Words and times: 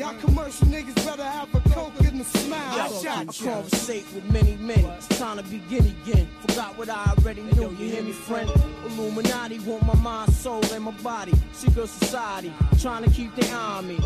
Y'all 0.00 0.14
commercial 0.14 0.66
niggas 0.68 0.94
better 1.04 1.22
have 1.22 1.54
a 1.54 1.60
coke 1.74 1.92
and 2.00 2.22
a 2.22 2.24
smile. 2.24 2.58
I 2.58 2.86
I 2.86 3.02
shot 3.02 3.38
you. 3.38 3.46
conversate 3.46 4.06
with 4.14 4.24
many 4.32 4.56
men. 4.56 4.82
It's 4.96 5.08
time 5.18 5.36
to 5.36 5.42
begin 5.42 5.84
again. 5.88 6.26
Forgot 6.48 6.78
what 6.78 6.88
I 6.88 7.14
already 7.18 7.42
knew. 7.42 7.68
You 7.72 7.90
hear 7.90 8.02
me, 8.02 8.12
friend? 8.12 8.50
Illuminati 8.86 9.58
want 9.58 9.84
my 9.84 9.94
mind, 9.96 10.32
soul, 10.32 10.64
and 10.72 10.84
my 10.84 10.92
body. 11.02 11.34
Secret 11.52 11.86
society 11.86 12.50
trying 12.80 13.04
to 13.04 13.10
keep 13.10 13.36
their 13.36 13.54
eye 13.54 13.76
on 13.76 13.88
me. 13.88 13.98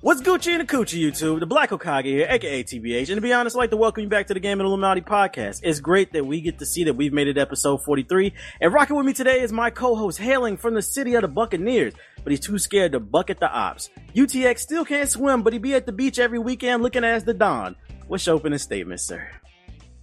What's 0.00 0.22
Gucci 0.22 0.52
and 0.52 0.60
the 0.60 0.72
Coochie 0.72 1.00
YouTube? 1.00 1.40
The 1.40 1.46
Black 1.46 1.70
Hokage 1.70 2.04
here, 2.04 2.24
aka 2.30 2.62
TBH. 2.62 3.08
And 3.08 3.16
to 3.16 3.20
be 3.20 3.32
honest, 3.32 3.56
I'd 3.56 3.58
like 3.58 3.70
to 3.70 3.76
welcome 3.76 4.04
you 4.04 4.08
back 4.08 4.28
to 4.28 4.34
the 4.34 4.38
Game 4.38 4.60
of 4.60 4.66
Illuminati 4.66 5.00
podcast. 5.00 5.58
It's 5.64 5.80
great 5.80 6.12
that 6.12 6.24
we 6.24 6.40
get 6.40 6.60
to 6.60 6.66
see 6.66 6.84
that 6.84 6.94
we've 6.94 7.12
made 7.12 7.26
it 7.26 7.36
episode 7.36 7.82
43. 7.82 8.32
And 8.60 8.72
rocking 8.72 8.94
with 8.94 9.06
me 9.06 9.12
today 9.12 9.40
is 9.40 9.52
my 9.52 9.70
co-host 9.70 10.18
hailing 10.18 10.56
from 10.56 10.74
the 10.74 10.82
city 10.82 11.14
of 11.14 11.22
the 11.22 11.28
Buccaneers, 11.28 11.94
but 12.28 12.32
he's 12.32 12.40
too 12.40 12.58
scared 12.58 12.92
to 12.92 13.00
bucket 13.00 13.40
the 13.40 13.50
ops. 13.50 13.88
UTX 14.14 14.58
still 14.58 14.84
can't 14.84 15.08
swim, 15.08 15.42
but 15.42 15.54
he 15.54 15.58
be 15.58 15.72
at 15.72 15.86
the 15.86 15.92
beach 15.92 16.18
every 16.18 16.38
weekend 16.38 16.82
looking 16.82 17.02
as 17.02 17.24
the 17.24 17.32
Don. 17.32 17.74
What's 18.06 18.26
your 18.26 18.36
opening 18.36 18.58
statement, 18.58 19.00
sir? 19.00 19.30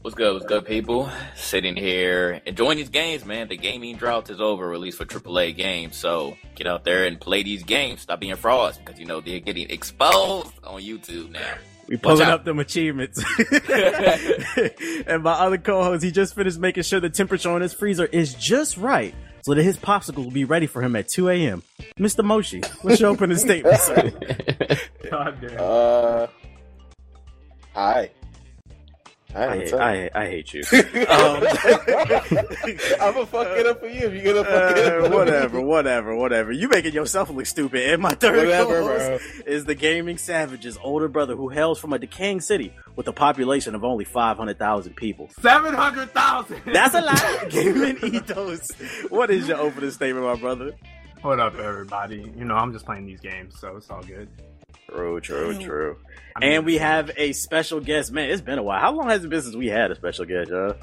What's 0.02 0.16
good? 0.16 0.34
What's 0.34 0.48
good, 0.48 0.66
people? 0.66 1.08
Sitting 1.36 1.76
here 1.76 2.42
enjoying 2.48 2.78
these 2.78 2.90
games, 2.90 3.26
man. 3.26 3.48
The 3.48 3.58
gaming 3.58 3.98
drought 3.98 4.32
is 4.32 4.42
over, 4.42 4.74
at 4.74 4.80
least 4.80 4.98
for 4.98 5.06
AAA 5.06 5.56
games. 5.56 5.98
So 5.98 6.36
get 6.56 6.66
out 6.66 6.84
there 6.84 7.06
and 7.06 7.22
play 7.22 7.44
these 7.44 7.62
games. 7.62 8.02
Stop 8.02 8.22
being 8.22 8.36
frauds 8.38 8.80
because 8.80 9.00
you 9.00 9.06
know 9.06 9.22
they're 9.22 9.40
getting 9.40 9.70
exposed 9.70 10.52
on 10.64 10.82
YouTube 10.82 11.30
now. 11.30 11.54
We 11.88 11.98
pulling 11.98 12.28
up 12.28 12.44
them 12.44 12.58
achievements. 12.58 13.24
and 15.06 15.22
my 15.22 15.34
other 15.34 15.60
co-host, 15.60 16.04
he 16.04 16.10
just 16.10 16.34
finished 16.34 16.58
making 16.58 16.82
sure 16.82 17.00
the 17.00 17.12
temperature 17.12 17.52
on 17.52 17.62
his 17.62 17.76
freezer 17.76 18.06
is 18.06 18.34
just 18.34 18.78
right 18.78 19.14
so 19.46 19.54
that 19.54 19.62
his 19.62 19.78
popsicle 19.78 20.24
will 20.24 20.32
be 20.32 20.44
ready 20.44 20.66
for 20.66 20.82
him 20.82 20.96
at 20.96 21.08
2 21.08 21.30
a.m. 21.30 21.62
Mr. 22.00 22.24
Moshi, 22.24 22.62
what's 22.82 23.00
your 23.00 23.12
opening 23.12 23.38
statement, 23.48 23.80
sir? 23.80 24.12
God 25.12 25.38
damn. 25.40 25.58
Uh, 25.60 26.28
hi. 27.76 28.10
Hi, 29.36 29.52
I, 29.52 29.58
hate. 29.58 29.74
I, 29.74 30.10
I 30.16 30.26
hate 30.28 30.54
you. 30.54 30.64
I'm 30.72 31.42
gonna 33.14 33.26
fuck 33.26 33.48
it 33.58 33.66
up 33.68 33.80
for 33.82 33.88
you 33.88 34.08
if 34.08 34.14
you're 34.24 34.34
gonna 34.34 34.46
fuck 34.46 34.78
it 34.78 34.88
Uh, 34.88 34.98
up. 34.98 35.04
for 35.06 35.10
me. 35.10 35.16
whatever, 35.16 35.62
whatever, 35.62 36.16
whatever. 36.16 36.52
You 36.52 36.70
making 36.70 36.94
yourself 36.94 37.30
look 37.30 37.46
stupid. 37.46 37.90
And 37.92 38.02
my 38.02 38.14
third 38.14 38.38
Whatever, 38.38 38.82
co-host 38.82 39.24
is 39.46 39.66
the 39.66 39.76
Gaming 39.76 40.18
Savage's 40.18 40.78
older 40.84 41.08
brother 41.08 41.36
who 41.36 41.50
hails 41.50 41.80
from 41.80 41.94
a 41.94 42.00
decaying 42.00 42.42
city 42.42 42.74
with 42.96 43.08
a 43.08 43.14
population 43.14 43.76
of 43.76 43.84
only 43.84 44.06
500,000 44.06 44.96
people. 44.96 45.30
700,000! 45.42 46.62
That's 46.74 46.96
a 46.96 47.02
lot. 47.02 47.50
Gaming 47.50 47.98
Ethos. 48.04 48.70
What 49.10 49.30
is 49.32 49.48
your 49.48 49.58
opening 49.58 49.92
statement, 49.92 50.26
my 50.26 50.36
brother? 50.36 50.72
What 51.22 51.40
up, 51.40 51.56
everybody? 51.56 52.32
You 52.38 52.46
know, 52.46 52.56
I'm 52.56 52.72
just 52.72 52.86
playing 52.86 53.08
these 53.08 53.20
games, 53.20 53.60
so 53.60 53.78
it's 53.78 53.90
all 53.90 54.04
good. 54.04 54.30
True, 54.90 55.20
true, 55.22 55.58
true. 55.60 55.98
I 56.36 56.40
mean, 56.40 56.52
And 56.54 56.66
we 56.66 56.78
have 56.78 57.12
a 57.18 57.32
special 57.34 57.80
guest. 57.80 58.12
Man, 58.12 58.30
it's 58.30 58.42
been 58.42 58.60
a 58.60 58.64
while. 58.64 58.80
How 58.80 58.92
long 58.94 59.10
has 59.10 59.24
it 59.24 59.30
been 59.30 59.42
since 59.42 59.56
we 59.56 59.68
had 59.68 59.92
a 59.92 59.96
special 59.96 60.26
guest, 60.26 60.50
y'all? 60.50 60.76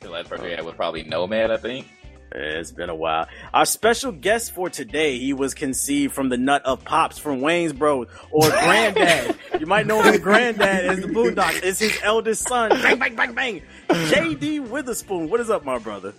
The 0.00 0.10
last 0.10 0.28
person 0.28 0.44
we 0.46 0.52
had 0.52 0.64
was 0.64 0.74
probably 0.74 1.02
Nomad, 1.04 1.50
I 1.50 1.56
think. 1.56 1.88
Yeah, 2.34 2.40
It's 2.58 2.72
been 2.72 2.90
a 2.90 2.94
while. 2.94 3.26
Our 3.54 3.64
special 3.64 4.12
guest 4.12 4.52
for 4.54 4.68
today, 4.68 5.18
he 5.18 5.32
was 5.32 5.54
conceived 5.54 6.12
from 6.14 6.28
the 6.28 6.36
nut 6.36 6.62
of 6.64 6.84
Pops 6.84 7.18
from 7.18 7.40
Waynesboro 7.40 8.06
or 8.30 8.48
Granddad. 8.50 9.36
you 9.58 9.66
might 9.66 9.86
know 9.86 10.02
him 10.02 10.14
as 10.14 10.20
Granddad 10.20 10.84
as 10.86 11.00
the 11.00 11.06
Boondocks. 11.08 11.62
It's 11.62 11.78
his 11.78 11.98
eldest 12.02 12.46
son. 12.48 12.70
Bang, 12.70 12.98
bang, 12.98 13.14
bang, 13.14 13.34
bang. 13.34 13.62
JD 13.88 14.68
Witherspoon. 14.68 15.30
What 15.30 15.40
is 15.40 15.48
up, 15.48 15.64
my 15.64 15.78
brother? 15.78 16.12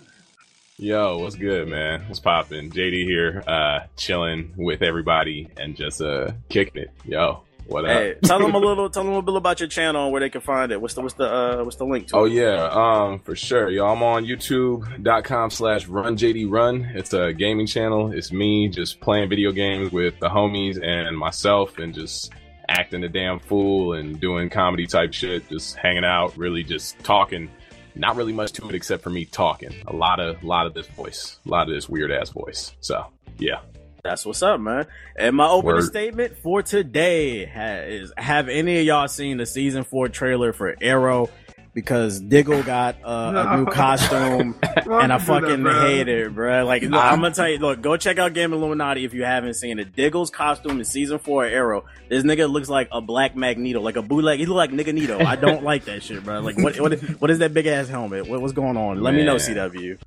Yo, 0.78 1.16
what's 1.16 1.36
good, 1.36 1.68
man? 1.68 2.06
What's 2.06 2.20
poppin'? 2.20 2.70
JD 2.70 3.04
here, 3.04 3.42
uh, 3.46 3.86
chilling 3.96 4.52
with 4.58 4.82
everybody 4.82 5.48
and 5.56 5.74
just 5.74 6.02
uh 6.02 6.32
kicking 6.50 6.82
it. 6.82 6.90
Yo, 7.06 7.44
what 7.66 7.86
up? 7.86 7.92
Hey, 7.92 8.14
tell 8.22 8.38
them 8.38 8.54
a 8.54 8.58
little, 8.66 8.90
tell 8.90 9.02
them 9.02 9.14
a 9.14 9.18
little 9.20 9.38
about 9.38 9.58
your 9.58 9.70
channel 9.70 10.04
and 10.04 10.12
where 10.12 10.20
they 10.20 10.28
can 10.28 10.42
find 10.42 10.70
it. 10.72 10.78
What's 10.78 10.92
the, 10.92 11.00
what's 11.00 11.14
the, 11.14 11.24
uh, 11.24 11.64
what's 11.64 11.76
the 11.76 11.86
link 11.86 12.08
to? 12.08 12.16
Oh 12.16 12.24
it? 12.26 12.34
yeah, 12.34 12.68
um, 12.70 13.20
for 13.20 13.34
sure. 13.34 13.70
Yo, 13.70 13.86
I'm 13.86 14.02
on 14.02 14.26
youtube.com 14.26 15.48
slash 15.48 15.86
run 15.86 16.14
JD 16.14 16.50
run. 16.50 16.82
It's 16.94 17.14
a 17.14 17.32
gaming 17.32 17.66
channel. 17.66 18.12
It's 18.12 18.30
me 18.30 18.68
just 18.68 19.00
playing 19.00 19.30
video 19.30 19.52
games 19.52 19.92
with 19.92 20.18
the 20.18 20.28
homies 20.28 20.78
and 20.82 21.16
myself 21.16 21.78
and 21.78 21.94
just 21.94 22.34
acting 22.68 23.02
a 23.02 23.08
damn 23.08 23.38
fool 23.38 23.94
and 23.94 24.20
doing 24.20 24.50
comedy 24.50 24.86
type 24.86 25.14
shit, 25.14 25.48
just 25.48 25.76
hanging 25.76 26.04
out, 26.04 26.36
really 26.36 26.62
just 26.62 26.98
talking. 26.98 27.48
Not 27.96 28.16
really 28.16 28.32
much 28.32 28.52
to 28.52 28.68
it 28.68 28.74
except 28.74 29.02
for 29.02 29.10
me 29.10 29.24
talking. 29.24 29.74
A 29.86 29.96
lot 29.96 30.20
of 30.20 30.42
lot 30.44 30.66
of 30.66 30.74
this 30.74 30.86
voice. 30.86 31.38
A 31.46 31.48
lot 31.48 31.68
of 31.68 31.74
this 31.74 31.88
weird 31.88 32.12
ass 32.12 32.30
voice. 32.30 32.72
So 32.80 33.06
yeah. 33.38 33.60
That's 34.04 34.24
what's 34.24 34.42
up, 34.42 34.60
man. 34.60 34.86
And 35.18 35.34
my 35.34 35.48
opening 35.48 35.76
Word. 35.76 35.84
statement 35.84 36.38
for 36.38 36.62
today 36.62 37.44
is: 37.88 38.12
Have 38.16 38.48
any 38.48 38.78
of 38.78 38.86
y'all 38.86 39.08
seen 39.08 39.36
the 39.36 39.46
season 39.46 39.82
four 39.82 40.08
trailer 40.08 40.52
for 40.52 40.76
Arrow? 40.80 41.28
Because 41.76 42.20
Diggle 42.20 42.62
got 42.62 42.96
uh, 43.04 43.32
a 43.34 43.56
new 43.58 43.66
costume, 43.66 44.56
and 44.62 45.12
I 45.12 45.18
do 45.18 45.26
that, 45.26 45.26
fucking 45.26 45.66
hate 45.66 46.08
it, 46.08 46.34
bro. 46.34 46.64
Like, 46.64 46.80
look, 46.80 46.94
I'm 46.94 47.20
gonna 47.20 47.34
tell 47.34 47.50
you, 47.50 47.58
look, 47.58 47.82
go 47.82 47.98
check 47.98 48.16
out 48.16 48.32
Game 48.32 48.54
Illuminati 48.54 49.04
if 49.04 49.12
you 49.12 49.24
haven't 49.24 49.52
seen 49.54 49.78
it. 49.78 49.94
Diggle's 49.94 50.30
costume 50.30 50.78
in 50.78 50.86
season 50.86 51.18
four 51.18 51.44
of 51.44 51.52
Arrow. 51.52 51.84
This 52.08 52.24
nigga 52.24 52.50
looks 52.50 52.70
like 52.70 52.88
a 52.92 53.02
black 53.02 53.36
Magneto, 53.36 53.82
like 53.82 53.96
a 53.96 54.02
bootleg. 54.02 54.38
He 54.38 54.46
look 54.46 54.56
like 54.56 54.70
Nigga 54.70 54.94
Nito. 54.94 55.22
I 55.22 55.36
don't 55.36 55.64
like 55.64 55.84
that 55.84 56.02
shit, 56.02 56.24
bro. 56.24 56.40
Like, 56.40 56.56
what, 56.56 56.80
what, 56.80 56.98
what 57.20 57.30
is 57.30 57.40
that 57.40 57.52
big 57.52 57.66
ass 57.66 57.88
helmet? 57.88 58.26
What, 58.26 58.40
what's 58.40 58.54
going 58.54 58.78
on? 58.78 59.02
Let 59.02 59.12
me 59.12 59.24
know, 59.24 59.36
CW. 59.36 59.98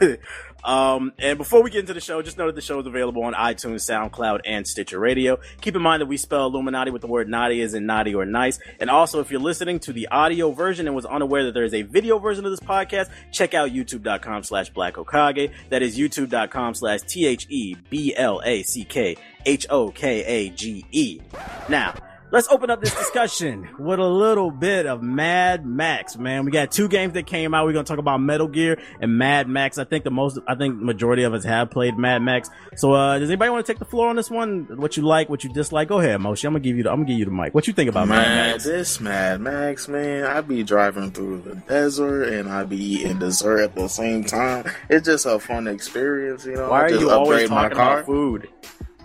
um, 0.64 1.12
and 1.18 1.36
before 1.36 1.62
we 1.62 1.70
get 1.70 1.80
into 1.80 1.94
the 1.94 2.00
show, 2.00 2.22
just 2.22 2.38
know 2.38 2.46
that 2.46 2.54
the 2.54 2.60
show 2.60 2.80
is 2.80 2.86
available 2.86 3.22
on 3.24 3.34
iTunes, 3.34 3.88
SoundCloud, 3.88 4.40
and 4.44 4.66
Stitcher 4.66 4.98
Radio. 4.98 5.38
Keep 5.60 5.76
in 5.76 5.82
mind 5.82 6.00
that 6.00 6.06
we 6.06 6.16
spell 6.16 6.46
Illuminati 6.46 6.90
with 6.90 7.02
the 7.02 7.06
word 7.06 7.28
naughty 7.28 7.60
as 7.60 7.74
in 7.74 7.86
naughty 7.86 8.14
or 8.14 8.24
nice. 8.24 8.58
And 8.80 8.88
also, 8.88 9.20
if 9.20 9.30
you're 9.30 9.40
listening 9.40 9.78
to 9.80 9.92
the 9.92 10.08
audio 10.08 10.52
version 10.52 10.86
and 10.86 10.96
was 10.96 11.04
unaware 11.04 11.44
that 11.44 11.52
there 11.52 11.64
is 11.64 11.74
a 11.74 11.82
video 11.82 12.18
version 12.18 12.44
of 12.44 12.50
this 12.50 12.60
podcast, 12.60 13.10
check 13.30 13.52
out 13.52 13.70
youtube.com 13.70 14.42
slash 14.42 14.70
black 14.70 14.94
Hokage. 14.94 15.50
That 15.68 15.82
is 15.82 15.98
youtube.com 15.98 16.74
slash 16.74 17.02
T 17.02 17.26
H 17.26 17.46
E 17.50 17.76
B 17.90 18.14
L 18.16 18.40
A 18.44 18.62
C 18.62 18.84
K 18.84 19.16
H 19.44 19.66
O 19.68 19.90
K 19.90 20.24
A 20.24 20.50
G 20.50 20.86
E. 20.90 21.20
Now, 21.68 21.94
Let's 22.30 22.48
open 22.48 22.68
up 22.68 22.80
this 22.80 22.92
discussion 22.92 23.68
with 23.78 24.00
a 24.00 24.08
little 24.08 24.50
bit 24.50 24.86
of 24.86 25.02
Mad 25.02 25.64
Max, 25.64 26.16
man. 26.16 26.44
We 26.44 26.50
got 26.50 26.72
two 26.72 26.88
games 26.88 27.12
that 27.12 27.26
came 27.26 27.54
out. 27.54 27.64
We're 27.64 27.74
gonna 27.74 27.84
talk 27.84 27.98
about 27.98 28.20
Metal 28.20 28.48
Gear 28.48 28.80
and 29.00 29.16
Mad 29.18 29.46
Max. 29.48 29.78
I 29.78 29.84
think 29.84 30.02
the 30.02 30.10
most, 30.10 30.38
I 30.48 30.56
think 30.56 30.80
majority 30.80 31.22
of 31.22 31.32
us 31.32 31.44
have 31.44 31.70
played 31.70 31.96
Mad 31.96 32.22
Max. 32.22 32.50
So, 32.74 32.92
uh, 32.92 33.20
does 33.20 33.30
anybody 33.30 33.50
want 33.50 33.64
to 33.64 33.72
take 33.72 33.78
the 33.78 33.84
floor 33.84 34.08
on 34.08 34.16
this 34.16 34.30
one? 34.30 34.66
What 34.76 34.96
you 34.96 35.04
like, 35.04 35.28
what 35.28 35.44
you 35.44 35.52
dislike? 35.52 35.86
Go 35.86 36.00
ahead, 36.00 36.20
Moshi. 36.20 36.48
I'm 36.48 36.54
gonna 36.54 36.64
give 36.64 36.76
you 36.76 36.82
the, 36.82 36.90
I'm 36.90 36.96
gonna 36.96 37.08
give 37.08 37.18
you 37.20 37.24
the 37.26 37.30
mic. 37.30 37.54
What 37.54 37.68
you 37.68 37.72
think 37.72 37.88
about 37.88 38.08
Mad 38.08 38.26
Man, 38.26 38.50
Max? 38.50 38.64
this 38.64 39.00
Mad 39.00 39.40
Max, 39.40 39.86
man, 39.86 40.24
I 40.24 40.40
be 40.40 40.64
driving 40.64 41.12
through 41.12 41.42
the 41.42 41.54
desert 41.54 42.32
and 42.32 42.48
I 42.48 42.64
be 42.64 42.82
eating 42.82 43.20
dessert 43.20 43.60
at 43.60 43.74
the 43.76 43.86
same 43.86 44.24
time. 44.24 44.64
It's 44.88 45.06
just 45.06 45.24
a 45.26 45.38
fun 45.38 45.68
experience, 45.68 46.44
you 46.46 46.54
know. 46.56 46.70
Why 46.70 46.82
are 46.82 46.88
just 46.88 47.00
you 47.00 47.10
always 47.10 47.48
talking 47.48 47.76
car. 47.76 47.98
about 47.98 48.06
food? 48.06 48.48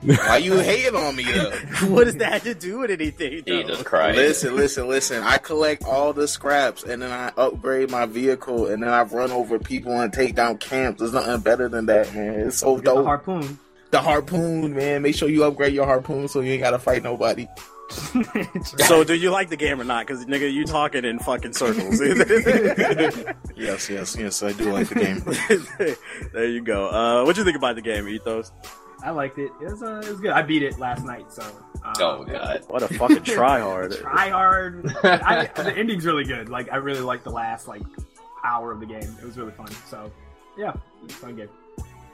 Why 0.02 0.38
you 0.38 0.58
hating 0.60 0.96
on 0.96 1.16
me 1.16 1.24
though? 1.24 1.52
what 1.88 2.06
does 2.06 2.16
that 2.18 2.32
have 2.34 2.44
to 2.44 2.54
do 2.54 2.80
with 2.80 2.92
anything? 2.92 3.44
though? 3.46 3.62
Jesus 3.64 3.84
Christ. 3.84 4.18
Listen, 4.18 4.56
listen, 4.56 4.88
listen. 4.88 5.24
I 5.24 5.38
collect 5.38 5.84
all 5.84 6.14
the 6.14 6.28
scraps 6.28 6.84
and 6.84 7.02
then 7.02 7.12
I 7.12 7.32
upgrade 7.38 7.90
my 7.92 8.06
vehicle 8.06 8.68
and 8.68 8.82
then 8.82 8.90
I 8.90 9.02
run 9.04 9.32
over 9.32 9.60
people 9.60 10.00
and 10.00 10.12
take 10.14 10.36
down 10.36 10.58
camps. 10.58 11.00
There's 11.00 11.14
nothing 11.14 11.42
better 11.42 11.68
than 11.68 11.86
that, 11.88 12.14
man. 12.16 12.40
It's 12.48 12.60
so 12.60 12.76
Get 12.76 12.86
the 12.86 12.94
dope. 12.96 13.06
harpoon. 13.06 13.60
the 13.92 14.00
harpoon, 14.02 14.74
man. 14.76 15.02
Make 15.02 15.16
sure 15.16 15.28
you 15.30 15.44
upgrade 15.44 15.74
your 15.74 15.86
harpoon 15.86 16.28
so 16.30 16.40
you 16.40 16.54
ain't 16.54 16.62
gotta 16.64 16.80
fight 16.80 17.04
nobody. 17.04 17.48
So, 18.86 19.04
do 19.04 19.16
you 19.16 19.32
like 19.32 19.50
the 19.50 19.58
game 19.58 19.82
or 19.82 19.84
not? 19.84 20.06
Because 20.06 20.24
nigga, 20.28 20.54
you 20.54 20.64
talking 20.64 21.06
in 21.06 21.18
fucking 21.18 21.54
circles. 21.54 22.00
Yes, 23.56 23.90
yes, 23.90 24.16
yes. 24.16 24.44
I 24.44 24.54
do 24.54 24.72
like 24.72 24.88
the 24.90 24.96
game. 24.96 25.24
there 26.34 26.46
you 26.48 26.62
go. 26.62 26.88
Uh, 26.90 27.26
what 27.26 27.36
you 27.36 27.44
think 27.44 27.58
about 27.58 27.76
the 27.76 27.82
game, 27.82 28.08
Ethos? 28.08 28.52
I 29.04 29.12
liked 29.12 29.38
it. 29.38 29.52
It 29.62 29.66
was, 29.72 29.82
uh, 29.84 30.02
it 30.04 30.10
was 30.10 30.20
good. 30.20 30.32
I 30.32 30.42
beat 30.42 30.64
it 30.64 30.78
last 30.80 31.06
night, 31.06 31.32
so. 31.32 31.42
Um, 31.84 31.94
Oh 32.00 32.24
god. 32.26 32.64
What 32.68 32.84
a 32.84 32.88
fucking 32.90 33.18
tryhard. 33.24 33.98
Try 34.02 34.30
hard. 34.30 34.94
I, 35.04 35.46
the 35.56 35.74
ending's 35.78 36.06
really 36.06 36.26
good. 36.26 36.50
Like, 36.50 36.72
I 36.72 36.76
really 36.78 37.00
liked 37.02 37.24
the 37.24 37.30
last, 37.32 37.68
like, 37.68 37.82
hour 38.44 38.72
of 38.72 38.80
the 38.82 38.86
game. 38.86 39.16
It 39.22 39.24
was 39.24 39.38
really 39.38 39.52
fun. 39.54 39.70
So, 39.88 40.12
yeah, 40.58 40.72
it 40.72 41.04
was 41.04 41.12
a 41.14 41.16
fun 41.16 41.36
game. 41.38 41.50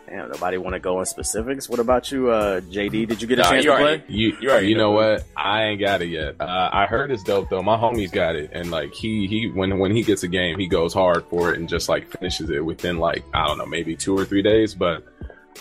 Damn, 0.07 0.29
nobody 0.29 0.57
want 0.57 0.73
to 0.75 0.79
go 0.79 0.99
in 0.99 1.05
specifics. 1.07 1.67
What 1.67 1.79
about 1.79 2.11
you, 2.11 2.29
uh, 2.29 2.61
JD? 2.61 3.07
Did 3.07 3.23
you 3.23 3.27
get 3.27 3.39
a 3.39 3.41
Nah, 3.41 3.49
chance 3.49 3.65
you 3.65 3.71
to 3.71 3.77
play? 3.77 4.03
You 4.07 4.37
You 4.39 4.51
already 4.51 4.67
you 4.67 4.75
know 4.75 4.91
know. 4.91 4.91
what? 4.91 5.23
I 5.35 5.63
ain't 5.63 5.79
got 5.81 6.03
it 6.03 6.09
yet. 6.09 6.35
Uh, 6.39 6.69
I 6.71 6.85
heard 6.85 7.09
it's 7.09 7.23
dope 7.23 7.49
though. 7.49 7.63
My 7.63 7.75
homie's 7.75 8.11
got 8.11 8.35
it, 8.35 8.51
and 8.53 8.69
like 8.69 8.93
he 8.93 9.25
he 9.25 9.49
when 9.49 9.79
when 9.79 9.95
he 9.95 10.03
gets 10.03 10.21
a 10.21 10.27
game, 10.27 10.59
he 10.59 10.67
goes 10.67 10.93
hard 10.93 11.25
for 11.25 11.51
it 11.51 11.57
and 11.59 11.67
just 11.67 11.89
like 11.89 12.07
finishes 12.11 12.51
it 12.51 12.63
within 12.63 12.99
like 12.99 13.23
I 13.33 13.47
don't 13.47 13.57
know 13.57 13.65
maybe 13.65 13.95
two 13.95 14.15
or 14.15 14.25
three 14.25 14.43
days. 14.43 14.75
But 14.75 15.03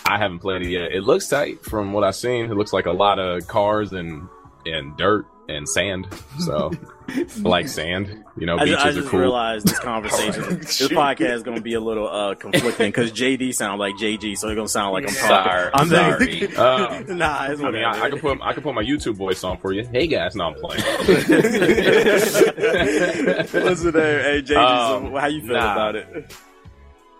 I 0.06 0.19
haven't 0.19 0.41
played 0.41 0.62
it 0.62 0.69
yet. 0.70 0.93
It 0.93 1.02
looks 1.02 1.29
tight 1.29 1.62
from 1.64 1.93
what 1.93 2.05
I've 2.05 2.17
seen. 2.17 2.46
It 2.46 2.55
looks 2.55 2.73
like 2.73 2.87
a 2.87 2.93
lot 2.93 3.19
of 3.19 3.46
cars 3.46 3.93
and 3.93 4.29
and 4.67 4.96
dirt 4.96 5.26
and 5.49 5.69
sand. 5.69 6.06
So 6.41 6.70
like 7.41 7.69
sand. 7.69 8.25
You 8.37 8.46
know, 8.46 8.56
I 8.56 8.64
beaches 8.64 8.75
just, 8.75 8.85
I 8.85 8.88
are 8.88 8.93
just 8.93 9.08
cool. 9.08 9.20
realized 9.20 9.67
this 9.69 9.79
conversation, 9.79 10.43
this 10.61 10.81
podcast 10.88 11.35
is 11.35 11.43
going 11.43 11.56
to 11.56 11.62
be 11.62 11.75
a 11.75 11.81
little 11.81 12.08
uh, 12.08 12.35
conflicting 12.35 12.88
because 12.88 13.12
JD 13.12 13.55
sounds 13.55 13.79
like 13.79 13.94
JG, 13.94 14.37
so 14.38 14.49
it's 14.49 14.55
going 14.56 14.67
to 14.67 14.69
sound 14.69 14.93
like 14.94 15.05
I'm 15.05 15.11
Sorry, 15.11 15.70
talking. 15.70 15.81
I'm 15.81 15.88
sorry. 15.88 16.26
thinking- 16.26 16.56
Uh, 16.56 17.05
nah, 17.14 17.44
it's 17.50 17.61
I 17.62 17.70
mean, 17.70 17.85
I, 17.85 18.05
I 18.05 18.11
can 18.11 18.19
put 18.20 18.41
I 18.43 18.52
can 18.55 18.62
put 18.62 18.75
my 18.75 18.82
YouTube 18.82 19.14
voice 19.17 19.44
on 19.44 19.58
for 19.58 19.73
you. 19.73 19.85
Hey 19.87 20.06
guys, 20.08 20.35
no, 20.35 20.46
I'm 20.46 20.55
playing. 20.55 20.82
Listen 23.55 23.93
there, 23.93 24.23
hey 24.23 24.43
JG, 24.43 24.56
Um, 24.56 25.11
so 25.12 25.17
how 25.19 25.26
you 25.26 25.41
feel 25.43 25.52
nah. 25.55 25.73
about 25.73 25.96
it? 25.96 26.35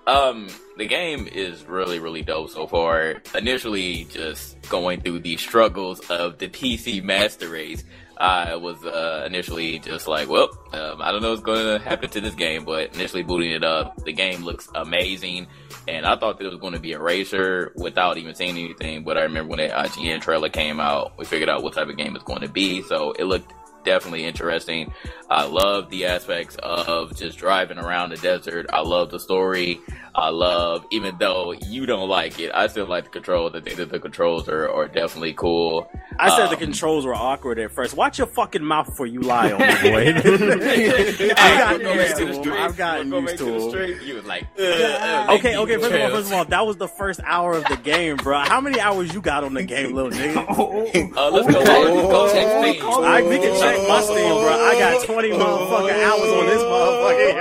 Um, 0.07 0.49
the 0.77 0.87
game 0.87 1.29
is 1.29 1.65
really, 1.65 1.99
really 1.99 2.23
dope 2.23 2.51
so 2.51 2.67
far. 2.67 3.23
Initially, 3.35 4.05
just 4.05 4.61
going 4.69 5.01
through 5.01 5.21
the 5.21 5.37
struggles 5.37 6.01
of 6.11 6.39
the 6.39 6.49
PC 6.49 7.03
Master 7.03 7.49
Race, 7.49 7.85
I 8.17 8.57
was 8.57 8.85
uh, 8.85 9.25
initially 9.27 9.79
just 9.79 10.07
like, 10.07 10.29
well, 10.29 10.51
um, 10.73 11.01
I 11.01 11.11
don't 11.11 11.23
know 11.23 11.31
what's 11.31 11.43
going 11.43 11.79
to 11.79 11.85
happen 11.85 12.11
to 12.11 12.21
this 12.21 12.35
game, 12.35 12.65
but 12.65 12.95
initially 12.95 13.23
booting 13.23 13.51
it 13.51 13.65
up, 13.65 14.05
the 14.05 14.13
game 14.13 14.45
looks 14.45 14.69
amazing. 14.75 15.47
And 15.89 16.07
I 16.07 16.17
thought 16.17 16.39
that 16.39 16.45
it 16.47 16.51
was 16.51 16.61
going 16.61 16.75
to 16.75 16.81
be 16.81 16.93
a 16.93 17.01
racer 17.01 17.73
without 17.75 18.17
even 18.17 18.35
seeing 18.35 18.57
anything. 18.57 19.05
But 19.05 19.19
I 19.19 19.23
remember 19.23 19.51
when 19.51 19.59
that 19.59 19.73
IGN 19.73 20.21
trailer 20.21 20.49
came 20.49 20.81
out, 20.81 21.19
we 21.19 21.25
figured 21.25 21.49
out 21.49 21.63
what 21.63 21.75
type 21.75 21.89
of 21.89 21.97
game 21.97 22.15
it's 22.15 22.25
going 22.25 22.43
to 22.43 22.49
be. 22.49 22.83
So 22.83 23.13
it 23.13 23.25
looked 23.25 23.53
definitely 23.85 24.25
interesting. 24.25 24.93
I 25.31 25.47
love 25.47 25.91
the 25.91 26.07
aspects 26.07 26.57
of 26.57 27.15
just 27.17 27.39
driving 27.39 27.79
around 27.79 28.11
the 28.11 28.17
desert. 28.17 28.67
I 28.73 28.81
love 28.81 29.11
the 29.11 29.21
story. 29.21 29.81
I 30.17 30.29
love, 30.29 30.87
even 30.91 31.17
though 31.19 31.53
you 31.53 31.87
don't 31.87 32.09
like 32.09 32.39
it, 32.39 32.53
I 32.55 32.69
still 32.69 32.87
like 32.87 33.05
the 33.05 33.11
controls. 33.11 33.53
I 33.57 33.61
think 33.61 33.77
that 33.79 33.91
the 33.91 33.99
controls 33.99 34.49
are, 34.49 34.69
are 34.71 34.87
definitely 34.87 35.33
cool. 35.35 35.91
I 36.21 36.29
said 36.37 36.47
the 36.51 36.55
Um, 36.55 36.61
controls 36.61 37.05
were 37.05 37.15
awkward 37.17 37.59
at 37.59 37.73
first. 37.73 37.97
Watch 37.97 38.19
your 38.19 38.29
fucking 38.29 38.63
mouth 38.63 38.87
before 38.87 39.09
you 39.09 39.21
lie 39.23 39.51
on 39.51 39.59
me, 39.59 39.91
boy. 39.91 40.15
I've 40.15 41.59
gotten 41.59 41.83
Go 41.83 41.97
back 41.97 42.09
used 42.09 42.17
to 42.17 42.21
to 42.21 42.27
the 42.27 42.33
them. 42.33 42.43
street. 42.43 42.59
I've 42.61 42.77
gotten 42.77 43.13
used 43.13 43.39
to 43.39 43.71
to 43.71 43.71
them. 43.77 44.01
You 44.07 44.15
was 44.15 44.25
like, 44.25 44.47
uh, 44.59 44.63
uh, 44.63 45.27
Okay, 45.39 45.57
okay. 45.57 45.77
First 45.79 45.93
of 45.95 46.01
all, 46.01 46.09
first 46.11 46.27
of 46.29 46.33
all, 46.33 46.45
that 46.45 46.67
was 46.67 46.77
the 46.77 46.89
first 46.89 47.21
hour 47.25 47.55
of 47.55 47.65
the 47.67 47.77
game, 47.77 48.17
bro. 48.17 48.39
How 48.41 48.61
many 48.61 48.79
hours 48.81 49.13
you 49.13 49.21
got 49.21 49.43
on 49.43 49.55
the 49.55 49.65
game, 49.65 49.95
little 49.95 50.11
nigga? 50.13 50.35
Uh, 51.17 51.31
let's 51.31 51.47
go. 51.53 51.59
Let's 51.61 52.09
go 52.09 52.33
check 52.33 52.47
Steam. 52.79 52.83
I, 53.05 53.23
we 53.23 53.39
can 53.39 53.59
check 53.61 53.89
my 53.89 54.01
Steam, 54.03 54.15
bro. 54.17 54.49
I 54.49 54.79
got 54.79 55.05
20 55.05 55.29
motherfucking 55.31 56.03
hours 56.05 56.31
on 56.31 56.47
this 56.47 56.63
motherfucker, 56.63 57.35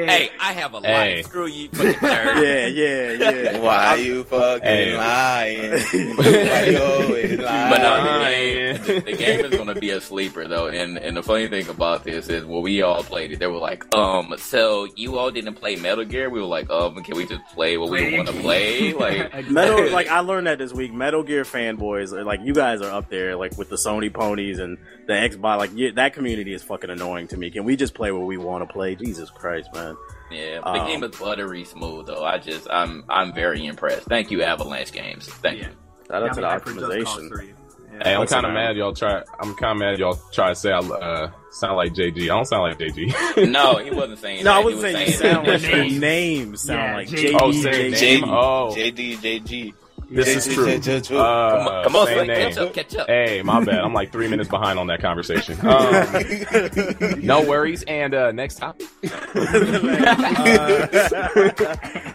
yo. 0.00 0.06
Hey, 0.06 0.30
I 0.40 0.52
have 0.52 0.74
a 0.74 0.80
Hey. 0.80 1.16
life. 1.16 1.26
Screw 1.26 1.46
you, 1.46 1.68
fucking 1.70 1.92
nerd. 1.94 1.97
Yeah, 2.02 2.66
yeah, 2.66 3.12
yeah. 3.12 3.58
Why 3.58 3.96
you 3.96 4.24
fucking 4.24 4.62
Hey. 4.62 4.96
lying? 4.96 5.70
Why 6.16 6.64
you 6.70 6.82
always 6.82 7.38
lying? 7.38 7.70
But 7.70 7.78
no, 7.78 8.02
the 8.04 8.30
game, 8.30 8.82
the, 9.04 9.10
the 9.10 9.16
game 9.16 9.44
is 9.44 9.50
going 9.54 9.66
to 9.68 9.74
be 9.74 9.90
a 9.90 10.00
sleeper 10.00 10.46
though, 10.46 10.68
and 10.68 10.98
and 10.98 11.16
the 11.16 11.22
funny 11.22 11.48
thing 11.48 11.68
about 11.68 12.04
this 12.04 12.28
is 12.28 12.44
when 12.44 12.62
we 12.62 12.82
all 12.82 13.02
played 13.02 13.32
it, 13.32 13.38
they 13.38 13.46
were 13.46 13.58
like, 13.58 13.92
um, 13.94 14.34
so 14.38 14.86
you 14.96 15.18
all 15.18 15.30
didn't 15.30 15.54
play 15.54 15.76
Metal 15.76 16.04
Gear? 16.04 16.30
We 16.30 16.40
were 16.40 16.46
like, 16.46 16.70
um, 16.70 17.02
can 17.02 17.16
we 17.16 17.26
just 17.26 17.44
play 17.54 17.76
what 17.76 17.90
we 17.90 18.16
want 18.16 18.28
to 18.28 18.34
play? 18.34 18.92
Like, 18.92 19.48
Metal, 19.50 19.90
like 19.90 20.08
I 20.08 20.20
learned 20.20 20.46
that 20.46 20.58
this 20.58 20.72
week. 20.72 20.92
Metal 20.92 21.22
Gear 21.22 21.42
fanboys, 21.44 22.12
are, 22.12 22.24
like 22.24 22.40
you 22.42 22.54
guys 22.54 22.80
are 22.82 22.90
up 22.90 23.08
there, 23.10 23.36
like 23.36 23.56
with 23.58 23.68
the 23.68 23.76
Sony 23.76 24.12
ponies 24.12 24.58
and 24.58 24.78
the 25.06 25.12
Xbox. 25.14 25.58
Like 25.58 25.74
you, 25.74 25.92
that 25.92 26.14
community 26.14 26.52
is 26.54 26.62
fucking 26.62 26.90
annoying 26.90 27.28
to 27.28 27.36
me. 27.36 27.50
Can 27.50 27.64
we 27.64 27.76
just 27.76 27.94
play 27.94 28.12
what 28.12 28.26
we 28.26 28.36
want 28.36 28.66
to 28.66 28.72
play? 28.72 28.94
Jesus 28.94 29.30
Christ, 29.30 29.68
man. 29.74 29.96
Yeah, 30.30 30.60
but 30.62 30.72
the 30.74 30.80
Um, 30.80 30.86
game 30.86 31.04
is 31.04 31.16
buttery 31.16 31.64
smooth 31.64 32.06
though. 32.06 32.24
I 32.24 32.38
just, 32.38 32.68
I'm, 32.70 33.04
I'm 33.08 33.32
very 33.32 33.64
impressed. 33.66 34.06
Thank 34.06 34.30
you, 34.30 34.42
Avalanche 34.42 34.92
Games. 34.92 35.26
Thank 35.28 35.60
Yeah. 35.60 35.68
you. 35.68 35.72
Shout 36.08 36.22
out 36.22 36.28
to 36.30 36.34
the 36.36 36.40
Got 36.40 36.66
me 36.66 36.72
hyped 36.72 36.74
for 36.74 36.80
Just 36.94 37.06
Cause 37.06 37.22
optimization. 37.22 37.54
Yeah. 37.92 38.02
Hey, 38.04 38.14
I'm 38.14 38.26
kind 38.26 38.46
of 38.46 38.52
mad 38.52 38.76
y'all 38.76 38.92
try. 38.94 39.22
I'm 39.40 39.54
kind 39.56 39.72
of 39.72 39.78
mad 39.78 39.98
y'all 39.98 40.18
try 40.32 40.50
to 40.50 40.54
say 40.54 40.70
I 40.70 40.78
uh, 40.78 41.30
sound 41.50 41.76
like 41.76 41.92
JG. 41.94 42.22
I 42.22 42.26
don't 42.26 42.44
sound 42.44 42.62
like 42.62 42.78
JG. 42.78 43.50
No, 43.50 43.76
he 43.78 43.90
wasn't 43.94 44.18
saying 44.20 44.44
No, 44.44 44.52
that. 44.52 44.60
I 44.60 44.64
wasn't 44.64 44.82
was 44.82 44.92
saying 44.92 45.06
you 45.06 45.12
sound 45.14 45.46
like 45.48 45.62
your 45.62 45.76
name. 45.76 45.98
name 46.00 46.56
sound 46.56 46.78
Yeah, 46.80 46.94
like 46.96 47.08
J- 47.08 47.32
JD. 47.32 47.38
oh, 47.40 47.52
same 47.52 47.92
JD. 47.92 48.22
Oh, 48.28 48.74
JD, 48.76 49.16
JG. 49.18 49.74
This 50.10 50.46
is 50.46 50.54
true. 50.54 51.18
Uh, 51.18 51.58
Come 51.58 51.68
on, 51.68 51.84
come 51.84 51.96
on, 51.96 52.06
same 52.06 52.16
Slay, 52.16 52.26
name. 52.26 52.48
catch 52.48 52.58
up, 52.58 52.74
catch 52.74 52.96
up. 52.96 53.06
Hey, 53.08 53.42
my 53.42 53.64
bad. 53.64 53.80
I'm 53.80 53.92
like 53.92 54.12
three 54.12 54.28
minutes 54.28 54.48
behind 54.48 54.78
on 54.78 54.86
that 54.88 55.00
conversation. 55.00 55.58
Um, 55.66 57.24
no 57.24 57.42
worries. 57.46 57.82
And 57.84 58.14
uh, 58.14 58.32
next 58.32 58.56
topic. 58.56 58.86
Uh, 59.04 59.08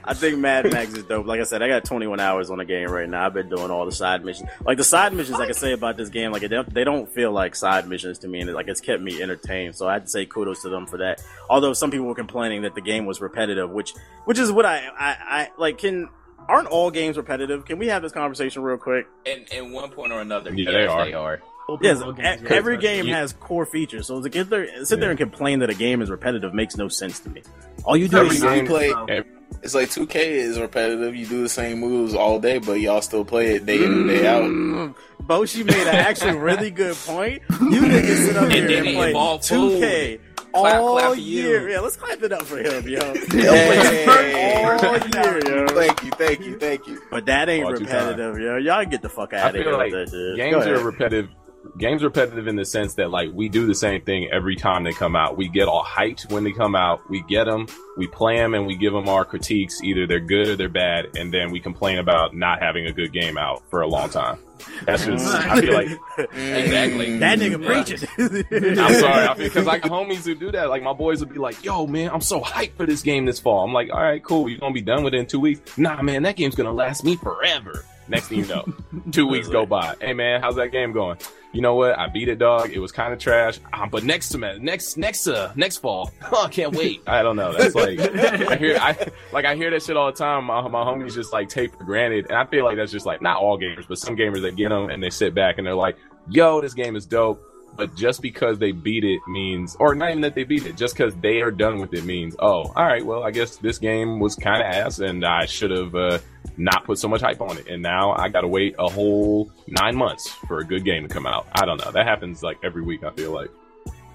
I 0.05 0.13
think 0.13 0.39
Mad 0.39 0.71
Max 0.71 0.93
is 0.93 1.03
dope. 1.03 1.25
Like 1.25 1.39
I 1.39 1.43
said, 1.43 1.61
I 1.61 1.67
got 1.67 1.85
21 1.85 2.19
hours 2.19 2.49
on 2.49 2.57
the 2.57 2.65
game 2.65 2.89
right 2.89 3.07
now. 3.07 3.25
I've 3.25 3.33
been 3.33 3.49
doing 3.49 3.71
all 3.71 3.85
the 3.85 3.91
side 3.91 4.25
missions. 4.25 4.49
Like 4.65 4.77
the 4.77 4.83
side 4.83 5.13
missions, 5.13 5.37
like 5.37 5.49
I 5.49 5.53
say 5.53 5.73
about 5.73 5.97
this 5.97 6.09
game, 6.09 6.31
like 6.31 6.41
they 6.41 6.47
don't, 6.47 6.73
they 6.73 6.83
don't 6.83 7.09
feel 7.09 7.31
like 7.31 7.55
side 7.55 7.87
missions 7.87 8.19
to 8.19 8.27
me, 8.27 8.41
and 8.41 8.49
it, 8.49 8.53
like 8.53 8.67
it's 8.67 8.81
kept 8.81 9.01
me 9.01 9.21
entertained. 9.21 9.75
So 9.75 9.87
I'd 9.87 10.09
say 10.09 10.25
kudos 10.25 10.61
to 10.63 10.69
them 10.69 10.87
for 10.87 10.97
that. 10.97 11.23
Although 11.49 11.73
some 11.73 11.91
people 11.91 12.07
were 12.07 12.15
complaining 12.15 12.63
that 12.63 12.75
the 12.75 12.81
game 12.81 13.05
was 13.05 13.21
repetitive, 13.21 13.69
which 13.69 13.93
which 14.25 14.39
is 14.39 14.51
what 14.51 14.65
I 14.65 14.87
I, 14.97 15.17
I 15.21 15.49
like. 15.57 15.77
Can 15.77 16.09
aren't 16.49 16.67
all 16.67 16.91
games 16.91 17.17
repetitive? 17.17 17.65
Can 17.65 17.77
we 17.79 17.87
have 17.87 18.01
this 18.01 18.11
conversation 18.11 18.61
real 18.63 18.77
quick? 18.77 19.07
In, 19.25 19.45
in 19.51 19.71
one 19.71 19.89
point 19.91 20.11
or 20.11 20.21
another, 20.21 20.53
Yeah, 20.53 20.69
yes, 20.71 20.73
they 20.73 20.85
are. 20.87 21.05
They 21.05 21.13
are. 21.13 21.41
Open 21.69 21.85
Yes, 21.85 22.01
world 22.01 22.17
games, 22.17 22.41
every 22.49 22.77
game 22.77 23.05
Yeah. 23.07 23.19
has 23.19 23.31
core 23.33 23.65
features. 23.65 24.07
So 24.07 24.21
to 24.21 24.29
get 24.29 24.49
there, 24.49 24.83
sit 24.85 24.99
there 24.99 25.09
and 25.09 25.17
complain 25.17 25.59
that 25.59 25.69
a 25.69 25.73
game 25.73 26.01
is 26.01 26.09
repetitive 26.09 26.53
makes 26.53 26.75
no 26.75 26.89
sense 26.89 27.19
to 27.21 27.29
me. 27.29 27.41
All 27.85 27.95
you 27.95 28.09
do 28.09 28.17
Every 28.17 28.35
is 28.35 28.41
game 28.43 28.67
play, 28.67 28.93
Eh, 29.07 29.21
it's 29.61 29.73
like 29.73 29.89
2K 29.89 30.15
is 30.15 30.59
repetitive. 30.59 31.15
You 31.15 31.25
do 31.25 31.41
the 31.41 31.47
same 31.49 31.79
moves 31.79 32.13
all 32.15 32.37
day, 32.39 32.57
but 32.57 32.81
y'all 32.81 33.01
still 33.01 33.23
play 33.23 33.55
it 33.55 33.65
day 33.65 33.77
in 33.83 33.93
and 33.93 34.07
day 34.09 34.27
out. 34.27 34.95
Moshi 35.25 35.63
made 35.63 35.87
an 35.87 35.95
actually 35.95 36.35
really 36.35 36.69
good 36.69 36.97
point. 36.97 37.41
You 37.49 37.81
niggas 37.81 38.25
sit 38.25 38.35
up 38.35 38.43
And 38.43 38.51
here 38.53 38.67
then 38.67 38.87
and 38.87 38.95
play 38.97 39.13
2K 39.13 40.19
Clap, 40.53 40.81
all 40.81 40.97
clap 40.97 41.13
for 41.13 41.15
you. 41.15 41.43
year. 41.43 41.69
Yeah, 41.69 41.79
let's 41.79 41.95
clap 41.95 42.21
it 42.21 42.31
up 42.31 42.43
for 42.43 42.57
him, 42.57 42.87
yo. 42.87 42.99
Hey. 43.31 44.63
all 44.63 44.97
year, 44.97 45.39
yo. 45.45 45.67
Thank 45.67 46.03
you, 46.03 46.11
thank 46.11 46.41
you, 46.41 46.59
thank 46.59 46.87
you. 46.87 47.01
But 47.09 47.25
that 47.25 47.49
ain't 47.49 47.65
All 47.65 47.71
repetitive, 47.73 48.39
yo. 48.39 48.57
Y'all 48.57 48.85
get 48.85 49.01
the 49.01 49.09
fuck 49.09 49.33
I 49.33 49.39
out 49.39 49.55
of 49.55 49.61
here 49.61 49.73
like 49.73 49.91
with 49.91 50.11
that 50.11 50.15
shit. 50.15 50.37
Games 50.37 50.65
are 50.65 50.83
repetitive. 50.83 51.29
Games 51.77 52.03
repetitive 52.03 52.47
in 52.47 52.55
the 52.55 52.65
sense 52.65 52.93
that 52.95 53.09
like 53.09 53.29
we 53.33 53.49
do 53.49 53.65
the 53.65 53.73
same 53.73 54.01
thing 54.03 54.29
every 54.31 54.55
time 54.55 54.83
they 54.83 54.93
come 54.93 55.15
out. 55.15 55.37
We 55.37 55.47
get 55.47 55.67
all 55.67 55.83
hyped 55.83 56.31
when 56.31 56.43
they 56.43 56.51
come 56.51 56.75
out. 56.75 57.09
We 57.09 57.23
get 57.23 57.45
them, 57.45 57.65
we 57.97 58.05
play 58.05 58.37
them, 58.37 58.53
and 58.53 58.67
we 58.67 58.75
give 58.75 58.93
them 58.93 59.09
our 59.09 59.25
critiques. 59.25 59.81
Either 59.83 60.05
they're 60.05 60.19
good 60.19 60.49
or 60.49 60.55
they're 60.55 60.69
bad, 60.69 61.07
and 61.17 61.33
then 61.33 61.49
we 61.51 61.59
complain 61.59 61.97
about 61.97 62.35
not 62.35 62.61
having 62.61 62.85
a 62.85 62.93
good 62.93 63.11
game 63.11 63.39
out 63.39 63.63
for 63.71 63.81
a 63.81 63.87
long 63.87 64.09
time. 64.11 64.37
That's 64.85 65.03
just. 65.05 65.25
I 65.33 65.59
feel 65.61 65.73
like 65.73 65.89
Exactly. 66.35 67.17
that 67.17 67.39
nigga 67.39 67.59
Yeah. 67.59 67.67
preaching. 67.67 68.79
I'm 68.79 68.93
sorry. 68.93 69.27
I 69.27 69.33
feel 69.35 69.43
because 69.45 69.65
like 69.65 69.81
homies 69.81 70.25
who 70.25 70.35
do 70.35 70.51
that, 70.51 70.69
like 70.69 70.83
my 70.83 70.93
boys 70.93 71.21
would 71.21 71.33
be 71.33 71.39
like, 71.39 71.63
"Yo, 71.65 71.87
man, 71.87 72.11
I'm 72.11 72.21
so 72.21 72.39
hyped 72.39 72.75
for 72.77 72.85
this 72.85 73.01
game 73.01 73.25
this 73.25 73.39
fall." 73.39 73.63
I'm 73.65 73.73
like, 73.73 73.89
"All 73.91 74.01
right, 74.01 74.23
cool. 74.23 74.47
You're 74.47 74.59
gonna 74.59 74.73
be 74.75 74.81
done 74.81 75.03
with 75.03 75.15
it 75.15 75.17
in 75.17 75.25
two 75.25 75.39
weeks?" 75.39 75.75
Nah, 75.77 76.01
man, 76.03 76.21
that 76.23 76.35
game's 76.35 76.53
gonna 76.55 76.71
last 76.71 77.03
me 77.03 77.15
forever. 77.15 77.83
Next 78.07 78.27
thing 78.27 78.39
you 78.39 78.45
know, 78.45 78.65
two 79.11 79.25
weeks 79.27 79.47
go 79.47 79.65
by. 79.65 79.95
Hey, 79.99 80.13
man, 80.13 80.41
how's 80.41 80.55
that 80.57 80.67
game 80.73 80.91
going? 80.91 81.17
You 81.53 81.61
know 81.61 81.75
what? 81.75 81.97
I 81.97 82.07
beat 82.07 82.29
it, 82.29 82.39
dog. 82.39 82.71
It 82.71 82.79
was 82.79 82.91
kind 82.91 83.13
of 83.13 83.19
trash. 83.19 83.59
Um, 83.71 83.89
but 83.89 84.03
next 84.03 84.29
semester, 84.29 84.59
next 84.59 84.97
next 84.97 85.27
uh 85.27 85.53
next 85.55 85.77
fall, 85.77 86.11
oh, 86.31 86.45
I 86.45 86.49
can't 86.49 86.75
wait. 86.75 87.01
I 87.05 87.21
don't 87.21 87.35
know. 87.35 87.53
That's 87.53 87.75
like 87.75 87.99
I 87.99 88.55
hear 88.55 88.77
I 88.77 88.97
like 89.31 89.45
I 89.45 89.55
hear 89.55 89.69
that 89.69 89.83
shit 89.83 89.95
all 89.95 90.07
the 90.07 90.17
time. 90.17 90.45
My 90.45 90.67
my 90.67 90.83
homies 90.83 91.13
just 91.13 91.31
like 91.31 91.49
take 91.49 91.77
for 91.77 91.83
granted, 91.83 92.25
and 92.29 92.37
I 92.37 92.45
feel 92.45 92.65
like 92.65 92.75
that's 92.77 92.91
just 92.91 93.05
like 93.05 93.21
not 93.21 93.37
all 93.37 93.59
gamers, 93.59 93.87
but 93.87 93.99
some 93.99 94.17
gamers 94.17 94.41
that 94.41 94.55
get 94.55 94.69
them 94.69 94.89
and 94.89 95.01
they 95.01 95.11
sit 95.11 95.35
back 95.35 95.59
and 95.59 95.67
they're 95.67 95.75
like, 95.75 95.95
"Yo, 96.27 96.59
this 96.59 96.73
game 96.73 96.95
is 96.95 97.05
dope." 97.05 97.52
But 97.75 97.95
just 97.95 98.21
because 98.21 98.59
they 98.59 98.71
beat 98.71 99.03
it 99.03 99.19
means, 99.27 99.75
or 99.79 99.95
not 99.95 100.09
even 100.09 100.21
that 100.21 100.35
they 100.35 100.43
beat 100.43 100.65
it, 100.65 100.77
just 100.77 100.95
because 100.95 101.15
they 101.15 101.41
are 101.41 101.51
done 101.51 101.79
with 101.79 101.93
it 101.93 102.03
means, 102.03 102.35
oh, 102.39 102.71
all 102.75 102.85
right, 102.85 103.03
well, 103.03 103.23
I 103.23 103.31
guess 103.31 103.57
this 103.57 103.79
game 103.79 104.19
was 104.19 104.35
kind 104.35 104.61
of 104.61 104.67
ass, 104.67 104.99
and 104.99 105.25
I 105.25 105.45
should 105.45 105.71
have 105.71 105.95
uh, 105.95 106.19
not 106.57 106.85
put 106.85 106.99
so 106.99 107.07
much 107.07 107.21
hype 107.21 107.41
on 107.41 107.57
it. 107.57 107.67
And 107.67 107.81
now 107.81 108.13
I 108.13 108.29
got 108.29 108.41
to 108.41 108.47
wait 108.47 108.75
a 108.77 108.87
whole 108.87 109.51
nine 109.67 109.95
months 109.95 110.29
for 110.47 110.59
a 110.59 110.63
good 110.63 110.85
game 110.85 111.07
to 111.07 111.13
come 111.13 111.25
out. 111.25 111.47
I 111.53 111.65
don't 111.65 111.83
know. 111.83 111.91
That 111.91 112.05
happens 112.05 112.43
like 112.43 112.57
every 112.63 112.83
week. 112.83 113.03
I 113.03 113.11
feel 113.11 113.31
like. 113.31 113.49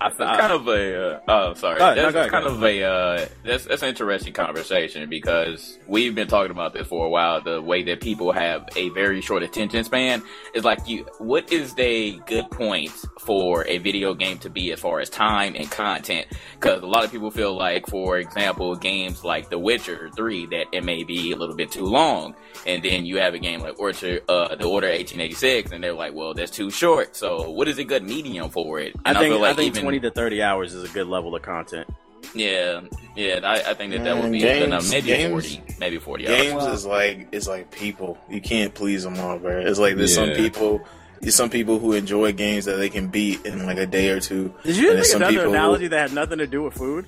I, 0.01 0.11
That's 0.11 0.41
kind 0.41 0.53
of 0.53 0.69
a 0.69 1.15
uh, 1.15 1.21
oh 1.27 1.55
sorry. 1.55 1.79
No, 1.81 2.11
that's 2.13 2.31
kind 2.31 2.47
of 2.47 2.63
a 2.63 2.85
uh, 2.85 3.27
that's 3.45 3.65
that's 3.65 3.83
an 3.83 3.89
interesting 3.89 4.33
conversation 4.33 5.09
because 5.11 5.79
we've 5.89 6.15
been 6.15 6.29
talking 6.29 6.53
about 6.53 6.73
this 6.73 6.87
for 6.87 7.07
a 7.07 7.09
while 7.09 7.41
the 7.41 7.61
way 7.61 7.83
that 7.83 8.01
people 8.01 8.31
have 8.31 8.69
a 8.77 8.91
very 8.91 9.21
short 9.21 9.43
attention 9.43 9.83
span. 9.83 10.23
Is 10.55 10.65
like 10.65 10.87
you 10.87 11.05
what 11.19 11.53
is 11.53 11.75
the 11.75 12.21
good 12.27 12.49
point 12.51 12.93
for 13.19 13.67
a 13.67 13.79
video 13.79 14.15
game 14.15 14.39
to 14.39 14.51
be 14.51 14.71
as 14.73 14.79
far 14.79 15.01
as 15.01 15.11
time 15.11 15.57
and 15.57 15.69
content? 15.69 16.29
Because 16.55 16.83
a 16.83 16.87
lot 16.87 17.05
of 17.05 17.11
people 17.11 17.33
feel 17.33 17.57
like 17.57 17.87
for 17.89 18.19
example 18.19 18.77
games 18.77 19.25
like 19.25 19.51
The 19.51 19.59
Witcher 19.59 20.11
3 20.15 20.47
that 20.47 20.67
it 20.73 20.85
may 20.85 21.03
be 21.03 21.33
a 21.33 21.37
little 21.37 21.57
bit 21.57 21.73
too 21.73 21.87
long. 21.87 22.37
And 22.67 22.85
then 22.85 23.05
you 23.05 23.19
have 23.19 23.35
a 23.35 23.39
game 23.39 23.61
like 23.61 23.81
Orchard 23.81 24.23
uh, 24.29 24.55
The 24.55 24.65
Order 24.65 24.89
1886 24.89 25.73
and 25.73 25.83
they're 25.83 25.93
like 25.93 26.15
well 26.15 26.35
that's 26.35 26.53
too 26.53 26.71
short. 26.71 27.17
So 27.17 27.51
what 27.51 27.67
is 27.67 27.79
a 27.79 27.85
good 27.85 28.05
medium 28.05 28.51
for 28.51 28.79
it? 28.79 28.95
I 29.05 29.11
and 29.11 29.19
think 29.19 29.33
feel 29.33 29.41
like 29.41 29.53
I 29.53 29.57
think 29.57 29.77
even 29.77 29.88
20 29.97 30.01
to 30.01 30.11
30 30.11 30.43
hours 30.43 30.75
is 30.75 30.89
a 30.89 30.93
good 30.93 31.07
level 31.07 31.35
of 31.35 31.43
content. 31.43 31.87
yeah, 32.35 32.81
yeah, 33.17 33.41
I, 33.45 33.71
I 33.71 33.75
think 33.75 33.93
that 33.93 34.05
that 34.05 34.23
would 34.23 34.31
be 34.33 34.41
games- 34.41 34.65
enough. 34.67 34.91
Maybe 34.91 35.07
games- 35.07 35.31
forty, 35.57 35.63
maybe 35.79 35.99
forty. 35.99 36.27
hours. 36.29 36.37
Games 36.43 36.65
is 36.65 36.87
like 36.87 37.29
it's 37.33 37.47
like 37.49 37.71
people. 37.71 38.19
You 38.29 38.41
can't 38.41 38.75
please 38.75 39.03
them 39.05 39.19
all, 39.19 39.39
bro. 39.39 39.61
It's 39.61 39.79
like 39.79 39.97
there's 39.97 40.15
some 40.15 40.31
people 40.31 40.81
There's 41.21 41.35
some 41.35 41.51
people 41.51 41.79
who 41.79 41.93
enjoy 41.95 42.33
games 42.33 42.65
that 42.67 42.77
they 42.77 42.89
can 42.91 43.09
beat 43.09 43.45
in 43.47 43.67
like 43.67 43.79
a 43.79 43.87
day 43.87 44.11
or 44.11 44.21
two. 44.21 44.53
Did 44.65 44.77
you 44.77 44.89
And 44.91 44.99
there's 44.99 45.11
think 45.13 45.13
some 45.13 45.23
another 45.23 45.33
people 45.37 45.45
who- 45.51 45.55
analogy 45.57 45.89
that 45.89 45.99
had 46.01 46.13
nothing 46.13 46.39
to 46.39 46.47
do 46.47 46.63
with 46.65 46.75
food? 46.75 47.07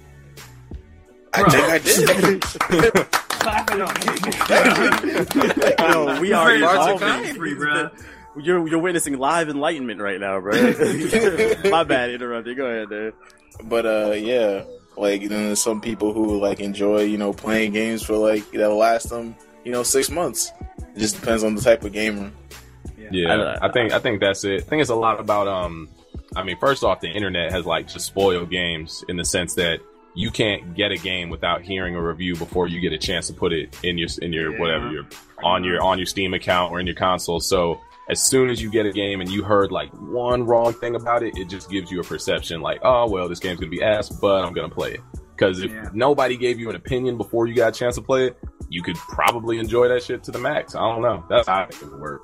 I 1.32 1.42
think 1.48 1.64
I 1.68 1.78
did. 1.78 2.40
Clap 3.40 3.70
it. 3.72 3.78
No, 5.78 6.20
we 6.20 6.32
are 6.32 6.58
March 6.58 6.90
of 6.90 7.02
evolving. 7.02 7.90
Country, 8.34 8.42
bruh. 8.42 8.46
You're 8.46 8.68
you're 8.68 8.78
witnessing 8.78 9.18
live 9.18 9.48
enlightenment 9.48 10.00
right 10.00 10.20
now, 10.20 10.40
bro. 10.40 10.52
My 11.70 11.84
bad, 11.84 12.10
interrupted. 12.10 12.56
Go 12.56 12.66
ahead, 12.66 12.88
dude. 12.88 13.14
But 13.64 13.86
uh, 13.86 14.12
yeah, 14.16 14.64
like 14.96 15.20
then 15.22 15.46
there's 15.46 15.62
some 15.62 15.80
people 15.80 16.12
who 16.12 16.40
like 16.40 16.60
enjoy 16.60 17.02
you 17.02 17.18
know 17.18 17.32
playing 17.32 17.72
games 17.72 18.02
for 18.02 18.16
like 18.16 18.50
that'll 18.52 18.76
last 18.76 19.08
them 19.10 19.34
you 19.64 19.72
know 19.72 19.82
six 19.82 20.10
months. 20.10 20.52
It 20.94 20.98
just 20.98 21.20
depends 21.20 21.44
on 21.44 21.54
the 21.54 21.60
type 21.62 21.84
of 21.84 21.92
gamer. 21.92 22.30
Yeah, 23.12 23.56
I- 23.60 23.66
I, 23.66 23.72
think 23.72 23.92
I 23.92 23.98
think 23.98 24.20
that's 24.20 24.44
it. 24.44 24.60
I 24.62 24.64
think 24.64 24.80
it's 24.82 24.90
a 24.90 24.94
lot 24.94 25.18
about 25.20 25.48
um. 25.48 25.88
I 26.36 26.44
mean, 26.44 26.56
first 26.58 26.84
off, 26.84 27.00
the 27.00 27.08
internet 27.08 27.50
has 27.50 27.66
like 27.66 27.88
just 27.88 28.06
spoiled 28.06 28.50
games 28.50 29.04
in 29.08 29.16
the 29.16 29.24
sense 29.24 29.54
that 29.54 29.80
you 30.14 30.30
can't 30.30 30.74
get 30.76 30.92
a 30.92 30.96
game 30.96 31.28
without 31.28 31.62
hearing 31.62 31.96
a 31.96 32.02
review 32.02 32.36
before 32.36 32.68
you 32.68 32.80
get 32.80 32.92
a 32.92 32.98
chance 32.98 33.26
to 33.26 33.32
put 33.32 33.52
it 33.52 33.76
in 33.82 33.98
your 33.98 34.08
in 34.22 34.32
your 34.32 34.52
Yeah. 34.52 34.58
whatever 34.60 34.92
your 34.92 35.04
on 35.42 35.64
your 35.64 35.82
on 35.82 35.98
your 35.98 36.06
Steam 36.06 36.32
account 36.34 36.70
or 36.72 36.78
in 36.78 36.86
your 36.86 36.94
console. 36.94 37.40
So 37.40 37.80
as 38.10 38.20
soon 38.22 38.50
as 38.50 38.60
you 38.60 38.70
get 38.70 38.86
a 38.86 38.92
game 38.92 39.20
and 39.20 39.30
you 39.30 39.42
heard 39.44 39.70
like 39.70 39.90
one 39.94 40.44
wrong 40.44 40.72
thing 40.72 40.94
about 40.96 41.22
it, 41.22 41.36
it 41.38 41.48
just 41.48 41.70
gives 41.70 41.90
you 41.90 42.00
a 42.00 42.04
perception 42.04 42.60
like, 42.60 42.80
oh 42.82 43.08
well, 43.08 43.28
this 43.28 43.38
game's 43.38 43.60
gonna 43.60 43.70
be 43.70 43.82
ass, 43.82 44.08
but 44.10 44.44
I'm 44.44 44.52
gonna 44.52 44.68
play 44.68 44.94
it. 44.94 45.00
Because 45.36 45.60
if 45.62 45.70
Yeah. 45.70 45.88
nobody 45.94 46.36
gave 46.36 46.58
you 46.60 46.68
an 46.70 46.76
opinion 46.76 47.16
before 47.16 47.46
you 47.46 47.54
got 47.54 47.74
a 47.74 47.78
chance 47.78 47.94
to 47.94 48.02
play 48.02 48.26
it, 48.26 48.36
you 48.68 48.82
could 48.82 48.96
probably 48.96 49.58
enjoy 49.58 49.88
that 49.88 50.02
shit 50.02 50.22
to 50.24 50.30
the 50.30 50.38
max. 50.38 50.74
I 50.74 50.80
don't 50.80 51.02
know. 51.02 51.24
That's 51.30 51.48
how 51.48 51.62
I 51.62 51.66
think 51.66 51.82
it 51.82 51.90
would 51.92 52.00
work. 52.00 52.22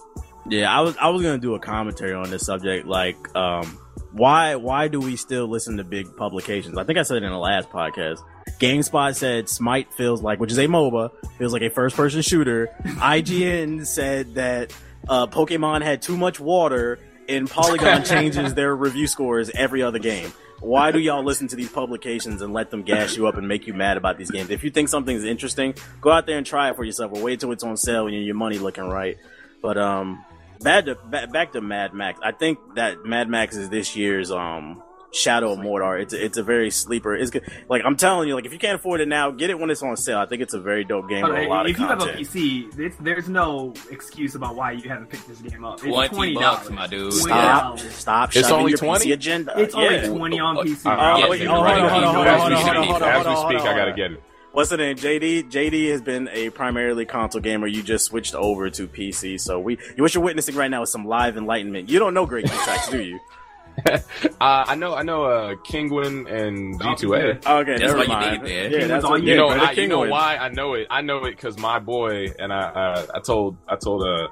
Yeah, 0.49 0.77
I 0.77 0.81
was 0.83 0.97
I 0.99 1.09
was 1.09 1.23
gonna 1.23 1.39
do 1.39 1.55
a 1.55 1.59
commentary 1.61 2.13
on 2.15 2.31
this 2.31 2.45
subject, 2.47 2.87
like 2.87 3.17
um, 3.37 3.79
why 4.13 4.55
why 4.57 4.89
do 4.89 5.01
we 5.01 5.17
still 5.17 5.47
listen 5.49 5.77
to 5.79 5.85
big 5.85 6.15
publications? 6.17 6.79
I 6.79 6.85
think 6.85 6.99
I 6.99 7.03
said 7.03 7.19
it 7.19 7.23
in 7.25 7.31
the 7.33 7.39
last 7.39 7.71
podcast. 7.71 8.19
GameSpot 8.61 9.15
said 9.15 9.49
Smite 9.49 9.93
feels 9.95 10.23
like, 10.23 10.39
which 10.39 10.53
is 10.53 10.59
a 10.59 10.67
MOBA, 10.67 11.11
feels 11.37 11.53
like 11.53 11.63
a 11.63 11.69
first 11.71 11.97
person 11.97 12.23
shooter. 12.23 12.69
IGN 12.85 13.85
said 13.87 14.35
that 14.37 14.73
uh, 15.09 15.27
Pokemon 15.27 15.83
had 15.83 16.03
too 16.03 16.17
much 16.17 16.41
water, 16.41 16.99
and 17.29 17.49
Polygon 17.49 18.05
changes 18.13 18.55
their 18.55 18.75
review 18.75 19.07
scores 19.07 19.51
every 19.51 19.83
other 19.83 19.99
game. 19.99 20.33
Why 20.61 20.91
do 20.91 20.99
y'all 20.99 21.23
listen 21.23 21.49
to 21.49 21.57
these 21.57 21.71
publications 21.71 22.41
and 22.41 22.53
let 22.53 22.71
them 22.71 22.83
gas 22.83 23.17
you 23.17 23.27
up 23.27 23.37
and 23.37 23.47
make 23.47 23.67
you 23.67 23.75
mad 23.75 23.99
about 23.99 24.17
these 24.17 24.31
games? 24.31 24.49
If 24.51 24.65
you 24.65 24.71
think 24.71 24.89
something's 24.89 25.25
interesting, 25.25 25.75
go 26.01 26.11
out 26.11 26.27
there 26.27 26.39
and 26.39 26.47
try 26.47 26.71
it 26.71 26.77
for 26.77 26.85
yourself, 26.85 27.13
or 27.15 27.23
wait 27.23 27.41
till 27.41 27.53
it's 27.53 27.63
on 27.63 27.77
sale 27.77 28.07
and 28.07 28.25
your 28.25 28.35
money 28.35 28.59
looking 28.59 28.85
right. 28.85 29.19
But 29.61 29.77
um, 29.77 30.25
bad 30.61 30.87
to, 30.87 30.95
ba- 30.95 31.29
back 31.31 31.53
to 31.53 31.61
Mad 31.61 31.93
Max. 31.93 32.19
I 32.23 32.33
think 32.33 32.59
that 32.77 33.05
Mad 33.05 33.29
Max 33.29 33.55
is 33.55 33.69
this 33.69 33.97
year's 33.97 34.31
um 34.31 34.83
Shadow 35.17 35.53
of 35.53 35.59
Mordor. 35.59 36.01
It's 36.01 36.13
a, 36.13 36.25
it's 36.25 36.37
a 36.37 36.43
very 36.43 36.71
sleeper. 36.71 37.15
It's 37.17 37.31
good. 37.31 37.43
Like 37.69 37.83
I'm 37.85 37.97
telling 37.97 38.29
you, 38.29 38.35
like 38.35 38.45
if 38.45 38.53
you 38.53 38.59
can't 38.59 38.77
afford 38.77 39.01
it 39.01 39.09
now, 39.09 39.31
get 39.31 39.51
it 39.51 39.59
when 39.59 39.71
it's 39.71 39.83
on 39.83 39.97
sale. 39.97 40.19
I 40.19 40.27
think 40.27 40.43
it's 40.43 40.55
a 40.55 40.61
very 40.61 40.85
dope 40.85 41.09
game 41.09 41.25
with 41.27 41.37
a 41.37 41.49
lot 41.49 41.67
of 41.67 41.73
if 41.73 41.79
you 41.79 41.87
have 41.87 42.03
a. 42.03 42.07
PC, 42.07 42.79
it's, 42.79 42.97
there's 42.99 43.29
no 43.29 43.73
excuse 43.91 44.35
about 44.35 44.57
why 44.57 44.73
you 44.73 44.89
haven't 44.89 45.09
picked 45.09 45.27
this 45.29 45.41
game 45.41 45.65
up. 45.65 45.75
It's 45.75 45.83
Twenty 45.85 46.09
twenty 46.15 46.35
bucks, 46.35 46.71
my 46.71 46.87
dude. 46.87 47.13
Stop, 47.13 47.79
$20. 47.79 47.91
stop. 47.91 48.37
It's 48.37 48.51
only 48.51 48.73
20? 48.75 49.13
Agenda. 49.13 49.55
It's 49.57 49.75
yeah. 49.75 49.81
only 49.81 50.19
twenty 50.19 50.39
on 50.39 50.57
PC. 50.57 50.87
Uh, 50.87 51.07
Oh, 51.27 51.31
wait, 51.31 51.47
oh, 51.47 51.55
hold 51.55 51.67
on, 51.67 51.89
hold 51.89 52.05
on, 52.05 52.15
hold 52.15 52.27
on, 52.27 52.27
As 52.27 52.49
we 52.49 52.55
hold 52.55 52.77
on, 52.77 52.85
speak, 52.85 52.91
hold 52.91 53.03
on, 53.03 53.09
as 53.11 53.27
we 53.27 53.59
speak, 53.59 53.69
I 53.69 53.77
gotta 53.77 53.93
get 53.93 54.13
it. 54.13 54.23
What's 54.53 54.71
the 54.71 54.77
name? 54.79 54.97
JD. 54.97 55.51
JD 55.51 55.91
has 55.91 56.01
been 56.01 56.29
a 56.33 56.49
primarily 56.51 57.05
console 57.05 57.43
gamer. 57.43 57.67
You 57.67 57.83
just 57.83 58.07
switched 58.07 58.35
over 58.35 58.71
to 58.71 58.89
PC. 58.89 59.39
So 59.39 59.61
we, 59.61 59.79
what 59.99 60.15
you're 60.15 60.25
witnessing 60.25 60.55
right 60.57 60.71
now 60.71 60.83
is 60.83 60.91
some 60.91 61.07
live 61.07 61.37
enlightenment. 61.37 61.91
You 61.91 61.99
don't 61.99 62.15
know 62.15 62.25
Great 62.25 62.47
Key 62.47 62.57
Tracks, 62.57 62.89
do 62.89 63.03
you? 63.03 63.21
Uh, 64.39 64.65
I 64.69 64.75
know, 64.75 64.95
I 64.95 65.03
know, 65.03 65.25
uh, 65.25 65.55
Kinguin 65.57 66.31
and 66.31 66.79
G2A. 66.79 67.47
Okay, 67.47 67.79
That's 67.79 67.81
never 67.81 68.07
why 68.07 68.25
you 68.25 68.31
need 68.31 68.51
it, 68.51 68.73
man. 68.73 68.81
Yeah, 68.81 68.87
that's 68.87 69.05
all 69.05 69.19
You 69.19 69.35
know, 69.35 69.49
I, 69.49 69.75
King 69.75 69.85
you 69.85 69.89
know 69.89 70.01
why 70.01 70.37
I 70.37 70.51
know 70.51 70.75
it. 70.75 70.87
I 70.91 71.01
know 71.01 71.25
it 71.25 71.33
because 71.33 71.59
my 71.59 71.79
boy 71.79 72.27
and 72.39 72.53
I, 72.53 72.61
uh, 72.61 73.07
I 73.15 73.21
told, 73.21 73.57
I 73.67 73.77
told 73.77 74.03
uh, 74.03 74.29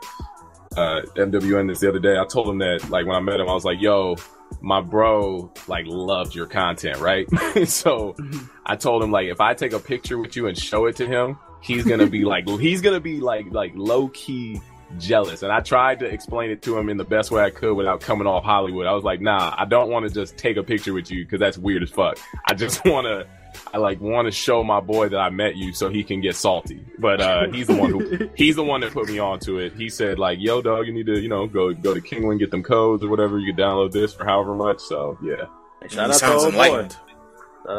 uh, 0.76 1.02
MWN 1.16 1.68
this 1.68 1.80
the 1.80 1.88
other 1.88 1.98
day. 1.98 2.18
I 2.18 2.24
told 2.24 2.48
him 2.48 2.58
that 2.58 2.90
like 2.90 3.06
when 3.06 3.16
I 3.16 3.20
met 3.20 3.40
him, 3.40 3.48
I 3.48 3.54
was 3.54 3.64
like, 3.64 3.80
"Yo, 3.80 4.16
my 4.60 4.80
bro 4.80 5.52
like 5.68 5.86
loved 5.86 6.34
your 6.34 6.46
content, 6.46 6.98
right?" 6.98 7.26
so 7.66 8.14
I 8.66 8.76
told 8.76 9.02
him 9.02 9.10
like 9.10 9.28
if 9.28 9.40
I 9.40 9.54
take 9.54 9.72
a 9.72 9.80
picture 9.80 10.18
with 10.18 10.36
you 10.36 10.46
and 10.46 10.56
show 10.56 10.86
it 10.86 10.96
to 10.96 11.06
him, 11.06 11.38
he's 11.60 11.84
gonna 11.84 12.06
be 12.06 12.24
like, 12.24 12.48
he's 12.48 12.80
gonna 12.80 13.00
be 13.00 13.20
like 13.20 13.46
like 13.50 13.72
low 13.74 14.08
key 14.08 14.60
jealous. 14.98 15.42
And 15.42 15.52
I 15.52 15.60
tried 15.60 16.00
to 16.00 16.06
explain 16.06 16.50
it 16.50 16.62
to 16.62 16.78
him 16.78 16.88
in 16.88 16.96
the 16.96 17.04
best 17.04 17.30
way 17.30 17.42
I 17.42 17.50
could 17.50 17.74
without 17.74 18.00
coming 18.00 18.26
off 18.26 18.44
Hollywood. 18.44 18.86
I 18.86 18.92
was 18.92 19.04
like, 19.04 19.20
nah, 19.20 19.54
I 19.56 19.64
don't 19.64 19.90
want 19.90 20.06
to 20.06 20.12
just 20.12 20.36
take 20.36 20.56
a 20.56 20.62
picture 20.62 20.92
with 20.92 21.10
you 21.10 21.24
because 21.24 21.40
that's 21.40 21.58
weird 21.58 21.82
as 21.82 21.90
fuck. 21.90 22.18
I 22.46 22.54
just 22.54 22.84
want 22.84 23.06
to, 23.06 23.26
I 23.72 23.78
like 23.78 24.00
want 24.00 24.26
to 24.26 24.32
show 24.32 24.64
my 24.64 24.80
boy 24.80 25.08
that 25.08 25.18
I 25.18 25.30
met 25.30 25.56
you 25.56 25.72
so 25.72 25.88
he 25.88 26.02
can 26.02 26.20
get 26.20 26.36
salty. 26.36 26.84
But 26.98 27.20
uh, 27.20 27.48
he's 27.50 27.66
the 27.66 27.76
one 27.76 27.90
who, 27.90 28.30
he's 28.36 28.56
the 28.56 28.64
one 28.64 28.80
that 28.80 28.92
put 28.92 29.08
me 29.08 29.18
onto 29.18 29.58
it. 29.58 29.74
He 29.74 29.88
said 29.88 30.18
like, 30.18 30.38
yo, 30.40 30.62
dog, 30.62 30.86
you 30.86 30.92
need 30.92 31.06
to, 31.06 31.20
you 31.20 31.28
know, 31.28 31.46
go 31.46 31.72
go 31.72 31.94
to 31.94 32.00
Kinguin, 32.00 32.38
get 32.38 32.50
them 32.50 32.62
codes 32.62 33.02
or 33.04 33.08
whatever. 33.08 33.38
You 33.38 33.54
can 33.54 33.64
download 33.64 33.92
this 33.92 34.12
for 34.12 34.24
however 34.24 34.54
much. 34.54 34.80
So 34.80 35.18
yeah, 35.22 35.46
Shout 35.88 36.08
he 36.08 36.14
sounds 36.14 36.44
enlightened. 36.44 36.96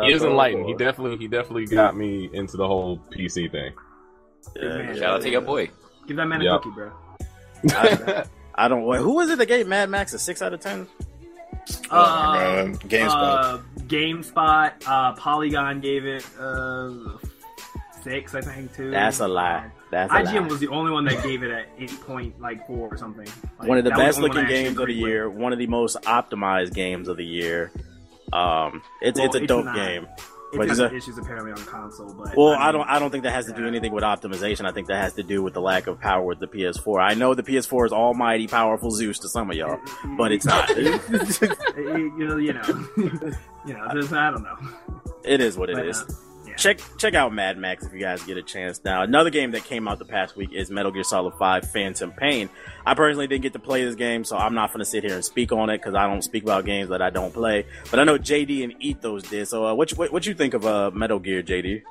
He 0.03 0.13
is 0.13 0.23
enlightened. 0.23 0.65
He 0.65 0.73
definitely, 0.73 1.17
he 1.17 1.27
definitely 1.27 1.67
got 1.67 1.95
me 1.95 2.29
into 2.33 2.57
the 2.57 2.67
whole 2.67 2.97
PC 2.97 3.51
thing. 3.51 3.73
Yeah, 4.55 4.93
Shout 4.95 5.03
out 5.03 5.21
to 5.21 5.29
your 5.29 5.41
boy. 5.41 5.69
Give 6.07 6.17
that 6.17 6.25
man 6.27 6.41
Yeah. 6.41 6.55
a 6.55 6.59
cookie, 6.59 6.71
bro. 6.75 6.91
I, 7.71 8.25
I 8.55 8.67
don't. 8.67 8.83
Wait, 8.85 8.99
who 8.99 9.15
was 9.15 9.29
it 9.29 9.37
that 9.39 9.47
gave 9.47 9.67
Mad 9.67 9.89
Max 9.89 10.13
a 10.13 10.19
six 10.19 10.41
out 10.41 10.53
of 10.53 10.59
ten? 10.59 10.87
Uh, 11.89 11.95
Uh, 11.95 12.65
GameSpot. 12.87 13.09
Uh, 13.09 13.57
GameSpot, 13.87 14.71
uh, 14.85 15.13
Polygon 15.13 15.79
gave 15.81 16.05
it 16.05 16.23
uh, 16.39 16.91
six, 18.03 18.35
I 18.35 18.41
think, 18.41 18.75
too. 18.75 18.91
That's 18.91 19.19
a 19.19 19.27
lie. 19.27 19.71
That's 19.91 20.11
a 20.11 20.15
IGN 20.17 20.41
lie. 20.41 20.47
was 20.47 20.59
the 20.59 20.67
only 20.67 20.91
one 20.91 21.05
that 21.05 21.23
gave 21.23 21.41
it 21.43 21.49
at 21.51 21.67
eight 21.79 21.99
point 22.01 22.39
like 22.39 22.65
four 22.67 22.87
or 22.93 22.97
something. 22.97 23.27
Like, 23.59 23.67
one 23.67 23.77
of 23.79 23.83
the 23.83 23.91
best 23.91 24.17
only 24.17 24.29
looking 24.29 24.47
games 24.47 24.69
of 24.69 24.75
the 24.77 24.81
agreed 24.83 25.01
with. 25.01 25.09
year. 25.09 25.29
One 25.29 25.53
of 25.53 25.59
the 25.59 25.67
most 25.67 25.97
optimized 26.03 26.73
games 26.73 27.07
of 27.07 27.17
the 27.17 27.25
year. 27.25 27.71
Um, 28.33 28.81
it's 29.01 29.17
Well, 29.17 29.25
it's 29.27 29.35
a 29.35 29.39
it's 29.39 29.47
dope 29.47 29.65
not. 29.65 29.75
game. 29.75 30.07
But 30.53 30.67
got 30.67 30.71
is 30.71 30.79
issues 30.79 31.17
apparently 31.17 31.51
on 31.51 31.57
console, 31.65 32.13
but 32.13 32.35
Well, 32.37 32.53
I, 32.53 32.69
I 32.69 32.71
don't. 32.71 32.87
I 32.87 32.99
don't 32.99 33.09
think 33.11 33.23
that 33.23 33.31
has 33.33 33.45
to 33.47 33.53
do 33.53 33.67
anything 33.67 33.91
with 33.91 34.03
optimization. 34.03 34.65
I 34.65 34.71
think 34.71 34.87
that 34.87 34.97
has 35.01 35.13
to 35.13 35.23
do 35.23 35.41
with 35.43 35.53
the 35.53 35.61
lack 35.61 35.87
of 35.87 35.99
power 35.99 36.23
with 36.23 36.39
the 36.39 36.47
PS4. 36.47 37.01
I 37.01 37.13
know 37.13 37.33
the 37.33 37.43
PS4 37.43 37.87
is 37.87 37.91
almighty 37.91 38.47
powerful 38.47 38.91
Zeus 38.91 39.19
to 39.19 39.29
some 39.29 39.49
of 39.49 39.57
y'all, 39.57 39.79
but 40.17 40.31
it's 40.31 40.45
not. 40.45 40.69
you 40.77 40.91
know, 42.17 42.37
you 42.37 42.53
know, 42.53 42.87
you 43.65 43.73
know. 43.73 43.83
I 43.85 43.93
don't 44.31 44.43
know. 44.43 44.57
it 45.23 45.41
is 45.41 45.57
what 45.57 45.69
it 45.69 45.75
But, 45.75 45.87
is. 45.87 46.01
uh, 46.01 46.05
yeah. 46.09 46.15
Check 46.57 46.79
check 46.97 47.13
out 47.13 47.33
Mad 47.33 47.57
Max 47.57 47.85
if 47.85 47.93
you 47.93 47.99
guys 47.99 48.23
get 48.23 48.37
a 48.37 48.41
chance. 48.41 48.81
Now, 48.83 49.03
another 49.03 49.29
game 49.29 49.51
that 49.51 49.63
came 49.65 49.87
out 49.87 49.99
the 49.99 50.05
past 50.05 50.35
week 50.35 50.53
is 50.53 50.69
Metal 50.69 50.91
Gear 50.91 51.03
Solid 51.03 51.33
5 51.33 51.69
Phantom 51.69 52.11
Pain. 52.11 52.49
I 52.85 52.93
personally 52.93 53.27
didn't 53.27 53.43
get 53.43 53.53
to 53.53 53.59
play 53.59 53.83
this 53.83 53.95
game, 53.95 54.23
so 54.23 54.37
I'm 54.37 54.53
not 54.53 54.69
going 54.69 54.79
to 54.79 54.85
sit 54.85 55.03
here 55.03 55.15
and 55.15 55.25
speak 55.25 55.51
on 55.51 55.69
it 55.69 55.79
because 55.79 55.95
I 55.95 56.07
don't 56.07 56.21
speak 56.21 56.43
about 56.43 56.65
games 56.65 56.89
that 56.89 57.01
I 57.01 57.09
don't 57.09 57.33
play. 57.33 57.65
But 57.91 57.99
I 57.99 58.03
know 58.03 58.17
JD 58.17 58.63
and 58.63 58.73
Ethos 58.79 59.23
did. 59.23 59.47
So, 59.47 59.65
uh, 59.65 59.73
what 59.73 59.91
you, 59.91 59.97
what, 59.97 60.13
what 60.13 60.25
you 60.25 60.33
think 60.33 60.53
of 60.53 60.65
uh, 60.65 60.91
Metal 60.91 61.19
Gear, 61.19 61.43
JD? 61.43 61.83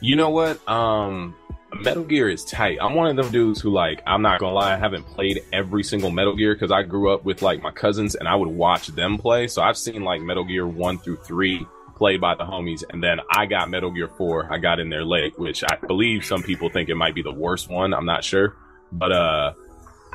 You 0.00 0.16
know 0.16 0.30
what? 0.30 0.66
Um, 0.68 1.36
Metal 1.80 2.02
Gear 2.02 2.28
is 2.28 2.44
tight. 2.44 2.78
I'm 2.80 2.94
one 2.94 3.08
of 3.08 3.16
them 3.16 3.32
dudes 3.32 3.60
who 3.60 3.70
like, 3.70 4.02
I'm 4.06 4.22
not 4.22 4.40
gonna 4.40 4.54
lie, 4.54 4.74
I 4.74 4.76
haven't 4.76 5.04
played 5.04 5.42
every 5.52 5.84
single 5.84 6.10
Metal 6.10 6.34
Gear 6.34 6.54
because 6.54 6.72
I 6.72 6.82
grew 6.82 7.12
up 7.12 7.24
with 7.24 7.42
like 7.42 7.62
my 7.62 7.70
cousins 7.70 8.14
and 8.14 8.28
I 8.28 8.34
would 8.34 8.48
watch 8.48 8.88
them 8.88 9.18
play. 9.18 9.46
So 9.46 9.62
I've 9.62 9.78
seen 9.78 10.02
like 10.02 10.20
Metal 10.20 10.44
Gear 10.44 10.66
one 10.66 10.98
through 10.98 11.18
three 11.18 11.64
played 12.02 12.20
by 12.20 12.34
the 12.34 12.42
homies, 12.42 12.82
and 12.90 13.00
then 13.00 13.20
I 13.30 13.46
got 13.46 13.70
Metal 13.70 13.92
Gear 13.92 14.08
four. 14.08 14.52
I 14.52 14.58
got 14.58 14.80
in 14.80 14.88
there 14.90 15.04
late, 15.04 15.38
which 15.38 15.62
I 15.62 15.76
believe 15.86 16.24
some 16.24 16.42
people 16.42 16.68
think 16.68 16.88
it 16.88 16.96
might 16.96 17.14
be 17.14 17.22
the 17.22 17.32
worst 17.32 17.70
one. 17.70 17.94
I'm 17.94 18.06
not 18.06 18.24
sure, 18.24 18.56
but 18.90 19.12
uh. 19.12 19.52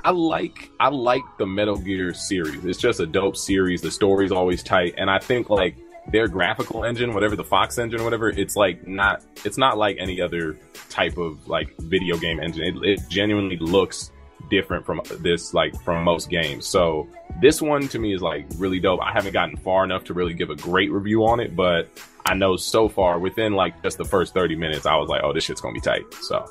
I 0.04 0.12
like 0.12 0.70
I 0.82 0.90
like 0.90 1.24
the 1.38 1.46
Metal 1.46 1.78
Gear 1.78 2.14
series. 2.14 2.66
It's 2.66 2.78
just 2.78 3.00
a 3.00 3.06
dope 3.06 3.38
series. 3.38 3.82
The 3.82 3.90
story's 3.90 4.34
always 4.34 4.64
tight, 4.64 4.96
and 4.98 5.10
I 5.10 5.20
think 5.20 5.50
like 5.50 5.78
their 6.12 6.28
graphical 6.28 6.84
engine, 6.84 7.14
whatever 7.14 7.38
the 7.38 7.46
Fox 7.46 7.78
engine, 7.78 8.02
or 8.02 8.04
whatever, 8.04 8.30
it's 8.30 8.58
like 8.58 8.86
not 8.86 9.24
it's 9.46 9.58
not 9.58 9.78
like 9.78 9.96
any 9.98 10.20
other 10.20 10.60
type 10.90 11.18
of 11.18 11.48
like 11.48 11.74
video 11.80 12.18
game 12.18 12.42
engine. 12.42 12.64
It, 12.64 12.76
it 12.84 13.00
genuinely 13.10 13.58
looks 13.58 14.12
different 14.50 14.86
from 14.86 15.02
this 15.20 15.54
like 15.54 15.80
from 15.84 16.04
most 16.04 16.30
games. 16.30 16.66
So 16.66 17.08
this 17.42 17.62
one 17.62 17.88
to 17.90 18.00
me 18.00 18.14
is 18.14 18.22
like 18.22 18.46
really 18.58 18.80
dope. 18.80 19.02
I 19.02 19.12
haven't 19.12 19.34
gotten 19.34 19.58
far 19.58 19.84
enough 19.84 20.04
to 20.06 20.14
really 20.14 20.34
give 20.34 20.50
a 20.50 20.56
great 20.56 20.92
review 20.92 21.26
on 21.26 21.40
it, 21.40 21.56
but 21.56 21.90
I 22.26 22.34
know 22.34 22.58
so 22.58 22.90
far 22.90 23.20
within 23.20 23.54
like 23.54 23.82
just 23.84 23.98
the 23.98 24.06
first 24.06 24.34
30 24.34 24.56
minutes, 24.56 24.86
I 24.86 24.96
was 24.98 25.10
like, 25.10 25.22
oh, 25.24 25.34
this 25.34 25.44
shit's 25.44 25.62
gonna 25.62 25.74
be 25.74 25.82
tight. 25.82 26.04
So 26.22 26.46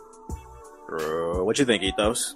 Uh, 0.88 1.42
what 1.42 1.58
you 1.58 1.64
think, 1.64 1.82
Ethos? 1.82 2.34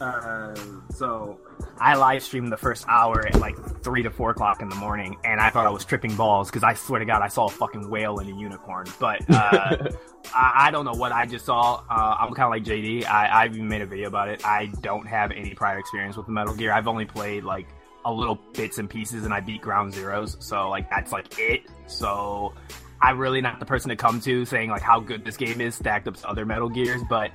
Uh, 0.00 0.54
so 0.90 1.38
I 1.78 1.94
live 1.96 2.22
streamed 2.22 2.52
the 2.52 2.56
first 2.56 2.84
hour 2.88 3.26
at 3.26 3.38
like 3.38 3.56
three 3.82 4.02
to 4.02 4.10
four 4.10 4.30
o'clock 4.30 4.62
in 4.62 4.68
the 4.68 4.76
morning, 4.76 5.16
and 5.24 5.40
I 5.40 5.50
thought 5.50 5.66
I 5.66 5.70
was 5.70 5.84
tripping 5.84 6.14
balls 6.16 6.50
because 6.50 6.62
I 6.62 6.74
swear 6.74 6.98
to 6.98 7.04
God 7.04 7.22
I 7.22 7.28
saw 7.28 7.46
a 7.46 7.50
fucking 7.50 7.88
whale 7.88 8.18
and 8.18 8.28
a 8.28 8.32
unicorn. 8.32 8.86
But 8.98 9.22
uh, 9.30 9.88
I, 10.34 10.52
I 10.66 10.70
don't 10.70 10.84
know 10.84 10.94
what 10.94 11.12
I 11.12 11.26
just 11.26 11.46
saw. 11.46 11.82
Uh, 11.90 12.16
I'm 12.18 12.34
kind 12.34 12.46
of 12.46 12.50
like 12.50 12.64
JD. 12.64 13.06
I, 13.06 13.44
I've 13.44 13.54
even 13.54 13.68
made 13.68 13.82
a 13.82 13.86
video 13.86 14.08
about 14.08 14.28
it. 14.28 14.46
I 14.46 14.66
don't 14.80 15.06
have 15.06 15.32
any 15.32 15.54
prior 15.54 15.78
experience 15.78 16.16
with 16.16 16.26
the 16.26 16.32
Metal 16.32 16.54
Gear. 16.54 16.72
I've 16.72 16.88
only 16.88 17.06
played 17.06 17.44
like 17.44 17.68
a 18.04 18.12
little 18.12 18.38
bits 18.54 18.78
and 18.78 18.88
pieces, 18.88 19.24
and 19.24 19.34
I 19.34 19.40
beat 19.40 19.60
Ground 19.62 19.92
Zeroes. 19.92 20.42
So 20.42 20.68
like 20.68 20.88
that's 20.90 21.12
like 21.12 21.38
it. 21.38 21.62
So 21.86 22.54
I'm 23.00 23.18
really 23.18 23.40
not 23.40 23.60
the 23.60 23.66
person 23.66 23.90
to 23.90 23.96
come 23.96 24.20
to 24.22 24.44
saying 24.44 24.70
like 24.70 24.82
how 24.82 25.00
good 25.00 25.24
this 25.24 25.36
game 25.36 25.60
is 25.60 25.74
stacked 25.74 26.08
up 26.08 26.16
to 26.16 26.28
other 26.28 26.46
Metal 26.46 26.68
Gears, 26.68 27.02
but 27.08 27.30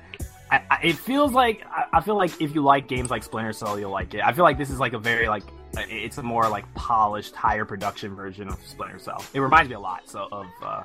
I, 0.52 0.62
I, 0.70 0.78
it 0.82 0.96
feels 0.96 1.32
like 1.32 1.64
I, 1.66 1.86
I 1.94 2.00
feel 2.02 2.16
like 2.16 2.40
if 2.40 2.54
you 2.54 2.62
like 2.62 2.86
games 2.86 3.10
like 3.10 3.22
Splinter 3.22 3.54
Cell, 3.54 3.78
you'll 3.80 3.90
like 3.90 4.12
it. 4.12 4.20
I 4.22 4.32
feel 4.34 4.44
like 4.44 4.58
this 4.58 4.68
is 4.70 4.78
like 4.78 4.92
a 4.92 4.98
very 4.98 5.26
like 5.26 5.44
it's 5.74 6.18
a 6.18 6.22
more 6.22 6.46
like 6.50 6.72
polished, 6.74 7.34
higher 7.34 7.64
production 7.64 8.14
version 8.14 8.48
of 8.48 8.58
Splinter 8.66 8.98
Cell. 8.98 9.24
It 9.32 9.40
reminds 9.40 9.70
me 9.70 9.76
a 9.76 9.80
lot 9.80 10.02
so 10.08 10.28
of 10.30 10.46
uh, 10.62 10.82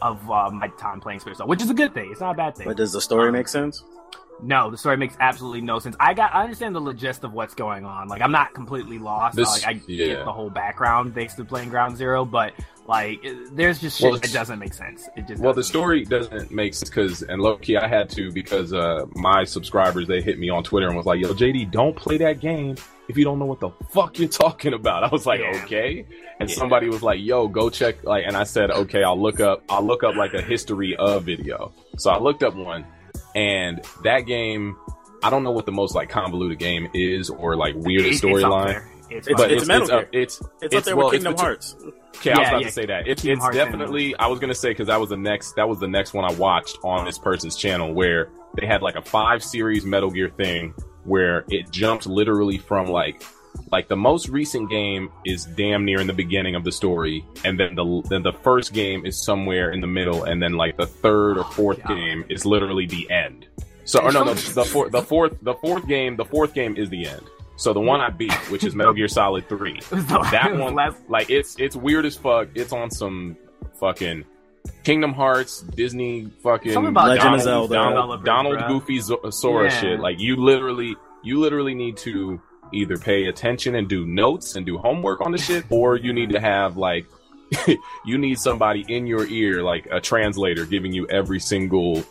of 0.00 0.30
uh, 0.30 0.50
my 0.50 0.68
time 0.78 1.00
playing 1.00 1.20
Splinter 1.20 1.36
Cell, 1.36 1.46
which 1.46 1.60
is 1.62 1.68
a 1.68 1.74
good 1.74 1.92
thing. 1.92 2.08
It's 2.10 2.20
not 2.20 2.30
a 2.30 2.36
bad 2.36 2.56
thing. 2.56 2.66
But 2.66 2.78
does 2.78 2.92
the 2.92 3.00
story 3.00 3.28
Um, 3.28 3.34
make 3.34 3.48
sense? 3.48 3.84
No, 4.42 4.70
the 4.70 4.78
story 4.78 4.96
makes 4.96 5.16
absolutely 5.20 5.60
no 5.60 5.78
sense. 5.78 5.96
I 6.00 6.14
got 6.14 6.34
I 6.34 6.42
understand 6.42 6.74
the 6.74 6.92
gist 6.94 7.24
of 7.24 7.34
what's 7.34 7.54
going 7.54 7.84
on. 7.84 8.08
Like 8.08 8.22
I'm 8.22 8.32
not 8.32 8.54
completely 8.54 8.98
lost. 8.98 9.36
This- 9.36 9.48
like 9.48 9.66
I 9.66 9.80
yeah. 9.86 10.06
get 10.06 10.24
the 10.24 10.32
whole 10.32 10.50
background 10.50 11.14
thanks 11.14 11.34
to 11.34 11.44
playing 11.44 11.68
Ground 11.68 11.96
Zero, 11.96 12.24
but 12.24 12.54
like 12.86 13.24
there's 13.52 13.80
just 13.80 13.98
shit 13.98 14.10
Well, 14.10 14.20
that 14.20 14.32
doesn't 14.32 14.58
make 14.58 14.74
sense. 14.74 15.08
It 15.16 15.26
just 15.26 15.42
Well, 15.42 15.54
the 15.54 15.64
story 15.64 16.04
doesn't 16.04 16.50
make 16.50 16.74
sense 16.74 16.88
because, 16.90 17.22
and 17.22 17.40
low 17.40 17.56
key, 17.56 17.76
I 17.76 17.88
had 17.88 18.10
to 18.10 18.30
because 18.30 18.72
uh, 18.72 19.06
my 19.14 19.44
subscribers 19.44 20.06
they 20.06 20.20
hit 20.20 20.38
me 20.38 20.50
on 20.50 20.62
Twitter 20.64 20.88
and 20.88 20.96
was 20.96 21.06
like, 21.06 21.20
"Yo, 21.20 21.32
JD, 21.32 21.70
don't 21.70 21.96
play 21.96 22.18
that 22.18 22.40
game 22.40 22.76
if 23.08 23.16
you 23.16 23.24
don't 23.24 23.38
know 23.38 23.46
what 23.46 23.60
the 23.60 23.70
fuck 23.90 24.18
you're 24.18 24.28
talking 24.28 24.74
about." 24.74 25.04
I 25.04 25.08
was 25.08 25.24
like, 25.24 25.40
Yeah. 25.40 25.62
"Okay," 25.64 26.04
and 26.40 26.48
Yeah. 26.50 26.56
somebody 26.56 26.88
was 26.88 27.02
like, 27.02 27.20
"Yo, 27.22 27.48
go 27.48 27.70
check," 27.70 28.04
like, 28.04 28.24
and 28.26 28.36
I 28.36 28.44
said, 28.44 28.70
"Okay, 28.70 29.02
I'll 29.02 29.20
look 29.20 29.40
up, 29.40 29.62
I'll 29.68 29.84
look 29.86 30.02
up 30.04 30.16
like 30.16 30.34
a 30.34 30.42
history 30.42 30.94
of 30.96 31.24
video." 31.24 31.72
So 31.98 32.10
I 32.10 32.18
looked 32.18 32.42
up 32.42 32.54
one, 32.54 32.84
and 33.34 33.80
that 34.02 34.20
game, 34.20 34.76
I 35.22 35.30
don't 35.30 35.42
know 35.42 35.52
what 35.52 35.64
the 35.64 35.72
most 35.72 35.94
like 35.94 36.10
convoluted 36.10 36.58
game 36.58 36.88
is 36.92 37.30
or 37.30 37.56
like 37.56 37.74
weirdest 37.76 38.22
storyline. 38.22 38.82
There. 39.08 39.18
It's, 39.18 39.28
It's- 39.28 39.50
it's, 39.50 39.66
Metal 39.66 39.82
it's, 39.84 39.90
up, 39.92 40.12
Gear. 40.12 40.22
it's 40.22 40.42
It's, 40.62 40.74
up 40.76 40.84
there 40.84 40.96
well, 40.96 41.06
with 41.06 41.14
Kingdom 41.14 41.36
Hearts. 41.36 41.76
Okay, 42.16 42.32
I 42.32 42.38
was 42.38 42.48
about 42.48 42.60
yeah. 42.60 42.66
to 42.66 42.72
say 42.72 42.86
that. 42.86 43.08
It's, 43.08 43.24
it's 43.24 43.40
Hearts 43.40 43.56
and- 43.56 43.66
definitely. 43.66 44.16
I 44.16 44.26
was 44.28 44.38
gonna 44.38 44.54
say 44.54 44.70
because 44.70 44.86
that 44.88 45.00
was 45.00 45.10
the 45.10 45.16
next. 45.16 45.56
That 45.56 45.68
was 45.68 45.80
the 45.80 45.88
next 45.88 46.14
one 46.14 46.24
I 46.24 46.34
watched 46.34 46.78
on 46.84 47.04
this 47.04 47.18
person's 47.18 47.56
channel 47.56 47.92
where 47.92 48.28
they 48.58 48.66
had 48.66 48.82
like 48.82 48.94
a 48.96 49.02
five 49.02 49.42
series 49.42 49.84
Metal 49.84 50.10
Gear 50.10 50.30
thing 50.30 50.74
where 51.04 51.44
it 51.48 51.70
jumped 51.70 52.06
literally 52.06 52.56
from 52.58 52.86
like 52.86 53.22
like 53.70 53.88
the 53.88 53.96
most 53.96 54.28
recent 54.28 54.70
game 54.70 55.10
is 55.24 55.44
damn 55.44 55.84
near 55.84 56.00
in 56.00 56.06
the 56.06 56.12
beginning 56.12 56.54
of 56.54 56.64
the 56.64 56.72
story, 56.72 57.24
and 57.44 57.58
then 57.58 57.74
the 57.74 58.02
then 58.08 58.22
the 58.22 58.32
first 58.32 58.72
game 58.72 59.04
is 59.04 59.22
somewhere 59.24 59.70
in 59.70 59.80
the 59.80 59.86
middle, 59.86 60.24
and 60.24 60.42
then 60.42 60.52
like 60.54 60.76
the 60.76 60.86
third 60.86 61.38
or 61.38 61.44
fourth 61.44 61.82
God. 61.82 61.88
game 61.96 62.24
is 62.28 62.44
literally 62.46 62.86
the 62.86 63.10
end. 63.10 63.46
So, 63.84 64.00
or 64.00 64.12
no, 64.12 64.24
no, 64.24 64.32
the 64.34 64.64
fourth, 64.64 64.92
the 64.92 65.02
fourth, 65.02 65.36
the 65.42 65.54
fourth 65.54 65.86
game, 65.86 66.16
the 66.16 66.24
fourth 66.24 66.54
game 66.54 66.76
is 66.76 66.88
the 66.88 67.06
end. 67.06 67.22
So 67.56 67.72
the 67.72 67.80
one 67.80 68.00
I 68.00 68.10
beat, 68.10 68.32
which 68.50 68.64
is 68.64 68.74
Metal 68.74 68.92
Gear 68.92 69.08
Solid 69.08 69.48
Three, 69.48 69.76
It 69.78 69.90
was 69.90 70.06
the- 70.06 70.20
it 70.20 70.30
that 70.32 70.56
one, 70.56 70.74
last- 70.74 70.98
like 71.08 71.30
it's 71.30 71.56
it's 71.58 71.76
weird 71.76 72.04
as 72.06 72.16
fuck. 72.16 72.48
It's 72.54 72.72
on 72.72 72.90
some 72.90 73.36
fucking 73.80 74.24
Kingdom 74.82 75.12
Hearts, 75.12 75.60
Disney, 75.60 76.26
fucking 76.42 76.72
Legend 76.74 76.96
of 76.96 77.18
Donald, 77.20 77.40
Zelda. 77.42 77.74
Donald, 77.74 78.24
Donald. 78.24 78.58
Goofy 78.68 78.98
Zo- 79.00 79.20
uh, 79.22 79.30
Sora 79.30 79.64
Yeah. 79.64 79.80
shit. 79.80 80.00
Like 80.00 80.18
you 80.20 80.36
literally, 80.36 80.96
you 81.22 81.38
literally 81.40 81.74
need 81.74 81.96
to 81.98 82.40
either 82.72 82.96
pay 82.96 83.26
attention 83.26 83.74
and 83.76 83.88
do 83.88 84.04
notes 84.06 84.56
and 84.56 84.64
do 84.66 84.78
homework 84.78 85.20
on 85.20 85.32
the 85.32 85.38
shit, 85.38 85.64
or 85.70 85.96
you 85.96 86.12
need 86.12 86.30
to 86.30 86.40
have 86.40 86.76
like. 86.76 87.06
you 88.04 88.18
need 88.18 88.38
somebody 88.38 88.84
in 88.88 89.06
your 89.06 89.26
ear, 89.26 89.62
like 89.62 89.86
a 89.90 90.00
translator, 90.00 90.64
giving 90.64 90.92
you 90.92 91.06
every 91.08 91.40
single 91.40 92.04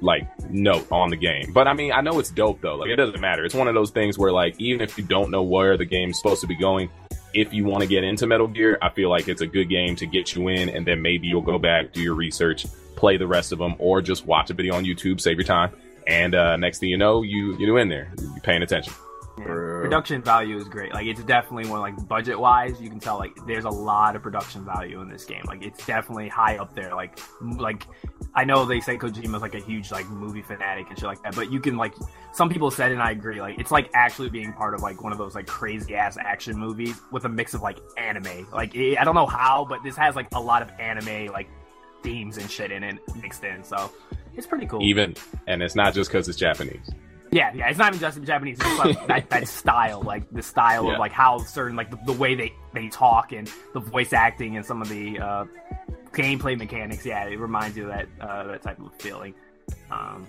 like 0.00 0.28
note 0.50 0.86
on 0.92 1.10
the 1.10 1.16
game. 1.16 1.52
But 1.52 1.66
I 1.66 1.72
mean, 1.72 1.92
I 1.92 2.00
know 2.00 2.18
it's 2.18 2.30
dope 2.30 2.60
though. 2.60 2.76
Like 2.76 2.90
it 2.90 2.96
doesn't 2.96 3.20
matter. 3.20 3.44
It's 3.44 3.54
one 3.54 3.68
of 3.68 3.74
those 3.74 3.90
things 3.90 4.18
where 4.18 4.32
like 4.32 4.54
even 4.58 4.80
if 4.80 4.96
you 4.98 5.04
don't 5.04 5.30
know 5.30 5.42
where 5.42 5.76
the 5.76 5.84
game's 5.84 6.18
supposed 6.18 6.40
to 6.42 6.46
be 6.46 6.56
going, 6.56 6.90
if 7.32 7.52
you 7.52 7.64
want 7.64 7.82
to 7.82 7.88
get 7.88 8.04
into 8.04 8.26
Metal 8.26 8.46
Gear, 8.46 8.78
I 8.80 8.90
feel 8.90 9.10
like 9.10 9.28
it's 9.28 9.40
a 9.40 9.46
good 9.46 9.68
game 9.68 9.96
to 9.96 10.06
get 10.06 10.34
you 10.34 10.48
in, 10.48 10.68
and 10.68 10.86
then 10.86 11.02
maybe 11.02 11.26
you'll 11.26 11.42
go 11.42 11.58
back, 11.58 11.92
do 11.92 12.00
your 12.00 12.14
research, 12.14 12.66
play 12.94 13.16
the 13.16 13.26
rest 13.26 13.52
of 13.52 13.58
them, 13.58 13.74
or 13.78 14.00
just 14.00 14.24
watch 14.24 14.50
a 14.50 14.54
video 14.54 14.74
on 14.74 14.84
YouTube, 14.84 15.20
save 15.20 15.36
your 15.36 15.44
time. 15.44 15.72
And 16.06 16.34
uh, 16.34 16.56
next 16.56 16.78
thing 16.78 16.90
you 16.90 16.98
know, 16.98 17.22
you 17.22 17.56
you're 17.58 17.78
in 17.78 17.88
there, 17.88 18.12
you're 18.18 18.40
paying 18.40 18.62
attention. 18.62 18.92
Yeah. 19.38 19.46
Production 19.46 20.22
value 20.22 20.56
is 20.56 20.68
great. 20.68 20.94
Like 20.94 21.06
it's 21.06 21.22
definitely 21.24 21.68
one 21.68 21.80
like 21.80 22.06
budget 22.06 22.38
wise, 22.38 22.80
you 22.80 22.88
can 22.88 23.00
tell 23.00 23.18
like 23.18 23.34
there's 23.46 23.64
a 23.64 23.70
lot 23.70 24.14
of 24.14 24.22
production 24.22 24.64
value 24.64 25.00
in 25.00 25.08
this 25.08 25.24
game. 25.24 25.42
Like 25.46 25.62
it's 25.62 25.84
definitely 25.86 26.28
high 26.28 26.56
up 26.56 26.74
there. 26.74 26.94
Like 26.94 27.18
m- 27.40 27.58
like 27.58 27.86
I 28.34 28.44
know 28.44 28.64
they 28.64 28.80
say 28.80 28.96
Kojima's 28.96 29.42
like 29.42 29.54
a 29.54 29.60
huge 29.60 29.90
like 29.90 30.08
movie 30.08 30.42
fanatic 30.42 30.88
and 30.88 30.98
shit 30.98 31.06
like 31.06 31.22
that, 31.24 31.34
but 31.34 31.50
you 31.50 31.58
can 31.58 31.76
like 31.76 31.94
some 32.32 32.48
people 32.48 32.70
said 32.70 32.92
and 32.92 33.02
I 33.02 33.10
agree, 33.10 33.40
like 33.40 33.58
it's 33.58 33.72
like 33.72 33.90
actually 33.94 34.30
being 34.30 34.52
part 34.52 34.74
of 34.74 34.82
like 34.82 35.02
one 35.02 35.10
of 35.12 35.18
those 35.18 35.34
like 35.34 35.46
crazy 35.46 35.96
ass 35.96 36.16
action 36.16 36.56
movies 36.56 37.00
with 37.10 37.24
a 37.24 37.28
mix 37.28 37.54
of 37.54 37.62
like 37.62 37.78
anime. 37.96 38.46
Like 38.52 38.74
it, 38.74 38.98
I 38.98 39.04
don't 39.04 39.16
know 39.16 39.26
how, 39.26 39.64
but 39.68 39.82
this 39.82 39.96
has 39.96 40.14
like 40.14 40.28
a 40.32 40.40
lot 40.40 40.62
of 40.62 40.70
anime 40.78 41.32
like 41.32 41.48
themes 42.04 42.36
and 42.36 42.48
shit 42.48 42.70
in 42.70 42.84
it 42.84 42.98
mixed 43.20 43.42
in. 43.42 43.64
So 43.64 43.90
it's 44.36 44.46
pretty 44.46 44.66
cool. 44.66 44.82
Even, 44.82 45.14
and 45.46 45.62
it's 45.62 45.74
not 45.74 45.94
just 45.94 46.10
because 46.10 46.28
it's 46.28 46.38
Japanese. 46.38 46.90
Yeah, 47.34 47.52
yeah, 47.52 47.68
it's 47.68 47.78
not 47.78 47.88
even 47.88 47.98
just 48.00 48.16
in 48.16 48.24
Japanese. 48.24 48.58
It's 48.60 48.78
like 48.78 49.06
that, 49.08 49.30
that 49.30 49.48
style, 49.48 50.00
like 50.02 50.30
the 50.30 50.42
style 50.42 50.84
Yeah. 50.86 50.92
of 50.92 50.98
like 51.00 51.10
how 51.10 51.38
certain, 51.38 51.74
like 51.76 51.90
the, 51.90 51.98
the 52.06 52.12
way 52.12 52.36
they 52.36 52.52
they 52.72 52.88
talk 52.88 53.32
and 53.32 53.50
the 53.72 53.80
voice 53.80 54.12
acting 54.12 54.56
and 54.56 54.64
some 54.64 54.80
of 54.80 54.88
the 54.88 55.18
uh, 55.18 55.44
gameplay 56.12 56.56
mechanics. 56.56 57.04
Yeah, 57.04 57.24
it 57.24 57.40
reminds 57.40 57.76
you 57.76 57.90
of 57.90 57.96
that 57.96 58.06
uh, 58.20 58.44
that 58.44 58.62
type 58.62 58.78
of 58.78 58.94
feeling. 59.00 59.34
Um, 59.90 60.28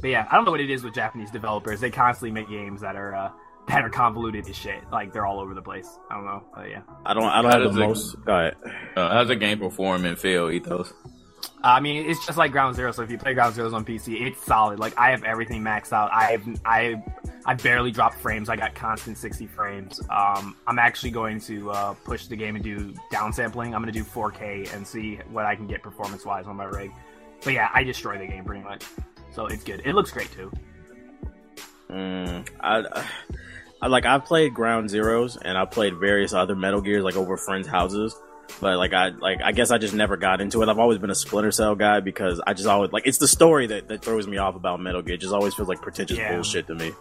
but 0.00 0.08
yeah, 0.08 0.26
I 0.30 0.36
don't 0.36 0.46
know 0.46 0.50
what 0.50 0.60
it 0.60 0.70
is 0.70 0.82
with 0.82 0.94
Japanese 0.94 1.30
developers. 1.30 1.80
They 1.80 1.90
constantly 1.90 2.30
make 2.30 2.48
games 2.48 2.80
that 2.80 2.96
are 2.96 3.14
uh, 3.14 3.30
that 3.68 3.82
are 3.82 3.90
convoluted 3.90 4.48
as 4.48 4.56
shit. 4.56 4.82
Like 4.90 5.12
they're 5.12 5.26
all 5.26 5.40
over 5.40 5.52
the 5.52 5.60
place. 5.60 5.88
I 6.10 6.14
don't 6.14 6.24
know. 6.24 6.42
But 6.54 6.70
yeah, 6.70 6.82
I 7.04 7.12
don't. 7.12 7.24
I 7.24 7.42
don't 7.42 7.50
How 7.52 7.60
have 7.60 7.62
the 7.64 7.68
does 7.68 7.76
it- 7.76 7.80
most. 7.88 8.24
Go 8.24 8.32
ahead. 8.34 8.56
Uh, 8.96 9.10
how's 9.10 9.28
the 9.28 9.36
game 9.36 9.58
perform 9.58 10.06
and 10.06 10.18
feel, 10.18 10.50
Ethos? 10.50 10.94
I 11.66 11.80
mean, 11.80 12.08
it's 12.08 12.24
just 12.24 12.38
like 12.38 12.52
Ground 12.52 12.76
Zero. 12.76 12.92
So 12.92 13.02
if 13.02 13.10
you 13.10 13.18
play 13.18 13.34
Ground 13.34 13.54
Zeroes 13.54 13.72
on 13.72 13.84
PC, 13.84 14.20
it's 14.20 14.44
solid. 14.44 14.78
Like 14.78 14.96
I 14.96 15.10
have 15.10 15.24
everything 15.24 15.62
maxed 15.62 15.92
out. 15.92 16.10
I 16.12 16.32
have 16.32 16.60
I 16.64 17.02
I 17.44 17.54
barely 17.54 17.90
dropped 17.90 18.18
frames. 18.18 18.48
I 18.48 18.56
got 18.56 18.74
constant 18.74 19.18
60 19.18 19.46
frames. 19.46 20.00
Um, 20.10 20.56
I'm 20.66 20.78
actually 20.78 21.10
going 21.10 21.40
to 21.42 21.70
uh, 21.70 21.94
push 22.04 22.26
the 22.26 22.36
game 22.36 22.54
and 22.56 22.64
do 22.64 22.92
downsampling. 23.12 23.66
I'm 23.66 23.82
going 23.82 23.86
to 23.86 23.92
do 23.92 24.04
4K 24.04 24.74
and 24.74 24.86
see 24.86 25.16
what 25.30 25.44
I 25.44 25.56
can 25.56 25.66
get 25.66 25.82
performance 25.82 26.24
wise 26.24 26.46
on 26.46 26.56
my 26.56 26.64
rig. 26.64 26.92
But 27.42 27.52
yeah, 27.52 27.70
I 27.72 27.84
destroy 27.84 28.18
the 28.18 28.26
game 28.26 28.44
pretty 28.44 28.62
much. 28.62 28.84
So 29.32 29.46
it's 29.46 29.64
good. 29.64 29.82
It 29.84 29.94
looks 29.94 30.10
great 30.10 30.30
too. 30.32 30.50
Mm, 31.90 32.48
I, 32.60 33.06
I 33.82 33.86
like 33.88 34.06
I've 34.06 34.24
played 34.24 34.54
Ground 34.54 34.88
Zeroes 34.88 35.36
and 35.40 35.58
I 35.58 35.64
played 35.64 35.96
various 35.98 36.32
other 36.32 36.56
Metal 36.56 36.80
Gears 36.80 37.04
like 37.04 37.16
over 37.16 37.36
friends' 37.36 37.68
houses. 37.68 38.16
But 38.60 38.78
like 38.78 38.92
I 38.92 39.08
like 39.08 39.40
I 39.42 39.52
guess 39.52 39.70
I 39.70 39.78
just 39.78 39.94
never 39.94 40.16
got 40.16 40.40
into 40.40 40.62
it. 40.62 40.68
I've 40.68 40.78
always 40.78 40.98
been 40.98 41.10
a 41.10 41.14
Splinter 41.14 41.50
Cell 41.52 41.74
guy 41.74 42.00
because 42.00 42.40
I 42.46 42.54
just 42.54 42.68
always 42.68 42.92
like 42.92 43.06
it's 43.06 43.18
the 43.18 43.28
story 43.28 43.66
that, 43.68 43.88
that 43.88 44.02
throws 44.02 44.26
me 44.26 44.38
off 44.38 44.54
about 44.56 44.80
Metal 44.80 45.02
Gear. 45.02 45.14
It 45.16 45.20
just 45.20 45.34
always 45.34 45.54
feels 45.54 45.68
like 45.68 45.82
pretentious 45.82 46.16
Yeah. 46.18 46.32
bullshit 46.32 46.66
to 46.68 46.74
me. 46.74 46.92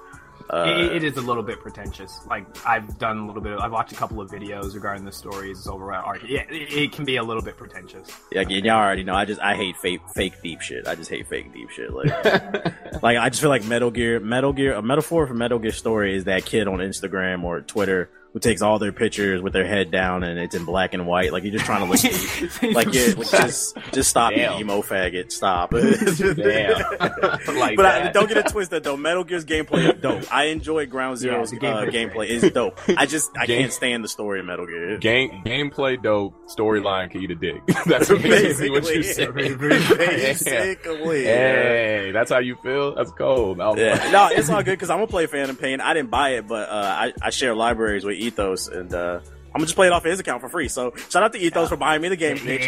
Uh, 0.48 0.66
it, 0.68 0.98
it 0.98 1.04
is 1.04 1.18
a 1.18 1.22
little 1.22 1.42
bit 1.42 1.60
pretentious. 1.60 2.20
Like 2.28 2.46
I've 2.68 3.00
done 3.00 3.18
a 3.18 3.26
little 3.26 3.42
bit. 3.42 3.54
Of, 3.54 3.62
I've 3.62 3.72
watched 3.72 3.94
a 3.94 3.96
couple 3.96 4.22
of 4.22 4.30
videos 4.30 4.76
regarding 4.76 5.04
the 5.04 5.12
stories 5.12 5.66
over 5.66 5.92
at 5.92 6.04
Arcade. 6.04 6.30
Yeah, 6.30 6.42
it, 6.50 6.72
it 6.72 6.92
can 6.92 7.04
be 7.04 7.16
a 7.16 7.24
little 7.24 7.42
bit 7.42 7.58
pretentious. 7.58 8.08
Yeah, 8.32 8.42
again, 8.42 8.64
y'all 8.64 8.76
already 8.76 9.04
know. 9.04 9.16
I 9.16 9.26
just 9.26 9.42
I 9.42 9.56
hate 9.56 9.76
fake 9.78 10.02
fake 10.14 10.34
deep 10.44 10.62
shit. 10.62 10.88
I 10.88 10.94
just 10.94 11.10
hate 11.10 11.28
fake 11.28 11.52
deep 11.52 11.72
shit. 11.72 11.92
Like, 11.92 12.14
like 13.02 13.18
I 13.18 13.30
just 13.30 13.42
feel 13.42 13.50
like 13.50 13.66
Metal 13.66 13.90
Gear, 13.90 14.20
Metal 14.20 14.54
Gear, 14.54 14.74
a 14.74 14.84
metaphor 14.84 15.26
for 15.26 15.34
Metal 15.34 15.58
Gear 15.58 15.72
story 15.72 16.16
is 16.16 16.26
that 16.26 16.46
kid 16.46 16.68
on 16.68 16.78
Instagram 16.78 17.44
or 17.44 17.62
Twitter 17.62 18.12
who 18.36 18.40
takes 18.42 18.62
all 18.62 18.80
their 18.80 18.92
pictures 18.92 19.42
with 19.42 19.54
their 19.54 19.66
head 19.66 19.92
down 19.92 20.22
and 20.22 20.38
it's 20.38 20.54
in 20.54 20.66
black 20.66 20.94
and 20.94 21.08
white. 21.08 21.32
Like 21.32 21.44
you're 21.44 21.54
just 21.54 21.64
trying 21.64 21.86
to 21.86 21.90
look 21.90 22.02
deep. 22.62 22.76
Like 22.76 22.94
yeah, 22.94 23.14
like 23.16 23.30
just 23.30 23.78
just 23.94 24.10
stop, 24.10 24.34
you 24.36 24.44
emo 24.44 24.82
faggot. 24.82 25.32
Stop. 25.32 25.72
Damn. 25.72 27.56
like 27.58 27.78
But 27.78 27.86
I, 27.86 28.12
don't 28.12 28.28
get 28.28 28.36
it 28.36 28.48
twisted 28.50 28.84
though. 28.84 28.98
Metal 28.98 29.24
Gear's 29.24 29.46
gameplay 29.46 29.96
is 29.96 30.02
dope. 30.02 30.34
I 30.34 30.48
enjoy 30.48 30.86
Ground 30.86 31.18
Yeah, 31.22 31.46
Zero's 31.46 31.54
uh, 31.54 31.56
gameplay 31.90 32.12
great. 32.14 32.30
is 32.32 32.52
dope. 32.52 32.78
I 32.98 33.06
just 33.06 33.32
I 33.38 33.46
Game- 33.46 33.62
can't 33.62 33.72
stand 33.72 34.04
the 34.04 34.10
story 34.10 34.42
of 34.42 34.46
Metal 34.46 34.66
Gear. 34.66 34.98
Game 34.98 35.42
gameplay 35.46 36.02
dope, 36.04 36.36
storyline 36.50 37.10
can 37.12 37.24
eat 37.24 37.32
a 37.32 37.36
dick. 37.36 37.62
That's 37.86 38.10
basically 38.10 38.70
what 38.70 38.84
you 38.94 39.02
said. 39.02 39.34
Basically, 39.34 41.24
yeah. 41.24 41.32
Hey, 41.32 42.12
that's 42.12 42.32
how 42.32 42.40
you 42.40 42.56
feel. 42.58 42.96
That's 42.96 43.12
cold. 43.12 43.60
Yeah, 43.78 44.10
no, 44.12 44.28
it's 44.32 44.50
all 44.50 44.62
good 44.64 44.72
because 44.72 44.90
I'm 44.90 44.98
gonna 44.98 45.08
play 45.08 45.26
Phantom 45.28 45.56
Pain. 45.56 45.80
I 45.80 45.94
didn't 45.94 46.10
buy 46.10 46.32
it, 46.32 46.48
but 46.48 46.68
uh, 46.70 46.74
I, 46.74 47.14
I 47.22 47.30
share 47.30 47.56
libraries 47.56 48.04
with 48.04 48.18
Ethos, 48.26 48.68
and 48.68 48.94
uh, 48.94 49.20
I'm 49.24 49.60
gonna 49.60 49.66
just 49.66 49.76
play 49.76 49.88
it 49.88 49.94
off 49.94 50.04
of 50.04 50.12
his 50.12 50.20
account 50.20 50.42
for 50.42 50.50
free. 50.50 50.68
So 50.68 50.94
shout 51.10 51.24
out 51.24 51.32
to 51.34 51.40
Ethos 51.40 51.70
for 51.70 51.78
buying 51.78 52.02
me 52.02 52.10
the 52.10 52.18
game, 52.18 52.36
Yeah, 52.38 52.58
bitch. 52.58 52.68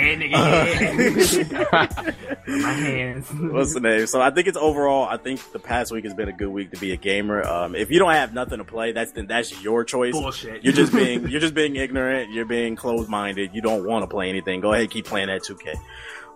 My 2.48 2.72
hands. 2.72 3.28
What's 3.34 3.74
the 3.74 3.82
name? 3.82 4.08
So 4.08 4.22
I 4.22 4.32
think 4.32 4.48
it's 4.48 4.58
overall. 4.58 5.06
I 5.06 5.17
think 5.17 5.41
the 5.52 5.60
past 5.60 5.91
week 5.91 6.06
has 6.06 6.13
been 6.13 6.30
a 6.30 6.34
good 6.34 6.48
week 6.48 6.72
to 6.72 6.80
be 6.80 6.93
a 6.93 6.98
gamer. 6.98 7.43
Um, 7.46 7.76
if 7.76 7.91
you 7.91 8.00
don't 8.00 8.13
have 8.13 8.34
nothing 8.34 8.60
to 8.60 8.63
play, 8.63 8.93
that's 8.93 9.12
then 9.12 9.28
that's 9.28 9.62
your 9.62 9.84
choice. 9.84 10.13
Bullshit. 10.13 10.63
You're 10.63 10.74
just 10.74 10.93
being 10.93 11.28
you're 11.30 11.41
just 11.41 11.54
being 11.54 11.76
ignorant. 11.76 12.32
You're 12.32 12.46
being 12.46 12.78
closed 12.78 13.10
minded. 13.10 13.52
You 13.54 13.62
don't 13.62 13.86
want 13.86 14.04
to 14.04 14.08
play 14.08 14.30
anything. 14.30 14.62
Go 14.62 14.72
ahead, 14.72 14.89
keep 14.89 15.06
playing 15.06 15.28
that 15.28 15.41
2K. 15.41 15.76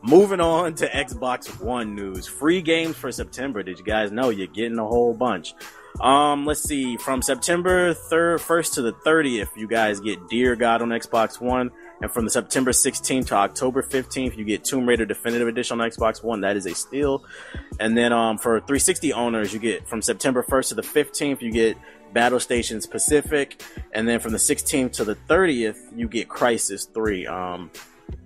Moving 0.03 0.41
on 0.41 0.73
to 0.75 0.87
Xbox 0.89 1.61
One 1.61 1.95
news. 1.95 2.27
Free 2.27 2.61
games 2.61 2.95
for 2.97 3.11
September. 3.11 3.61
Did 3.63 3.77
you 3.79 3.85
guys 3.85 4.11
know 4.11 4.29
you're 4.29 4.47
getting 4.47 4.79
a 4.79 4.85
whole 4.85 5.13
bunch? 5.13 5.53
Um, 5.99 6.45
let's 6.45 6.63
see. 6.63 6.97
From 6.97 7.21
September 7.21 7.93
third, 7.93 8.41
first 8.41 8.73
to 8.75 8.81
the 8.81 8.91
thirtieth, 8.91 9.49
you 9.55 9.67
guys 9.67 9.99
get 9.99 10.29
Deer 10.29 10.55
God 10.55 10.81
on 10.81 10.89
Xbox 10.89 11.41
One, 11.41 11.71
and 12.01 12.11
from 12.11 12.25
the 12.25 12.31
September 12.31 12.71
16th 12.71 13.27
to 13.27 13.35
October 13.35 13.83
15th, 13.83 14.35
you 14.35 14.43
get 14.43 14.63
Tomb 14.63 14.87
Raider 14.87 15.05
Definitive 15.05 15.47
Edition 15.47 15.79
on 15.79 15.89
Xbox 15.89 16.23
One. 16.23 16.41
That 16.41 16.57
is 16.57 16.65
a 16.65 16.73
steal. 16.73 17.23
And 17.79 17.95
then 17.95 18.11
um, 18.11 18.37
for 18.37 18.59
360 18.59 19.13
owners, 19.13 19.53
you 19.53 19.59
get 19.59 19.87
from 19.87 20.01
September 20.01 20.43
1st 20.43 20.69
to 20.69 20.75
the 20.75 20.81
15th, 20.81 21.41
you 21.41 21.51
get 21.51 21.77
Battlestations 22.13 22.89
Pacific, 22.89 23.63
and 23.93 24.07
then 24.07 24.19
from 24.19 24.31
the 24.31 24.39
16th 24.39 24.93
to 24.93 25.03
the 25.03 25.15
30th, 25.15 25.77
you 25.95 26.07
get 26.07 26.27
Crysis 26.27 26.91
3. 26.91 27.27
Um, 27.27 27.71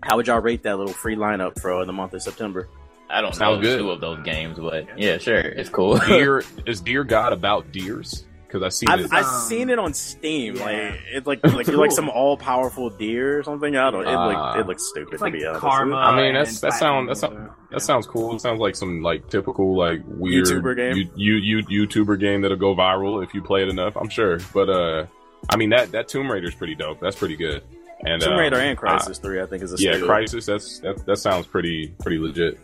how 0.02 0.16
would 0.16 0.28
y'all 0.28 0.40
rate 0.40 0.64
that 0.64 0.78
little 0.78 0.94
free 0.94 1.16
lineup 1.16 1.60
for 1.60 1.86
the 1.86 1.94
month 1.94 2.14
of 2.14 2.22
September? 2.22 2.70
I 3.10 3.22
don't 3.22 3.36
Sounds 3.36 3.58
know 3.58 3.62
good. 3.62 3.78
two 3.80 3.92
of 3.92 4.02
those 4.02 4.20
games, 4.24 4.58
but 4.60 5.00
yeah, 5.00 5.18
sure, 5.18 5.38
it's 5.40 5.70
cool. 5.70 5.98
Dear 6.00 6.44
is 6.66 6.82
Deer 6.82 7.04
God 7.04 7.34
about 7.34 7.72
deers? 7.72 8.26
Because 8.48 8.64
I 8.64 8.70
see 8.70 8.86
I've, 8.88 9.00
this. 9.04 9.12
I've 9.12 9.26
Um, 9.26 9.42
seen 9.42 9.70
it 9.70 9.80
on 9.80 9.94
Steam. 9.94 10.56
yeah. 10.56 10.64
Like 10.66 11.00
it's 11.12 11.28
like 11.28 11.44
like 11.54 11.68
you're 11.68 11.78
like 11.78 11.92
some 11.92 12.10
all 12.10 12.38
powerful 12.38 12.90
deer 12.90 13.40
or 13.40 13.44
something. 13.44 13.76
I 13.76 13.92
don't. 13.92 14.08
It 14.08 14.12
like 14.16 14.60
it 14.60 14.68
looks 14.68 14.88
stupid 14.90 15.14
It's 15.14 15.20
to 15.20 15.26
like 15.26 15.34
be 15.34 15.46
honest. 15.46 15.62
karma. 15.62 15.96
I 15.98 16.16
mean, 16.16 16.34
that's 16.36 16.62
that 16.62 16.74
sound 16.74 17.10
that 17.10 17.18
platinum, 17.18 17.48
sound 17.48 17.50
uh, 17.50 17.54
that 17.72 17.80
sounds 17.82 18.08
cool. 18.08 18.34
It 18.36 18.42
sounds 18.42 18.60
like 18.60 18.76
some 18.76 19.02
like 19.02 19.30
typical 19.30 19.76
like 19.78 20.02
weird 20.08 20.46
YouTuber 20.46 20.76
game? 20.76 20.96
You, 21.16 21.36
you, 21.36 21.62
you 21.68 21.86
YouTuber 21.88 22.20
game 22.20 22.42
that'll 22.42 22.56
go 22.58 22.74
viral 22.76 23.24
if 23.24 23.34
you 23.34 23.42
play 23.42 23.62
it 23.64 23.68
enough. 23.70 23.98
I'm 23.98 24.10
sure, 24.10 24.40
but 24.54 24.70
uh, 24.70 25.06
I 25.50 25.58
mean 25.58 25.70
that 25.72 25.92
that 25.92 26.08
Tomb 26.08 26.32
Raider's 26.32 26.56
pretty 26.56 26.76
dope. 26.76 27.00
That's 27.02 27.16
pretty 27.18 27.36
good. 27.36 27.62
And 28.06 28.22
Tomb 28.22 28.34
um, 28.34 28.40
Raider 28.40 28.58
and 28.58 28.78
I- 28.80 28.82
Crysis 28.82 29.22
Three, 29.22 29.42
I 29.42 29.48
think, 29.48 29.64
is 29.64 29.74
a 29.74 29.78
yeah, 29.84 29.94
steal. 29.96 30.08
Crysis. 30.08 30.46
That's 30.46 30.80
that 30.80 31.06
that 31.06 31.18
sounds 31.18 31.46
pretty 31.48 31.94
pretty 32.00 32.20
legit. 32.20 32.58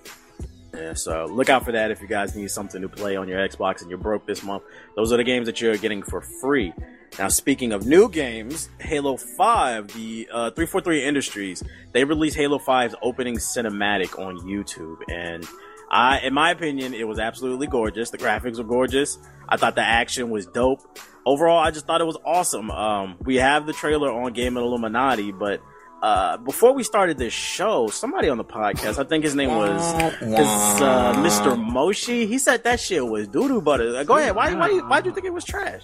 Yeah, 0.73 0.93
so 0.93 1.25
look 1.25 1.49
out 1.49 1.65
for 1.65 1.73
that 1.73 1.91
if 1.91 2.01
you 2.01 2.07
guys 2.07 2.35
need 2.35 2.49
something 2.49 2.81
to 2.81 2.87
play 2.87 3.15
on 3.17 3.27
your 3.27 3.39
Xbox 3.45 3.81
and 3.81 3.89
you're 3.89 3.99
broke 3.99 4.25
this 4.25 4.41
month. 4.41 4.63
Those 4.95 5.11
are 5.11 5.17
the 5.17 5.23
games 5.23 5.47
that 5.47 5.59
you're 5.59 5.77
getting 5.77 6.01
for 6.01 6.21
free. 6.21 6.73
Now, 7.19 7.27
speaking 7.27 7.73
of 7.73 7.85
new 7.85 8.07
games, 8.09 8.69
Halo 8.79 9.17
5, 9.17 9.87
the 9.93 10.29
uh, 10.31 10.51
343 10.51 11.03
Industries, 11.03 11.61
they 11.91 12.05
released 12.05 12.37
Halo 12.37 12.57
5's 12.57 12.95
opening 13.01 13.35
cinematic 13.35 14.17
on 14.17 14.37
YouTube. 14.39 14.97
And 15.09 15.45
I, 15.89 16.19
in 16.19 16.33
my 16.33 16.51
opinion, 16.51 16.93
it 16.93 17.05
was 17.05 17.19
absolutely 17.19 17.67
gorgeous. 17.67 18.11
The 18.11 18.17
graphics 18.17 18.57
were 18.57 18.63
gorgeous. 18.63 19.17
I 19.49 19.57
thought 19.57 19.75
the 19.75 19.85
action 19.85 20.29
was 20.29 20.45
dope. 20.45 20.79
Overall, 21.25 21.59
I 21.59 21.71
just 21.71 21.85
thought 21.85 21.99
it 21.99 22.05
was 22.05 22.17
awesome. 22.23 22.71
Um, 22.71 23.17
we 23.21 23.35
have 23.35 23.65
the 23.65 23.73
trailer 23.73 24.09
on 24.09 24.31
Game 24.31 24.55
of 24.55 24.63
Illuminati, 24.63 25.33
but 25.33 25.61
uh, 26.01 26.37
before 26.37 26.73
we 26.73 26.83
started 26.83 27.17
this 27.17 27.33
show, 27.33 27.87
somebody 27.87 28.27
on 28.27 28.37
the 28.37 28.43
podcast, 28.43 28.97
I 28.99 29.03
think 29.03 29.23
his 29.23 29.35
name 29.35 29.49
was 29.55 29.93
because 30.19 30.81
uh, 30.81 31.13
Mr. 31.17 31.57
Moshi, 31.61 32.25
he 32.25 32.39
said 32.39 32.63
that 32.63 32.79
shit 32.79 33.05
was 33.05 33.27
doo 33.27 33.47
doo 33.47 33.61
butter. 33.61 33.95
Uh, 33.95 34.03
Go 34.03 34.17
ahead. 34.17 34.35
Why? 34.35 34.53
Why? 34.53 34.79
Why 34.79 35.01
do 35.01 35.09
you 35.09 35.15
think 35.15 35.27
it 35.27 35.33
was 35.33 35.45
trash? 35.45 35.81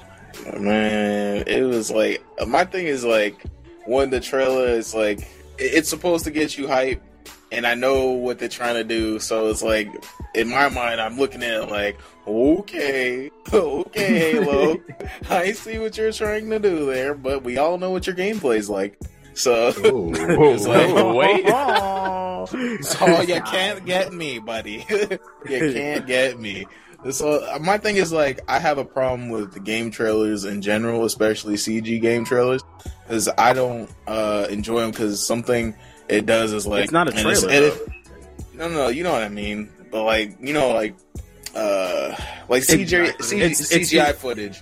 Man, 0.59 1.43
it 1.45 1.61
was 1.61 1.91
like 1.91 2.23
my 2.47 2.65
thing 2.65 2.87
is 2.87 3.03
like 3.03 3.43
when 3.85 4.09
the 4.09 4.19
trailer 4.19 4.67
is 4.67 4.93
like 4.95 5.27
it's 5.59 5.89
supposed 5.89 6.23
to 6.25 6.31
get 6.31 6.57
you 6.57 6.67
hype, 6.67 7.01
and 7.51 7.65
I 7.67 7.75
know 7.75 8.09
what 8.11 8.39
they're 8.39 8.49
trying 8.49 8.75
to 8.75 8.83
do. 8.83 9.19
So 9.19 9.49
it's 9.49 9.61
like 9.63 9.87
in 10.33 10.49
my 10.49 10.69
mind, 10.69 10.99
I'm 10.99 11.17
looking 11.17 11.43
at 11.43 11.63
it 11.63 11.69
like, 11.69 11.97
okay, 12.27 13.29
okay, 13.53 14.31
Halo, 14.31 14.77
I 15.29 15.51
see 15.51 15.77
what 15.77 15.95
you're 15.95 16.11
trying 16.11 16.49
to 16.49 16.59
do 16.59 16.87
there, 16.87 17.13
but 17.13 17.43
we 17.43 17.57
all 17.57 17.77
know 17.77 17.91
what 17.91 18.07
your 18.07 18.15
gameplay's 18.15 18.69
like. 18.69 18.99
So 19.37 19.71
Whoa, 19.71 20.11
It's 20.53 20.67
like- 20.67 21.15
wait. 21.15 21.45
So 22.81 23.21
you 23.21 23.41
can't 23.41 23.85
get 23.85 24.13
me, 24.13 24.39
buddy. 24.39 24.85
you 24.89 25.73
can't 25.73 26.07
get 26.07 26.39
me. 26.39 26.65
So 27.11 27.45
my 27.61 27.77
thing 27.77 27.97
is 27.97 28.11
like 28.13 28.39
I 28.47 28.59
have 28.59 28.77
a 28.77 28.85
problem 28.85 29.29
with 29.29 29.53
the 29.53 29.59
game 29.59 29.91
trailers 29.91 30.45
in 30.45 30.61
general, 30.61 31.03
especially 31.05 31.55
CG 31.55 32.01
game 32.01 32.23
trailers, 32.25 32.63
because 33.03 33.27
I 33.37 33.53
don't 33.53 33.89
uh, 34.07 34.47
enjoy 34.49 34.79
them. 34.81 34.91
Because 34.91 35.25
something 35.25 35.75
it 36.07 36.25
does 36.25 36.53
is 36.53 36.65
like 36.65 36.83
It's 36.85 36.93
not 36.93 37.07
a 37.07 37.11
and 37.11 37.19
it's- 37.19 37.41
trailer, 37.41 37.53
and 37.53 37.65
it- 37.65 37.89
no, 38.55 38.69
no, 38.69 38.87
you 38.87 39.03
know 39.03 39.11
what 39.11 39.23
I 39.23 39.29
mean. 39.29 39.69
But 39.91 40.03
like 40.03 40.37
you 40.39 40.53
know, 40.53 40.69
like 40.73 40.95
uh, 41.53 42.15
like 42.49 42.63
CG, 42.63 42.87
CG 42.87 42.93
it's- 43.41 43.71
it's- 43.71 43.91
CGI 43.91 44.15
footage. 44.15 44.61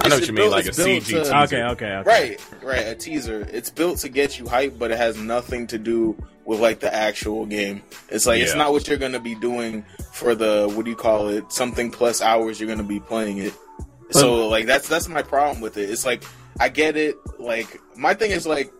I 0.00 0.08
know 0.08 0.16
what 0.16 0.26
you 0.26 0.32
mean, 0.32 0.36
built- 0.36 0.52
like 0.52 0.66
a 0.66 0.70
CG 0.70 1.00
to- 1.00 1.04
teaser. 1.04 1.20
Okay, 1.36 1.62
okay, 1.62 1.92
okay. 1.96 2.02
Right, 2.02 2.40
right. 2.62 2.86
A 2.88 2.94
teaser. 2.94 3.46
It's 3.52 3.70
built 3.70 3.98
to 3.98 4.08
get 4.08 4.38
you 4.38 4.44
hyped, 4.46 4.78
but 4.78 4.90
it 4.90 4.96
has 4.98 5.16
nothing 5.18 5.66
to 5.68 5.78
do 5.78 6.16
with 6.44 6.60
like 6.60 6.80
the 6.80 6.92
actual 6.92 7.46
game. 7.46 7.82
It's 8.08 8.26
like 8.26 8.40
it's 8.42 8.54
not 8.54 8.72
what 8.72 8.88
you're 8.88 8.96
gonna 8.98 9.20
be 9.20 9.34
doing 9.34 9.84
for 10.12 10.34
the 10.34 10.70
what 10.74 10.84
do 10.84 10.90
you 10.90 10.96
call 10.96 11.28
it? 11.28 11.52
Something 11.52 11.90
plus 11.90 12.20
hours 12.22 12.58
you're 12.58 12.68
gonna 12.68 12.82
be 12.82 13.00
playing 13.00 13.38
it. 13.38 13.54
So 14.10 14.48
like 14.48 14.66
that's 14.66 14.88
that's 14.88 15.08
my 15.08 15.22
problem 15.22 15.60
with 15.60 15.76
it. 15.76 15.88
It's 15.90 16.04
like 16.06 16.24
I 16.58 16.68
get 16.68 16.96
it. 16.96 17.16
Like 17.38 17.80
my 17.96 18.14
thing 18.14 18.30
is 18.30 18.46
like 18.46 18.72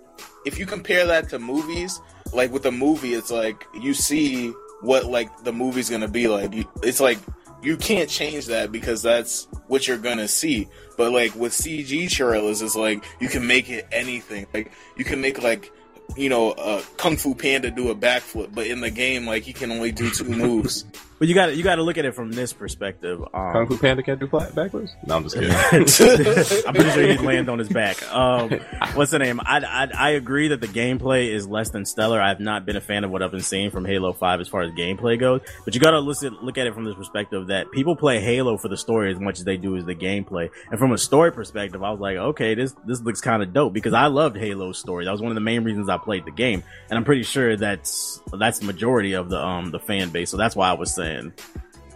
if 0.45 0.59
you 0.59 0.67
compare 0.67 1.07
that 1.07 1.29
to 1.31 1.39
movies, 1.39 2.01
like 2.33 2.53
with 2.53 2.67
a 2.67 2.73
movie, 2.73 3.15
it's 3.15 3.31
like 3.31 3.65
you 3.81 3.95
see 3.95 4.49
what 4.81 5.07
like 5.07 5.45
the 5.45 5.53
movie's 5.53 5.89
gonna 5.89 6.09
be 6.09 6.27
like. 6.29 6.53
It's 6.83 7.01
like 7.01 7.19
you 7.63 7.77
can't 7.77 8.11
change 8.11 8.47
that 8.47 8.73
because 8.73 9.03
that's 9.03 9.47
what 9.69 9.87
you're 9.87 9.99
gonna 9.99 10.29
see. 10.29 10.69
But 10.97 11.13
like 11.13 11.35
with 11.35 11.53
CG 11.53 12.11
trailers, 12.11 12.61
it's 12.61 12.77
like 12.77 13.05
you 13.21 13.29
can 13.29 13.47
make 13.47 13.71
it 13.71 13.87
anything. 13.93 14.47
Like 14.53 14.73
you 14.97 15.05
can 15.05 15.21
make 15.21 15.43
like 15.43 15.71
you 16.17 16.29
know 16.29 16.53
uh, 16.53 16.83
Kung 16.97 17.17
Fu 17.17 17.35
Panda 17.35 17.71
do 17.71 17.91
a 17.91 17.95
backflip, 17.95 18.55
but 18.55 18.67
in 18.67 18.81
the 18.81 18.91
game, 18.91 19.27
like 19.27 19.45
he 19.45 19.53
can 19.53 19.71
only 19.71 19.93
do 19.93 20.11
two 20.11 20.25
moves. 20.25 20.85
But 21.23 21.29
you 21.29 21.37
got 21.37 21.47
to 21.47 21.55
you 21.55 21.63
got 21.63 21.77
to 21.77 21.85
look 21.85 21.99
at 21.99 22.05
it 22.05 22.17
from 22.17 22.33
this 22.33 22.53
perspective. 22.53 23.21
Kung 23.33 23.57
Um, 23.57 23.69
Fu 23.69 23.79
Panda 23.79 24.03
can't 24.03 24.19
do 24.19 24.27
backwards. 24.27 24.97
No, 25.07 25.15
I'm 25.15 25.23
just 25.23 25.37
kidding. 25.37 25.53
I'm 26.67 26.75
pretty 26.75 26.91
sure 26.91 27.07
he'd 27.07 27.21
land 27.21 27.49
on 27.49 27.61
his 27.61 27.69
back. 27.69 28.03
Um, 28.13 28.51
what's 28.95 29.13
the 29.13 29.21
name? 29.21 29.39
I, 29.39 29.61
I 29.61 29.89
I 29.97 30.11
agree 30.11 30.49
that 30.49 30.61
the 30.61 30.67
gameplay 30.67 31.29
is 31.29 31.47
less 31.47 31.71
than 31.71 31.87
stellar. 31.87 32.21
I've 32.21 32.41
not 32.41 32.67
been 32.67 32.75
a 32.75 32.81
fan 32.81 33.05
of 33.05 33.13
what 33.13 33.23
I've 33.23 33.31
been 33.31 33.41
seeing 33.41 33.71
from 33.71 33.85
Halo 33.85 34.13
Five 34.13 34.41
as 34.41 34.49
far 34.49 34.63
as 34.63 34.73
gameplay 34.73 35.17
goes. 35.17 35.43
But 35.65 35.77
you 35.77 35.81
got 35.81 35.93
to 35.93 36.01
look 36.01 36.59
at 36.59 36.67
it 36.67 36.75
from 36.75 36.83
this 36.87 36.97
perspective 36.97 37.47
that 37.47 37.71
people 37.71 37.95
play 37.95 38.19
Halo 38.19 38.57
for 38.57 38.67
the 38.67 38.77
story 38.77 39.13
as 39.13 39.21
much 39.21 39.39
as 39.39 39.45
they 39.45 39.57
do 39.57 39.77
as 39.77 39.85
the 39.85 39.95
gameplay. 39.95 40.51
And 40.73 40.79
from 40.81 40.91
a 40.91 40.99
story 40.99 41.31
perspective, 41.31 41.85
I 41.85 41.93
was 41.93 42.01
like, 42.01 42.17
okay, 42.17 42.57
this 42.57 42.75
this 42.85 43.01
looks 43.01 43.21
kind 43.21 43.45
of 43.45 43.53
dope 43.53 43.73
because 43.75 43.93
I 43.93 44.09
loved 44.09 44.37
Halo's 44.37 44.77
story. 44.77 45.05
That 45.05 45.13
was 45.13 45.21
one 45.23 45.31
of 45.31 45.37
the 45.37 45.41
main 45.41 45.63
reasons 45.63 45.89
I 45.89 45.99
played 45.99 46.25
the 46.25 46.33
game, 46.33 46.65
and 46.91 46.99
I'm 46.99 47.05
pretty 47.05 47.23
sure 47.23 47.57
that's 47.57 48.21
that's 48.33 48.59
the 48.59 48.67
majority 48.67 49.13
of 49.13 49.29
the 49.29 49.39
um 49.41 49.71
the 49.71 49.79
fan 49.79 50.11
base. 50.11 50.29
So 50.29 50.37
that's 50.37 50.57
why 50.57 50.69
I 50.69 50.73
was 50.73 50.93
saying, 50.93 51.12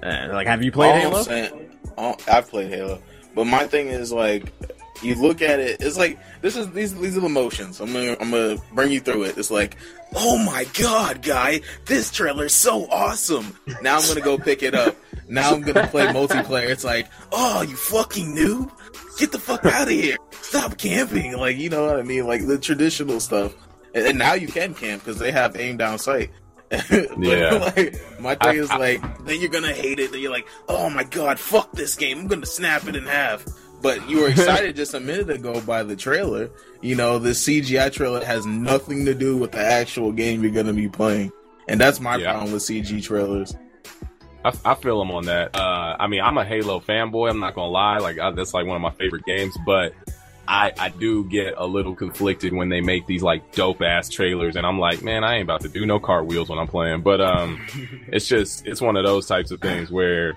uh, 0.03 0.29
like, 0.33 0.47
have 0.47 0.63
you 0.63 0.73
played 0.73 0.93
All 0.93 1.01
Halo? 1.11 1.23
saying- 1.23 1.71
all- 1.97 2.21
I've 2.29 2.49
played 2.49 2.69
Halo, 2.71 3.01
but 3.35 3.47
my 3.47 3.67
thing 3.67 3.89
is 3.89 4.13
like, 4.13 4.53
you 5.03 5.15
look 5.15 5.43
at 5.43 5.61
it. 5.61 5.81
It's 5.81 5.99
like 5.99 6.19
this 6.41 6.57
is 6.57 6.71
these 6.71 6.95
these 6.95 7.17
are 7.17 7.21
the 7.21 7.27
emotions. 7.27 7.81
I'm 7.81 7.93
gonna 7.93 8.17
I'm 8.21 8.31
gonna 8.31 8.57
bring 8.73 8.91
you 8.91 9.01
through 9.01 9.25
it. 9.25 9.37
It's 9.37 9.51
like, 9.51 9.77
oh 10.15 10.39
my 10.39 10.67
god, 10.79 11.21
guy, 11.23 11.61
this 11.85 12.11
trailer's 12.11 12.55
so 12.55 12.87
awesome. 12.91 13.57
Now 13.83 13.99
I'm 13.99 14.09
gonna 14.09 14.23
go 14.23 14.39
pick 14.39 14.63
it 14.63 14.75
up. 14.75 14.97
Now 15.29 15.53
I'm 15.53 15.61
gonna 15.61 15.87
play 15.89 16.07
multiplayer. 16.07 16.69
It's 16.71 16.85
like, 16.85 17.09
oh, 17.33 17.61
you 17.63 17.77
fucking 17.77 18.35
noob, 18.35 18.71
get 19.19 19.33
the 19.33 19.39
fuck 19.39 19.65
out 19.67 19.83
of 19.83 19.89
here. 19.91 20.17
Stop 20.31 20.79
camping. 20.79 21.37
Like 21.37 21.59
you 21.59 21.69
know 21.69 21.85
what 21.85 21.99
I 21.99 22.03
mean? 22.03 22.27
Like 22.27 22.47
the 22.47 22.57
traditional 22.59 23.21
stuff. 23.21 23.55
And, 23.95 24.07
and 24.07 24.19
now 24.19 24.33
you 24.33 24.49
can 24.49 24.73
camp 24.73 25.05
because 25.05 25.19
they 25.19 25.31
have 25.33 25.57
aim 25.57 25.77
down 25.77 25.99
sight. 25.99 26.31
Yeah. 27.19 27.73
like, 27.77 28.21
my 28.21 28.35
thing 28.35 28.57
is 28.57 28.71
like, 28.71 29.25
then 29.25 29.41
you're 29.41 29.51
gonna 29.51 29.73
hate 29.73 29.99
it. 30.01 30.13
Then 30.13 30.21
you're 30.21 30.31
like, 30.33 30.47
oh 30.69 30.91
my 30.91 31.05
god, 31.05 31.39
fuck 31.39 31.73
this 31.73 31.95
game. 31.97 32.19
I'm 32.21 32.27
gonna 32.27 32.47
snap 32.47 32.87
it 32.89 32.97
in 32.97 33.05
half. 33.05 33.45
But 33.83 34.09
you 34.09 34.21
were 34.21 34.29
excited 34.31 34.75
just 34.77 34.95
a 34.95 35.01
minute 35.01 35.31
ago 35.31 35.61
by 35.61 35.83
the 35.83 35.97
trailer. 35.97 36.51
You 36.81 36.97
know, 36.97 37.19
the 37.19 37.31
CGI 37.31 37.93
trailer 37.93 38.25
has 38.25 38.47
nothing 38.47 39.05
to 39.05 39.15
do 39.15 39.37
with 39.37 39.53
the 39.53 39.61
actual 39.65 40.13
game 40.13 40.43
you're 40.43 40.53
gonna 40.53 40.73
be 40.73 40.89
playing, 40.89 41.31
and 41.69 41.81
that's 41.81 42.01
my 42.01 42.17
Yeah. 42.17 42.33
problem 42.33 42.53
with 42.53 42.63
CG 42.63 43.03
trailers. 43.03 43.55
I, 44.45 44.53
I 44.65 44.75
feel 44.75 44.99
them 45.01 45.11
on 45.11 45.25
that. 45.27 45.57
Uh, 45.57 45.97
I 45.99 46.07
mean, 46.07 46.21
I'm 46.21 46.39
a 46.39 46.45
Halo 46.45 46.79
fanboy. 46.81 47.31
I'm 47.31 47.41
not 47.41 47.55
gonna 47.55 47.71
lie. 47.71 47.99
Like 47.99 48.19
I, 48.19 48.31
that's 48.33 48.55
like 48.55 48.67
one 48.67 48.77
of 48.77 48.83
my 48.83 48.93
favorite 48.93 49.25
games. 49.25 49.57
But 49.67 49.93
I 50.49 50.73
I 50.79 50.89
do 50.91 51.25
get 51.25 51.55
a 51.57 51.67
little 51.67 51.95
conflicted 51.95 52.53
when 52.53 52.69
they 52.69 52.81
make 52.81 53.07
these 53.07 53.23
like 53.23 53.53
dope 53.53 53.83
ass 53.83 54.09
trailers, 54.09 54.57
and 54.57 54.67
I'm 54.67 54.79
like, 54.79 55.03
man, 55.03 55.25
I 55.25 55.35
ain't 55.35 55.43
about 55.43 55.63
to 55.63 55.69
do 55.69 55.87
no 55.87 55.99
cartwheels 55.99 56.49
when 56.49 56.59
I'm 56.59 56.69
playing. 56.69 57.03
But 57.03 57.21
um, 57.21 57.65
it's 58.09 58.29
just 58.29 58.67
it's 58.67 58.81
one 58.81 58.97
of 58.97 59.05
those 59.05 59.27
types 59.27 59.51
of 59.51 59.61
things 59.61 59.91
where 59.91 60.37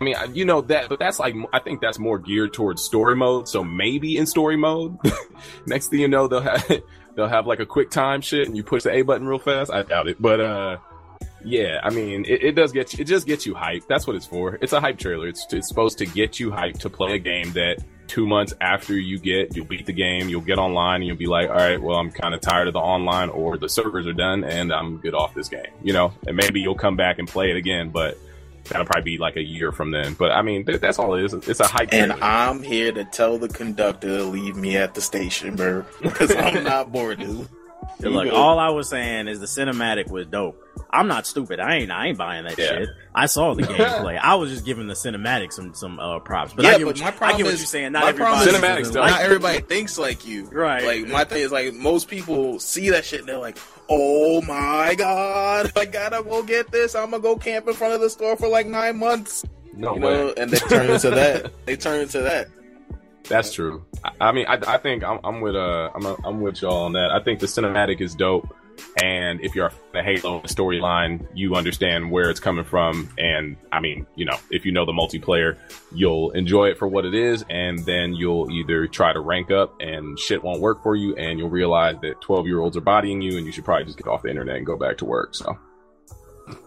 I 0.00 0.04
mean, 0.04 0.16
you 0.34 0.44
know 0.44 0.60
that, 0.62 0.88
but 0.88 0.98
that's 0.98 1.18
like 1.18 1.34
I 1.52 1.58
think 1.58 1.80
that's 1.80 1.98
more 1.98 2.18
geared 2.18 2.52
towards 2.52 2.82
story 2.82 3.16
mode. 3.16 3.48
So 3.48 3.64
maybe 3.64 4.18
in 4.18 4.26
story 4.26 4.56
mode, 4.56 4.98
next 5.66 5.88
thing 5.88 6.00
you 6.00 6.08
know, 6.08 6.28
they'll 6.28 6.40
have 6.40 6.70
they'll 7.16 7.28
have 7.28 7.46
like 7.46 7.60
a 7.60 7.66
quick 7.66 7.90
time 7.90 8.20
shit, 8.20 8.46
and 8.46 8.56
you 8.56 8.62
push 8.62 8.82
the 8.82 8.92
A 8.92 9.02
button 9.02 9.26
real 9.26 9.38
fast. 9.38 9.72
I 9.72 9.82
doubt 9.82 10.08
it, 10.08 10.20
but 10.20 10.40
uh, 10.40 10.76
yeah, 11.44 11.80
I 11.82 11.90
mean, 11.90 12.24
it, 12.26 12.42
it 12.42 12.52
does 12.52 12.72
get 12.72 12.92
you. 12.92 13.02
It 13.02 13.06
just 13.06 13.26
gets 13.26 13.46
you 13.46 13.54
hyped. 13.54 13.86
That's 13.88 14.06
what 14.06 14.16
it's 14.16 14.26
for. 14.26 14.58
It's 14.60 14.74
a 14.74 14.80
hype 14.80 14.98
trailer. 14.98 15.28
It's 15.28 15.46
it's 15.50 15.68
supposed 15.68 15.98
to 15.98 16.06
get 16.06 16.38
you 16.38 16.50
hyped 16.50 16.80
to 16.80 16.90
play 16.90 17.14
a 17.14 17.18
game 17.18 17.52
that 17.52 17.78
two 18.06 18.26
months 18.26 18.54
after 18.60 18.94
you 18.94 19.18
get, 19.18 19.56
you'll 19.56 19.66
beat 19.66 19.86
the 19.86 19.92
game, 19.92 20.28
you'll 20.28 20.40
get 20.40 20.58
online, 20.58 20.96
and 20.96 21.06
you'll 21.06 21.16
be 21.16 21.26
like, 21.26 21.48
all 21.48 21.56
right, 21.56 21.80
well, 21.80 21.96
I'm 21.96 22.10
kind 22.10 22.34
of 22.34 22.40
tired 22.40 22.68
of 22.68 22.74
the 22.74 22.80
online, 22.80 23.28
or 23.28 23.58
the 23.58 23.68
servers 23.68 24.06
are 24.06 24.12
done, 24.12 24.44
and 24.44 24.72
I'm 24.72 24.98
good 24.98 25.14
off 25.14 25.34
this 25.34 25.48
game. 25.48 25.66
You 25.82 25.92
know, 25.92 26.12
and 26.26 26.36
maybe 26.36 26.60
you'll 26.60 26.74
come 26.74 26.96
back 26.96 27.18
and 27.18 27.28
play 27.28 27.50
it 27.50 27.56
again, 27.56 27.90
but 27.90 28.18
that'll 28.68 28.86
probably 28.86 29.02
be 29.02 29.18
like 29.18 29.36
a 29.36 29.42
year 29.42 29.72
from 29.72 29.90
then. 29.90 30.14
But 30.14 30.32
I 30.32 30.42
mean, 30.42 30.64
th- 30.64 30.80
that's 30.80 30.98
all 30.98 31.14
it 31.14 31.24
is. 31.24 31.34
It's 31.34 31.60
a 31.60 31.66
hype. 31.66 31.92
And. 31.92 32.12
I'm 32.12 32.62
here 32.62 32.92
to 32.92 33.04
tell 33.04 33.38
the 33.38 33.48
conductor 33.48 34.08
to 34.18 34.24
leave 34.24 34.56
me 34.56 34.76
at 34.76 34.94
the 34.94 35.00
station, 35.00 35.56
bro, 35.56 35.84
because 36.02 36.34
I'm 36.34 36.64
not 36.64 36.92
bored, 36.92 37.20
dude. 37.20 37.48
They're 37.98 38.10
like, 38.10 38.30
all 38.32 38.58
I 38.58 38.68
was 38.70 38.88
saying 38.88 39.28
is 39.28 39.40
the 39.40 39.46
cinematic 39.46 40.10
was 40.10 40.26
dope. 40.26 40.62
I'm 40.90 41.08
not 41.08 41.26
stupid. 41.26 41.58
I 41.60 41.76
ain't. 41.76 41.90
I 41.90 42.08
ain't 42.08 42.18
buying 42.18 42.44
that 42.44 42.58
Yeah. 42.58 42.66
shit. 42.66 42.88
I 43.14 43.26
saw 43.26 43.54
the 43.54 43.62
gameplay. 43.64 44.18
I 44.20 44.34
was 44.34 44.50
just 44.50 44.64
giving 44.64 44.86
the 44.86 44.94
cinematic 44.94 45.52
some 45.52 45.72
some 45.74 45.98
uh, 45.98 46.18
props. 46.20 46.52
But 46.52 46.64
yeah, 46.64 46.72
I 46.72 46.78
get, 46.78 46.84
but 46.84 46.86
what, 46.86 46.96
my 47.00 47.06
you, 47.06 47.08
I 47.08 47.10
problem 47.16 47.36
get 47.38 47.44
what 47.46 47.54
is 47.54 47.60
you're 47.60 47.66
saying. 47.66 47.92
Not 47.92 48.04
everybody. 48.04 48.44
problem 48.50 48.62
Cinematics, 48.62 48.80
is 48.82 48.92
though. 48.92 49.06
not 49.06 49.20
everybody 49.20 49.60
thinks 49.60 49.98
like 49.98 50.26
you, 50.26 50.44
Right. 50.46 50.84
Like 50.84 51.08
my 51.08 51.24
thing 51.24 51.42
is 51.42 51.50
like 51.52 51.72
most 51.74 52.08
people 52.08 52.60
see 52.60 52.90
that 52.90 53.04
shit 53.06 53.20
and 53.20 53.28
they're 53.28 53.38
like, 53.38 53.58
"Oh 53.88 54.42
my 54.42 54.94
god, 54.96 55.72
I 55.76 55.86
gotta 55.86 56.22
go 56.22 56.42
get 56.42 56.70
this. 56.70 56.94
I'm 56.94 57.10
gonna 57.10 57.22
go 57.22 57.36
camp 57.36 57.66
in 57.66 57.74
front 57.74 57.94
of 57.94 58.00
the 58.00 58.10
store 58.10 58.36
for 58.36 58.48
like 58.48 58.66
nine 58.66 58.98
months." 58.98 59.44
no 59.78 59.94
you 59.94 60.00
way. 60.00 60.14
know, 60.16 60.34
and 60.38 60.50
they 60.50 60.58
turn 60.58 60.90
into 60.90 61.10
that. 61.10 61.52
They 61.66 61.76
turn 61.76 62.00
into 62.00 62.20
that. 62.20 62.48
That's 63.28 63.52
true. 63.52 63.84
I, 64.04 64.10
I 64.20 64.32
mean, 64.32 64.46
I, 64.46 64.58
I 64.66 64.78
think 64.78 65.04
I'm, 65.04 65.20
I'm 65.24 65.40
with 65.40 65.56
uh, 65.56 65.90
I'm, 65.94 66.06
a, 66.06 66.16
I'm 66.24 66.40
with 66.40 66.62
y'all 66.62 66.84
on 66.84 66.92
that. 66.92 67.10
I 67.10 67.22
think 67.22 67.40
the 67.40 67.46
cinematic 67.46 68.00
is 68.00 68.14
dope, 68.14 68.54
and 69.02 69.40
if 69.40 69.54
you're 69.54 69.72
a 69.94 70.02
Halo 70.02 70.40
storyline, 70.42 71.26
you 71.34 71.54
understand 71.54 72.10
where 72.10 72.30
it's 72.30 72.40
coming 72.40 72.64
from. 72.64 73.08
And 73.18 73.56
I 73.72 73.80
mean, 73.80 74.06
you 74.14 74.24
know, 74.24 74.36
if 74.50 74.64
you 74.64 74.72
know 74.72 74.84
the 74.84 74.92
multiplayer, 74.92 75.56
you'll 75.92 76.30
enjoy 76.32 76.68
it 76.68 76.78
for 76.78 76.86
what 76.86 77.04
it 77.04 77.14
is, 77.14 77.44
and 77.50 77.78
then 77.80 78.14
you'll 78.14 78.50
either 78.50 78.86
try 78.86 79.12
to 79.12 79.20
rank 79.20 79.50
up, 79.50 79.74
and 79.80 80.18
shit 80.18 80.42
won't 80.42 80.60
work 80.60 80.82
for 80.82 80.96
you, 80.96 81.16
and 81.16 81.38
you'll 81.38 81.50
realize 81.50 81.96
that 82.02 82.20
12 82.20 82.46
year 82.46 82.60
olds 82.60 82.76
are 82.76 82.82
bodying 82.82 83.20
you, 83.20 83.36
and 83.36 83.46
you 83.46 83.52
should 83.52 83.64
probably 83.64 83.84
just 83.84 83.98
get 83.98 84.06
off 84.06 84.22
the 84.22 84.30
internet 84.30 84.56
and 84.56 84.66
go 84.66 84.76
back 84.76 84.98
to 84.98 85.04
work. 85.04 85.34
So 85.34 85.58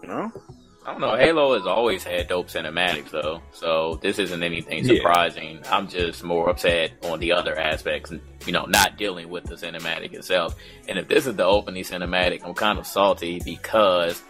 No? 0.02 0.32
I 0.90 0.92
don't 0.92 1.00
know. 1.02 1.16
Halo 1.16 1.54
has 1.54 1.66
always 1.66 2.02
had 2.02 2.26
dope 2.26 2.48
cinematics, 2.48 3.10
though, 3.10 3.40
so 3.52 4.00
this 4.02 4.18
isn't 4.18 4.42
anything 4.42 4.84
Yeah. 4.84 4.96
surprising. 4.96 5.60
I'm 5.70 5.86
just 5.88 6.24
more 6.24 6.50
upset 6.50 6.92
on 7.04 7.20
the 7.20 7.30
other 7.32 7.56
aspects, 7.56 8.12
you 8.44 8.52
know, 8.52 8.64
not 8.66 8.96
dealing 8.98 9.28
with 9.28 9.44
the 9.44 9.54
cinematic 9.54 10.12
itself. 10.14 10.56
And 10.88 10.98
if 10.98 11.06
this 11.06 11.26
is 11.28 11.36
the 11.36 11.44
opening 11.44 11.84
cinematic, 11.84 12.42
I'm 12.44 12.54
kind 12.54 12.76
of 12.78 12.88
salty 12.88 13.40
because 13.44 14.20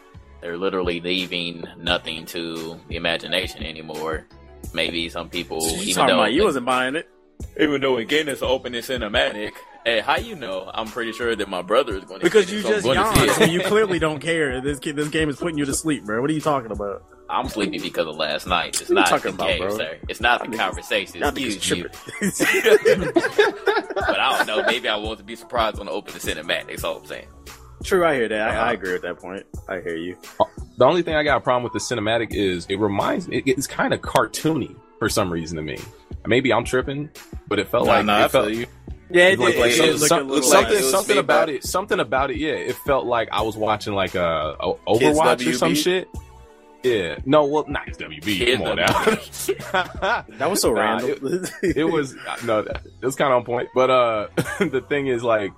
they're 0.43 0.59
literally 0.59 1.01
leaving 1.01 1.65
nothing 1.79 2.27
to 2.27 2.79
the 2.89 2.97
imagination 2.97 3.63
anymore. 3.63 4.27
Maybe 4.75 5.09
some 5.09 5.31
people, 5.31 5.63
You 5.67 5.83
even 5.93 6.07
though 6.09 6.15
about 6.21 6.33
you 6.35 6.45
wasn't 6.45 6.67
buying 6.67 6.95
it. 6.95 7.09
even 7.59 7.81
though 7.81 7.97
again 7.97 8.29
it's 8.29 8.43
an 8.43 8.49
opening 8.49 8.83
cinematic. 8.83 9.53
Hey, 9.85 10.01
how 10.01 10.17
you 10.17 10.35
know? 10.37 10.71
I'm 10.75 10.87
pretty 10.89 11.13
sure 11.13 11.35
that 11.35 11.49
my 11.49 11.63
brother 11.63 11.97
is 11.97 12.05
going 12.05 12.21
to 12.21 12.25
Because 12.25 12.47
see 12.49 12.55
you 12.55 12.61
it, 12.61 12.63
so 12.65 12.69
just 12.71 12.85
going 12.85 12.99
to 12.99 13.05
see 13.13 13.17
yawned. 13.19 13.31
it. 13.31 13.35
So 13.35 13.45
you 13.45 13.61
clearly 13.63 13.99
don't 13.99 14.21
care. 14.21 14.61
This 14.61 14.79
kid, 14.79 14.97
this 14.97 15.09
game 15.09 15.29
is 15.31 15.37
putting 15.37 15.57
you 15.59 15.65
to 15.65 15.75
sleep, 15.75 16.05
bro. 16.05 16.21
What 16.21 16.29
are 16.31 16.35
you 16.35 16.41
talking 16.41 16.71
about? 16.71 17.03
I'm 17.31 17.49
sleepy 17.49 17.79
because 17.79 18.07
of 18.09 18.17
last 18.17 18.47
night. 18.47 18.81
It's 18.81 18.91
What 18.91 18.97
not 18.97 19.07
talking 19.09 19.31
the 19.31 19.35
about, 19.37 19.47
game, 19.49 19.61
bro? 19.61 19.77
sir. 19.77 19.99
It's 20.09 20.21
not 20.21 20.43
the 20.45 20.49
Y'all 20.51 20.59
conversation. 20.59 21.21
Y'all 21.21 21.29
Excuse 21.29 21.71
you. 21.71 21.85
but 23.15 24.19
I 24.19 24.37
don't 24.39 24.47
know. 24.47 24.65
Maybe 24.67 24.89
I 24.89 24.97
want 24.97 25.19
to 25.19 25.25
be 25.25 25.37
surprised 25.37 25.79
when 25.79 25.89
I 25.89 25.93
open 25.93 26.13
the 26.13 26.19
cinematic. 26.21 26.67
That's 26.69 26.85
all 26.85 26.99
I'm 26.99 27.07
saying. 27.07 27.29
True, 27.85 28.05
I 28.05 28.15
hear 28.17 28.29
that. 28.29 28.51
I, 28.51 28.71
I 28.71 28.73
agree 28.73 28.93
with 28.93 29.03
that 29.03 29.19
point. 29.19 29.47
I 29.69 29.81
hear 29.81 29.97
you. 29.97 30.17
Uh, 30.39 30.45
the 30.77 30.85
only 30.85 31.03
thing 31.03 31.15
I 31.15 31.23
got 31.23 31.39
a 31.39 31.41
problem 31.41 31.63
with 31.63 31.73
the 31.73 31.79
cinematic 31.79 32.35
is 32.35 32.67
it 32.69 32.79
reminds 32.79 33.29
me, 33.29 33.39
it, 33.39 33.49
it's 33.49 33.67
kind 33.67 33.95
of 33.95 34.01
cartoony 34.03 34.77
for 34.99 35.09
some 35.09 35.33
reason 35.33 35.57
to 35.57 35.63
me. 35.63 35.79
Maybe 36.27 36.53
I'm 36.53 36.65
tripping, 36.65 37.09
but 37.49 37.59
it 37.59 37.69
felt 37.69 37.87
Nah, 37.87 37.93
like 37.93 38.05
nah, 38.07 38.25
I 38.25 38.29
felt 38.29 38.49
feel 38.49 38.59
you. 38.61 38.67
Yeah, 39.13 39.29
It 39.29 39.39
looked 39.39 39.59
like 39.59 39.73
it- 39.73 39.99
some- 39.99 40.21
it 40.21 40.27
looked 40.27 40.45
some- 40.45 40.67
a 40.67 40.69
something, 40.71 40.75
like 40.75 40.83
something 40.85 41.17
made 41.17 41.21
about 41.21 41.47
by- 41.49 41.53
it. 41.53 41.65
Something 41.65 42.01
about 42.01 42.31
it. 42.31 42.37
Yeah, 42.37 42.53
it 42.53 42.77
felt 42.77 43.07
like 43.07 43.29
I 43.33 43.43
was 43.43 43.57
watching 43.57 43.95
like 43.95 44.15
a, 44.15 44.57
a 44.61 44.75
Overwatch 44.87 45.47
or 45.49 45.53
some 45.55 45.75
shit. 45.75 46.09
Yeah, 46.83 47.17
no, 47.27 47.45
well, 47.45 47.67
not 47.69 47.89
WB. 47.89 48.23
Kids 48.39 48.59
Come 48.59 48.69
on 48.69 48.77
now. 48.77 48.87
that 50.39 50.49
was 50.49 50.63
so 50.63 50.73
Nah, 50.73 50.81
random. 50.81 51.45
it 51.63 51.85
was 51.85 52.17
no, 52.45 52.61
it 52.61 53.05
was 53.05 53.17
kind 53.17 53.33
of 53.33 53.39
on 53.39 53.45
point. 53.45 53.69
But 53.75 53.91
uh, 53.91 54.29
the 54.61 54.83
thing 54.89 55.09
is, 55.09 55.23
like, 55.23 55.53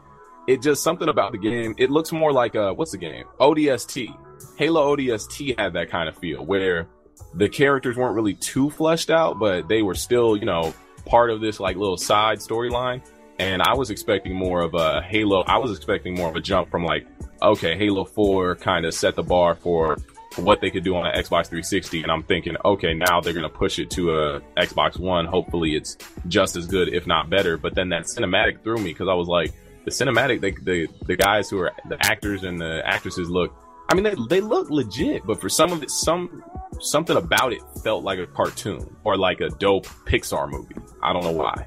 it 0.49 0.63
just 0.63 0.83
something 0.83 1.09
about 1.09 1.31
the 1.31 1.39
game. 1.39 1.75
It 1.79 1.91
looks 1.91 2.11
more 2.11 2.33
like 2.33 2.57
uh, 2.57 2.73
what's 2.73 2.91
the 2.91 2.99
game? 2.99 3.25
ODST. 3.39 4.09
Halo 4.57 4.97
ODST 4.97 5.59
had 5.61 5.75
that 5.75 5.91
kind 5.91 6.09
of 6.09 6.17
feel 6.19 6.45
where 6.45 6.89
the 7.35 7.49
characters 7.49 7.97
weren't 7.97 8.17
really 8.17 8.35
too 8.35 8.71
fleshed 8.71 9.11
out, 9.11 9.39
but 9.39 9.69
they 9.69 9.83
were 9.83 9.95
still, 9.95 10.37
you 10.37 10.45
know, 10.45 10.75
part 11.07 11.31
of 11.31 11.41
this 11.41 11.61
like 11.61 11.77
little 11.77 11.97
side 11.97 12.39
storyline. 12.39 13.01
And 13.43 13.61
I 13.61 13.75
was 13.75 13.91
expecting 13.91 14.37
more 14.37 14.61
of 14.61 14.75
a 14.75 15.03
Halo. 15.03 15.43
I 15.43 15.59
was 15.59 15.77
expecting 15.77 16.15
more 16.15 16.29
of 16.29 16.37
a 16.37 16.41
jump 16.41 16.71
from 16.71 16.85
like, 16.85 17.09
okay, 17.43 17.77
Halo 17.77 18.05
Four 18.05 18.55
kind 18.55 18.87
of 18.87 18.95
set 18.95 19.17
the 19.17 19.25
bar 19.25 19.57
for 19.57 19.97
what 20.37 20.61
they 20.61 20.71
could 20.71 20.85
do 20.85 20.95
on 20.95 21.05
an 21.05 21.13
Xbox 21.13 21.49
360, 21.49 22.05
and 22.05 22.13
I'm 22.13 22.23
thinking, 22.23 22.57
okay, 22.65 22.95
now 22.95 23.21
they're 23.21 23.33
gonna 23.33 23.49
push 23.49 23.81
it 23.81 23.91
to 23.91 24.17
a 24.17 24.41
Xbox 24.57 24.97
One. 24.97 25.27
Hopefully, 25.27 25.75
it's 25.75 25.99
just 26.29 26.55
as 26.55 26.69
good, 26.69 26.95
if 26.95 27.09
not 27.09 27.31
better. 27.31 27.57
But 27.57 27.75
then 27.75 27.89
that 27.89 28.05
cinematic 28.05 28.63
threw 28.63 28.77
me 28.77 28.93
because 28.93 29.09
I 29.09 29.15
was 29.15 29.27
like, 29.27 29.53
the 29.85 29.91
cinematic, 29.91 30.41
the 30.65 30.87
the 31.07 31.17
guys 31.17 31.51
who 31.51 31.59
are 31.59 31.73
the 31.89 31.99
actors 32.07 32.45
and 32.45 32.61
the 32.61 32.81
actresses 32.87 33.29
look. 33.29 33.53
I 33.89 33.95
mean, 33.95 34.05
they 34.05 34.15
they 34.29 34.41
look 34.41 34.71
legit, 34.71 35.27
but 35.27 35.41
for 35.41 35.49
some 35.49 35.73
of 35.73 35.83
it, 35.83 35.91
some 35.91 36.45
something 36.79 37.17
about 37.17 37.53
it 37.53 37.63
felt 37.83 38.05
like 38.05 38.21
a 38.21 38.27
cartoon 38.29 38.95
or 39.03 39.17
like 39.17 39.41
a 39.41 39.49
dope 39.49 39.87
Pixar 40.07 40.49
movie. 40.49 40.77
I 41.03 41.13
don't 41.13 41.25
know 41.25 41.33
why. 41.33 41.67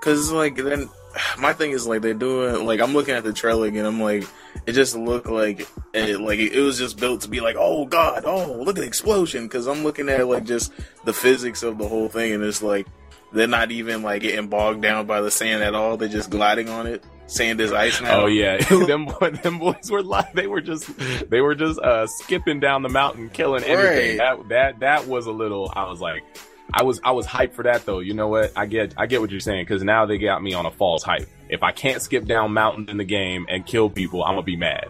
Cause 0.00 0.30
like 0.30 0.56
then 0.56 0.88
my 1.38 1.52
thing 1.52 1.72
is 1.72 1.86
like 1.86 2.02
they're 2.02 2.14
doing 2.14 2.64
like 2.66 2.80
I'm 2.80 2.94
looking 2.94 3.14
at 3.14 3.24
the 3.24 3.32
trailer 3.32 3.66
and 3.66 3.78
I'm 3.78 4.00
like 4.00 4.24
it 4.66 4.72
just 4.72 4.96
looked 4.96 5.26
like 5.28 5.68
it 5.94 6.20
like 6.20 6.38
it 6.38 6.60
was 6.60 6.78
just 6.78 6.98
built 6.98 7.22
to 7.22 7.28
be 7.28 7.40
like 7.40 7.56
oh 7.58 7.86
god 7.86 8.24
oh 8.24 8.52
look 8.52 8.76
at 8.76 8.82
the 8.82 8.86
explosion 8.86 9.44
because 9.44 9.66
I'm 9.66 9.82
looking 9.82 10.08
at 10.08 10.26
like 10.26 10.44
just 10.44 10.72
the 11.04 11.12
physics 11.12 11.62
of 11.62 11.78
the 11.78 11.88
whole 11.88 12.08
thing 12.08 12.32
and 12.32 12.44
it's 12.44 12.62
like 12.62 12.86
they're 13.32 13.46
not 13.46 13.70
even 13.70 14.02
like 14.02 14.22
getting 14.22 14.48
bogged 14.48 14.82
down 14.82 15.06
by 15.06 15.20
the 15.20 15.30
sand 15.30 15.62
at 15.62 15.74
all 15.74 15.96
they're 15.96 16.08
just 16.08 16.30
gliding 16.30 16.68
on 16.68 16.86
it 16.86 17.04
sand 17.26 17.60
is 17.60 17.72
ice 17.72 18.00
now 18.00 18.22
Oh 18.22 18.26
yeah, 18.26 18.56
them 18.86 19.04
boy, 19.06 19.30
them 19.30 19.58
boys 19.58 19.90
were 19.90 20.02
like 20.02 20.32
they 20.32 20.46
were 20.46 20.60
just 20.60 20.88
they 21.30 21.40
were 21.40 21.54
just 21.54 21.78
uh 21.80 22.06
skipping 22.06 22.58
down 22.58 22.82
the 22.82 22.88
mountain, 22.88 23.28
killing 23.28 23.64
everything. 23.64 24.16
That 24.16 24.48
that 24.48 24.80
that 24.80 25.06
was 25.06 25.26
a 25.26 25.30
little. 25.32 25.70
I 25.76 25.88
was 25.88 26.00
like, 26.00 26.24
I 26.72 26.82
was 26.82 27.00
I 27.02 27.12
was 27.12 27.26
hyped 27.26 27.54
for 27.54 27.62
that 27.64 27.86
though. 27.86 28.00
You 28.00 28.14
know 28.14 28.28
what? 28.28 28.52
I 28.56 28.66
get 28.66 28.94
I 28.96 29.06
get 29.06 29.20
what 29.20 29.30
you're 29.30 29.40
saying 29.40 29.64
because 29.64 29.82
now 29.82 30.04
they 30.06 30.18
got 30.18 30.42
me 30.42 30.52
on 30.54 30.66
a 30.66 30.70
false 30.70 31.02
hype. 31.02 31.26
If 31.48 31.62
I 31.62 31.72
can't 31.72 32.02
skip 32.02 32.26
down 32.26 32.52
mountains 32.52 32.90
in 32.90 32.98
the 32.98 33.04
game 33.04 33.46
and 33.48 33.64
kill 33.66 33.88
people, 33.88 34.22
I'm 34.22 34.32
gonna 34.32 34.42
be 34.42 34.56
mad. 34.56 34.86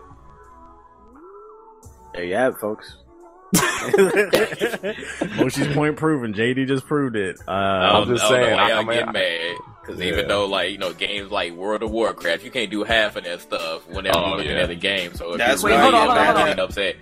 There 2.15 2.25
you 2.25 2.35
have 2.35 2.55
it, 2.55 2.59
folks. 2.59 2.97
Moshi's 5.37 5.69
point 5.75 5.97
proven. 5.97 6.35
JD 6.35 6.67
just 6.67 6.87
proved 6.87 7.17
it. 7.17 7.39
Uh, 7.47 7.51
I'm 7.51 8.09
just 8.09 8.25
I 8.25 8.29
don't 8.31 8.43
saying, 8.45 8.57
why 8.57 8.63
I- 8.63 8.69
y'all 8.69 8.91
I 8.91 8.95
get 8.95 9.09
I- 9.09 9.13
mad 9.13 9.57
because 9.83 10.01
Yeah. 10.01 10.07
even 10.13 10.29
though 10.29 10.47
like 10.47 10.71
you 10.73 10.79
know 10.79 10.93
games 10.93 11.31
like 11.31 11.53
World 11.53 11.83
of 11.83 11.91
Warcraft, 11.91 12.45
you 12.45 12.51
can't 12.51 12.71
do 12.71 12.85
half 12.85 13.17
of 13.17 13.25
that 13.25 13.41
stuff 13.41 13.89
whenever 13.89 14.19
Oh, 14.19 14.27
you're 14.29 14.37
looking 14.39 14.53
yeah. 14.53 14.63
at 14.63 14.69
the 14.69 14.75
game. 14.75 15.15
So 15.15 15.33
if 15.33 15.39
That's 15.39 15.63
you're 15.63 15.71
Wait, 15.73 15.79
really 15.79 15.93
hold 15.93 15.95
on, 15.95 16.01
hold 16.09 16.11
on, 16.11 16.19
I'm 16.19 16.35
hold 16.37 16.47
getting 16.49 16.65
upset. 16.65 16.97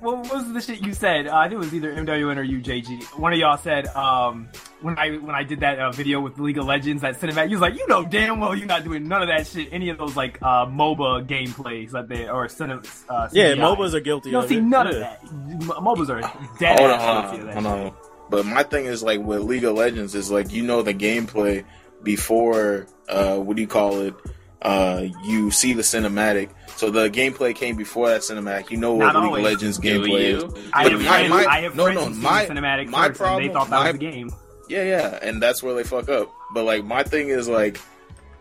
What 0.00 0.32
was 0.32 0.52
the 0.52 0.60
shit 0.60 0.80
you 0.80 0.94
said? 0.94 1.26
Uh, 1.26 1.36
I 1.36 1.48
think 1.48 1.54
it 1.54 1.58
was 1.58 1.74
either 1.74 1.92
MWN 1.92 2.36
or 2.36 2.44
UJG. 2.44 3.18
One 3.18 3.32
of 3.32 3.38
y'all 3.38 3.56
said 3.58 3.86
um, 3.88 4.48
when 4.80 4.96
I 4.98 5.16
when 5.16 5.34
I 5.34 5.42
did 5.42 5.60
that 5.60 5.78
uh, 5.80 5.90
video 5.90 6.20
with 6.20 6.38
League 6.38 6.56
of 6.58 6.66
Legends, 6.66 7.02
that 7.02 7.18
cinematic. 7.20 7.46
You 7.50 7.56
was 7.56 7.60
like, 7.60 7.74
you 7.76 7.86
know 7.88 8.04
damn 8.04 8.38
well 8.38 8.54
you're 8.54 8.66
not 8.66 8.84
doing 8.84 9.08
none 9.08 9.22
of 9.22 9.28
that 9.28 9.46
shit. 9.46 9.72
Any 9.72 9.88
of 9.88 9.98
those 9.98 10.14
like 10.14 10.40
uh, 10.40 10.66
MOBA 10.66 11.26
gameplays 11.26 11.90
that 11.92 12.08
they 12.08 12.28
or 12.28 12.46
cine, 12.46 12.70
uh, 13.08 13.28
yeah, 13.32 13.54
CGI. 13.54 13.56
MOBAs 13.58 13.94
are 13.94 14.00
guilty 14.00 14.28
You 14.30 14.34
don't 14.34 14.48
see 14.48 14.58
it. 14.58 14.62
none 14.62 14.86
Yeah. 14.86 14.92
of 14.92 15.00
that. 15.00 15.20
M- 15.24 15.60
MOBAs 15.84 16.08
are 16.10 16.20
dead 16.60 16.78
hold 16.78 16.90
on, 16.92 17.00
hold 17.00 17.40
on, 17.48 17.52
hold 17.64 17.66
on. 17.66 17.92
But 18.30 18.46
my 18.46 18.62
thing 18.62 18.84
is 18.86 19.02
like 19.02 19.20
with 19.20 19.40
League 19.40 19.64
of 19.64 19.74
Legends 19.74 20.14
is 20.14 20.30
like 20.30 20.52
you 20.52 20.62
know 20.62 20.82
the 20.82 20.94
gameplay 20.94 21.64
before 22.04 22.86
uh 23.08 23.36
what 23.36 23.56
do 23.56 23.62
you 23.62 23.68
call 23.68 24.00
it? 24.02 24.14
Uh 24.62 25.04
you 25.24 25.50
see 25.50 25.72
the 25.72 25.82
cinematic. 25.82 26.50
So 26.76 26.90
the 26.90 27.08
gameplay 27.10 27.54
came 27.54 27.76
before 27.76 28.08
that 28.08 28.20
cinematic. 28.22 28.70
You 28.70 28.76
know 28.76 28.94
what 28.94 29.12
Not 29.12 29.16
League 29.16 29.24
always. 29.26 29.44
of 29.46 29.52
Legends 29.52 29.78
Do 29.78 29.88
gameplay 30.00 30.28
you? 30.30 30.36
is. 30.36 30.44
I 30.72 30.82
have 30.88 30.92
my- 30.92 31.04
friends, 31.06 31.30
my- 31.30 31.46
I 31.46 31.60
have 31.60 31.76
no, 31.76 31.90
no, 31.92 32.08
my- 32.10 32.44
the 32.44 32.54
cinematic 32.54 32.88
my 32.88 33.08
first, 33.08 33.20
and 33.20 33.44
they 33.44 33.48
problem- 33.48 33.52
thought 33.52 33.70
that 33.70 33.70
my- 33.70 33.90
was 33.92 34.00
the 34.00 34.10
game. 34.10 34.30
Yeah, 34.68 34.82
yeah, 34.84 35.18
and 35.22 35.40
that's 35.42 35.62
where 35.62 35.74
they 35.74 35.82
fuck 35.84 36.08
up. 36.08 36.30
But 36.54 36.64
like 36.64 36.84
my 36.84 37.02
thing 37.02 37.28
is 37.30 37.48
like 37.48 37.80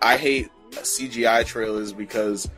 I 0.02 0.18
hate 0.18 0.50
CGI 0.72 1.44
trailers 1.46 1.94
because 1.94 2.50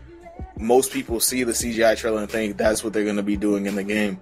most 0.58 0.92
people 0.92 1.20
see 1.20 1.44
the 1.44 1.54
CGI 1.54 1.96
trailer 1.96 2.20
and 2.22 2.30
think 2.30 2.58
that's 2.58 2.84
what 2.84 2.94
they're 2.94 3.04
going 3.06 3.16
to 3.18 3.24
be 3.24 3.38
doing 3.38 3.66
in 3.66 3.76
the 3.76 3.84
game. 3.84 4.20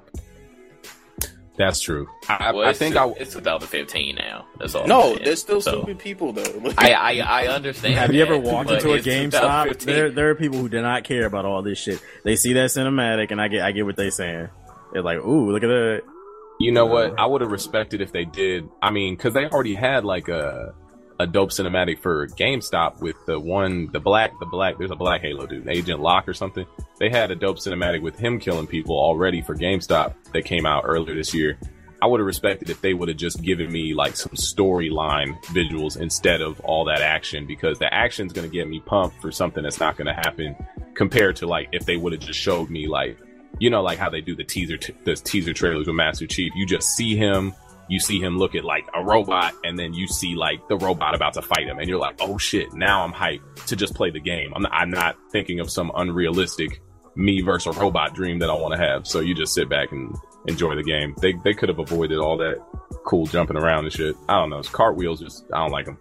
That's 1.57 1.81
true. 1.81 2.07
I, 2.29 2.51
Well, 2.51 2.67
I 2.67 2.73
think 2.73 2.95
I 2.95 3.07
it's 3.09 3.33
2015 3.33 4.15
now. 4.15 4.45
That's 4.59 4.75
all. 4.75 4.85
No, 4.85 5.15
there's 5.15 5.41
still 5.41 5.59
So, 5.59 5.71
stupid 5.71 5.97
people 5.97 6.31
though. 6.31 6.43
I, 6.77 6.93
I 6.93 7.17
I 7.19 7.47
understand. 7.47 7.95
Have 7.95 8.13
you 8.13 8.21
ever 8.21 8.37
walked 8.37 8.69
into 8.69 8.91
a 8.91 8.95
it's 8.95 9.07
GameStop? 9.07 9.79
There, 9.79 10.11
there 10.11 10.29
are 10.29 10.35
people 10.35 10.59
who 10.59 10.69
do 10.69 10.81
not 10.81 11.03
care 11.03 11.25
about 11.25 11.45
all 11.45 11.63
this 11.63 11.79
shit. 11.79 11.99
They 12.23 12.35
see 12.35 12.53
that 12.53 12.69
cinematic, 12.69 13.31
and 13.31 13.41
I 13.41 13.47
get, 13.47 13.63
I 13.63 13.71
get 13.71 13.85
what 13.85 13.95
they're 13.95 14.11
saying. 14.11 14.49
They're 14.93 15.01
like, 15.01 15.17
"Ooh, 15.17 15.51
look 15.51 15.63
at 15.63 15.67
that." 15.67 16.01
You 16.59 16.71
know 16.71 16.87
uh, 16.87 17.09
what? 17.09 17.19
I 17.19 17.25
would 17.25 17.41
have 17.41 17.51
respected 17.51 18.01
if 18.01 18.11
they 18.11 18.25
did. 18.25 18.69
I 18.81 18.91
mean, 18.91 19.15
because 19.15 19.33
they 19.33 19.45
already 19.45 19.75
had 19.75 20.05
like 20.05 20.27
a 20.27 20.75
a 21.19 21.27
dope 21.27 21.49
cinematic 21.49 21.99
for 21.99 22.27
GameStop 22.27 23.01
with 23.01 23.15
the 23.25 23.39
one, 23.39 23.91
the 23.91 23.99
black, 23.99 24.32
the 24.39 24.45
black. 24.45 24.77
There's 24.77 24.91
a 24.91 24.95
black 24.95 25.21
Halo 25.21 25.47
dude, 25.47 25.67
Agent 25.67 25.99
Locke 25.99 26.27
or 26.27 26.34
something. 26.34 26.65
They 26.99 27.10
had 27.10 27.32
a 27.32 27.36
dope 27.36 27.58
cinematic 27.58 28.01
with 28.01 28.17
him 28.17 28.39
killing 28.39 28.67
people 28.67 28.95
already 28.95 29.41
for 29.41 29.56
GameStop 29.56 30.13
that 30.34 30.45
came 30.45 30.65
out 30.65 30.84
earlier 30.86 31.15
this 31.15 31.34
year. 31.34 31.58
I 32.01 32.06
would 32.06 32.19
have 32.19 32.27
respected 32.27 32.69
if 32.69 32.82
they 32.82 32.93
would 32.93 33.10
have 33.10 33.17
just 33.17 33.41
given 33.41 33.71
me 33.71 33.95
like 33.95 34.15
some 34.15 34.34
storyline 34.34 35.41
visuals 35.45 35.99
instead 35.99 36.41
of 36.41 36.60
all 36.60 36.86
that 36.86 37.01
action 37.01 37.47
because 37.47 37.80
the 37.80 37.91
action's 37.91 38.34
going 38.34 38.47
to 38.47 38.53
get 38.56 38.67
me 38.67 38.80
pumped 38.80 39.19
for 39.19 39.32
something 39.32 39.63
that's 39.63 39.80
not 39.80 39.97
going 39.97 40.08
to 40.08 40.13
happen 40.13 40.56
compared 40.93 41.38
to 41.38 41.47
like 41.47 41.69
if 41.71 41.86
they 41.86 41.97
would 41.97 42.13
have 42.13 42.21
just 42.21 42.39
showed 42.39 42.69
me 42.69 42.88
like 42.88 43.17
you 43.60 43.71
know 43.71 43.82
like 43.82 43.97
how 43.97 44.10
they 44.10 44.21
do 44.21 44.36
the 44.36 44.43
teaser 44.43 44.77
t- 44.77 44.93
the 45.06 45.15
teaser 45.15 45.53
trailers 45.53 45.88
with 45.88 45.95
Master 45.95 46.27
Chief 46.27 46.51
you 46.56 46.67
just 46.67 46.89
see 46.89 47.15
him 47.15 47.53
you 47.89 48.00
see 48.00 48.19
him 48.19 48.38
look 48.38 48.56
at 48.56 48.63
like 48.63 48.86
a 48.93 49.04
robot 49.04 49.54
and 49.63 49.78
then 49.78 49.93
you 49.93 50.08
see 50.08 50.36
like 50.36 50.67
the 50.67 50.78
robot 50.78 51.15
about 51.15 51.34
to 51.34 51.41
fight 51.41 51.67
him 51.67 51.80
and 51.80 51.88
you're 51.88 52.00
like 52.00 52.15
oh 52.19 52.38
shit 52.38 52.73
now 52.73 53.04
I'm 53.04 53.13
hyped 53.13 53.65
to 53.67 53.76
just 53.76 53.95
play 53.95 54.10
the 54.10 54.19
game. 54.19 54.54
I'm 54.56 54.63
not, 54.63 54.73
I'm 54.73 54.89
not 54.89 55.17
thinking 55.32 55.60
of 55.60 55.69
some 55.69 55.91
unrealistic 55.95 56.82
me 57.15 57.41
versus 57.41 57.76
a 57.76 57.80
robot 57.80 58.13
dream 58.13 58.39
that 58.39 58.50
I 58.50 58.54
want 58.54 58.76
to 58.76 58.80
have. 58.80 59.08
So 59.08 59.21
you 59.21 59.34
just 59.34 59.54
sit 59.54 59.69
back 59.69 59.91
and 59.91 60.15
enjoy 60.47 60.76
the 60.76 60.84
game. 60.84 61.15
They 61.21 61.34
they 61.43 61.54
could 61.54 61.69
have 61.69 61.80
avoided 61.80 62.19
all 62.19 62.38
that 62.38 62.63
cool 63.06 63.26
jumping 63.26 63.58
around 63.58 63.86
and 63.86 63.93
shit. 63.93 64.15
I 64.28 64.36
don't 64.36 64.50
know 64.50 64.60
it's 64.60 64.69
cartwheels 64.69 65.19
just 65.19 65.45
I 65.54 65.60
don't 65.60 65.71
like 65.71 65.86
them 65.86 65.97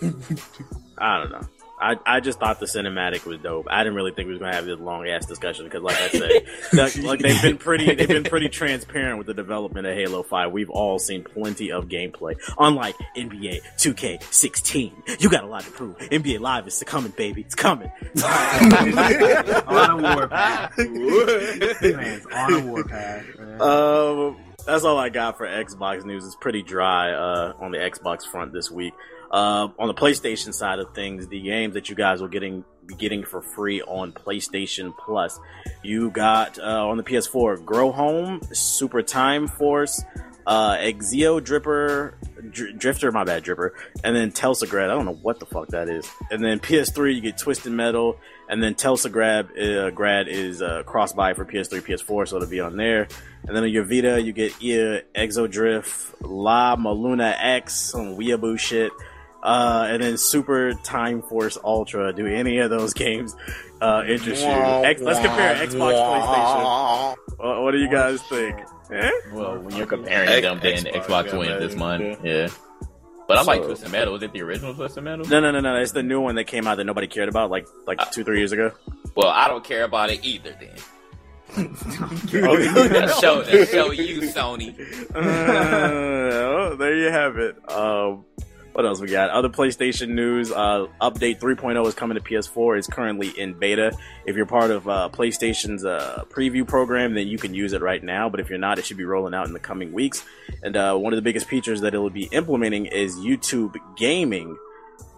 I 0.98 1.18
don't 1.18 1.32
know. 1.32 1.48
I, 1.80 1.96
I 2.06 2.20
just 2.20 2.38
thought 2.38 2.60
the 2.60 2.66
cinematic 2.66 3.24
was 3.26 3.38
dope. 3.40 3.66
I 3.68 3.82
didn't 3.82 3.96
really 3.96 4.12
think 4.12 4.26
we 4.28 4.32
was 4.34 4.40
gonna 4.40 4.54
have 4.54 4.64
this 4.64 4.78
long 4.78 5.06
ass 5.08 5.26
discussion 5.26 5.64
because, 5.64 5.82
like 5.82 5.96
I 5.96 6.08
said, 6.08 6.30
that- 6.72 6.96
like 7.02 7.20
they've 7.20 7.42
been 7.42 7.58
pretty 7.58 7.94
they've 7.94 8.06
been 8.08 8.24
pretty 8.24 8.48
transparent 8.48 9.18
with 9.18 9.26
the 9.26 9.34
development 9.34 9.86
of 9.86 9.94
Halo 9.94 10.22
Five. 10.22 10.52
We've 10.52 10.70
all 10.70 10.98
seen 10.98 11.24
plenty 11.24 11.72
of 11.72 11.86
gameplay. 11.88 12.36
Unlike 12.58 12.96
NBA 13.16 13.60
2K16, 13.78 15.20
you 15.20 15.28
got 15.30 15.44
a 15.44 15.46
lot 15.46 15.62
to 15.64 15.70
prove. 15.72 15.98
NBA 15.98 16.40
Live 16.40 16.66
is 16.66 16.82
coming, 16.86 17.12
baby. 17.16 17.42
It's 17.42 17.54
coming. 17.54 17.90
on 18.24 19.90
a 19.90 19.96
warpath. 20.16 20.78
Man's 20.78 22.26
on 22.32 22.52
a 22.54 22.60
warpath. 22.66 23.60
Um, 23.60 24.36
that's 24.66 24.84
all 24.84 24.98
I 24.98 25.08
got 25.08 25.36
for 25.36 25.46
Xbox 25.46 26.04
news. 26.04 26.24
It's 26.24 26.36
pretty 26.36 26.62
dry 26.62 27.12
uh, 27.12 27.54
on 27.58 27.70
the 27.72 27.78
Xbox 27.78 28.26
front 28.26 28.52
this 28.52 28.70
week. 28.70 28.94
Uh, 29.34 29.68
on 29.80 29.88
the 29.88 29.94
PlayStation 29.94 30.54
side 30.54 30.78
of 30.78 30.94
things, 30.94 31.26
the 31.26 31.40
games 31.40 31.74
that 31.74 31.88
you 31.88 31.96
guys 31.96 32.20
will 32.20 32.28
getting 32.28 32.64
getting 32.96 33.24
for 33.24 33.42
free 33.42 33.82
on 33.82 34.12
PlayStation 34.12 34.96
Plus, 34.96 35.40
you 35.82 36.12
got 36.12 36.56
uh, 36.60 36.86
on 36.86 36.98
the 36.98 37.02
PS4, 37.02 37.64
Grow 37.64 37.90
Home, 37.90 38.40
Super 38.52 39.02
Time 39.02 39.48
Force, 39.48 40.04
uh, 40.46 40.76
Exio 40.76 41.40
Dripper, 41.40 42.14
Dr- 42.52 42.78
Drifter, 42.78 43.10
my 43.10 43.24
bad, 43.24 43.42
Dripper, 43.42 43.70
and 44.04 44.14
then 44.14 44.30
Teslagrad. 44.30 44.84
I 44.84 44.94
don't 44.94 45.04
know 45.04 45.18
what 45.20 45.40
the 45.40 45.46
fuck 45.46 45.66
that 45.70 45.88
is. 45.88 46.08
And 46.30 46.44
then 46.44 46.60
PS3, 46.60 47.16
you 47.16 47.20
get 47.20 47.36
Twisted 47.36 47.72
Metal, 47.72 48.16
and 48.48 48.62
then 48.62 48.76
Teslagrad 48.76 49.58
uh, 49.58 49.90
Grad 49.90 50.28
is 50.28 50.62
uh, 50.62 50.84
cross 50.84 51.12
buy 51.12 51.34
for 51.34 51.44
PS3, 51.44 51.80
PS4, 51.80 52.28
so 52.28 52.36
it'll 52.36 52.48
be 52.48 52.60
on 52.60 52.76
there. 52.76 53.08
And 53.48 53.56
then 53.56 53.64
on 53.64 53.70
your 53.70 53.82
Vita, 53.82 54.22
you 54.22 54.32
get 54.32 54.62
EA, 54.62 55.02
Exodrift, 55.12 56.14
La 56.20 56.76
Maluna 56.76 57.34
X, 57.36 57.74
some 57.74 58.16
weeaboo 58.16 58.60
shit. 58.60 58.92
Uh, 59.44 59.86
and 59.90 60.02
then 60.02 60.16
Super 60.16 60.72
Time 60.72 61.20
Force 61.22 61.58
Ultra. 61.62 62.14
Do 62.14 62.26
any 62.26 62.58
of 62.58 62.70
those 62.70 62.94
games 63.04 63.36
uh, 63.80 64.02
interest 64.08 64.42
you? 64.42 64.48
X, 64.48 65.02
let's 65.02 65.20
compare 65.20 65.54
Xbox, 65.54 65.92
PlayStation. 65.92 67.16
What, 67.36 67.62
what 67.62 67.70
do 67.72 67.78
you 67.78 67.90
guys 67.90 68.22
think? 68.22 68.58
Eh? 68.90 69.10
Well, 69.32 69.58
when 69.58 69.76
you're 69.76 69.86
comparing 69.86 70.28
X- 70.28 70.42
them, 70.42 70.60
then 70.60 70.84
Xbox, 70.84 71.04
Xbox, 71.04 71.26
yeah, 71.26 71.38
wins 71.38 71.60
this 71.60 71.76
man, 71.76 72.02
month. 72.02 72.24
Yeah. 72.24 72.48
But 73.26 73.38
I 73.38 73.42
like 73.42 73.62
Twisted 73.64 73.90
Metal. 73.90 74.14
Is 74.16 74.22
it 74.22 74.32
the 74.32 74.42
original 74.42 74.74
Twisted 74.74 75.04
Metal? 75.04 75.26
No, 75.26 75.40
no, 75.40 75.50
no, 75.50 75.60
no. 75.60 75.76
It's 75.76 75.92
the 75.92 76.02
new 76.02 76.20
one 76.20 76.34
that 76.36 76.44
came 76.44 76.66
out 76.66 76.76
that 76.76 76.84
nobody 76.84 77.06
cared 77.06 77.28
about, 77.28 77.50
like 77.50 77.66
like 77.86 78.10
two, 78.10 78.24
three 78.24 78.38
years 78.38 78.52
ago. 78.52 78.72
Well, 79.14 79.28
I 79.28 79.48
don't 79.48 79.64
care 79.64 79.84
about 79.84 80.10
it 80.10 80.24
either. 80.24 80.56
Then 80.58 80.70
that 81.54 83.18
show, 83.20 83.42
that 83.42 83.68
show 83.68 83.90
you, 83.92 84.22
Sony. 84.22 84.78
Uh, 85.14 85.18
oh, 85.20 86.76
there 86.76 86.96
you 86.96 87.10
have 87.10 87.38
it. 87.38 87.56
Um, 87.70 88.24
what 88.74 88.84
else 88.84 89.00
we 89.00 89.06
got? 89.06 89.30
Other 89.30 89.48
PlayStation 89.48 90.10
news. 90.10 90.50
Uh, 90.50 90.88
update 91.00 91.38
3.0 91.38 91.86
is 91.86 91.94
coming 91.94 92.16
to 92.16 92.20
PS4. 92.20 92.76
It's 92.76 92.88
currently 92.88 93.28
in 93.28 93.54
beta. 93.54 93.96
If 94.26 94.34
you're 94.34 94.46
part 94.46 94.72
of 94.72 94.88
uh, 94.88 95.10
PlayStation's 95.12 95.84
uh, 95.84 96.24
preview 96.28 96.66
program, 96.66 97.14
then 97.14 97.28
you 97.28 97.38
can 97.38 97.54
use 97.54 97.72
it 97.72 97.82
right 97.82 98.02
now. 98.02 98.28
But 98.28 98.40
if 98.40 98.50
you're 98.50 98.58
not, 98.58 98.80
it 98.80 98.84
should 98.84 98.96
be 98.96 99.04
rolling 99.04 99.32
out 99.32 99.46
in 99.46 99.52
the 99.52 99.60
coming 99.60 99.92
weeks. 99.92 100.24
And 100.64 100.76
uh, 100.76 100.96
one 100.96 101.12
of 101.12 101.16
the 101.16 101.22
biggest 101.22 101.46
features 101.46 101.82
that 101.82 101.94
it 101.94 101.98
will 101.98 102.10
be 102.10 102.24
implementing 102.32 102.86
is 102.86 103.14
YouTube 103.14 103.76
gaming. 103.96 104.56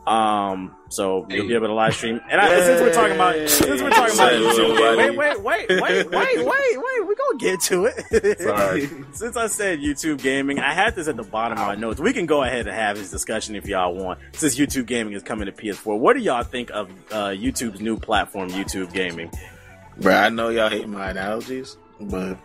Um, 0.06 0.76
so 0.88 1.26
you'll 1.28 1.48
be 1.48 1.54
able 1.54 1.66
to 1.66 1.72
live 1.74 1.92
stream. 1.94 2.20
And 2.30 2.40
I, 2.40 2.60
since 2.60 2.80
we're 2.80 2.92
talking 2.92 3.16
about 3.16 3.34
since 3.48 3.82
we're 3.82 3.90
talking 3.90 4.14
about 4.14 4.30
Say 4.30 4.38
YouTube, 4.38 4.96
wait, 4.96 5.16
wait, 5.16 5.42
wait, 5.42 5.68
wait, 5.68 5.80
wait, 5.80 6.10
wait, 6.10 6.46
wait. 6.46 7.06
We're 7.06 7.14
gonna 7.14 7.38
get 7.38 7.60
to 7.62 7.86
it. 7.86 8.40
Sorry. 8.40 8.88
Since 9.12 9.36
I 9.36 9.46
said 9.48 9.78
YouTube 9.80 10.20
gaming, 10.22 10.58
I 10.58 10.72
had 10.74 10.94
this 10.94 11.08
at 11.08 11.16
the 11.16 11.22
bottom 11.22 11.58
of 11.58 11.66
my 11.66 11.74
notes. 11.76 12.00
We 12.00 12.12
can 12.12 12.26
go 12.26 12.42
ahead 12.42 12.66
and 12.66 12.74
have 12.76 12.96
this 12.96 13.10
discussion 13.10 13.54
if 13.56 13.66
y'all 13.66 13.94
want. 13.94 14.18
Since 14.32 14.56
YouTube 14.58 14.86
gaming 14.86 15.12
is 15.14 15.22
coming 15.22 15.46
to 15.46 15.52
PS4, 15.52 15.98
what 15.98 16.14
do 16.16 16.20
y'all 16.22 16.42
think 16.42 16.70
of 16.70 16.90
uh, 17.12 17.28
YouTube's 17.28 17.80
new 17.80 17.96
platform, 17.96 18.50
YouTube 18.50 18.92
gaming? 18.92 19.30
Bro, 19.98 20.14
I 20.14 20.28
know 20.30 20.48
y'all 20.50 20.68
hate 20.68 20.86
my 20.88 21.10
analogies, 21.10 21.76
but 22.00 22.36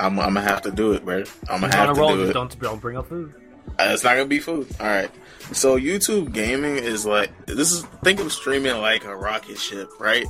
I'm, 0.00 0.18
I'm 0.18 0.34
gonna 0.34 0.42
have 0.42 0.62
to 0.62 0.70
do 0.70 0.92
it, 0.92 1.04
bro. 1.04 1.24
I'm 1.50 1.60
gonna 1.60 1.74
have 1.76 1.94
to 1.94 2.00
roll, 2.00 2.16
do 2.16 2.24
it. 2.24 2.32
don't, 2.32 2.58
don't 2.60 2.80
bring 2.80 2.96
up 2.96 3.08
food. 3.08 3.34
Uh, 3.78 3.90
It's 3.92 4.04
not 4.04 4.12
gonna 4.14 4.26
be 4.26 4.40
food. 4.40 4.68
All 4.80 4.86
right. 4.86 5.10
So 5.52 5.78
YouTube 5.78 6.32
gaming 6.32 6.76
is 6.76 7.04
like 7.06 7.46
this 7.46 7.72
is 7.72 7.84
think 8.02 8.20
of 8.20 8.32
streaming 8.32 8.78
like 8.78 9.04
a 9.04 9.14
rocket 9.14 9.58
ship, 9.58 9.88
right? 10.00 10.26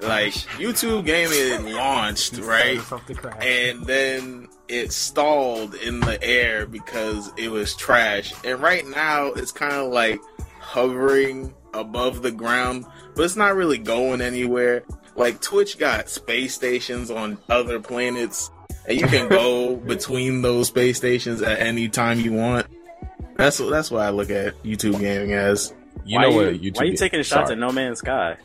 Like 0.00 0.32
YouTube 0.58 1.04
gaming 1.04 1.74
launched, 1.74 2.38
right? 2.38 2.74
Yourself 2.74 3.06
to 3.06 3.14
crash. 3.14 3.44
And 3.44 3.86
then 3.86 4.48
it 4.68 4.92
stalled 4.92 5.74
in 5.74 6.00
the 6.00 6.22
air 6.22 6.66
because 6.66 7.30
it 7.36 7.50
was 7.50 7.76
trash. 7.76 8.32
And 8.44 8.60
right 8.60 8.86
now 8.86 9.26
it's 9.26 9.52
kind 9.52 9.74
of 9.74 9.92
like 9.92 10.20
hovering 10.58 11.54
above 11.74 12.22
the 12.22 12.32
ground, 12.32 12.86
but 13.14 13.24
it's 13.24 13.36
not 13.36 13.54
really 13.54 13.78
going 13.78 14.20
anywhere. 14.20 14.84
Like 15.14 15.40
Twitch 15.40 15.78
got 15.78 16.08
space 16.08 16.54
stations 16.54 17.10
on 17.10 17.38
other 17.48 17.78
planets, 17.78 18.50
and 18.88 18.98
you 18.98 19.06
can 19.06 19.28
go 19.28 19.76
between 19.86 20.42
those 20.42 20.68
space 20.68 20.96
stations 20.96 21.42
at 21.42 21.60
any 21.60 21.88
time 21.88 22.18
you 22.20 22.32
want. 22.32 22.66
That's 23.42 23.58
that's 23.58 23.90
what 23.90 24.02
I 24.02 24.10
look 24.10 24.30
at 24.30 24.62
YouTube 24.62 24.98
gaming 25.00 25.32
as. 25.32 25.74
you 26.04 26.16
why 26.16 26.22
know 26.22 26.28
you, 26.30 26.36
what 26.36 26.46
YouTube 26.60 26.76
Why 26.78 26.84
you 26.84 26.96
taking 26.96 27.22
shots 27.22 27.48
Sorry. 27.48 27.52
at 27.52 27.58
No 27.58 27.72
Man's 27.72 27.98
Sky? 27.98 28.36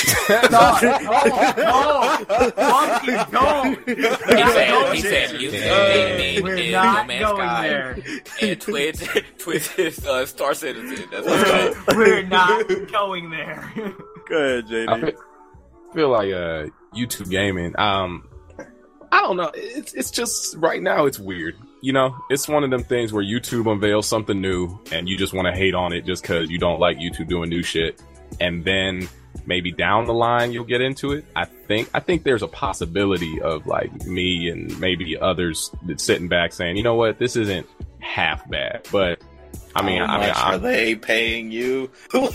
no, 0.30 0.78
no, 0.80 2.24
fucking 2.56 3.32
don't. 3.32 3.88
He 3.88 4.02
said, 4.02 4.92
he 4.94 5.00
said, 5.00 5.40
you 5.40 5.50
Yeah. 5.50 5.58
said 5.60 6.18
gaming 6.18 6.44
We're 6.44 6.56
is 6.56 6.72
not 6.72 7.02
No 7.02 7.06
Man's 7.06 7.24
going 7.24 7.36
Sky, 7.48 7.68
there. 7.68 7.98
and 8.42 8.60
Twitch, 8.60 9.24
Twitch 9.38 9.78
is 9.78 10.06
uh, 10.06 10.26
Star 10.26 10.54
Citizen. 10.54 11.08
That's 11.10 11.26
what 11.26 11.96
We're 11.96 12.22
not 12.22 12.66
going 12.92 13.30
there. 13.30 13.72
Go 14.28 14.36
ahead, 14.36 14.66
JD. 14.66 14.88
I 14.88 15.00
feel, 15.00 15.20
feel 15.94 16.08
like 16.10 16.32
uh 16.32 16.66
YouTube 16.94 17.30
gaming. 17.30 17.74
Um, 17.78 18.28
I 19.12 19.20
don't 19.22 19.36
know. 19.36 19.50
It's 19.54 19.92
it's 19.94 20.10
just 20.12 20.56
right 20.56 20.80
now 20.80 21.06
it's 21.06 21.18
weird. 21.18 21.56
You 21.80 21.92
know, 21.92 22.16
it's 22.28 22.46
one 22.48 22.64
of 22.64 22.70
them 22.70 22.82
things 22.82 23.12
where 23.12 23.24
YouTube 23.24 23.70
unveils 23.70 24.06
something 24.06 24.40
new 24.40 24.78
and 24.92 25.08
you 25.08 25.16
just 25.16 25.32
want 25.32 25.46
to 25.46 25.52
hate 25.52 25.74
on 25.74 25.92
it 25.92 26.04
just 26.04 26.22
because 26.22 26.50
you 26.50 26.58
don't 26.58 26.78
like 26.78 26.98
YouTube 26.98 27.28
doing 27.28 27.48
new 27.48 27.62
shit, 27.62 28.02
and 28.40 28.64
then 28.64 29.08
maybe 29.46 29.72
down 29.72 30.04
the 30.04 30.12
line 30.12 30.52
you'll 30.52 30.64
get 30.64 30.80
into 30.80 31.12
it. 31.12 31.24
I 31.36 31.44
think 31.44 31.88
I 31.94 32.00
think 32.00 32.24
there's 32.24 32.42
a 32.42 32.48
possibility 32.48 33.40
of 33.40 33.66
like 33.66 34.06
me 34.06 34.50
and 34.50 34.78
maybe 34.78 35.16
others 35.18 35.70
sitting 35.96 36.28
back 36.28 36.52
saying, 36.52 36.76
you 36.76 36.82
know 36.82 36.94
what, 36.94 37.18
this 37.18 37.36
isn't 37.36 37.66
half 38.00 38.48
bad, 38.48 38.86
but. 38.92 39.20
I 39.74 39.82
mean, 39.82 39.98
How 40.02 40.16
I 40.16 40.18
mean, 40.18 40.28
much 40.28 40.36
I, 40.36 40.54
are 40.54 40.58
they 40.58 40.94
paying 40.94 41.50
you? 41.50 41.90
we 42.12 42.20
have 42.20 42.34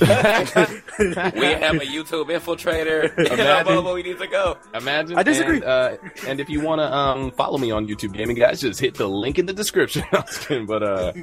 a 1.75 1.85
YouTube 1.85 2.29
infiltrator. 2.29 3.17
Imagine- 3.31 3.93
we 3.93 4.03
need 4.03 4.19
to 4.19 4.27
go. 4.27 4.57
Imagine. 4.73 5.17
I 5.17 5.23
disagree. 5.23 5.57
And, 5.57 5.65
uh, 5.65 5.97
and 6.27 6.39
if 6.39 6.49
you 6.49 6.61
want 6.61 6.79
to 6.79 6.93
um, 6.93 7.31
follow 7.31 7.57
me 7.57 7.71
on 7.71 7.87
YouTube 7.87 8.13
Gaming, 8.13 8.35
guys, 8.35 8.61
just 8.61 8.79
hit 8.79 8.95
the 8.95 9.07
link 9.07 9.37
in 9.39 9.45
the 9.45 9.53
description. 9.53 10.03
Kidding, 10.47 10.65
but 10.65 10.83
uh, 10.83 11.13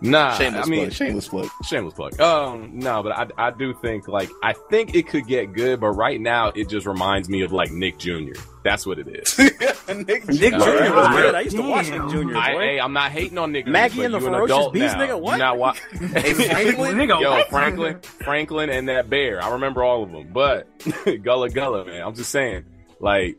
nah. 0.00 0.34
shameless 0.34 0.66
I 0.66 0.70
mean, 0.70 0.80
plug. 0.86 0.92
Shameless 0.92 1.28
plug. 1.28 1.48
shameless 1.64 1.94
plug. 1.94 2.20
Um, 2.20 2.78
no, 2.78 3.02
but 3.02 3.12
I, 3.12 3.48
I 3.48 3.50
do 3.50 3.74
think 3.74 4.08
like 4.08 4.30
I 4.42 4.54
think 4.70 4.94
it 4.94 5.08
could 5.08 5.26
get 5.26 5.52
good, 5.52 5.80
but 5.80 5.90
right 5.90 6.20
now 6.20 6.48
it 6.48 6.68
just 6.68 6.86
reminds 6.86 7.28
me 7.28 7.42
of 7.42 7.52
like 7.52 7.70
Nick 7.70 7.98
Jr. 7.98 8.32
That's 8.68 8.86
what 8.86 8.98
it 8.98 9.08
is. 9.08 9.38
Nick, 9.88 10.28
Nick 10.28 10.52
Jr. 10.52 10.58
right. 10.58 10.94
was 10.94 11.08
good. 11.16 11.34
I 11.34 11.40
used 11.40 11.56
to 11.56 11.62
watch 11.62 11.90
Nick 11.90 12.08
Jr. 12.08 12.36
I, 12.36 12.52
hey, 12.52 12.80
I'm 12.80 12.92
not 12.92 13.10
hating 13.10 13.38
on 13.38 13.52
Nick. 13.52 13.66
Maggie 13.66 14.04
and 14.04 14.12
the 14.12 14.20
you 14.20 14.26
an 14.26 14.32
Ferocious 14.32 14.56
adult 14.56 14.74
Beast, 14.74 14.96
now. 14.96 15.06
nigga, 15.06 15.20
what? 15.20 15.32
You 15.32 15.38
not 15.38 15.58
wa- 15.58 15.72
Hey, 15.90 16.34
Franklin. 16.34 16.96
Nigga, 16.96 17.20
Yo, 17.20 17.30
what? 17.30 17.48
Franklin, 17.48 18.00
Franklin, 18.00 18.70
and 18.70 18.88
that 18.88 19.08
bear. 19.08 19.42
I 19.42 19.52
remember 19.52 19.82
all 19.82 20.02
of 20.02 20.12
them. 20.12 20.28
But 20.32 20.66
Gullah 21.22 21.50
Gullah, 21.50 21.84
man. 21.86 22.02
I'm 22.02 22.14
just 22.14 22.30
saying, 22.30 22.64
like, 23.00 23.38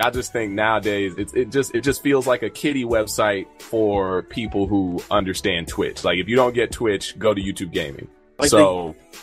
I 0.00 0.10
just 0.10 0.32
think 0.32 0.52
nowadays 0.52 1.14
it's 1.18 1.34
it 1.34 1.50
just 1.50 1.74
it 1.74 1.82
just 1.82 2.02
feels 2.02 2.26
like 2.26 2.42
a 2.42 2.50
kiddie 2.50 2.84
website 2.84 3.46
for 3.60 4.22
people 4.22 4.66
who 4.66 5.02
understand 5.10 5.68
Twitch. 5.68 6.04
Like, 6.04 6.18
if 6.18 6.28
you 6.28 6.36
don't 6.36 6.54
get 6.54 6.72
Twitch, 6.72 7.18
go 7.18 7.32
to 7.34 7.40
YouTube 7.40 7.72
Gaming. 7.72 8.08
Like 8.38 8.50
so 8.50 8.94
the 9.12 9.18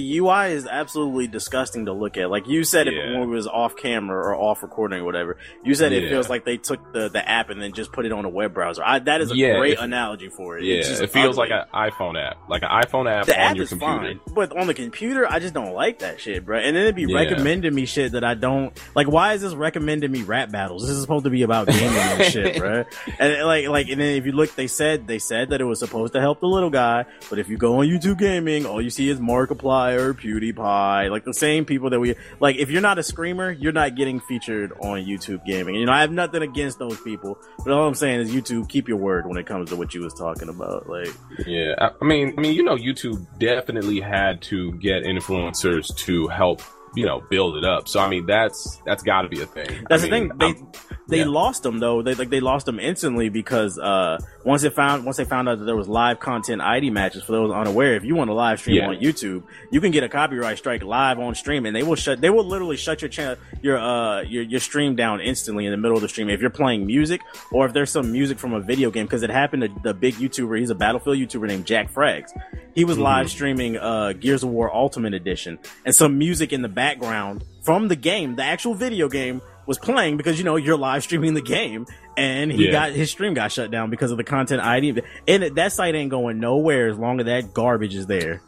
UI 0.00 0.52
is 0.52 0.66
absolutely 0.66 1.26
disgusting 1.26 1.86
to 1.86 1.92
look 1.92 2.16
at. 2.16 2.30
Like 2.30 2.46
you 2.48 2.64
said 2.64 2.88
it 2.88 2.94
when 2.96 3.20
we 3.28 3.34
was 3.34 3.46
off 3.46 3.76
camera 3.76 4.16
or 4.16 4.34
off 4.34 4.62
recording 4.62 5.00
or 5.00 5.04
whatever. 5.04 5.38
You 5.64 5.74
said 5.74 5.92
it 5.92 6.08
feels 6.08 6.28
like 6.28 6.44
they 6.44 6.56
took 6.56 6.92
the, 6.92 7.08
the 7.08 7.26
app 7.28 7.50
and 7.50 7.60
then 7.60 7.72
just 7.72 7.92
put 7.92 8.06
it 8.06 8.12
on 8.12 8.24
a 8.24 8.28
web 8.28 8.54
browser. 8.54 8.82
I, 8.84 8.98
that 9.00 9.20
is 9.20 9.30
a 9.30 9.36
Yeah, 9.36 9.58
great 9.58 9.78
analogy 9.78 10.28
for 10.28 10.58
it. 10.58 10.64
yeah, 10.64 10.74
it 11.02 11.10
feels 11.10 11.38
ugly. 11.38 11.50
like 11.50 11.66
an 11.74 11.90
iPhone 11.90 12.20
app, 12.22 12.36
like 12.48 12.62
an 12.62 12.68
iPhone 12.70 13.10
app 13.10 13.26
the 13.26 13.34
on 13.38 13.40
app 13.50 13.54
your 13.56 13.62
is 13.64 13.68
computer. 13.70 13.92
fine, 13.98 14.20
but 14.34 14.56
on 14.56 14.66
the 14.66 14.74
computer, 14.74 15.26
I 15.30 15.38
just 15.38 15.54
don't 15.54 15.72
like 15.74 15.98
that 16.00 16.20
shit, 16.20 16.44
bro. 16.44 16.58
And 16.58 16.74
then 16.76 16.82
it'd 16.84 16.94
be 16.96 17.06
Yeah. 17.08 17.16
recommending 17.18 17.74
me 17.74 17.86
shit 17.86 18.12
that 18.12 18.24
I 18.24 18.34
don't 18.34 18.72
like. 18.94 19.08
Why 19.08 19.34
is 19.34 19.42
this 19.42 19.54
recommending 19.54 20.10
me 20.10 20.22
rap 20.22 20.50
battles? 20.50 20.82
This 20.82 20.90
is 20.96 21.02
supposed 21.02 21.24
to 21.24 21.30
be 21.30 21.42
about 21.42 21.68
gaming 21.68 21.96
and 21.96 22.24
shit, 22.32 22.56
bro. 22.56 22.84
And 23.18 23.44
like, 23.46 23.68
like, 23.68 23.88
and 23.88 24.00
then 24.00 24.16
if 24.16 24.26
you 24.26 24.32
look, 24.32 24.54
they 24.54 24.66
said 24.66 25.06
they 25.06 25.18
said 25.18 25.50
that 25.50 25.60
it 25.60 25.64
was 25.64 25.78
supposed 25.78 26.12
to 26.14 26.20
help 26.20 26.40
the 26.40 26.46
little 26.46 26.70
guy, 26.70 27.04
but 27.30 27.38
if 27.38 27.48
you 27.48 27.56
go 27.56 27.80
on 27.80 27.86
YouTube 27.86 28.18
Gaming, 28.18 28.66
all 28.66 28.80
you 28.80 28.90
see 28.90 29.08
is 29.08 29.18
Markiplier, 29.18 29.81
PewDiePie, 29.90 31.10
like 31.10 31.24
the 31.24 31.34
same 31.34 31.64
people 31.64 31.90
that 31.90 32.00
we 32.00 32.14
like. 32.40 32.56
If 32.56 32.70
you're 32.70 32.82
not 32.82 32.98
a 32.98 33.02
screamer, 33.02 33.50
you're 33.50 33.72
not 33.72 33.94
getting 33.94 34.20
featured 34.20 34.72
on 34.80 35.00
YouTube 35.00 35.44
Gaming. 35.44 35.74
You 35.74 35.86
know, 35.86 35.92
I 35.92 36.00
have 36.00 36.10
nothing 36.10 36.42
against 36.42 36.78
those 36.78 37.00
people, 37.00 37.38
but 37.64 37.72
all 37.72 37.86
I'm 37.86 37.94
saying 37.94 38.20
is 38.20 38.32
YouTube, 38.32 38.68
keep 38.68 38.88
your 38.88 38.98
word 38.98 39.26
when 39.26 39.36
it 39.36 39.46
comes 39.46 39.70
to 39.70 39.76
what 39.76 39.94
you 39.94 40.02
was 40.02 40.14
talking 40.14 40.48
about, 40.48 40.88
like. 40.88 41.08
Yeah, 41.46 41.74
I, 41.78 41.90
I 42.00 42.04
mean, 42.04 42.34
I 42.36 42.40
mean, 42.40 42.54
you 42.54 42.62
know, 42.62 42.76
YouTube 42.76 43.26
definitely 43.38 44.00
had 44.00 44.42
to 44.42 44.72
get 44.74 45.04
influencers 45.04 45.94
to 45.98 46.28
help, 46.28 46.62
you 46.94 47.06
know, 47.06 47.22
build 47.30 47.56
it 47.56 47.64
up. 47.64 47.88
So 47.88 48.00
I 48.00 48.08
mean, 48.08 48.26
that's 48.26 48.80
that's 48.86 49.02
got 49.02 49.22
to 49.22 49.28
be 49.28 49.40
a 49.42 49.46
thing. 49.46 49.84
That's 49.88 50.02
I 50.02 50.06
the 50.06 50.12
mean, 50.12 50.38
thing. 50.38 50.38
They 50.38 50.78
they 51.12 51.18
yeah. 51.18 51.26
lost 51.26 51.62
them 51.62 51.78
though. 51.78 52.02
They 52.02 52.14
like 52.14 52.30
they 52.30 52.40
lost 52.40 52.66
them 52.66 52.80
instantly 52.80 53.28
because 53.28 53.78
uh 53.78 54.18
once 54.44 54.64
it 54.64 54.72
found 54.72 55.04
once 55.04 55.16
they 55.16 55.24
found 55.24 55.48
out 55.48 55.58
that 55.58 55.64
there 55.64 55.76
was 55.76 55.88
live 55.88 56.18
content 56.18 56.60
ID 56.60 56.90
matches 56.90 57.22
for 57.22 57.32
those 57.32 57.52
unaware. 57.52 57.94
If 57.94 58.04
you 58.04 58.14
want 58.16 58.28
to 58.28 58.34
live 58.34 58.58
stream 58.58 58.76
Yeah. 58.76 58.88
on 58.88 58.96
YouTube, 58.96 59.44
you 59.70 59.80
can 59.80 59.90
get 59.92 60.02
a 60.02 60.08
copyright 60.08 60.58
strike 60.58 60.82
live 60.82 61.18
on 61.18 61.34
stream, 61.34 61.66
and 61.66 61.76
they 61.76 61.82
will 61.82 61.94
shut. 61.94 62.20
They 62.20 62.30
will 62.30 62.44
literally 62.44 62.76
shut 62.76 63.02
your 63.02 63.08
channel 63.08 63.36
your 63.62 63.78
uh 63.78 64.22
your 64.22 64.42
your 64.42 64.60
stream 64.60 64.96
down 64.96 65.20
instantly 65.20 65.66
in 65.66 65.70
the 65.70 65.76
middle 65.76 65.96
of 65.96 66.02
the 66.02 66.08
stream 66.08 66.28
if 66.28 66.40
you're 66.40 66.50
playing 66.50 66.86
music 66.86 67.20
or 67.52 67.66
if 67.66 67.72
there's 67.72 67.90
some 67.90 68.10
music 68.10 68.38
from 68.38 68.52
a 68.54 68.60
video 68.60 68.90
game. 68.90 69.06
Because 69.06 69.22
it 69.22 69.30
happened 69.30 69.62
to 69.62 69.68
the 69.82 69.94
big 69.94 70.14
YouTuber. 70.14 70.58
He's 70.58 70.70
a 70.70 70.74
Battlefield 70.74 71.18
YouTuber 71.18 71.46
named 71.46 71.66
Jack 71.66 71.92
Frags. 71.92 72.30
He 72.74 72.84
was 72.84 72.98
live 72.98 73.30
streaming 73.30 73.76
uh 73.76 74.12
Gears 74.14 74.42
of 74.42 74.50
War 74.50 74.74
Ultimate 74.74 75.14
Edition, 75.14 75.58
and 75.84 75.94
some 75.94 76.18
music 76.18 76.52
in 76.52 76.62
the 76.62 76.68
background 76.68 77.44
from 77.62 77.88
the 77.88 77.96
game, 77.96 78.34
the 78.36 78.42
actual 78.42 78.74
video 78.74 79.08
game, 79.08 79.40
was 79.66 79.78
playing 79.78 80.16
because 80.16 80.38
you 80.38 80.44
know 80.44 80.56
you're 80.56 80.76
live 80.76 81.02
streaming 81.02 81.34
the 81.34 81.42
game, 81.42 81.86
and 82.16 82.50
he 82.50 82.66
Yeah. 82.66 82.72
got 82.72 82.92
his 82.92 83.10
stream 83.10 83.34
got 83.34 83.52
shut 83.52 83.70
down 83.70 83.90
because 83.90 84.10
of 84.10 84.16
the 84.16 84.24
content 84.24 84.62
ID. 84.62 85.00
And 85.28 85.42
that 85.56 85.72
site 85.72 85.94
ain't 85.94 86.10
going 86.10 86.40
nowhere 86.40 86.88
as 86.88 86.98
long 86.98 87.20
as 87.20 87.26
that 87.26 87.54
garbage 87.54 87.94
is 87.94 88.06
there. 88.06 88.42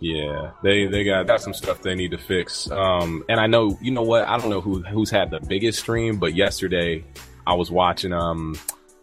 Yeah, 0.00 0.52
they 0.62 0.86
they 0.86 1.02
got 1.04 1.26
got 1.26 1.40
some 1.40 1.52
stuff 1.54 1.82
they 1.82 1.94
need 1.96 2.12
to 2.12 2.18
fix. 2.18 2.70
Um, 2.70 3.24
and 3.28 3.40
I 3.40 3.46
know 3.48 3.76
you 3.80 3.90
know 3.90 4.02
what 4.02 4.28
I 4.28 4.38
don't 4.38 4.48
know 4.50 4.60
who 4.60 4.82
who's 4.82 5.10
had 5.10 5.30
the 5.30 5.40
biggest 5.40 5.80
stream, 5.80 6.18
but 6.18 6.34
yesterday 6.36 7.04
I 7.46 7.54
was 7.54 7.70
watching 7.70 8.12
um 8.12 8.56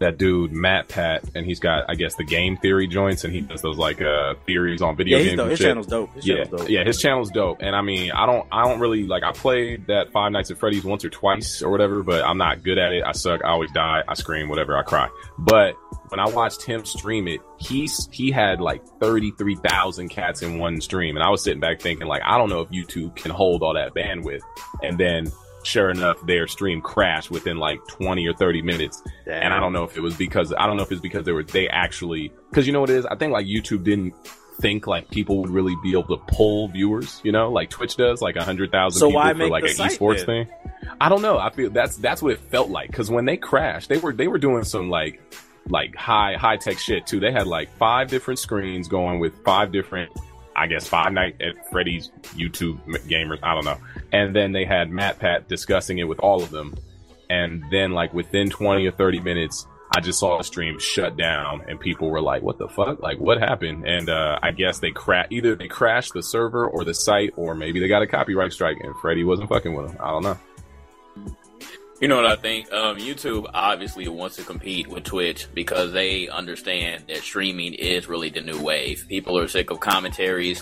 that 0.05 0.17
dude 0.17 0.51
Matt 0.51 0.87
Pat, 0.87 1.23
and 1.35 1.45
he's 1.45 1.59
got 1.59 1.89
I 1.89 1.95
guess 1.95 2.15
the 2.15 2.23
game 2.23 2.57
theory 2.57 2.87
joints, 2.87 3.23
and 3.23 3.33
he 3.33 3.41
does 3.41 3.61
those 3.61 3.77
like 3.77 4.01
uh 4.01 4.35
theories 4.45 4.81
on 4.81 4.95
video 4.95 5.17
Yeah, 5.17 5.23
games. 5.25 5.37
dope. 5.37 5.49
his 5.49 5.57
shit. 5.59 5.67
channel's 5.67 5.87
dope. 5.87 6.13
His 6.15 6.27
yeah, 6.27 6.35
channel's 6.43 6.61
dope. 6.61 6.69
yeah, 6.69 6.83
his 6.83 6.97
channel's 7.01 7.31
dope. 7.31 7.57
And 7.61 7.75
I 7.75 7.81
mean, 7.81 8.11
I 8.11 8.25
don't, 8.25 8.47
I 8.51 8.63
don't 8.63 8.79
really 8.79 9.03
like. 9.03 9.23
I 9.23 9.31
played 9.31 9.87
that 9.87 10.11
Five 10.11 10.31
Nights 10.31 10.51
at 10.51 10.57
Freddy's 10.57 10.83
once 10.83 11.03
or 11.03 11.09
twice 11.09 11.61
or 11.61 11.69
whatever, 11.71 12.03
but 12.03 12.23
I'm 12.23 12.37
not 12.37 12.63
good 12.63 12.77
at 12.77 12.93
it. 12.93 13.03
I 13.05 13.11
suck. 13.13 13.43
I 13.43 13.49
always 13.49 13.71
die. 13.71 14.03
I 14.07 14.13
scream, 14.13 14.47
whatever. 14.49 14.77
I 14.77 14.83
cry. 14.83 15.09
But 15.37 15.75
when 16.09 16.19
I 16.19 16.29
watched 16.29 16.61
him 16.63 16.85
stream 16.85 17.27
it, 17.27 17.41
he's 17.57 18.07
he 18.11 18.31
had 18.31 18.61
like 18.61 18.85
thirty 18.99 19.31
three 19.31 19.55
thousand 19.55 20.09
cats 20.09 20.41
in 20.43 20.59
one 20.59 20.79
stream, 20.81 21.15
and 21.17 21.23
I 21.23 21.29
was 21.29 21.43
sitting 21.43 21.59
back 21.59 21.81
thinking, 21.81 22.07
like, 22.07 22.21
I 22.23 22.37
don't 22.37 22.49
know 22.49 22.61
if 22.61 22.69
YouTube 22.69 23.15
can 23.15 23.31
hold 23.31 23.63
all 23.63 23.73
that 23.73 23.93
bandwidth. 23.95 24.41
And 24.83 24.97
then, 24.97 25.31
sure 25.65 25.89
enough, 25.89 26.25
their 26.25 26.47
stream 26.47 26.81
crashed 26.81 27.31
within 27.31 27.57
like 27.57 27.79
twenty 27.87 28.27
or 28.27 28.33
thirty 28.33 28.61
minutes. 28.61 29.01
And 29.25 29.53
I 29.53 29.59
don't 29.59 29.73
know 29.73 29.83
if 29.83 29.97
it 29.97 30.01
was 30.01 30.15
because 30.15 30.53
I 30.57 30.67
don't 30.67 30.77
know 30.77 30.83
if 30.83 30.91
it's 30.91 31.01
because 31.01 31.25
they 31.25 31.31
were 31.31 31.43
they 31.43 31.67
actually 31.67 32.31
because 32.49 32.67
you 32.67 32.73
know 32.73 32.81
what 32.81 32.89
it 32.89 32.97
is. 32.97 33.05
I 33.05 33.15
think 33.15 33.33
like 33.33 33.45
YouTube 33.45 33.83
didn't 33.83 34.13
think 34.61 34.87
like 34.87 35.09
people 35.11 35.41
would 35.41 35.49
really 35.49 35.75
be 35.83 35.91
able 35.91 36.17
to 36.17 36.23
pull 36.27 36.69
viewers. 36.69 37.19
You 37.23 37.31
know, 37.31 37.51
like 37.51 37.69
Twitch 37.69 37.95
does, 37.97 38.21
like 38.21 38.35
a 38.35 38.43
hundred 38.43 38.71
thousand 38.71 38.99
So 38.99 39.07
people 39.07 39.35
for 39.35 39.47
like 39.49 39.63
an 39.63 39.69
esports 39.71 40.25
then? 40.25 40.45
thing. 40.45 40.47
I 41.01 41.09
don't 41.09 41.21
know. 41.21 41.37
I 41.37 41.49
feel 41.49 41.69
that's 41.69 41.97
that's 41.97 42.21
what 42.21 42.33
it 42.33 42.39
felt 42.39 42.69
like 42.69 42.87
because 42.89 43.09
when 43.09 43.25
they 43.25 43.37
crashed, 43.37 43.89
they 43.89 43.97
were 43.97 44.13
they 44.13 44.27
were 44.27 44.37
doing 44.37 44.63
some 44.63 44.89
like 44.89 45.21
like 45.67 45.95
high 45.95 46.35
high 46.35 46.57
tech 46.57 46.77
shit 46.77 47.07
too. 47.07 47.19
They 47.19 47.31
had 47.31 47.47
like 47.47 47.75
five 47.77 48.07
different 48.09 48.39
screens 48.39 48.87
going 48.87 49.19
with 49.19 49.33
five 49.43 49.71
different. 49.71 50.11
I 50.55 50.67
guess 50.67 50.87
Five 50.87 51.11
Night 51.13 51.41
at 51.41 51.69
Freddy's 51.69 52.11
YouTube 52.35 52.79
gamers. 53.07 53.39
I 53.43 53.53
don't 53.53 53.65
know. 53.65 53.77
And 54.11 54.35
then 54.35 54.51
they 54.51 54.65
had 54.65 54.89
Matt 54.89 55.19
Pat 55.19 55.47
discussing 55.47 55.97
it 55.99 56.05
with 56.05 56.19
all 56.19 56.41
of 56.41 56.49
them. 56.51 56.75
And 57.29 57.63
then 57.71 57.91
like 57.91 58.13
within 58.13 58.49
20 58.49 58.85
or 58.85 58.91
30 58.91 59.19
minutes, 59.19 59.67
I 59.95 60.01
just 60.01 60.19
saw 60.19 60.37
the 60.37 60.43
stream 60.43 60.79
shut 60.79 61.17
down 61.17 61.63
and 61.67 61.79
people 61.79 62.09
were 62.09 62.21
like, 62.21 62.41
what 62.41 62.57
the 62.57 62.67
fuck? 62.67 63.01
Like 63.01 63.19
what 63.19 63.39
happened? 63.39 63.85
And, 63.85 64.09
uh, 64.09 64.39
I 64.41 64.51
guess 64.51 64.79
they 64.79 64.91
cra- 64.91 65.27
either 65.29 65.55
they 65.55 65.67
crashed 65.67 66.13
the 66.13 66.23
server 66.23 66.67
or 66.67 66.83
the 66.83 66.93
site 66.93 67.31
or 67.35 67.55
maybe 67.55 67.79
they 67.79 67.87
got 67.87 68.01
a 68.01 68.07
copyright 68.07 68.51
strike 68.53 68.77
and 68.81 68.95
Freddy 68.97 69.23
wasn't 69.23 69.49
fucking 69.49 69.73
with 69.73 69.87
them. 69.87 69.97
I 70.01 70.09
don't 70.11 70.23
know. 70.23 70.37
You 72.01 72.09
know 72.09 72.17
what 72.17 72.25
I 72.25 72.35
think? 72.35 72.71
Um, 72.73 72.97
YouTube 72.97 73.49
obviously 73.53 74.09
wants 74.09 74.35
to 74.35 74.43
compete 74.43 74.87
with 74.87 75.05
Twitch 75.05 75.47
because 75.53 75.93
they 75.93 76.27
understand 76.27 77.05
that 77.07 77.19
streaming 77.19 77.73
is 77.73 78.09
really 78.09 78.29
the 78.29 78.41
new 78.41 78.61
wave. 78.61 79.05
People 79.07 79.39
are 79.39 79.47
sick 79.47 79.71
of 79.71 79.79
commentaries 79.79 80.61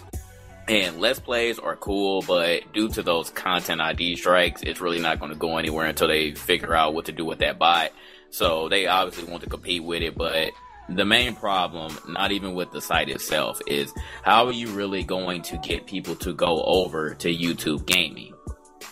and 0.67 0.99
let's 0.99 1.19
plays 1.19 1.57
are 1.57 1.75
cool, 1.75 2.21
but 2.21 2.71
due 2.71 2.87
to 2.89 3.01
those 3.01 3.31
content 3.31 3.81
ID 3.81 4.15
strikes, 4.15 4.61
it's 4.61 4.79
really 4.79 4.99
not 4.99 5.19
going 5.19 5.31
to 5.31 5.37
go 5.37 5.57
anywhere 5.57 5.87
until 5.87 6.07
they 6.07 6.33
figure 6.33 6.75
out 6.75 6.93
what 6.93 7.05
to 7.05 7.11
do 7.11 7.25
with 7.25 7.39
that 7.39 7.57
bot. 7.57 7.91
So 8.29 8.69
they 8.69 8.85
obviously 8.85 9.29
want 9.29 9.43
to 9.43 9.49
compete 9.49 9.83
with 9.83 10.03
it, 10.03 10.15
but 10.15 10.51
the 10.87 11.03
main 11.03 11.35
problem, 11.35 11.97
not 12.07 12.31
even 12.31 12.53
with 12.53 12.71
the 12.71 12.81
site 12.81 13.09
itself, 13.09 13.59
is 13.65 13.91
how 14.21 14.45
are 14.45 14.53
you 14.53 14.67
really 14.69 15.03
going 15.03 15.41
to 15.43 15.57
get 15.57 15.87
people 15.87 16.15
to 16.17 16.33
go 16.33 16.61
over 16.63 17.15
to 17.15 17.35
YouTube 17.35 17.87
gaming? 17.87 18.32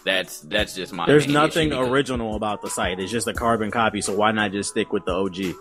That's 0.04 0.42
that's 0.42 0.76
just 0.76 0.94
my. 0.94 1.06
There's 1.06 1.28
nothing 1.28 1.74
original 1.74 2.36
about 2.36 2.62
the 2.62 2.70
site. 2.70 3.00
It's 3.00 3.12
just 3.12 3.28
a 3.28 3.34
carbon 3.34 3.72
copy. 3.72 4.02
So 4.02 4.16
why 4.16 4.32
not 4.32 4.52
just 4.52 4.72
stick 4.72 4.92
with 4.92 5.06
the 5.06 5.14
OG? 5.14 5.56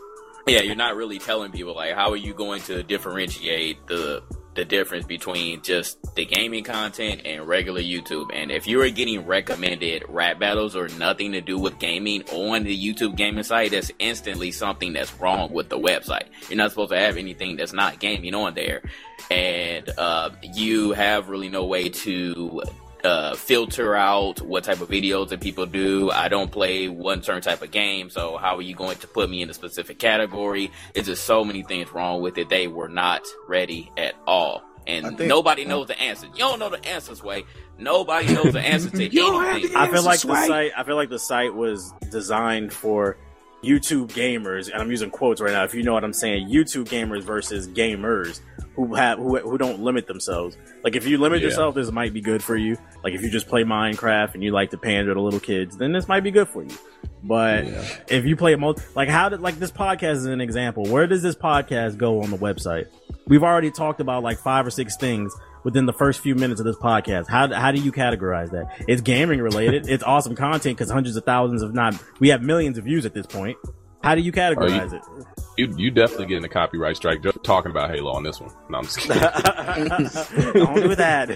Yeah, 0.47 0.63
you're 0.63 0.75
not 0.75 0.97
really 0.97 1.19
telling 1.19 1.53
people 1.53 1.75
like 1.75 1.95
how 1.95 2.11
are 2.11 2.17
you 2.17 2.33
going 2.33 2.63
to 2.63 2.83
differentiate 2.83 3.87
the 3.87 4.23
the 4.55 4.65
difference 4.65 5.07
between 5.07 5.63
just 5.63 6.15
the 6.17 6.25
gaming 6.25 6.65
content 6.65 7.23
and 7.25 7.47
regular 7.47 7.81
YouTube. 7.81 8.31
And 8.35 8.51
if 8.51 8.67
you 8.67 8.83
are 8.83 8.91
getting 8.91 9.25
recommended 9.25 10.05
rap 10.09 10.39
battles 10.39 10.75
or 10.75 10.89
nothing 10.89 11.33
to 11.33 11.41
do 11.41 11.57
with 11.57 11.79
gaming 11.79 12.25
on 12.31 12.65
the 12.65 12.77
YouTube 12.77 13.17
gaming 13.17 13.45
site, 13.45 13.71
that's 13.71 13.93
instantly 13.99 14.51
something 14.51 14.93
that's 14.93 15.15
wrong 15.15 15.53
with 15.53 15.69
the 15.69 15.79
website. 15.79 16.27
You're 16.49 16.57
not 16.59 16.71
supposed 16.71 16.91
to 16.91 16.99
have 16.99 17.17
anything 17.17 17.57
that's 17.57 17.73
not 17.73 18.01
gaming 18.01 18.35
on 18.35 18.55
there. 18.55 18.83
And 19.31 19.89
uh, 19.97 20.31
you 20.43 20.93
have 20.93 21.29
really 21.29 21.49
no 21.49 21.65
way 21.67 21.89
to 21.89 22.63
uh, 23.05 23.35
filter 23.35 23.95
out 23.97 24.41
what 24.41 24.65
type 24.65 24.81
of 24.81 24.89
videos 24.89 25.29
that 25.29 25.41
people 25.41 25.67
do. 25.67 26.11
I 26.11 26.29
don't 26.29 26.51
play 26.51 26.89
one 26.89 27.23
certain 27.23 27.43
type 27.43 27.63
of 27.63 27.71
game, 27.71 28.11
so 28.11 28.37
how 28.37 28.57
are 28.57 28.63
you 28.63 28.75
going 28.75 28.99
to 28.99 29.07
put 29.07 29.29
me 29.31 29.43
in 29.43 29.51
a 29.51 29.55
specific 29.55 29.99
category? 29.99 30.71
It's 30.95 31.07
just 31.09 31.25
so 31.25 31.45
many 31.45 31.63
things 31.63 31.93
wrong 31.93 32.21
with 32.23 32.39
it. 32.39 32.49
They 32.49 32.69
were 32.69 32.89
not 32.89 33.23
ready 33.49 33.91
at 33.97 34.15
all. 34.27 34.63
And 34.87 35.19
think- 35.19 35.29
nobody 35.29 35.65
knows 35.65 35.87
the 35.89 36.01
answer. 36.01 36.27
You 36.27 36.39
don't 36.39 36.59
know 36.59 36.71
the 36.71 36.85
answers, 36.87 37.23
way. 37.23 37.45
Nobody 37.79 38.35
knows 38.35 38.53
the 38.53 38.61
answer 38.61 38.91
to 38.91 39.05
You 39.13 39.21
don't 39.21 39.45
have 39.45 39.55
anything. 39.55 39.73
the 39.73 39.79
I 39.79 39.91
feel 39.91 40.03
like 40.03 40.23
Yes, 40.23 40.23
the 40.23 40.47
site. 40.47 40.73
I 40.77 40.85
feel 40.85 40.97
like 40.97 41.11
the 41.11 41.19
site 41.19 41.55
was 41.55 41.93
designed 42.11 42.73
for 42.73 43.17
YouTube 43.63 44.09
gamers, 44.09 44.71
and 44.73 44.81
I'm 44.81 44.91
using 44.91 45.11
quotes 45.11 45.41
right 45.41 45.53
now. 45.53 45.65
If 45.65 45.75
you 45.75 45.83
know 45.83 45.93
what 45.93 46.05
I'm 46.05 46.13
saying, 46.13 46.49
YouTube 46.49 46.87
gamers 46.89 47.23
versus 47.23 47.69
gamers 47.69 48.41
who 48.75 48.95
have 48.95 49.19
who, 49.19 49.37
who 49.39 49.59
don't 49.59 49.81
limit 49.81 50.07
themselves. 50.07 50.57
Like 50.83 50.97
if 50.97 51.07
you 51.07 51.19
limit 51.19 51.41
Yeah. 51.41 51.49
yourself, 51.49 51.75
this 51.75 51.91
might 51.93 52.13
be 52.15 52.21
good 52.21 52.43
for 52.43 52.57
you. 52.57 52.77
Like 53.05 53.13
if 53.15 53.23
you 53.23 53.31
just 53.31 53.49
play 53.49 53.65
Minecraft 53.65 54.35
and 54.35 54.43
you 54.43 54.53
like 54.53 54.71
to 54.71 54.79
pander 54.79 55.13
to 55.13 55.21
little 55.21 55.41
kids, 55.41 55.77
then 55.77 55.93
this 55.93 56.09
might 56.09 56.21
be 56.23 56.31
good 56.31 56.49
for 56.49 56.63
you. 56.63 56.75
But 57.23 57.67
if 58.09 58.25
you 58.25 58.35
play 58.37 58.55
multi, 58.57 58.83
like 58.95 59.09
how 59.11 59.29
did 59.29 59.41
like 59.41 59.59
this 59.59 59.71
podcast 59.71 60.13
is 60.17 60.25
an 60.27 60.41
example. 60.41 60.85
Where 60.87 61.07
does 61.07 61.23
this 61.23 61.35
podcast 61.35 61.99
go 61.99 62.23
on 62.23 62.31
the 62.31 62.39
website? 62.39 62.87
We've 63.27 63.43
already 63.43 63.71
talked 63.71 64.01
about 64.01 64.23
like 64.23 64.39
five 64.39 64.67
or 64.67 64.71
six 64.71 64.97
things 64.97 65.35
within 65.65 65.87
the 65.87 65.93
first 65.93 66.21
few 66.21 66.35
minutes 66.35 66.61
of 66.61 66.67
this 66.67 66.77
podcast? 66.77 67.29
How 67.29 67.53
how 67.53 67.73
do 67.73 67.81
you 67.81 67.93
categorize 67.93 68.51
that? 68.51 68.85
It's 68.89 69.01
gaming 69.01 69.41
related. 69.41 69.89
it's 69.89 70.03
awesome 70.03 70.37
content 70.37 70.77
because 70.77 70.91
hundreds 70.91 71.17
of 71.17 71.25
thousands, 71.25 71.63
of 71.63 71.75
not, 71.75 71.95
we 72.19 72.29
have 72.29 72.43
millions 72.43 72.79
of 72.79 72.85
views 72.85 73.07
at 73.07 73.15
this 73.15 73.27
point. 73.27 73.57
How 74.03 74.15
do 74.15 74.23
you 74.23 74.33
categorize 74.33 74.93
you, 74.93 74.99
it? 74.99 75.27
You 75.59 75.75
you 75.77 75.91
definitely 75.91 76.27
getting 76.27 76.45
a 76.45 76.49
copyright 76.49 76.97
strike 76.97 77.23
just 77.23 77.43
talking 77.45 77.71
about 77.71 77.91
Halo 77.91 78.13
on 78.13 78.23
this 78.23 78.41
one. 78.41 78.51
No, 78.71 78.79
I'm 78.79 78.85
just 78.85 78.99
kidding. 78.99 79.23
Don't 80.65 80.75
do 80.75 80.95
that. 80.95 81.29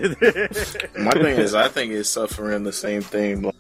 My 0.99 1.11
thing 1.11 1.39
is, 1.39 1.55
I 1.55 1.69
think 1.69 1.93
it's 1.93 2.09
suffering 2.09 2.63
the 2.63 2.73
same 2.73 3.03
thing. 3.03 3.53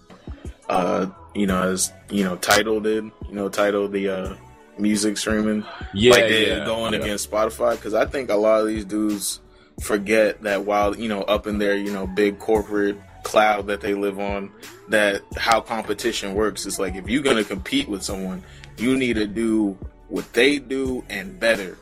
Uh, 0.69 1.07
you 1.35 1.47
know, 1.47 1.63
as 1.63 1.93
you 2.11 2.25
know, 2.25 2.37
Tidal 2.37 2.81
did. 2.81 3.05
You 3.05 3.35
know, 3.35 3.51
Tidal 3.51 3.89
the 3.89 4.09
uh, 4.09 4.37
music 4.79 5.19
streaming. 5.19 5.65
Yeah, 5.93 6.13
like 6.13 6.29
they 6.29 6.49
yeah, 6.49 6.65
going 6.65 6.95
yeah. 6.95 7.01
against 7.01 7.31
Spotify 7.31 7.73
because 7.77 7.93
I 7.93 8.07
think 8.07 8.31
a 8.31 8.37
lot 8.37 8.61
of 8.63 8.67
these 8.67 8.87
dudes 8.87 9.41
forget 9.81 10.43
that 10.43 10.65
while 10.65 10.97
you 10.97 11.09
know 11.09 11.23
up 11.23 11.47
in 11.47 11.59
their 11.59 11.77
you 11.77 11.93
know 11.93 12.07
big 12.07 12.39
corporate 12.39 12.97
cloud 13.23 13.67
that 13.67 13.81
they 13.81 13.95
live 13.95 14.19
on, 14.19 14.51
that 14.89 15.23
how 15.37 15.61
competition 15.61 16.35
works 16.35 16.67
is 16.67 16.79
like 16.79 16.95
if 16.95 17.09
you're 17.09 17.23
gonna 17.23 17.45
compete 17.45 17.89
with 17.89 18.03
someone, 18.03 18.43
you 18.77 18.97
need 18.97 19.15
to 19.17 19.27
do 19.27 19.79
what 20.09 20.33
they 20.33 20.59
do 20.59 21.05
and 21.09 21.39
better. 21.39 21.79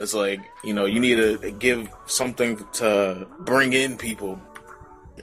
It's 0.00 0.14
like 0.14 0.40
you 0.64 0.74
know 0.74 0.86
you 0.86 1.00
need 1.00 1.16
to 1.16 1.50
give 1.52 1.88
something 2.06 2.64
to 2.74 3.26
bring 3.40 3.72
in 3.72 3.96
people. 3.96 4.40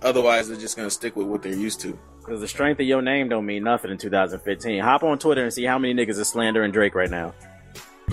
Otherwise, 0.01 0.47
they're 0.47 0.57
just 0.57 0.75
gonna 0.75 0.89
stick 0.89 1.15
with 1.15 1.27
what 1.27 1.41
they're 1.41 1.53
used 1.53 1.81
to. 1.81 1.97
Because 2.19 2.39
the 2.39 2.47
strength 2.47 2.79
of 2.79 2.85
your 2.85 3.01
name 3.01 3.29
don't 3.29 3.45
mean 3.45 3.63
nothing 3.63 3.89
in 3.89 3.97
2015. 3.97 4.81
Hop 4.81 5.03
on 5.03 5.17
Twitter 5.17 5.43
and 5.43 5.51
see 5.51 5.65
how 5.65 5.79
many 5.79 5.93
niggas 5.93 6.19
is 6.19 6.29
slandering 6.29 6.71
Drake 6.71 6.93
right 6.93 7.09
now. 7.09 7.33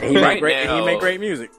And 0.00 0.10
he 0.10 0.16
Right 0.16 0.34
make 0.34 0.40
great. 0.40 0.54
and 0.56 0.70
he 0.70 0.78
now- 0.78 0.84
make 0.86 1.00
great 1.00 1.20
music. 1.20 1.50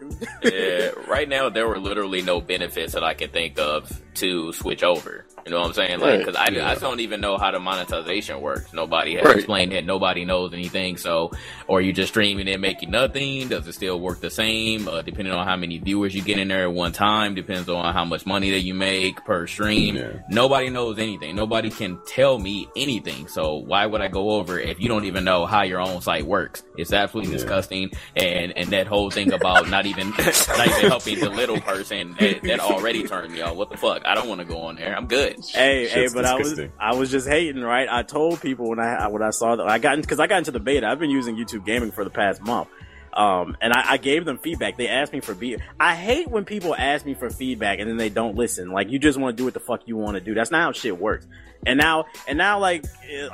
yeah, 0.43 0.89
right 1.07 1.27
now 1.27 1.49
there 1.49 1.67
were 1.67 1.79
literally 1.79 2.21
no 2.21 2.39
benefits 2.39 2.93
that 2.93 3.03
I 3.03 3.13
can 3.13 3.29
think 3.29 3.59
of 3.59 3.91
to 4.15 4.53
switch 4.53 4.83
over. 4.83 5.25
You 5.45 5.51
know 5.51 5.59
what 5.61 5.67
I'm 5.67 5.73
saying? 5.73 5.99
Like, 5.99 6.09
Right, 6.09 6.19
because 6.19 6.35
I, 6.35 6.49
yeah. 6.49 6.69
I 6.69 6.75
don't 6.75 6.99
even 6.99 7.21
know 7.21 7.37
how 7.37 7.49
the 7.51 7.59
monetization 7.59 8.41
works. 8.41 8.71
Nobody 8.73 9.15
has 9.15 9.25
Right. 9.25 9.37
explained 9.37 9.73
it. 9.73 9.85
Nobody 9.85 10.25
knows 10.25 10.53
anything. 10.53 10.97
So, 10.97 11.31
or 11.67 11.81
you 11.81 11.93
just 11.93 12.09
streaming 12.09 12.47
and 12.49 12.61
making 12.61 12.91
nothing? 12.91 13.47
Does 13.47 13.67
it 13.67 13.73
still 13.73 13.99
work 13.99 14.19
the 14.21 14.29
same? 14.29 14.87
Uh, 14.87 15.01
depending 15.01 15.33
on 15.33 15.47
how 15.47 15.55
many 15.55 15.77
viewers 15.77 16.13
you 16.13 16.21
get 16.21 16.37
in 16.37 16.49
there 16.49 16.63
at 16.63 16.73
one 16.73 16.91
time, 16.91 17.35
depends 17.35 17.67
on 17.69 17.93
how 17.93 18.05
much 18.05 18.25
money 18.25 18.51
that 18.51 18.61
you 18.61 18.73
make 18.73 19.23
per 19.25 19.47
stream. 19.47 19.95
Yeah. 19.95 20.09
Nobody 20.29 20.69
knows 20.69 20.99
anything. 20.99 21.35
Nobody 21.35 21.69
can 21.69 21.99
tell 22.05 22.37
me 22.37 22.67
anything. 22.75 23.27
So 23.27 23.55
why 23.55 23.85
would 23.85 24.01
I 24.01 24.07
go 24.07 24.31
over 24.31 24.59
if 24.59 24.79
you 24.79 24.87
don't 24.87 25.05
even 25.05 25.23
know 25.23 25.45
how 25.45 25.63
your 25.63 25.79
own 25.81 26.01
site 26.01 26.25
works? 26.25 26.63
It's 26.77 26.93
absolutely 26.93 27.31
Yeah. 27.31 27.37
disgusting. 27.37 27.91
And 28.15 28.53
and 28.57 28.69
that 28.69 28.87
whole 28.87 29.09
thing 29.09 29.31
about 29.33 29.69
not 29.69 29.85
even 29.85 30.09
not 30.17 30.67
even 30.67 30.89
helping 30.89 31.19
the 31.19 31.29
little 31.29 31.59
person 31.61 32.15
that, 32.19 32.41
that 32.43 32.59
already 32.59 33.03
turned 33.07 33.33
me 33.33 33.41
off. 33.41 33.55
What 33.55 33.69
the 33.69 33.77
fuck? 33.77 34.03
I 34.05 34.13
don't 34.15 34.27
want 34.27 34.39
to 34.41 34.45
go 34.45 34.57
on 34.59 34.75
there. 34.75 34.95
I'm 34.95 35.07
good. 35.07 35.38
Hey, 35.47 35.87
hey, 35.87 35.87
Shit's 35.87 36.13
but 36.13 36.25
I 36.25 36.35
was. 36.35 36.59
I 36.79 36.95
was 36.95 37.11
just 37.11 37.27
hating, 37.27 37.61
right? 37.61 37.87
I 37.89 38.03
told 38.03 38.41
people 38.41 38.69
when 38.69 38.79
I 38.79 39.07
when 39.07 39.21
I 39.21 39.29
saw 39.31 39.55
that 39.55 39.67
I 39.67 39.79
got 39.79 39.97
because 40.01 40.19
I 40.19 40.27
got 40.27 40.39
into 40.39 40.51
the 40.51 40.59
beta. 40.59 40.87
I've 40.87 40.99
been 40.99 41.09
using 41.09 41.35
YouTube 41.35 41.65
Gaming 41.65 41.91
for 41.91 42.03
the 42.03 42.09
past 42.09 42.41
month, 42.41 42.69
um, 43.13 43.57
and 43.61 43.73
I, 43.73 43.93
I 43.93 43.97
gave 43.97 44.25
them 44.25 44.37
feedback. 44.37 44.77
They 44.77 44.87
asked 44.87 45.13
me 45.13 45.19
for 45.19 45.33
be. 45.33 45.57
I 45.79 45.95
hate 45.95 46.29
when 46.29 46.45
people 46.45 46.75
ask 46.75 47.05
me 47.05 47.13
for 47.13 47.29
feedback 47.29 47.79
and 47.79 47.89
then 47.89 47.97
they 47.97 48.09
don't 48.09 48.35
listen. 48.35 48.71
Like 48.71 48.89
you 48.89 48.99
just 48.99 49.17
want 49.17 49.35
to 49.35 49.41
do 49.41 49.45
what 49.45 49.53
the 49.53 49.59
fuck 49.59 49.81
you 49.85 49.97
want 49.97 50.15
to 50.15 50.21
do. 50.21 50.33
That's 50.33 50.51
not 50.51 50.61
how 50.61 50.71
shit 50.71 50.99
works. 50.99 51.27
And 51.65 51.77
now, 51.77 52.05
and 52.27 52.37
now, 52.37 52.59
like 52.59 52.85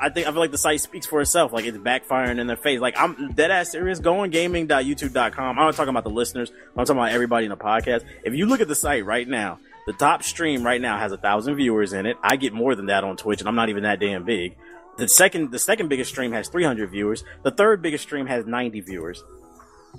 I 0.02 0.10
think 0.10 0.28
I 0.28 0.32
feel 0.32 0.40
like 0.40 0.52
the 0.52 0.58
site 0.58 0.82
speaks 0.82 1.06
for 1.06 1.22
itself. 1.22 1.54
Like 1.54 1.66
it's 1.66 1.78
backfiring 1.78 2.40
in 2.40 2.48
their 2.48 2.58
face. 2.58 2.80
Like 2.80 2.96
I'm 2.98 3.34
dead 3.34 3.52
ass 3.52 3.72
serious. 3.72 4.00
Go 4.00 4.20
on 4.20 4.32
gaming.youtube.com. 4.32 5.60
I'm 5.60 5.66
not 5.66 5.76
talking 5.76 5.90
about 5.90 6.04
the 6.04 6.10
listeners. 6.10 6.52
I'm 6.76 6.86
talking 6.86 7.00
about 7.00 7.12
everybody 7.12 7.46
in 7.46 7.50
the 7.52 7.58
podcast. 7.58 8.04
If 8.24 8.34
you 8.34 8.48
look 8.48 8.62
at 8.62 8.68
the 8.68 8.76
site 8.76 9.06
right 9.06 9.28
now, 9.28 9.60
the 9.86 9.94
top 9.94 10.24
stream 10.24 10.64
right 10.64 10.82
now 10.82 10.98
has 10.98 11.12
a 11.12 11.18
thousand 11.18 11.56
viewers 11.56 11.94
in 11.94 12.06
it. 12.06 12.18
I 12.24 12.36
get 12.36 12.54
more 12.54 12.76
than 12.76 12.88
that 12.88 13.04
on 13.04 13.18
Twitch, 13.18 13.40
and 13.40 13.48
I'm 13.48 13.56
not 13.56 13.70
even 13.70 13.84
that 13.84 14.00
damn 14.00 14.24
big. 14.24 14.56
The 14.98 15.08
second, 15.08 15.52
the 15.52 15.60
second 15.60 15.90
biggest 15.90 16.10
stream 16.12 16.32
has 16.32 16.48
300 16.48 16.90
viewers. 16.90 17.24
The 17.44 17.52
third 17.52 17.82
biggest 17.82 18.04
stream 18.04 18.28
has 18.28 18.46
90 18.46 18.80
viewers. 18.82 19.24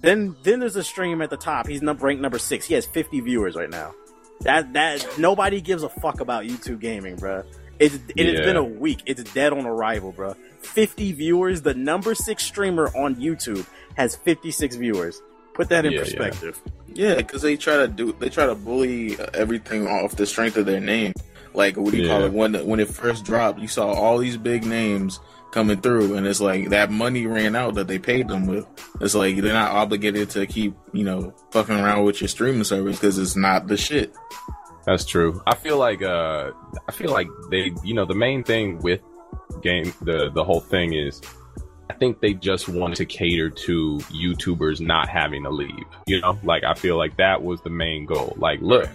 Then, 0.01 0.37
then 0.43 0.61
there's 0.61 0.77
a 0.77 0.85
stream 0.85 1.23
at 1.23 1.31
the 1.31 1.37
top. 1.37 1.67
He's 1.67 1.83
number 1.83 2.07
ranked 2.07 2.23
number 2.23 2.39
six. 2.39 2.67
He 2.67 2.75
has 2.75 2.87
50 2.87 3.21
viewers 3.21 3.55
right 3.57 3.71
now. 3.71 3.95
That 4.41 4.75
that 4.75 5.07
nobody 5.19 5.63
gives 5.63 5.83
a 5.83 5.89
fuck 5.89 6.21
about 6.21 6.45
YouTube 6.45 6.81
gaming, 6.81 7.17
bruh. 7.17 7.45
It's 7.79 7.99
it 8.17 8.27
has 8.27 8.41
Yeah. 8.41 8.45
been 8.45 8.57
a 8.57 8.65
week. 8.65 9.03
It's 9.07 9.23
dead 9.33 9.53
on 9.55 9.65
arrival, 9.65 10.13
bruh. 10.13 10.37
50 10.61 11.13
viewers. 11.13 11.63
The 11.63 11.73
number 11.75 12.15
six 12.15 12.43
streamer 12.45 12.89
on 12.95 13.17
YouTube 13.17 13.67
has 13.97 14.17
56 14.17 14.77
viewers. 14.77 15.23
Put 15.57 15.71
that 15.71 15.85
in 15.87 15.93
Yeah, 15.93 15.99
yeah. 15.99 16.05
perspective. 16.05 16.63
Yeah, 16.95 17.15
because 17.17 17.43
they 17.43 17.57
try 17.57 17.77
to 17.79 17.89
do 17.89 18.13
they 18.19 18.29
try 18.29 18.47
to 18.47 18.55
bully 18.55 19.17
everything 19.35 19.87
off 19.89 20.17
the 20.17 20.27
strength 20.27 20.57
of 20.57 20.67
their 20.67 20.81
name. 20.81 21.13
Like 21.55 21.77
what 21.77 21.91
do 21.93 21.97
you 21.99 22.09
call 22.09 22.23
it? 22.25 22.33
When 22.33 22.55
when 22.67 22.79
it 22.81 22.89
first 22.89 23.25
dropped, 23.25 23.59
you 23.59 23.69
saw 23.69 23.91
all 23.93 24.19
these 24.19 24.37
big 24.37 24.65
names 24.65 25.19
coming 25.53 25.81
through, 25.81 26.15
and 26.15 26.27
it's 26.27 26.41
like 26.41 26.69
that 26.71 26.91
money 26.91 27.27
ran 27.27 27.57
out 27.57 27.75
that 27.77 27.89
they 27.89 27.99
paid 27.99 28.29
them 28.29 28.47
with. 28.47 28.67
It's 29.01 29.15
like 29.15 29.37
they're 29.39 29.55
not 29.55 29.73
obligated 29.73 30.29
to 30.31 30.47
keep 30.47 30.75
you 30.93 31.05
know 31.05 31.35
fucking 31.53 31.75
around 31.75 32.05
with 32.05 32.21
your 32.21 32.29
streaming 32.29 32.65
service 32.65 32.97
because 32.99 33.19
it's 33.19 33.37
not 33.37 33.67
the 33.67 33.77
shit. 33.79 34.15
That's 34.85 35.05
true. 35.07 35.43
I 35.47 35.55
feel 35.57 35.79
like 35.79 36.03
uh 36.03 36.51
I 36.89 36.93
feel 36.93 37.11
like 37.11 37.29
they 37.51 37.73
you 37.83 37.95
know 37.95 38.05
the 38.05 38.15
main 38.15 38.45
thing 38.45 38.79
with 38.83 39.01
game 39.63 39.93
the 40.03 40.31
the 40.35 40.45
whole 40.45 40.61
thing 40.61 40.93
is 40.93 41.21
I 41.89 41.95
think 41.95 42.21
they 42.21 42.35
just 42.35 42.69
wanted 42.69 42.97
to 42.97 43.07
cater 43.07 43.51
to 43.51 43.99
YouTubers 43.99 44.81
not 44.81 45.09
having 45.09 45.45
to 45.45 45.51
leave. 45.51 45.85
You 46.07 46.21
know, 46.21 46.39
like 46.43 46.65
I 46.65 46.75
feel 46.75 46.97
like 46.97 47.17
that 47.17 47.43
was 47.43 47.61
the 47.63 47.71
main 47.71 48.07
goal. 48.07 48.35
Like, 48.37 48.61
look, 48.61 48.89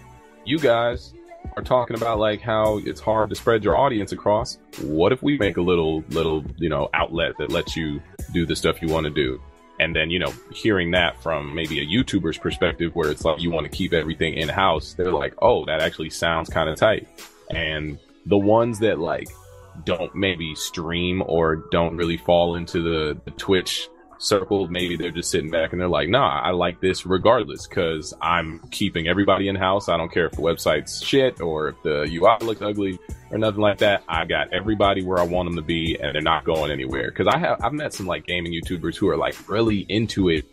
you 0.46 0.60
guys 0.60 1.14
are 1.58 1.64
talking 1.64 1.96
about 1.96 2.20
like 2.20 2.42
how 2.42 2.78
it's 2.80 3.02
hard 3.02 3.30
to 3.30 3.36
spread 3.36 3.64
your 3.64 3.78
audience 3.78 4.12
across. 4.12 4.58
What 4.82 5.12
if 5.12 5.22
we 5.24 5.38
make 5.38 5.58
a 5.58 5.62
little 5.62 6.04
little, 6.10 6.44
you 6.58 6.70
know, 6.70 6.90
outlet 6.94 7.38
that 7.40 7.52
lets 7.52 7.76
you 7.76 8.02
do 8.34 8.46
the 8.46 8.56
stuff 8.56 8.82
you 8.82 8.90
want 8.90 9.06
to 9.06 9.10
do? 9.10 9.42
And 9.80 9.96
then, 9.96 10.12
you 10.12 10.20
know, 10.20 10.32
hearing 10.54 10.92
that 10.92 11.22
from 11.24 11.56
maybe 11.56 11.80
a 11.80 11.86
YouTuber's 11.86 12.38
perspective 12.38 12.94
where 12.94 13.10
it's 13.10 13.26
like 13.26 13.42
you 13.42 13.50
want 13.50 13.66
to 13.66 13.76
keep 13.76 13.94
everything 13.94 14.36
in 14.36 14.48
house, 14.48 14.94
they're 14.94 15.12
like, 15.12 15.34
oh, 15.42 15.66
that 15.66 15.82
actually 15.82 16.12
sounds 16.12 16.50
kind 16.50 16.70
of 16.70 16.78
tight. 16.78 17.08
And 17.50 17.98
the 18.28 18.38
ones 18.38 18.78
that 18.80 19.00
like 19.00 19.28
don't 19.86 20.14
maybe 20.16 20.56
stream 20.56 21.24
or 21.26 21.64
don't 21.72 21.96
really 21.98 22.18
fall 22.18 22.56
into 22.56 22.82
the, 22.82 23.20
the 23.26 23.32
Twitch 23.32 23.88
circle, 24.22 24.68
maybe 24.68 24.96
they're 24.96 25.12
just 25.12 25.32
sitting 25.32 25.50
back 25.50 25.72
and 25.72 25.82
they're 25.82 25.88
like, 25.88 26.08
nah, 26.08 26.42
I 26.42 26.52
like 26.52 26.80
this 26.80 27.06
regardless 27.06 27.68
because 27.68 28.14
I'm 28.22 28.60
keeping 28.72 29.08
everybody 29.08 29.48
in 29.48 29.56
house. 29.56 29.90
I 29.90 29.98
don't 29.98 30.12
care 30.12 30.28
if 30.28 30.34
the 30.34 30.42
website's 30.42 31.04
shit 31.04 31.42
or 31.42 31.70
if 31.70 31.84
the 31.84 32.02
UI 32.02 32.38
looks 32.46 32.62
ugly 32.62 33.00
or 33.32 33.38
nothing 33.38 33.62
like 33.62 33.80
that. 33.80 34.04
I 34.08 34.26
got 34.26 34.54
everybody 34.54 35.04
where 35.04 35.20
I 35.20 35.24
want 35.24 35.48
them 35.50 35.56
to 35.56 35.62
be 35.62 35.98
and 36.00 36.14
they're 36.14 36.22
not 36.22 36.46
going 36.46 36.72
anywhere. 36.72 37.12
Cause 37.12 37.28
I 37.28 37.38
have, 37.38 37.62
I've 37.64 37.74
met 37.74 37.94
some 37.94 38.06
like 38.06 38.26
gaming 38.26 38.54
YouTubers 38.54 38.96
who 38.96 39.10
are 39.10 39.18
like 39.18 39.50
really 39.50 39.80
into 39.90 40.30
it, 40.30 40.46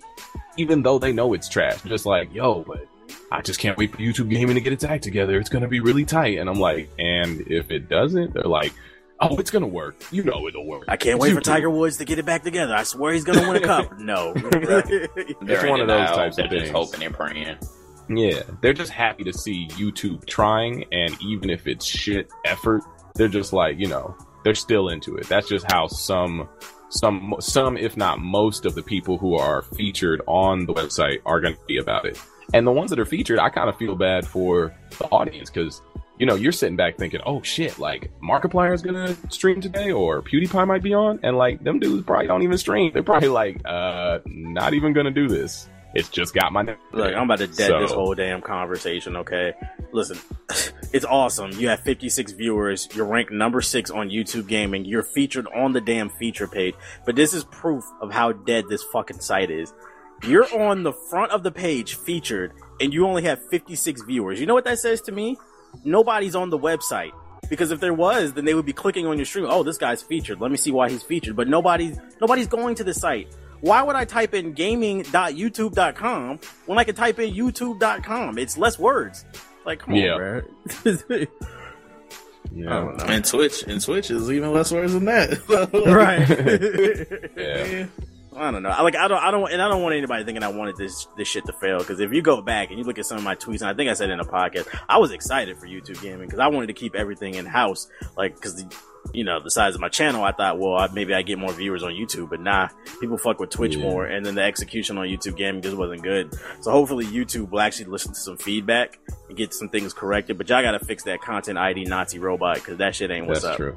even 0.57 0.83
though 0.83 0.99
they 0.99 1.12
know 1.12 1.35
it's 1.35 1.49
trash. 1.49 1.83
Just 1.83 2.07
like, 2.07 2.33
yo, 2.33 2.64
but 2.66 2.87
I 3.31 3.43
just 3.43 3.61
can't 3.61 3.77
wait 3.77 3.93
for 3.93 3.99
YouTube 3.99 4.31
gaming 4.31 4.55
to 4.55 4.61
get 4.61 4.73
its 4.73 4.85
act 4.85 5.05
together. 5.05 5.39
It's 5.39 5.51
going 5.51 5.62
to 5.62 5.69
be 5.69 5.81
really 5.81 6.05
tight. 6.05 6.39
And 6.39 6.49
I'm 6.49 6.59
like, 6.59 6.91
and 6.99 7.43
if 7.43 7.71
it 7.71 7.89
doesn't, 7.89 8.33
they're 8.33 8.45
like, 8.45 8.73
oh, 9.21 9.37
it's 9.39 9.51
going 9.51 9.62
to 9.62 9.69
work. 9.69 9.97
You 10.11 10.23
know 10.25 10.47
it'll 10.49 10.66
work. 10.66 10.85
I 10.89 10.97
can't 10.97 11.16
It's 11.16 11.23
wait 11.23 11.35
for 11.35 11.41
YouTube. 11.41 11.45
Tiger 11.45 11.71
Woods 11.71 11.97
to 11.99 12.05
get 12.05 12.19
it 12.19 12.27
back 12.27 12.43
together. 12.43 12.75
I 12.75 12.83
swear 12.85 13.12
he's 13.12 13.25
gonna 13.25 13.49
win 13.49 13.62
a 13.62 13.66
cup. 13.66 13.99
No. 13.99 14.33
They're 14.35 15.69
one 15.71 15.81
of 15.81 15.89
those 15.89 16.09
types 16.11 16.39
of 16.39 16.49
They're 16.51 16.61
things. 16.61 16.71
hoping 16.71 17.03
and 17.05 17.14
praying. 17.14 17.59
Yeah, 18.11 18.41
they're 18.62 18.73
just 18.73 18.91
happy 18.91 19.25
to 19.25 19.33
see 19.35 19.69
YouTube 19.73 20.25
trying, 20.27 20.85
and 20.93 21.14
even 21.23 21.51
if 21.51 21.66
it's 21.66 21.85
shit 21.85 22.31
effort, 22.47 22.83
they're 23.14 23.29
just 23.29 23.53
like, 23.53 23.79
you 23.79 23.87
know, 23.87 24.16
they're 24.45 24.55
still 24.55 24.89
into 24.89 25.16
it. 25.16 25.29
That's 25.29 25.47
just 25.47 25.71
how 25.71 25.89
some, 25.89 26.49
some, 26.89 27.35
some, 27.41 27.77
if 27.77 27.99
not 27.99 28.19
most 28.21 28.64
of 28.64 28.75
the 28.75 28.83
people 28.83 29.19
who 29.19 29.35
are 29.35 29.61
featured 29.61 30.23
on 30.27 30.64
the 30.64 30.73
website 30.73 31.19
are 31.27 31.39
going 31.41 31.55
to 31.55 31.61
be 31.66 31.77
about 31.77 32.07
it. 32.07 32.19
And 32.55 32.66
the 32.66 32.73
ones 32.73 32.89
that 32.89 32.99
are 32.99 33.05
featured, 33.05 33.39
I 33.39 33.51
kind 33.51 33.69
of 33.69 33.77
feel 33.77 33.95
bad 33.95 34.27
for 34.27 34.75
the 34.99 35.05
audience 35.09 35.51
because, 35.51 35.83
you 36.19 36.27
know, 36.27 36.35
you're 36.35 36.53
sitting 36.53 36.77
back 36.77 36.97
thinking, 36.97 37.21
oh 37.25 37.43
shit, 37.43 37.79
like 37.79 38.11
Markiplier 38.23 38.75
is 38.75 38.83
to 38.83 39.16
stream 39.31 39.61
today 39.61 39.93
or 39.93 40.23
PewDiePie 40.23 40.66
might 40.66 40.83
be 40.83 40.95
on. 40.95 41.21
And 41.23 41.37
like, 41.37 41.62
them 41.62 41.79
dudes 41.79 42.05
probably 42.05 42.27
don't 42.27 42.43
even 42.43 42.59
stream. 42.59 42.91
They're 42.93 43.03
probably 43.03 43.29
like, 43.29 43.61
uh, 43.64 44.19
not 44.27 44.75
even 44.75 44.93
to 45.07 45.12
do 45.12 45.29
this. 45.29 45.69
It's 45.95 46.09
just 46.11 46.35
got 46.35 46.53
my 46.53 46.62
name. 46.62 46.77
Look, 46.93 47.14
I'm 47.14 47.23
about 47.25 47.39
to 47.39 47.47
dead 47.47 47.69
So- 47.69 47.81
this 47.81 47.93
whole 47.93 48.14
damn 48.14 48.43
conversation, 48.43 49.16
okay? 49.16 49.55
Listen, 49.93 50.19
it's 50.93 51.05
awesome. 51.05 51.53
You 51.53 51.69
have 51.69 51.81
56 51.81 52.33
viewers. 52.33 52.89
You're 52.95 53.07
ranked 53.07 53.33
number 53.33 53.62
six 53.62 53.91
on 53.91 54.11
YouTube 54.11 54.49
Gaming. 54.49 54.85
You're 54.85 55.03
featured 55.03 55.47
on 55.55 55.73
the 55.73 55.81
damn 55.81 56.11
feature 56.11 56.47
page. 56.47 56.75
But 57.07 57.16
this 57.16 57.33
is 57.33 57.45
proof 57.45 57.85
of 58.03 58.12
how 58.12 58.33
dead 58.33 58.64
this 58.69 58.83
fucking 58.93 59.21
site 59.21 59.51
is. 59.51 59.73
You're 60.27 60.53
on 60.55 60.83
the 60.83 60.93
front 60.93 61.33
of 61.33 61.43
the 61.43 61.53
page 61.53 61.95
featured, 61.95 62.53
and 62.81 62.93
you 62.93 63.07
only 63.07 63.23
have 63.23 63.41
56 63.51 64.03
viewers. 64.03 64.41
You 64.41 64.47
know 64.47 64.55
what 64.55 64.64
that 64.64 64.81
says 64.81 65.01
to 65.03 65.12
me? 65.12 65.39
Nobody's 65.85 66.35
on 66.35 66.51
the 66.51 66.59
website. 66.59 67.12
Because 67.49 67.70
if 67.70 67.81
there 67.81 67.95
was, 67.95 68.35
then 68.35 68.45
they 68.45 68.53
would 68.53 68.66
be 68.66 68.72
clicking 68.74 69.07
on 69.07 69.16
your 69.16 69.24
stream. 69.24 69.47
Oh, 69.49 69.62
this 69.62 69.79
guy's 69.79 70.03
featured. 70.03 70.39
Let 70.41 70.51
me 70.51 70.57
see 70.59 70.70
why 70.70 70.91
he's 70.91 71.03
featured. 71.03 71.35
But 71.37 71.49
nobody's 71.49 71.99
nobody's 72.20 72.47
going 72.47 72.74
to 72.76 72.85
the 72.85 72.93
site. 72.93 73.35
Why 73.61 73.83
would 73.83 73.97
I 73.97 74.05
type 74.05 74.35
in 74.35 74.53
gaming.youtube.com 74.53 76.39
when 76.66 76.79
I 76.79 76.85
can 76.85 76.95
type 76.95 77.18
in 77.18 77.33
youtube.com? 77.35 78.39
It's 78.39 78.59
less 78.59 78.79
words. 78.79 79.24
Like, 79.64 79.79
come 79.81 79.95
Yeah. 79.95 80.12
on, 80.12 80.18
bro. 80.18 80.43
Yeah. 82.51 82.70
I 82.70 82.74
don't 82.81 82.97
know. 82.97 83.05
And 83.05 83.24
Twitch, 83.24 83.62
and 83.64 83.79
Twitch 83.81 84.11
is 84.11 84.31
even 84.31 84.53
less 84.55 84.72
words 84.72 84.95
than 84.95 85.05
that. 85.05 85.39
right. 85.87 86.26
Yeah. 87.37 87.87
I 88.39 88.51
don't 88.51 88.62
know. 88.62 88.68
I 88.70 88.82
like 88.82 88.97
I 88.97 89.09
don't 89.09 89.22
I 89.22 89.30
don't 89.30 89.51
and 89.53 89.61
I 89.61 89.68
don't 89.68 89.82
want 89.82 89.95
anybody 89.95 90.24
thinking 90.24 90.43
I 90.43 90.49
wanted 90.49 90.76
this 90.76 91.07
this 91.16 91.28
shit 91.28 91.45
to 91.47 91.53
fail 91.53 91.78
because 91.78 92.01
if 92.01 92.12
you 92.12 92.22
go 92.22 92.41
back 92.41 92.70
and 92.70 92.78
you 92.78 92.84
look 92.84 92.99
at 92.99 93.07
some 93.07 93.18
of 93.18 93.24
my 93.24 93.34
tweets 93.34 93.61
and 93.61 93.68
I 93.70 93.74
think 93.74 93.91
I 93.91 93.95
said 93.95 94.11
in 94.11 94.20
a 94.20 94.24
podcast 94.24 94.68
I 94.89 94.99
was 94.99 95.11
excited 95.11 95.59
for 95.59 95.66
YouTube 95.66 96.01
gaming 96.01 96.26
because 96.26 96.39
I 96.39 96.47
wanted 96.49 96.68
to 96.68 96.72
keep 96.72 96.95
everything 96.95 97.34
in 97.34 97.47
house 97.47 97.89
like 98.16 98.34
because 98.34 98.64
you 99.14 99.24
know 99.24 99.41
the 99.41 99.51
size 99.51 99.74
of 99.74 99.80
my 99.80 99.89
channel 99.89 100.22
I 100.24 100.32
thought 100.32 100.59
well 100.59 100.74
I, 100.76 100.89
maybe 100.93 101.14
I 101.14 101.22
get 101.22 101.39
more 101.39 101.53
viewers 101.53 101.82
on 101.82 101.93
YouTube 101.93 102.30
but 102.30 102.41
nah 102.41 102.68
people 103.01 103.16
fuck 103.18 103.41
with 103.41 103.51
Twitch 103.51 103.76
Yeah. 103.76 103.82
more 103.82 104.05
and 104.07 104.24
then 104.24 104.34
the 104.34 104.43
execution 104.43 104.99
on 104.99 105.07
YouTube 105.07 105.36
gaming 105.36 105.62
just 105.62 105.76
wasn't 105.76 106.03
good 106.03 106.32
so 106.61 106.70
hopefully 106.70 107.07
YouTube 107.07 107.51
will 107.51 107.61
actually 107.61 107.86
listen 107.86 108.12
to 108.12 108.18
some 108.20 108.36
feedback 108.36 108.99
and 109.28 109.36
get 109.36 109.55
some 109.55 109.68
things 109.68 109.93
corrected 109.95 110.36
but 110.36 110.49
y'all 110.49 110.62
gotta 110.62 110.78
fix 110.84 111.05
that 111.05 111.20
content 111.22 111.59
ID 111.59 111.84
Nazi 111.84 112.18
robot 112.18 112.57
because 112.57 112.76
that 112.78 112.95
shit 112.95 113.11
ain't 113.11 113.26
what's 113.26 113.43
That's 113.43 113.53
up. 113.53 113.57
true. 113.57 113.76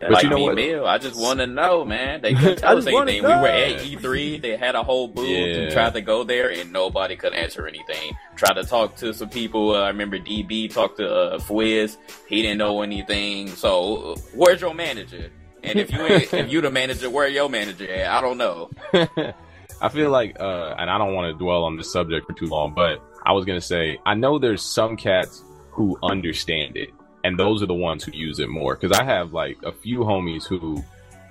That- 0.00 0.10
But 0.10 0.14
like 0.14 0.22
you 0.24 0.30
know 0.30 0.38
what? 0.82 0.88
I 0.88 0.98
just 0.98 1.20
want 1.20 1.40
to 1.40 1.46
know, 1.46 1.84
man. 1.84 2.20
They 2.22 2.34
couldn't 2.34 2.58
tell 2.58 2.78
us 2.78 2.86
anything. 2.86 3.22
We 3.22 3.28
were 3.28 3.48
at 3.48 3.80
E3. 3.80 4.40
They 4.40 4.56
had 4.56 4.74
a 4.76 4.82
whole 4.82 5.08
booth. 5.08 5.28
Yeah. 5.28 5.64
We 5.64 5.70
tried 5.70 5.94
to 5.94 6.00
go 6.00 6.22
there, 6.24 6.50
and 6.50 6.72
nobody 6.72 7.16
could 7.16 7.34
answer 7.34 7.66
anything. 7.66 8.16
Tried 8.36 8.54
to 8.54 8.64
talk 8.64 8.94
to 8.96 9.12
some 9.12 9.28
people. 9.28 9.74
Uh, 9.74 9.80
I 9.82 9.88
remember 9.88 10.18
DB 10.18 10.72
talked 10.72 10.98
to 10.98 11.12
uh, 11.12 11.38
Fwiz. 11.38 11.96
He 12.28 12.42
didn't 12.42 12.58
know 12.58 12.82
anything. 12.82 13.48
So, 13.48 14.12
uh, 14.12 14.16
where's 14.34 14.60
your 14.60 14.74
manager? 14.74 15.30
And 15.64 15.78
if 15.80 15.90
you 15.90 16.00
ain't, 16.00 16.32
if 16.32 16.52
you 16.52 16.60
the 16.60 16.70
manager, 16.70 17.10
where 17.10 17.26
your 17.26 17.48
manager 17.50 17.90
at? 17.92 18.08
I 18.10 18.20
don't 18.20 18.38
know. 18.38 18.70
I 19.80 19.88
feel 19.88 20.10
like, 20.10 20.38
uh, 20.40 20.74
and 20.78 20.88
I 20.88 20.98
don't 20.98 21.14
want 21.14 21.32
to 21.32 21.38
dwell 21.38 21.64
on 21.64 21.76
this 21.76 21.92
subject 21.92 22.26
for 22.26 22.32
too 22.32 22.46
long, 22.46 22.74
but 22.74 23.02
I 23.26 23.32
was 23.32 23.44
gonna 23.44 23.60
say, 23.60 23.98
I 24.06 24.14
know 24.14 24.38
there's 24.38 24.62
some 24.62 24.96
cats 24.96 25.42
who 25.72 25.98
understand 26.02 26.76
it, 26.76 26.90
and 27.24 27.38
those 27.38 27.62
are 27.62 27.66
the 27.66 27.74
ones 27.74 28.04
who 28.04 28.12
use 28.12 28.38
it 28.38 28.48
more. 28.48 28.74
Because 28.76 28.96
I 28.96 29.04
have 29.04 29.32
like 29.32 29.58
a 29.64 29.72
few 29.72 30.00
homies 30.00 30.46
who 30.46 30.82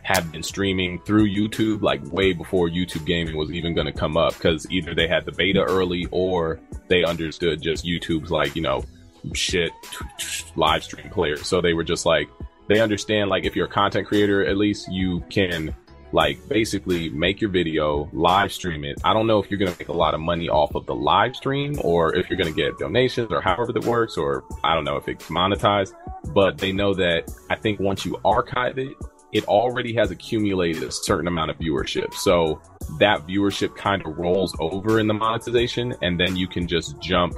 have 0.03 0.31
been 0.31 0.43
streaming 0.43 0.99
through 1.01 1.27
YouTube 1.27 1.81
like 1.81 2.01
way 2.11 2.31
before 2.31 2.69
YouTube 2.69 3.05
gaming 3.05 3.35
was 3.35 3.51
even 3.51 3.73
going 3.73 3.87
to 3.87 3.93
come 3.93 4.17
up. 4.17 4.33
Because 4.33 4.69
either 4.71 4.93
they 4.93 5.07
had 5.07 5.25
the 5.25 5.31
beta 5.31 5.63
early 5.63 6.07
or 6.11 6.59
they 6.87 7.03
understood 7.03 7.61
just 7.61 7.85
YouTube's 7.85 8.31
like 8.31 8.55
you 8.55 8.61
know 8.61 8.83
shit 9.33 9.71
live 10.55 10.83
stream 10.83 11.09
player. 11.09 11.37
So 11.37 11.61
they 11.61 11.73
were 11.73 11.83
just 11.83 12.05
like 12.05 12.29
they 12.67 12.79
understand 12.79 13.29
like 13.29 13.45
if 13.45 13.55
you're 13.55 13.67
a 13.67 13.69
content 13.69 14.07
creator, 14.07 14.45
at 14.45 14.57
least 14.57 14.91
you 14.91 15.21
can 15.29 15.75
like 16.11 16.39
basically 16.47 17.09
make 17.09 17.41
your 17.41 17.49
video, 17.49 18.09
live 18.13 18.51
stream 18.51 18.83
it. 18.83 18.99
I 19.03 19.13
don't 19.13 19.27
know 19.27 19.39
if 19.39 19.49
you're 19.49 19.59
going 19.59 19.71
to 19.71 19.77
make 19.77 19.89
a 19.89 19.93
lot 19.93 20.13
of 20.13 20.19
money 20.19 20.49
off 20.49 20.75
of 20.75 20.85
the 20.85 20.95
live 20.95 21.35
stream 21.35 21.75
or 21.83 22.15
if 22.15 22.29
you're 22.29 22.37
going 22.37 22.53
to 22.53 22.55
get 22.55 22.77
donations 22.77 23.31
or 23.31 23.41
however 23.41 23.73
that 23.73 23.85
works, 23.85 24.17
or 24.17 24.43
I 24.63 24.73
don't 24.73 24.85
know 24.85 24.97
if 24.97 25.07
it's 25.07 25.27
monetized, 25.27 25.93
but 26.33 26.57
they 26.57 26.71
know 26.71 26.93
that 26.93 27.31
I 27.49 27.55
think 27.55 27.79
once 27.79 28.05
you 28.05 28.19
archive 28.23 28.77
it, 28.77 28.95
it 29.33 29.45
already 29.45 29.93
has 29.93 30.11
accumulated 30.11 30.83
a 30.83 30.91
certain 30.91 31.27
amount 31.27 31.51
of 31.51 31.57
viewership. 31.57 32.13
So 32.13 32.61
that 32.99 33.27
viewership 33.27 33.75
kind 33.75 34.05
of 34.05 34.17
rolls 34.17 34.55
over 34.59 34.99
in 34.99 35.07
the 35.07 35.13
monetization 35.13 35.93
and 36.01 36.19
then 36.19 36.35
you 36.35 36.47
can 36.47 36.67
just 36.67 36.99
jump 37.01 37.35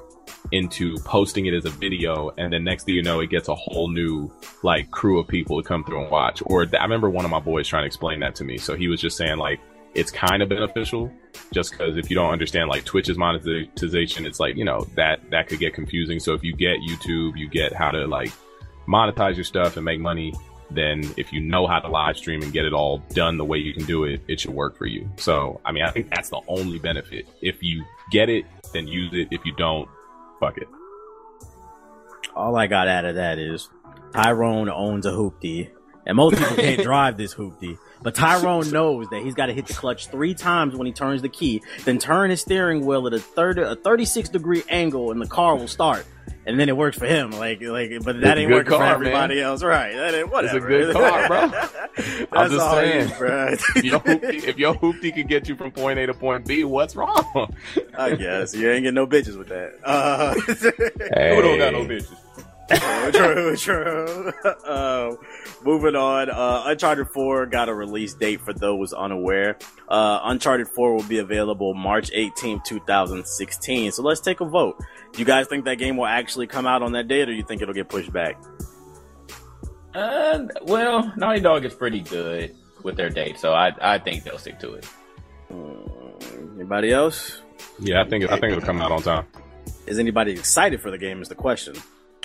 into 0.51 0.97
posting 0.99 1.45
it 1.45 1.53
as 1.53 1.65
a 1.65 1.69
video 1.69 2.31
and 2.37 2.51
then 2.51 2.63
next 2.63 2.85
thing 2.85 2.95
you 2.95 3.03
know 3.03 3.19
it 3.19 3.29
gets 3.29 3.47
a 3.47 3.55
whole 3.55 3.87
new 3.87 4.31
like 4.63 4.89
crew 4.91 5.19
of 5.19 5.27
people 5.27 5.61
to 5.61 5.67
come 5.67 5.83
through 5.83 6.01
and 6.01 6.11
watch. 6.11 6.41
Or 6.45 6.65
th- 6.65 6.79
i 6.79 6.83
remember 6.83 7.09
one 7.09 7.25
of 7.25 7.31
my 7.31 7.39
boys 7.39 7.67
trying 7.67 7.83
to 7.83 7.87
explain 7.87 8.19
that 8.21 8.35
to 8.35 8.43
me. 8.43 8.57
So 8.57 8.75
he 8.75 8.87
was 8.87 8.99
just 8.99 9.17
saying 9.17 9.37
like 9.37 9.59
it's 9.93 10.11
kind 10.11 10.41
of 10.43 10.49
beneficial 10.49 11.11
just 11.51 11.71
because 11.71 11.97
if 11.97 12.09
you 12.09 12.15
don't 12.15 12.31
understand 12.31 12.69
like 12.69 12.85
twitch's 12.85 13.17
monetization 13.17 14.25
it's 14.25 14.39
like 14.39 14.55
you 14.55 14.63
know 14.63 14.87
that 14.95 15.19
that 15.31 15.47
could 15.47 15.59
get 15.59 15.73
confusing. 15.73 16.19
So 16.19 16.33
if 16.33 16.43
you 16.43 16.53
get 16.55 16.77
youtube 16.79 17.37
you 17.37 17.47
get 17.47 17.73
how 17.73 17.91
to 17.91 18.05
like 18.07 18.31
monetize 18.87 19.35
your 19.35 19.43
stuff 19.43 19.77
and 19.77 19.85
make 19.85 19.99
money 19.99 20.33
then 20.71 21.01
if 21.17 21.33
you 21.33 21.39
know 21.39 21.65
how 21.65 21.79
to 21.79 21.87
live 21.87 22.15
stream 22.15 22.43
and 22.43 22.53
get 22.53 22.63
it 22.63 22.73
all 22.73 22.99
done 23.09 23.37
the 23.37 23.45
way 23.45 23.57
you 23.57 23.73
can 23.73 23.85
do 23.85 24.03
it 24.03 24.21
it 24.27 24.39
should 24.39 24.53
work 24.53 24.77
for 24.77 24.85
you. 24.85 25.09
So 25.17 25.61
i 25.65 25.71
mean 25.71 25.83
i 25.83 25.91
think 25.91 26.09
that's 26.09 26.29
the 26.29 26.41
only 26.47 26.79
benefit. 26.79 27.27
If 27.41 27.61
you 27.61 27.83
get 28.11 28.29
it 28.29 28.45
then 28.73 28.87
use 28.87 29.13
it. 29.13 29.27
If 29.31 29.45
you 29.45 29.53
don't 29.53 29.89
fuck 30.39 30.57
it 30.57 30.67
all 32.35 32.55
I 32.55 32.67
got 32.67 32.87
out 32.87 33.05
of 33.05 33.15
that 33.15 33.37
is 33.37 33.69
Tyrone 34.13 34.69
owns 34.69 35.05
a 35.05 35.11
hoopty, 35.11 35.69
and 36.05 36.15
most 36.15 36.37
people 36.37 36.55
can't 36.55 36.81
drive 36.83 37.17
this 37.17 37.35
hoopty. 37.35 37.77
But 38.01 38.15
Tyrone 38.15 38.71
knows 38.71 39.07
that 39.09 39.21
he's 39.23 39.33
got 39.33 39.47
to 39.47 39.53
hit 39.53 39.67
the 39.67 39.73
clutch 39.73 40.07
three 40.07 40.33
times 40.33 40.75
when 40.75 40.87
he 40.87 40.93
turns 40.93 41.21
the 41.21 41.29
key, 41.29 41.61
then 41.85 41.97
turn 41.97 42.29
his 42.29 42.41
steering 42.41 42.85
wheel 42.85 43.05
at 43.07 43.13
a 43.13 43.19
thirty 43.19 43.61
a 43.61 43.75
thirty 43.75 44.05
six 44.05 44.29
degree 44.29 44.63
angle, 44.69 45.11
and 45.11 45.21
the 45.21 45.27
car 45.27 45.55
will 45.55 45.67
start. 45.67 46.05
And 46.45 46.59
then 46.59 46.67
it 46.69 46.77
works 46.77 46.97
for 46.97 47.05
him, 47.05 47.31
like 47.31 47.61
like. 47.61 47.91
But 48.03 48.21
that 48.21 48.37
It's 48.37 48.39
ain't 48.39 48.47
good 48.49 48.55
working 48.55 48.71
for 48.71 48.77
car, 48.77 48.93
everybody 48.93 49.41
else, 49.41 49.61
right? 49.61 49.93
That 49.93 50.15
ain't 50.15 50.31
whatever. 50.31 50.67
good 50.67 50.93
car, 50.95 51.27
bro. 51.27 51.47
That's 51.49 52.27
I'm 52.31 52.49
just 52.49 52.61
all 52.61 52.75
saying. 52.75 53.09
is, 53.09 53.17
bro. 53.17 53.47
if 53.75 53.83
your 53.83 53.99
hoopty, 53.99 54.43
if 54.47 54.57
your 54.57 54.73
hoopty 54.75 55.13
could 55.13 55.27
get 55.27 55.47
you 55.49 55.55
from 55.55 55.71
point 55.71 55.99
A 55.99 56.07
to 56.07 56.13
point 56.13 56.47
B, 56.47 56.63
what's 56.63 56.95
wrong? 56.95 57.53
I 57.97 58.15
guess 58.15 58.55
you 58.55 58.69
ain't 58.71 58.83
getting 58.83 58.93
no 58.95 59.05
bitches 59.05 59.37
with 59.37 59.49
that. 59.49 59.73
Uh, 59.83 60.33
Who 61.35 61.41
don't 61.41 61.57
got 61.59 61.73
no 61.73 61.83
bitches? 61.85 62.15
True, 63.11 63.55
true. 63.55 64.31
Uh, 64.69 65.15
moving 65.63 65.95
on, 65.95 66.29
uh, 66.29 66.63
Uncharted 66.65 67.07
4 67.09 67.47
got 67.47 67.69
a 67.69 67.73
release 67.73 68.13
date 68.13 68.39
for 68.41 68.53
those 68.53 68.93
unaware. 68.93 69.57
Uh, 69.87 70.19
Uncharted 70.23 70.67
4 70.69 70.93
will 70.95 71.03
be 71.03 71.17
available 71.19 71.73
March 71.73 72.11
18th, 72.11 72.63
2016. 72.65 73.91
So 73.91 74.03
let's 74.03 74.21
take 74.21 74.41
a 74.41 74.45
vote. 74.45 74.77
Do 75.11 75.19
you 75.19 75.25
guys 75.25 75.47
think 75.47 75.65
that 75.65 75.75
game 75.79 75.97
will 75.97 76.05
actually 76.05 76.47
come 76.47 76.67
out 76.67 76.81
on 76.83 76.91
that 76.93 77.07
date, 77.07 77.23
or 77.23 77.31
do 77.31 77.33
you 77.33 77.43
think 77.43 77.61
it'll 77.61 77.73
get 77.73 77.89
pushed 77.89 78.13
back? 78.13 78.37
Uh, 79.93 80.45
well, 80.63 81.11
Naughty 81.17 81.39
Dog 81.39 81.65
is 81.65 81.73
pretty 81.73 82.01
good 82.01 82.55
with 82.83 82.95
their 82.95 83.09
date, 83.09 83.39
so 83.39 83.53
I 83.53 83.71
I 83.81 83.97
think 83.97 84.23
they'll 84.23 84.37
stick 84.37 84.59
to 84.59 84.73
it. 84.75 84.85
Hmm, 85.49 86.55
Anybody 86.59 86.91
else? 86.93 87.41
yeah, 87.79 88.01
I 88.01 88.07
think 88.07 88.25
I 88.25 88.37
think 88.39 88.51
it'll 88.53 88.61
come 88.61 88.81
out 88.81 88.91
on 88.91 89.01
time. 89.01 89.25
Is 89.87 89.97
anybody 89.97 90.31
excited 90.33 90.79
for 90.79 90.91
the 90.91 90.97
game? 90.99 91.21
Is 91.21 91.27
the 91.29 91.35
question. 91.35 91.75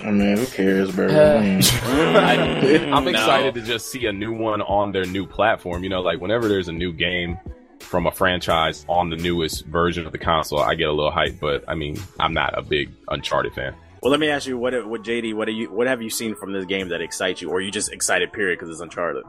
I 0.01 0.11
mean, 0.11 0.37
who 0.37 0.45
cares, 0.47 0.91
bro? 0.91 1.07
Uh, 1.07 1.39
I 1.85 2.61
mean, 2.61 2.93
I'm 2.93 3.05
No. 3.05 3.09
excited 3.09 3.53
to 3.55 3.61
just 3.61 3.89
see 3.89 4.05
a 4.07 4.11
new 4.13 4.33
one 4.33 4.61
on 4.61 4.91
their 4.91 5.05
new 5.05 5.25
platform. 5.25 5.83
You 5.83 5.89
know, 5.89 6.01
like 6.01 6.19
whenever 6.19 6.47
there's 6.47 6.67
a 6.67 6.73
new 6.73 6.91
game 6.91 7.37
from 7.79 8.05
a 8.07 8.11
franchise 8.11 8.85
on 8.89 9.09
the 9.09 9.15
newest 9.15 9.65
version 9.67 10.05
of 10.05 10.11
the 10.11 10.17
console, 10.17 10.59
I 10.59 10.75
get 10.75 10.89
a 10.89 10.93
little 10.93 11.11
hype. 11.11 11.39
But 11.39 11.63
I 11.67 11.75
mean, 11.75 11.97
I'm 12.19 12.33
not 12.33 12.57
a 12.57 12.61
big 12.61 12.91
Uncharted 13.09 13.53
fan. 13.53 13.73
Well, 14.01 14.11
let 14.11 14.19
me 14.19 14.29
ask 14.29 14.45
you, 14.47 14.57
what, 14.57 14.87
what 14.87 15.01
JD, 15.03 15.33
what 15.33 15.47
are 15.47 15.51
you, 15.51 15.71
what 15.71 15.87
have 15.87 16.01
you 16.01 16.09
seen 16.11 16.35
from 16.35 16.51
this 16.53 16.65
game 16.65 16.89
that 16.89 17.01
excites 17.01 17.41
you, 17.41 17.49
or 17.49 17.57
are 17.57 17.61
you 17.61 17.71
just 17.71 17.91
excited 17.91 18.31
period 18.33 18.59
because 18.59 18.69
it's 18.69 18.81
Uncharted? 18.81 19.23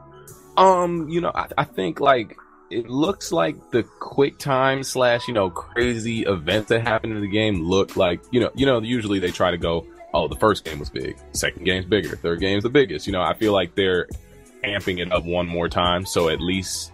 Um, 0.59 1.09
you 1.09 1.21
know, 1.21 1.31
I, 1.35 1.47
I 1.57 1.65
think 1.65 2.01
like 2.01 2.37
it 2.71 2.91
looks 2.91 3.31
like 3.33 3.57
the 3.71 3.85
quick 4.01 4.39
time 4.39 4.83
slash 4.83 5.29
you 5.29 5.35
know 5.35 5.49
crazy 5.49 6.23
events 6.23 6.69
that 6.71 6.81
happen 6.83 7.13
in 7.13 7.21
the 7.21 7.29
game 7.29 7.63
look 7.63 7.97
like 7.97 8.21
you 8.33 8.41
know 8.41 8.51
you 8.55 8.67
know 8.67 8.81
usually 8.81 9.19
they 9.21 9.31
try 9.31 9.51
to 9.53 9.57
go 9.59 9.87
oh 10.17 10.29
the 10.29 10.37
first 10.37 10.65
game 10.65 10.79
was 10.79 10.91
big 10.91 11.17
second 11.33 11.65
game's 11.65 11.85
bigger 11.85 12.17
third 12.17 12.41
game's 12.41 12.63
the 12.63 12.71
biggest 12.71 13.07
you 13.07 13.13
know 13.13 13.23
I 13.23 13.35
feel 13.35 13.53
like 13.53 13.75
they're 13.75 14.09
amping 14.65 15.01
it 15.01 15.13
up 15.13 15.25
one 15.25 15.47
more 15.47 15.69
time 15.69 16.07
so 16.07 16.29
at 16.29 16.41
least 16.41 16.93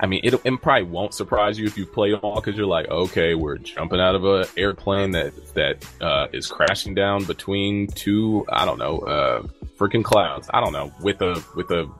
I 0.00 0.06
mean 0.06 0.20
it, 0.24 0.34
it 0.34 0.62
probably 0.62 0.84
won't 0.84 1.14
surprise 1.14 1.58
you 1.58 1.66
if 1.66 1.76
you 1.76 1.86
play 1.86 2.10
them 2.10 2.20
all 2.22 2.36
because 2.36 2.56
you're 2.56 2.66
like 2.66 2.88
okay 2.88 3.34
we're 3.34 3.58
jumping 3.58 4.00
out 4.00 4.14
of 4.14 4.24
a 4.24 4.48
airplane 4.56 5.10
that 5.12 5.32
that 5.54 5.84
uh, 6.00 6.28
is 6.32 6.46
crashing 6.48 6.94
down 6.94 7.24
between 7.24 7.88
two 7.88 8.46
I 8.48 8.64
don't 8.64 8.78
know 8.78 8.98
uh 9.00 9.42
freaking 9.76 10.02
clouds 10.02 10.48
I 10.52 10.60
don't 10.60 10.72
know 10.72 10.92
with 11.02 11.20
a 11.20 11.44
with 11.54 11.70
a 11.70 11.92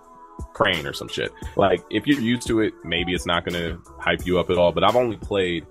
crane 0.53 0.87
or 0.87 0.93
some 0.93 1.09
shit. 1.09 1.33
Like 1.57 1.83
if 1.91 2.07
you're 2.07 2.21
used 2.21 2.47
to 2.49 2.61
it, 2.61 2.75
maybe 2.85 3.13
it's 3.13 3.27
not 3.27 3.45
gonna 3.45 3.79
hype 3.99 4.27
you 4.27 4.39
up 4.39 4.51
at 4.51 4.59
all. 4.59 4.73
But 4.73 4.85
I've 4.85 4.97
only 4.97 5.17
played 5.17 5.67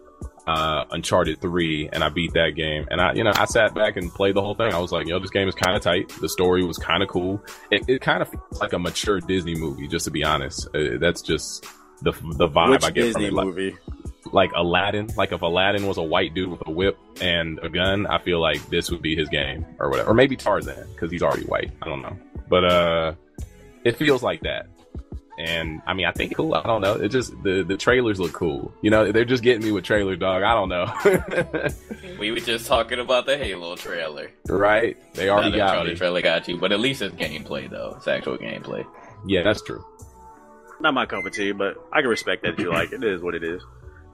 uh 0.47 0.85
Uncharted 0.91 1.39
3 1.39 1.89
and 1.93 2.03
I 2.03 2.09
beat 2.09 2.33
that 2.33 2.51
game 2.55 2.87
and 2.89 2.99
I 2.99 3.13
you 3.13 3.23
know 3.23 3.31
I 3.35 3.45
sat 3.45 3.75
back 3.75 3.97
and 3.97 4.11
played 4.11 4.35
the 4.35 4.41
whole 4.41 4.55
thing. 4.55 4.73
I 4.73 4.79
was 4.79 4.91
like, 4.91 5.07
yo, 5.07 5.19
this 5.19 5.29
game 5.29 5.47
is 5.47 5.55
kind 5.55 5.75
of 5.75 5.83
tight. 5.83 6.09
The 6.19 6.29
story 6.29 6.63
was 6.63 6.77
kind 6.77 7.03
of 7.03 7.09
cool. 7.09 7.43
It, 7.69 7.83
it 7.87 8.01
kind 8.01 8.21
of 8.21 8.29
feels 8.29 8.59
like 8.59 8.73
a 8.73 8.79
mature 8.79 9.19
Disney 9.19 9.55
movie, 9.55 9.87
just 9.87 10.05
to 10.05 10.11
be 10.11 10.23
honest. 10.23 10.67
Uh, 10.73 10.97
that's 10.99 11.21
just 11.21 11.65
the 12.01 12.11
the 12.37 12.47
vibe 12.47 12.71
Which 12.71 12.83
I 12.83 12.91
get 12.91 13.03
Disney 13.03 13.29
from 13.29 13.33
it. 13.33 13.33
Like, 13.33 13.45
movie? 13.45 13.77
like 14.33 14.51
Aladdin, 14.55 15.09
like 15.17 15.31
if 15.31 15.41
Aladdin 15.41 15.87
was 15.87 15.97
a 15.97 16.03
white 16.03 16.33
dude 16.33 16.49
with 16.49 16.65
a 16.67 16.71
whip 16.71 16.97
and 17.21 17.59
a 17.59 17.69
gun, 17.69 18.07
I 18.07 18.19
feel 18.19 18.39
like 18.39 18.65
this 18.69 18.89
would 18.91 19.01
be 19.01 19.15
his 19.15 19.29
game 19.29 19.65
or 19.79 19.89
whatever. 19.89 20.11
Or 20.11 20.13
maybe 20.13 20.35
Tarzan 20.35 20.87
because 20.93 21.11
he's 21.11 21.23
already 21.23 21.45
white. 21.45 21.71
I 21.81 21.87
don't 21.87 22.01
know, 22.01 22.17
but 22.49 22.63
uh, 22.65 23.13
it 23.83 23.97
feels 23.97 24.23
like 24.23 24.41
that. 24.41 24.67
And 25.43 25.81
I 25.87 25.93
mean, 25.93 26.05
I 26.05 26.11
think 26.11 26.35
cool. 26.35 26.53
I 26.53 26.61
don't 26.61 26.81
know. 26.81 26.93
It 26.93 27.09
just 27.09 27.31
the 27.41 27.63
the 27.63 27.75
trailers 27.75 28.19
look 28.19 28.31
cool. 28.33 28.71
You 28.81 28.91
know, 28.91 29.11
they're 29.11 29.25
just 29.25 29.41
getting 29.41 29.65
me 29.65 29.71
with 29.71 29.83
trailer 29.83 30.15
dog. 30.15 30.43
I 30.43 30.53
don't 30.53 30.69
know, 30.69 31.67
We 32.19 32.29
were 32.31 32.39
just 32.39 32.67
talking 32.67 32.99
about 32.99 33.25
the 33.25 33.37
Halo 33.37 33.75
trailer. 33.75 34.29
right? 34.47 34.95
They 35.15 35.25
Now 35.25 35.31
already 35.33 35.51
the 35.51 35.57
got 35.57 35.73
Charlie 35.73 35.89
me. 35.91 35.95
trailer 35.95 36.21
got 36.21 36.47
you, 36.47 36.57
but 36.57 36.71
at 36.71 36.79
least 36.79 37.01
it's 37.01 37.15
gameplay 37.15 37.67
though. 37.69 37.95
It's 37.97 38.07
actual 38.07 38.37
gameplay. 38.37 38.85
Yeah, 39.25 39.41
that's 39.41 39.61
true. 39.63 39.83
Not 40.79 40.93
my 40.93 41.05
cup 41.07 41.25
of 41.25 41.33
tea, 41.33 41.51
but 41.53 41.75
I 41.91 42.01
can 42.01 42.09
respect 42.09 42.43
that 42.43 42.59
you 42.59 42.69
like 42.71 42.91
it. 42.91 43.03
It 43.03 43.13
is 43.13 43.21
what 43.21 43.33
it 43.35 43.43
is. 43.43 43.63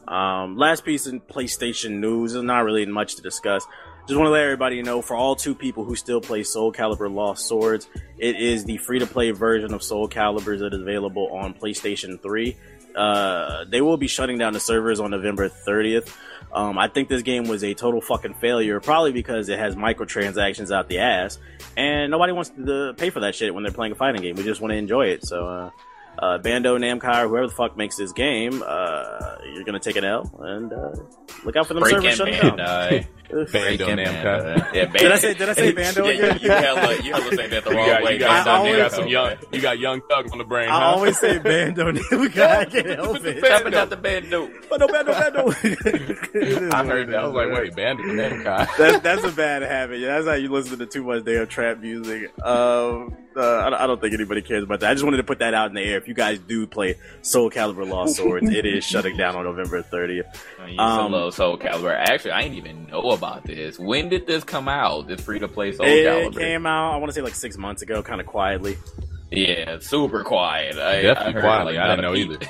Um, 0.08 0.56
last 0.56 0.86
piece 0.86 1.08
in 1.08 1.20
PlayStation 1.20 2.00
news. 2.00 2.34
There's 2.34 2.46
not 2.46 2.60
really 2.64 2.86
much 2.86 3.16
to 3.18 3.22
discuss. 3.22 3.66
Just 4.08 4.18
want 4.18 4.28
to 4.28 4.32
let 4.32 4.44
everybody 4.44 4.82
know 4.82 5.02
for 5.02 5.16
all 5.16 5.36
two 5.36 5.54
people 5.54 5.84
who 5.84 5.96
still 5.96 6.22
play 6.22 6.44
Soul 6.44 6.72
Calibur 6.72 7.14
Lost 7.14 7.46
Swords, 7.46 7.90
it 8.18 8.38
is 8.38 8.64
the 8.64 8.78
free 8.78 9.00
to 9.00 9.06
play 9.06 9.32
version 9.32 9.74
of 9.74 9.84
Soul 9.84 10.08
Calibur 10.08 10.58
that 10.60 10.74
is 10.74 10.82
available 10.82 11.28
on 11.34 11.54
PlayStation 11.54 12.22
3. 12.22 12.56
Uh, 12.96 13.66
they 13.66 13.82
will 13.82 13.98
be 13.98 14.08
shutting 14.08 14.38
down 14.38 14.54
the 14.54 14.62
servers 14.62 15.02
on 15.02 15.12
November 15.12 15.50
30th. 15.50 16.10
Um, 16.54 16.78
I 16.78 16.88
think 16.88 17.10
this 17.10 17.22
game 17.22 17.50
was 17.50 17.64
a 17.66 17.74
total 17.74 18.00
fucking 18.00 18.36
failure, 18.36 18.80
probably 18.80 19.12
because 19.12 19.50
it 19.50 19.60
has 19.60 19.76
microtransactions 19.76 20.74
out 20.74 20.88
the 20.88 21.00
ass, 21.00 21.38
and 21.76 22.10
nobody 22.10 22.32
wants 22.32 22.50
to 22.52 22.94
pay 22.98 23.10
for 23.10 23.20
that 23.20 23.36
shit 23.36 23.54
when 23.54 23.64
they're 23.64 23.74
playing 23.74 23.92
a 23.92 23.96
fighting 23.96 24.22
game. 24.22 24.38
We 24.38 24.44
just 24.44 24.62
want 24.62 24.72
to 24.72 24.78
enjoy 24.78 25.08
it. 25.08 25.26
So, 25.26 25.46
uh, 25.46 25.70
uh, 26.18 26.38
Bando, 26.40 26.78
Namco, 26.78 27.26
or 27.26 27.28
whoever 27.28 27.48
the 27.48 27.54
fuck 27.54 27.78
makes 27.78 27.98
this 27.98 28.14
game, 28.14 28.64
uh, 28.66 29.36
you're 29.54 29.66
gonna 29.66 29.80
take 29.80 29.98
an 29.98 30.06
L 30.06 30.32
and 30.40 30.74
uh, 30.74 30.96
look 31.44 31.56
out 31.56 31.68
for 31.68 31.74
them 31.74 31.84
servers 31.86 32.16
shutting 32.16 32.40
down. 32.40 33.06
Bandai. 33.30 33.52
Bando 33.52 33.88
Namco. 33.88 34.24
Bandai. 34.24 34.74
Yeah, 34.74 34.86
Did 34.86 35.12
I 35.12 35.18
say 35.18 35.34
did 35.34 35.50
I 35.50 35.54
say 35.54 35.72
Bando 35.74 36.06
Yeah, 36.06 36.12
again? 36.12 36.40
you, 36.42 36.46
you 36.48 36.52
hella, 36.52 36.96
you 37.04 37.14
hella 37.14 37.36
saying 37.36 37.50
that 37.52 37.64
the 37.64 37.70
You 37.72 37.78
wrong 37.78 37.88
got, 37.88 38.04
way. 38.04 38.14
you 38.14 38.20
got, 38.20 38.30
I 38.30 38.44
some, 38.58 38.68
you 38.68 38.78
got 38.78 38.92
some 38.92 39.08
young, 39.08 39.36
you 39.52 39.62
got 39.62 39.80
young 39.80 40.02
thug 40.10 40.32
on 40.32 40.38
the 40.38 40.44
brain. 40.44 40.70
I 40.70 40.80
huh? 40.80 40.86
always 40.96 41.20
say 41.20 41.38
Bando 41.40 41.92
Namco. 41.92 42.40
I 42.42 42.66
can't 42.66 42.88
help 42.88 43.18
it. 43.26 43.42
Tapping 43.44 43.76
out 43.76 43.90
the 43.90 43.98
bando. 43.98 44.50
Bando, 44.70 44.88
Bando, 44.88 45.12
Bando. 45.14 45.50
I 46.72 46.86
heard 46.86 47.10
that. 47.10 47.16
I 47.20 47.28
was 47.28 47.34
like, 47.34 47.52
wait, 47.58 47.76
Bando 47.76 48.04
Namco. 48.04 48.68
That, 48.78 49.02
that's 49.04 49.24
a 49.24 49.32
bad 49.32 49.62
habit. 49.64 50.00
Yeah, 50.00 50.16
that's 50.16 50.28
how 50.28 50.34
you 50.34 50.50
listen 50.50 50.78
to 50.80 50.86
too 50.86 51.04
much 51.04 51.24
damn 51.26 51.48
trap 51.48 51.80
music. 51.80 52.32
Um, 52.46 53.18
uh, 53.36 53.70
I, 53.78 53.86
don't- 53.86 54.02
think 54.02 54.14
anybody 54.14 54.42
cares 54.42 54.64
about 54.64 54.80
that. 54.82 54.92
I 54.92 54.94
just 54.94 55.04
wanted 55.04 55.18
to 55.18 55.24
put 55.24 55.40
that 55.40 55.54
out 55.54 55.70
in 55.70 55.76
the 55.76 55.82
air. 55.82 55.98
If 55.98 56.08
you 56.08 56.14
guys 56.14 56.40
do 56.40 56.66
play 56.68 56.96
Soul 57.22 57.50
Calibur 57.50 57.88
Lost 57.88 58.16
Swords, 58.18 58.50
it 58.50 58.66
is 58.66 58.84
shutting 58.84 59.18
down 59.18 59.36
on 59.36 59.44
November 59.44 59.82
30th. 59.84 60.24
I 60.60 60.68
used 60.68 60.80
Um, 60.80 61.12
to 61.12 61.18
love 61.18 61.34
Soul 61.34 61.58
Calibur. 61.58 61.94
Actually, 61.96 62.32
I 62.32 62.42
didn't 62.44 62.58
even 62.58 62.88
know 62.88 63.02
about 63.18 63.44
this. 63.44 63.78
When 63.78 64.08
did 64.10 64.26
this 64.28 64.44
come 64.44 64.68
out? 64.70 65.08
This 65.08 65.20
free 65.22 65.40
to 65.40 65.48
play 65.48 65.74
Soul 65.74 65.86
it 65.88 66.06
Calibur. 66.06 66.38
came 66.40 66.66
out, 66.66 66.94
I 66.94 66.98
want 66.98 67.10
to 67.10 67.14
say 67.14 67.22
like 67.22 67.36
six 67.36 67.58
months 67.58 67.82
ago, 67.82 68.02
kind 68.02 68.22
of 68.22 68.28
quietly. 68.28 68.78
Yeah, 69.32 69.80
super 69.80 70.24
quiet. 70.24 70.78
I, 70.78 71.02
Definitely 71.02 71.42
I 71.42 71.42
quietly. 71.42 71.74
like, 71.74 71.82
I 71.84 71.88
didn't 71.96 72.02
know 72.04 72.14
peep. 72.14 72.32
either. 72.32 72.46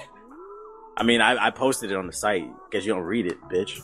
I 0.97 1.03
mean, 1.03 1.22
I, 1.22 1.47
I 1.47 1.49
posted 1.51 1.91
it 1.91 1.97
on 1.97 2.05
the 2.07 2.13
site 2.13 2.47
because 2.70 2.86
you 2.86 2.93
don't 2.93 3.03
read 3.03 3.26
it, 3.28 3.39
bitch. 3.49 3.82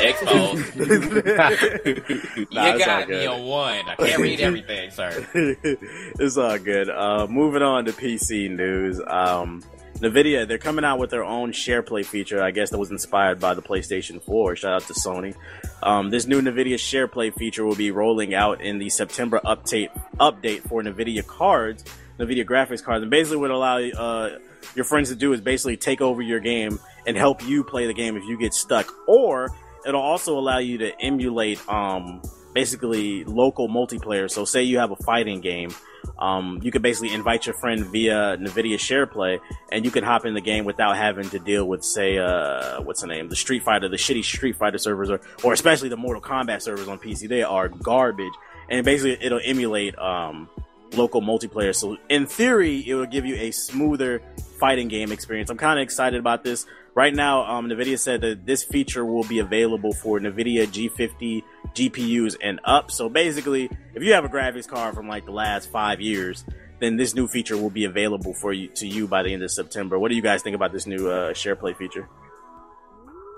Exposed. 0.00 0.76
Nah, 2.52 2.72
you 2.74 2.78
got 2.84 3.08
me 3.08 3.26
on 3.26 3.44
one. 3.44 3.88
I 3.88 3.94
can't 3.96 4.18
read 4.20 4.40
everything, 4.40 4.90
sir. 4.90 5.26
it's 5.34 6.36
all 6.36 6.58
good. 6.58 6.90
Uh, 6.90 7.26
moving 7.28 7.62
on 7.62 7.84
to 7.84 7.92
PC 7.92 8.50
news. 8.50 9.00
Um, 9.06 9.62
Nvidia, 10.00 10.48
they're 10.48 10.58
coming 10.58 10.84
out 10.84 10.98
with 10.98 11.10
their 11.10 11.24
own 11.24 11.52
share 11.52 11.82
play 11.82 12.02
feature. 12.02 12.42
I 12.42 12.52
guess 12.52 12.70
that 12.70 12.78
was 12.78 12.90
inspired 12.90 13.38
by 13.38 13.52
the 13.52 13.60
PlayStation 13.60 14.22
4. 14.22 14.56
Shout 14.56 14.72
out 14.72 14.82
to 14.88 14.94
Sony. 14.94 15.34
Um, 15.82 16.08
this 16.08 16.26
new 16.26 16.40
Nvidia 16.40 16.78
share 16.78 17.06
play 17.06 17.30
feature 17.30 17.66
will 17.66 17.76
be 17.76 17.90
rolling 17.90 18.34
out 18.34 18.62
in 18.62 18.78
the 18.78 18.88
September 18.88 19.40
update 19.44 19.90
update 20.18 20.62
for 20.62 20.82
Nvidia 20.82 21.26
cards, 21.26 21.84
Nvidia 22.18 22.46
graphics 22.46 22.82
cards, 22.82 23.02
and 23.02 23.10
basically 23.10 23.36
what 23.36 23.50
allow 23.50 23.78
uh, 23.78 24.38
your 24.74 24.86
friends 24.86 25.10
to 25.10 25.16
do 25.16 25.34
is 25.34 25.40
basically 25.42 25.76
take 25.76 26.00
over 26.00 26.22
your 26.22 26.40
game 26.40 26.78
and 27.06 27.16
help 27.16 27.44
you 27.44 27.62
play 27.62 27.86
the 27.86 27.94
game 27.94 28.16
if 28.16 28.24
you 28.24 28.38
get 28.38 28.54
stuck, 28.54 28.90
or 29.06 29.50
it'll 29.86 30.00
also 30.00 30.38
allow 30.38 30.58
you 30.58 30.78
to 30.78 30.98
emulate 31.00 31.60
um, 31.68 32.22
basically 32.54 33.24
local 33.24 33.68
multiplayer. 33.68 34.30
So, 34.30 34.46
say 34.46 34.62
you 34.62 34.78
have 34.78 34.92
a 34.92 34.96
fighting 34.96 35.42
game 35.42 35.70
um, 36.18 36.60
you 36.62 36.70
can 36.70 36.82
basically 36.82 37.14
invite 37.14 37.46
your 37.46 37.54
friend 37.54 37.84
via 37.86 38.36
NVIDIA 38.36 38.74
SharePlay, 38.76 39.40
and 39.72 39.84
you 39.84 39.90
can 39.90 40.04
hop 40.04 40.26
in 40.26 40.34
the 40.34 40.40
game 40.40 40.64
without 40.64 40.96
having 40.96 41.28
to 41.30 41.38
deal 41.38 41.66
with, 41.66 41.84
say, 41.84 42.18
uh, 42.18 42.80
what's 42.82 43.00
the 43.00 43.06
name, 43.06 43.28
the 43.28 43.36
Street 43.36 43.62
Fighter, 43.62 43.88
the 43.88 43.96
shitty 43.96 44.24
Street 44.24 44.56
Fighter 44.56 44.78
servers, 44.78 45.10
or, 45.10 45.20
or 45.42 45.52
especially 45.52 45.88
the 45.88 45.96
Mortal 45.96 46.22
Kombat 46.22 46.62
servers 46.62 46.88
on 46.88 46.98
PC. 46.98 47.28
They 47.28 47.42
are 47.42 47.68
garbage, 47.68 48.32
and 48.68 48.84
basically 48.84 49.24
it'll 49.24 49.40
emulate 49.42 49.98
um, 49.98 50.48
local 50.94 51.20
multiplayer. 51.20 51.74
So 51.74 51.96
in 52.08 52.26
theory, 52.26 52.86
it 52.86 52.94
will 52.94 53.06
give 53.06 53.24
you 53.24 53.36
a 53.36 53.50
smoother 53.50 54.22
fighting 54.58 54.88
game 54.88 55.12
experience. 55.12 55.50
I'm 55.50 55.56
kind 55.56 55.78
of 55.78 55.82
excited 55.82 56.18
about 56.18 56.44
this. 56.44 56.66
Right 57.00 57.14
now, 57.14 57.46
um, 57.46 57.66
NVIDIA 57.66 57.98
said 57.98 58.20
that 58.20 58.44
this 58.44 58.62
feature 58.62 59.06
will 59.06 59.24
be 59.24 59.38
available 59.38 59.94
for 59.94 60.20
NVIDIA 60.20 60.66
G50 60.66 61.42
GPUs 61.72 62.36
and 62.42 62.60
up. 62.62 62.90
So 62.90 63.08
basically, 63.08 63.70
if 63.94 64.02
you 64.02 64.12
have 64.12 64.26
a 64.26 64.28
graphics 64.28 64.68
card 64.68 64.94
from 64.94 65.08
like 65.08 65.24
the 65.24 65.30
last 65.30 65.70
five 65.70 66.02
years, 66.02 66.44
then 66.78 66.98
this 66.98 67.14
new 67.14 67.26
feature 67.26 67.56
will 67.56 67.70
be 67.70 67.86
available 67.86 68.34
for 68.34 68.52
you 68.52 68.68
to 68.74 68.86
you 68.86 69.08
by 69.08 69.22
the 69.22 69.32
end 69.32 69.42
of 69.42 69.50
September. 69.50 69.98
What 69.98 70.10
do 70.10 70.14
you 70.14 70.20
guys 70.20 70.42
think 70.42 70.54
about 70.54 70.74
this 70.74 70.86
new 70.86 71.08
uh, 71.08 71.32
share 71.32 71.56
play 71.56 71.72
feature? 71.72 72.06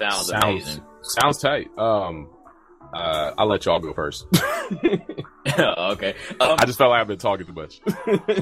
Sounds, 0.01 0.27
Sounds 0.27 0.43
amazing. 0.43 0.85
sounds 1.03 1.39
tight. 1.39 1.69
Um, 1.79 2.31
uh, 2.93 3.33
I'll 3.39 3.49
let 3.49 3.65
y'all 3.65 3.81
go 3.81 3.93
first. 3.93 4.27
okay. 5.59 6.15
Um, 6.41 6.57
I 6.59 6.67
just 6.67 6.79
felt 6.79 6.91
like 6.91 7.01
I've 7.01 7.09
been 7.09 7.19
talking 7.19 7.47
too 7.47 7.53
much. 7.53 7.81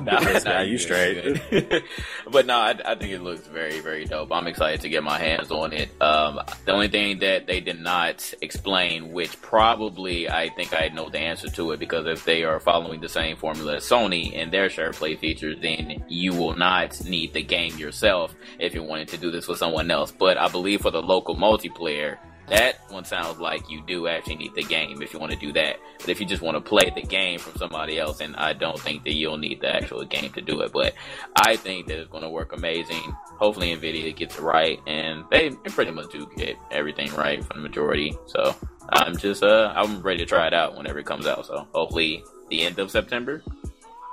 Nah, 0.00 0.20
nah, 0.20 0.38
nah, 0.44 0.60
you 0.60 0.78
straight. 0.78 1.82
but 2.30 2.46
no, 2.46 2.56
I, 2.56 2.74
I 2.84 2.94
think 2.94 3.12
it 3.12 3.20
looks 3.20 3.46
very, 3.46 3.80
very 3.80 4.04
dope. 4.04 4.32
I'm 4.32 4.46
excited 4.46 4.80
to 4.82 4.88
get 4.88 5.02
my 5.02 5.18
hands 5.18 5.50
on 5.50 5.72
it. 5.72 5.90
Um, 6.00 6.40
the 6.64 6.72
only 6.72 6.88
thing 6.88 7.20
that 7.20 7.46
they 7.46 7.60
did 7.60 7.80
not 7.80 8.32
explain, 8.40 9.12
which 9.12 9.40
probably 9.42 10.28
I 10.28 10.48
think 10.50 10.74
I 10.74 10.88
know 10.88 11.08
the 11.08 11.18
answer 11.18 11.48
to 11.50 11.72
it, 11.72 11.80
because 11.80 12.06
if 12.06 12.24
they 12.24 12.44
are 12.44 12.60
following 12.60 13.00
the 13.00 13.08
same 13.08 13.36
formula 13.36 13.76
as 13.76 13.84
Sony 13.84 14.36
and 14.36 14.52
their 14.52 14.68
share 14.68 14.92
play 14.92 15.16
features, 15.16 15.58
then 15.60 16.04
you 16.08 16.32
will 16.32 16.56
not 16.56 17.02
need 17.04 17.32
the 17.32 17.42
game 17.42 17.76
yourself 17.78 18.34
if 18.58 18.74
you 18.74 18.82
wanted 18.82 19.08
to 19.08 19.16
do 19.18 19.30
this 19.30 19.48
with 19.48 19.58
someone 19.58 19.90
else. 19.90 20.12
But 20.12 20.38
I 20.38 20.48
believe 20.48 20.82
for 20.82 20.90
the 20.90 21.02
local 21.02 21.36
multiplayer, 21.36 22.18
that 22.50 22.80
one 22.90 23.04
sounds 23.04 23.38
like 23.38 23.70
you 23.70 23.80
do 23.86 24.08
actually 24.08 24.36
need 24.36 24.54
the 24.54 24.62
game 24.62 25.02
if 25.02 25.12
you 25.12 25.18
want 25.18 25.32
to 25.32 25.38
do 25.38 25.52
that. 25.52 25.76
But 26.00 26.08
if 26.08 26.20
you 26.20 26.26
just 26.26 26.42
want 26.42 26.56
to 26.56 26.60
play 26.60 26.90
the 26.94 27.02
game 27.02 27.38
from 27.38 27.56
somebody 27.56 27.98
else, 27.98 28.20
and 28.20 28.36
I 28.36 28.52
don't 28.52 28.78
think 28.78 29.04
that 29.04 29.14
you'll 29.14 29.38
need 29.38 29.60
the 29.60 29.74
actual 29.74 30.04
game 30.04 30.32
to 30.32 30.40
do 30.40 30.60
it. 30.60 30.72
But 30.72 30.94
I 31.36 31.56
think 31.56 31.86
that 31.86 31.98
it's 31.98 32.10
going 32.10 32.24
to 32.24 32.28
work 32.28 32.52
amazing. 32.52 33.16
Hopefully, 33.38 33.74
Nvidia 33.74 34.14
gets 34.14 34.36
it 34.36 34.42
right, 34.42 34.80
and 34.86 35.24
they, 35.30 35.50
they 35.50 35.70
pretty 35.70 35.92
much 35.92 36.10
do 36.10 36.28
get 36.36 36.56
everything 36.70 37.14
right 37.14 37.42
for 37.44 37.54
the 37.54 37.60
majority. 37.60 38.16
So 38.26 38.54
I'm 38.90 39.16
just 39.16 39.42
uh 39.42 39.72
I'm 39.74 40.02
ready 40.02 40.18
to 40.18 40.26
try 40.26 40.46
it 40.48 40.54
out 40.54 40.76
whenever 40.76 40.98
it 40.98 41.06
comes 41.06 41.26
out. 41.26 41.46
So 41.46 41.66
hopefully, 41.72 42.24
the 42.48 42.62
end 42.62 42.78
of 42.78 42.90
September. 42.90 43.42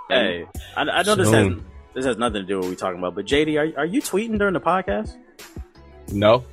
Hey, 0.09 0.45
I, 0.75 0.81
I 0.83 1.03
know 1.03 1.15
this 1.15 1.29
has, 1.31 1.53
this 1.93 2.05
has 2.05 2.17
nothing 2.17 2.41
to 2.41 2.47
do 2.47 2.57
with 2.57 2.65
what 2.65 2.69
we're 2.69 2.75
talking 2.75 2.99
about, 2.99 3.15
but 3.15 3.25
JD, 3.25 3.75
are, 3.75 3.79
are 3.81 3.85
you 3.85 4.01
tweeting 4.01 4.37
during 4.37 4.53
the 4.53 4.61
podcast? 4.61 5.17
no. 6.11 6.45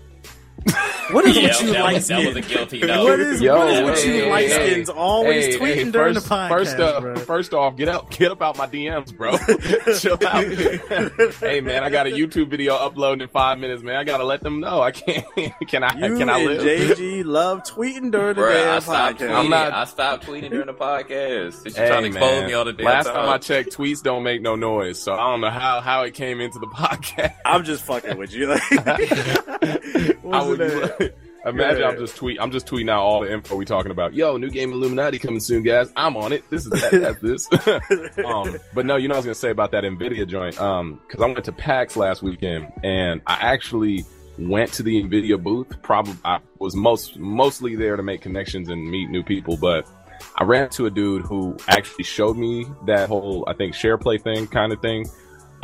What 1.10 1.24
is 1.26 1.36
Yeah, 1.36 1.42
with 1.48 1.62
you 1.62 1.72
that, 1.72 1.82
light 1.84 1.94
was, 1.94 2.08
that 2.08 2.18
was 2.18 2.26
a 2.28 2.30
skins? 2.42 2.46
guilty 2.48 2.80
no. 2.80 3.04
What 3.04 3.20
is, 3.20 3.40
Yo, 3.40 3.56
what 3.58 3.68
is 3.70 3.82
with 3.82 4.02
hey, 4.04 4.16
you 4.16 4.22
hey, 4.24 4.30
light 4.30 4.48
hey. 4.48 4.70
skins 4.72 4.88
always 4.88 5.44
Hey, 5.46 5.58
tweeting 5.58 5.74
hey, 5.74 5.90
during 5.90 6.14
first, 6.14 6.28
the 6.28 6.34
podcast? 6.34 6.48
First, 6.48 6.76
uh, 6.78 7.00
bro? 7.00 7.16
first 7.16 7.54
off, 7.54 7.76
get 7.76 7.88
up, 7.88 8.10
get 8.10 8.30
up 8.32 8.40
out 8.42 8.56
my 8.56 8.66
DMs, 8.66 9.14
bro. 9.16 9.36
Chill 9.98 10.18
out. 10.26 11.34
hey, 11.40 11.60
man, 11.60 11.84
I 11.84 11.90
got 11.90 12.06
a 12.06 12.10
YouTube 12.10 12.48
video 12.48 12.74
uploading 12.74 13.20
in 13.22 13.28
five 13.28 13.58
minutes, 13.58 13.82
man. 13.82 13.96
I 13.96 14.04
gotta 14.04 14.24
let 14.24 14.40
them 14.42 14.60
know. 14.60 14.80
I 14.80 14.92
can't. 14.92 15.24
Can 15.68 15.82
I? 15.84 15.94
you 16.08 16.16
can 16.16 16.28
I 16.28 16.38
and 16.40 16.46
live? 16.62 16.62
JG 16.98 17.24
love 17.24 17.62
tweeting 17.64 18.10
during 18.12 18.34
the 18.36 18.42
Bruh, 18.42 18.50
I 18.50 18.64
damn 18.64 18.80
stopped 18.80 19.18
podcast. 19.20 19.26
tweeting. 19.28 19.34
I'm 19.36 19.50
not- 19.50 19.72
I 19.72 19.84
stopped 19.84 20.26
tweeting 20.26 20.50
during 20.50 20.66
the 20.66 20.74
podcast. 20.74 21.62
Since 21.62 21.76
Hey, 21.76 21.82
you're 21.82 21.90
trying 21.90 22.02
to 22.02 22.08
expose 22.08 22.30
man. 22.30 22.46
me 22.46 22.52
all 22.54 22.64
the 22.64 22.72
damn 22.72 22.86
Last 22.86 23.06
time. 23.06 23.14
time 23.14 23.28
I 23.28 23.38
checked, 23.38 23.76
tweets 23.76 24.02
don't 24.02 24.22
make 24.22 24.40
no 24.42 24.56
noise, 24.56 25.00
so 25.00 25.12
I 25.14 25.30
don't 25.30 25.40
know 25.40 25.50
how 25.50 25.80
how 25.80 26.02
it 26.02 26.14
came 26.14 26.40
into 26.40 26.58
the 26.58 26.66
podcast. 26.74 27.34
I'm 27.44 27.64
just 27.64 27.82
fucking 27.84 28.16
with 28.16 28.32
you. 28.32 28.46
Like, 28.46 28.62
I 28.86 30.16
what's 30.22 30.46
would, 30.46 30.58
the 30.58 30.68
name? 30.68 30.90
imagine 31.46 31.80
Yeah. 31.80 31.88
I'm 31.88 31.98
just 31.98 32.16
tweet. 32.16 32.40
I'm 32.40 32.50
just 32.50 32.66
tweeting 32.66 32.90
out 32.90 33.02
all 33.02 33.20
the 33.20 33.32
info 33.32 33.56
we 33.56 33.64
talking 33.64 33.90
about. 33.90 34.14
Yo, 34.14 34.36
new 34.36 34.50
game 34.50 34.72
Illuminati 34.72 35.18
coming 35.18 35.40
soon, 35.40 35.62
guys. 35.62 35.92
I'm 35.96 36.16
on 36.16 36.32
it. 36.32 36.48
This 36.50 36.66
is 36.66 36.70
that. 36.70 36.90
That's 36.92 37.20
this. 37.20 38.18
um, 38.24 38.56
but 38.74 38.86
no, 38.86 38.96
you 38.96 39.08
know 39.08 39.12
what 39.12 39.16
I 39.16 39.18
was 39.18 39.24
gonna 39.26 39.34
say 39.34 39.50
about 39.50 39.72
that 39.72 39.84
Nvidia 39.84 40.26
joint. 40.26 40.60
Um, 40.60 41.00
because 41.06 41.22
I 41.22 41.26
went 41.26 41.44
to 41.44 41.52
PAX 41.52 41.96
last 41.96 42.22
weekend 42.22 42.72
and 42.82 43.20
I 43.26 43.34
actually 43.34 44.04
went 44.38 44.72
to 44.74 44.82
the 44.82 45.02
Nvidia 45.02 45.42
booth. 45.42 45.80
Probably 45.82 46.14
I 46.24 46.40
was 46.58 46.74
most 46.74 47.18
mostly 47.18 47.76
there 47.76 47.96
to 47.96 48.02
make 48.02 48.22
connections 48.22 48.68
and 48.68 48.90
meet 48.90 49.10
new 49.10 49.22
people, 49.22 49.56
but. 49.56 49.88
I 50.36 50.44
ran 50.44 50.68
to 50.70 50.86
a 50.86 50.90
dude 50.90 51.22
who 51.22 51.56
actually 51.68 52.04
showed 52.04 52.36
me 52.36 52.66
that 52.86 53.08
whole, 53.08 53.44
I 53.46 53.52
think, 53.52 53.74
share 53.74 53.98
play 53.98 54.16
thing 54.18 54.46
kind 54.46 54.72
of 54.72 54.80
thing. 54.80 55.06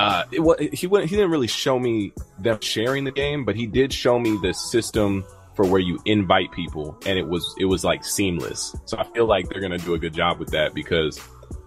Uh, 0.00 0.24
it, 0.58 0.74
he 0.74 0.86
went, 0.86 1.08
he 1.08 1.16
didn't 1.16 1.30
really 1.30 1.46
show 1.46 1.78
me 1.78 2.12
them 2.38 2.58
sharing 2.60 3.04
the 3.04 3.12
game, 3.12 3.44
but 3.44 3.56
he 3.56 3.66
did 3.66 3.92
show 3.92 4.18
me 4.18 4.38
the 4.42 4.52
system 4.52 5.24
for 5.54 5.66
where 5.66 5.80
you 5.80 5.98
invite 6.06 6.52
people, 6.52 6.98
and 7.06 7.18
it 7.18 7.26
was 7.26 7.54
it 7.58 7.66
was 7.66 7.84
like 7.84 8.04
seamless. 8.04 8.74
So 8.86 8.96
I 8.98 9.04
feel 9.04 9.26
like 9.26 9.48
they're 9.48 9.60
gonna 9.60 9.78
do 9.78 9.94
a 9.94 9.98
good 9.98 10.14
job 10.14 10.38
with 10.38 10.50
that 10.50 10.74
because 10.74 11.20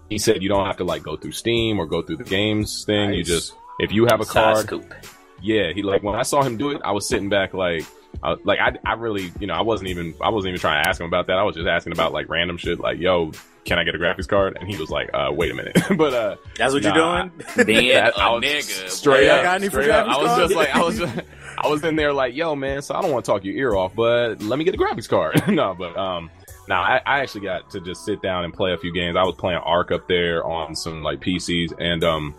he 0.10 0.18
said 0.18 0.42
you 0.42 0.50
don't 0.50 0.66
have 0.66 0.78
to 0.78 0.84
like 0.84 1.04
go 1.04 1.16
through 1.16 1.34
Steam 1.34 1.80
or 1.80 1.86
go 1.86 2.02
through 2.02 2.18
the 2.18 2.24
games 2.24 2.86
thing. 2.86 3.14
You 3.14 3.24
just 3.24 3.54
if 3.80 3.92
you 3.92 4.06
have 4.06 4.22
a 4.22 4.26
Side 4.26 4.34
card, 4.34 4.66
scoop. 4.66 4.94
yeah, 5.42 5.74
he 5.74 5.84
like 5.84 6.04
when 6.04 6.16
I 6.16 6.24
saw 6.24 6.42
him 6.42 6.58
do 6.58 6.72
it, 6.72 6.82
I 6.84 6.92
was 6.92 7.08
sitting 7.08 7.30
back 7.30 7.54
like, 7.54 7.86
I, 8.22 8.36
like 8.44 8.60
I, 8.60 8.78
I 8.86 8.94
really, 8.94 9.32
you 9.40 9.48
know, 9.48 9.56
I 9.56 9.62
wasn't 9.62 9.90
even, 9.90 10.14
I 10.22 10.30
wasn't 10.30 10.50
even 10.50 10.60
trying 10.60 10.84
to 10.84 10.90
ask 10.90 11.02
him 11.02 11.08
about 11.08 11.28
that. 11.28 11.38
I 11.38 11.44
was 11.44 11.56
just 11.56 11.68
asking 11.68 11.94
about 11.94 12.14
like 12.14 12.30
random 12.30 12.58
shit, 12.58 12.80
like, 12.80 13.00
yo, 13.00 13.32
can 13.66 13.80
I 13.80 13.84
get 13.84 13.96
a 13.96 13.98
graphics 13.98 14.28
card? 14.28 14.58
And 14.60 14.70
he 14.70 14.78
was 14.78 14.90
like, 14.90 15.10
uh, 15.14 15.30
wait 15.32 15.52
a 15.52 15.54
minute, 15.56 15.78
but 15.98 16.14
uh, 16.14 16.36
That's 16.58 16.74
what 16.74 16.84
Nah. 16.84 16.96
you're 16.96 17.30
doing? 17.56 17.66
Being 17.66 17.88
that- 17.94 18.14
a 18.16 18.20
I 18.22 18.30
was 18.32 18.44
nigga. 18.44 18.90
straight 18.90 19.28
boy. 19.28 19.34
up, 19.34 19.44
got 19.44 19.56
any 19.56 19.70
for 19.70 19.82
straight 19.82 19.90
up. 19.92 20.08
I 20.08 20.18
was 20.22 20.38
just 20.38 20.56
like, 20.56 20.76
I 20.76 20.82
was, 20.84 20.98
just, 21.00 21.20
I 21.58 21.68
was 21.68 21.84
in 21.84 21.96
there 21.96 22.14
like, 22.14 22.36
yo, 22.36 22.56
man, 22.56 22.82
so 22.82 22.96
I 22.96 23.02
don't 23.02 23.12
want 23.12 23.24
to 23.26 23.32
talk 23.32 23.44
your 23.44 23.56
ear 23.56 23.76
off, 23.76 23.94
but 23.96 24.42
let 24.42 24.58
me 24.60 24.66
get 24.66 24.74
a 24.74 24.78
graphics 24.78 25.08
card. 25.08 25.42
no, 25.48 25.74
but 25.78 25.96
um, 25.98 26.30
Now 26.68 26.82
I, 26.82 27.02
I 27.06 27.20
actually 27.20 27.42
got 27.42 27.70
to 27.72 27.80
just 27.82 28.04
sit 28.06 28.22
down 28.22 28.44
and 28.44 28.54
play 28.54 28.74
a 28.74 28.78
few 28.78 28.94
games. 28.94 29.16
I 29.18 29.24
was 29.24 29.36
playing 29.36 29.60
Ark 29.60 29.92
up 29.92 30.08
there 30.08 30.44
on 30.46 30.76
some 30.76 31.04
like 31.04 31.20
PCs, 31.22 31.74
and 31.80 32.04
um, 32.04 32.36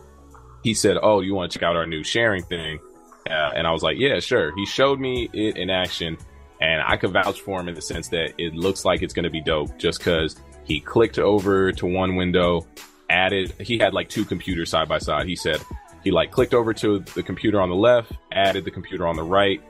he 0.63 0.75
said, 0.75 0.97
"Oh, 1.03 1.21
you 1.21 1.35
want 1.35 1.53
to 1.53 1.59
check 1.59 1.63
out 1.67 1.77
our 1.77 1.87
new 1.87 2.03
sharing 2.03 2.43
thing?" 2.43 2.79
Uh, 3.29 3.53
and 3.55 3.67
I 3.67 3.71
was 3.73 3.83
like, 3.83 3.97
"Yeah, 3.99 4.19
sure." 4.21 4.55
He 4.57 4.65
showed 4.67 4.99
me 5.01 5.29
it 5.33 5.57
in 5.57 5.69
action, 5.71 6.17
and 6.61 6.83
I 6.83 6.97
could 6.97 7.11
vouch 7.13 7.41
for 7.43 7.61
him 7.61 7.69
in 7.69 7.75
the 7.75 7.83
sense 7.83 8.09
that 8.09 8.33
it 8.39 8.55
looks 8.55 8.85
like 8.85 9.03
it's 9.03 9.13
going 9.15 9.25
to 9.25 9.31
be 9.31 9.41
dope, 9.43 9.77
just 9.79 9.99
because 9.99 10.37
he 10.65 10.81
clicked 10.81 11.19
over 11.19 11.73
to 11.73 11.87
one 11.87 12.17
window, 12.17 12.67
added. 13.09 13.55
He 13.61 13.79
had 13.79 13.95
like 13.95 14.09
two 14.09 14.25
computers 14.25 14.71
side 14.71 14.89
by 14.89 14.99
side. 14.99 15.27
He 15.27 15.37
said 15.37 15.61
he 16.03 16.11
like 16.11 16.31
clicked 16.31 16.55
over 16.55 16.73
to 16.75 17.01
the 17.01 17.23
computer 17.23 17.61
on 17.61 17.69
the 17.69 17.75
left, 17.75 18.13
added 18.33 18.65
the 18.65 18.71
computer 18.71 19.07
on 19.07 19.17
the 19.17 19.23
right. 19.23 19.63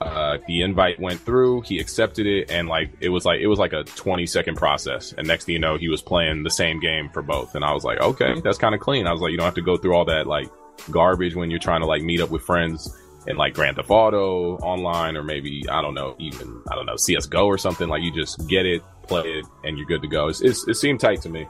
Uh, 0.00 0.38
the 0.48 0.62
invite 0.62 0.98
went 0.98 1.20
through. 1.20 1.60
He 1.60 1.78
accepted 1.78 2.26
it, 2.26 2.50
and 2.50 2.68
like 2.68 2.90
it 3.00 3.08
was 3.08 3.24
like 3.24 3.40
it 3.40 3.46
was 3.46 3.58
like 3.58 3.72
a 3.72 3.84
20 3.84 4.26
second 4.26 4.56
process. 4.56 5.12
And 5.16 5.26
next 5.26 5.44
thing 5.44 5.54
you 5.54 5.58
know, 5.58 5.78
he 5.78 5.88
was 5.88 6.02
playing 6.02 6.42
the 6.42 6.50
same 6.50 6.80
game 6.80 7.08
for 7.08 7.22
both. 7.22 7.54
And 7.54 7.64
I 7.64 7.72
was 7.72 7.84
like, 7.84 8.00
okay, 8.00 8.40
that's 8.40 8.58
kind 8.58 8.74
of 8.74 8.80
clean. 8.80 9.06
I 9.06 9.12
was 9.12 9.20
like, 9.20 9.30
you 9.30 9.36
don't 9.36 9.46
have 9.46 9.54
to 9.54 9.62
go 9.62 9.76
through 9.76 9.94
all 9.94 10.04
that 10.06 10.26
like 10.26 10.50
garbage 10.90 11.36
when 11.36 11.50
you're 11.50 11.60
trying 11.60 11.80
to 11.80 11.86
like 11.86 12.02
meet 12.02 12.20
up 12.20 12.30
with 12.30 12.42
friends 12.42 12.96
and 13.26 13.38
like 13.38 13.54
Grand 13.54 13.76
Theft 13.76 13.90
Auto 13.90 14.56
online, 14.58 15.16
or 15.16 15.22
maybe 15.22 15.64
I 15.70 15.80
don't 15.82 15.94
know, 15.94 16.16
even 16.18 16.62
I 16.70 16.74
don't 16.74 16.86
know 16.86 16.96
CS:GO 16.96 17.46
or 17.46 17.58
something. 17.58 17.88
Like 17.88 18.02
you 18.02 18.12
just 18.12 18.48
get 18.48 18.66
it, 18.66 18.82
play 19.04 19.22
it, 19.22 19.46
and 19.64 19.76
you're 19.76 19.86
good 19.86 20.02
to 20.02 20.08
go. 20.08 20.28
It's, 20.28 20.42
it's, 20.42 20.66
it 20.68 20.74
seemed 20.74 21.00
tight 21.00 21.22
to 21.22 21.28
me. 21.28 21.46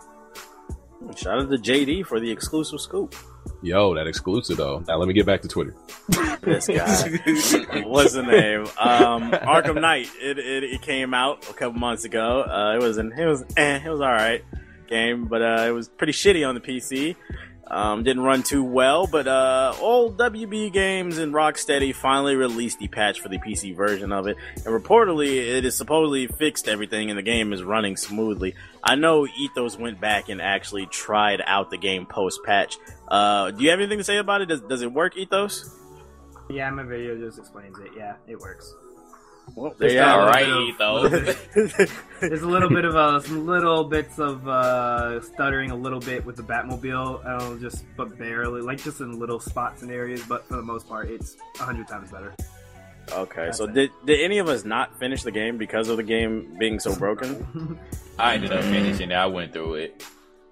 Shout 1.16 1.41
out 1.41 1.51
to 1.51 1.59
JD 1.59 2.07
for 2.07 2.20
the 2.20 2.31
exclusive 2.31 2.81
scoop. 2.81 3.14
Yo, 3.62 3.95
that 3.95 4.07
exclusive 4.07 4.57
though. 4.57 4.85
Now 4.87 4.99
let 4.99 5.09
me 5.09 5.14
get 5.14 5.27
back 5.27 5.43
to 5.43 5.49
Twitter. 5.49 5.75
This 6.43 6.66
guy. 6.66 7.83
What's 7.85 8.14
the 8.14 8.23
name? 8.23 8.62
Um, 8.77 9.31
Arkham 9.31 9.81
Knight. 9.81 10.09
It, 10.20 10.41
it 10.41 10.64
it 10.64 10.83
came 10.83 11.14
out 11.14 11.49
a 11.49 11.53
couple 11.53 11.79
months 11.79 12.05
ago. 12.05 12.43
Uh, 12.43 12.75
it 12.75 12.83
was 12.83 12.99
an, 12.99 13.12
it 13.16 13.27
was 13.27 13.45
eh, 13.57 13.79
it 13.85 13.89
was 13.89 14.01
all 14.01 14.11
right 14.11 14.45
game, 14.93 15.27
but 15.27 15.43
uh, 15.43 15.64
it 15.66 15.70
was 15.70 15.89
pretty 15.89 16.12
shitty 16.12 16.47
on 16.47 16.55
the 16.55 16.61
PC. 16.61 17.16
Um, 17.66 18.02
didn't 18.02 18.22
run 18.22 18.42
too 18.42 18.62
well, 18.64 19.06
but 19.06 19.26
uh, 19.26 19.74
WB 19.78 20.72
Games 20.72 21.18
and 21.18 21.32
Rocksteady 21.32 21.94
finally 21.94 22.34
released 22.34 22.80
the 22.80 22.88
patch 22.88 23.20
for 23.20 23.28
the 23.28 23.38
PC 23.38 23.74
version 23.74 24.12
of 24.12 24.26
it, 24.26 24.36
and 24.56 24.66
reportedly 24.66 25.36
it 25.36 25.64
is 25.64 25.74
supposedly 25.74 26.26
fixed 26.26 26.68
everything, 26.68 27.08
and 27.08 27.18
the 27.18 27.22
game 27.22 27.52
is 27.52 27.62
running 27.62 27.96
smoothly. 27.96 28.54
I 28.82 28.96
know 28.96 29.26
Ethos 29.26 29.78
went 29.78 30.00
back 30.00 30.28
and 30.28 30.42
actually 30.42 30.86
tried 30.86 31.40
out 31.46 31.70
the 31.70 31.78
game 31.78 32.04
post 32.04 32.40
patch. 32.44 32.78
Uh, 33.08 33.52
do 33.52 33.64
you 33.64 33.70
have 33.70 33.78
anything 33.78 33.98
to 33.98 34.04
say 34.04 34.18
about 34.18 34.42
it? 34.42 34.46
Does, 34.46 34.60
does 34.62 34.82
it 34.82 34.92
work, 34.92 35.16
Ethos? 35.16 35.78
Yeah, 36.50 36.68
my 36.70 36.82
video 36.82 37.16
just 37.16 37.38
explains 37.38 37.78
it. 37.78 37.92
Yeah, 37.96 38.16
it 38.26 38.38
works. 38.38 38.74
Well, 39.55 39.74
There's 39.78 39.93
there 39.93 40.05
you 40.05 40.07
got 40.07 40.18
are. 40.18 40.38
a 40.38 40.45
little 40.47 40.66
right, 40.66 41.26
bit 41.55 41.78
though. 41.78 41.86
There's 42.28 42.43
a 42.43 42.49
little 42.49 42.68
bit 42.70 42.84
of 42.84 42.97
uh, 42.97 43.20
some 43.20 43.47
little 43.47 43.84
bits 43.84 44.18
of 44.18 44.47
uh, 44.49 45.20
stuttering 45.20 45.70
a 45.70 45.76
little 45.76 46.01
bit 46.01 46.24
with 46.24 46.36
the 46.36 46.43
Batmobile, 46.43 47.24
uh, 47.26 47.59
just 47.61 47.84
but 47.97 48.16
barely, 48.18 48.62
like 48.62 48.82
just 48.82 49.01
in 49.01 49.18
little 49.18 49.40
spots 49.40 49.82
and 49.82 49.90
areas. 49.90 50.22
But 50.28 50.47
for 50.47 50.57
the 50.57 50.62
most 50.62 50.88
part, 50.88 51.11
it's 51.11 51.36
a 51.61 51.64
hundred 51.64 51.88
times 51.88 52.11
better. 52.11 52.34
Okay, 53.11 53.47
That's 53.47 53.59
so 53.59 53.64
it. 53.64 53.74
did 53.74 53.90
did 54.07 54.20
any 54.20 54.38
of 54.38 54.49
us 54.49 54.64
not 54.64 54.99
finish 54.99 55.22
the 55.22 55.32
game 55.32 55.59
because 55.59 55.88
of 55.88 55.97
the 55.97 56.03
game 56.05 56.57
being 56.59 56.78
so 56.78 56.95
broken? 56.95 57.78
I 58.18 58.34
ended 58.34 58.53
up 58.53 58.62
finishing 58.64 59.11
it. 59.11 59.14
I 59.14 59.26
went 59.26 59.53
through 59.53 59.74
it. 59.74 60.05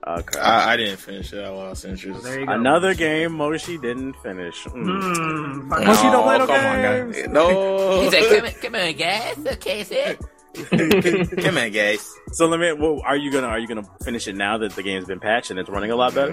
Okay. 0.06 0.40
I, 0.40 0.72
I 0.72 0.76
didn't 0.78 0.96
finish 0.98 1.32
it. 1.32 1.44
I 1.44 1.50
lost 1.50 1.84
interest. 1.84 2.22
there 2.24 2.40
you 2.40 2.46
go. 2.46 2.52
Another 2.52 2.94
game 2.94 3.32
Moshi 3.34 3.76
didn't 3.76 4.14
finish. 4.22 4.64
Mm. 4.64 5.68
Fuck 5.68 5.84
Moshi 5.84 6.06
off. 6.06 6.12
don't 6.12 6.22
play 6.24 6.38
no 6.38 6.46
come 6.46 6.64
on, 6.66 6.82
games. 6.82 7.16
guys. 7.16 7.28
No. 7.32 8.00
He 8.00 8.10
said, 8.10 8.22
"Come 8.30 8.46
on, 8.46 8.52
come 8.62 8.74
on, 8.74 8.92
guys. 8.94 9.46
Okay, 9.56 9.84
sir." 9.84 10.16
Come 11.42 11.58
on, 11.58 11.70
guys. 11.70 12.12
So 12.32 12.46
let 12.46 12.58
me. 12.58 12.72
Well, 12.72 13.00
are 13.04 13.16
you 13.16 13.30
gonna 13.30 13.46
are 13.46 13.58
you 13.60 13.68
gonna 13.68 13.86
finish 14.02 14.26
it 14.26 14.34
now 14.34 14.58
that 14.58 14.72
the 14.72 14.82
game's 14.82 15.04
been 15.06 15.20
patched 15.20 15.50
and 15.52 15.60
it's 15.60 15.68
running 15.70 15.92
a 15.92 15.96
lot 15.96 16.12
better? 16.12 16.32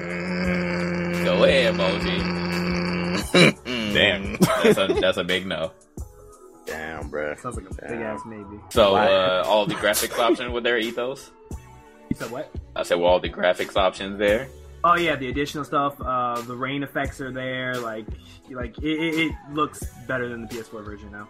Go 1.24 1.44
ahead, 1.44 1.76
Moshi. 1.76 2.18
Damn. 3.94 4.38
That's 4.64 4.78
a 4.78 4.88
that's 5.00 5.18
a 5.18 5.24
big 5.24 5.46
no. 5.46 5.72
Damn, 6.66 7.10
bruh. 7.12 7.40
Sounds 7.40 7.58
like 7.58 7.70
a 7.70 7.74
big 7.76 8.02
ass 8.02 8.22
maybe. 8.26 8.60
So 8.70 8.96
uh, 8.96 9.44
all 9.46 9.66
the 9.68 9.76
graphics 9.76 10.18
options 10.18 10.52
with 10.52 10.64
their 10.64 10.78
Ethos. 10.80 11.30
You 12.10 12.16
said 12.16 12.32
what? 12.32 12.54
I 12.76 12.84
said, 12.84 12.96
well, 12.96 13.08
all 13.08 13.20
the 13.20 13.30
graphics 13.30 13.76
options 13.76 14.18
there. 14.18 14.48
Oh 14.84 14.96
yeah, 14.96 15.16
the 15.16 15.30
additional 15.30 15.64
stuff. 15.64 16.00
Uh, 16.00 16.40
the 16.42 16.56
rain 16.56 16.84
effects 16.84 17.20
are 17.20 17.32
there. 17.32 17.76
Like, 17.76 18.06
like 18.50 18.78
it, 18.78 18.86
it, 18.86 19.16
it 19.16 19.32
looks 19.52 19.84
better 20.08 20.30
than 20.30 20.42
the 20.42 20.48
PS4 20.48 20.86
version 20.86 21.12
now. 21.12 21.28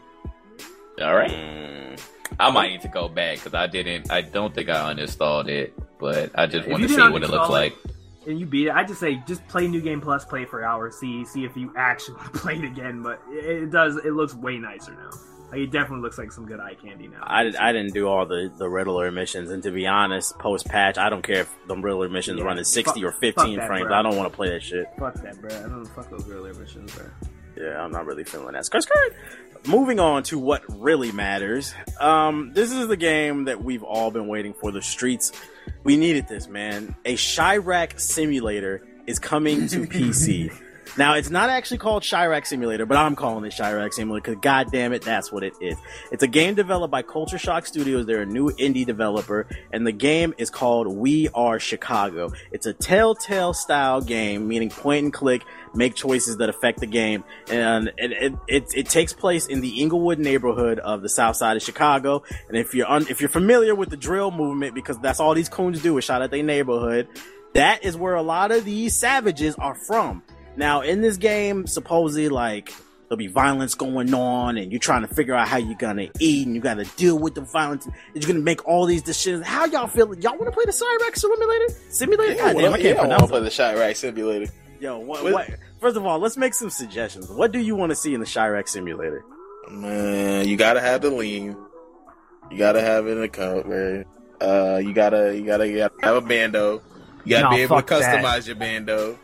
All 1.02 1.16
right. 1.16 1.32
Mm. 1.32 2.02
I 2.40 2.52
might 2.52 2.70
need 2.70 2.82
to 2.82 2.88
go 2.88 3.08
back 3.08 3.38
because 3.38 3.54
I 3.54 3.68
didn't. 3.68 4.12
I 4.12 4.22
don't 4.22 4.54
think 4.54 4.70
I 4.70 4.94
uninstalled 4.94 5.48
it, 5.48 5.74
but 5.98 6.32
I 6.36 6.46
just 6.46 6.68
want 6.68 6.84
to 6.84 6.90
see 6.90 6.98
what 6.98 7.24
it 7.24 7.30
looks 7.30 7.50
like. 7.50 7.76
And 8.26 8.40
you 8.40 8.46
beat 8.46 8.68
it. 8.68 8.72
I 8.72 8.84
just 8.84 9.00
say 9.00 9.24
just 9.26 9.48
play 9.48 9.68
New 9.68 9.82
Game 9.82 10.02
Plus, 10.02 10.26
play 10.26 10.44
for 10.44 10.64
hours, 10.64 10.98
see 10.98 11.24
see 11.24 11.46
if 11.46 11.56
you 11.56 11.74
actually 11.78 12.18
play 12.34 12.58
it 12.58 12.66
again. 12.66 13.02
But 13.02 13.22
it, 13.30 13.64
it 13.64 13.72
does. 13.72 13.96
It 13.98 14.12
looks 14.12 14.34
way 14.34 14.58
nicer 14.58 14.92
now. 14.92 15.12
Like, 15.52 15.62
it 15.62 15.72
definitely 15.72 16.02
looks 16.02 16.18
like 16.18 16.32
some 16.34 16.46
good 16.46 16.60
eye 16.60 16.76
candy 16.76 17.08
now. 17.08 17.20
I, 17.24 17.44
did, 17.44 17.56
I 17.56 17.72
didn't 17.72 17.94
do 17.94 18.08
all 18.08 18.26
the, 18.26 18.52
the 18.58 18.68
Riddler 18.70 19.12
missions, 19.12 19.50
and 19.50 19.64
to 19.64 19.72
be 19.72 19.88
honest, 19.88 20.38
post 20.40 20.68
patch, 20.68 20.98
I 20.98 21.10
don't 21.10 21.22
care 21.22 21.42
if 21.42 21.56
the 21.68 21.76
Riddler 21.78 22.10
missions 22.10 22.40
Yeah, 22.40 22.46
running 22.46 22.66
60 22.66 23.04
or 23.06 23.14
15 23.14 23.56
that, 23.58 23.68
frames. 23.68 23.88
bro. 23.88 23.96
I 23.98 24.02
don't 24.02 24.18
want 24.18 24.30
to 24.30 24.36
play 24.36 24.50
that 24.50 24.62
shit. 24.62 24.88
Fuck 25.00 25.14
that, 25.24 25.40
bro. 25.40 25.50
I 25.56 25.62
don't 25.70 25.86
fuck 25.86 26.10
those 26.10 26.30
earlier 26.30 26.54
missions, 26.54 26.94
bro. 26.94 27.06
Yeah, 27.56 27.82
I'm 27.82 27.92
not 27.92 28.06
really 28.06 28.24
feeling 28.26 28.54
that. 28.54 28.66
Skirt, 28.66 28.84
skirt. 28.84 29.16
Moving 29.66 30.00
on 30.00 30.24
to 30.24 30.38
what 30.38 30.64
really 30.68 31.12
matters. 31.12 31.74
Um, 32.00 32.52
this 32.54 32.72
is 32.72 32.88
the 32.88 32.98
game 32.98 33.46
that 33.46 33.64
we've 33.64 33.84
all 33.84 34.12
been 34.12 34.28
waiting 34.28 34.54
for. 34.54 34.72
The 34.72 34.82
streets. 34.82 35.32
We 35.84 35.98
needed 35.98 36.28
this, 36.28 36.48
man. 36.48 36.94
A 37.06 37.16
Chiraq 37.16 38.00
simulator 38.00 38.86
is 39.08 39.18
coming 39.18 39.68
to 39.70 39.82
PC. 39.88 40.54
Now, 40.98 41.14
it's 41.14 41.30
not 41.30 41.52
actually 41.52 41.78
called 41.78 42.02
Chiraq 42.02 42.48
Simulator, 42.48 42.88
but 42.88 42.98
I'm 42.98 43.16
calling 43.16 43.46
it 43.46 43.54
Chiraq 43.54 43.94
Simulator 43.94 44.32
because, 44.32 44.42
god 44.42 44.72
damn 44.72 44.94
it, 44.94 45.04
that's 45.04 45.32
what 45.32 45.44
it 45.44 45.54
is. 45.62 45.78
It's 46.12 46.24
a 46.24 46.28
game 46.28 46.56
developed 46.56 46.92
by 46.92 47.04
Culture 47.04 47.38
Shock 47.38 47.68
Studios. 47.68 48.08
They're 48.08 48.24
a 48.24 48.26
new 48.26 48.50
indie 48.54 48.86
developer, 48.86 49.48
and 49.72 49.86
the 49.86 49.92
game 49.92 50.34
is 50.40 50.50
called 50.50 50.88
We 50.88 51.30
Are 51.36 51.60
Chicago. 51.60 52.32
It's 52.52 52.66
a 52.66 52.74
telltale 52.74 53.54
style 53.54 54.02
game, 54.02 54.48
meaning 54.48 54.70
point 54.70 55.04
and 55.04 55.14
click, 55.14 55.44
make 55.76 55.94
choices 55.94 56.38
that 56.38 56.50
affect 56.50 56.80
the 56.80 56.88
game, 56.88 57.24
and 57.50 57.92
it, 57.98 58.12
it, 58.12 58.34
it, 58.48 58.64
it 58.76 58.90
takes 58.90 59.14
place 59.14 59.46
in 59.46 59.62
the 59.62 59.80
Englewood 59.82 60.18
neighborhood 60.18 60.80
of 60.80 61.04
the 61.04 61.10
south 61.10 61.36
side 61.36 61.58
of 61.58 61.62
Chicago. 61.62 62.24
And 62.48 62.58
if 62.58 62.74
you're 62.74 62.90
un, 62.90 63.06
if 63.08 63.22
you're 63.22 63.30
familiar 63.30 63.76
with 63.76 63.90
the 63.90 63.98
drill 63.98 64.32
movement, 64.32 64.74
because 64.74 64.98
that's 65.00 65.20
all 65.20 65.36
these 65.36 65.50
coons 65.50 65.82
do 65.84 65.96
is 66.00 66.04
shot 66.04 66.24
at 66.24 66.32
their 66.32 66.42
neighborhood, 66.42 67.08
that 67.54 67.84
is 67.84 67.96
where 67.96 68.16
a 68.16 68.24
lot 68.24 68.52
of 68.52 68.66
these 68.66 69.00
savages 69.00 69.56
are 69.56 69.76
from. 69.76 70.24
Now, 70.58 70.82
in 70.82 71.02
this 71.02 71.18
game, 71.18 71.68
supposedly, 71.68 72.30
like, 72.30 72.74
there'll 73.08 73.18
be 73.18 73.28
violence 73.28 73.76
going 73.76 74.14
on, 74.14 74.58
and 74.58 74.72
you're 74.72 74.80
trying 74.80 75.08
to 75.08 75.14
figure 75.14 75.34
out 75.36 75.48
how 75.48 75.58
you're 75.58 75.78
gonna 75.78 76.08
eat, 76.20 76.46
and 76.48 76.56
you 76.56 76.62
gotta 76.62 76.84
deal 76.98 77.18
with 77.18 77.36
the 77.36 77.42
violence, 77.42 77.86
and 77.86 77.94
you're 78.16 78.28
gonna 78.28 78.44
make 78.44 78.68
all 78.68 78.86
these 78.86 79.02
decisions. 79.02 79.46
How 79.46 79.66
y'all 79.66 79.88
feel? 79.88 80.14
Y'all 80.20 80.38
wanna 80.38 80.52
play 80.52 80.66
the 80.66 80.72
Cyrex 80.72 81.18
simulator? 81.20 81.74
Simulator? 81.90 82.34
Yeah, 82.34 82.38
God 82.40 82.54
damn, 82.54 82.58
I 82.58 82.62
well, 82.64 82.72
can't 82.74 82.84
yeah, 82.84 82.90
I 82.90 82.94
want 82.96 83.02
pronounce 83.10 83.22
to 83.22 83.28
play 83.30 83.40
the 83.42 83.50
shot 83.52 83.78
right 83.78 83.96
simulator. 83.96 84.52
Yo, 84.80 85.00
what, 85.00 85.24
What- 85.24 85.34
what, 85.34 85.50
first 85.80 85.96
of 85.96 86.06
all, 86.06 86.20
let's 86.20 86.38
make 86.38 86.54
some 86.54 86.70
suggestions. 86.70 87.30
What 87.30 87.52
do 87.52 87.60
you 87.60 87.76
want 87.76 87.92
to 87.92 87.96
see 87.96 88.14
in 88.14 88.20
the 88.20 88.26
Chiraq 88.26 88.68
simulator? 88.68 89.24
Man, 89.72 90.48
you 90.48 90.56
gotta 90.58 90.82
have 90.82 91.02
the 91.02 91.10
lean. 91.12 91.56
You 92.52 92.58
gotta 92.58 92.82
have 92.82 93.08
it 93.08 93.12
in 93.12 93.22
the 93.22 93.28
cover. 93.30 94.06
Uh, 94.40 94.80
you 94.84 94.94
gotta, 94.94 95.36
you 95.38 95.46
gotta, 95.46 95.68
you 95.68 95.78
gotta 95.78 95.94
have 96.02 96.16
a 96.16 96.22
bando. 96.22 96.82
You 97.26 97.32
gotta 97.32 97.44
Nah, 97.46 97.50
be 97.52 97.62
able 97.64 97.76
to 97.82 97.82
fuck 97.82 98.00
that. 98.02 98.24
customize 98.24 98.48
your 98.48 98.56
bando. 98.56 99.18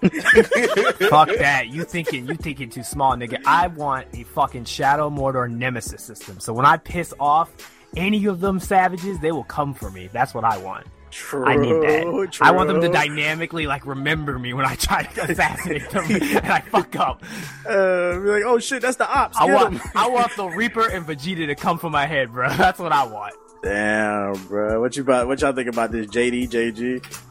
Fuck 1.08 1.28
that. 1.38 1.68
You 1.68 1.84
thinking 1.84 2.28
you 2.28 2.34
thinking 2.34 2.70
too 2.70 2.84
small, 2.84 3.16
nigga. 3.16 3.40
I 3.44 3.66
want 3.66 4.06
a 4.14 4.22
fucking 4.22 4.64
Shadow 4.64 5.10
Mordor 5.10 5.50
Nemesis 5.50 6.02
system. 6.02 6.38
So 6.38 6.52
when 6.52 6.64
I 6.64 6.76
piss 6.76 7.12
off 7.18 7.50
any 7.96 8.26
of 8.26 8.40
them 8.40 8.60
savages, 8.60 9.18
they 9.18 9.32
will 9.32 9.44
come 9.44 9.74
for 9.74 9.90
me. 9.90 10.08
That's 10.12 10.34
what 10.34 10.44
I 10.44 10.58
want. 10.58 10.86
True, 11.10 11.46
I 11.46 11.56
need 11.56 11.72
that. 11.72 12.38
I 12.42 12.50
want 12.50 12.68
them 12.68 12.80
to 12.82 12.88
dynamically 12.88 13.66
like 13.66 13.86
remember 13.86 14.38
me 14.38 14.52
when 14.52 14.66
I 14.66 14.74
try 14.74 15.04
to 15.04 15.30
assassinate 15.30 15.88
them 15.90 16.04
and 16.10 16.46
I 16.46 16.60
fuck 16.60 16.94
up. 16.96 17.22
Uh, 17.66 18.18
be 18.20 18.28
like, 18.28 18.42
oh 18.44 18.58
shit, 18.58 18.82
that's 18.82 18.98
the 18.98 19.10
ops. 19.10 19.36
I 19.38 19.46
Get 19.46 19.54
want. 19.54 19.96
I 19.96 20.08
want 20.08 20.36
the 20.36 20.46
Reaper 20.46 20.88
and 20.88 21.06
Vegeta 21.06 21.46
to 21.46 21.54
come 21.54 21.78
for 21.78 21.90
my 21.90 22.06
head, 22.06 22.30
bro. 22.32 22.48
That's 22.56 22.78
what 22.78 22.92
I 22.92 23.06
want. 23.06 23.34
Damn, 23.62 24.34
bro. 24.46 24.80
What 24.80 24.96
you 24.96 25.02
about? 25.02 25.26
What 25.26 25.40
y'all 25.40 25.52
think 25.52 25.68
about 25.68 25.90
this? 25.90 26.06
JD, 26.06 26.50
JG. 26.50 27.27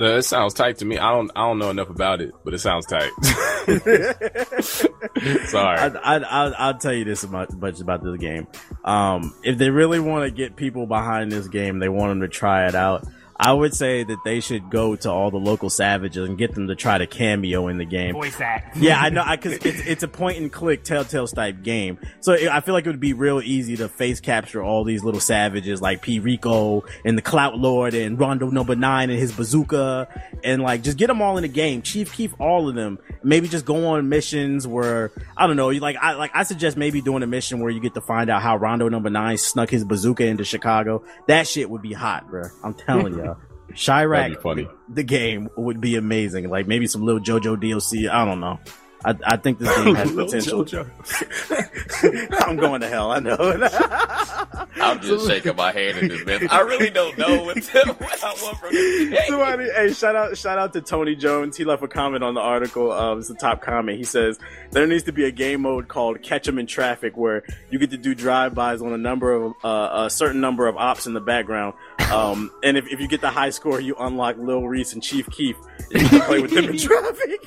Uh, 0.00 0.16
it 0.16 0.22
sounds 0.22 0.54
tight 0.54 0.78
to 0.78 0.84
me. 0.84 0.98
I 0.98 1.10
don't 1.12 1.30
I 1.36 1.46
don't 1.46 1.58
know 1.58 1.70
enough 1.70 1.90
about 1.90 2.20
it, 2.20 2.32
but 2.44 2.54
it 2.54 2.58
sounds 2.58 2.86
tight. 2.86 3.10
Sorry. 5.46 5.78
I, 5.78 5.86
I, 5.86 6.16
I'll, 6.18 6.54
I'll 6.58 6.78
tell 6.78 6.92
you 6.92 7.04
this 7.04 7.26
much, 7.28 7.50
much 7.52 7.80
about 7.80 8.02
this 8.02 8.16
game. 8.18 8.46
Um, 8.84 9.34
if 9.44 9.58
they 9.58 9.70
really 9.70 10.00
want 10.00 10.24
to 10.24 10.30
get 10.30 10.56
people 10.56 10.86
behind 10.86 11.30
this 11.30 11.48
game, 11.48 11.78
they 11.78 11.88
want 11.88 12.10
them 12.10 12.20
to 12.22 12.28
try 12.28 12.66
it 12.66 12.74
out. 12.74 13.06
I 13.44 13.52
would 13.52 13.74
say 13.74 14.04
that 14.04 14.18
they 14.24 14.38
should 14.38 14.70
go 14.70 14.94
to 14.94 15.10
all 15.10 15.32
the 15.32 15.36
local 15.36 15.68
savages 15.68 16.28
and 16.28 16.38
get 16.38 16.54
them 16.54 16.68
to 16.68 16.76
try 16.76 16.96
to 16.96 17.08
cameo 17.08 17.66
in 17.66 17.76
the 17.76 17.84
game. 17.84 18.14
Voice 18.14 18.40
act. 18.40 18.76
Yeah, 18.76 19.00
I 19.00 19.10
know, 19.10 19.24
because 19.28 19.54
it's, 19.54 19.80
it's 19.84 20.02
a 20.04 20.08
point 20.08 20.38
and 20.38 20.52
click 20.52 20.84
Telltale 20.84 21.26
type 21.26 21.62
game. 21.64 21.98
So 22.20 22.34
it, 22.34 22.48
I 22.48 22.60
feel 22.60 22.72
like 22.72 22.86
it 22.86 22.90
would 22.90 23.00
be 23.00 23.14
real 23.14 23.40
easy 23.42 23.76
to 23.78 23.88
face 23.88 24.20
capture 24.20 24.62
all 24.62 24.84
these 24.84 25.02
little 25.02 25.20
savages 25.20 25.82
like 25.82 26.02
P. 26.02 26.20
Rico 26.20 26.84
and 27.04 27.18
the 27.18 27.22
Clout 27.22 27.58
Lord 27.58 27.94
and 27.94 28.16
Rondo 28.18 28.48
Number 28.48 28.76
Nine 28.76 29.10
and 29.10 29.18
his 29.18 29.32
bazooka 29.32 30.06
and 30.44 30.62
like 30.62 30.82
just 30.82 30.96
get 30.96 31.08
them 31.08 31.20
all 31.20 31.36
in 31.36 31.42
the 31.42 31.48
game. 31.48 31.82
Chief 31.82 32.12
Keef 32.12 32.32
all 32.38 32.68
of 32.68 32.76
them. 32.76 33.00
Maybe 33.24 33.48
just 33.48 33.64
go 33.64 33.88
on 33.88 34.08
missions 34.08 34.68
where 34.68 35.10
I 35.36 35.48
don't 35.48 35.56
know. 35.56 35.70
You 35.70 35.80
like 35.80 35.96
I 36.00 36.12
like 36.12 36.30
I 36.34 36.44
suggest 36.44 36.76
maybe 36.76 37.00
doing 37.00 37.24
a 37.24 37.26
mission 37.26 37.58
where 37.58 37.70
you 37.70 37.80
get 37.80 37.94
to 37.94 38.00
find 38.00 38.30
out 38.30 38.40
how 38.40 38.56
Rondo 38.56 38.88
Number 38.88 39.10
Nine 39.10 39.36
snuck 39.36 39.68
his 39.68 39.84
bazooka 39.84 40.24
into 40.24 40.44
Chicago. 40.44 41.02
That 41.26 41.48
shit 41.48 41.68
would 41.68 41.82
be 41.82 41.92
hot, 41.92 42.28
bro. 42.28 42.44
I'm 42.62 42.74
telling 42.74 43.14
you. 43.18 43.31
Chiraq, 43.72 44.16
That'd 44.16 44.36
be 44.36 44.42
funny. 44.42 44.68
the 44.88 45.02
game 45.02 45.48
would 45.56 45.80
be 45.80 45.96
amazing. 45.96 46.50
Like 46.50 46.66
maybe 46.66 46.86
some 46.86 47.02
little 47.02 47.20
JoJo 47.20 47.56
DLC. 47.56 48.08
I 48.10 48.24
don't 48.24 48.40
know. 48.40 48.58
I, 49.04 49.16
I 49.24 49.36
think 49.36 49.58
this 49.58 49.76
game 49.78 49.94
has 49.96 50.12
potential. 50.14 50.64
I'm 52.46 52.56
going 52.56 52.80
to 52.82 52.88
hell. 52.88 53.10
I 53.10 53.18
know. 53.18 53.36
I'm 54.76 55.00
just 55.00 55.26
shaking 55.26 55.56
my 55.56 55.72
head 55.72 55.96
in 55.98 56.08
this 56.08 56.24
mess. 56.24 56.44
I 56.50 56.60
really 56.60 56.90
don't 56.90 57.18
know 57.18 57.42
what, 57.44 57.60
to, 57.62 57.96
what 57.98 58.24
I 58.24 58.34
want 58.42 58.58
from 58.58 58.72
this 58.72 59.10
game. 59.10 59.18
Somebody, 59.26 59.64
hey, 59.74 59.92
shout 59.92 60.14
out, 60.14 60.36
shout 60.36 60.58
out 60.58 60.72
to 60.74 60.80
Tony 60.80 61.16
Jones. 61.16 61.56
He 61.56 61.64
left 61.64 61.82
a 61.82 61.88
comment 61.88 62.22
on 62.22 62.34
the 62.34 62.40
article. 62.40 62.92
Um, 62.92 63.18
it's 63.18 63.28
the 63.28 63.34
top 63.34 63.60
comment. 63.60 63.98
He 63.98 64.04
says 64.04 64.38
there 64.72 64.86
needs 64.86 65.04
to 65.04 65.12
be 65.12 65.24
a 65.24 65.30
game 65.30 65.62
mode 65.62 65.88
called 65.88 66.22
Catch 66.22 66.48
'em 66.48 66.58
in 66.58 66.66
Traffic, 66.66 67.16
where 67.16 67.44
you 67.70 67.78
get 67.78 67.90
to 67.90 67.96
do 67.96 68.14
drive-bys 68.14 68.82
on 68.82 68.92
a 68.92 68.98
number 68.98 69.32
of 69.32 69.54
uh, 69.64 70.04
a 70.06 70.10
certain 70.10 70.40
number 70.40 70.66
of 70.66 70.76
ops 70.76 71.06
in 71.06 71.14
the 71.14 71.20
background. 71.20 71.74
Um, 72.12 72.50
and 72.62 72.76
if, 72.76 72.86
if 72.88 73.00
you 73.00 73.08
get 73.08 73.20
the 73.20 73.30
high 73.30 73.50
score, 73.50 73.80
you 73.80 73.94
unlock 73.98 74.36
Lil 74.38 74.66
Reese 74.66 74.92
and 74.92 75.02
Chief 75.02 75.28
Keef. 75.30 75.56
And 75.92 76.02
you 76.02 76.08
can 76.08 76.20
play 76.22 76.40
with 76.40 76.50
them 76.52 76.64
in 76.68 76.78
traffic. 76.78 77.40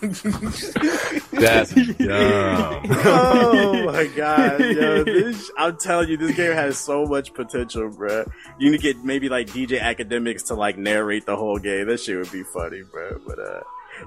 That's 1.30 1.74
dumb. 1.98 2.82
oh 3.06 3.82
my 3.86 4.06
god, 4.14 4.60
yo, 4.60 5.04
this, 5.04 5.50
I'm 5.56 5.76
telling 5.76 6.08
you, 6.10 6.16
this 6.16 6.36
game 6.36 6.52
has 6.52 6.78
so 6.78 7.06
much 7.06 7.32
potential, 7.34 7.90
bruh. 7.90 8.30
You 8.58 8.70
need 8.70 8.78
to 8.78 8.82
get 8.82 9.04
maybe 9.04 9.28
like 9.28 9.48
DJ 9.48 9.80
Akademiks 9.80 10.46
to 10.48 10.54
like 10.54 10.76
narrate 10.76 11.26
the 11.26 11.36
whole 11.36 11.58
game. 11.58 11.86
That 11.88 12.00
shit 12.00 12.16
would 12.18 12.32
be 12.32 12.42
funny, 12.42 12.82
bruh. 12.82 13.20
But 13.26 13.38
uh, 13.38 13.60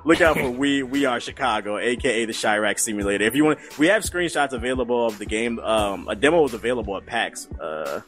look 0.05 0.21
out 0.21 0.37
for 0.37 0.49
we 0.49 0.83
we 0.83 1.05
are 1.05 1.19
Chicago, 1.19 1.77
aka 1.77 2.25
the 2.25 2.33
Chiraq 2.33 2.79
Simulator. 2.79 3.25
If 3.25 3.35
you 3.35 3.45
want, 3.45 3.59
we 3.77 3.87
have 3.87 4.03
screenshots 4.03 4.53
available 4.53 5.05
of 5.05 5.17
the 5.17 5.25
game. 5.25 5.59
Um, 5.59 6.07
a 6.07 6.15
demo 6.15 6.43
is 6.45 6.53
available 6.53 6.95
at 6.97 7.05
PAX. 7.05 7.47
Uh, 7.59 8.01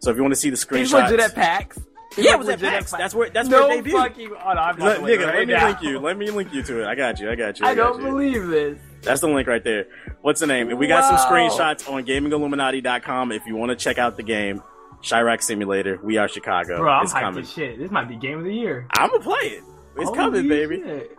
so 0.00 0.10
if 0.10 0.16
you 0.16 0.22
want 0.22 0.32
to 0.34 0.40
see 0.40 0.50
the 0.50 0.56
screenshots, 0.56 1.10
legit 1.10 1.20
at 1.20 1.34
PAX. 1.34 1.78
yeah, 2.16 2.32
it 2.34 2.38
was 2.38 2.48
at 2.48 2.60
PAX. 2.60 2.90
That's 2.92 3.14
where 3.14 3.30
that's 3.30 3.48
no 3.48 3.68
where 3.68 3.78
it 3.78 3.84
debuted. 3.84 3.92
fucking. 3.92 4.30
Oh, 4.30 4.52
no, 4.52 4.60
I'm 4.60 4.78
not 4.78 4.98
nigga, 5.00 5.26
right 5.26 5.34
let 5.38 5.48
me 5.48 5.54
now. 5.54 5.66
link 5.68 5.82
you. 5.82 5.98
Let 5.98 6.16
me 6.18 6.30
link 6.30 6.52
you 6.54 6.62
to 6.64 6.82
it. 6.82 6.86
I 6.86 6.94
got 6.94 7.18
you. 7.20 7.30
I 7.30 7.34
got 7.34 7.58
you. 7.60 7.66
I, 7.66 7.70
I 7.70 7.74
got 7.74 7.92
don't 7.94 8.02
you. 8.02 8.06
believe 8.10 8.46
this. 8.48 8.78
That's 9.02 9.20
the 9.20 9.28
link 9.28 9.46
right 9.46 9.62
there. 9.62 9.86
What's 10.22 10.40
the 10.40 10.46
name? 10.48 10.76
We 10.76 10.86
got 10.88 11.04
some 11.04 11.16
screenshots 11.30 11.88
on 11.90 12.04
gamingilluminati.com 12.04 13.32
if 13.32 13.46
you 13.46 13.54
want 13.56 13.70
to 13.70 13.76
check 13.76 13.98
out 13.98 14.16
the 14.16 14.22
game. 14.22 14.62
Chiraq 15.02 15.42
Simulator. 15.42 16.00
We 16.02 16.16
are 16.16 16.26
Chicago. 16.26 16.78
Bro, 16.78 16.90
I'm 16.92 17.04
it's 17.04 17.12
hyped 17.12 17.20
coming. 17.20 17.42
as 17.44 17.52
shit. 17.52 17.78
This 17.78 17.90
might 17.90 18.08
be 18.08 18.16
game 18.16 18.38
of 18.38 18.44
the 18.44 18.54
year. 18.54 18.86
I'm 18.92 19.10
gonna 19.10 19.22
play 19.22 19.36
it. 19.48 19.62
It's 19.96 20.06
Holy 20.06 20.16
coming, 20.16 20.48
baby. 20.48 20.82
shit. 20.82 21.16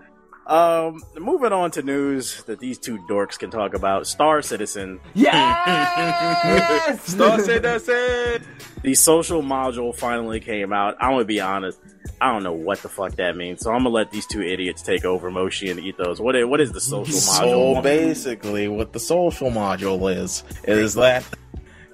Um, 0.48 1.04
moving 1.20 1.52
on 1.52 1.72
to 1.72 1.82
news 1.82 2.42
that 2.44 2.60
these 2.60 2.78
two 2.78 2.98
dorks 3.10 3.38
can 3.38 3.52
talk 3.52 3.74
about. 3.74 4.08
Star 4.08 4.42
Citizen, 4.42 5.02
Yes! 5.14 7.04
Star 7.04 7.38
Citizen. 7.40 8.48
the 8.82 8.96
social 8.96 9.42
module 9.42 9.94
finally 9.94 10.40
came 10.40 10.72
out. 10.72 10.96
I'm 11.02 11.12
gonna 11.12 11.26
be 11.26 11.42
honest. 11.42 11.80
I 12.22 12.32
don't 12.32 12.44
know 12.44 12.54
what 12.54 12.82
the 12.82 12.88
fuck 12.88 13.16
that 13.18 13.36
means, 13.36 13.60
so 13.62 13.72
I'm 13.72 13.80
gonna 13.80 13.90
let 13.90 14.12
these 14.12 14.26
two 14.26 14.42
idiots 14.42 14.82
take 14.82 15.04
over 15.04 15.30
Moshi 15.30 15.70
and 15.70 15.82
Ethos. 15.82 16.20
What 16.22 16.36
is, 16.38 16.46
what 16.46 16.62
is 16.62 16.72
the 16.72 16.80
social 16.82 17.14
module? 17.14 17.76
So 17.76 17.82
basically, 17.82 18.70
what 18.70 18.94
the 18.94 19.00
social 19.02 19.52
module 19.52 20.16
is 20.16 20.44
is 20.64 20.94
that 20.94 21.26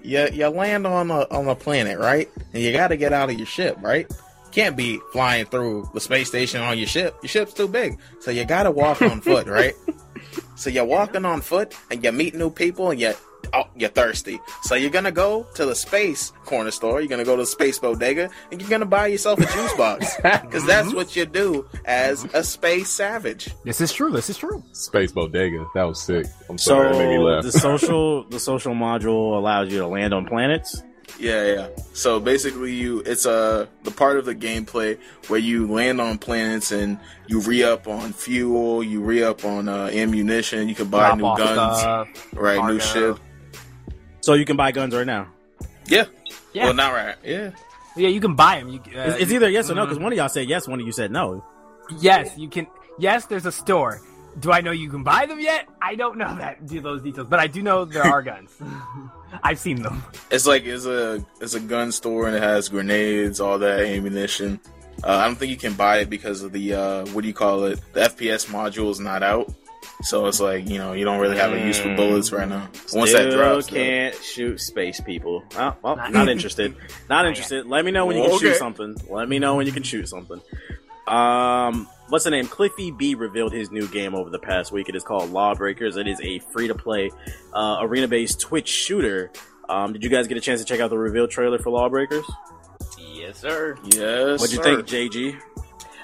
you 0.03 0.27
you 0.31 0.47
land 0.49 0.85
on 0.85 1.09
a 1.09 1.21
on 1.31 1.47
a 1.47 1.55
planet, 1.55 1.97
right? 1.97 2.29
And 2.53 2.61
you 2.61 2.71
got 2.71 2.89
to 2.89 2.97
get 2.97 3.13
out 3.13 3.31
of 3.31 3.37
your 3.37 3.47
ship, 3.47 3.77
right? 3.81 4.05
Can't 4.53 4.77
be 4.77 4.99
flying 5.11 5.45
through 5.45 5.89
the 5.93 5.99
space 5.99 6.27
station 6.29 6.61
on 6.61 6.77
your 6.77 6.87
ship. 6.87 7.15
Your 7.23 7.29
ship's 7.29 7.53
too 7.53 7.67
big, 7.67 7.97
so 8.19 8.31
you 8.31 8.45
got 8.45 8.63
to 8.63 8.71
walk 8.71 9.01
on 9.01 9.19
foot, 9.21 9.47
right? 9.47 9.73
So 10.55 10.69
you're 10.69 10.85
walking 10.85 11.25
on 11.25 11.41
foot, 11.41 11.75
and 11.91 12.03
you 12.03 12.11
meet 12.11 12.35
new 12.35 12.49
people, 12.49 12.91
and 12.91 12.99
you 12.99 13.13
oh 13.53 13.63
you're 13.75 13.89
thirsty. 13.89 14.39
So 14.63 14.75
you're 14.75 14.91
gonna 14.91 15.11
go 15.11 15.45
to 15.55 15.65
the 15.65 15.75
space 15.75 16.31
corner 16.45 16.71
store. 16.71 17.01
You're 17.01 17.09
gonna 17.09 17.25
go 17.25 17.35
to 17.35 17.41
the 17.41 17.47
space 17.47 17.79
bodega, 17.79 18.29
and 18.51 18.61
you're 18.61 18.69
gonna 18.69 18.85
buy 18.85 19.07
yourself 19.07 19.39
a 19.39 19.45
juice 19.45 19.73
box 19.73 20.15
because 20.17 20.65
that's 20.65 20.87
mm-hmm. 20.87 20.95
what 20.95 21.15
you 21.15 21.25
do 21.25 21.67
as 21.85 22.23
a 22.33 22.43
space 22.43 22.89
savage. 22.89 23.49
This 23.63 23.81
is 23.81 23.91
true. 23.91 24.11
This 24.11 24.29
is 24.29 24.37
true. 24.37 24.63
Space 24.73 25.11
Bodega. 25.11 25.65
That 25.73 25.83
was 25.83 26.01
sick. 26.01 26.25
I'm 26.49 26.57
So 26.57 26.75
sorry, 26.75 26.95
it 26.95 26.99
made 26.99 27.17
me 27.17 27.23
laugh. 27.23 27.43
the 27.43 27.51
social 27.51 28.23
the 28.29 28.39
social 28.39 28.73
module 28.73 29.37
allows 29.37 29.71
you 29.71 29.79
to 29.79 29.87
land 29.87 30.13
on 30.13 30.25
planets. 30.25 30.81
Yeah, 31.19 31.53
yeah. 31.53 31.67
So 31.93 32.19
basically, 32.19 32.73
you 32.73 33.01
it's 33.05 33.25
uh, 33.25 33.67
the 33.83 33.91
part 33.91 34.17
of 34.17 34.25
the 34.25 34.35
gameplay 34.35 34.97
where 35.27 35.39
you 35.39 35.67
land 35.71 36.01
on 36.01 36.17
planets 36.17 36.71
and 36.71 36.97
you 37.27 37.39
re 37.41 37.63
up 37.63 37.87
on 37.87 38.13
fuel, 38.13 38.83
you 38.83 39.01
re 39.01 39.23
up 39.23 39.45
on 39.45 39.69
uh, 39.69 39.89
ammunition, 39.93 40.67
you 40.67 40.75
can 40.75 40.87
buy 40.89 41.15
Drop 41.15 41.17
new 41.17 41.45
guns, 41.45 41.79
stuff. 41.79 42.33
right? 42.33 42.65
New 42.65 42.79
ship. 42.79 43.19
So 44.21 44.33
you 44.33 44.45
can 44.45 44.57
buy 44.57 44.71
guns 44.71 44.95
right 44.95 45.05
now. 45.05 45.27
Yeah. 45.85 46.05
Yeah. 46.53 46.65
Well, 46.65 46.73
not 46.73 46.93
right. 46.93 47.15
Yeah. 47.23 47.51
Yeah, 47.95 48.09
you 48.09 48.19
can 48.21 48.35
buy 48.35 48.59
them. 48.59 48.69
You, 48.69 48.79
uh, 48.79 49.09
It's, 49.09 49.23
it's 49.23 49.31
either 49.31 49.49
yes 49.49 49.69
or 49.69 49.75
no 49.75 49.85
because 49.85 49.99
one 49.99 50.11
of 50.11 50.17
y'all 50.17 50.29
said 50.29 50.47
yes, 50.49 50.67
one 50.67 50.79
of 50.79 50.85
you 50.85 50.91
said 50.91 51.11
no. 51.11 51.45
Yes, 51.99 52.35
you 52.37 52.47
can. 52.49 52.65
Yes, 52.97 53.25
there's 53.25 53.45
a 53.45 53.51
store. 53.51 54.01
Do 54.39 54.51
I 54.51 54.61
know 54.61 54.71
you 54.71 54.89
can 54.89 55.03
buy 55.03 55.25
them 55.25 55.39
yet? 55.39 55.67
I 55.81 55.95
don't 55.95 56.17
know 56.17 56.35
that 56.37 56.65
do 56.65 56.81
those 56.81 57.01
details, 57.03 57.27
but 57.27 57.39
I 57.39 57.47
do 57.47 57.61
know 57.61 57.85
there 57.85 58.03
are 58.03 58.21
guns. 58.31 58.51
I've 59.43 59.59
seen 59.59 59.81
them. 59.81 60.03
It's 60.31 60.45
like 60.47 60.65
it's 60.65 60.85
a 60.85 61.23
it's 61.41 61.53
a 61.53 61.59
gun 61.59 61.91
store 61.91 62.27
and 62.27 62.35
it 62.35 62.41
has 62.43 62.69
grenades, 62.69 63.39
all 63.39 63.59
that 63.59 63.79
ammunition. 63.81 64.59
Uh, 65.03 65.17
I 65.17 65.25
don't 65.25 65.35
think 65.35 65.49
you 65.51 65.57
can 65.57 65.73
buy 65.73 65.97
it 65.99 66.09
because 66.09 66.43
of 66.43 66.51
the 66.51 66.73
uh, 66.73 67.05
what 67.07 67.21
do 67.21 67.27
you 67.27 67.33
call 67.33 67.65
it? 67.65 67.79
The 67.93 68.01
FPS 68.01 68.47
module 68.47 68.89
is 68.91 68.99
not 68.99 69.21
out, 69.23 69.51
so 70.03 70.27
it's 70.27 70.39
like 70.39 70.67
you 70.69 70.77
know 70.77 70.93
you 70.93 71.03
don't 71.03 71.19
really 71.19 71.37
have 71.37 71.51
a 71.51 71.59
use 71.59 71.79
for 71.79 71.93
bullets 71.95 72.31
right 72.31 72.47
now. 72.47 72.69
Once 72.93 73.11
that 73.11 73.29
Still 73.29 73.31
drops, 73.37 73.67
though. 73.67 73.75
can't 73.75 74.15
shoot 74.15 74.59
space 74.61 75.01
people. 75.01 75.43
Oh, 75.57 75.75
well, 75.81 75.95
Not 75.95 76.13
not 76.13 76.29
interested. 76.35 76.75
Not 77.09 77.25
interested. 77.25 77.65
Let 77.65 77.83
me 77.85 77.91
know 77.91 78.05
when 78.05 78.17
you 78.17 78.29
can 78.29 78.39
shoot 78.39 78.55
something. 78.55 78.95
Let 79.09 79.27
me 79.29 79.39
know 79.39 79.55
when 79.55 79.65
you 79.65 79.73
can 79.73 79.83
shoot 79.83 80.07
something. 80.07 80.39
Um, 81.07 81.87
what's 82.13 82.25
the 82.25 82.29
name? 82.29 82.47
Cliffy 82.47 82.91
B 82.91 83.15
revealed 83.15 83.51
his 83.51 83.71
new 83.71 83.87
game 83.87 84.13
over 84.13 84.29
the 84.29 84.37
past 84.37 84.71
week. 84.71 84.87
It 84.87 84.95
is 84.95 85.03
called 85.03 85.31
Lawbreakers. 85.31 85.97
It 85.97 86.07
is 86.07 86.21
a 86.21 86.37
free 86.37 86.67
to 86.67 86.75
play 86.75 87.09
uh, 87.53 87.79
arena 87.81 88.07
based 88.07 88.39
Twitch 88.39 88.67
shooter. 88.69 89.31
Um, 89.67 89.93
did 89.93 90.03
you 90.03 90.11
guys 90.11 90.27
get 90.27 90.37
a 90.37 90.39
chance 90.39 90.61
to 90.61 90.65
check 90.65 90.79
out 90.79 90.91
the 90.91 90.97
reveal 90.97 91.27
trailer 91.27 91.57
for 91.57 91.71
Lawbreakers? 91.71 92.23
Yes, 92.99 93.39
sir. 93.39 93.75
Yes. 93.83 94.39
What'd 94.39 94.55
you 94.55 94.61
sir. 94.63 94.83
think, 94.83 95.11
JG? 95.11 95.41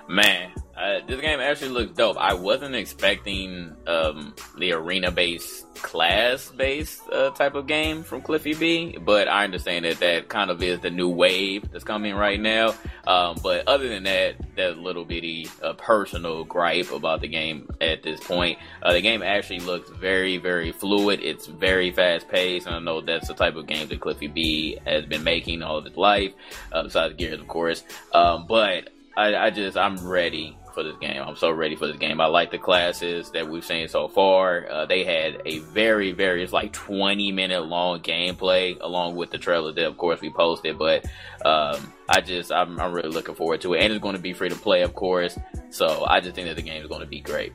Man, 0.08 0.52
uh, 0.80 1.02
this 1.06 1.20
game 1.20 1.42
actually 1.42 1.72
looks 1.72 1.92
dope. 1.92 2.18
I 2.18 2.34
wasn't 2.34 2.74
expecting 2.74 3.76
um, 3.86 4.34
the 4.58 4.72
arena-based, 4.72 5.74
class-based 5.76 7.02
uh, 7.12 7.32
type 7.32 7.56
of 7.56 7.68
game 7.68 8.02
from 8.02 8.22
Cliffy 8.22 8.54
B, 8.54 8.98
but 8.98 9.28
I 9.28 9.44
understand 9.44 9.84
that 9.84 10.00
that 10.00 10.30
kind 10.30 10.50
of 10.50 10.64
is 10.64 10.80
the 10.80 10.90
new 10.90 11.10
wave 11.10 11.70
that's 11.70 11.84
coming 11.84 12.16
right 12.16 12.40
now. 12.40 12.76
Um, 13.06 13.38
but 13.44 13.68
other 13.68 13.90
than 13.90 14.04
that, 14.04 14.36
that 14.56 14.78
little 14.78 15.04
bitty 15.04 15.50
uh, 15.62 15.74
personal 15.74 16.46
gripe 16.46 16.92
about 16.94 17.20
the 17.20 17.28
game 17.28 17.70
at 17.82 18.02
this 18.02 18.22
point, 18.22 18.58
uh, 18.82 18.94
the 18.94 19.02
game 19.02 19.22
actually 19.22 19.60
looks 19.60 19.90
very, 19.90 20.38
very 20.38 20.72
fluid. 20.72 21.20
It's 21.22 21.46
very 21.46 21.92
fast-paced, 21.92 22.68
and 22.68 22.76
I 22.76 22.80
know 22.80 23.02
that's 23.02 23.28
the 23.28 23.34
type 23.34 23.58
of 23.58 23.68
game 23.68 23.90
that 23.90 24.00
Cliffy 24.00 24.28
B 24.28 24.78
has 24.86 25.06
been 25.06 25.26
making 25.26 25.62
all 25.62 25.80
of 25.80 25.84
his 25.84 25.98
life, 25.98 26.32
uh, 26.72 26.84
besides 26.84 27.16
Gears, 27.16 27.42
of 27.42 27.50
course. 27.50 27.84
Um, 28.14 28.46
but 28.48 28.92
I, 29.18 29.36
I 29.36 29.50
just 29.50 29.76
I'm 29.76 30.08
ready 30.08 30.56
for 30.80 30.84
this 30.84 30.98
game. 30.98 31.22
I'm 31.22 31.36
so 31.36 31.52
ready 31.52 31.76
for 31.76 31.88
this 31.88 31.98
game. 31.98 32.22
I 32.22 32.28
like 32.28 32.52
the 32.52 32.58
classes 32.58 33.32
that 33.32 33.50
we've 33.50 33.66
seen 33.66 33.88
so 33.90 34.08
far. 34.08 34.66
Uh, 34.70 34.86
they 34.86 35.04
had 35.04 35.42
a 35.46 35.60
very 35.60 36.14
very 36.14 36.42
it's 36.42 36.54
like 36.54 36.72
20 36.72 37.32
minute 37.34 37.66
long 37.66 38.00
gameplay 38.00 38.78
along 38.80 39.16
with 39.16 39.30
the 39.30 39.38
trailer 39.38 39.74
that 39.74 39.86
of 39.86 39.98
course 39.98 40.22
we 40.22 40.30
posted. 40.30 40.78
But 40.78 41.06
um, 41.46 41.94
I 42.08 42.22
just 42.22 42.52
I'm, 42.52 42.80
I'm 42.80 42.94
really 42.94 43.10
looking 43.10 43.36
forward 43.36 43.62
to 43.62 43.74
it, 43.74 43.82
and 43.82 43.92
it's 43.92 44.02
going 44.02 44.16
to 44.16 44.22
be 44.22 44.34
free 44.34 44.50
to 44.50 44.56
play, 44.56 44.82
of 44.84 44.96
course. 44.96 45.38
So 45.70 46.06
I 46.06 46.22
just 46.22 46.36
think 46.36 46.48
that 46.48 46.56
the 46.56 46.62
game 46.62 46.82
is 46.82 46.88
going 46.88 47.02
to 47.02 47.08
be 47.08 47.20
great. 47.20 47.52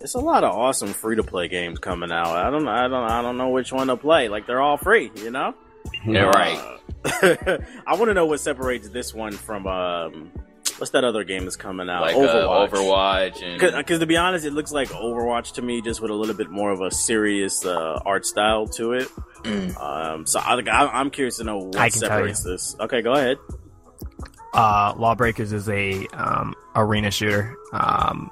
It's 0.00 0.14
a 0.14 0.20
lot 0.20 0.42
of 0.42 0.52
awesome 0.52 0.92
free 0.92 1.14
to 1.14 1.22
play 1.22 1.46
games 1.46 1.78
coming 1.78 2.10
out. 2.10 2.36
I 2.36 2.50
don't 2.50 2.66
I 2.66 2.88
don't 2.88 3.08
I 3.08 3.22
don't 3.22 3.36
know 3.36 3.50
which 3.50 3.72
one 3.72 3.86
to 3.86 3.96
play. 3.96 4.28
Like 4.28 4.48
they're 4.48 4.60
all 4.60 4.76
free, 4.76 5.12
you 5.14 5.30
know? 5.30 5.54
Yeah, 6.04 6.22
right. 6.22 6.58
Uh, 7.04 7.58
I 7.86 7.94
want 7.94 8.06
to 8.06 8.14
know 8.14 8.26
what 8.26 8.40
separates 8.40 8.88
this 8.88 9.14
one 9.14 9.32
from 9.32 9.66
um, 9.66 10.32
what's 10.78 10.90
that 10.92 11.04
other 11.04 11.24
game 11.24 11.44
that's 11.44 11.56
coming 11.56 11.88
out? 11.88 12.02
Like 12.02 12.16
Overwatch, 12.16 12.68
uh, 12.72 12.76
Overwatch 12.76 13.42
and 13.42 13.76
Because 13.76 13.98
to 14.00 14.06
be 14.06 14.16
honest, 14.16 14.44
it 14.44 14.52
looks 14.52 14.72
like 14.72 14.88
Overwatch 14.88 15.54
to 15.54 15.62
me, 15.62 15.80
just 15.82 16.00
with 16.00 16.10
a 16.10 16.14
little 16.14 16.34
bit 16.34 16.50
more 16.50 16.70
of 16.70 16.80
a 16.80 16.90
serious 16.90 17.64
uh, 17.64 18.00
art 18.04 18.26
style 18.26 18.66
to 18.68 18.92
it. 18.92 19.08
Mm. 19.42 19.80
Um, 19.80 20.26
so 20.26 20.38
I, 20.40 20.54
I, 20.60 21.00
I'm 21.00 21.10
curious 21.10 21.38
to 21.38 21.44
know 21.44 21.58
I 21.58 21.64
what 21.64 21.72
can 21.74 21.90
tell 21.90 21.92
separates 21.92 22.44
this. 22.44 22.76
Okay, 22.80 23.02
go 23.02 23.12
ahead. 23.12 23.38
Uh, 24.54 24.94
Lawbreakers 24.96 25.52
is 25.52 25.68
a 25.68 26.06
um, 26.08 26.54
arena 26.74 27.10
shooter. 27.10 27.56
Um, 27.72 28.30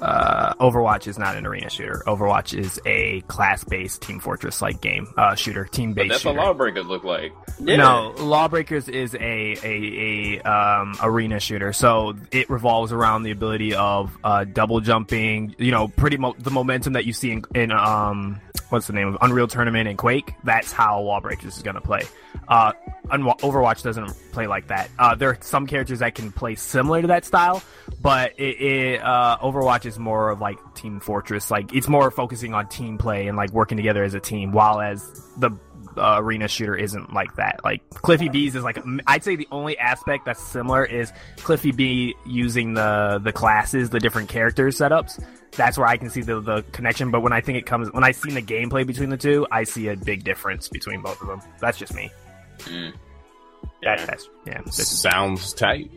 uh, 0.00 0.54
Overwatch 0.54 1.06
is 1.06 1.18
not 1.18 1.36
an 1.36 1.46
arena 1.46 1.70
shooter. 1.70 2.02
Overwatch 2.06 2.58
is 2.58 2.80
a 2.86 3.20
class-based 3.22 4.02
Team 4.02 4.20
Fortress-like 4.20 4.80
game, 4.80 5.06
uh, 5.16 5.34
shooter, 5.34 5.64
team-based 5.64 6.08
that's 6.08 6.20
shooter. 6.22 6.36
what 6.36 6.46
Lawbreakers 6.46 6.86
look 6.86 7.04
like. 7.04 7.32
No, 7.60 8.14
Lawbreakers 8.18 8.88
is 8.88 9.14
a 9.14 9.18
a, 9.62 10.38
a 10.42 10.50
um, 10.50 10.96
arena 11.02 11.40
shooter, 11.40 11.72
so 11.72 12.14
it 12.32 12.48
revolves 12.48 12.92
around 12.92 13.22
the 13.22 13.30
ability 13.30 13.74
of 13.74 14.16
uh, 14.24 14.44
double 14.44 14.80
jumping. 14.80 15.54
You 15.58 15.70
know, 15.70 15.88
pretty 15.88 16.16
mo- 16.16 16.34
the 16.38 16.50
momentum 16.50 16.94
that 16.94 17.04
you 17.04 17.12
see 17.12 17.32
in, 17.32 17.44
in 17.54 17.72
um 17.72 18.40
what's 18.68 18.86
the 18.86 18.92
name 18.92 19.08
of 19.08 19.18
Unreal 19.20 19.46
Tournament 19.46 19.88
and 19.88 19.98
Quake. 19.98 20.34
That's 20.44 20.72
how 20.72 21.00
Lawbreakers 21.00 21.56
is 21.56 21.62
going 21.62 21.74
to 21.74 21.80
play. 21.80 22.02
Uh, 22.48 22.72
Overwatch 23.08 23.82
doesn't 23.82 24.14
play 24.32 24.46
like 24.46 24.68
that. 24.68 24.88
Uh, 24.98 25.14
there 25.14 25.30
are 25.30 25.38
some 25.40 25.66
characters 25.66 26.00
that 26.00 26.14
can 26.14 26.32
play 26.32 26.54
similar 26.54 27.00
to 27.00 27.08
that 27.08 27.24
style, 27.24 27.62
but 28.00 28.32
it, 28.38 28.60
it 28.60 29.02
uh, 29.02 29.38
Overwatch 29.42 29.86
is 29.86 29.98
more 29.98 30.30
of 30.30 30.40
like 30.40 30.58
Team 30.74 31.00
Fortress. 31.00 31.50
Like 31.50 31.74
it's 31.74 31.88
more 31.88 32.10
focusing 32.10 32.54
on 32.54 32.68
team 32.68 32.98
play 32.98 33.28
and 33.28 33.36
like 33.36 33.50
working 33.52 33.76
together 33.76 34.04
as 34.04 34.14
a 34.14 34.20
team, 34.20 34.52
while 34.52 34.80
as 34.80 35.02
the 35.38 35.50
uh, 35.96 36.16
arena 36.18 36.48
shooter 36.48 36.76
isn't 36.76 37.12
like 37.12 37.34
that. 37.36 37.60
Like 37.64 37.88
Cliffy 37.90 38.28
B's 38.28 38.54
is 38.54 38.64
like 38.64 38.78
I'd 39.06 39.24
say 39.24 39.36
the 39.36 39.48
only 39.50 39.78
aspect 39.78 40.24
that's 40.26 40.42
similar 40.42 40.84
is 40.84 41.12
Cliffy 41.38 41.72
B 41.72 42.14
using 42.26 42.74
the 42.74 43.20
the 43.22 43.32
classes, 43.32 43.90
the 43.90 44.00
different 44.00 44.28
character 44.28 44.66
setups. 44.68 45.22
That's 45.52 45.76
where 45.76 45.86
I 45.86 45.96
can 45.96 46.10
see 46.10 46.22
the 46.22 46.40
the 46.40 46.62
connection. 46.72 47.10
But 47.10 47.20
when 47.20 47.32
I 47.32 47.40
think 47.40 47.58
it 47.58 47.66
comes 47.66 47.90
when 47.92 48.04
I 48.04 48.12
see 48.12 48.30
the 48.30 48.42
gameplay 48.42 48.86
between 48.86 49.10
the 49.10 49.16
two, 49.16 49.46
I 49.50 49.64
see 49.64 49.88
a 49.88 49.96
big 49.96 50.24
difference 50.24 50.68
between 50.68 51.00
both 51.02 51.20
of 51.20 51.26
them. 51.28 51.40
That's 51.60 51.78
just 51.78 51.94
me. 51.94 52.10
Mm. 52.60 52.92
That, 53.82 54.06
that's 54.06 54.28
yeah. 54.46 54.58
that's- 54.58 54.88
Sounds 54.88 55.52
tight. 55.52 55.90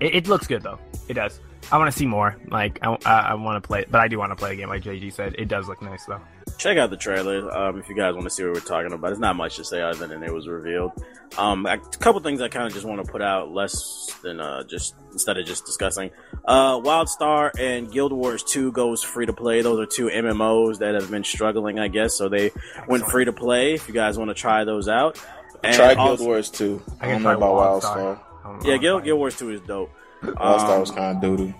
it, 0.00 0.14
it 0.14 0.28
looks 0.28 0.46
good 0.46 0.62
though. 0.62 0.78
It 1.08 1.14
does. 1.14 1.40
I 1.72 1.78
want 1.78 1.90
to 1.92 1.96
see 1.98 2.06
more. 2.06 2.36
Like 2.48 2.78
I, 2.82 2.96
I, 3.04 3.18
I 3.20 3.34
want 3.34 3.62
to 3.62 3.66
play 3.66 3.80
it, 3.80 3.90
but 3.90 4.00
I 4.00 4.08
do 4.08 4.18
want 4.18 4.32
to 4.32 4.36
play 4.36 4.52
a 4.52 4.56
game. 4.56 4.68
Like 4.68 4.82
JG 4.82 5.12
said, 5.12 5.34
it 5.38 5.46
does 5.48 5.68
look 5.68 5.80
nice 5.82 6.04
though. 6.04 6.20
Check 6.58 6.78
out 6.78 6.90
the 6.90 6.96
trailer 6.96 7.50
um, 7.56 7.78
if 7.78 7.88
you 7.88 7.94
guys 7.94 8.14
want 8.14 8.24
to 8.24 8.30
see 8.30 8.44
what 8.44 8.54
we're 8.54 8.60
talking 8.60 8.92
about. 8.92 9.08
There's 9.08 9.18
not 9.18 9.36
much 9.36 9.56
to 9.56 9.64
say 9.64 9.80
other 9.82 10.06
than 10.06 10.22
it 10.22 10.32
was 10.32 10.46
revealed. 10.48 10.92
Um, 11.38 11.64
a 11.66 11.78
couple 11.78 12.20
things 12.20 12.40
I 12.42 12.48
kind 12.48 12.66
of 12.66 12.72
just 12.72 12.84
want 12.84 13.04
to 13.04 13.10
put 13.10 13.22
out, 13.22 13.52
less 13.52 14.12
than 14.22 14.40
uh, 14.40 14.64
just 14.64 14.94
instead 15.12 15.38
of 15.38 15.46
just 15.46 15.64
discussing. 15.64 16.10
Uh, 16.44 16.78
WildStar 16.80 17.50
and 17.58 17.90
Guild 17.92 18.12
Wars 18.12 18.42
2 18.42 18.72
goes 18.72 19.02
free 19.02 19.26
to 19.26 19.32
play. 19.32 19.62
Those 19.62 19.78
are 19.80 19.86
two 19.86 20.06
MMOs 20.06 20.78
that 20.78 20.94
have 20.94 21.10
been 21.10 21.24
struggling, 21.24 21.78
I 21.78 21.88
guess. 21.88 22.14
So 22.14 22.28
they 22.28 22.50
went 22.88 23.04
free 23.06 23.24
to 23.26 23.32
play. 23.32 23.74
If 23.74 23.86
you 23.88 23.94
guys 23.94 24.18
want 24.18 24.28
to 24.30 24.34
try 24.34 24.64
those 24.64 24.88
out, 24.88 25.18
And 25.62 25.74
Try 25.76 25.94
Guild 25.94 26.08
also- 26.08 26.24
Wars 26.24 26.50
too. 26.50 26.82
I, 27.00 27.06
can 27.06 27.22
don't 27.22 27.22
know 27.22 27.36
about 27.36 27.82
WildStar. 27.82 27.96
WildStar. 27.96 28.20
I 28.44 28.48
don't 28.48 28.64
know 28.64 28.70
Yeah, 28.72 28.76
Guild, 28.78 29.04
Guild 29.04 29.18
Wars 29.18 29.36
2 29.38 29.50
is 29.50 29.60
dope. 29.60 29.90
WildStar 30.22 30.70
Um, 30.74 30.80
was 30.80 30.90
kind 30.90 31.24
of 31.24 31.36
doo 31.38 31.54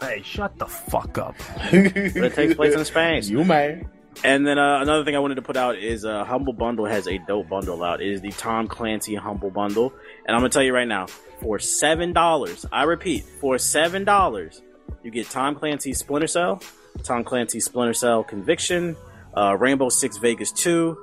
Hey, 0.00 0.20
shut 0.22 0.58
the 0.58 0.66
fuck 0.66 1.16
up. 1.18 1.34
it 1.72 2.34
takes 2.34 2.54
place 2.54 2.74
in 2.74 2.84
space. 2.84 3.28
You 3.28 3.42
may. 3.44 3.84
And 4.22 4.46
then 4.46 4.58
uh, 4.58 4.80
another 4.80 5.04
thing 5.04 5.16
I 5.16 5.18
wanted 5.18 5.36
to 5.36 5.42
put 5.42 5.56
out 5.56 5.76
is 5.76 6.04
uh, 6.04 6.24
Humble 6.24 6.52
Bundle 6.52 6.86
has 6.86 7.08
a 7.08 7.18
dope 7.18 7.48
bundle 7.48 7.82
out. 7.82 8.00
It 8.00 8.12
is 8.12 8.20
the 8.20 8.30
Tom 8.30 8.68
Clancy 8.68 9.14
Humble 9.14 9.50
Bundle, 9.50 9.92
and 10.24 10.34
I'm 10.36 10.40
gonna 10.40 10.50
tell 10.50 10.62
you 10.62 10.72
right 10.72 10.88
now, 10.88 11.06
for 11.40 11.58
seven 11.58 12.12
dollars, 12.12 12.64
I 12.70 12.84
repeat, 12.84 13.24
for 13.40 13.58
seven 13.58 14.04
dollars, 14.04 14.62
you 15.02 15.10
get 15.10 15.28
Tom 15.28 15.54
Clancy 15.56 15.92
Splinter 15.92 16.26
Cell, 16.26 16.62
Tom 17.02 17.24
Clancy 17.24 17.60
Splinter 17.60 17.92
Cell 17.94 18.24
Conviction, 18.24 18.96
uh, 19.36 19.56
Rainbow 19.58 19.88
Six 19.88 20.16
Vegas 20.18 20.52
2, 20.52 20.96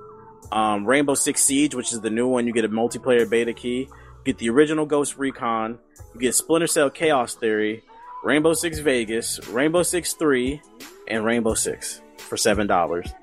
um, 0.52 0.86
Rainbow 0.86 1.14
Six 1.14 1.44
Siege, 1.44 1.76
which 1.76 1.94
is 1.94 2.02
the 2.02 2.10
new 2.10 2.28
one. 2.28 2.48
You 2.48 2.54
get 2.54 2.66
a 2.66 2.70
multiplayer 2.70 3.30
beta 3.30 3.54
key. 3.54 3.82
You 3.82 4.24
get 4.24 4.38
the 4.38 4.50
original 4.50 4.86
Ghost 4.86 5.18
Recon. 5.18 5.78
You 6.14 6.20
get 6.20 6.34
Splinter 6.34 6.68
Cell 6.68 6.90
Chaos 6.90 7.36
Theory, 7.36 7.84
Rainbow 8.24 8.54
Six 8.54 8.80
Vegas, 8.80 9.40
Rainbow 9.50 9.84
Six 9.84 10.14
Three, 10.14 10.62
and 11.08 11.24
Rainbow 11.24 11.54
Six 11.54 12.02
for 12.22 12.38
seven 12.38 12.68
dollars. 12.68 13.14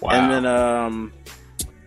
Wow. 0.00 0.10
And 0.10 0.32
then 0.32 0.46
um 0.46 1.12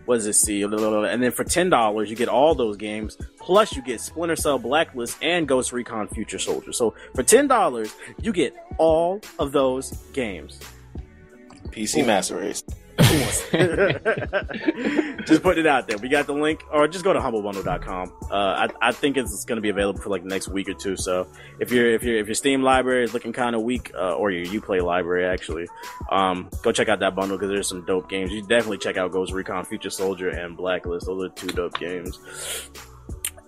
what 0.06 0.16
does 0.16 0.28
it 0.28 0.34
see? 0.34 0.62
And 0.62 1.24
then 1.24 1.32
for 1.32 1.44
ten 1.44 1.70
dollars 1.70 2.10
you 2.10 2.16
get 2.16 2.30
all 2.30 2.54
those 2.56 2.78
games, 2.78 3.18
plus 3.40 3.76
you 3.76 3.82
get 3.82 4.00
Splinter 4.00 4.36
Cell 4.36 4.60
Blacklist 4.60 5.18
and 5.22 5.48
Ghost 5.48 5.74
Recon 5.74 6.08
Future 6.08 6.40
Soldier. 6.40 6.72
So 6.72 6.94
for 7.16 7.24
ten 7.24 7.48
dollars, 7.48 7.94
you 8.22 8.32
get 8.32 8.56
all 8.78 9.20
of 9.40 9.52
those 9.52 9.92
games. 10.14 10.60
PC 11.70 12.06
Master 12.06 12.38
Race. 12.38 12.64
just 15.26 15.44
putting 15.44 15.66
it 15.66 15.68
out 15.68 15.88
there. 15.88 15.98
We 15.98 16.10
got 16.10 16.28
the 16.28 16.34
link, 16.34 16.64
or 16.72 16.88
just 16.88 17.04
go 17.04 17.14
to 17.14 17.20
humblebundle.com. 17.20 18.14
Uh, 18.32 18.34
I, 18.34 18.70
I 18.82 18.92
think 18.92 19.18
it's 19.18 19.46
going 19.46 19.58
to 19.58 19.62
be 19.62 19.70
available 19.70 20.02
for 20.02 20.10
like 20.10 20.24
the 20.24 20.30
next 20.30 20.48
week 20.48 20.70
or 20.70 20.74
two. 20.74 20.96
So 20.96 21.28
if 21.60 21.72
your 21.72 21.94
if 21.94 22.04
your 22.04 22.18
if 22.18 22.28
your 22.28 22.36
Steam 22.36 22.64
library 22.64 23.04
is 23.04 23.14
looking 23.14 23.34
kind 23.34 23.56
of 23.56 23.64
weak, 23.64 23.92
uh, 23.96 24.16
or 24.16 24.32
your 24.32 24.46
UPlay 24.62 24.82
library 24.82 25.26
actually, 25.26 25.68
um, 26.10 26.50
go 26.64 26.72
check 26.72 26.90
out 26.90 27.00
that 27.00 27.16
bundle 27.16 27.38
because 27.38 27.50
there's 27.50 27.68
some 27.68 27.86
dope 27.86 28.10
games. 28.10 28.32
You 28.32 28.42
definitely 28.42 28.78
check 28.78 28.98
out 28.98 29.12
Ghost 29.12 29.34
Recon 29.34 29.66
Future 29.66 29.90
Soldier 29.90 30.30
and 30.30 30.56
Blacklist. 30.56 31.06
Those 31.06 31.26
are 31.26 31.30
two 31.30 31.48
dope 31.48 31.78
games. 31.80 32.20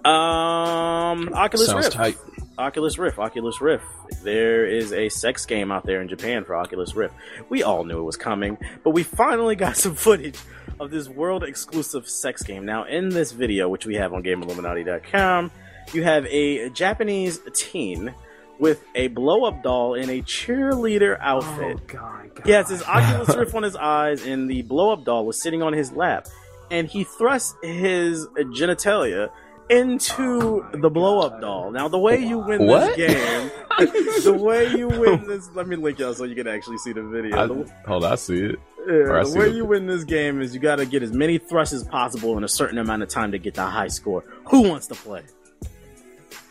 Um, 0.06 1.34
Oculus 1.34 1.68
Sounds 1.68 1.86
Rift. 1.86 1.98
tight. 1.98 2.18
Oculus 2.58 2.98
Rift, 2.98 3.20
Oculus 3.20 3.62
Rift. 3.62 3.86
There 4.24 4.66
is 4.66 4.92
a 4.92 5.10
sex 5.10 5.46
game 5.46 5.72
out 5.72 5.86
there 5.86 6.02
in 6.02 6.08
Japan 6.08 6.44
for 6.44 6.56
Oculus 6.56 6.96
Rift. 6.96 7.14
We 7.50 7.62
all 7.62 7.84
knew 7.84 8.00
it 8.00 8.04
was 8.04 8.18
coming, 8.18 8.58
but 8.84 8.92
we 8.92 9.04
finally 9.04 9.56
got 9.56 9.78
some 9.78 9.96
footage 9.96 10.40
of 10.80 10.90
this 10.92 11.08
world 11.08 11.44
exclusive 11.44 12.10
sex 12.10 12.44
game. 12.44 12.66
Now, 12.66 12.86
in 12.86 13.10
this 13.10 13.32
video, 13.32 13.70
which 13.70 13.86
we 13.86 13.96
have 13.96 14.14
on 14.14 14.24
GameIlluminati.com, 14.24 15.52
you 15.94 16.04
have 16.04 16.26
a 16.28 16.70
Japanese 16.70 17.40
teen 17.54 18.14
with 18.60 18.84
a 18.96 19.08
blow 19.10 19.46
up 19.46 19.62
doll 19.62 19.94
in 19.94 20.10
a 20.10 20.22
cheerleader 20.24 21.18
outfit. 21.22 21.78
Oh 21.80 21.86
god, 21.88 22.36
god. 22.36 22.46
He 22.46 22.52
has 22.52 22.70
his 22.70 22.82
Oculus 22.84 23.36
Rift 23.36 23.54
on 23.54 23.64
his 23.64 23.76
eyes, 23.76 24.26
and 24.26 24.50
the 24.50 24.64
blow 24.64 24.92
up 24.92 25.04
doll 25.06 25.26
was 25.26 25.42
sitting 25.42 25.62
on 25.62 25.74
his 25.74 25.92
lap. 25.92 26.28
And 26.70 26.88
he 26.88 27.04
thrusts 27.04 27.56
his 27.62 28.28
genitalia 28.28 29.30
into 29.70 30.66
the 30.74 30.90
blow 30.90 31.20
up 31.20 31.42
doll. 31.42 31.72
Now, 31.72 31.88
the 31.88 31.98
way 32.00 32.18
you 32.24 32.38
win 32.40 32.66
What? 32.66 32.96
this 32.96 33.14
game, 33.14 33.52
the 34.24 34.34
way 34.34 34.74
you 34.76 34.88
win 34.88 35.28
this, 35.28 35.50
let 35.54 35.68
me 35.68 35.76
link 35.76 36.00
y'all 36.00 36.14
so 36.14 36.24
you 36.24 36.36
can 36.36 36.48
actually 36.48 36.78
see 36.80 36.94
the 36.94 37.04
video. 37.04 37.38
I, 37.38 37.48
The- 37.48 37.72
hold 37.86 38.04
on, 38.06 38.12
I 38.14 38.16
see 38.16 38.38
it. 38.38 38.60
yeah, 38.88 39.14
I 39.14 39.20
the 39.20 39.26
see 39.26 39.40
way 39.40 39.50
the- 39.50 39.56
you 39.56 39.66
win 39.66 39.86
this 39.88 40.04
game 40.04 40.42
is 40.42 40.54
you 40.54 40.60
got 40.60 40.78
to 40.78 40.86
get 40.86 41.04
as 41.04 41.12
many 41.12 41.38
thrusts 41.38 41.74
as 41.74 41.84
possible 41.84 42.38
in 42.38 42.44
a 42.44 42.48
certain 42.48 42.78
amount 42.78 43.04
of 43.04 43.10
time 43.10 43.32
to 43.34 43.38
get 43.40 43.54
the 43.56 43.66
high 43.66 43.88
score. 43.90 44.24
Who 44.50 44.62
wants 44.70 44.88
to 44.88 44.96
play? 44.96 45.24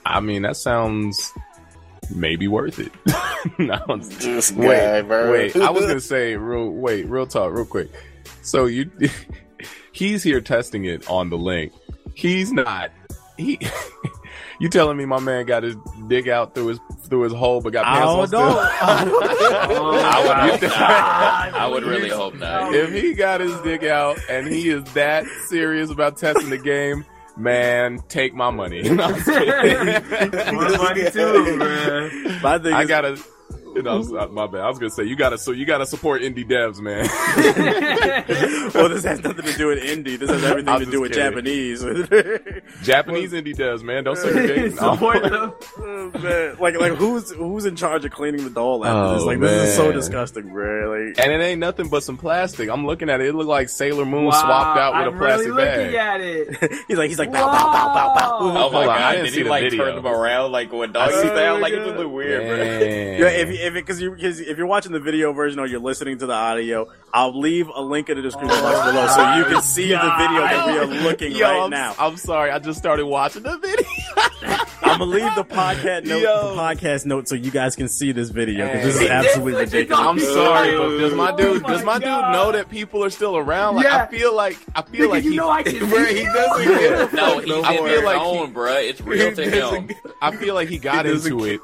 I 0.05 0.21
mean, 0.21 0.43
that 0.43 0.57
sounds 0.57 1.33
maybe 2.15 2.47
worth 2.47 2.79
it. 2.79 2.93
no, 3.59 3.75
I'm- 3.89 4.01
This 4.03 4.51
guy, 4.53 5.01
wait, 5.01 5.03
bro. 5.03 5.33
wait. 5.33 5.57
I 5.57 5.71
was 5.71 5.87
gonna 5.87 6.01
say, 6.01 6.37
real 6.37 6.71
wait, 6.71 7.07
real 7.09 7.27
talk, 7.27 7.53
real 7.53 7.65
quick. 7.65 7.91
So 8.43 8.67
you, 8.67 8.91
he's 9.91 10.23
here 10.23 10.41
testing 10.41 10.85
it 10.85 11.09
on 11.11 11.31
the 11.31 11.39
link. 11.39 11.73
He's 12.17 12.51
not. 12.51 12.91
He, 13.37 13.61
you 14.61 14.71
telling 14.71 14.97
me 14.97 15.05
my 15.05 15.21
man 15.21 15.45
got 15.45 15.63
his 15.63 15.77
dick 16.09 16.27
out 16.29 16.55
through 16.55 16.69
his 16.69 16.81
through 17.03 17.21
his 17.23 17.33
hole, 17.35 17.61
but 17.61 17.75
got 17.75 17.85
pants 17.85 18.09
on 18.09 18.27
still? 18.27 18.41
I 18.59 19.05
would 20.51 20.63
hope 20.63 20.73
I 20.81 21.69
would 21.71 21.85
really 21.85 22.09
hope 22.09 22.35
not. 22.37 22.75
if 22.75 22.91
he 22.91 23.13
got 23.13 23.41
his 23.41 23.55
dick 23.61 23.83
out 23.83 24.19
and 24.31 24.49
he 24.49 24.71
is 24.71 24.83
that 24.95 25.27
serious 25.49 25.91
about 25.91 26.17
testing 26.17 26.49
the 26.49 26.57
game, 26.57 27.05
man, 27.37 27.99
take 28.09 28.33
my 28.35 28.49
money. 28.51 28.81
No, 28.89 29.05
I'm 29.05 29.15
just 29.15 29.27
kidding. 29.27 30.55
More 30.55 30.71
money 30.79 31.11
too, 31.11 31.57
man. 31.59 32.41
My 32.43 32.59
thing 32.59 32.73
I 32.73 32.83
is- 32.83 32.89
gotta. 32.89 33.19
You 33.77 33.83
know, 33.83 34.03
my 34.33 34.47
bad. 34.47 34.63
I 34.63 34.69
was 34.69 34.79
gonna 34.79 34.91
say 34.91 35.05
you 35.05 35.17
gotta 35.17 35.37
so 35.37 35.51
you 35.53 35.67
gotta 35.67 35.85
support 35.85 36.23
indie 36.23 36.49
devs, 36.49 36.81
man. 36.81 37.07
well, 38.75 38.89
this 38.89 39.05
has 39.05 39.23
nothing 39.23 39.45
to 39.45 39.53
do 39.53 39.67
with 39.69 39.83
indie. 39.83 40.19
This 40.19 40.31
has 40.31 40.43
everything 40.45 40.69
I'm 40.71 40.79
to 40.81 40.85
just 40.87 40.93
do 40.93 41.01
with 41.03 41.13
kidding. 41.13 41.25
Japanese. 41.45 41.83
Japanese 42.83 43.33
indie 43.33 43.55
devs, 43.55 43.83
man. 43.83 44.05
Don't 44.05 44.17
segregate. 44.17 44.73
Support 44.79 45.23
them. 45.25 45.53
Oh, 45.79 46.11
man. 46.23 46.57
Like, 46.59 46.81
like 46.81 46.93
who's 46.95 47.31
who's 47.33 47.67
in 47.67 47.77
charge 47.77 48.05
of 48.07 48.13
cleaning 48.13 48.45
the 48.45 48.51
doll 48.51 48.85
after 48.85 48.99
oh, 48.99 49.13
this? 49.15 49.23
Oh, 49.23 49.27
Like, 49.27 49.41
this 49.41 49.69
is 49.71 49.77
so 49.77 49.93
disgusting, 49.93 50.49
bro. 50.53 50.91
Like, 50.91 51.19
And 51.21 51.31
it 51.33 51.45
ain't 51.45 51.61
nothing 51.61 51.89
but 51.89 52.03
some 52.03 52.17
plastic. 52.17 52.71
I'm 52.71 52.87
looking 52.87 53.11
at 53.11 53.21
it. 53.21 53.27
It 53.29 53.35
looked 53.35 53.49
like 53.51 53.69
Sailor 53.69 54.07
Moon 54.07 54.27
Wow, 54.27 54.31
swapped 54.31 54.79
out 54.79 54.95
with 54.95 55.09
I'm 55.09 55.15
a 55.15 55.19
plastic 55.19 55.47
really 55.49 55.65
bag. 55.65 55.79
looking 55.81 55.97
at 55.97 56.21
it. 56.73 56.85
he's 56.89 56.97
like, 56.99 57.09
he's 57.11 57.19
like, 57.19 57.31
bow, 57.33 57.47
bow, 57.47 57.73
bow, 57.73 57.95
bow, 57.95 58.15
bow. 58.15 58.39
Oh 58.41 58.53
my 58.53 58.61
Hold 58.61 58.75
on, 58.75 58.89
I 58.89 58.99
god! 58.99 59.11
didn't 59.13 59.25
Did 59.25 59.33
see 59.33 59.39
he 59.39 59.45
the 59.45 59.51
like 59.51 59.63
video. 59.65 59.85
turn 59.85 59.97
them 59.97 60.07
around 60.07 60.53
like 60.53 60.73
with 60.73 60.93
doggy 60.93 61.15
Oh 61.15 61.21
style? 61.27 61.55
my 61.55 61.61
Like 61.61 61.73
it 61.73 61.77
God. 61.77 61.85
just 61.87 61.97
look 61.99 62.13
weird, 62.13 62.47
bro. 62.47 62.57
Yeah, 62.57 63.29
if 63.35 63.49
you, 63.49 63.66
if 63.67 63.75
because 63.75 64.01
you 64.01 64.13
because 64.13 64.41
if 64.41 64.57
you're 64.57 64.67
watching 64.67 64.93
the 64.93 65.01
video 65.01 65.33
version 65.33 65.59
or 65.59 65.67
you're 65.67 65.81
listening 65.81 66.19
to 66.19 66.27
the 66.27 66.33
audio, 66.33 66.89
I'll 67.13 67.39
leave 67.39 67.69
a 67.69 67.81
link 67.81 68.09
in 68.09 68.17
the 68.17 68.23
description 68.23 68.61
box 68.61 68.91
below 68.91 69.07
so 69.09 69.37
you 69.37 69.45
can 69.45 69.57
oh, 69.57 69.61
see 69.61 69.89
the 69.89 70.15
video 70.19 70.41
that 70.41 70.67
we 70.67 70.79
are 70.79 70.87
looking 70.87 71.33
Yo, 71.33 71.45
right 71.45 71.63
I'm, 71.65 71.71
now. 71.71 71.95
I'm 71.99 72.17
sorry. 72.17 72.51
I 72.51 72.59
just 72.59 72.79
started 72.79 73.07
watching 73.07 73.43
the 73.43 73.59
video. 73.59 73.87
I'm 74.83 75.01
gonna 75.01 75.11
leave 75.11 75.35
the 75.35 75.45
podcast 75.45 76.05
note, 76.05 76.23
Yo. 76.23 76.55
the 76.55 76.61
podcast 76.61 77.07
note, 77.07 77.29
so 77.29 77.35
you 77.35 77.51
guys 77.51 77.75
can 77.77 77.89
see 77.89 78.13
this 78.13 78.31
video 78.31 78.67
because 78.67 78.95
this 78.95 79.03
is 79.03 79.11
absolutely 79.11 79.65
is 79.65 79.73
ridiculous. 79.73 80.07
I'm 80.07 80.19
sorry, 80.21 80.77
but 80.77 80.99
does 80.99 81.15
my 81.15 81.37
dude 81.37 81.65
Oh 81.65 81.69
does 81.69 81.85
my 81.85 81.99
my 81.99 81.99
dude 81.99 82.33
know 82.33 82.53
that 82.53 82.71
people 82.71 83.03
are 83.05 83.11
still 83.11 83.37
around? 83.37 83.77
Like 83.77 83.87
I 83.87 84.07
feel 84.07 84.35
like 84.35 84.59
I 84.75 84.83
feel 84.83 85.07
Nigga, 85.09 85.11
like 85.11 85.25
you 85.25 85.31
he, 85.33 85.37
know 85.37 85.51
I 85.51 85.63
can 85.63 85.79
Bro, 85.91 86.05
he 86.05 86.25
doesn't 86.25 86.79
give 86.79 86.93
a 86.93 87.17
No, 87.17 87.35
fuck 87.35 87.41
he's 87.41 87.49
no 87.49 87.63
I 87.63 87.77
feel 87.77 87.87
his 87.87 88.03
like 88.05 88.21
own, 88.21 88.55
bruh. 88.55 88.89
It's 88.89 89.01
real 89.01 89.35
to 89.35 89.45
He 89.45 89.51
him. 89.51 89.91
I 90.23 90.37
feel 90.37 90.55
like 90.55 90.69
he 90.69 90.79
got 90.79 91.05
He 91.07 91.13
into 91.13 91.45
it 91.45 91.61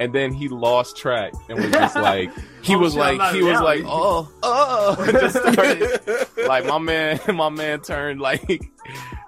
and 0.00 0.12
then 0.12 0.32
he 0.32 0.48
lost 0.48 0.96
track 0.96 1.32
and 1.48 1.58
was 1.58 1.70
just 1.70 1.94
like 2.10 2.30
he 2.62 2.74
Oh, 2.74 2.78
was 2.78 2.92
shit, 2.94 3.00
like 3.00 3.34
he 3.34 3.42
was 3.42 3.52
down. 3.54 3.64
like 3.64 3.82
oh 3.86 4.28
oh 4.42 5.06
just 5.12 5.36
started 5.36 6.26
like 6.48 6.66
my 6.66 6.78
man 6.78 7.20
my 7.34 7.48
man 7.50 7.80
turned 7.82 8.20
like 8.20 8.62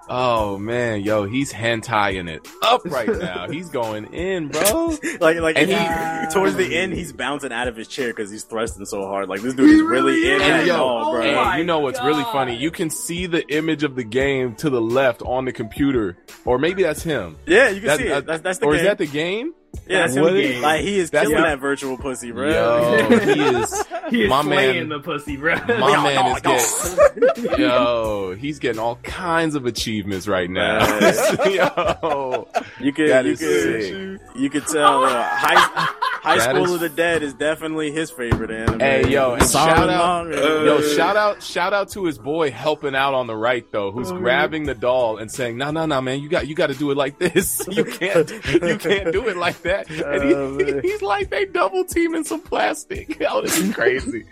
oh 0.09 0.57
man 0.57 1.01
yo 1.01 1.25
he's 1.25 1.51
hand 1.51 1.83
tying 1.83 2.27
it 2.27 2.45
up 2.61 2.83
right 2.85 3.07
now 3.07 3.47
he's 3.49 3.69
going 3.69 4.05
in 4.13 4.49
bro 4.49 4.87
like, 5.21 5.37
like, 5.37 5.57
And 5.57 5.69
he, 5.69 5.75
he- 5.77 6.33
towards 6.33 6.55
the 6.55 6.75
end, 6.75 6.93
he's 6.93 7.13
bouncing 7.13 7.51
out 7.53 7.67
of 7.67 7.75
his 7.75 7.87
chair 7.87 8.07
because 8.07 8.31
he's 8.31 8.43
thrusting 8.43 8.85
so 8.85 9.05
hard. 9.05 9.29
Like 9.29 9.41
this 9.41 9.53
dude 9.53 9.69
is 9.69 9.81
really, 9.81 10.13
really 10.21 10.31
in 10.33 10.41
is. 10.41 10.61
it 10.63 10.67
Yo, 10.67 10.75
all, 10.83 11.11
bro. 11.13 11.21
oh 11.23 11.55
you 11.55 11.63
know 11.63 11.79
what's 11.79 12.01
really 12.01 12.23
funny? 12.25 12.55
You 12.57 12.71
can 12.71 12.89
see 12.89 13.25
the 13.27 13.45
image 13.53 13.83
of 13.83 13.95
the 13.95 14.03
game 14.03 14.55
to 14.55 14.69
the 14.69 14.81
left 14.81 15.21
on 15.21 15.45
the 15.45 15.51
computer, 15.53 16.17
or 16.45 16.57
maybe 16.57 16.83
that's 16.83 17.03
him. 17.03 17.37
yeah, 17.45 17.69
you 17.69 17.79
can 17.81 17.87
That- 17.89 17.97
see 17.99 18.11
uh, 18.11 18.17
it. 18.19 18.25
That's, 18.25 18.41
that's 18.41 18.59
the 18.59 18.65
or 18.65 18.71
game. 18.71 18.79
is 18.81 18.87
that 18.87 18.97
the 18.97 19.07
game? 19.07 19.53
Yeah, 19.87 19.99
that's 20.01 20.15
that's 20.15 20.27
him 20.27 20.35
him. 20.35 20.41
game. 20.41 20.61
Like 20.61 20.81
he 20.81 20.99
is 20.99 21.09
That's 21.11 21.27
killing 21.27 21.43
the- 21.43 21.49
that 21.49 21.59
virtual 21.59 21.97
pussy, 21.97 22.31
bro. 22.31 22.49
Yo, 22.49 23.19
he 23.19 23.41
is. 23.41 23.83
He 24.09 24.23
is 24.23 24.29
My 24.29 24.43
slaying 24.43 24.89
man- 24.89 24.89
the 24.89 24.99
pussy, 24.99 25.37
bro. 25.37 25.55
My 25.55 25.93
Yo, 25.93 26.03
man 26.03 26.25
yo, 26.25 26.55
is 26.55 26.95
getting. 27.41 27.59
Yo, 27.59 28.35
he's 28.37 28.59
getting 28.59 28.77
all 28.79 28.97
kinds 28.97 29.55
of 29.55 29.65
achievements 29.65 30.27
right 30.27 30.49
now. 30.49 30.79
yo, 31.45 32.47
You 32.79 32.91
could, 32.93 33.07
you 33.25 33.31
is 33.31 33.39
could, 33.39 34.19
you 34.39 34.49
could 34.49 34.67
tell. 34.67 35.05
Uh, 35.05 35.23
high, 35.23 35.92
high 36.23 36.37
That 36.37 36.55
School 36.55 36.65
is- 36.65 36.71
of 36.75 36.79
the 36.79 36.89
Dead 36.89 37.21
is 37.21 37.33
definitely 37.33 37.91
his 37.91 38.09
favorite 38.09 38.49
anime. 38.49 38.79
Hey, 38.79 39.09
yo, 39.09 39.33
and 39.33 39.43
shout 39.49 39.89
out- 39.89 40.25
manga. 40.27 40.61
Uh, 40.61 40.63
yo, 40.63 40.81
shout 40.81 41.17
out, 41.17 41.43
shout 41.43 41.73
out 41.73 41.89
to 41.89 42.05
his 42.05 42.17
boy 42.17 42.49
helping 42.49 42.95
out 42.95 43.13
on 43.13 43.27
the 43.27 43.35
right 43.35 43.69
though, 43.71 43.91
who's 43.91 44.09
Oh, 44.11 44.17
grabbing 44.17 44.63
the 44.63 44.73
doll 44.73 45.17
and 45.17 45.29
saying, 45.29 45.57
"No, 45.57 45.71
no, 45.71 45.85
no, 45.85 45.99
man, 46.01 46.21
you 46.21 46.29
got, 46.29 46.47
you 46.47 46.55
got 46.55 46.67
to 46.67 46.75
do 46.75 46.89
it 46.91 46.97
like 46.97 47.19
this. 47.19 47.61
You 47.73 47.83
can't, 47.83 48.29
you 48.29 48.77
can't 48.77 49.11
do 49.11 49.27
it 49.27 49.35
like 49.37 49.61
that." 49.63 49.89
And 50.13 50.23
he, 50.23 50.33
Oh, 50.33 50.49
man. 50.51 50.81
he's 50.81 51.01
like, 51.01 51.29
they 51.29 51.45
double 51.45 51.83
teaming 51.83 52.23
some 52.23 52.41
plastic. 52.41 53.21
Oh, 53.29 53.41
this 53.41 53.57
is 53.57 53.73
crazy. 53.73 54.23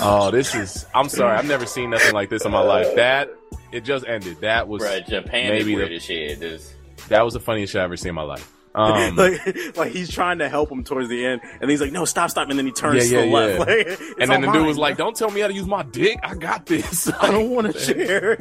oh, 0.00 0.30
this 0.30 0.54
is. 0.54 0.86
I'm 0.94 1.08
sorry, 1.08 1.36
I've 1.36 1.46
never 1.46 1.66
seen 1.66 1.90
nothing 1.90 2.14
like 2.14 2.30
this 2.30 2.44
in 2.44 2.50
my 2.52 2.60
life. 2.62 2.94
That 2.96 3.30
it 3.70 3.84
just 3.84 4.06
ended. 4.06 4.40
That 4.40 4.68
was 4.68 4.82
Bruh, 4.82 5.06
Japan 5.06 5.50
maybe 5.50 5.74
is 5.74 5.88
the- 5.88 5.98
shit. 6.00 6.40
This 6.40 6.74
that 7.08 7.22
was 7.22 7.34
the 7.34 7.40
funniest 7.40 7.72
shit 7.72 7.80
I 7.80 7.84
ever 7.84 7.96
seen 7.96 8.10
in 8.10 8.14
my 8.14 8.22
life. 8.22 8.50
Um, 8.74 9.16
like, 9.16 9.76
like 9.76 9.92
he's 9.92 10.10
trying 10.10 10.38
to 10.38 10.48
help 10.48 10.70
him 10.72 10.82
towards 10.84 11.08
the 11.08 11.24
end, 11.26 11.40
and 11.60 11.70
he's 11.70 11.80
like, 11.80 11.92
"No, 11.92 12.04
stop, 12.04 12.30
stop!" 12.30 12.48
And 12.48 12.58
then 12.58 12.64
he 12.66 12.72
turns 12.72 13.10
Yeah, 13.10 13.20
to 13.20 13.24
the 13.26 13.30
yeah, 13.30 13.34
left. 13.34 13.52
yeah. 13.70 13.74
Like, 13.74 14.00
and 14.18 14.30
then 14.30 14.40
the 14.40 14.46
all 14.48 14.52
dude 14.54 14.66
was 14.66 14.78
like, 14.78 14.96
"Don't 14.96 15.14
tell 15.16 15.30
me 15.30 15.40
how 15.40 15.48
to 15.48 15.52
use 15.54 15.66
my 15.66 15.82
dick. 15.82 16.18
I 16.22 16.34
got 16.34 16.66
this." 16.66 17.10
"I 17.20 17.30
don't 17.30 17.50
want 17.50 17.72
to 17.72 17.78
share." 17.78 18.38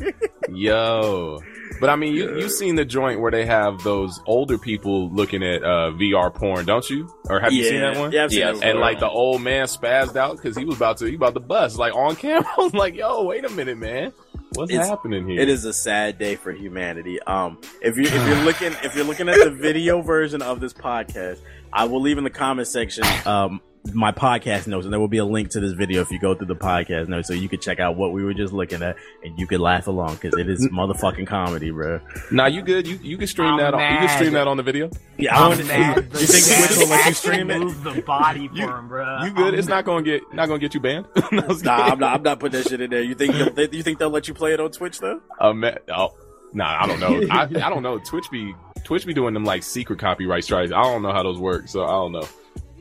Yo. 0.49 1.39
But 1.79 1.89
I 1.89 1.95
mean, 1.95 2.13
you 2.13 2.37
you 2.37 2.49
seen 2.49 2.75
the 2.75 2.85
joint 2.85 3.19
where 3.21 3.31
they 3.31 3.45
have 3.45 3.83
those 3.83 4.19
older 4.27 4.57
people 4.57 5.09
looking 5.09 5.41
at 5.43 5.63
uh, 5.63 5.91
VR 5.91 6.33
porn, 6.33 6.65
don't 6.65 6.87
you? 6.89 7.09
Or 7.25 7.39
have 7.39 7.51
you 7.51 7.63
seen 7.63 7.81
that 7.81 7.97
one? 7.97 8.11
Yeah, 8.11 8.25
I've 8.25 8.31
seen 8.31 8.39
Yeah, 8.41 8.51
that 8.53 8.63
And 8.63 8.79
like 8.79 8.99
the 8.99 9.09
old 9.09 9.41
man 9.41 9.65
spazzed 9.65 10.15
out 10.15 10.35
because 10.37 10.55
he 10.55 10.63
was 10.63 10.75
about 10.75 10.97
to 10.97 11.05
he 11.07 11.15
about 11.15 11.33
to 11.33 11.39
bust 11.39 11.77
like 11.79 11.95
on 11.95 12.15
camera. 12.15 12.47
I 12.57 12.61
was 12.61 12.73
like, 12.73 12.95
"Yo, 12.95 13.23
wait 13.23 13.45
a 13.45 13.49
minute, 13.49 13.77
man, 13.79 14.13
what's 14.53 14.71
It's- 14.71 14.87
happening 14.87 15.27
here?" 15.27 15.39
It 15.41 15.49
is 15.49 15.65
a 15.65 15.73
sad 15.73 16.17
day 16.17 16.35
for 16.35 16.51
humanity. 16.51 17.21
Um, 17.23 17.59
if 17.81 17.97
you 17.97 18.03
if 18.03 18.13
you're 18.13 18.43
looking 18.45 18.73
if 18.83 18.95
you're 18.95 19.05
looking 19.05 19.29
at 19.29 19.37
the 19.43 19.51
video 19.67 20.01
version 20.01 20.41
of 20.41 20.59
this 20.59 20.73
podcast, 20.73 21.39
I 21.73 21.85
will 21.85 22.01
leave 22.01 22.17
in 22.17 22.23
the 22.23 22.29
comment 22.29 22.67
section 22.67 23.03
um 23.25 23.61
my 23.93 24.11
podcast 24.11 24.67
notes, 24.67 24.85
and 24.85 24.93
there 24.93 24.99
will 24.99 25.07
be 25.07 25.17
a 25.17 25.25
link 25.25 25.49
to 25.49 25.59
this 25.59 25.71
video 25.73 26.01
if 26.01 26.11
you 26.11 26.19
go 26.19 26.35
through 26.35 26.47
the 26.47 26.55
podcast 26.55 27.07
notes, 27.07 27.27
so 27.27 27.33
you 27.33 27.49
can 27.49 27.59
check 27.59 27.79
out 27.79 27.95
what 27.97 28.11
we 28.13 28.23
were 28.23 28.33
just 28.33 28.53
looking 28.53 28.81
at, 28.83 28.95
and 29.23 29.37
you 29.39 29.47
could 29.47 29.59
laugh 29.59 29.87
along 29.87 30.15
because 30.15 30.37
it 30.37 30.47
is 30.47 30.67
motherfucking 30.69 31.25
comedy, 31.25 31.71
bro. 31.71 31.99
Nah, 32.31 32.45
you 32.45 32.61
good? 32.61 32.85
You 32.87 32.99
you 33.01 33.17
can 33.17 33.27
stream 33.27 33.47
I'm 33.53 33.57
that. 33.57 33.73
On, 33.73 33.79
you 33.81 33.97
can 34.07 34.09
stream 34.09 34.33
that 34.33 34.47
on 34.47 34.57
the 34.57 34.63
video. 34.63 34.89
Yeah, 35.17 35.37
I 35.39 35.47
I'm 35.51 35.67
mad. 35.67 35.95
You 35.97 36.01
think 36.27 36.67
Twitch 36.67 36.77
will 36.77 36.89
let 36.89 37.05
you 37.07 37.13
stream 37.13 37.49
it? 37.51 37.59
Move 37.59 37.83
the 37.83 38.01
body 38.03 38.47
for 38.47 38.55
You- 38.55 38.69
him, 38.69 38.87
bro. 38.87 39.23
You 39.23 39.31
good? 39.31 39.53
I'm 39.53 39.59
It's 39.59 39.67
not 39.67 39.83
gonna 39.85 40.03
get 40.03 40.21
not 40.33 40.45
gonna 40.47 40.59
get 40.59 40.73
you 40.73 40.79
banned. 40.79 41.07
No, 41.31 41.41
I 41.41 41.47
was 41.47 41.63
Nah, 41.63 41.77
kidding. 41.77 41.91
I'm 41.93 41.99
not. 41.99 42.15
I'm 42.17 42.23
not 42.23 42.39
putting 42.39 42.59
that 42.61 42.69
shit 42.69 42.81
in 42.81 42.89
there. 42.91 43.01
You 43.01 43.15
think 43.15 43.33
they'll, 43.55 43.73
you 43.73 43.83
think 43.83 43.97
they'll 43.99 44.09
let 44.09 44.27
you 44.27 44.33
play 44.33 44.53
it 44.53 44.59
on 44.59 44.69
Twitch 44.71 44.99
though? 44.99 45.21
Uh, 45.39 45.53
ma- 45.53 45.71
oh, 45.95 46.13
nah, 46.53 46.83
I 46.83 46.87
don't 46.87 46.99
know. 46.99 47.27
I, 47.31 47.41
I 47.43 47.69
don't 47.69 47.81
know. 47.83 47.97
Twitch 47.99 48.29
be 48.31 48.53
Twitch 48.83 49.05
be 49.05 49.13
doing 49.13 49.33
them 49.33 49.43
like 49.45 49.63
secret 49.63 49.97
copyright 49.99 50.43
strikes. 50.43 50.71
I 50.71 50.81
don't 50.83 51.01
know 51.01 51.11
how 51.13 51.23
those 51.23 51.39
work, 51.39 51.67
so 51.67 51.83
I 51.83 51.89
don't 51.91 52.11
know. 52.11 52.27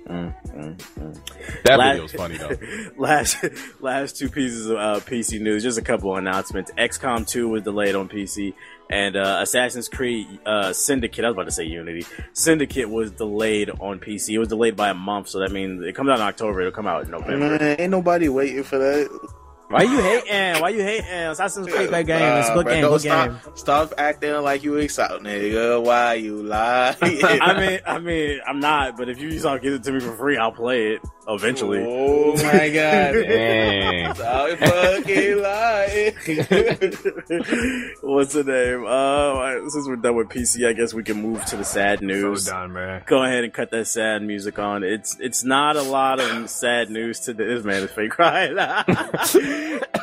That 0.06 1.78
La- 1.78 1.90
video's 1.92 2.12
funny 2.12 2.36
though. 2.36 2.56
last 2.96 3.44
last 3.80 4.16
two 4.16 4.28
pieces 4.28 4.66
of 4.66 4.76
uh, 4.76 5.00
PC 5.00 5.40
news. 5.40 5.62
Just 5.62 5.78
a 5.78 5.82
couple 5.82 6.16
announcements. 6.16 6.70
XCOM 6.72 7.26
2 7.26 7.48
was 7.48 7.62
delayed 7.62 7.94
on 7.94 8.08
PC, 8.08 8.54
and 8.90 9.16
uh, 9.16 9.38
Assassin's 9.42 9.88
Creed 9.88 10.26
uh, 10.46 10.72
Syndicate. 10.72 11.24
I 11.24 11.28
was 11.28 11.34
about 11.34 11.44
to 11.44 11.52
say 11.52 11.64
Unity. 11.64 12.04
Syndicate 12.32 12.88
was 12.88 13.10
delayed 13.12 13.70
on 13.70 14.00
PC. 14.00 14.30
It 14.30 14.38
was 14.38 14.48
delayed 14.48 14.76
by 14.76 14.90
a 14.90 14.94
month, 14.94 15.28
so 15.28 15.40
that 15.40 15.52
means 15.52 15.82
it 15.82 15.94
comes 15.94 16.08
out 16.10 16.16
in 16.16 16.24
October. 16.26 16.60
It'll 16.60 16.72
come 16.72 16.86
out 16.86 17.04
in 17.04 17.10
November. 17.10 17.58
Man, 17.58 17.80
ain't 17.80 17.90
nobody 17.90 18.28
waiting 18.28 18.62
for 18.64 18.78
that. 18.78 19.30
Why 19.70 19.82
you 19.84 20.00
hating? 20.00 20.60
Why 20.60 20.68
you 20.70 20.82
hating? 20.82 21.06
Assassin's 21.08 21.68
Creed, 21.68 21.90
good 21.90 22.06
game. 22.06 22.38
It's 22.38 22.48
a 22.48 22.54
good 22.54 22.66
Nah, 22.66 22.72
game. 22.72 22.82
Good 22.90 23.00
stop, 23.02 23.28
game. 23.28 23.38
Stop 23.54 23.92
acting 23.98 24.34
like 24.42 24.64
you 24.64 24.74
excited, 24.78 25.20
nigga. 25.22 25.80
Why 25.80 26.14
you 26.14 26.42
lie? 26.42 26.96
I 27.00 27.60
mean, 27.60 27.78
I 27.86 27.98
mean, 28.00 28.40
I'm 28.46 28.58
not. 28.58 28.96
But 28.96 29.08
if 29.08 29.20
you 29.20 29.30
just 29.30 29.46
all 29.46 29.58
give 29.60 29.74
it 29.74 29.84
to 29.84 29.92
me 29.92 30.00
for 30.00 30.16
free, 30.16 30.36
I'll 30.38 30.50
play 30.50 30.94
it 30.94 31.02
eventually. 31.28 31.84
Oh 31.86 32.32
my 32.34 32.68
god. 32.70 33.12
Dang. 33.12 34.14
Stop 34.16 34.58
fucking 34.58 35.38
lying. 35.40 36.14
What's 38.02 38.32
the 38.34 38.42
name? 38.44 38.84
Uh, 38.86 39.70
since 39.70 39.86
we're 39.86 39.96
done 39.96 40.16
with 40.16 40.30
PC, 40.30 40.66
I 40.68 40.72
guess 40.72 40.92
we 40.92 41.04
can 41.04 41.22
move 41.22 41.44
to 41.44 41.56
the 41.56 41.64
sad 41.64 42.00
news. 42.02 42.46
so 42.46 42.50
done, 42.52 42.72
man. 42.72 43.04
Go 43.06 43.22
ahead 43.22 43.44
and 43.44 43.52
cut 43.52 43.70
that 43.70 43.86
sad 43.86 44.22
music 44.22 44.58
on. 44.58 44.82
It's 44.82 45.16
it's 45.20 45.44
not 45.44 45.76
a 45.76 45.82
lot 45.82 46.18
of 46.18 46.50
sad 46.50 46.90
news 46.90 47.20
today. 47.20 47.46
This 47.46 47.62
man 47.64 47.84
is 47.84 47.90
fake 47.92 48.10
crying. 48.10 48.56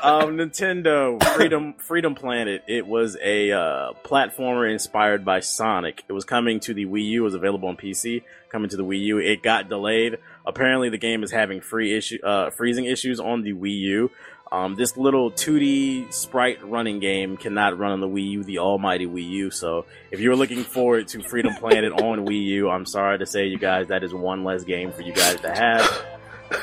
Um, 0.04 0.38
Nintendo 0.38 1.22
Freedom 1.36 1.74
Freedom 1.74 2.16
Planet. 2.16 2.64
It 2.68 2.86
was 2.86 3.18
a 3.22 3.52
uh, 3.52 3.94
platformer 4.04 4.72
inspired 4.72 5.26
by 5.26 5.40
Sonic. 5.40 6.04
It 6.08 6.14
was 6.14 6.26
coming 6.26 6.60
to 6.62 6.74
the 6.74 6.86
Wii 6.86 7.06
U. 7.10 7.22
It 7.22 7.26
was 7.26 7.34
available 7.34 7.70
on 7.70 7.78
PC. 7.78 8.24
Coming 8.50 8.70
to 8.70 8.78
the 8.78 8.86
Wii 8.86 9.02
U. 9.06 9.18
It 9.18 9.44
got 9.44 9.70
delayed. 9.70 10.18
Apparently, 10.46 10.90
the 10.90 10.98
game 10.98 11.24
is 11.24 11.32
having 11.32 11.62
free 11.62 11.96
issue 11.96 12.20
uh, 12.24 12.50
freezing 12.52 12.86
issues 12.86 13.20
on 13.20 13.42
the 13.42 13.54
Wii 13.54 13.80
U. 13.80 14.12
Um, 14.52 14.76
this 14.76 14.96
little 14.96 15.30
2D 15.32 16.14
sprite 16.14 16.64
running 16.64 17.00
game 17.00 17.36
cannot 17.38 17.78
run 17.78 17.92
on 17.92 18.00
the 18.00 18.08
Wii 18.08 18.32
U, 18.32 18.44
the 18.44 18.60
almighty 18.60 19.06
Wii 19.06 19.30
U. 19.30 19.52
So 19.52 19.86
if 20.10 20.20
you're 20.20 20.36
looking 20.36 20.64
forward 20.64 21.10
to 21.10 21.22
Freedom 21.22 21.54
Planet 21.56 21.92
on 22.02 22.26
Wii 22.26 22.44
U, 22.44 22.70
I'm 22.70 22.86
sorry 22.86 23.18
to 23.20 23.26
say, 23.26 23.48
you 23.48 23.58
guys, 23.58 23.88
that 23.88 24.04
is 24.04 24.14
one 24.14 24.44
less 24.44 24.64
game 24.64 24.92
for 24.92 25.02
you 25.02 25.14
guys 25.14 25.42
to 25.42 25.54
have. 25.54 26.06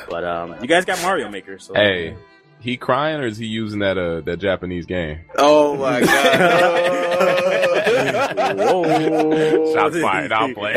But 0.09 0.25
um, 0.25 0.57
you 0.63 0.67
guys 0.67 0.87
got 0.87 1.01
Mario 1.03 1.29
Maker, 1.29 1.59
so 1.59 1.75
Hey, 1.75 2.17
he 2.65 2.77
crying 2.77 3.21
or 3.21 3.27
is 3.27 3.39
he 3.39 3.47
using 3.47 3.79
that 3.81 3.97
uh 3.99 4.21
that 4.23 4.39
Japanese 4.39 4.87
game? 4.87 5.21
Oh 5.39 5.77
my 5.77 6.01
god. 6.01 7.05
Whoa. 8.59 9.75
Shots 9.75 10.01
fired. 10.01 10.33
I'll 10.33 10.53
play. 10.55 10.75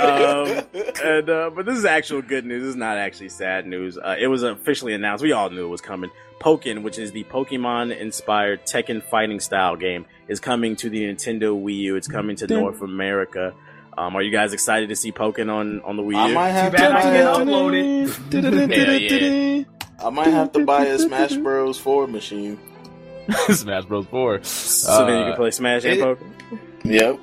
um, 0.00 0.64
and 1.04 1.28
uh, 1.30 1.50
but 1.54 1.66
this 1.66 1.76
is 1.76 1.84
actual 1.84 2.22
good 2.22 2.44
news. 2.46 2.62
This 2.62 2.70
is 2.70 2.76
not 2.76 2.96
actually 2.96 3.28
sad 3.28 3.66
news. 3.66 3.98
Uh, 3.98 4.16
it 4.18 4.28
was 4.28 4.42
officially 4.42 4.94
announced. 4.94 5.22
We 5.22 5.32
all 5.32 5.50
knew 5.50 5.66
it 5.66 5.68
was 5.68 5.80
coming. 5.80 6.10
Pokken, 6.40 6.82
which 6.82 6.98
is 6.98 7.12
the 7.12 7.24
Pokemon-inspired 7.24 8.66
Tekken 8.66 9.02
fighting 9.02 9.40
style 9.40 9.76
game, 9.76 10.04
is 10.28 10.40
coming 10.40 10.76
to 10.76 10.90
the 10.90 11.02
Nintendo 11.04 11.58
Wii 11.60 11.76
U. 11.78 11.96
It's 11.96 12.08
coming 12.08 12.36
to 12.36 12.46
North 12.46 12.82
America. 12.82 13.54
Um, 13.96 14.16
are 14.16 14.22
you 14.22 14.32
guys 14.32 14.52
excited 14.52 14.88
to 14.88 14.96
see 14.96 15.12
Pokken 15.12 15.50
on 15.52 15.80
on 15.82 15.96
the 15.96 16.02
Wii 16.02 16.16
I 16.16 16.28
U? 16.28 16.34
might 16.34 16.48
have 16.50 16.72
Too 16.72 16.78
to 16.78 16.82
bad 16.82 16.92
I 16.92 16.94
buy 16.94 17.02
can't 17.02 17.48
upload 17.48 19.60
it. 19.60 19.66
I 20.04 20.10
might 20.10 20.28
have 20.28 20.52
to 20.52 20.64
buy 20.64 20.84
a 20.86 20.98
Smash 20.98 21.34
Bros. 21.36 21.78
4 21.78 22.06
machine. 22.06 22.58
Smash 23.50 23.84
Bros. 23.86 24.06
Four. 24.06 24.42
so 24.44 25.06
then 25.06 25.18
you 25.18 25.24
can 25.24 25.32
Uh, 25.32 25.36
play 25.36 25.50
Smash 25.50 25.84
and 25.84 25.94
it- 25.94 26.04
Pokken. 26.04 26.30
Yep. 26.84 27.20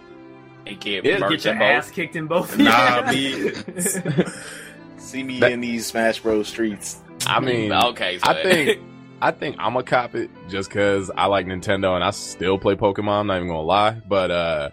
he 0.65 0.75
can't 0.75 1.05
Yeah, 1.05 1.19
Get 1.19 1.29
your 1.29 1.37
them 1.37 1.59
both. 1.59 1.67
ass 1.67 1.91
kicked 1.91 2.15
in 2.15 2.25
both. 2.27 2.57
Nah, 2.57 3.07
me. 3.11 3.51
See 4.97 5.23
me 5.23 5.39
That- 5.39 5.51
in 5.51 5.61
these 5.61 5.85
Smash 5.85 6.19
Bros. 6.19 6.47
streets. 6.47 6.99
I 7.27 7.39
mean, 7.39 7.71
okay, 7.71 8.17
so 8.17 8.31
I 8.31 8.41
think 8.41 8.79
I 9.21 9.29
think 9.29 9.57
I'm 9.59 9.73
gonna 9.73 9.83
cop 9.83 10.15
it 10.15 10.31
just 10.49 10.69
because 10.69 11.11
I 11.15 11.27
like 11.27 11.45
Nintendo 11.45 11.93
and 11.93 12.03
I 12.03 12.09
still 12.09 12.57
play 12.57 12.73
Pokemon. 12.75 13.19
I'm 13.19 13.27
not 13.27 13.35
even 13.35 13.47
gonna 13.49 13.61
lie, 13.61 14.01
but 14.07 14.31
uh, 14.31 14.69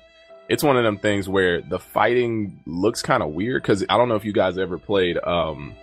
it's 0.48 0.62
one 0.62 0.78
of 0.78 0.84
them 0.84 0.96
things 0.98 1.28
where 1.28 1.60
the 1.60 1.78
fighting 1.78 2.58
looks 2.64 3.02
kind 3.02 3.22
of 3.22 3.30
weird 3.32 3.62
because 3.62 3.84
I 3.90 3.98
don't 3.98 4.08
know 4.08 4.14
if 4.14 4.24
you 4.24 4.32
guys 4.32 4.56
ever 4.56 4.78
played 4.78 5.18
um, 5.18 5.74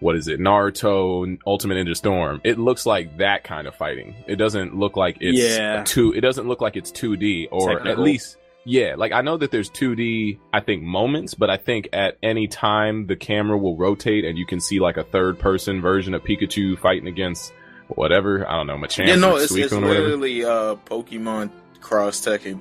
what 0.00 0.14
is 0.16 0.28
it, 0.28 0.38
Naruto 0.40 1.38
Ultimate 1.46 1.76
Ninja 1.86 1.96
Storm? 1.96 2.40
It 2.44 2.58
looks 2.58 2.84
like 2.86 3.16
that 3.18 3.44
kind 3.44 3.66
of 3.66 3.74
fighting. 3.74 4.14
It 4.26 4.36
doesn't 4.36 4.76
look 4.76 4.96
like 4.96 5.16
it's 5.20 5.38
Yeah. 5.38 5.84
two. 5.86 6.12
It 6.12 6.20
doesn't 6.20 6.46
look 6.46 6.60
like 6.60 6.76
it's 6.76 6.90
2D 6.92 7.48
or 7.50 7.86
at 7.88 7.98
least 7.98 8.36
Yeah, 8.68 8.94
like 8.96 9.12
I 9.12 9.20
know 9.22 9.36
that 9.36 9.52
there's 9.52 9.70
2D, 9.70 10.38
I 10.52 10.58
think 10.60 10.82
moments, 10.82 11.34
but 11.34 11.48
I 11.50 11.56
think 11.56 11.88
at 11.92 12.18
any 12.22 12.48
time 12.48 13.06
the 13.06 13.14
camera 13.14 13.56
will 13.56 13.76
rotate 13.76 14.24
and 14.24 14.36
you 14.36 14.44
can 14.44 14.58
see 14.60 14.80
like 14.80 14.96
a 14.96 15.04
third 15.04 15.38
person 15.38 15.80
version 15.80 16.14
of 16.14 16.22
Pikachu 16.24 16.76
fighting 16.78 17.06
against 17.06 17.52
whatever. 17.88 18.44
I 18.50 18.56
don't 18.56 18.66
know, 18.66 18.76
Machamp 18.76 19.06
Yeah, 19.06 19.14
no, 19.14 19.36
or 19.36 19.40
it's, 19.40 19.54
it's 19.54 19.72
or 19.72 19.80
literally 19.80 20.44
uh, 20.44 20.74
Pokemon 20.84 21.52
Cross 21.80 22.26
Tekken. 22.26 22.60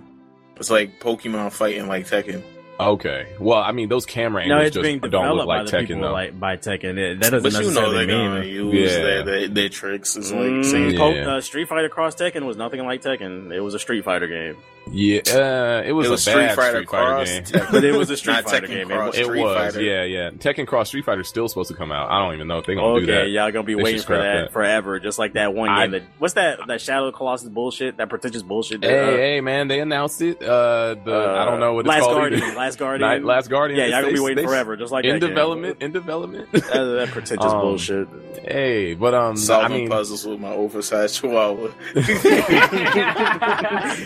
It's 0.57 0.70
like 0.70 0.99
Pokemon 0.99 1.52
fighting 1.52 1.88
like 1.88 2.07
Tekken. 2.07 2.44
Okay. 2.78 3.28
Well, 3.40 3.60
I 3.60 3.72
mean, 3.72 3.88
those 3.88 4.06
camera 4.06 4.46
No, 4.46 4.56
angles 4.56 4.68
it's 4.68 4.74
just 4.76 4.84
being 4.84 5.00
don't 5.00 5.12
developed 5.12 5.38
look 5.38 5.48
by 5.48 5.62
like 5.62 5.68
the 5.72 5.78
Tekken 5.78 6.02
though. 6.02 6.12
like 6.12 6.38
by 6.40 6.58
Tekken. 6.58 6.98
It- 6.98 7.20
that 7.22 7.32
doesn't 7.32 7.44
But 7.54 7.62
you 7.64 7.72
know 7.72 7.92
they're 7.94 8.06
mean. 8.06 8.28
gonna 8.32 8.44
use 8.44 8.92
Yeah. 8.92 9.02
their, 9.02 9.24
their, 9.24 9.48
their 9.48 9.70
tricks. 9.70 10.16
It's 10.18 10.32
like 10.32 10.42
Mm, 10.42 10.66
saying, 10.66 10.98
Po- 10.98 11.14
uh, 11.38 11.42
Street 11.42 11.70
Fighter 11.70 11.88
Cross 11.90 12.16
Tekken 12.16 12.46
was 12.46 12.58
nothing 12.58 12.84
like 12.86 13.02
Tekken. 13.02 13.54
It 13.54 13.62
was 13.62 13.76
a 13.76 13.80
Street 13.80 14.04
Fighter 14.04 14.28
game. 14.28 14.58
Yeah, 14.91 15.22
uh, 15.28 15.82
it 15.84 15.91
was, 15.94 16.07
it 16.07 16.12
was 16.12 16.12
a 16.12 16.18
Street 16.32 16.36
bad 16.36 16.56
Fighter 16.56 16.70
Street 16.78 16.90
Fighter 16.90 17.06
Cross 17.16 17.28
game. 17.30 17.44
Tekken. 17.44 17.72
But 17.72 17.84
it 17.84 17.91
was 17.95 18.10
a 18.12 18.18
Street 18.18 18.44
Fighter 18.44 18.68
Tekken 18.68 18.70
game. 18.70 18.88
Cross 18.88 19.16
It 19.16 19.22
It 19.22 19.26
Street 19.26 19.41
was, 19.41 19.57
Fighter. 19.74 19.82
yeah, 19.82 20.03
yeah. 20.03 20.30
Tekken 20.30 20.68
Cross 20.68 20.88
Street 20.90 21.06
Fighter 21.06 21.22
is 21.22 21.28
still 21.28 21.48
supposed 21.48 21.70
to 21.72 21.76
come 21.76 21.91
out. 21.91 22.12
I 22.12 22.24
don't 22.24 22.36
even 22.36 22.48
know 22.48 22.60
if 22.60 22.66
they're 22.68 22.76
gonna 22.76 22.99
do 22.99 23.03
Okay, 23.12 23.24
that. 23.24 23.30
y'all 23.30 23.52
gonna 23.52 23.64
be 23.66 23.74
They 23.76 23.82
waiting 23.82 24.02
for 24.03 24.16
that, 24.18 24.41
that. 24.44 24.53
forever, 24.53 24.99
just 24.99 25.18
like 25.18 25.34
that 25.34 25.53
one 25.56 25.70
I- 25.70 25.84
game. 25.86 25.91
That, 25.91 26.03
what's 26.20 26.36
that? 26.36 26.60
That 26.68 26.82
Shadow 26.82 27.07
of 27.07 27.14
the 27.14 27.18
Colossus 27.18 27.49
bullshit? 27.49 27.98
That 27.98 28.10
pretentious 28.10 28.44
bullshit? 28.44 28.82
That, 28.82 28.90
Hey, 28.90 28.99
uh, 29.14 29.18
hey, 29.18 29.41
man, 29.41 29.68
they 29.68 29.80
announced 29.80 30.22
it. 30.22 30.41
Uh, 30.41 30.94
the 31.03 31.16
uh, 31.16 31.41
I 31.41 31.45
don't 31.45 31.60
know 31.60 31.74
what 31.74 31.80
it's 31.82 31.88
Last 31.90 32.02
called. 32.02 32.16
Guardian. 32.18 32.44
either. 32.44 32.56
Last 32.56 32.78
Guardian. 32.78 33.10
Night- 33.10 33.24
Last 33.24 33.49
Guardian. 33.49 33.80
Yeah, 33.80 33.88
y'all 33.88 34.02
gonna 34.03 34.14
be 34.14 34.20
waiting 34.20 34.44
they- 34.44 34.48
forever, 34.48 34.78
just 34.78 34.91
like 34.91 35.03
in 35.06 35.14
that 35.16 35.20
game. 35.20 35.30
development. 35.30 35.82
In 35.82 35.91
development. 35.91 36.48
That, 36.76 36.84
that 36.84 37.07
pretentious 37.10 37.45
Um, 37.52 37.62
bullshit. 37.62 38.07
hey, 38.48 38.94
but 38.95 39.14
um, 39.14 39.34
I 39.34 39.36
solving 39.36 39.78
mean, 39.78 39.90
puzzles 39.90 40.26
with 40.26 40.40
my 40.40 40.52
oversized 40.52 41.16
chihuahua. 41.22 41.70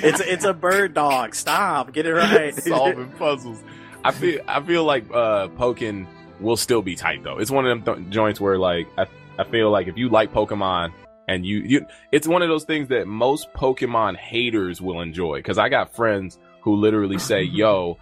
it's 0.03 0.19
it's 0.21 0.45
a 0.45 0.53
bird 0.69 0.93
dog. 0.93 1.35
Stop. 1.35 1.93
Get 1.93 2.05
it 2.05 2.13
right. 2.13 2.55
solving 2.63 3.09
puzzles. 3.11 3.61
I 4.03 4.11
feel 4.11 4.41
I 4.47 4.61
feel 4.61 4.83
like 4.83 5.05
uh 5.11 5.49
Pokken 5.49 6.07
will 6.39 6.57
still 6.57 6.81
be 6.81 6.95
tight 6.95 7.23
though. 7.23 7.37
It's 7.37 7.51
one 7.51 7.65
of 7.65 7.83
them 7.83 7.95
th- 7.95 8.09
joints 8.09 8.39
where 8.39 8.57
like 8.57 8.87
I 8.97 9.05
I 9.37 9.43
feel 9.43 9.71
like 9.71 9.87
if 9.87 9.97
you 9.97 10.09
like 10.09 10.33
Pokemon 10.33 10.91
and 11.27 11.45
you 11.45 11.59
you 11.59 11.85
it's 12.11 12.27
one 12.27 12.41
of 12.41 12.49
those 12.49 12.63
things 12.63 12.87
that 12.89 13.07
most 13.07 13.51
Pokemon 13.53 14.17
haters 14.17 14.81
will 14.81 15.01
enjoy 15.01 15.37
because 15.37 15.57
I 15.57 15.69
got 15.69 15.95
friends 15.95 16.39
who 16.61 16.75
literally 16.75 17.19
say, 17.19 17.41
"Yo, 17.59 17.97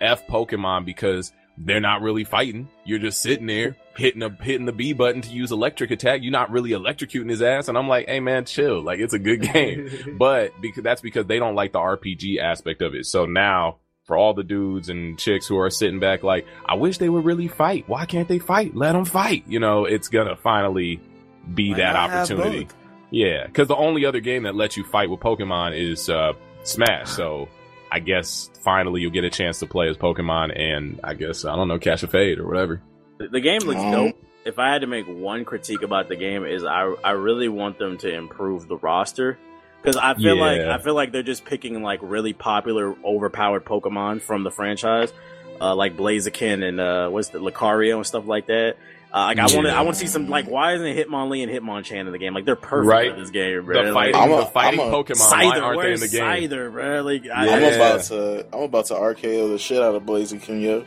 f 0.00 0.26
Pokemon 0.26 0.84
because 0.84 1.32
they're 1.58 1.80
not 1.80 2.02
really 2.02 2.24
fighting. 2.24 2.68
You're 2.84 2.98
just 2.98 3.20
sitting 3.20 3.46
there 3.46 3.76
hitting 3.96 4.22
a 4.22 4.30
hitting 4.42 4.66
the 4.66 4.72
B 4.72 4.92
button 4.92 5.22
to 5.22 5.30
use 5.30 5.52
electric 5.52 5.90
attack. 5.90 6.22
You're 6.22 6.32
not 6.32 6.50
really 6.50 6.70
electrocuting 6.70 7.30
his 7.30 7.42
ass." 7.42 7.68
And 7.68 7.78
I'm 7.78 7.88
like, 7.88 8.08
"Hey 8.08 8.20
man, 8.20 8.44
chill. 8.44 8.82
Like 8.82 9.00
it's 9.00 9.14
a 9.14 9.18
good 9.18 9.42
game." 9.42 10.14
but 10.18 10.52
because 10.60 10.82
that's 10.82 11.00
because 11.00 11.26
they 11.26 11.38
don't 11.38 11.54
like 11.54 11.72
the 11.72 11.78
RPG 11.78 12.38
aspect 12.38 12.82
of 12.82 12.94
it. 12.94 13.06
So 13.06 13.26
now 13.26 13.78
for 14.04 14.16
all 14.16 14.34
the 14.34 14.44
dudes 14.44 14.88
and 14.88 15.18
chicks 15.18 15.46
who 15.48 15.58
are 15.58 15.70
sitting 15.70 15.98
back 15.98 16.22
like, 16.22 16.46
I 16.64 16.74
wish 16.74 16.98
they 16.98 17.08
would 17.08 17.24
really 17.24 17.48
fight. 17.48 17.88
Why 17.88 18.06
can't 18.06 18.28
they 18.28 18.38
fight? 18.38 18.76
Let 18.76 18.92
them 18.92 19.04
fight. 19.04 19.44
You 19.48 19.58
know, 19.58 19.84
it's 19.84 20.08
gonna 20.08 20.36
finally 20.36 21.00
be 21.54 21.70
Why 21.72 21.78
that 21.78 21.96
opportunity. 21.96 22.68
Yeah, 23.10 23.46
because 23.46 23.68
the 23.68 23.76
only 23.76 24.04
other 24.04 24.20
game 24.20 24.42
that 24.44 24.54
lets 24.54 24.76
you 24.76 24.84
fight 24.84 25.08
with 25.10 25.20
Pokemon 25.20 25.78
is 25.78 26.08
uh, 26.08 26.32
Smash. 26.64 27.10
So 27.10 27.48
I 27.96 27.98
guess 27.98 28.50
finally 28.62 29.00
you'll 29.00 29.10
get 29.10 29.24
a 29.24 29.30
chance 29.30 29.60
to 29.60 29.66
play 29.66 29.88
as 29.88 29.96
Pokemon, 29.96 30.52
and 30.54 31.00
I 31.02 31.14
guess 31.14 31.46
I 31.46 31.56
don't 31.56 31.66
know, 31.66 31.78
catch 31.78 32.02
a 32.02 32.06
fade 32.06 32.38
or 32.38 32.46
whatever. 32.46 32.82
The, 33.16 33.28
the 33.28 33.40
game 33.40 33.62
looks 33.62 33.80
Um, 33.80 33.90
dope. 33.90 34.16
If 34.44 34.58
I 34.58 34.70
had 34.70 34.82
to 34.82 34.86
make 34.86 35.06
one 35.06 35.46
critique 35.46 35.80
about 35.80 36.08
the 36.10 36.16
game, 36.16 36.44
is 36.44 36.62
I 36.62 36.94
I 37.02 37.12
really 37.12 37.48
want 37.48 37.78
them 37.78 37.96
to 37.98 38.14
improve 38.14 38.68
the 38.68 38.76
roster 38.76 39.38
because 39.80 39.96
I 39.96 40.12
feel 40.14 40.36
like 40.36 40.60
I 40.60 40.76
feel 40.76 40.92
like 40.94 41.10
they're 41.10 41.22
just 41.22 41.46
picking 41.46 41.82
like 41.82 42.00
really 42.02 42.34
popular, 42.34 42.94
overpowered 43.02 43.64
Pokemon 43.64 44.20
from 44.20 44.42
the 44.44 44.50
franchise, 44.50 45.10
uh, 45.58 45.74
like 45.74 45.96
Blaziken 45.96 46.62
and 46.68 46.78
uh, 46.78 47.08
what's 47.08 47.30
the 47.30 47.38
Lucario 47.38 47.96
and 47.96 48.06
stuff 48.06 48.26
like 48.26 48.48
that. 48.48 48.76
Uh, 49.16 49.24
like 49.24 49.38
I 49.38 49.42
want 49.44 49.66
to 49.66 49.72
I 49.72 49.80
want 49.80 49.94
to 49.94 50.00
see 50.00 50.06
some 50.08 50.28
like 50.28 50.46
why 50.46 50.74
isn't 50.74 50.86
Hitmonlee 50.86 51.42
and 51.42 51.50
Hitmonchan 51.50 51.96
in 52.06 52.12
the 52.12 52.18
game? 52.18 52.34
Like 52.34 52.44
they're 52.44 52.54
perfect 52.54 52.86
Right. 52.90 53.10
for 53.14 53.18
this 53.18 53.30
game, 53.30 53.64
bro. 53.64 53.86
The 53.86 53.92
Like, 53.92 54.12
fighting, 54.12 54.14
I'm 54.20 54.30
a- 54.32 54.36
the 54.44 54.46
fighting 54.50 54.80
I'm 54.80 54.88
a- 54.88 54.92
Pokemon, 54.92 55.30
why 55.30 55.58
aren't 55.58 55.80
they 55.82 55.92
in 55.94 56.00
the 56.00 56.08
game? 56.08 56.22
Scyther, 56.50 56.70
bro? 56.70 57.00
Like 57.00 57.22
I, 57.34 57.48
I'm 57.56 57.62
about 57.74 58.02
to 58.02 58.46
I'm 58.52 58.62
about 58.64 58.84
to 58.86 58.94
RKO 58.94 59.48
the 59.52 59.58
shit 59.58 59.80
out 59.80 59.94
of 59.94 60.02
Blaziken, 60.02 60.60
yo. 60.60 60.84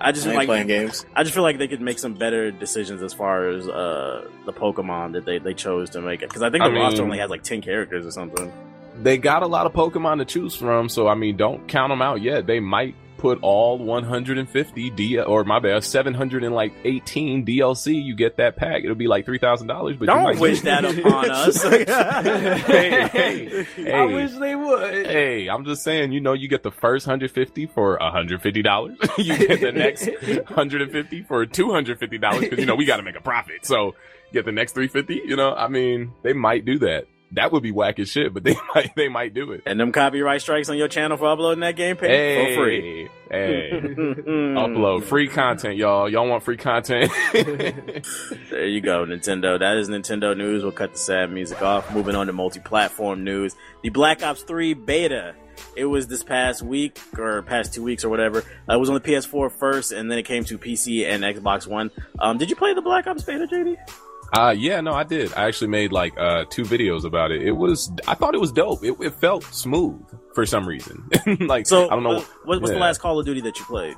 I 0.00 0.12
just 0.12 0.26
I 0.26 0.30
ain't 0.30 0.36
like 0.38 0.46
playing 0.46 0.66
games. 0.68 1.04
I 1.16 1.22
just 1.24 1.34
feel 1.34 1.42
like 1.44 1.58
they 1.58 1.66
could 1.68 1.80
make 1.80 1.98
some 1.98 2.14
better 2.14 2.50
decisions 2.52 3.02
as 3.02 3.12
far 3.12 3.48
as 3.48 3.68
uh, 3.68 4.28
the 4.46 4.52
Pokemon 4.52 5.12
that 5.12 5.24
they, 5.24 5.38
they 5.38 5.54
chose 5.54 5.90
to 5.90 6.00
make 6.00 6.22
it. 6.22 6.28
Because 6.28 6.42
I 6.42 6.50
think 6.50 6.62
the 6.64 6.70
I 6.70 6.74
roster 6.74 6.98
mean- 7.02 7.04
only 7.06 7.18
has 7.18 7.30
like 7.30 7.42
ten 7.42 7.62
characters 7.62 8.06
or 8.06 8.10
something. 8.12 8.52
They 9.00 9.16
got 9.18 9.42
a 9.42 9.46
lot 9.46 9.66
of 9.66 9.72
Pokemon 9.72 10.18
to 10.18 10.24
choose 10.24 10.54
from, 10.54 10.88
so 10.88 11.08
I 11.08 11.14
mean, 11.14 11.36
don't 11.36 11.66
count 11.66 11.90
them 11.90 12.02
out 12.02 12.20
yet. 12.20 12.46
They 12.46 12.60
might 12.60 12.94
put 13.22 13.38
all 13.40 13.78
150 13.78 14.90
D 14.90 15.20
or 15.20 15.44
my 15.44 15.60
bad, 15.60 15.84
718 15.84 17.46
DLC. 17.46 18.04
You 18.04 18.16
get 18.16 18.38
that 18.38 18.56
pack. 18.56 18.82
It'll 18.82 18.96
be 18.96 19.06
like 19.06 19.24
three 19.24 19.38
thousand 19.38 19.68
dollars. 19.68 19.96
But 19.96 20.06
Don't 20.06 20.40
wish 20.40 20.62
that 20.62 20.84
upon 20.98 21.30
us. 21.30 21.62
hey, 21.62 21.84
hey, 23.08 23.64
hey. 23.76 23.92
I 23.92 24.04
wish 24.06 24.32
they 24.32 24.56
would. 24.56 25.06
Hey, 25.06 25.48
I'm 25.48 25.64
just 25.64 25.84
saying, 25.84 26.10
you 26.10 26.20
know, 26.20 26.32
you 26.32 26.48
get 26.48 26.64
the 26.64 26.72
first 26.72 27.06
150 27.06 27.66
for 27.66 27.96
$150. 27.98 29.18
you 29.18 29.38
get 29.38 29.60
the 29.60 29.70
next 29.72 30.06
150 30.06 31.22
for 31.22 31.46
$250 31.46 32.40
because, 32.40 32.58
you 32.58 32.66
know, 32.66 32.74
we 32.74 32.84
got 32.84 32.96
to 32.96 33.04
make 33.04 33.16
a 33.16 33.20
profit. 33.20 33.64
So 33.64 33.94
get 34.32 34.44
the 34.44 34.52
next 34.52 34.72
350, 34.72 35.28
you 35.28 35.36
know, 35.36 35.54
I 35.54 35.68
mean, 35.68 36.12
they 36.22 36.32
might 36.32 36.64
do 36.64 36.80
that. 36.80 37.06
That 37.34 37.50
would 37.52 37.62
be 37.62 37.72
whack 37.72 37.98
as 37.98 38.10
shit, 38.10 38.34
but 38.34 38.44
they 38.44 38.54
might, 38.74 38.94
they 38.94 39.08
might 39.08 39.32
do 39.34 39.52
it. 39.52 39.62
and 39.66 39.80
them 39.80 39.90
copyright 39.92 40.40
strikes 40.42 40.68
on 40.68 40.76
your 40.76 40.88
channel 40.88 41.16
for 41.16 41.26
uploading 41.26 41.60
that 41.60 41.76
game 41.76 41.96
pay 41.96 42.08
Hey, 42.08 42.54
for 42.54 42.62
free. 42.62 43.08
Hey, 43.30 43.70
upload 43.72 45.04
free 45.08 45.28
content, 45.28 45.76
y'all. 45.76 46.08
Y'all 46.08 46.28
want 46.28 46.42
free 46.42 46.58
content? 46.58 47.10
There 47.32 48.66
you 48.66 48.80
go, 48.80 49.04
Nintendo. 49.06 49.58
That 49.58 49.76
is 49.78 49.88
Nintendo 49.88 50.36
news. 50.36 50.62
We'll 50.62 50.72
cut 50.72 50.92
the 50.92 50.98
sad 50.98 51.30
music 51.32 51.62
off. 51.62 51.92
Moving 51.94 52.14
on 52.14 52.26
to 52.26 52.32
multi-platform 52.32 53.24
news. 53.24 53.56
The 53.82 53.88
Black 53.88 54.22
Ops 54.22 54.42
3 54.42 54.74
beta. 54.74 55.34
It 55.76 55.84
was 55.86 56.06
this 56.08 56.22
past 56.22 56.62
week 56.62 56.98
or 57.18 57.42
past 57.42 57.72
two 57.72 57.82
weeks 57.82 58.04
or 58.04 58.08
whatever. 58.10 58.38
Uh, 58.68 58.74
it 58.74 58.78
was 58.78 58.88
on 58.90 58.94
the 58.94 59.00
PS4 59.00 59.50
first, 59.52 59.92
and 59.92 60.10
then 60.10 60.18
it 60.18 60.24
came 60.24 60.44
to 60.44 60.58
PC 60.58 61.06
and 61.06 61.22
Xbox 61.22 61.66
One. 61.66 61.90
Um, 62.18 62.36
did 62.36 62.50
you 62.50 62.56
play 62.56 62.74
the 62.74 62.82
Black 62.82 63.06
Ops 63.06 63.22
beta, 63.22 63.46
JD? 63.46 63.76
Uh, 64.32 64.54
yeah, 64.56 64.80
no, 64.80 64.92
I 64.94 65.04
did. 65.04 65.32
I 65.34 65.46
actually 65.46 65.68
made 65.68 65.92
like 65.92 66.16
uh 66.18 66.44
two 66.48 66.62
videos 66.62 67.04
about 67.04 67.30
it. 67.32 67.42
It 67.42 67.52
was, 67.52 67.92
I 68.08 68.14
thought 68.14 68.34
it 68.34 68.40
was 68.40 68.50
dope. 68.52 68.82
It, 68.82 68.96
it 69.00 69.14
felt 69.14 69.44
smooth 69.44 70.00
for 70.34 70.46
some 70.46 70.66
reason. 70.66 71.06
like, 71.40 71.66
So, 71.66 71.86
I 71.86 71.90
don't 71.90 72.02
know. 72.02 72.16
uh, 72.18 72.24
what, 72.44 72.62
what's 72.62 72.72
the 72.72 72.78
last 72.78 72.98
Call 72.98 73.18
of 73.18 73.26
Duty 73.26 73.42
that 73.42 73.58
you 73.58 73.64
played? 73.66 73.94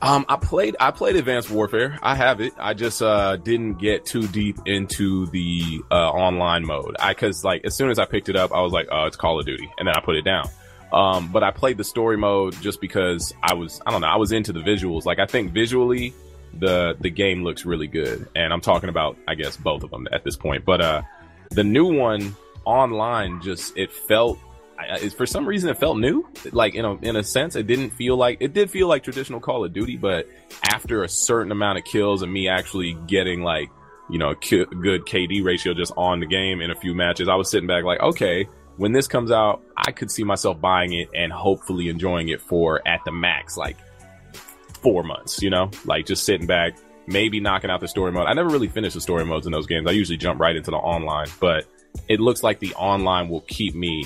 Um, 0.00 0.26
I 0.28 0.36
played, 0.36 0.76
I 0.80 0.90
played 0.90 1.16
Advanced 1.16 1.50
Warfare. 1.50 1.98
I 2.02 2.14
have 2.14 2.40
it. 2.40 2.52
I 2.58 2.74
just, 2.74 3.00
uh, 3.00 3.36
didn't 3.36 3.74
get 3.74 4.04
too 4.04 4.26
deep 4.28 4.58
into 4.66 5.26
the, 5.26 5.80
uh, 5.90 5.94
online 6.10 6.66
mode. 6.66 6.96
I, 6.98 7.14
cause 7.14 7.42
like, 7.44 7.64
as 7.64 7.74
soon 7.74 7.90
as 7.90 7.98
I 7.98 8.04
picked 8.04 8.28
it 8.28 8.36
up, 8.36 8.52
I 8.52 8.60
was 8.60 8.72
like, 8.72 8.88
oh, 8.90 9.04
it's 9.04 9.16
Call 9.16 9.38
of 9.40 9.46
Duty. 9.46 9.70
And 9.78 9.88
then 9.88 9.94
I 9.96 10.00
put 10.00 10.16
it 10.16 10.22
down. 10.22 10.48
Um, 10.92 11.28
but 11.32 11.42
I 11.42 11.50
played 11.50 11.78
the 11.78 11.84
story 11.84 12.16
mode 12.18 12.54
just 12.60 12.80
because 12.82 13.32
I 13.42 13.54
was, 13.54 13.80
I 13.86 13.90
don't 13.90 14.00
know, 14.02 14.06
I 14.08 14.16
was 14.16 14.32
into 14.32 14.52
the 14.52 14.60
visuals. 14.60 15.04
Like, 15.06 15.18
I 15.18 15.26
think 15.26 15.52
visually, 15.52 16.12
the, 16.58 16.96
the 17.00 17.10
game 17.10 17.42
looks 17.42 17.64
really 17.64 17.86
good. 17.86 18.28
And 18.34 18.52
I'm 18.52 18.60
talking 18.60 18.88
about, 18.88 19.16
I 19.28 19.34
guess, 19.34 19.56
both 19.56 19.82
of 19.82 19.90
them 19.90 20.08
at 20.12 20.24
this 20.24 20.36
point. 20.36 20.64
But, 20.64 20.80
uh, 20.80 21.02
the 21.50 21.64
new 21.64 21.92
one 21.92 22.34
online 22.64 23.42
just, 23.42 23.76
it 23.76 23.92
felt, 23.92 24.38
I, 24.78 25.08
for 25.10 25.26
some 25.26 25.46
reason 25.46 25.70
it 25.70 25.78
felt 25.78 25.98
new 25.98 26.28
like 26.50 26.74
in 26.74 26.84
a 26.84 26.96
in 26.96 27.14
a 27.14 27.22
sense 27.22 27.54
it 27.54 27.66
didn't 27.66 27.90
feel 27.90 28.16
like 28.16 28.38
it 28.40 28.52
did 28.52 28.70
feel 28.70 28.88
like 28.88 29.04
traditional 29.04 29.38
call 29.38 29.64
of 29.64 29.72
duty 29.72 29.96
but 29.96 30.26
after 30.64 31.04
a 31.04 31.08
certain 31.08 31.52
amount 31.52 31.78
of 31.78 31.84
kills 31.84 32.22
and 32.22 32.32
me 32.32 32.48
actually 32.48 32.94
getting 33.06 33.42
like 33.42 33.70
you 34.10 34.18
know 34.18 34.30
a 34.30 34.36
ki- 34.36 34.66
good 34.82 35.02
kd 35.02 35.44
ratio 35.44 35.74
just 35.74 35.92
on 35.96 36.20
the 36.20 36.26
game 36.26 36.60
in 36.60 36.70
a 36.70 36.74
few 36.74 36.94
matches 36.94 37.28
i 37.28 37.34
was 37.34 37.50
sitting 37.50 37.66
back 37.66 37.84
like 37.84 38.00
okay 38.00 38.48
when 38.76 38.92
this 38.92 39.06
comes 39.06 39.30
out 39.30 39.62
i 39.76 39.92
could 39.92 40.10
see 40.10 40.24
myself 40.24 40.60
buying 40.60 40.92
it 40.92 41.08
and 41.14 41.32
hopefully 41.32 41.88
enjoying 41.88 42.28
it 42.28 42.40
for 42.40 42.86
at 42.86 43.00
the 43.04 43.12
max 43.12 43.56
like 43.56 43.76
four 44.84 45.02
months 45.02 45.42
you 45.42 45.50
know 45.50 45.68
like 45.84 46.06
just 46.06 46.24
sitting 46.24 46.46
back 46.46 46.76
maybe 47.06 47.40
knocking 47.40 47.70
out 47.70 47.80
the 47.80 47.88
story 47.88 48.12
mode 48.12 48.26
i 48.26 48.32
never 48.32 48.48
really 48.48 48.68
finished 48.68 48.94
the 48.94 49.00
story 49.00 49.24
modes 49.24 49.46
in 49.46 49.52
those 49.52 49.66
games 49.66 49.88
i 49.88 49.90
usually 49.90 50.16
jump 50.16 50.38
right 50.38 50.54
into 50.54 50.70
the 50.70 50.76
online 50.76 51.26
but 51.40 51.66
it 52.08 52.20
looks 52.20 52.42
like 52.42 52.60
the 52.60 52.74
online 52.74 53.28
will 53.28 53.42
keep 53.42 53.74
me 53.74 54.04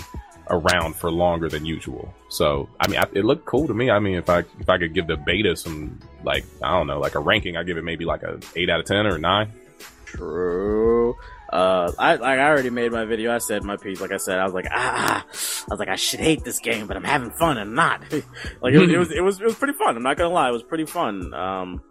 around 0.50 0.96
for 0.96 1.10
longer 1.10 1.48
than 1.48 1.64
usual. 1.64 2.12
So, 2.28 2.68
I 2.80 2.88
mean, 2.88 2.98
I, 2.98 3.06
it 3.12 3.24
looked 3.24 3.44
cool 3.44 3.66
to 3.66 3.74
me. 3.74 3.90
I 3.90 3.98
mean, 3.98 4.16
if 4.16 4.28
I 4.28 4.40
if 4.59 4.68
I 4.68 4.78
could 4.78 4.94
give 4.94 5.06
the 5.06 5.16
beta 5.16 5.56
some 5.56 5.98
like 6.24 6.44
I 6.62 6.72
don't 6.72 6.86
know, 6.86 6.98
like 6.98 7.14
a 7.14 7.20
ranking, 7.20 7.56
I 7.56 7.62
give 7.62 7.76
it 7.76 7.84
maybe 7.84 8.05
like 8.05 8.22
a 8.22 8.38
eight 8.56 8.70
out 8.70 8.80
of 8.80 8.86
ten 8.86 9.06
or 9.06 9.16
a 9.16 9.18
nine. 9.18 9.52
True. 10.05 11.16
Uh, 11.50 11.90
I 11.98 12.16
like 12.16 12.38
I 12.38 12.46
already 12.48 12.70
made 12.70 12.92
my 12.92 13.04
video. 13.04 13.34
I 13.34 13.38
said 13.38 13.64
my 13.64 13.76
piece. 13.76 14.00
Like 14.00 14.12
I 14.12 14.18
said, 14.18 14.38
I 14.38 14.44
was 14.44 14.52
like, 14.52 14.66
ah, 14.70 15.24
I 15.24 15.66
was 15.70 15.78
like, 15.78 15.88
I 15.88 15.96
should 15.96 16.20
hate 16.20 16.44
this 16.44 16.58
game, 16.58 16.86
but 16.86 16.96
I'm 16.96 17.04
having 17.04 17.30
fun 17.30 17.56
and 17.58 17.74
not. 17.74 18.02
like 18.60 18.74
it 18.74 18.78
was, 18.78 18.90
it 18.90 18.98
was, 18.98 19.10
it 19.12 19.20
was, 19.22 19.40
it 19.40 19.44
was 19.44 19.54
pretty 19.54 19.72
fun. 19.74 19.96
I'm 19.96 20.02
not 20.02 20.16
gonna 20.16 20.32
lie, 20.34 20.48
it 20.48 20.52
was 20.52 20.62
pretty 20.62 20.84
fun. 20.86 21.32
Um, 21.32 21.82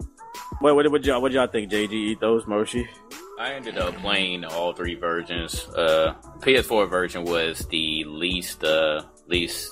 what, 0.60 0.76
what, 0.76 0.90
what 0.92 1.04
y'all, 1.06 1.22
what 1.22 1.32
y'all 1.32 1.48
think? 1.48 1.72
JG, 1.72 1.92
Ethos, 1.92 2.46
Moshi. 2.48 2.88
I 3.40 3.54
ended 3.54 3.78
up 3.78 3.96
playing 3.98 4.46
all 4.46 4.74
three 4.74 4.96
versions. 4.96 5.68
Uh, 5.70 6.16
PS4 6.40 6.90
version 6.90 7.24
was 7.24 7.60
the 7.68 8.04
least, 8.06 8.64
uh, 8.64 9.04
least 9.28 9.72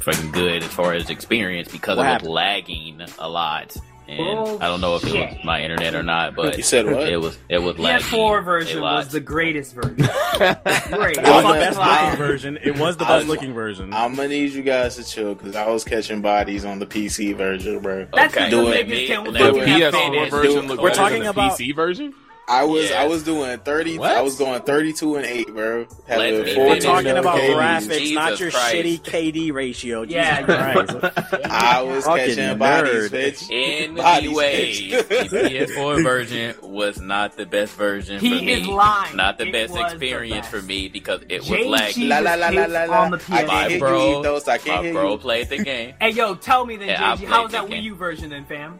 fucking 0.00 0.30
good 0.32 0.62
as 0.62 0.68
far 0.72 0.92
as 0.92 1.10
experience 1.10 1.70
because 1.70 1.96
What 1.96 2.02
it 2.04 2.06
was 2.06 2.12
happened? 2.12 2.30
lagging 2.30 3.00
a 3.18 3.28
lot. 3.28 3.76
And 4.08 4.62
I 4.62 4.68
don't 4.68 4.80
know 4.80 4.94
if 4.96 5.04
it 5.04 5.12
was 5.12 5.44
my 5.44 5.62
internet 5.62 5.94
or 5.94 6.02
not, 6.04 6.36
but 6.36 6.56
You 6.56 6.62
said 6.62 6.86
what? 6.86 7.08
it 7.08 7.16
was 7.20 7.36
it 7.48 7.58
was 7.58 7.76
lagging. 7.78 8.06
PS4 8.06 8.44
version 8.44 8.80
was 8.80 9.08
the 9.08 9.18
greatest 9.20 9.74
version. 9.74 9.96
Great. 9.96 11.16
It 11.18 11.24
was 11.24 11.44
the 11.44 11.58
best 11.58 11.78
a- 11.78 11.80
looking 11.80 12.16
version. 12.18 12.58
It 12.62 12.78
was 12.78 12.96
the 12.96 13.04
I 13.04 13.08
best 13.08 13.26
was- 13.26 13.28
looking 13.36 13.52
version. 13.52 13.92
I'm 13.92 14.14
gonna 14.14 14.28
need 14.28 14.52
you 14.52 14.62
guys 14.62 14.96
to 14.96 15.04
chill 15.04 15.34
because 15.34 15.56
I 15.56 15.68
was 15.68 15.82
catching 15.84 16.20
bodies 16.20 16.64
on 16.64 16.78
the 16.78 16.86
PC 16.86 17.36
version, 17.36 17.80
bro. 17.80 18.06
That's 18.14 18.34
Okay. 18.36 18.48
because 18.48 18.50
Do 18.66 18.72
it. 18.72 18.86
niggas 18.88 19.06
can't 19.08 19.24
The 19.24 19.32
The 19.32 19.38
fucking 19.38 19.62
it. 19.62 19.68
have 19.68 19.94
PS4 19.94 20.30
version 20.30 20.66
Do 20.68 20.76
We're 20.76 20.88
better 20.88 20.94
talking 20.94 21.18
than 21.20 21.26
about- 21.28 21.56
the 21.58 21.64
PC 21.64 21.74
version. 21.74 22.14
I 22.48 22.62
was 22.64 22.84
Yes. 22.84 22.92
I 22.92 23.06
was 23.06 23.24
doing 23.24 23.58
thirty. 23.58 23.98
What? 23.98 24.12
I 24.12 24.20
was 24.22 24.36
going 24.38 24.62
thirty 24.62 24.92
two 24.92 25.16
and 25.16 25.26
eight, 25.26 25.48
bro. 25.52 25.86
Having 26.06 26.44
me 26.44 26.54
four 26.54 26.66
We're 26.68 26.78
talking 26.80 27.16
about 27.16 27.38
KDs. 27.40 27.56
graphics, 27.56 28.14
not 28.14 28.38
your 28.38 28.50
Christ. 28.52 28.74
shitty 28.76 29.00
KD 29.00 29.52
ratio. 29.52 30.02
Yeah, 30.02 30.42
Jesus 30.42 31.00
Christ. 31.02 31.40
I 31.50 31.82
was 31.82 32.04
Fucking 32.04 32.36
catching 32.36 32.58
bodies, 32.58 32.92
nerd. 32.92 33.10
bitch. 33.10 33.96
Bodies, 33.96 34.28
Anyways, 34.28 34.78
bitch. 34.80 35.30
the 35.30 35.36
PS4 35.38 36.02
version 36.04 36.54
was 36.62 37.00
not 37.00 37.36
the 37.36 37.46
best 37.46 37.74
version 37.74 38.20
He 38.20 38.38
for 38.38 38.44
me. 38.44 38.52
is 38.60 38.68
lying. 38.68 39.16
Not 39.16 39.38
the 39.38 39.48
It 39.48 39.52
best 39.52 39.72
was 39.72 39.80
the 39.80 39.86
experience 39.88 40.46
for 40.46 40.62
me 40.62 40.88
because 40.88 41.22
it 41.28 41.40
was 41.40 41.48
JG 41.48 41.68
lagging. 41.68 42.08
La 42.08 42.18
la 42.20 42.34
la 42.36 42.48
la 42.50 42.66
la 42.66 42.84
la. 42.84 43.02
on 43.06 43.10
the 43.10 43.16
I 43.16 43.42
can't 43.44 43.46
My 43.48 43.64
PS4. 43.64 43.68
hear 43.70 43.78
bro, 43.80 44.10
you, 44.12 44.20
Ethos. 44.20 44.46
I 44.48 44.58
can't 44.58 44.84
my 44.86 44.92
bro 44.92 45.12
you. 45.12 45.18
played 45.18 45.48
the 45.48 45.58
game. 45.64 45.94
Hey, 46.00 46.10
yo, 46.10 46.36
tell 46.36 46.64
me 46.64 46.76
then, 46.76 46.90
JG, 46.90 47.24
how 47.26 47.42
was 47.42 47.50
that. 47.52 47.66
Wii 47.66 47.82
U 47.82 47.94
version 47.96 48.30
then, 48.30 48.44
fam? 48.44 48.78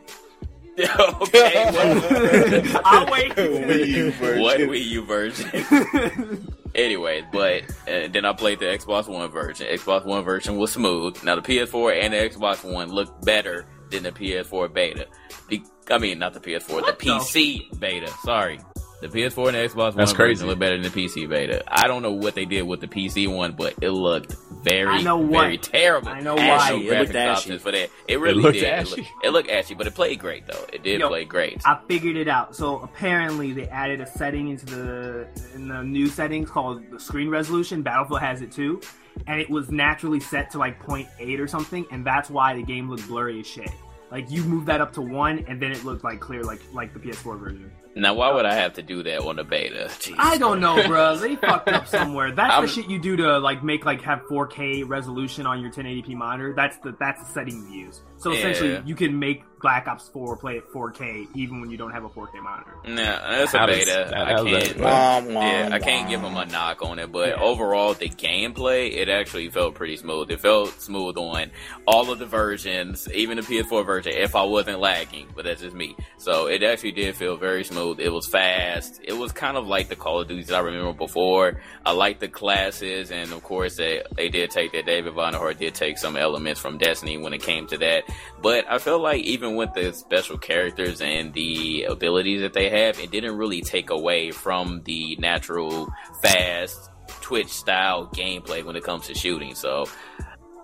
okay, 1.22 1.70
what, 1.72 2.82
I'll 2.84 3.10
wait. 3.10 3.32
Wii 3.34 3.86
U 3.86 4.10
version. 4.12 4.42
what 4.42 4.58
Wii 4.60 4.84
U 4.84 5.04
version? 5.04 6.46
anyway, 6.74 7.22
but 7.32 7.62
uh, 7.88 8.08
then 8.10 8.24
I 8.24 8.32
played 8.32 8.58
the 8.58 8.66
Xbox 8.66 9.08
One 9.08 9.30
version. 9.30 9.66
Xbox 9.68 10.04
One 10.04 10.22
version 10.24 10.56
was 10.56 10.72
smooth. 10.72 11.22
Now 11.24 11.36
the 11.36 11.42
PS4 11.42 12.02
and 12.02 12.12
the 12.12 12.18
Xbox 12.18 12.62
One 12.70 12.90
look 12.90 13.22
better 13.24 13.66
than 13.90 14.02
the 14.02 14.12
PS4 14.12 14.72
beta. 14.72 15.06
Be- 15.48 15.64
I 15.90 15.98
mean, 15.98 16.18
not 16.18 16.34
the 16.34 16.40
PS4, 16.40 16.70
What 16.82 16.98
the 16.98 17.04
the- 17.04 17.10
PC 17.12 17.78
beta. 17.80 18.08
Sorry. 18.24 18.60
The 19.00 19.08
PS4 19.08 19.48
and 19.48 19.56
the 19.56 19.60
Xbox 19.74 19.94
That's 19.94 20.10
One 20.12 20.16
crazy. 20.16 20.34
version 20.34 20.46
look 20.48 20.58
better 20.58 20.80
than 20.80 20.90
the 20.90 21.04
PC 21.06 21.28
beta. 21.28 21.62
I 21.68 21.86
don't 21.86 22.02
know 22.02 22.12
what 22.12 22.34
they 22.34 22.44
did 22.46 22.62
with 22.62 22.80
the 22.80 22.88
PC 22.88 23.28
one, 23.32 23.52
but 23.52 23.74
it 23.82 23.90
looked 23.90 24.34
very, 24.68 24.88
I 24.88 25.02
know 25.02 25.16
what. 25.18 25.42
very 25.42 25.58
terrible. 25.58 26.08
I 26.08 26.20
know 26.20 26.36
Had 26.36 26.56
why. 26.58 26.68
no 26.70 26.76
It 26.76 26.98
looked 26.98 27.12
graphics 27.12 27.14
ashy. 27.14 27.28
options 27.40 27.62
for 27.62 27.72
that. 27.72 27.90
It 28.08 28.20
really 28.20 28.42
looked 28.42 28.58
did. 28.58 28.64
It 28.64 28.88
looked, 28.90 29.10
it 29.24 29.30
looked 29.30 29.50
ashy, 29.50 29.74
but 29.74 29.86
it 29.86 29.94
played 29.94 30.18
great 30.18 30.46
though. 30.46 30.64
It 30.72 30.82
did 30.82 31.00
Yo, 31.00 31.08
play 31.08 31.24
great. 31.24 31.60
I 31.66 31.78
figured 31.88 32.16
it 32.16 32.28
out. 32.28 32.56
So 32.56 32.80
apparently 32.80 33.52
they 33.52 33.68
added 33.68 34.00
a 34.00 34.06
setting 34.06 34.48
into 34.48 34.66
the 34.66 35.28
in 35.54 35.68
the 35.68 35.82
new 35.82 36.08
settings 36.08 36.50
called 36.50 36.82
the 36.90 36.98
screen 37.00 37.28
resolution. 37.28 37.82
Battlefield 37.82 38.20
has 38.20 38.42
it 38.42 38.50
too, 38.52 38.80
and 39.26 39.40
it 39.40 39.48
was 39.48 39.70
naturally 39.70 40.20
set 40.20 40.50
to 40.52 40.58
like 40.58 40.82
0.8 40.82 41.38
or 41.40 41.46
something, 41.46 41.86
and 41.90 42.04
that's 42.04 42.28
why 42.30 42.54
the 42.54 42.62
game 42.62 42.90
looked 42.90 43.06
blurry 43.08 43.40
as 43.40 43.46
shit. 43.46 43.70
Like 44.10 44.30
you 44.30 44.42
move 44.44 44.66
that 44.66 44.80
up 44.80 44.92
to 44.94 45.00
one, 45.02 45.44
and 45.48 45.60
then 45.60 45.72
it 45.72 45.84
looked 45.84 46.04
like 46.04 46.20
clear, 46.20 46.42
like 46.42 46.60
like 46.72 46.92
the 46.92 47.00
PS4 47.00 47.38
version. 47.38 47.70
Now, 47.98 48.12
why 48.12 48.30
would 48.30 48.44
I 48.44 48.52
have 48.54 48.74
to 48.74 48.82
do 48.82 49.02
that 49.04 49.20
on 49.20 49.36
the 49.36 49.44
beta? 49.44 49.90
Jesus 49.98 50.14
I 50.18 50.36
don't 50.36 50.60
know, 50.60 50.86
bro. 50.86 51.16
They 51.16 51.34
fucked 51.48 51.68
up 51.68 51.86
somewhere. 51.88 52.30
That's 52.30 52.52
I'm- 52.52 52.62
the 52.62 52.68
shit 52.68 52.88
you 52.90 52.98
do 52.98 53.16
to 53.16 53.38
like 53.38 53.64
make 53.64 53.86
like 53.86 54.02
have 54.02 54.20
4K 54.30 54.86
resolution 54.86 55.46
on 55.46 55.62
your 55.62 55.72
1080p 55.72 56.14
monitor. 56.14 56.52
That's 56.54 56.76
the 56.78 56.94
that's 57.00 57.22
the 57.26 57.32
setting 57.32 57.66
you 57.72 57.86
use. 57.86 58.02
So 58.18 58.32
essentially, 58.32 58.72
Yeah. 58.72 58.82
you 58.84 58.94
can 58.94 59.18
make 59.18 59.42
Black 59.60 59.88
Ops 59.88 60.08
4 60.10 60.36
play 60.36 60.58
at 60.58 60.64
4K 60.70 61.26
even 61.34 61.60
when 61.60 61.70
you 61.70 61.76
don't 61.78 61.90
have 61.90 62.04
a 62.04 62.08
4K 62.08 62.40
monitor. 62.40 62.72
Nah, 62.86 62.94
that's 63.30 63.54
a 63.54 63.66
beta. 63.66 64.12
I 64.14 64.34
can't. 64.42 64.76
Yeah, 64.76 65.68
I 65.72 65.78
can't 65.78 66.08
give 66.08 66.20
them 66.22 66.36
a 66.36 66.44
knock 66.44 66.82
on 66.82 66.98
it, 66.98 67.10
but 67.10 67.30
Yeah. 67.30 67.40
overall, 67.42 67.94
the 67.94 68.08
gameplay 68.08 68.92
it 68.94 69.08
actually 69.08 69.48
felt 69.48 69.74
pretty 69.74 69.96
smooth. 69.96 70.30
It 70.30 70.40
felt 70.40 70.80
smooth 70.80 71.16
on 71.16 71.50
all 71.86 72.10
of 72.10 72.18
the 72.18 72.26
versions, 72.26 73.08
even 73.14 73.38
the 73.38 73.42
PS4 73.42 73.82
version. 73.84 74.12
If 74.14 74.36
I 74.36 74.42
wasn't 74.44 74.78
lagging, 74.80 75.28
but 75.34 75.44
that's 75.46 75.62
just 75.62 75.74
me. 75.74 75.96
So 76.18 76.46
it 76.46 76.62
actually 76.62 76.92
did 76.92 77.16
feel 77.16 77.36
very 77.36 77.64
smooth. 77.64 77.98
It 77.98 78.12
was 78.12 78.26
fast. 78.26 79.00
It 79.02 79.14
was 79.16 79.32
kind 79.32 79.56
of 79.56 79.66
like 79.66 79.88
the 79.88 79.96
Call 79.96 80.20
of 80.20 80.28
Duties 80.28 80.52
I 80.52 80.60
remember 80.60 80.92
before. 80.92 81.60
I 81.84 81.92
liked 81.92 82.20
the 82.20 82.28
classes, 82.28 83.10
and 83.10 83.32
of 83.32 83.42
course, 83.42 83.76
they 83.76 84.02
they 84.16 84.28
did 84.28 84.50
take 84.50 84.72
that. 84.72 84.86
David 84.86 85.14
Vonderhaar 85.14 85.58
did 85.58 85.74
take 85.74 85.98
some 85.98 86.16
elements 86.16 86.60
from 86.60 86.78
Destiny 86.78 87.16
when 87.18 87.32
it 87.32 87.42
came 87.42 87.66
to 87.68 87.78
that. 87.78 88.04
But 88.40 88.70
I 88.70 88.78
feel 88.78 88.98
like 88.98 89.22
even 89.22 89.56
with 89.56 89.72
the 89.74 89.92
special 89.92 90.38
characters 90.38 91.00
and 91.00 91.32
the 91.32 91.84
abilities 91.84 92.40
that 92.42 92.52
they 92.52 92.68
have, 92.70 92.98
it 92.98 93.10
didn't 93.10 93.36
really 93.36 93.62
take 93.62 93.90
away 93.90 94.30
from 94.30 94.82
the 94.84 95.16
natural 95.16 95.92
fast 96.22 96.90
Twitch 97.20 97.48
style 97.48 98.08
gameplay 98.08 98.64
when 98.64 98.76
it 98.76 98.84
comes 98.84 99.06
to 99.06 99.14
shooting. 99.14 99.54
So, 99.54 99.86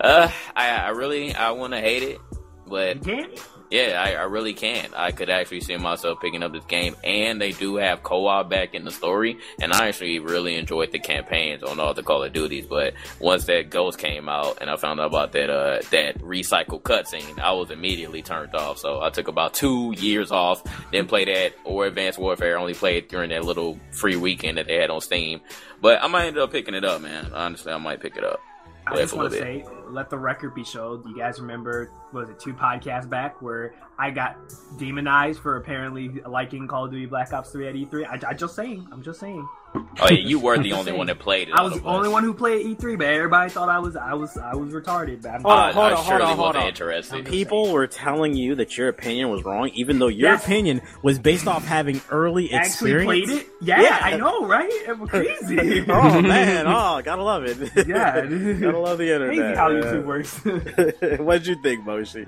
uh, 0.01 0.31
I, 0.55 0.71
I 0.71 0.89
really 0.91 1.35
I 1.35 1.53
want 1.53 1.73
to 1.73 1.81
hate 1.81 2.03
it, 2.03 2.21
but 2.67 3.03
can? 3.03 3.31
Yeah, 3.73 4.03
I, 4.05 4.13
I 4.13 4.25
really 4.25 4.53
can. 4.53 4.91
I 4.95 5.13
could 5.13 5.31
actually 5.31 5.63
see 5.63 5.79
myself 5.79 6.21
picking 6.21 6.43
up 6.43 6.53
this 6.53 6.65
game, 6.67 6.95
and 7.03 7.41
they 7.41 7.53
do 7.53 7.77
have 7.77 8.03
co-op 8.03 8.51
back 8.51 8.75
in 8.75 8.85
the 8.85 8.91
story, 8.91 9.39
and 9.63 9.73
I 9.73 9.89
actually 9.89 10.19
really 10.19 10.57
enjoyed 10.57 10.93
the 10.93 10.99
campaigns 10.99 11.63
on 11.63 11.81
all 11.81 11.95
the 11.95 12.03
Call 12.03 12.23
of 12.23 12.35
Duties. 12.35 12.67
But 12.67 12.93
once 13.19 13.47
that 13.47 13.71
Ghost 13.71 13.99
came 13.99 14.29
out, 14.29 14.59
and 14.61 14.69
I 14.69 14.77
found 14.77 15.01
out 15.01 15.07
about 15.07 15.33
that 15.33 15.49
uh, 15.49 15.81
that 15.91 16.19
recycled 16.19 16.83
cutscene, 16.83 17.41
I 17.41 17.53
was 17.53 17.71
immediately 17.71 18.21
turned 18.21 18.55
off. 18.55 18.77
So 18.77 19.01
I 19.01 19.09
took 19.09 19.29
about 19.29 19.55
two 19.55 19.95
years 19.97 20.31
off, 20.31 20.63
didn't 20.91 21.09
play 21.09 21.25
that 21.25 21.55
or 21.65 21.87
Advanced 21.87 22.19
Warfare. 22.19 22.59
Only 22.59 22.75
played 22.75 23.09
during 23.09 23.31
that 23.31 23.43
little 23.43 23.79
free 23.91 24.17
weekend 24.17 24.59
that 24.59 24.67
they 24.67 24.77
had 24.77 24.91
on 24.91 25.01
Steam. 25.01 25.41
But 25.81 26.03
I 26.03 26.09
might 26.09 26.27
end 26.27 26.37
up 26.37 26.53
picking 26.53 26.75
it 26.75 26.85
up, 26.85 27.01
man. 27.01 27.33
Honestly, 27.33 27.73
I 27.73 27.79
might 27.79 28.01
pick 28.01 28.19
it 28.19 28.25
up. 28.25 28.41
I 28.87 28.97
just 28.97 29.15
want 29.15 29.33
to 29.33 29.39
say, 29.39 29.65
let 29.89 30.11
the 30.11 30.19
record 30.19 30.55
be 30.55 30.65
showed. 30.65 31.07
You 31.07 31.17
guys 31.17 31.41
remember, 31.41 31.91
was 32.13 32.29
it 32.29 32.39
two 32.41 32.53
podcasts 32.53 33.09
back 33.09 33.41
where 33.41 33.75
I 34.03 34.11
got 34.11 34.37
demonized 34.79 35.41
for 35.41 35.57
apparently 35.57 36.09
liking 36.27 36.67
Call 36.67 36.87
of 36.87 36.91
Duty 36.91 37.07
Black 37.07 37.33
Ops 37.33 37.51
3 37.51 37.69
at 37.69 37.75
E3? 37.75 38.07
I, 38.25 38.31
I 38.31 38.35
just 38.35 38.55
saying. 38.57 38.89
I'm 38.91 39.03
just 39.03 39.21
saying. 39.21 39.47
Oh 39.75 40.09
yeah, 40.11 40.19
you 40.19 40.39
were 40.39 40.59
the 40.59 40.73
only 40.75 40.85
saying. 40.87 40.99
one 40.99 41.07
that 41.07 41.19
played 41.19 41.49
it. 41.49 41.55
I 41.55 41.63
was 41.63 41.81
the 41.81 41.87
only 41.89 42.09
one 42.11 42.25
who 42.25 42.35
played 42.35 42.67
E3, 42.79 42.99
but 42.99 43.07
everybody 43.07 43.49
thought 43.51 43.69
I 43.71 43.79
was 43.79 43.97
I 43.97 44.13
was 44.15 44.37
I 44.37 44.55
was 44.55 44.73
retarded. 44.75 45.23
But 45.23 45.31
I'm 45.31 45.43
Hold 45.43 45.55
on, 45.55 45.59
I- 45.69 45.73
hold 45.73 45.87
I 45.87 45.91
on, 45.93 45.97
hold 46.05 46.21
on, 46.21 46.27
hold 46.29 46.39
wasn't 46.41 46.63
on. 46.65 46.69
interested. 46.69 47.25
People 47.27 47.73
were 47.73 47.87
telling 47.87 48.35
you 48.35 48.57
that 48.57 48.77
your 48.77 48.89
opinion 48.89 49.31
was 49.31 49.45
wrong, 49.45 49.69
even 49.75 49.99
though 49.99 50.09
your 50.09 50.31
Yes. 50.33 50.45
opinion 50.45 50.83
was 51.03 51.19
based 51.19 51.47
off 51.47 51.65
having 51.65 52.01
early 52.11 52.53
actually 52.53 52.93
experience. 52.93 53.31
Actually 53.31 53.35
played 53.37 53.47
it. 53.47 53.53
Yeah, 53.63 53.81
Yeah. 53.83 53.99
I 54.03 54.17
know, 54.19 54.47
right? 54.47 54.69
It 54.71 54.99
was 54.99 55.09
crazy. 55.11 55.85
oh 55.89 56.21
man, 56.21 56.67
oh, 56.69 57.01
gotta 57.03 57.23
love 57.23 57.45
it. 57.45 57.87
Yeah. 57.87 58.21
gotta 58.27 58.79
love 58.79 58.99
the 58.99 59.11
internet. 59.13 59.37
Crazy 59.37 59.55
how. 59.55 59.71
YouTube 59.71 60.05
works. 60.05 61.19
what 61.19 61.39
did 61.39 61.47
you 61.47 61.63
think, 61.63 61.85
Moshi? 61.87 62.27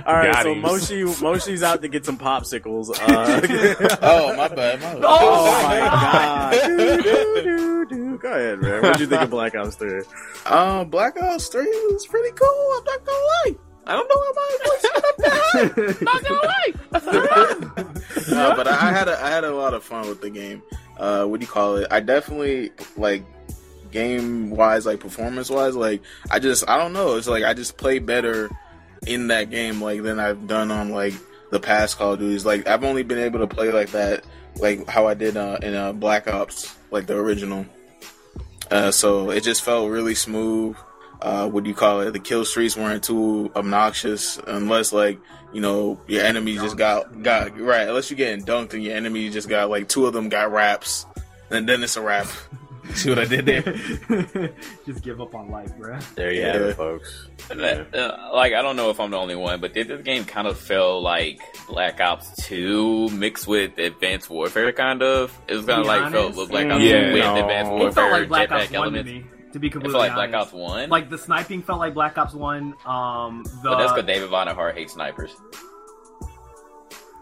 All 0.06 0.14
right, 0.14 0.32
Got 0.32 0.42
so 0.42 0.52
him. 0.52 0.60
Moshi 0.60 1.04
Moshi's 1.22 1.62
out 1.62 1.82
to 1.82 1.88
get 1.88 2.04
some 2.04 2.18
popsicles. 2.18 2.90
Uh, 2.90 3.96
Oh 4.02 4.36
my 4.36 4.48
bad. 4.48 4.80
My 4.80 4.94
bad. 4.94 5.02
oh 5.04 5.62
my 5.62 5.78
god! 5.78 6.52
Do, 6.66 6.76
do, 7.02 7.42
do, 7.42 7.86
do. 7.88 8.18
Go 8.18 8.28
ahead, 8.32 8.60
man. 8.60 8.82
What 8.82 8.92
did 8.92 9.00
you 9.00 9.06
think 9.06 9.22
of 9.22 9.30
Black 9.30 9.54
Ops 9.54 9.76
Three? 9.76 10.02
Um, 10.46 10.88
Black 10.90 11.20
Ops 11.20 11.48
Three 11.48 11.64
was 11.92 12.06
pretty 12.06 12.32
cool. 12.36 12.74
I'm 12.78 12.84
not 12.84 13.04
gonna 13.04 13.18
lie. 13.18 13.56
I 13.84 13.92
don't 13.94 14.08
know 14.08 14.16
why 14.16 14.32
my 14.36 14.58
voice 14.64 14.84
went 14.94 15.04
up 15.04 15.16
that 15.18 15.32
high. 15.44 16.92
Not 16.92 17.04
gonna 17.04 17.24
lie. 17.72 17.92
no, 18.30 18.54
but 18.56 18.68
I, 18.68 18.88
I 18.88 18.92
had 18.92 19.08
a 19.08 19.20
I 19.24 19.28
had 19.30 19.44
a 19.44 19.54
lot 19.54 19.74
of 19.74 19.82
fun 19.82 20.08
with 20.08 20.20
the 20.20 20.30
game. 20.30 20.62
Uh, 20.98 21.24
what 21.24 21.40
do 21.40 21.46
you 21.46 21.50
call 21.50 21.76
it? 21.76 21.88
I 21.90 21.98
definitely 22.00 22.70
like 22.96 23.24
game 23.92 24.50
wise, 24.50 24.86
like 24.86 25.00
performance 25.00 25.48
wise, 25.50 25.76
like 25.76 26.02
I 26.30 26.38
just 26.38 26.68
I 26.68 26.76
don't 26.76 26.92
know. 26.92 27.16
It's 27.16 27.28
like 27.28 27.44
I 27.44 27.54
just 27.54 27.76
play 27.76 27.98
better 28.00 28.50
in 29.06 29.28
that 29.28 29.50
game 29.50 29.80
like 29.80 30.02
than 30.02 30.18
I've 30.18 30.46
done 30.46 30.70
on 30.70 30.90
like 30.90 31.14
the 31.50 31.60
past 31.60 31.98
Call 31.98 32.14
of 32.14 32.18
Duties. 32.18 32.44
Like 32.44 32.66
I've 32.66 32.82
only 32.82 33.02
been 33.02 33.18
able 33.18 33.40
to 33.40 33.46
play 33.46 33.70
like 33.70 33.90
that, 33.92 34.24
like 34.56 34.88
how 34.88 35.06
I 35.06 35.14
did 35.14 35.36
uh, 35.36 35.58
in 35.62 35.74
uh, 35.74 35.92
Black 35.92 36.26
Ops, 36.26 36.74
like 36.90 37.06
the 37.06 37.16
original. 37.16 37.66
Uh, 38.70 38.90
so 38.90 39.30
it 39.30 39.42
just 39.42 39.62
felt 39.62 39.90
really 39.90 40.14
smooth. 40.14 40.76
Uh, 41.20 41.48
what 41.48 41.62
do 41.62 41.70
you 41.70 41.76
call 41.76 42.00
it? 42.00 42.10
The 42.12 42.18
kill 42.18 42.44
streaks 42.44 42.76
weren't 42.76 43.04
too 43.04 43.52
obnoxious, 43.54 44.38
unless 44.46 44.92
like 44.92 45.20
you 45.52 45.60
know 45.60 46.00
your 46.08 46.24
enemy 46.24 46.54
just 46.56 46.76
got 46.76 47.22
got 47.22 47.58
right. 47.60 47.86
Unless 47.86 48.10
you're 48.10 48.16
getting 48.16 48.44
dunked 48.44 48.72
and 48.72 48.82
your 48.82 48.96
enemy 48.96 49.28
just 49.30 49.48
got 49.48 49.70
like 49.70 49.88
two 49.88 50.06
of 50.06 50.14
them 50.14 50.28
got 50.28 50.50
wraps, 50.50 51.06
and 51.50 51.68
then 51.68 51.82
it's 51.82 51.96
a 51.96 52.02
wrap. 52.02 52.26
See 52.94 53.08
what 53.10 53.18
I 53.20 53.24
did 53.26 53.46
there? 53.46 53.62
Just 54.86 55.02
give 55.02 55.20
up 55.20 55.34
on 55.34 55.50
life, 55.50 55.76
bro. 55.76 55.98
There 56.16 56.32
you 56.32 56.42
have 56.42 56.54
have 56.54 56.62
it, 56.62 56.68
it, 56.70 56.76
folks. 56.76 57.28
That- 57.48 57.94
uh, 57.94 58.30
like 58.34 58.52
I 58.54 58.62
don't 58.62 58.76
know 58.76 58.90
if 58.90 58.98
I'm 59.00 59.10
the 59.10 59.16
only 59.18 59.36
one, 59.36 59.60
but 59.60 59.72
did 59.72 59.88
this 59.88 60.02
game 60.02 60.24
kind 60.24 60.46
of 60.48 60.58
feel 60.58 61.00
like 61.00 61.40
Black 61.68 62.00
Ops 62.00 62.34
Two 62.46 63.08
mixed 63.10 63.46
with 63.46 63.78
Advanced 63.78 64.28
Warfare? 64.30 64.72
Kind 64.72 65.02
of. 65.02 65.36
It 65.48 65.56
was 65.56 65.66
kind 65.66 65.80
of 65.80 65.86
like 65.86 66.00
felt 66.12 66.14
honest, 66.24 66.38
with 66.38 66.48
Black 66.50 66.66
Ops 66.66 66.82
Yeah, 66.82 67.00
Two 67.08 67.12
with 67.12 67.22
no. 67.24 67.36
Advanced 67.40 67.70
It 67.72 67.74
Warfare 67.74 67.92
felt 67.92 68.12
like 68.12 68.28
Black 68.28 68.48
jetpack 68.48 68.54
Ops 68.62 68.70
1 68.70 68.70
to 68.72 68.76
elements. 68.76 69.10
me, 69.10 69.24
to 69.52 69.58
be 69.58 69.66
It 69.68 69.70
completely 69.70 69.92
felt 70.08 70.16
like 70.18 70.30
Black. 70.30 70.42
Ops 70.42 70.52
One. 70.52 70.88
Like 70.90 71.08
the 71.10 71.18
sniping 71.18 71.62
felt 71.62 71.78
like 71.78 71.94
Black 71.94 72.18
Ops 72.18 72.34
1. 72.34 72.74
Um, 72.84 73.44
the, 73.44 73.60
but 73.64 73.78
that's 73.78 73.92
because 73.92 74.06
David 74.06 74.28
Vonderhaar 74.30 74.74
hates 74.74 74.94
snipers. 74.94 75.34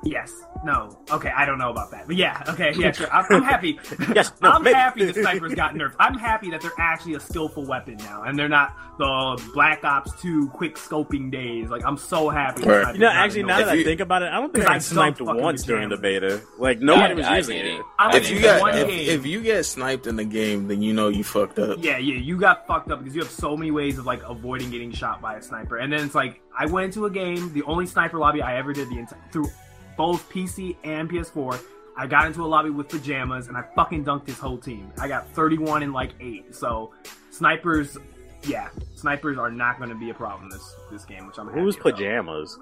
Yes. 0.02 0.32
No. 0.64 0.98
Okay. 1.10 1.30
I 1.34 1.44
don't 1.44 1.58
know 1.58 1.70
about 1.70 1.90
that, 1.90 2.06
but 2.06 2.16
yeah. 2.16 2.42
Okay. 2.48 2.72
Yeah. 2.76 2.90
Sure. 3.00 3.12
I'm, 3.12 3.24
I'm 3.30 3.42
happy. 3.42 3.78
Yes, 4.14 4.32
no, 4.42 4.50
I'm 4.50 4.62
maybe. 4.62 4.74
happy 4.74 5.04
the 5.04 5.14
snipers 5.14 5.54
got 5.54 5.74
nerfed. 5.74 5.94
I'm 5.98 6.14
happy 6.14 6.50
that 6.50 6.60
they're 6.62 6.70
actually 6.78 7.14
a 7.14 7.20
skillful 7.20 7.64
weapon 7.66 7.96
now, 7.98 8.22
and 8.24 8.38
they're 8.38 8.48
not 8.48 8.74
the 8.98 9.42
Black 9.54 9.84
Ops 9.84 10.10
2 10.20 10.48
quick 10.48 10.76
scoping 10.76 11.30
days. 11.30 11.68
Like 11.70 11.84
I'm 11.86 11.96
so 11.96 12.28
happy. 12.28 12.62
Right. 12.64 12.94
You 12.94 13.00
know, 13.00 13.08
actually, 13.10 13.44
now 13.44 13.58
that 13.58 13.68
I 13.68 13.82
think 13.84 14.00
about 14.00 14.22
it, 14.22 14.26
I 14.32 14.40
don't 14.40 14.52
think 14.52 14.66
I 14.68 14.74
I 14.74 14.78
sniped 14.78 15.18
don't 15.18 15.40
once 15.40 15.62
during 15.64 15.88
the 15.90 15.96
beta. 15.96 16.40
Like 16.58 16.80
nobody 16.80 17.12
I- 17.12 17.16
was 17.16 17.26
I 17.26 17.36
using 17.38 17.56
did 17.58 17.66
it. 17.66 17.74
it. 17.80 17.82
I 17.98 18.08
I 18.10 18.16
If 18.16 18.30
you 18.30 18.40
got 18.42 18.60
one 18.60 18.76
if, 18.78 18.86
game. 18.88 19.08
if 19.10 19.26
you 19.26 19.42
get 19.42 19.64
sniped 19.64 20.06
in 20.06 20.16
the 20.16 20.24
game, 20.24 20.66
then 20.68 20.82
you 20.82 20.92
know 20.92 21.08
you 21.08 21.22
fucked 21.24 21.58
up. 21.58 21.78
Yeah, 21.80 21.98
yeah, 21.98 22.16
you 22.16 22.38
got 22.38 22.66
fucked 22.66 22.90
up 22.90 22.98
because 23.00 23.14
you 23.14 23.22
have 23.22 23.30
so 23.30 23.56
many 23.56 23.70
ways 23.70 23.98
of 23.98 24.06
like 24.06 24.22
avoiding 24.24 24.70
getting 24.70 24.92
shot 24.92 25.20
by 25.22 25.36
a 25.36 25.42
sniper. 25.42 25.76
And 25.78 25.92
then 25.92 26.04
it's 26.04 26.14
like 26.14 26.40
I 26.58 26.66
went 26.66 26.86
into 26.86 27.06
a 27.06 27.10
game, 27.10 27.52
the 27.52 27.62
only 27.64 27.86
sniper 27.86 28.18
lobby 28.18 28.42
I 28.42 28.56
ever 28.58 28.72
did 28.72 28.88
the 28.90 28.98
entire 28.98 29.18
through 29.32 29.46
both 29.96 30.28
PC 30.30 30.76
and 30.84 31.10
PS4. 31.10 31.60
I 31.96 32.06
got 32.06 32.26
into 32.26 32.44
a 32.44 32.46
lobby 32.46 32.70
with 32.70 32.88
pajamas 32.88 33.48
and 33.48 33.56
I 33.56 33.62
fucking 33.74 34.04
dunked 34.04 34.26
this 34.26 34.38
whole 34.38 34.58
team. 34.58 34.90
I 34.98 35.08
got 35.08 35.28
31 35.32 35.82
and 35.82 35.92
like 35.92 36.12
eight. 36.20 36.54
So 36.54 36.92
snipers, 37.30 37.98
yeah, 38.44 38.70
snipers 38.94 39.38
are 39.38 39.50
not 39.50 39.78
going 39.78 39.90
to 39.90 39.96
be 39.96 40.10
a 40.10 40.14
problem 40.14 40.50
this 40.50 40.74
this 40.90 41.04
game, 41.04 41.26
which 41.26 41.38
I'm 41.38 41.48
Who's 41.48 41.76
pajamas? 41.76 42.58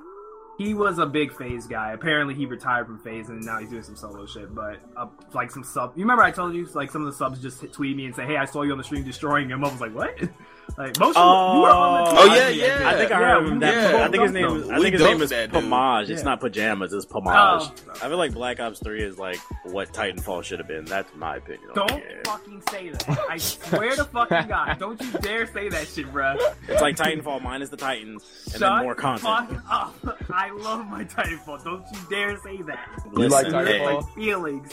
He 0.58 0.74
was 0.74 0.98
a 0.98 1.06
big 1.06 1.32
FaZe 1.32 1.68
guy. 1.68 1.92
Apparently, 1.92 2.34
he 2.34 2.44
retired 2.44 2.86
from 2.86 2.98
FaZe 2.98 3.28
and 3.28 3.40
now 3.44 3.60
he's 3.60 3.70
doing 3.70 3.84
some 3.84 3.94
solo 3.94 4.26
shit. 4.26 4.52
But 4.52 4.80
uh, 4.96 5.06
like 5.32 5.52
some 5.52 5.62
sub, 5.62 5.92
you 5.94 6.02
remember 6.02 6.24
I 6.24 6.32
told 6.32 6.52
you 6.54 6.66
like 6.74 6.90
some 6.90 7.02
of 7.02 7.06
the 7.06 7.16
subs 7.16 7.40
just 7.40 7.72
tweet 7.72 7.96
me 7.96 8.06
and 8.06 8.14
say, 8.16 8.26
"Hey, 8.26 8.36
I 8.36 8.44
saw 8.44 8.62
you 8.62 8.72
on 8.72 8.78
the 8.78 8.84
stream 8.84 9.04
destroying 9.04 9.48
him." 9.48 9.64
I 9.64 9.70
was 9.70 9.80
like, 9.80 9.94
"What?" 9.94 10.18
like 10.76 10.98
most 10.98 11.16
of 11.16 11.54
you 11.54 11.60
were 11.62 11.70
on 11.70 12.14
the 12.14 12.20
Oh, 12.20 12.34
yeah, 12.34 12.48
yeah. 12.48 12.88
I 12.88 12.94
think 12.96 13.10
I 13.12 13.20
Yeah, 13.20 13.26
heard 13.34 13.42
of 13.46 13.52
him. 13.52 13.58
That, 13.60 13.92
yeah. 13.92 14.04
I 14.04 14.08
think 14.10 14.22
his 14.22 14.32
name. 14.32 14.42
Don't 14.46 14.60
Is, 14.60 14.70
I 14.70 14.78
think 14.80 14.92
his 14.92 15.00
name 15.02 15.10
dumped 15.18 15.22
is 15.24 15.30
that. 15.30 15.50
Pamaj. 15.50 16.02
It's 16.02 16.20
Yeah. 16.20 16.24
not 16.24 16.40
pajamas. 16.40 16.92
It's 16.92 17.06
oh, 17.10 17.20
Pamaj. 17.20 17.72
Oh. 17.88 17.92
I 17.94 18.08
feel 18.08 18.16
like 18.16 18.32
Black 18.34 18.60
Ops 18.60 18.78
Three 18.80 19.02
is 19.02 19.18
like 19.18 19.38
what 19.64 19.92
Titanfall 19.92 20.44
should 20.44 20.58
have 20.58 20.68
been. 20.68 20.84
That's 20.84 21.14
my 21.16 21.36
opinion. 21.36 21.70
Don't 21.74 21.88
the 21.88 22.02
fucking 22.24 22.62
say 22.70 22.90
that. 22.90 23.18
I 23.30 23.36
swear 23.38 23.96
to 23.96 24.04
fucking 24.04 24.48
God. 24.48 24.76
Don't 24.80 25.00
you 25.00 25.10
dare 25.20 25.46
say 25.46 25.68
that 25.68 25.86
shit, 25.88 26.12
bruh. 26.12 26.36
It's 26.68 26.82
like 26.82 26.96
Titanfall 26.96 27.42
minus 27.42 27.68
the 27.70 27.76
Titans 27.76 28.22
and 28.46 28.52
Shut 28.52 28.60
then 28.60 28.82
more 28.82 28.94
content. 28.94 29.22
fuck 29.22 29.62
up. 29.70 29.94
I 30.32 30.50
love 30.50 30.86
my 30.86 31.04
Titanfall. 31.04 31.64
Don't 31.64 31.84
you 31.92 31.98
dare 32.10 32.36
say 32.40 32.62
that. 32.62 32.88
You 33.16 33.28
like 33.28 33.46
Listen, 33.46 33.66
Hey. 33.66 33.78
Titanfall? 33.78 34.02
Like 34.02 34.14
feelings. 34.14 34.72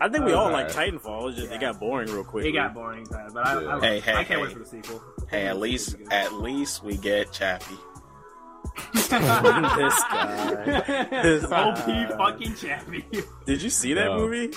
I 0.00 0.08
think 0.08 0.24
we 0.24 0.32
oh, 0.32 0.38
all 0.38 0.50
like 0.52 0.68
Titanfall. 0.68 1.28
It's 1.30 1.38
just 1.40 1.52
it 1.52 1.60
got 1.60 1.80
boring 1.80 2.10
real 2.12 2.24
quick. 2.24 2.46
It 2.46 2.52
got 2.52 2.74
boring, 2.74 3.06
but 3.10 3.36
I, 3.36 3.76
I, 3.76 3.80
Hey, 3.80 4.00
hey, 4.00 4.12
I 4.12 4.24
can't 4.24 4.28
hey. 4.28 4.36
wait 4.42 4.52
for 4.52 4.58
the 4.60 4.64
sequel. 4.66 5.02
Hey, 5.28 5.46
at 5.46 5.58
least 5.58 5.96
at 6.10 6.32
least 6.34 6.82
we 6.84 6.96
get 6.96 7.32
Chappie. 7.32 7.74
this 8.92 9.08
guy. 9.08 11.06
This 11.22 11.44
OP 11.50 11.76
guy. 11.76 12.06
fucking 12.16 12.54
chappy. 12.54 13.04
Did 13.46 13.60
you 13.62 13.70
see 13.70 13.94
that 13.94 14.06
No. 14.06 14.18
movie? 14.18 14.54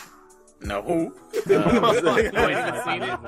No. 0.62 1.12
You 1.48 1.58
ain't 1.58 2.84
seen 2.84 3.02
it? 3.04 3.20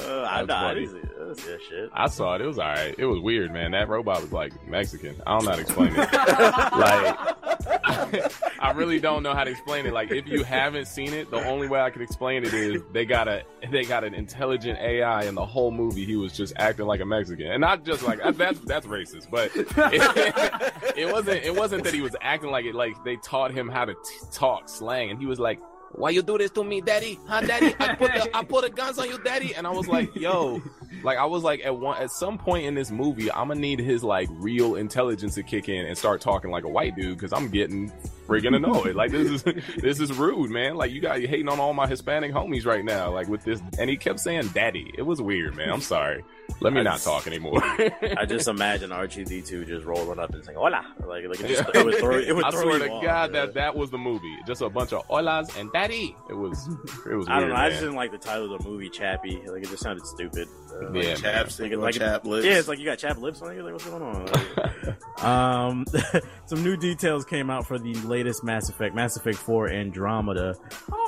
Uh, 0.00 0.22
I, 0.22 0.44
That's 0.44 0.48
nah, 0.48 0.68
I 0.68 0.74
didn't 0.74 0.90
see. 0.90 0.98
I 0.98 1.02
didn't 1.02 1.34
see 1.36 1.50
that 1.50 1.62
shit. 1.68 1.90
I 1.92 2.08
saw 2.08 2.34
it. 2.34 2.40
It 2.40 2.46
was 2.46 2.58
alright. 2.58 2.94
It 2.98 3.06
was 3.06 3.20
weird, 3.20 3.52
man. 3.52 3.72
That 3.72 3.88
robot 3.88 4.22
was 4.22 4.32
like 4.32 4.52
Mexican. 4.68 5.20
I 5.26 5.38
don't 5.38 5.44
know 5.44 5.50
how 5.50 5.56
to 5.56 5.62
explain 5.62 5.92
it. 5.94 5.96
like, 6.12 8.32
I 8.60 8.72
really 8.74 9.00
don't 9.00 9.22
know 9.22 9.34
how 9.34 9.44
to 9.44 9.50
explain 9.50 9.86
it. 9.86 9.92
Like, 9.92 10.10
if 10.10 10.26
you 10.26 10.42
haven't 10.42 10.86
seen 10.86 11.12
it, 11.12 11.30
the 11.30 11.44
only 11.46 11.68
way 11.68 11.80
I 11.80 11.90
can 11.90 12.02
explain 12.02 12.44
it 12.44 12.54
is 12.54 12.82
they 12.92 13.04
got 13.04 13.28
a 13.28 13.42
they 13.70 13.84
got 13.84 14.04
an 14.04 14.14
intelligent 14.14 14.78
AI 14.78 15.24
in 15.24 15.34
the 15.34 15.44
whole 15.44 15.70
movie. 15.70 16.04
He 16.04 16.16
was 16.16 16.32
just 16.32 16.52
acting 16.56 16.86
like 16.86 17.00
a 17.00 17.06
Mexican, 17.06 17.46
and 17.46 17.60
not 17.60 17.84
just 17.84 18.02
like 18.02 18.20
that's 18.36 18.58
that's 18.60 18.86
racist, 18.86 19.30
but 19.30 19.50
it, 19.54 20.96
it 20.96 21.12
wasn't 21.12 21.44
it 21.44 21.54
wasn't 21.54 21.84
that 21.84 21.94
he 21.94 22.00
was 22.00 22.16
acting 22.20 22.50
like 22.50 22.64
it. 22.64 22.74
Like 22.74 23.02
they 23.04 23.16
taught 23.16 23.52
him 23.52 23.68
how 23.68 23.84
to 23.84 23.94
t- 23.94 24.00
talk 24.32 24.68
slang, 24.68 25.10
and 25.10 25.18
he 25.18 25.26
was 25.26 25.38
like. 25.38 25.60
Why 25.92 26.10
you 26.10 26.22
do 26.22 26.38
this 26.38 26.50
to 26.52 26.64
me, 26.64 26.80
daddy? 26.80 27.18
Huh, 27.26 27.40
daddy? 27.40 27.74
I 27.78 27.94
put 27.94 28.12
the 28.12 28.36
I 28.36 28.44
put 28.44 28.64
the 28.64 28.70
guns 28.70 28.98
on 28.98 29.08
you, 29.08 29.18
daddy. 29.18 29.54
And 29.54 29.66
I 29.66 29.70
was 29.70 29.88
like, 29.88 30.14
yo, 30.14 30.62
like 31.02 31.18
I 31.18 31.24
was 31.24 31.42
like 31.42 31.60
at 31.64 31.76
one 31.76 32.00
at 32.00 32.10
some 32.10 32.38
point 32.38 32.64
in 32.66 32.74
this 32.74 32.90
movie, 32.90 33.30
I'm 33.32 33.48
gonna 33.48 33.60
need 33.60 33.80
his 33.80 34.04
like 34.04 34.28
real 34.32 34.76
intelligence 34.76 35.34
to 35.34 35.42
kick 35.42 35.68
in 35.68 35.86
and 35.86 35.98
start 35.98 36.20
talking 36.20 36.50
like 36.50 36.64
a 36.64 36.68
white 36.68 36.94
dude 36.96 37.16
because 37.16 37.32
I'm 37.32 37.48
getting 37.48 37.92
freaking 38.30 38.54
annoyed. 38.56 38.94
Like 39.00 39.10
this 39.12 39.28
is 39.28 39.42
this 39.76 40.00
is 40.00 40.12
rude, 40.12 40.50
man. 40.50 40.76
Like 40.76 40.90
you 40.92 41.00
got 41.00 41.20
you 41.20 41.28
hating 41.28 41.48
on 41.48 41.58
all 41.58 41.72
my 41.72 41.86
Hispanic 41.86 42.32
homies 42.32 42.66
right 42.66 42.84
now. 42.84 43.12
Like 43.12 43.28
with 43.28 43.44
this, 43.44 43.60
and 43.78 43.88
he 43.88 43.96
kept 43.96 44.20
saying 44.20 44.48
daddy. 44.48 44.92
It 44.96 45.02
was 45.02 45.20
weird, 45.22 45.56
man. 45.56 45.70
I'm 45.70 45.80
sorry. 45.80 46.22
Let 46.60 46.72
me 46.72 46.80
I 46.80 46.82
not 46.82 46.92
just- 46.94 47.04
talk 47.04 47.26
anymore. 47.26 47.60
I 47.62 48.26
just 48.28 48.48
imagine 48.56 48.90
R2D2 48.90 49.66
just 49.66 49.86
rolling 49.86 50.18
up 50.18 50.34
and 50.34 50.44
saying 50.44 50.58
"Hola," 50.58 50.84
like 51.06 51.26
like 51.26 51.40
it, 51.40 51.48
just, 51.48 51.74
it 51.74 51.84
would 51.84 51.94
throw 51.98 52.18
it 52.18 52.34
would 52.34 52.44
I 52.44 52.50
throw 52.50 52.62
swear 52.62 52.78
to 52.80 52.90
off, 52.90 53.02
God 53.02 53.32
yeah. 53.34 53.40
that 53.46 53.54
that 53.54 53.76
was 53.76 53.90
the 53.90 53.98
movie. 53.98 54.36
Just 54.46 54.60
a 54.60 54.68
bunch 54.68 54.92
of 54.92 55.06
olas 55.08 55.56
and 55.58 55.72
daddy. 55.72 56.14
It 56.28 56.34
was 56.34 56.66
it 57.06 57.14
was 57.14 57.26
weird. 57.26 57.28
I 57.28 57.40
don't 57.40 57.48
know. 57.50 57.54
I 57.56 57.68
just 57.70 57.80
didn't 57.80 57.96
like 57.96 58.10
the 58.10 58.18
title 58.18 58.52
of 58.52 58.62
the 58.62 58.68
movie, 58.68 58.90
Chappie. 58.90 59.40
Like 59.46 59.62
it 59.62 59.70
just 59.70 59.82
sounded 59.82 60.06
stupid. 60.06 60.48
Uh, 60.72 60.92
Yeah, 60.92 61.10
like, 61.10 61.18
Chapstick 61.18 61.70
Like, 61.70 61.78
like- 61.78 61.94
chap 61.94 62.24
lips. 62.24 62.46
yeah, 62.46 62.58
it's 62.58 62.68
like 62.68 62.78
you 62.78 62.84
got 62.84 62.98
chap 62.98 63.18
lips 63.18 63.42
on 63.42 63.54
you. 63.54 63.62
Like 63.62 63.72
what's 63.72 63.84
going 63.86 64.02
on? 64.02 64.26
Like, 64.26 64.96
Um, 65.24 65.84
some 66.46 66.62
new 66.62 66.78
details 66.78 67.26
came 67.26 67.50
out 67.50 67.66
for 67.66 67.78
the 67.78 67.92
latest 68.06 68.42
Mass 68.42 68.70
Effect, 68.70 68.94
Mass 68.94 69.16
Effect 69.18 69.36
4 69.36 69.68
Andromeda. 69.68 70.54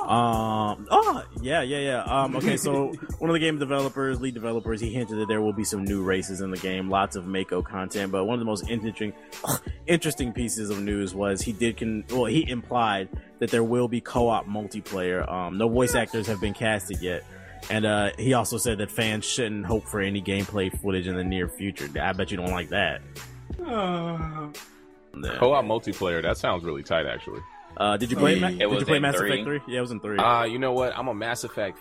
Um, 0.03 0.85
oh, 0.91 1.23
yeah, 1.41 1.61
yeah, 1.63 1.79
yeah. 1.79 2.03
Um, 2.03 2.35
okay, 2.35 2.55
so 2.57 2.93
one 3.19 3.29
of 3.29 3.33
the 3.33 3.39
game 3.39 3.57
developers, 3.57 4.21
lead 4.21 4.33
developers, 4.35 4.79
he 4.81 4.91
hinted 4.93 5.17
that 5.19 5.27
there 5.27 5.41
will 5.41 5.53
be 5.53 5.63
some 5.63 5.83
new 5.83 6.03
races 6.03 6.41
in 6.41 6.51
the 6.51 6.57
game, 6.57 6.89
lots 6.91 7.15
of 7.15 7.25
Mako 7.25 7.63
content, 7.63 8.11
but 8.11 8.25
one 8.25 8.35
of 8.35 8.39
the 8.39 8.45
most 8.45 8.69
interesting, 8.69 9.13
interesting 9.87 10.31
pieces 10.33 10.69
of 10.69 10.79
news 10.81 11.15
was 11.15 11.41
he 11.41 11.51
did, 11.51 11.77
con- 11.77 12.03
well, 12.11 12.25
he 12.25 12.47
implied 12.47 13.09
that 13.39 13.49
there 13.49 13.63
will 13.63 13.87
be 13.87 13.99
co-op 14.01 14.45
multiplayer. 14.45 15.27
Um, 15.31 15.57
no 15.57 15.67
voice 15.69 15.95
actors 15.95 16.27
have 16.27 16.39
been 16.39 16.53
casted 16.53 17.01
yet. 17.01 17.23
And 17.69 17.85
uh, 17.85 18.11
he 18.17 18.33
also 18.33 18.57
said 18.57 18.77
that 18.79 18.91
fans 18.91 19.25
shouldn't 19.25 19.65
hope 19.65 19.85
for 19.85 20.01
any 20.01 20.21
gameplay 20.21 20.75
footage 20.81 21.07
in 21.07 21.15
the 21.15 21.23
near 21.23 21.47
future. 21.47 21.89
I 21.99 22.13
bet 22.13 22.31
you 22.31 22.37
don't 22.37 22.51
like 22.51 22.69
that. 22.69 23.01
Yeah. 23.59 24.49
Co-op 25.35 25.65
multiplayer. 25.65 26.21
That 26.21 26.37
sounds 26.37 26.63
really 26.63 26.83
tight, 26.83 27.05
actually. 27.05 27.41
Uh, 27.77 27.97
did 27.97 28.11
you 28.11 28.17
play? 28.17 28.39
Ma- 28.39 28.49
did 28.49 28.61
you 28.61 28.85
play 28.85 28.99
Mass 28.99 29.15
three. 29.15 29.29
Effect 29.31 29.45
Three? 29.45 29.59
Yeah, 29.67 29.79
it 29.79 29.81
was 29.81 29.91
in 29.91 29.99
three. 29.99 30.17
Uh, 30.17 30.43
you 30.43 30.59
know 30.59 30.73
what? 30.73 30.97
I'm 30.97 31.07
a 31.07 31.13
Mass 31.13 31.43
Effect 31.43 31.77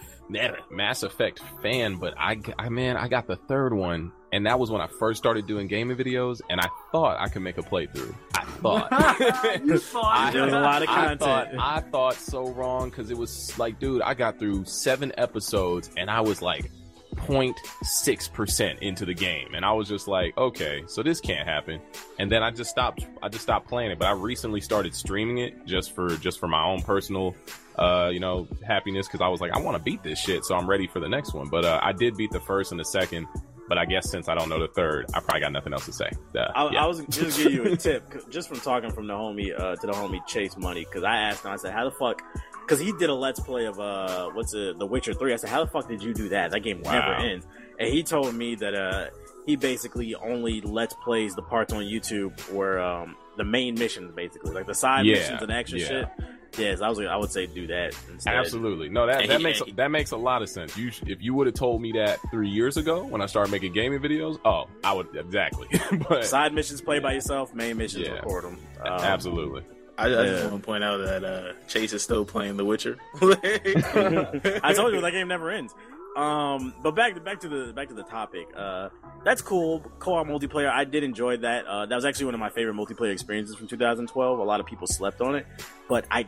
Mass 0.71 1.03
Effect 1.03 1.41
fan, 1.63 1.97
but 1.97 2.15
I, 2.17 2.41
I 2.59 2.69
man, 2.71 2.97
I 2.97 3.09
got 3.09 3.27
the 3.27 3.37
third 3.37 3.75
one, 3.75 4.13
and 4.33 4.47
that 4.47 4.59
was 4.59 4.71
when 4.71 4.81
I 4.81 4.87
first 4.87 5.19
started 5.19 5.47
doing 5.47 5.67
gaming 5.67 5.97
videos, 5.97 6.41
and 6.49 6.61
I 6.61 6.69
thought 6.91 7.19
I 7.21 7.29
could 7.29 7.43
make 7.43 7.59
a 7.59 7.63
playthrough. 7.63 8.15
I 8.35 8.45
thought. 8.45 9.61
you 9.65 9.79
thought. 9.79 10.33
There's 10.33 10.53
a 10.53 10.61
lot 10.61 10.83
of 10.83 10.89
I 10.89 10.95
content. 10.95 11.21
thought 11.21 11.49
I 11.59 11.81
thought 11.81 12.15
so 12.15 12.49
wrong 12.51 12.91
because 12.91 13.11
it 13.11 13.19
was 13.19 13.59
like, 13.59 13.79
dude, 13.79 14.03
I 14.03 14.15
got 14.15 14.39
through 14.39 14.65
seven 14.65 15.13
episodes 15.19 15.91
and 15.97 16.11
I 16.11 16.21
was 16.23 16.41
like 16.43 16.71
0.6 17.17 18.33
percent 18.33 18.79
into 18.81 19.05
the 19.05 19.15
game, 19.15 19.55
and 19.55 19.65
I 19.65 19.73
was 19.73 19.89
just 19.89 20.09
like, 20.09 20.37
okay, 20.37 20.83
so 20.87 21.03
this 21.03 21.21
can't 21.21 21.47
happen. 21.47 21.81
And 22.19 22.33
then 22.33 22.43
I 22.43 22.51
just 22.51 22.71
stopped. 22.71 23.07
I 23.23 23.29
just 23.29 23.43
stopped 23.43 23.69
playing 23.69 23.91
it. 23.91 23.99
But 23.99 24.09
I 24.09 24.13
recently 24.13 24.61
started 24.61 24.95
streaming 24.95 25.39
it 25.39 25.67
just 25.67 25.95
for 25.95 26.17
just 26.17 26.41
for 26.41 26.49
my 26.49 26.65
own 26.65 26.83
personal, 26.83 27.35
uh, 27.77 28.09
you 28.13 28.21
know, 28.21 28.49
happiness 28.67 29.07
because 29.07 29.21
I 29.21 29.29
was 29.29 29.41
like, 29.41 29.53
I 29.53 29.61
want 29.61 29.77
to 29.77 29.83
beat 29.83 30.03
this 30.03 30.19
shit, 30.19 30.45
so 30.45 30.55
I'm 30.55 30.69
ready 30.69 30.87
for 30.87 31.01
the 31.01 31.09
next 31.09 31.35
one. 31.35 31.49
But 31.49 31.65
uh, 31.65 31.81
I 31.83 31.93
did 31.93 32.17
beat 32.17 32.31
the 32.31 32.41
first 32.41 32.71
and 32.71 32.81
the 32.81 32.85
second. 32.85 33.27
But 33.69 33.79
I 33.79 33.85
guess 33.85 34.11
since 34.11 34.29
I 34.29 34.35
don't 34.35 34.49
know 34.49 34.59
the 34.59 34.69
third, 34.69 35.07
I 35.15 35.21
probably 35.21 35.41
got 35.41 35.53
nothing 35.53 35.73
else 35.73 35.87
to 35.87 35.93
say. 35.93 36.11
Uh, 36.35 36.41
I, 36.55 36.73
yeah. 36.73 36.85
I 36.85 36.87
was 36.87 37.03
just 37.09 37.39
give 37.39 37.53
you 37.53 37.65
a 37.65 37.77
tip 37.89 38.29
just 38.31 38.49
from 38.49 38.61
talking 38.61 38.91
from 38.91 39.07
the 39.07 39.15
homie 39.15 39.59
uh, 39.59 39.77
to 39.77 39.87
the 39.87 39.93
homie 39.93 40.25
Chase 40.27 40.57
Money, 40.57 40.85
because 40.85 41.05
I 41.05 41.17
asked 41.17 41.45
him, 41.45 41.53
I 41.53 41.57
said, 41.57 41.73
"How 41.73 41.85
the 41.85 41.91
fuck?" 41.93 42.23
Because 42.61 42.81
he 42.81 42.93
did 42.93 43.09
a 43.11 43.15
let's 43.15 43.41
play 43.41 43.67
of 43.67 43.79
uh, 43.81 44.31
what's 44.31 44.55
it, 44.55 44.79
The 44.79 44.87
Witcher 44.87 45.15
Three. 45.15 45.33
I 45.33 45.37
said, 45.37 45.51
"How 45.51 45.65
the 45.65 45.71
fuck 45.71 45.89
did 45.89 46.03
you 46.03 46.13
do 46.13 46.29
that? 46.31 46.51
That 46.51 46.61
game 46.61 46.83
never 46.83 47.15
ends." 47.15 47.47
And 47.79 47.89
he 47.89 48.03
told 48.03 48.35
me 48.35 48.55
that 48.57 48.75
uh, 48.75 49.07
he 49.47 49.57
basically 49.57 50.15
only 50.15 50.61
let's 50.61 50.95
plays 51.03 51.35
the 51.35 51.43
parts 51.43 51.73
on 51.73 51.83
YouTube 51.83 52.39
where 52.53 52.81
um, 52.81 53.17
the 53.37 53.45
main 53.45 53.75
missions, 53.75 54.13
basically, 54.15 54.53
like 54.53 54.67
the 54.67 54.75
side 54.75 55.07
Yeah, 55.07 55.15
missions 55.15 55.43
and 55.43 55.53
extra 55.53 55.79
yeah. 55.79 55.87
shit. 55.87 56.09
Yes, 56.59 56.81
I 56.81 56.89
was. 56.89 56.99
I 57.01 57.17
would 57.17 57.31
say 57.31 57.47
do 57.47 57.67
that 57.69 57.95
instead. 58.13 58.35
Absolutely. 58.35 58.89
No, 58.89 59.07
that, 59.07 59.27
that 59.29 59.41
makes 59.43 59.63
that 59.77 59.91
makes 59.91 60.11
a 60.11 60.17
lot 60.17 60.43
of 60.43 60.49
sense. 60.49 60.77
You 60.77 60.91
if 61.07 61.23
you 61.23 61.35
would 61.35 61.47
have 61.47 61.55
told 61.55 61.81
me 61.81 61.93
that 61.93 62.19
three 62.31 62.49
years 62.51 62.77
ago 62.77 63.05
when 63.05 63.21
I 63.23 63.27
started 63.27 63.51
making 63.51 63.73
gaming 63.73 64.01
videos, 64.01 64.39
oh, 64.45 64.67
I 64.85 64.93
would 64.93 65.15
exactly. 65.17 65.69
but 66.09 66.25
Side 66.25 66.53
missions 66.53 66.81
play 66.81 66.99
by 66.99 67.13
yourself. 67.15 67.55
Main 67.55 67.77
missions 67.79 68.07
Yeah. 68.07 68.15
record 68.15 68.45
them. 68.45 68.59
absolutely. 68.85 69.63
I, 69.99 70.07
I 70.07 70.27
just 70.27 70.51
want 70.51 70.63
to 70.63 70.67
point 70.67 70.83
out 70.83 70.97
that 70.99 71.23
uh, 71.23 71.53
Chase 71.69 71.93
is 71.93 72.03
still 72.03 72.25
playing 72.25 72.57
The 72.57 72.65
Witcher. 72.65 72.97
I 73.23 74.73
told 74.75 74.95
you 74.95 75.01
that 75.03 75.11
game 75.13 75.29
never 75.29 75.51
ends. 75.51 75.75
Um, 76.17 76.75
but 76.83 76.95
back 76.95 77.23
back 77.25 77.41
to 77.41 77.49
the 77.49 77.73
back 77.73 77.89
to 77.89 77.95
the 77.95 78.03
topic. 78.03 78.47
Uh, 78.55 78.91
that's 79.25 79.41
cool. 79.41 79.81
Co-op 79.99 80.27
multiplayer. 80.27 80.71
I 80.71 80.85
did 80.85 81.05
enjoy 81.05 81.39
that. 81.39 81.67
Uh, 81.67 81.87
that 81.87 81.95
was 81.95 82.05
actually 82.05 82.27
one 82.27 82.35
of 82.35 82.41
my 82.41 82.51
favorite 82.51 82.75
multiplayer 82.75 83.13
experiences 83.13 83.57
from 83.57 83.67
2012. 83.67 84.39
A 84.39 84.43
lot 84.43 84.61
of 84.61 84.67
people 84.67 84.87
slept 84.87 85.21
on 85.21 85.37
it, 85.37 85.47
but 85.89 86.05
I, 86.11 86.27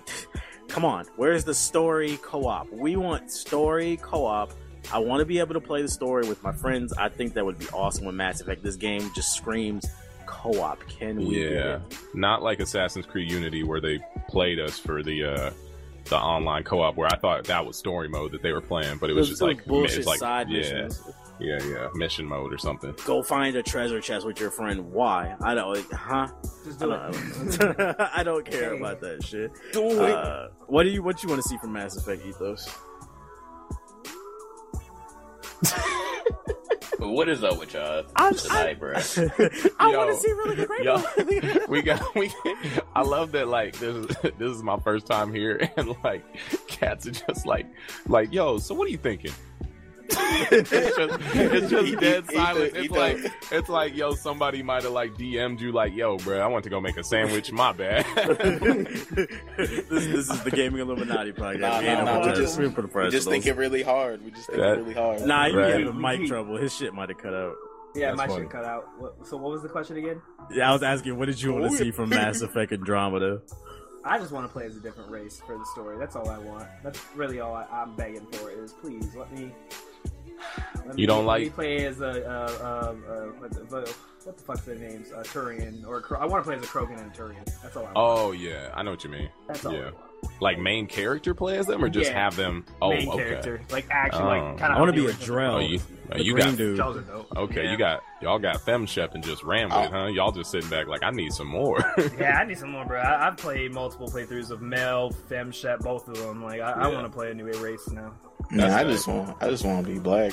come 0.69 0.85
on, 0.85 1.07
where's 1.17 1.45
the 1.45 1.55
story 1.55 2.19
co-op? 2.23 2.71
We 2.73 2.97
want 2.97 3.31
story 3.31 3.99
co-op. 4.01 4.53
I 4.93 4.99
want 4.99 5.21
to 5.21 5.27
be 5.27 5.39
able 5.39 5.55
to 5.55 5.61
play 5.61 5.83
the 5.83 5.89
story 5.89 6.27
with 6.29 6.43
my 6.43 6.53
friends. 6.53 6.93
I 6.95 7.09
think 7.09 7.35
that 7.35 7.45
would 7.45 7.59
be 7.59 7.69
awesome 7.69 8.05
with 8.05 8.15
Mass 8.15 8.41
Effect. 8.41 8.63
This 8.63 8.77
game 8.77 9.11
just 9.15 9.33
screams 9.35 9.87
co-op. 10.27 10.81
Can 10.89 11.17
we? 11.17 11.47
Yeah, 11.53 11.81
not 12.15 12.43
like 12.43 12.61
Assassin's 12.61 13.07
Creed 13.07 13.31
Unity 13.31 13.65
where 13.65 13.81
they 13.81 13.99
played 14.29 14.61
us 14.61 14.79
for 14.79 15.03
the 15.03 15.25
uh 15.25 15.51
the 16.07 16.17
online 16.19 16.63
co-op 16.65 16.97
where 16.97 17.09
I 17.09 17.17
thought 17.17 17.45
that 17.45 17.65
was 17.65 17.77
story 17.79 18.09
mode 18.09 18.33
that 18.33 18.43
they 18.43 18.53
were 18.53 18.61
playing, 18.61 18.99
but 18.99 19.11
it 19.11 19.15
was 19.15 19.29
Those 19.29 19.39
just 19.39 19.43
like 19.43 19.65
bullshit 19.67 19.99
it's 19.99 20.07
like 20.07 20.19
side 20.19 20.49
yeah, 20.51 20.59
missions. 20.59 21.03
yeah, 21.41 21.59
yeah, 21.65 21.89
mission 21.95 22.27
mode 22.27 22.53
or 22.53 22.59
something. 22.59 22.95
Go 23.07 23.23
find 23.23 23.57
a 23.57 23.63
treasure 23.63 24.01
chest 24.01 24.27
with 24.27 24.39
your 24.39 24.51
friend. 24.51 24.93
Why? 24.93 25.35
I 25.43 25.55
don't. 25.55 25.75
Like, 25.75 25.91
huh? 25.91 26.29
Just 26.65 26.83
I 26.83 26.87
do 26.87 26.93
it. 26.93 27.59
don't, 27.59 28.01
I 28.15 28.23
don't 28.23 28.45
care 28.45 28.75
about 28.75 29.01
that 29.01 29.25
shit. 29.25 29.51
Do 29.73 30.01
Uh, 30.01 30.49
what 30.67 30.83
do 30.85 30.91
you 30.91 31.03
What 31.03 31.23
you 31.23 31.29
want 31.29 31.43
to 31.43 31.49
see 31.49 31.57
from 31.59 31.73
Mass 31.73 31.97
Effect 31.97 32.25
Ethos? 32.27 32.69
What 36.99 37.29
is 37.29 37.45
up 37.45 37.59
with 37.59 37.75
y'all 37.75 38.05
I'm- 38.17 38.35
tonight, 38.35 38.79
bro? 38.81 38.93
I 38.95 38.99
want 39.97 40.11
to 40.11 40.17
see 40.17 40.33
really 40.33 40.57
good 40.57 40.69
great. 40.69 40.85
Yo, 40.85 41.03
we 41.69 41.83
got 41.83 42.15
we. 42.15 42.33
I 42.95 43.03
love 43.03 43.33
that. 43.33 43.49
Like 43.49 43.77
this, 43.79 43.95
is, 43.95 44.07
this 44.39 44.51
is 44.51 44.63
my 44.63 44.79
first 44.79 45.07
time 45.07 45.33
here, 45.33 45.71
and 45.77 45.95
like 46.03 46.25
cats 46.67 47.07
are 47.07 47.11
just 47.11 47.47
like, 47.47 47.67
like, 48.07 48.33
yo. 48.33 48.59
So 48.59 48.75
what 48.75 48.87
are 48.89 48.91
you 48.91 48.99
thinking? 48.99 49.33
It's 50.11 50.71
just, 50.71 51.21
it's 51.35 51.71
just 51.71 52.01
dead 52.01 52.25
Ethan- 52.25 52.35
silent. 52.35 52.65
It's 52.75 52.85
Ethan- 52.85 52.97
like, 52.97 53.33
it's 53.53 53.69
like, 53.69 53.97
yo, 53.97 54.15
somebody 54.15 54.63
might 54.63 54.83
have 54.83 54.93
like 54.93 55.15
DM'd 55.15 55.61
you, 55.61 55.73
like, 55.73 55.95
yo, 55.95 56.19
bro, 56.19 56.39
I 56.41 56.47
want 56.47 56.65
to 56.65 56.71
go 56.71 56.81
make 56.81 56.97
a 56.97 57.05
sandwich. 57.05 57.51
My 57.53 57.73
bad. 57.73 58.05
this, 59.57 59.87
this 59.87 60.31
is 60.31 60.41
the 60.43 60.51
Gaming 60.51 60.81
Illuminati 60.81 61.33
podcast. 61.33 61.61
Nah, 61.61 61.81
We 61.81 61.87
ain't 61.87 62.05
nah, 62.05 62.19
nah, 62.21 62.27
we 62.27 62.33
just- 62.35 62.59
we 62.59 62.69
put 62.69 62.85
a 62.85 62.99
We 63.05 63.11
just 63.11 63.29
think 63.29 63.45
those. 63.45 63.53
it 63.53 63.57
really 63.57 63.83
hard. 63.83 64.25
We 64.25 64.31
just 64.31 64.47
think 64.47 64.59
That- 64.61 64.79
it 64.79 64.81
really 64.83 64.95
hard. 64.95 65.23
Nah, 65.23 65.47
you 65.47 65.59
Right. 65.59 65.85
get 65.85 65.95
mic 65.95 66.27
trouble. 66.29 66.57
His 66.57 66.75
shit 66.75 66.93
might 66.95 67.09
have 67.09 67.19
cut 67.19 67.35
out. 67.35 67.55
Yeah, 67.95 68.07
That's 68.09 68.17
my 68.19 68.27
funny. 68.27 68.43
shit 68.43 68.51
cut 68.51 68.65
out. 68.65 68.89
What, 68.99 69.27
so 69.27 69.37
what 69.37 69.53
was 69.53 69.63
the 69.63 69.69
question 69.69 69.97
again? 69.97 70.21
Yeah, 70.51 70.69
I 70.69 70.73
was 70.73 70.83
asking, 70.83 71.17
what 71.17 71.27
did 71.27 71.41
you 71.41 71.53
want 71.53 71.71
to 71.71 71.77
see 71.79 71.91
from 71.93 72.09
Mass 72.11 72.41
Effect 72.43 72.73
Andromeda? 72.73 73.41
I 74.05 74.19
just 74.19 74.33
want 74.33 74.47
to 74.47 74.53
play 74.53 74.67
as 74.67 74.77
a 74.77 74.81
different 74.81 75.11
race 75.11 75.41
for 75.47 75.57
the 75.57 75.65
story. 75.67 75.97
That's 75.99 76.15
all 76.17 76.29
I 76.29 76.39
want. 76.39 76.67
That's 76.83 77.01
really 77.15 77.41
all 77.41 77.55
I, 77.55 77.65
I'm 77.73 77.95
begging 77.97 78.27
for. 78.33 78.51
Is 78.51 78.73
please 78.75 79.15
let 79.15 79.33
me. 79.33 79.51
Let 80.77 80.95
me 80.97 81.01
You 81.03 81.07
don't 81.07 81.27
let 81.27 81.39
me 81.41 81.45
like- 81.47 81.55
play 81.55 81.87
as 81.87 82.01
a 82.01 82.07
uh, 82.29 82.31
uh, 82.31 83.13
uh, 83.13 83.25
what, 83.39 83.51
the, 83.53 83.61
what 83.65 84.37
the 84.37 84.43
fuck's 84.43 84.63
their 84.63 84.75
names? 84.77 85.11
A 85.11 85.23
Turian 85.23 85.87
or 85.87 85.99
a 85.99 86.03
Kro- 86.03 86.19
I 86.21 86.27
want 86.27 86.45
to 86.45 86.49
play 86.49 86.57
as 86.57 86.63
a 86.63 86.67
Krogan 86.67 86.99
and 87.01 87.11
a 87.13 87.17
Turian. 87.17 87.45
That's 87.63 87.77
all 87.77 87.83
I 87.83 87.93
want. 87.93 87.97
oh 87.97 88.33
yeah, 88.33 88.71
I 88.75 88.83
know 88.83 88.91
what 88.91 89.05
you 89.05 89.11
mean. 89.11 89.29
That's 89.49 89.65
all. 89.65 89.73
I 89.73 89.77
yeah. 89.77 89.85
want. 89.85 89.97
Like 90.41 90.59
main 90.59 90.87
character 90.87 91.35
play 91.35 91.59
as 91.59 91.67
them, 91.67 91.85
or 91.85 91.91
just 91.91 92.11
Yeah. 92.11 92.23
have 92.25 92.35
them? 92.35 92.65
Oh, 92.81 92.89
Main 92.91 93.09
okay. 93.11 93.19
character, 93.25 93.61
like 93.71 93.87
actually, 93.91 94.23
Oh. 94.23 94.27
like 94.53 94.59
kind 94.59 94.73
of. 94.73 94.79
I 94.79 94.81
want 94.81 94.95
to 94.95 94.99
be 94.99 95.07
a 95.07 95.13
Drell. 95.13 95.55
Oh, 95.57 95.59
you, 95.59 95.79
oh, 96.11 96.17
the 96.17 96.25
you 96.25 96.33
green 96.33 96.47
got 96.47 96.57
dude. 96.57 96.79
Those 96.79 96.97
are 96.97 97.01
dope. 97.03 97.37
Okay, 97.37 97.65
Yeah. 97.65 97.71
you 97.73 97.77
got 97.77 98.03
y'all 98.23 98.39
got 98.39 98.59
Fem 98.63 98.87
Shep 98.87 99.15
and 99.15 99.23
just 99.23 99.43
ran 99.45 99.69
with 99.69 99.77
it, 99.77 99.91
Oh. 99.93 100.05
huh? 100.05 100.07
Y'all 100.07 100.33
just 100.33 100.51
sitting 100.51 100.71
back 100.71 100.87
like 100.87 101.03
I 101.03 101.11
need 101.11 101.33
some 101.35 101.49
more. 101.49 101.79
Yeah, 102.19 102.39
I 102.39 102.45
need 102.47 102.57
some 102.57 102.71
more, 102.71 102.87
bro. 102.87 103.01
I, 103.03 103.27
I've 103.29 103.37
played 103.37 103.73
multiple 103.75 104.09
playthroughs 104.09 104.51
of 104.51 104.63
Mel, 104.63 105.11
Femshep, 105.29 105.81
both 105.81 106.09
of 106.09 106.17
them. 106.17 106.43
Like, 106.43 106.63
I, 106.63 106.71
I 106.73 106.89
Yeah. 106.89 106.95
want 106.95 107.07
to 107.07 107.13
play 107.13 107.31
a 107.31 107.35
new 107.35 107.45
race 107.61 107.87
now. 107.91 108.15
Man, 108.51 108.71
I 108.71 108.85
just 108.85 109.07
want, 109.09 109.37
I 109.41 109.49
just 109.49 109.65
want 109.65 109.87
to 109.87 109.93
be 109.93 109.99
black. 109.99 110.33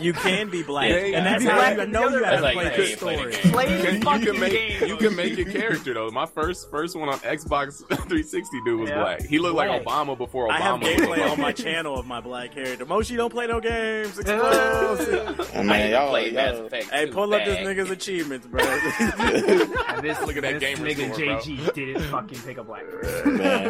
You 0.00 0.12
can 0.12 0.50
be 0.50 0.64
black, 0.64 0.90
Yeah, 0.90 0.96
and 1.18 1.24
that's 1.26 1.44
you 1.44 1.48
how 1.50 1.56
black 1.58 1.78
you 1.78 1.86
know 1.86 2.00
you 2.00 2.06
other- 2.08 2.20
gotta 2.20 2.40
That's 2.40 2.52
play 2.52 2.64
like, 2.64 2.76
the 2.76 2.82
hey, 2.84 2.96
play 2.96 3.14
the 3.16 3.32
story. 3.32 3.32
game. 3.44 3.52
Play 3.52 3.70
you 3.70 3.76
the 3.78 3.84
can, 3.84 3.94
you 3.94 4.00
fucking 4.02 4.24
can 4.26 4.40
make 4.40 4.52
game. 4.80 4.88
you 4.88 4.96
can 4.96 5.14
make 5.16 5.36
your 5.36 5.52
character 5.52 5.94
though. 5.94 6.10
My 6.10 6.26
first 6.26 6.68
first 6.68 6.96
one 6.96 7.08
on 7.08 7.18
Xbox 7.20 7.78
360 7.88 8.60
dude 8.64 8.80
was 8.80 8.90
Yeah. 8.90 8.98
black. 9.02 9.22
He 9.22 9.38
looked 9.38 9.54
Black. 9.54 9.68
like 9.68 9.84
Obama 9.84 10.18
before 10.18 10.48
Obama. 10.48 10.50
I 10.50 10.58
have 10.62 10.80
was 10.82 10.88
gameplay 10.90 11.18
Obama. 11.18 11.30
on 11.30 11.40
my 11.40 11.52
channel 11.52 11.96
of 11.96 12.06
my 12.06 12.20
black 12.20 12.52
character. 12.52 12.84
Moshi 12.84 13.14
don't 13.14 13.30
play 13.32 13.46
no 13.46 13.60
games. 13.60 14.18
Explosive. 14.18 15.38
Oh, 15.54 15.60
I 15.60 15.62
man, 15.62 15.80
ain't 15.80 15.90
y'all, 15.92 16.08
played 16.10 16.34
Mass 16.34 16.54
y'all, 16.56 16.66
Effect. 16.66 16.90
hey, 16.90 17.06
2 17.06 17.12
pull 17.12 17.32
up 17.34 17.44
this 17.44 17.56
back. 17.56 17.66
nigga's 17.66 17.90
achievements, 17.90 18.46
bro. 18.48 18.60
And 18.64 20.04
this, 20.04 20.20
Look 20.22 20.36
at 20.36 20.42
that 20.42 20.58
this 20.58 20.60
gamer 20.60 20.86
nigga 20.88 21.14
score, 21.14 21.24
bro. 21.24 21.36
JG 21.38 21.74
didn't 21.74 22.02
fucking 22.10 22.38
pick 22.40 22.58
a 22.58 22.64
black 22.64 22.84
person. 22.90 23.36
man. 23.36 23.66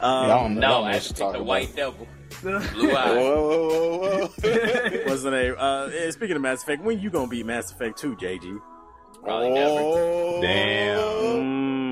um, 0.00 0.28
Y'all 0.28 0.28
don't 0.44 0.54
know, 0.54 0.60
No, 0.60 0.74
I 0.76 0.80
what 0.80 0.92
had 0.94 0.94
you're 0.94 1.00
to 1.02 1.08
pick 1.08 1.16
talking 1.18 1.32
the 1.32 1.38
about. 1.38 1.46
White 1.46 1.76
Devil. 1.76 2.08
Blue 2.42 2.52
Whoa, 2.58 2.96
eyes. 2.96 3.16
whoa, 3.16 3.68
whoa, 3.68 3.98
whoa. 3.98 4.20
what's 5.06 5.22
the 5.22 5.30
name? 5.30 5.54
Uh, 5.58 5.86
eh, 5.86 6.10
speaking 6.10 6.36
of 6.36 6.42
Mass 6.42 6.62
Effect, 6.62 6.82
when 6.82 7.00
you 7.00 7.10
gonna 7.10 7.26
beat 7.28 7.44
Mass 7.46 7.70
Effect 7.72 7.98
2, 7.98 8.16
JG? 8.16 8.58
Probably 9.22 9.50
never. 9.50 9.70
oh, 9.80 10.40
Damn. 10.40 10.98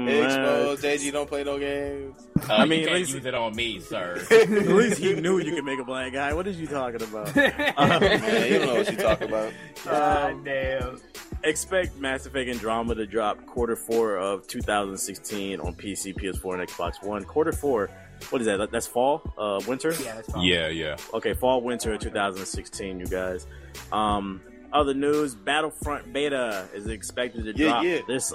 Mm, 0.07 0.25
Exposed. 0.25 0.85
JG 0.85 1.13
don't 1.13 1.29
play 1.29 1.43
no 1.43 1.59
games. 1.59 2.17
Uh, 2.49 2.53
I 2.53 2.57
I 2.59 2.61
mean, 2.61 2.69
mean, 2.69 2.79
you 2.81 2.85
at 2.85 2.89
can't 2.89 2.99
least- 3.01 3.15
use 3.15 3.25
it 3.27 3.35
on 3.35 3.57
me, 3.57 3.81
sir. 3.81 4.25
At 4.31 4.49
least 4.51 4.99
he 5.01 5.15
knew 5.15 5.39
you 5.39 5.53
could 5.55 5.65
make 5.65 5.81
a 5.81 5.85
black 5.85 6.13
guy. 6.13 6.33
What 6.33 6.47
is 6.47 6.61
you 6.61 6.69
talking 6.69 7.03
about? 7.03 7.35
Man, 7.37 8.53
you 8.53 8.59
don't 8.59 8.67
know 8.69 8.75
what 8.77 8.91
you 8.91 8.97
talk 8.99 9.21
about. 9.23 9.53
God 9.85 10.45
damn. 10.45 11.01
Expect 11.43 11.97
Mass 11.99 12.27
Effect 12.27 12.49
Andromeda 12.49 12.95
to 12.95 13.07
drop 13.07 13.45
quarter 13.47 13.75
four 13.77 14.17
of 14.17 14.47
2016 14.47 15.61
on 15.61 15.75
PC, 15.75 16.15
PS4, 16.15 16.61
and 16.61 16.69
Xbox 16.69 17.03
One. 17.05 17.25
Quarter 17.25 17.53
four, 17.53 17.91
what 18.31 18.41
is 18.41 18.47
that? 18.47 18.57
That- 18.59 18.71
That's 18.71 18.87
fall, 18.87 19.23
uh, 19.39 19.61
winter. 19.69 19.93
Yeah, 20.03 20.15
that's 20.17 20.31
fine. 20.33 20.45
Yeah, 20.45 20.69
yeah. 20.69 20.97
Okay, 21.15 21.35
fall 21.35 21.61
winter 21.63 21.93
of 21.95 22.01
2016, 22.01 23.01
you 23.01 23.07
guys. 23.07 23.47
Um, 23.93 24.41
other 24.73 24.95
news: 24.95 25.35
Battlefront 25.35 26.13
beta 26.13 26.67
is 26.75 26.87
expected 26.89 27.45
to 27.45 27.53
Yeah, 27.57 27.69
drop 27.71 27.85
yeah. 27.85 27.99
this 28.09 28.33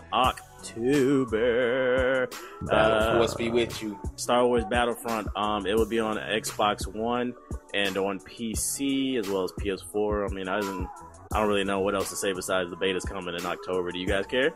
October. 1.01 2.29
Uh, 2.69 3.17
What's 3.17 3.35
be 3.35 3.49
with 3.49 3.81
you? 3.83 3.99
Star 4.15 4.45
Wars 4.45 4.63
Battlefront. 4.69 5.27
Um, 5.35 5.65
it 5.65 5.75
will 5.75 5.85
be 5.89 5.99
on 5.99 6.17
Xbox 6.17 6.87
One 6.87 7.33
and 7.73 7.97
on 7.97 8.19
PC 8.19 9.17
as 9.17 9.27
well 9.29 9.43
as 9.43 9.51
PS4. 9.53 10.29
I 10.29 10.33
mean, 10.33 10.47
I 10.47 10.59
don't, 10.61 10.87
I 11.33 11.39
don't 11.39 11.47
really 11.47 11.63
know 11.63 11.79
what 11.81 11.95
else 11.95 12.09
to 12.09 12.15
say 12.15 12.33
besides 12.33 12.69
the 12.69 12.75
beta's 12.77 13.05
coming 13.05 13.35
in 13.35 13.45
October. 13.45 13.91
Do 13.91 13.99
you 13.99 14.07
guys 14.07 14.25
care? 14.25 14.53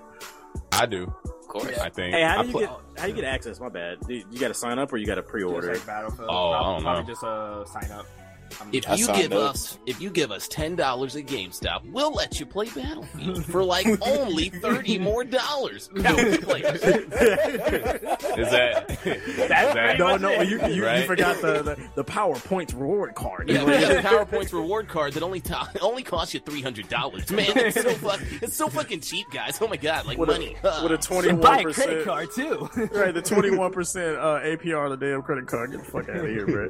I 0.72 0.85
do. 0.85 1.14
Of 1.56 1.61
course. 1.64 1.77
I 1.80 1.90
think. 1.90 2.14
Hey, 2.15 2.23
how 2.23 2.41
do 2.41 2.48
you 2.48 2.52
pl- 2.52 2.61
get 2.61 2.69
how 2.98 3.03
do 3.03 3.10
you 3.10 3.15
get 3.15 3.23
access? 3.26 3.60
My 3.60 3.69
bad. 3.69 3.99
Do 4.07 4.14
you, 4.14 4.26
got 4.40 4.49
to 4.49 4.53
sign 4.53 4.77
up 4.80 4.91
or 4.91 4.98
you 4.98 5.06
got 5.06 5.15
to 5.15 5.22
Just 5.22 5.32
pre-order? 5.32 5.73
like 5.73 5.86
Battlefield. 5.86 6.30
Oh, 6.32 6.52
I 6.52 6.57
I'll 6.57 6.73
don't 6.73 6.82
probably 6.84 7.02
know. 7.03 7.07
just 7.07 7.23
uh, 7.23 7.65
sign 7.65 7.91
up. 7.91 8.06
I'm- 8.60 8.69
If 8.73 8.90
I 8.90 8.95
you 8.95 9.07
give 9.07 9.32
up. 9.34 9.52
us 9.56 9.77
if 9.86 10.02
you 10.02 10.10
give 10.10 10.32
us 10.32 10.48
ten 10.48 10.76
dollars 10.76 11.15
at 11.15 11.26
GameStop, 11.26 11.90
we'll 11.91 12.14
let 12.14 12.40
you 12.40 12.45
play 12.45 12.69
Battlefield 12.69 13.45
for 13.45 13.64
like 13.64 13.86
only 14.07 14.49
thirty 14.49 14.98
more 14.98 15.23
dollars. 15.23 15.90
Is 15.95 16.02
that? 18.52 18.88
That's 18.88 19.48
that 19.49 19.72
pretty 19.73 19.98
No, 19.99 20.06
much 20.07 20.22
no, 20.22 20.30
it. 20.30 20.48
you, 20.49 20.60
you, 20.68 20.90
you 20.90 21.06
forgot 21.06 21.41
the, 21.41 21.61
the 21.61 21.77
the 21.95 22.03
PowerUp 22.03 22.73
reward 22.80 23.15
card. 23.15 23.49
Yeah, 23.49 23.64
we 23.65 23.72
got 23.73 23.91
a 23.91 24.02
PowerUp's 24.02 24.53
reward 24.53 24.88
card 24.88 25.14
that 25.14 25.23
only 25.23 25.41
to- 25.41 25.69
only 25.82 26.03
costs 26.03 26.34
you 26.34 26.40
three 26.40 26.61
hundred 26.61 26.90
dollars. 26.90 27.32
Man, 27.32 27.45
it's 27.56 27.82
so 27.82 27.94
fuck, 27.95 28.22
it's 28.41 28.56
so 28.56 28.68
fucking 28.68 29.02
cheap, 29.02 29.27
guys. 29.32 29.57
Oh 29.61 29.68
my 29.68 29.77
god, 29.77 30.06
like 30.06 30.18
with 30.18 30.30
money. 30.30 30.56
a, 30.64 30.84
with 30.84 30.91
a 30.91 30.98
twenty 30.98 31.30
And 31.30 31.40
one 31.40 31.64
buy 31.64 31.69
a 31.69 31.73
credit 31.73 32.06
card 32.06 32.30
too. 32.36 32.69
Right, 32.94 33.14
the 33.14 33.22
twenty 33.22 33.52
one 33.52 33.72
percent 33.72 34.18
uh, 34.18 34.40
APR 34.44 34.84
on 34.86 34.98
the 34.98 34.98
damn 34.98 35.22
credit 35.22 35.48
card. 35.48 35.72
Get 35.72 35.80
the 35.86 35.91
fuck 35.91 36.10
out 36.10 36.18
of 36.18 36.27
here, 36.27 36.45
bro. 36.45 36.65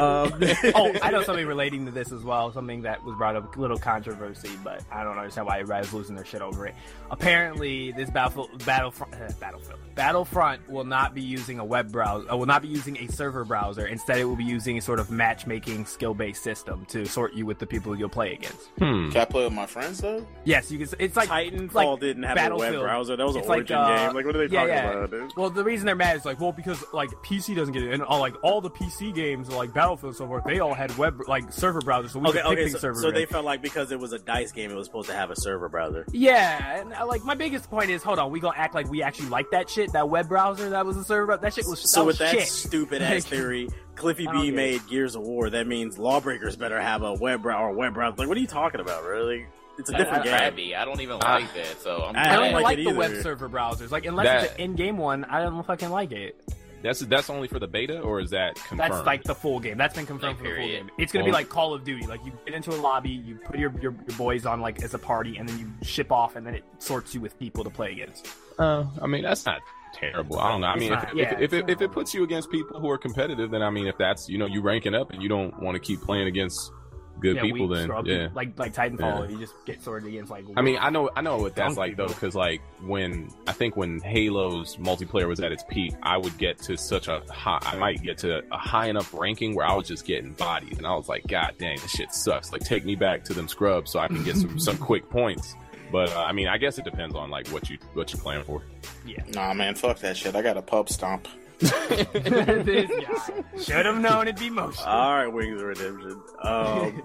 Um, 0.00 0.32
oh, 0.74 0.94
I 1.02 1.10
know 1.20 1.26
something 1.26 1.46
relating 1.46 1.86
to 1.86 1.92
this 1.92 2.12
as 2.12 2.22
well. 2.22 2.52
Something 2.52 2.82
that 2.82 3.02
was 3.04 3.16
brought 3.16 3.36
up, 3.36 3.56
a 3.56 3.60
little 3.60 3.78
controversy, 3.78 4.50
but 4.62 4.82
I 4.90 5.04
don't 5.04 5.18
understand 5.18 5.46
why 5.46 5.60
everybody's 5.60 5.92
losing 5.92 6.14
their 6.14 6.24
shit 6.24 6.42
over 6.42 6.66
it. 6.66 6.74
Apparently, 7.10 7.92
this 7.92 8.10
Battlefield, 8.10 8.64
Battlefront, 8.64 9.14
uh, 9.14 9.32
Battlefield, 9.40 9.78
Battlefront 9.94 10.68
will 10.68 10.84
not 10.84 11.14
be 11.14 11.22
using 11.22 11.58
a 11.58 11.64
web 11.64 11.90
browser. 11.90 12.30
Uh, 12.30 12.36
will 12.36 12.46
not 12.46 12.62
be 12.62 12.68
using 12.68 12.96
a 12.98 13.06
server 13.08 13.44
browser. 13.44 13.86
Instead, 13.86 14.18
it 14.18 14.24
will 14.24 14.36
be 14.36 14.44
using 14.44 14.78
a 14.78 14.80
sort 14.80 15.00
of 15.00 15.10
matchmaking 15.10 15.86
skill-based 15.86 16.42
system 16.42 16.84
to 16.86 17.06
sort 17.06 17.34
you 17.34 17.46
with 17.46 17.58
the 17.58 17.66
people 17.66 17.96
you'll 17.96 18.08
play 18.08 18.32
against. 18.34 18.68
Hmm. 18.78 19.10
Can 19.10 19.20
I 19.20 19.24
play 19.24 19.44
with 19.44 19.52
my 19.52 19.66
friends 19.66 20.00
though? 20.00 20.26
Yes, 20.44 20.70
you 20.70 20.78
can. 20.78 20.88
It's 20.98 21.16
like 21.16 21.28
Titanfall 21.28 21.74
like 21.74 22.00
didn't 22.00 22.22
have 22.24 22.52
a 22.52 22.56
web 22.56 22.74
browser. 22.74 23.16
That 23.16 23.26
was 23.26 23.36
an 23.36 23.40
It's 23.40 23.48
like, 23.48 23.58
Origin 23.58 23.76
uh, 23.76 24.06
game. 24.06 24.14
Like, 24.14 24.26
what 24.26 24.36
are 24.36 24.46
they 24.46 24.54
yeah, 24.54 24.60
talking 24.60 24.74
yeah. 24.74 24.90
about? 24.90 25.10
Dude? 25.10 25.32
Well, 25.36 25.50
the 25.50 25.64
reason 25.64 25.86
they're 25.86 25.96
mad 25.96 26.16
is 26.16 26.24
like, 26.24 26.40
well, 26.40 26.52
because 26.52 26.84
like 26.92 27.10
PC 27.22 27.56
doesn't 27.56 27.72
get 27.72 27.82
it, 27.82 27.92
and 27.92 28.02
all 28.02 28.20
like 28.20 28.34
all 28.42 28.60
the 28.60 28.70
PC 28.70 29.14
games 29.14 29.50
like 29.50 29.72
Battlefield 29.72 30.10
and 30.10 30.16
so 30.16 30.26
forth, 30.26 30.44
they 30.44 30.60
all 30.60 30.74
had 30.74 30.96
web 30.98 31.20
like 31.28 31.52
server 31.52 31.80
browsers, 31.80 32.10
so 32.10 32.18
we 32.18 32.28
Okay, 32.28 32.40
could 32.40 32.48
pick 32.50 32.58
okay. 32.58 32.64
the 32.64 32.70
So, 32.70 32.78
server. 32.78 33.00
so 33.00 33.10
they 33.10 33.24
felt 33.24 33.44
like 33.44 33.62
because 33.62 33.90
it 33.92 33.98
was 33.98 34.12
a 34.12 34.18
dice 34.18 34.52
game, 34.52 34.70
it 34.70 34.74
was 34.76 34.86
supposed 34.86 35.08
to 35.08 35.14
have 35.14 35.30
a 35.30 35.36
server 35.36 35.68
browser. 35.68 36.04
yeah, 36.12 36.80
and 36.80 36.92
uh, 36.92 37.06
like 37.06 37.24
my 37.24 37.34
biggest 37.34 37.70
point 37.70 37.90
is, 37.90 38.02
hold 38.02 38.18
on, 38.18 38.30
we 38.30 38.40
gonna 38.40 38.56
act 38.58 38.74
like 38.74 38.88
we 38.90 39.02
actually 39.02 39.28
like 39.28 39.50
that 39.52 39.70
shit, 39.70 39.92
that 39.92 40.08
web 40.08 40.28
browser 40.28 40.68
that 40.70 40.84
was 40.84 40.96
a 40.96 41.04
server. 41.04 41.36
That 41.36 41.54
shit 41.54 41.64
was 41.66 41.80
So 41.90 42.00
that 42.00 42.06
with 42.06 42.20
was 42.20 42.30
that 42.32 42.38
shit. 42.38 42.48
stupid 42.48 43.00
ass 43.02 43.24
theory, 43.24 43.68
Cliffy 43.94 44.26
I 44.28 44.32
B 44.32 44.38
get 44.46 44.48
it. 44.48 44.56
made 44.56 44.86
Gears 44.88 45.14
of 45.14 45.22
War. 45.22 45.48
That 45.50 45.66
means 45.66 45.98
lawbreakers 45.98 46.56
better 46.56 46.80
have 46.80 47.02
a 47.02 47.14
web 47.14 47.42
browser 47.42 47.64
or 47.64 47.72
web 47.72 47.94
browser. 47.94 48.16
Like, 48.18 48.28
what 48.28 48.36
are 48.36 48.40
you 48.40 48.46
talking 48.46 48.80
about, 48.80 49.04
really? 49.04 49.46
It's 49.78 49.90
a 49.90 49.92
different 49.92 50.24
That's 50.24 50.28
game. 50.30 50.38
crabby. 50.38 50.74
I 50.74 50.84
don't 50.84 51.00
even 51.00 51.20
like 51.20 51.54
that. 51.54 51.80
So 51.80 52.02
I'm 52.02 52.16
I 52.16 52.20
I 52.20 52.24
don't 52.24 52.32
don't 52.32 52.38
glad. 52.38 52.44
even 52.50 52.52
like 52.54 52.64
like, 52.64 52.78
it 52.78 52.84
the 52.84 52.94
web 52.98 53.22
server 53.22 53.48
browsers. 53.48 53.90
Like 53.92 54.06
unless 54.06 54.26
That- 54.26 54.44
it's 54.44 54.54
an 54.54 54.60
in-game 54.60 54.98
one, 54.98 55.24
I 55.24 55.40
don't 55.42 55.64
fucking 55.64 55.90
like 55.90 56.10
it. 56.10 56.36
That's 56.82 57.00
that's 57.00 57.30
only 57.30 57.48
for 57.48 57.58
the 57.58 57.66
beta, 57.66 58.00
or 58.00 58.20
is 58.20 58.30
that 58.30 58.54
confirmed? 58.56 58.80
That's 58.80 59.06
like 59.06 59.24
the 59.24 59.34
full 59.34 59.60
game. 59.60 59.78
That's 59.78 59.94
been 59.94 60.06
confirmed 60.06 60.38
Like, 60.38 60.38
for 60.38 60.54
the 60.54 60.60
full 60.60 60.68
game. 60.68 60.90
It's 60.98 61.12
gonna 61.12 61.24
be 61.24 61.32
like 61.32 61.48
Call 61.48 61.74
of 61.74 61.84
Duty. 61.84 62.06
Like 62.06 62.24
you 62.24 62.32
get 62.44 62.54
into 62.54 62.70
a 62.70 62.76
lobby, 62.76 63.10
you 63.10 63.36
put 63.36 63.58
your, 63.58 63.72
your 63.80 63.94
your 64.06 64.16
boys 64.16 64.46
on 64.46 64.60
like 64.60 64.82
as 64.82 64.94
a 64.94 64.98
party, 64.98 65.36
and 65.36 65.48
then 65.48 65.58
you 65.58 65.70
ship 65.82 66.12
off, 66.12 66.36
and 66.36 66.46
then 66.46 66.54
it 66.54 66.64
sorts 66.78 67.14
you 67.14 67.20
with 67.20 67.38
people 67.38 67.64
to 67.64 67.70
play 67.70 67.92
against. 67.92 68.28
Uh, 68.58 68.84
I 69.00 69.06
mean, 69.06 69.22
that's 69.22 69.46
not 69.46 69.60
terrible. 69.94 70.38
I 70.38 70.50
don't 70.50 70.60
know. 70.60 70.66
I 70.68 70.76
mean, 70.78 70.90
not- 70.90 71.10
if, 71.10 71.14
yeah, 71.14 71.34
if, 71.34 71.40
if, 71.40 71.52
it, 71.52 71.70
if 71.70 71.80
it 71.80 71.92
puts 71.92 72.14
you 72.14 72.24
against 72.24 72.50
people 72.50 72.80
who 72.80 72.90
are 72.90 72.98
competitive, 72.98 73.50
then 73.50 73.62
I 73.62 73.70
mean, 73.70 73.86
if 73.86 73.96
that's 73.98 74.28
you 74.28 74.38
know 74.38 74.46
you 74.46 74.60
ranking 74.62 74.94
up 74.94 75.12
and 75.12 75.22
you 75.22 75.28
don't 75.28 75.60
want 75.60 75.74
to 75.74 75.80
keep 75.80 76.00
playing 76.00 76.26
against 76.28 76.72
good 77.20 77.36
yeah, 77.36 77.42
people. 77.42 77.68
Then 77.68 77.84
scrub 77.84 78.06
yeah. 78.06 78.28
like 78.34 78.58
like 78.58 78.74
Titanfall, 78.74 79.28
Yeah. 79.28 79.28
you 79.28 79.38
just 79.38 79.54
get 79.66 79.82
sorted 79.82 80.08
against 80.08 80.30
like. 80.30 80.44
I 80.56 80.62
mean, 80.62 80.78
I 80.80 80.90
know, 80.90 81.10
I 81.14 81.20
know 81.20 81.38
what 81.38 81.54
that's 81.54 81.74
Drunk 81.74 81.78
like 81.78 81.96
though, 81.96 82.08
because 82.08 82.34
like 82.34 82.60
when 82.82 83.30
I 83.46 83.52
think 83.52 83.76
when 83.76 84.00
Halo's 84.00 84.76
multiplayer 84.76 85.28
was 85.28 85.40
at 85.40 85.52
its 85.52 85.64
peak, 85.68 85.94
I 86.02 86.16
would 86.16 86.36
get 86.38 86.58
to 86.62 86.76
such 86.76 87.08
a 87.08 87.22
high, 87.30 87.60
I 87.62 87.76
might 87.76 88.02
get 88.02 88.18
to 88.18 88.42
a 88.52 88.58
high 88.58 88.88
enough 88.88 89.12
ranking 89.14 89.54
where 89.54 89.66
I 89.66 89.74
was 89.74 89.88
just 89.88 90.04
getting 90.04 90.32
bodied, 90.32 90.78
and 90.78 90.86
I 90.86 90.94
was 90.94 91.08
like, 91.08 91.26
God 91.26 91.54
dang, 91.58 91.78
this 91.78 91.90
shit 91.90 92.12
sucks. 92.12 92.52
Like, 92.52 92.62
take 92.62 92.84
me 92.84 92.94
back 92.94 93.24
to 93.24 93.34
them 93.34 93.48
scrubs 93.48 93.90
so 93.90 93.98
I 93.98 94.08
can 94.08 94.22
get 94.24 94.36
some 94.36 94.58
some 94.58 94.78
quick 94.78 95.08
points. 95.10 95.54
But 95.90 96.10
uh, 96.12 96.22
I 96.22 96.32
mean, 96.32 96.48
I 96.48 96.58
guess 96.58 96.78
it 96.78 96.84
depends 96.84 97.14
on 97.14 97.30
like 97.30 97.48
what 97.48 97.70
you 97.70 97.78
what 97.94 98.12
you 98.12 98.18
plan 98.18 98.44
for. 98.44 98.62
Yeah. 99.06 99.22
Nah, 99.28 99.54
man, 99.54 99.74
fuck 99.74 99.98
that 100.00 100.16
shit. 100.16 100.36
I 100.36 100.42
got 100.42 100.56
a 100.56 100.62
pub 100.62 100.88
stomp. 100.88 101.28
This 101.58 102.90
guy 102.90 103.44
should 103.60 103.86
have 103.86 103.98
known 103.98 104.28
it'd 104.28 104.38
be 104.38 104.50
motion. 104.50 104.84
All 104.86 105.14
right, 105.14 105.26
Wings 105.26 105.60
of 105.60 105.66
Redemption. 105.68 106.22
Um, 106.42 107.02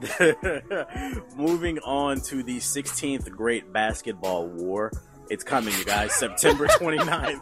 moving 1.35 1.79
on 1.79 2.21
to 2.21 2.43
the 2.43 2.57
16th 2.57 3.29
Great 3.31 3.71
Basketball 3.73 4.47
War. 4.47 4.91
It's 5.29 5.43
coming, 5.43 5.73
you 5.77 5.85
guys. 5.85 6.13
September 6.13 6.67
29th. 6.79 7.41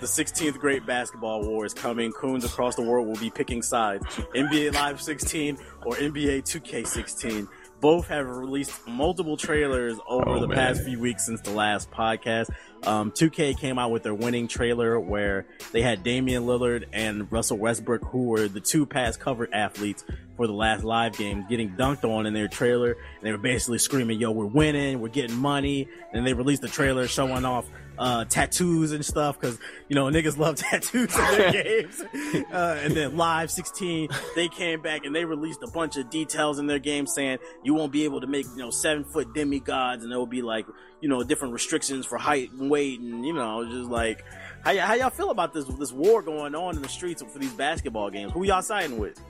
The 0.00 0.06
16th 0.08 0.58
Great 0.58 0.84
Basketball 0.84 1.44
War 1.46 1.64
is 1.64 1.72
coming. 1.72 2.10
Coons 2.10 2.44
across 2.44 2.74
the 2.74 2.82
world 2.82 3.06
will 3.06 3.16
be 3.16 3.30
picking 3.30 3.62
sides. 3.62 4.04
NBA 4.34 4.74
Live 4.74 5.00
16 5.00 5.56
or 5.86 5.94
NBA 5.94 6.42
2K16. 6.42 7.46
Both 7.82 8.06
have 8.08 8.26
released 8.28 8.72
multiple 8.86 9.36
trailers 9.36 9.98
over 10.08 10.28
Oh, 10.30 10.40
the 10.40 10.46
man. 10.46 10.56
past 10.56 10.84
few 10.84 11.00
weeks 11.00 11.26
since 11.26 11.40
the 11.40 11.50
last 11.50 11.90
podcast. 11.90 12.48
Um, 12.86 13.10
2K 13.10 13.58
came 13.58 13.76
out 13.76 13.90
with 13.90 14.04
their 14.04 14.14
winning 14.14 14.46
trailer 14.46 14.98
where 15.00 15.46
they 15.72 15.82
had 15.82 16.04
Damian 16.04 16.44
Lillard 16.44 16.84
and 16.92 17.30
Russell 17.30 17.58
Westbrook, 17.58 18.04
who 18.04 18.26
were 18.28 18.46
the 18.46 18.60
two 18.60 18.86
past 18.86 19.18
covered 19.18 19.52
athletes 19.52 20.04
for 20.36 20.46
the 20.46 20.52
last 20.52 20.84
live 20.84 21.16
game, 21.18 21.44
getting 21.50 21.70
dunked 21.70 22.04
on 22.04 22.24
in 22.24 22.32
their 22.34 22.46
trailer. 22.48 22.92
And 22.92 23.22
they 23.22 23.32
were 23.32 23.38
basically 23.38 23.78
screaming, 23.78 24.20
yo, 24.20 24.30
we're 24.30 24.46
winning, 24.46 25.00
we're 25.00 25.08
getting 25.08 25.36
money. 25.36 25.88
And 26.12 26.24
they 26.24 26.34
released 26.34 26.62
the 26.62 26.68
trailer 26.68 27.08
showing 27.08 27.44
off 27.44 27.68
uh, 28.02 28.24
tattoos 28.24 28.90
and 28.90 29.04
stuff 29.04 29.38
because, 29.38 29.58
you 29.88 29.94
know, 29.94 30.06
niggas 30.06 30.36
love 30.36 30.56
tattoos 30.56 31.16
in 31.16 31.24
their 31.38 31.52
games. 31.62 32.02
Uh, 32.52 32.80
and 32.82 32.94
then 32.94 33.16
Live 33.16 33.50
16, 33.50 34.08
they 34.34 34.48
came 34.48 34.82
back 34.82 35.04
and 35.04 35.14
they 35.14 35.24
released 35.24 35.62
a 35.62 35.68
bunch 35.68 35.96
of 35.96 36.10
details 36.10 36.58
in 36.58 36.66
their 36.66 36.80
game 36.80 37.06
saying 37.06 37.38
you 37.62 37.74
won't 37.74 37.92
be 37.92 38.04
able 38.04 38.20
to 38.20 38.26
make, 38.26 38.44
you 38.46 38.56
know, 38.56 38.70
seven 38.70 39.04
foot 39.04 39.32
demigods 39.32 40.02
and 40.02 40.10
there 40.10 40.18
will 40.18 40.26
be 40.26 40.42
like, 40.42 40.66
you 41.00 41.08
know, 41.08 41.22
different 41.22 41.54
restrictions 41.54 42.04
for 42.04 42.18
height 42.18 42.50
and 42.50 42.68
weight 42.68 42.98
and, 42.98 43.24
you 43.24 43.32
know, 43.32 43.64
just 43.70 43.88
like, 43.88 44.24
how, 44.64 44.74
y- 44.74 44.80
how 44.80 44.94
y'all 44.94 45.10
feel 45.10 45.30
about 45.30 45.54
this, 45.54 45.64
this 45.78 45.92
war 45.92 46.22
going 46.22 46.56
on 46.56 46.74
in 46.74 46.82
the 46.82 46.88
streets 46.88 47.22
for 47.22 47.38
these 47.38 47.52
basketball 47.52 48.10
games? 48.10 48.32
Who 48.32 48.42
y'all 48.44 48.62
siding 48.62 48.98
with? 48.98 49.20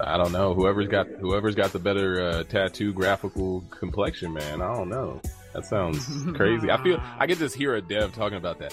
I 0.00 0.16
don't 0.16 0.32
know. 0.32 0.54
Whoever's 0.54 0.86
got 0.86 1.08
whoever's 1.08 1.56
got 1.56 1.72
the 1.72 1.80
better 1.80 2.22
uh, 2.22 2.44
tattoo 2.44 2.92
graphical 2.92 3.64
complexion, 3.70 4.32
man. 4.32 4.62
I 4.62 4.72
don't 4.72 4.88
know. 4.88 5.20
That 5.58 5.66
sounds 5.66 6.06
crazy. 6.36 6.70
I 6.70 6.80
feel 6.80 7.02
I 7.18 7.26
could 7.26 7.38
just 7.38 7.56
hear 7.56 7.74
a 7.74 7.82
dev 7.82 8.12
talking 8.12 8.38
about 8.38 8.60
that. 8.60 8.72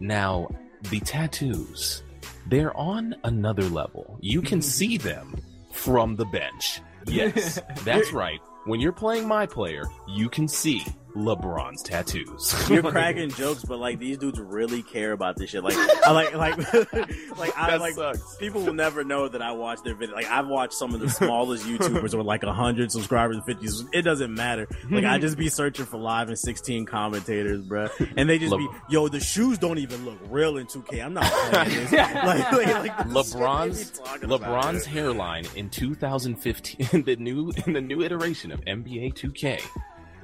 Now, 0.00 0.48
the 0.90 0.98
tattoos, 0.98 2.02
they're 2.48 2.76
on 2.76 3.14
another 3.22 3.62
level. 3.62 4.18
You 4.20 4.42
can 4.42 4.60
see 4.76 4.98
them 4.98 5.36
from 5.72 6.16
the 6.16 6.24
bench. 6.24 6.80
Yes, 7.06 7.60
that's 7.84 8.12
right. 8.12 8.40
When 8.64 8.80
you're 8.80 8.92
playing 8.92 9.28
my 9.28 9.46
player, 9.46 9.84
you 10.08 10.28
can 10.28 10.48
see 10.48 10.84
LeBron's 11.14 11.82
tattoos. 11.82 12.54
You're 12.70 12.82
cracking 12.82 13.30
jokes, 13.30 13.64
but 13.64 13.78
like 13.78 13.98
these 13.98 14.18
dudes 14.18 14.40
really 14.40 14.82
care 14.82 15.12
about 15.12 15.36
this 15.36 15.50
shit. 15.50 15.62
Like, 15.62 15.74
I 15.76 16.10
like, 16.10 16.34
like, 16.34 16.56
like, 17.38 17.56
I 17.56 17.70
That 17.70 17.80
like. 17.80 17.94
sucks. 17.94 18.36
People 18.36 18.62
will 18.62 18.72
never 18.72 19.04
know 19.04 19.28
that 19.28 19.40
I 19.40 19.52
watch 19.52 19.78
their 19.84 19.94
video. 19.94 20.14
Like, 20.14 20.26
I've 20.26 20.48
watched 20.48 20.74
some 20.74 20.92
of 20.94 21.00
the 21.00 21.08
smallest 21.08 21.64
YouTubers 21.66 22.02
with 22.16 22.26
like 22.26 22.42
hundred 22.44 22.90
subscribers, 22.92 23.38
fifty. 23.46 23.68
It 23.92 24.02
doesn't 24.02 24.34
matter. 24.34 24.66
Like, 24.90 25.04
I 25.04 25.18
just 25.18 25.36
be 25.38 25.48
searching 25.48 25.84
for 25.86 25.98
live 25.98 26.28
and 26.28 26.38
sixteen 26.38 26.84
commentators, 26.86 27.60
bro, 27.62 27.88
and 28.16 28.28
they 28.28 28.38
just 28.38 28.52
Le- 28.52 28.58
be, 28.58 28.68
yo, 28.88 29.08
the 29.08 29.20
shoes 29.20 29.58
don't 29.58 29.78
even 29.78 30.04
look 30.04 30.18
real 30.30 30.56
in 30.58 30.66
2K. 30.66 31.04
I'm 31.04 31.14
not 31.14 31.24
playing 31.24 31.68
this. 31.70 31.92
like, 31.92 32.24
like, 32.24 32.52
like 32.52 32.52
the 32.52 32.66
shit 32.66 32.82
they 32.82 33.04
be 33.04 33.10
LeBron's. 33.14 34.00
LeBron's 34.20 34.84
hairline 34.84 35.46
in 35.54 35.70
2015 35.70 36.88
in 36.92 37.02
the 37.04 37.16
new 37.16 37.52
in 37.66 37.72
the 37.72 37.80
new 37.80 38.02
iteration 38.02 38.50
of 38.52 38.60
NBA 38.62 39.14
2K 39.14 39.60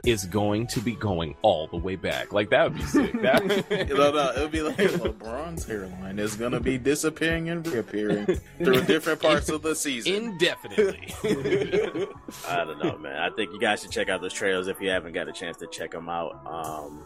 is 0.04 0.24
going 0.26 0.66
to 0.68 0.80
be 0.80 0.92
going 0.94 1.34
all 1.42 1.66
the 1.66 1.76
way 1.76 1.96
back. 1.96 2.32
Like 2.32 2.50
that 2.50 2.64
would 2.64 2.74
be 2.78 2.84
sick. 2.84 3.12
That, 3.22 3.44
No, 3.90 4.10
no, 4.10 4.30
it'll 4.34 4.48
be 4.48 4.62
like 4.62 4.76
LeBron's 4.76 5.64
hairline 5.66 6.18
is 6.18 6.36
gonna 6.36 6.60
be 6.60 6.78
disappearing 6.78 7.48
and 7.50 7.66
reappearing 7.66 8.26
through 8.58 8.82
different 8.84 9.20
parts 9.22 9.48
of 9.48 9.62
the 9.62 9.74
season. 9.74 10.14
indefinitely. 10.14 11.14
I 12.48 12.64
don't 12.64 12.82
know, 12.82 12.98
man. 12.98 13.16
I 13.20 13.30
think 13.36 13.52
you 13.52 13.60
guys 13.60 13.82
should 13.82 13.90
check 13.90 14.08
out 14.08 14.20
those 14.20 14.32
trailers 14.32 14.68
if 14.68 14.80
you 14.80 14.88
haven't 14.90 15.12
got 15.12 15.28
a 15.28 15.32
chance 15.32 15.56
to 15.58 15.66
check 15.66 15.90
them 15.90 16.08
out. 16.08 16.40
Um, 16.46 17.02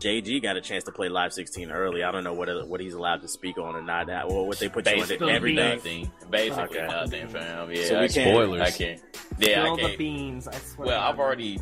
JG 0.00 0.42
got 0.42 0.56
a 0.56 0.60
chance 0.60 0.82
to 0.84 0.92
play 0.92 1.08
Live 1.08 1.32
16 1.32 1.70
early. 1.70 2.02
I 2.02 2.10
don't 2.10 2.24
know 2.24 2.32
what 2.34 2.48
what 2.68 2.80
he's 2.80 2.94
allowed 2.94 3.20
to 3.22 3.28
speak 3.28 3.56
on 3.56 3.76
or 3.76 3.82
not. 3.82 4.08
That 4.08 4.24
or 4.24 4.46
what 4.48 4.58
they 4.58 4.68
put 4.68 4.84
you 4.86 4.94
on 4.94 4.98
Basically 4.98 5.30
everything. 5.32 5.70
nothing. 5.76 6.10
Basically 6.28 6.78
Okay. 6.80 6.86
nothing, 6.88 7.28
fam. 7.28 7.70
Yeah, 7.72 7.84
So 7.84 7.98
we 8.00 8.04
I 8.04 8.08
can't- 8.08 8.12
can't. 8.14 8.34
Spoilers. 8.34 8.60
I 8.60 8.70
can't. 8.72 9.00
Yeah, 9.38 9.48
Spill 9.62 9.72
I 9.72 9.76
the 9.76 9.82
can't. 9.82 9.98
beans. 9.98 10.48
I 10.48 10.54
swear. 10.56 10.86
Well, 10.88 11.00
I've 11.00 11.16
God. 11.16 11.22
already. 11.22 11.60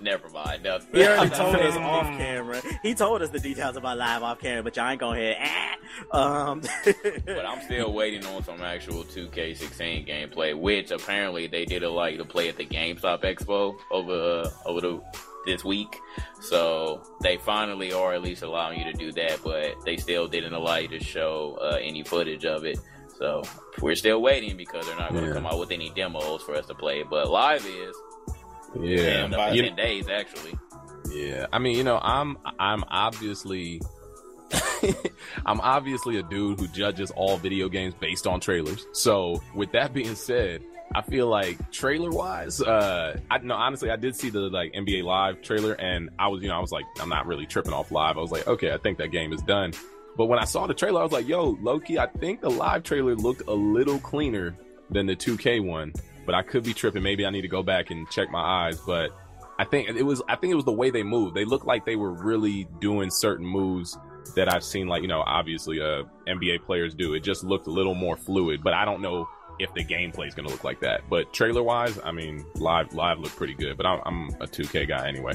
Never 0.00 0.28
mind. 0.28 0.62
No. 0.62 0.78
He 0.92 1.04
already 1.04 1.30
told 1.30 1.56
us 1.56 1.76
off 1.76 2.06
camera. 2.06 2.62
He 2.82 2.94
told 2.94 3.20
us 3.22 3.30
the 3.30 3.40
details 3.40 3.76
about 3.76 3.98
live 3.98 4.22
off 4.22 4.40
camera, 4.40 4.62
but 4.62 4.76
y'all 4.76 4.88
ain't 4.90 5.00
gonna 5.00 5.18
hear. 5.18 5.36
Ah. 5.40 5.74
Um, 6.12 6.62
But 7.26 7.44
I'm 7.46 7.60
still 7.62 7.92
waiting 7.92 8.24
on 8.26 8.44
some 8.44 8.60
actual 8.60 9.02
2K16 9.04 10.06
gameplay, 10.08 10.56
which 10.58 10.90
apparently 10.92 11.46
they 11.48 11.64
did 11.64 11.82
allow 11.82 12.06
you 12.06 12.18
to 12.18 12.24
play 12.24 12.48
at 12.48 12.56
the 12.56 12.64
GameStop 12.66 13.22
Expo 13.22 13.76
over 13.90 14.42
uh, 14.44 14.50
over 14.66 14.80
the 14.80 15.00
this 15.46 15.64
week. 15.64 15.96
So 16.40 17.02
they 17.22 17.36
finally 17.38 17.92
are 17.92 18.12
at 18.14 18.22
least 18.22 18.42
allowing 18.42 18.78
you 18.78 18.84
to 18.92 18.92
do 18.92 19.12
that, 19.12 19.40
but 19.42 19.74
they 19.84 19.96
still 19.96 20.28
didn't 20.28 20.52
allow 20.54 20.76
you 20.76 20.88
to 20.88 21.00
show 21.02 21.58
uh, 21.60 21.78
any 21.80 22.04
footage 22.04 22.44
of 22.44 22.64
it. 22.64 22.78
So 23.18 23.42
we're 23.80 23.96
still 23.96 24.22
waiting 24.22 24.56
because 24.56 24.86
they're 24.86 24.96
not 24.96 25.10
going 25.10 25.24
to 25.24 25.30
Yeah. 25.30 25.34
come 25.34 25.46
out 25.46 25.58
with 25.58 25.72
any 25.72 25.90
demos 25.90 26.42
for 26.42 26.54
us 26.54 26.66
to 26.66 26.74
play. 26.74 27.02
But 27.02 27.28
live 27.30 27.64
is 27.66 27.96
yeah. 28.80 29.24
in 29.24 29.30
but- 29.30 29.54
You- 29.54 29.62
ten 29.62 29.76
days 29.76 30.08
actually. 30.08 30.54
Yeah, 31.10 31.46
I 31.52 31.58
mean, 31.58 31.76
you 31.76 31.84
know, 31.84 31.98
I'm 32.02 32.36
I'm 32.58 32.84
obviously 32.88 33.80
I'm 35.46 35.60
obviously 35.60 36.18
a 36.18 36.22
dude 36.22 36.60
who 36.60 36.68
judges 36.68 37.10
all 37.10 37.36
video 37.38 37.68
games 37.68 37.94
based 37.94 38.26
on 38.26 38.40
trailers. 38.40 38.86
So, 38.92 39.42
with 39.54 39.72
that 39.72 39.92
being 39.92 40.14
said, 40.14 40.62
I 40.94 41.02
feel 41.02 41.28
like 41.28 41.70
trailer 41.70 42.10
wise, 42.10 42.60
uh, 42.60 43.18
I 43.30 43.38
no 43.38 43.54
honestly, 43.54 43.90
I 43.90 43.96
did 43.96 44.16
see 44.16 44.30
the 44.30 44.40
like 44.40 44.72
NBA 44.72 45.02
Live 45.04 45.42
trailer, 45.42 45.72
and 45.74 46.10
I 46.18 46.28
was, 46.28 46.42
you 46.42 46.48
know, 46.48 46.56
I 46.56 46.60
was 46.60 46.72
like, 46.72 46.84
I'm 47.00 47.08
not 47.08 47.26
really 47.26 47.46
tripping 47.46 47.72
off 47.72 47.90
live. 47.90 48.16
I 48.16 48.20
was 48.20 48.30
like, 48.30 48.46
okay, 48.46 48.72
I 48.72 48.78
think 48.78 48.98
that 48.98 49.08
game 49.08 49.32
is 49.32 49.42
done. 49.42 49.72
But 50.16 50.26
when 50.26 50.38
I 50.38 50.44
saw 50.44 50.66
the 50.66 50.74
trailer, 50.74 51.00
I 51.00 51.04
was 51.04 51.12
like, 51.12 51.28
yo, 51.28 51.56
Loki, 51.62 51.98
I 51.98 52.06
think 52.06 52.40
the 52.40 52.50
live 52.50 52.82
trailer 52.82 53.14
looked 53.14 53.42
a 53.46 53.52
little 53.54 53.98
cleaner 53.98 54.56
than 54.90 55.06
the 55.06 55.14
2K 55.14 55.64
one. 55.64 55.92
But 56.28 56.36
I 56.36 56.42
could 56.42 56.62
be 56.62 56.72
tripping. 56.74 57.02
Maybe 57.02 57.24
I 57.26 57.30
need 57.30 57.42
to 57.42 57.48
go 57.48 57.62
back 57.64 57.90
and 57.90 58.08
check 58.10 58.30
my 58.30 58.66
eyes. 58.68 58.78
But 58.86 59.10
I 59.58 59.64
think 59.64 59.88
it 59.88 60.02
was 60.04 60.22
I 60.28 60.36
think 60.36 60.52
it 60.52 60.56
was 60.56 60.64
the 60.66 60.72
way 60.72 60.90
they 60.90 61.02
moved. 61.02 61.34
They 61.34 61.44
looked 61.44 61.66
like 61.66 61.84
they 61.84 61.96
were 61.96 62.12
really 62.12 62.68
doing 62.80 63.10
certain 63.10 63.46
moves 63.46 63.96
that 64.36 64.52
I've 64.52 64.62
seen 64.62 64.86
like, 64.88 65.00
you 65.02 65.08
know, 65.08 65.22
obviously 65.26 65.80
uh 65.80 66.04
NBA 66.28 66.64
players 66.66 66.94
do. 66.94 67.14
It 67.14 67.20
just 67.24 67.42
looked 67.42 67.66
a 67.66 67.70
little 67.70 67.94
more 67.94 68.16
fluid, 68.16 68.62
but 68.62 68.74
I 68.74 68.84
don't 68.84 69.00
know 69.00 69.26
if 69.58 69.72
the 69.74 69.82
gameplay 69.84 70.28
is 70.28 70.34
going 70.34 70.46
to 70.46 70.52
look 70.52 70.62
like 70.62 70.78
that. 70.80 71.00
But 71.10 71.32
trailer 71.32 71.62
wise, 71.64 71.98
I 72.04 72.12
mean, 72.12 72.44
live 72.54 72.92
live 72.94 73.18
looked 73.18 73.34
pretty 73.36 73.54
good, 73.54 73.76
but 73.76 73.86
I'm, 73.86 74.00
I'm 74.04 74.28
a 74.40 74.46
2K 74.46 74.86
guy 74.86 75.08
anyway. 75.08 75.32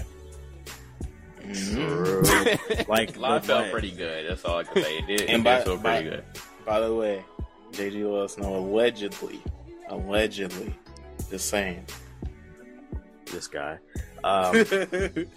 Like 2.87 3.17
Live 3.17 3.45
felt 3.45 3.71
pretty 3.71 3.91
good. 3.91 4.29
That's 4.29 4.45
all 4.45 4.59
I 4.59 4.63
can 4.63 4.81
say. 4.83 4.97
It 4.99 5.07
did, 5.07 5.21
it 5.21 5.29
And 5.29 5.43
did 5.43 5.49
by- 5.57 5.61
feel 5.63 5.77
by- 5.77 6.01
pretty 6.01 6.09
good. 6.11 6.23
By 6.65 6.79
the 6.79 6.93
way, 6.95 7.25
JG 7.73 8.09
let 8.09 8.23
us 8.23 8.37
know 8.37 8.55
allegedly, 8.55 9.41
allegedly, 9.89 10.73
just 11.33 11.49
saying. 11.49 11.83
This 13.25 13.47
guy. 13.47 13.79
Um, 14.25 14.55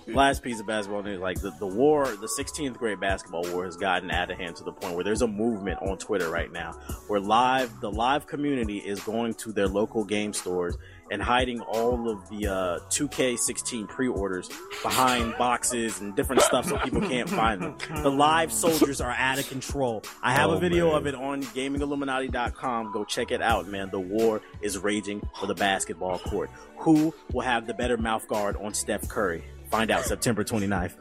last 0.06 0.44
piece 0.44 0.60
of 0.60 0.66
basketball 0.68 1.02
news 1.02 1.18
like 1.18 1.40
the, 1.40 1.50
the 1.58 1.66
war 1.66 2.06
the 2.06 2.30
16th 2.38 2.76
grade 2.76 3.00
basketball 3.00 3.42
war 3.50 3.64
has 3.64 3.76
gotten 3.76 4.12
out 4.12 4.30
of 4.30 4.38
hand 4.38 4.54
to 4.54 4.62
the 4.62 4.70
point 4.70 4.94
where 4.94 5.02
there's 5.02 5.22
a 5.22 5.26
movement 5.26 5.80
on 5.82 5.98
twitter 5.98 6.30
right 6.30 6.52
now 6.52 6.70
where 7.08 7.18
live 7.18 7.80
the 7.80 7.90
live 7.90 8.28
community 8.28 8.78
is 8.78 9.00
going 9.00 9.34
to 9.34 9.50
their 9.50 9.66
local 9.66 10.04
game 10.04 10.32
stores 10.32 10.76
and 11.10 11.22
hiding 11.22 11.60
all 11.60 12.10
of 12.10 12.28
the 12.30 12.46
uh, 12.48 12.78
2k16 12.90 13.88
pre-orders 13.88 14.48
behind 14.82 15.34
boxes 15.38 16.00
and 16.00 16.14
different 16.16 16.42
stuff 16.42 16.66
so 16.66 16.76
people 16.78 17.00
can't 17.00 17.28
find 17.30 17.62
them 17.62 17.76
the 18.02 18.10
live 18.10 18.52
soldiers 18.52 19.00
are 19.00 19.12
out 19.12 19.38
of 19.38 19.48
control 19.48 20.02
i 20.22 20.32
have 20.32 20.50
a 20.50 20.54
Oh, 20.54 20.58
video 20.58 20.88
man. 20.88 20.96
of 20.96 21.06
it 21.06 21.14
on 21.14 21.42
gamingilluminati.com 21.42 22.92
go 22.92 23.04
check 23.04 23.30
it 23.30 23.42
out 23.42 23.66
man 23.66 23.90
the 23.90 24.00
war 24.00 24.40
is 24.60 24.78
raging 24.78 25.20
for 25.38 25.46
the 25.46 25.54
basketball 25.54 26.18
court 26.18 26.50
who 26.78 27.14
will 27.32 27.42
have 27.42 27.66
the 27.66 27.74
better 27.74 27.96
mouth 27.96 28.26
guard 28.28 28.56
on 28.56 28.74
Steph 28.74 29.08
Curry? 29.08 29.42
Find 29.70 29.90
out 29.90 30.04
September 30.04 30.44
29th. 30.44 30.92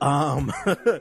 Um, 0.00 0.52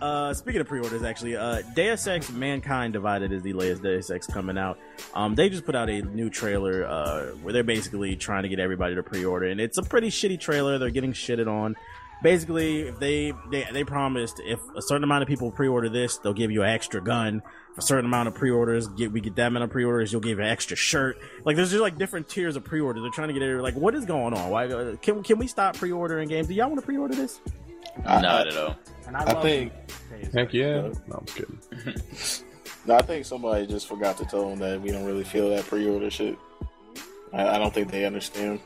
Uh, 0.00 0.34
speaking 0.34 0.60
of 0.60 0.66
pre-orders, 0.66 1.02
actually, 1.04 1.36
uh, 1.36 1.62
Deus 1.74 2.06
Ex: 2.06 2.30
Mankind 2.30 2.92
Divided 2.92 3.32
is 3.32 3.42
the 3.42 3.52
latest 3.52 3.82
Deus 3.82 4.10
Ex 4.10 4.26
coming 4.26 4.58
out. 4.58 4.78
Um, 5.14 5.34
they 5.34 5.48
just 5.48 5.64
put 5.64 5.76
out 5.76 5.88
a 5.88 6.02
new 6.02 6.28
trailer 6.28 6.84
uh, 6.84 7.26
where 7.42 7.52
they're 7.52 7.62
basically 7.62 8.16
trying 8.16 8.42
to 8.42 8.48
get 8.48 8.58
everybody 8.58 8.94
to 8.96 9.02
pre-order, 9.02 9.46
and 9.46 9.60
it's 9.60 9.78
a 9.78 9.82
pretty 9.82 10.08
shitty 10.08 10.40
trailer. 10.40 10.78
They're 10.78 10.90
getting 10.90 11.12
shitted 11.12 11.46
on. 11.46 11.76
Basically, 12.22 12.82
if 12.82 12.98
they 13.00 13.32
they 13.50 13.66
they 13.72 13.84
promised 13.84 14.40
if 14.44 14.60
a 14.76 14.82
certain 14.82 15.04
amount 15.04 15.22
of 15.22 15.28
people 15.28 15.50
pre-order 15.50 15.88
this, 15.88 16.18
they'll 16.18 16.32
give 16.32 16.50
you 16.50 16.62
an 16.62 16.68
extra 16.68 17.00
gun. 17.00 17.42
If 17.72 17.78
a 17.78 17.82
certain 17.82 18.04
amount 18.04 18.28
of 18.28 18.34
pre-orders, 18.34 18.86
get 18.88 19.12
we 19.12 19.20
get 19.20 19.34
that 19.36 19.48
amount 19.48 19.64
of 19.64 19.70
pre-orders, 19.70 20.12
you'll 20.12 20.20
give 20.20 20.38
an 20.38 20.46
extra 20.46 20.76
shirt. 20.76 21.18
Like 21.44 21.56
there's 21.56 21.70
just 21.70 21.82
like 21.82 21.98
different 21.98 22.28
tiers 22.28 22.54
of 22.54 22.64
pre-orders. 22.64 23.02
They're 23.02 23.10
trying 23.10 23.28
to 23.28 23.34
get 23.34 23.42
it. 23.42 23.60
Like 23.60 23.74
what 23.74 23.94
is 23.94 24.04
going 24.04 24.34
on? 24.34 24.50
Why 24.50 24.66
uh, 24.66 24.96
can 24.96 25.22
can 25.24 25.38
we 25.38 25.48
stop 25.48 25.76
pre-ordering 25.76 26.28
games? 26.28 26.46
Do 26.46 26.54
y'all 26.54 26.68
want 26.68 26.80
to 26.80 26.86
pre-order 26.86 27.14
this? 27.14 27.40
Not 28.04 28.46
at 28.48 28.56
all. 28.56 28.76
And 29.06 29.16
I, 29.16 29.24
I 29.24 29.34
think- 29.42 29.72
Days 30.10 30.32
Heck 30.34 30.52
Gone. 30.52 30.60
yeah. 30.60 30.80
No, 31.08 31.16
I'm 31.18 31.26
just 31.26 31.36
kidding. 31.36 32.02
No, 32.84 32.96
I 32.96 33.02
think 33.02 33.24
somebody 33.24 33.64
just 33.64 33.86
forgot 33.86 34.16
to 34.18 34.24
tell 34.24 34.48
them 34.50 34.58
that 34.58 34.80
we 34.80 34.90
don't 34.90 35.04
really 35.04 35.22
feel 35.22 35.48
that 35.50 35.64
pre-order 35.66 36.10
shit. 36.10 36.36
I, 37.32 37.50
I 37.50 37.58
don't 37.58 37.72
think 37.72 37.92
they 37.92 38.04
understand. 38.04 38.58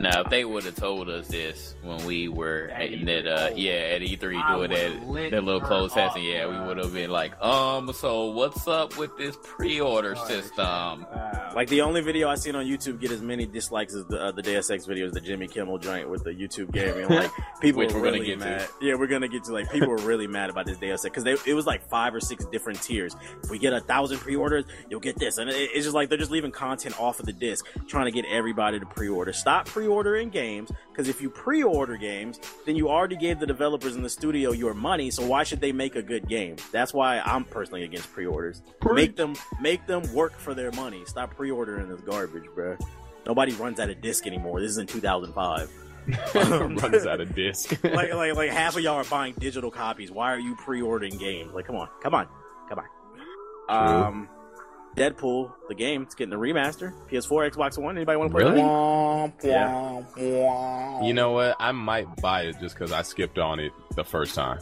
Now, 0.00 0.22
if 0.22 0.30
they 0.30 0.44
would 0.46 0.64
have 0.64 0.76
told 0.76 1.10
us 1.10 1.28
this 1.28 1.74
when 1.82 2.04
we 2.06 2.28
were 2.28 2.70
At 2.72 2.90
in 2.92 3.04
that, 3.04 3.26
uh, 3.26 3.50
yeah, 3.54 3.72
at 3.72 4.00
E3 4.00 4.42
I 4.42 4.56
doing 4.56 4.70
that, 4.70 5.30
that 5.30 5.44
little 5.44 5.60
her 5.60 5.66
closed 5.66 5.96
up, 5.98 6.12
session, 6.14 6.26
yeah, 6.28 6.46
we 6.46 6.66
would 6.66 6.78
have 6.78 6.92
been 6.94 7.10
like, 7.10 7.38
um, 7.42 7.92
so 7.92 8.30
what's 8.30 8.66
up 8.66 8.96
with 8.96 9.16
this 9.18 9.36
pre-order 9.42 10.14
Oh, 10.16 10.26
system? 10.26 11.06
Like 11.54 11.68
the 11.68 11.82
only 11.82 12.00
video 12.00 12.28
I 12.28 12.36
seen 12.36 12.54
on 12.56 12.64
YouTube 12.64 13.00
get 13.00 13.10
as 13.10 13.20
many 13.20 13.44
dislikes 13.44 13.94
as 13.94 14.04
the 14.06 14.18
uh, 14.20 14.30
the 14.32 14.40
Deus 14.42 14.70
Ex 14.70 14.86
video 14.86 15.06
is 15.06 15.12
the 15.12 15.20
Jimmy 15.20 15.48
Kimmel 15.48 15.78
joint 15.78 16.08
with 16.08 16.24
the 16.24 16.30
YouTube 16.30 16.70
gaming. 16.72 17.08
Like 17.08 17.30
people 17.60 17.80
Which 17.80 17.92
were 17.92 18.00
we're 18.00 18.06
gonna 18.06 18.18
really 18.22 18.26
get 18.26 18.38
to. 18.38 18.44
mad. 18.44 18.68
Yeah, 18.80 18.94
we're 18.94 19.06
gonna 19.08 19.28
get 19.28 19.44
to 19.44 19.52
like 19.52 19.70
people 19.70 19.88
were 19.88 19.96
really 19.98 20.26
mad 20.28 20.48
about 20.48 20.64
this 20.66 20.78
Deus 20.78 21.04
Ex 21.04 21.22
because 21.22 21.40
it 21.46 21.52
was 21.54 21.66
like 21.66 21.82
five 21.88 22.14
or 22.14 22.20
six 22.20 22.46
different 22.46 22.80
tiers. 22.80 23.14
If 23.42 23.50
we 23.50 23.58
get 23.58 23.72
a 23.72 23.80
thousand 23.80 24.18
pre-orders, 24.18 24.64
you'll 24.88 25.00
get 25.00 25.18
this, 25.18 25.38
and 25.38 25.50
it, 25.50 25.54
it's 25.74 25.84
just 25.84 25.94
like 25.94 26.08
they're 26.08 26.16
just 26.18 26.30
leaving 26.30 26.52
content 26.52 26.98
off 27.00 27.18
of 27.20 27.26
the 27.26 27.32
disc, 27.32 27.66
trying 27.88 28.06
to 28.06 28.12
get 28.12 28.24
everybody 28.30 28.78
to 28.80 28.86
pre-order. 28.86 29.32
Stop 29.32 29.66
pre-ordering 29.90 30.30
games 30.30 30.70
because 30.92 31.08
if 31.08 31.20
you 31.20 31.28
pre-order 31.28 31.96
games, 31.96 32.38
then 32.64 32.76
you 32.76 32.88
already 32.88 33.16
gave 33.16 33.40
the 33.40 33.46
developers 33.46 33.96
in 33.96 34.02
the 34.02 34.08
studio 34.08 34.52
your 34.52 34.72
money. 34.72 35.10
So 35.10 35.26
why 35.26 35.42
should 35.42 35.60
they 35.60 35.72
make 35.72 35.96
a 35.96 36.02
good 36.02 36.28
game? 36.28 36.54
That's 36.70 36.94
why 36.94 37.18
I'm 37.18 37.44
personally 37.44 37.82
against 37.82 38.12
pre-orders. 38.12 38.62
Make 38.92 39.16
them 39.16 39.34
make 39.60 39.86
them 39.88 40.02
work 40.14 40.38
for 40.38 40.54
their 40.54 40.70
money. 40.72 41.02
Stop 41.06 41.34
pre-ordering 41.34 41.88
this 41.88 42.00
garbage, 42.02 42.44
bruh. 42.56 42.80
Nobody 43.26 43.52
runs 43.54 43.80
out 43.80 43.90
of 43.90 44.00
disc 44.00 44.28
anymore. 44.28 44.60
This 44.60 44.70
is 44.70 44.78
in 44.78 44.86
2005. 44.86 45.70
Runs 46.34 47.06
out 47.06 47.20
of 47.20 47.34
disc. 47.34 47.70
like, 47.84 48.14
like, 48.14 48.34
like 48.34 48.50
half 48.50 48.74
of 48.74 48.82
y'all 48.82 48.94
are 48.94 49.04
buying 49.04 49.34
digital 49.38 49.70
copies. 49.70 50.10
Why 50.10 50.32
are 50.32 50.38
you 50.38 50.56
pre-ordering 50.56 51.18
games? 51.18 51.52
Like, 51.52 51.66
come 51.66 51.76
on, 51.76 51.88
come 52.02 52.14
on, 52.14 52.26
come 52.68 52.80
on. 53.68 54.06
Um, 54.06 54.28
Deadpool, 54.96 55.52
the 55.68 55.74
game, 55.74 56.02
it's 56.02 56.14
getting 56.14 56.34
a 56.34 56.36
remaster. 56.36 56.92
PS4, 57.10 57.50
Xbox 57.52 57.78
One. 57.78 57.96
Anybody 57.96 58.18
want 58.18 58.30
to 58.30 58.34
play 58.36 58.44
Really? 58.44 58.60
that? 58.60 58.66
Womp, 58.66 59.44
Yeah. 59.44 59.68
womp, 59.72 60.12
womp. 60.16 61.06
You 61.06 61.14
know 61.14 61.32
what? 61.32 61.56
I 61.60 61.72
might 61.72 62.14
buy 62.20 62.42
it 62.42 62.56
just 62.60 62.74
because 62.74 62.92
I 62.92 63.02
skipped 63.02 63.38
on 63.38 63.60
it 63.60 63.72
the 63.94 64.04
first 64.04 64.34
time. 64.34 64.58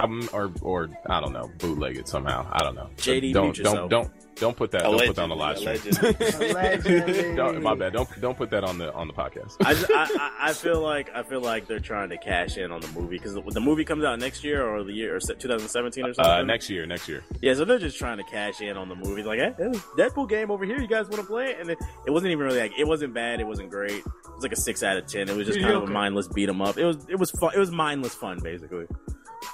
I'm, 0.00 0.28
or 0.32 0.52
or 0.62 0.88
I 1.08 1.20
don't 1.20 1.32
know, 1.32 1.50
bootleg 1.58 1.96
it 1.96 2.08
somehow. 2.08 2.46
I 2.52 2.62
don't 2.62 2.74
know. 2.74 2.88
JD, 2.96 3.32
don't 3.32 3.44
mute 3.56 3.64
don't 3.64 3.88
don't 3.88 4.10
don't 4.36 4.56
put 4.56 4.70
that. 4.70 4.82
Don't 4.82 4.96
put 5.04 5.16
that 5.16 5.22
on 5.22 5.28
the 5.30 5.34
live 5.36 5.56
Allegedly, 5.56 5.92
stream. 5.92 6.14
allegedly. 6.16 6.50
Allegedly. 6.50 7.34
don't, 7.36 7.60
my 7.60 7.74
bad. 7.74 7.92
Don't 7.92 8.08
don't 8.20 8.36
put 8.38 8.50
that 8.50 8.62
on 8.62 8.78
the 8.78 8.92
on 8.94 9.08
the 9.08 9.12
podcast. 9.12 9.56
I, 9.64 9.74
just- 9.74 9.90
I, 9.90 10.04
I, 10.04 10.32
I 10.50 10.52
feel 10.52 10.80
like 10.80 11.10
I 11.14 11.24
feel 11.24 11.40
like 11.40 11.66
they're 11.66 11.80
trying 11.80 12.10
to 12.10 12.18
cash 12.18 12.56
in 12.56 12.70
on 12.70 12.80
the 12.80 12.86
movie 12.88 13.16
because 13.18 13.34
the, 13.34 13.42
the 13.42 13.60
movie 13.60 13.84
comes 13.84 14.04
out 14.04 14.18
next 14.20 14.44
year 14.44 14.64
or 14.64 14.84
the 14.84 14.92
year 14.92 15.16
or 15.16 15.20
2017 15.20 16.04
or 16.04 16.14
something. 16.14 16.32
Uh, 16.32 16.42
next 16.42 16.70
year, 16.70 16.86
next 16.86 17.08
year. 17.08 17.24
Yeah, 17.42 17.54
so 17.54 17.64
they're 17.64 17.80
just 17.80 17.98
trying 17.98 18.18
to 18.18 18.24
cash 18.24 18.60
in 18.60 18.76
on 18.76 18.88
the 18.88 18.94
movie. 18.94 19.24
Like, 19.24 19.40
hey, 19.40 19.54
there's 19.58 19.76
Deadpool 19.98 20.28
game 20.28 20.52
over 20.52 20.64
here. 20.64 20.78
You 20.80 20.86
guys 20.86 21.08
want 21.08 21.20
to 21.20 21.26
play 21.26 21.50
it? 21.50 21.60
And 21.60 21.70
it, 21.70 21.78
it 22.06 22.10
wasn't 22.12 22.30
even 22.30 22.44
really 22.44 22.60
like 22.60 22.72
it 22.78 22.86
wasn't 22.86 23.12
bad. 23.14 23.40
It 23.40 23.46
wasn't 23.46 23.70
great. 23.70 23.90
It 24.04 24.04
was 24.34 24.42
like 24.44 24.52
a 24.52 24.56
six 24.56 24.84
out 24.84 24.96
of 24.96 25.06
ten. 25.08 25.28
It 25.28 25.34
was 25.36 25.48
just 25.48 25.58
kind 25.60 25.74
of 25.74 25.82
a 25.82 25.86
mindless 25.88 26.28
beat 26.28 26.48
'em 26.48 26.62
up. 26.62 26.78
It 26.78 26.84
was 26.84 27.04
it 27.08 27.16
was 27.18 27.32
fun. 27.32 27.50
It 27.56 27.58
was 27.58 27.72
mindless 27.72 28.14
fun 28.14 28.38
basically, 28.40 28.86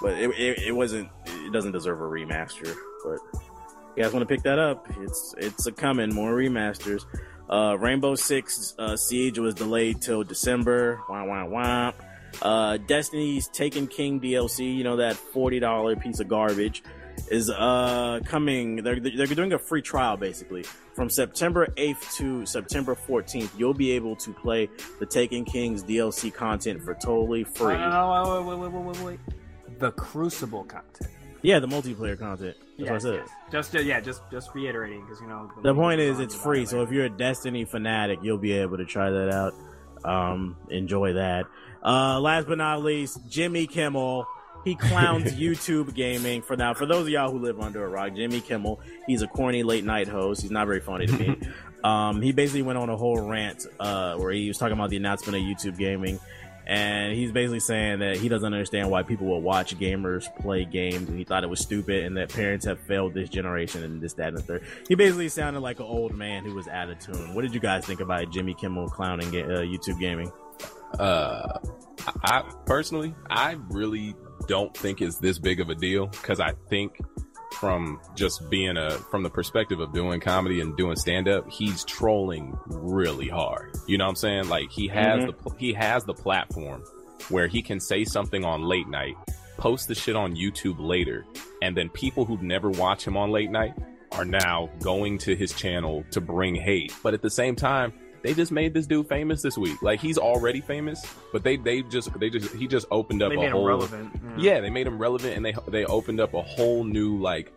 but 0.01 0.15
it, 0.19 0.31
it 0.31 0.59
it 0.69 0.73
wasn't. 0.73 1.09
It 1.27 1.53
doesn't 1.53 1.73
deserve 1.73 2.01
a 2.01 2.05
remaster. 2.05 2.75
But 3.05 3.19
you 3.97 4.03
guys 4.03 4.13
want 4.13 4.27
to 4.29 4.35
pick 4.35 4.43
that 4.43 4.59
up? 4.59 4.87
It's 5.01 5.35
it's 5.39 5.67
a 5.67 5.73
coming. 5.73 6.15
More 6.15 6.33
remasters. 6.33 7.05
Uh, 7.49 7.77
Rainbow 7.79 8.15
Six 8.15 8.75
uh, 8.79 8.97
Siege 8.97 9.39
was 9.39 9.55
delayed 9.55 10.01
till 10.01 10.25
December. 10.25 11.01
Wah 11.09 11.25
wah 11.25 11.45
wah. 11.45 11.93
Uh, 12.43 12.79
Destiny's 12.79 13.49
Taken 13.49 13.87
King 13.87 14.21
DLC. 14.21 14.77
You 14.77 14.85
know 14.85 14.97
that 14.97 15.17
forty 15.17 15.61
dollar 15.61 15.97
piece 15.97 16.21
of 16.21 16.29
garbage 16.29 16.83
is 17.31 17.51
uh 17.51 18.21
coming. 18.25 18.77
They're 18.77 18.99
they're 18.99 19.27
doing 19.27 19.53
a 19.53 19.59
free 19.59 19.83
trial 19.83 20.17
basically 20.17 20.65
from 20.95 21.11
September 21.11 21.67
8th 21.77 22.15
to 22.17 22.47
September 22.47 22.95
14th. 22.95 23.51
You'll 23.59 23.75
be 23.75 23.93
able 23.93 24.17
to 24.17 24.33
play 24.33 24.69
the 25.01 25.07
Taken 25.07 25.45
King's 25.45 25.83
DLC 25.83 26.33
content 26.33 26.83
for 26.83 26.95
totally 26.95 27.45
free. 27.45 27.75
Wait, 27.75 28.45
wait, 28.45 28.59
wait, 28.59 28.73
wait, 28.73 28.73
wait, 28.73 29.01
wait. 29.01 29.21
The 29.85 29.93
Crucible 29.93 30.65
content. 30.65 31.11
Yeah, 31.43 31.59
the 31.59 31.67
multiplayer 31.67 32.19
content. 32.19 32.57
That's 32.79 32.79
Yes, 32.79 32.89
what 32.89 32.97
I 32.97 32.99
said. 33.01 33.15
yes. 33.53 33.71
Just, 33.71 33.85
yeah, 33.87 34.01
just, 34.01 34.23
just 34.31 34.55
reiterating 34.55 35.03
because 35.03 35.21
you 35.21 35.27
know. 35.27 35.51
The 35.63 35.75
point 35.75 36.01
is, 36.01 36.21
it's 36.21 36.35
free. 36.35 36.65
So 36.65 36.81
if 36.81 36.91
you're 36.91 37.05
a 37.05 37.11
Destiny 37.11 37.67
fanatic, 37.67 38.21
you'll 38.23 38.39
be 38.39 38.53
able 38.53 38.79
to 38.79 38.87
try 38.87 39.11
that 39.11 39.29
out. 39.31 39.53
Um, 40.03 40.57
enjoy 40.71 41.13
that. 41.13 41.45
Uh, 41.85 42.19
last 42.19 42.47
but 42.49 42.57
not 42.57 42.83
least, 42.83 43.29
Jimmy 43.29 43.67
Kimmel. 43.67 44.27
He 44.65 44.75
clowns 44.75 45.33
YouTube 45.39 45.93
gaming 45.95 46.41
for 46.41 46.57
now. 46.57 46.73
For 46.73 46.87
those 46.87 47.03
of 47.03 47.09
y'all 47.11 47.31
who 47.31 47.39
live 47.41 47.61
under 47.61 47.85
a 47.85 47.89
rock, 47.91 48.15
Jimmy 48.15 48.41
Kimmel, 48.41 48.81
he's 49.07 49.21
a 49.21 49.27
corny 49.27 49.63
late 49.63 49.85
night 49.85 50.09
host. 50.09 50.41
He's 50.41 50.51
not 50.51 50.67
very 50.67 50.81
funny 50.81 51.05
to 51.07 51.13
me. 51.13 51.39
um, 51.85 52.23
he 52.23 52.33
basically 52.33 52.63
went 52.63 52.79
on 52.79 52.89
a 52.89 52.97
whole 52.97 53.21
rant 53.21 53.67
uh, 53.79 54.15
where 54.17 54.33
he 54.33 54.49
was 54.49 54.57
talking 54.57 54.73
about 54.73 54.89
the 54.89 54.97
announcement 54.97 55.37
of 55.37 55.43
YouTube 55.43 55.77
gaming. 55.77 56.19
And 56.67 57.15
he's 57.15 57.31
basically 57.31 57.61
saying 57.61 57.99
that 57.99 58.17
he 58.17 58.29
doesn't 58.29 58.53
understand 58.53 58.91
why 58.91 59.03
people 59.03 59.27
will 59.27 59.43
watch 59.43 59.79
gamers 59.79 60.35
play 60.37 60.65
games, 60.65 61.09
and 61.09 61.19
he 61.19 61.25
thought 61.25 61.45
it 61.45 61.51
was 61.51 61.61
stupid, 61.61 62.05
and 62.05 62.17
that 62.17 62.31
parents 62.31 62.65
have 62.65 62.81
failed 62.81 63.13
this 63.13 63.29
generation, 63.29 63.83
and 63.85 64.01
this, 64.01 64.15
that, 64.15 64.29
and 64.29 64.39
the 64.39 64.43
third. 64.43 64.65
He 64.89 64.95
basically 64.95 65.29
sounded 65.29 65.61
like 65.61 65.79
an 65.79 65.87
old 65.87 66.15
man 66.15 66.45
who 66.45 66.55
was 66.55 66.67
out 66.69 66.89
of 66.89 66.99
tune. 66.99 67.35
What 67.35 67.43
did 67.43 67.53
you 67.53 67.61
guys 67.61 67.85
think 67.85 68.01
about 68.01 68.31
Jimmy 68.31 68.55
Kimmel 68.55 68.89
clowning 68.89 69.29
uh, 69.29 69.61
YouTube 69.61 70.01
gaming? 70.01 70.33
Uh, 70.99 71.59
I, 72.07 72.13
I 72.23 72.53
personally, 72.65 73.15
I 73.29 73.57
really 73.69 74.15
don't 74.47 74.75
think 74.77 75.03
it's 75.03 75.19
this 75.19 75.39
big 75.39 75.61
of 75.61 75.69
a 75.69 75.75
deal 75.75 76.07
because 76.07 76.41
I 76.41 76.55
think 76.69 76.99
from 77.55 78.01
just 78.15 78.49
being 78.51 78.77
a 78.77 78.91
from 78.91 79.23
the 79.23 79.31
perspective 79.31 79.81
of 79.81 79.93
doing 79.93 80.21
comedy 80.21 80.61
and 80.61 80.77
doing 80.77 80.97
stand 80.97 81.29
up, 81.29 81.49
he's 81.51 81.85
trolling 81.85 82.59
really 82.67 83.29
hard. 83.29 83.75
You 83.87 83.99
know 83.99 84.05
what 84.05 84.11
I'm 84.11 84.17
saying? 84.17 84.49
Like 84.49 84.71
he 84.71 84.89
has 84.89 85.23
Mhm. 85.23 85.43
the 85.43 85.51
he 85.59 85.73
has 85.73 86.05
the 86.05 86.15
platform 86.15 86.83
where 87.31 87.47
he 87.47 87.63
can 87.63 87.81
say 87.81 88.05
something 88.05 88.45
on 88.45 88.63
late 88.63 88.89
night, 88.89 89.15
post 89.57 89.89
the 89.89 89.95
shit 89.95 90.17
on 90.17 90.35
YouTube 90.37 90.77
later, 90.79 91.25
and 91.63 91.77
then 91.77 91.89
people 91.89 92.25
who 92.25 92.37
never 92.43 92.71
watch 92.71 93.07
him 93.07 93.17
on 93.17 93.31
late 93.31 93.51
night 93.51 93.75
are 94.13 94.25
now 94.25 94.69
going 94.81 95.19
to 95.19 95.35
his 95.35 95.53
channel 95.53 96.05
to 96.11 96.21
bring 96.21 96.55
hate. 96.55 96.93
But 97.03 97.15
at 97.15 97.23
the 97.23 97.31
same 97.31 97.57
time, 97.57 97.93
they 98.25 98.35
just 98.35 98.51
made 98.51 98.75
this 98.75 98.87
dude 98.87 99.07
famous 99.09 99.43
this 99.43 99.57
week. 99.57 99.81
Like 99.83 100.01
he's 100.01 100.19
already 100.19 100.61
famous, 100.61 101.01
but 101.33 101.45
they 101.45 101.57
they 101.57 101.83
just 101.83 102.19
they 102.19 102.31
just 102.31 102.53
he 102.57 102.67
just 102.67 102.87
opened 102.91 103.23
up 103.23 103.29
They 103.31 103.37
a 103.37 103.41
made 103.41 103.51
him 103.53 103.63
relevant. 103.65 104.21
yeah, 104.39 104.61
they 104.61 104.71
made 104.71 104.87
him 104.89 104.99
relevant 104.99 105.37
and 105.37 105.45
they 105.45 105.55
they 105.69 105.85
opened 105.85 106.19
up 106.21 106.35
a 106.35 106.43
whole 106.43 106.83
new 106.83 107.19
like 107.19 107.53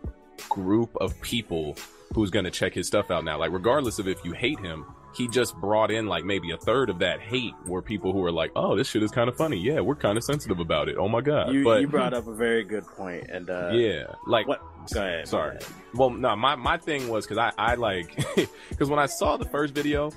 group 0.50 0.96
of 1.02 1.20
people 1.22 1.76
who's 2.14 2.30
going 2.30 2.46
to 2.46 2.52
check 2.52 2.74
his 2.74 2.86
stuff 2.88 3.10
out 3.10 3.24
now. 3.24 3.40
Like 3.40 3.52
regardless 3.52 3.98
of 4.00 4.08
if 4.08 4.24
you 4.24 4.34
hate 4.34 4.60
him, 4.60 4.86
he 5.16 5.28
just 5.28 5.56
brought 5.56 5.90
in 5.90 6.06
like 6.08 6.24
maybe 6.26 6.52
a 6.52 6.58
third 6.58 6.90
of 6.90 7.00
that 7.00 7.20
hate 7.22 7.54
were 7.66 7.82
people 7.82 8.14
who 8.14 8.24
are 8.24 8.32
like, 8.32 8.52
"Oh, 8.56 8.76
this 8.76 8.88
shit 8.88 9.02
is 9.04 9.10
kind 9.12 9.30
of 9.30 9.36
funny. 9.36 9.58
Yeah, 9.58 9.80
we're 9.80 9.96
kind 9.96 10.18
of 10.18 10.24
sensitive 10.24 10.60
about 10.60 10.90
it. 10.90 10.98
Oh 10.98 11.08
my 11.08 11.22
god." 11.22 11.54
You, 11.54 11.64
but 11.64 11.82
you 11.82 11.88
brought 11.88 12.14
up 12.14 12.28
a 12.28 12.36
very 12.36 12.64
good 12.64 12.86
point, 12.86 13.30
and 13.32 13.50
uh, 13.50 13.70
yeah, 13.74 14.14
like 14.28 14.48
what? 14.48 14.62
Go 14.94 15.02
ahead. 15.02 15.28
Sorry. 15.28 15.52
Go 15.52 15.58
ahead. 15.58 15.74
Well, 15.96 16.10
no, 16.12 16.36
my, 16.36 16.56
my 16.56 16.78
thing 16.78 17.08
was 17.10 17.26
because 17.26 17.38
I, 17.40 17.52
I 17.58 17.76
like 17.76 18.16
because 18.70 18.90
when 18.90 19.00
I 19.00 19.08
saw 19.08 19.38
the 19.38 19.46
first 19.46 19.74
video, 19.74 20.12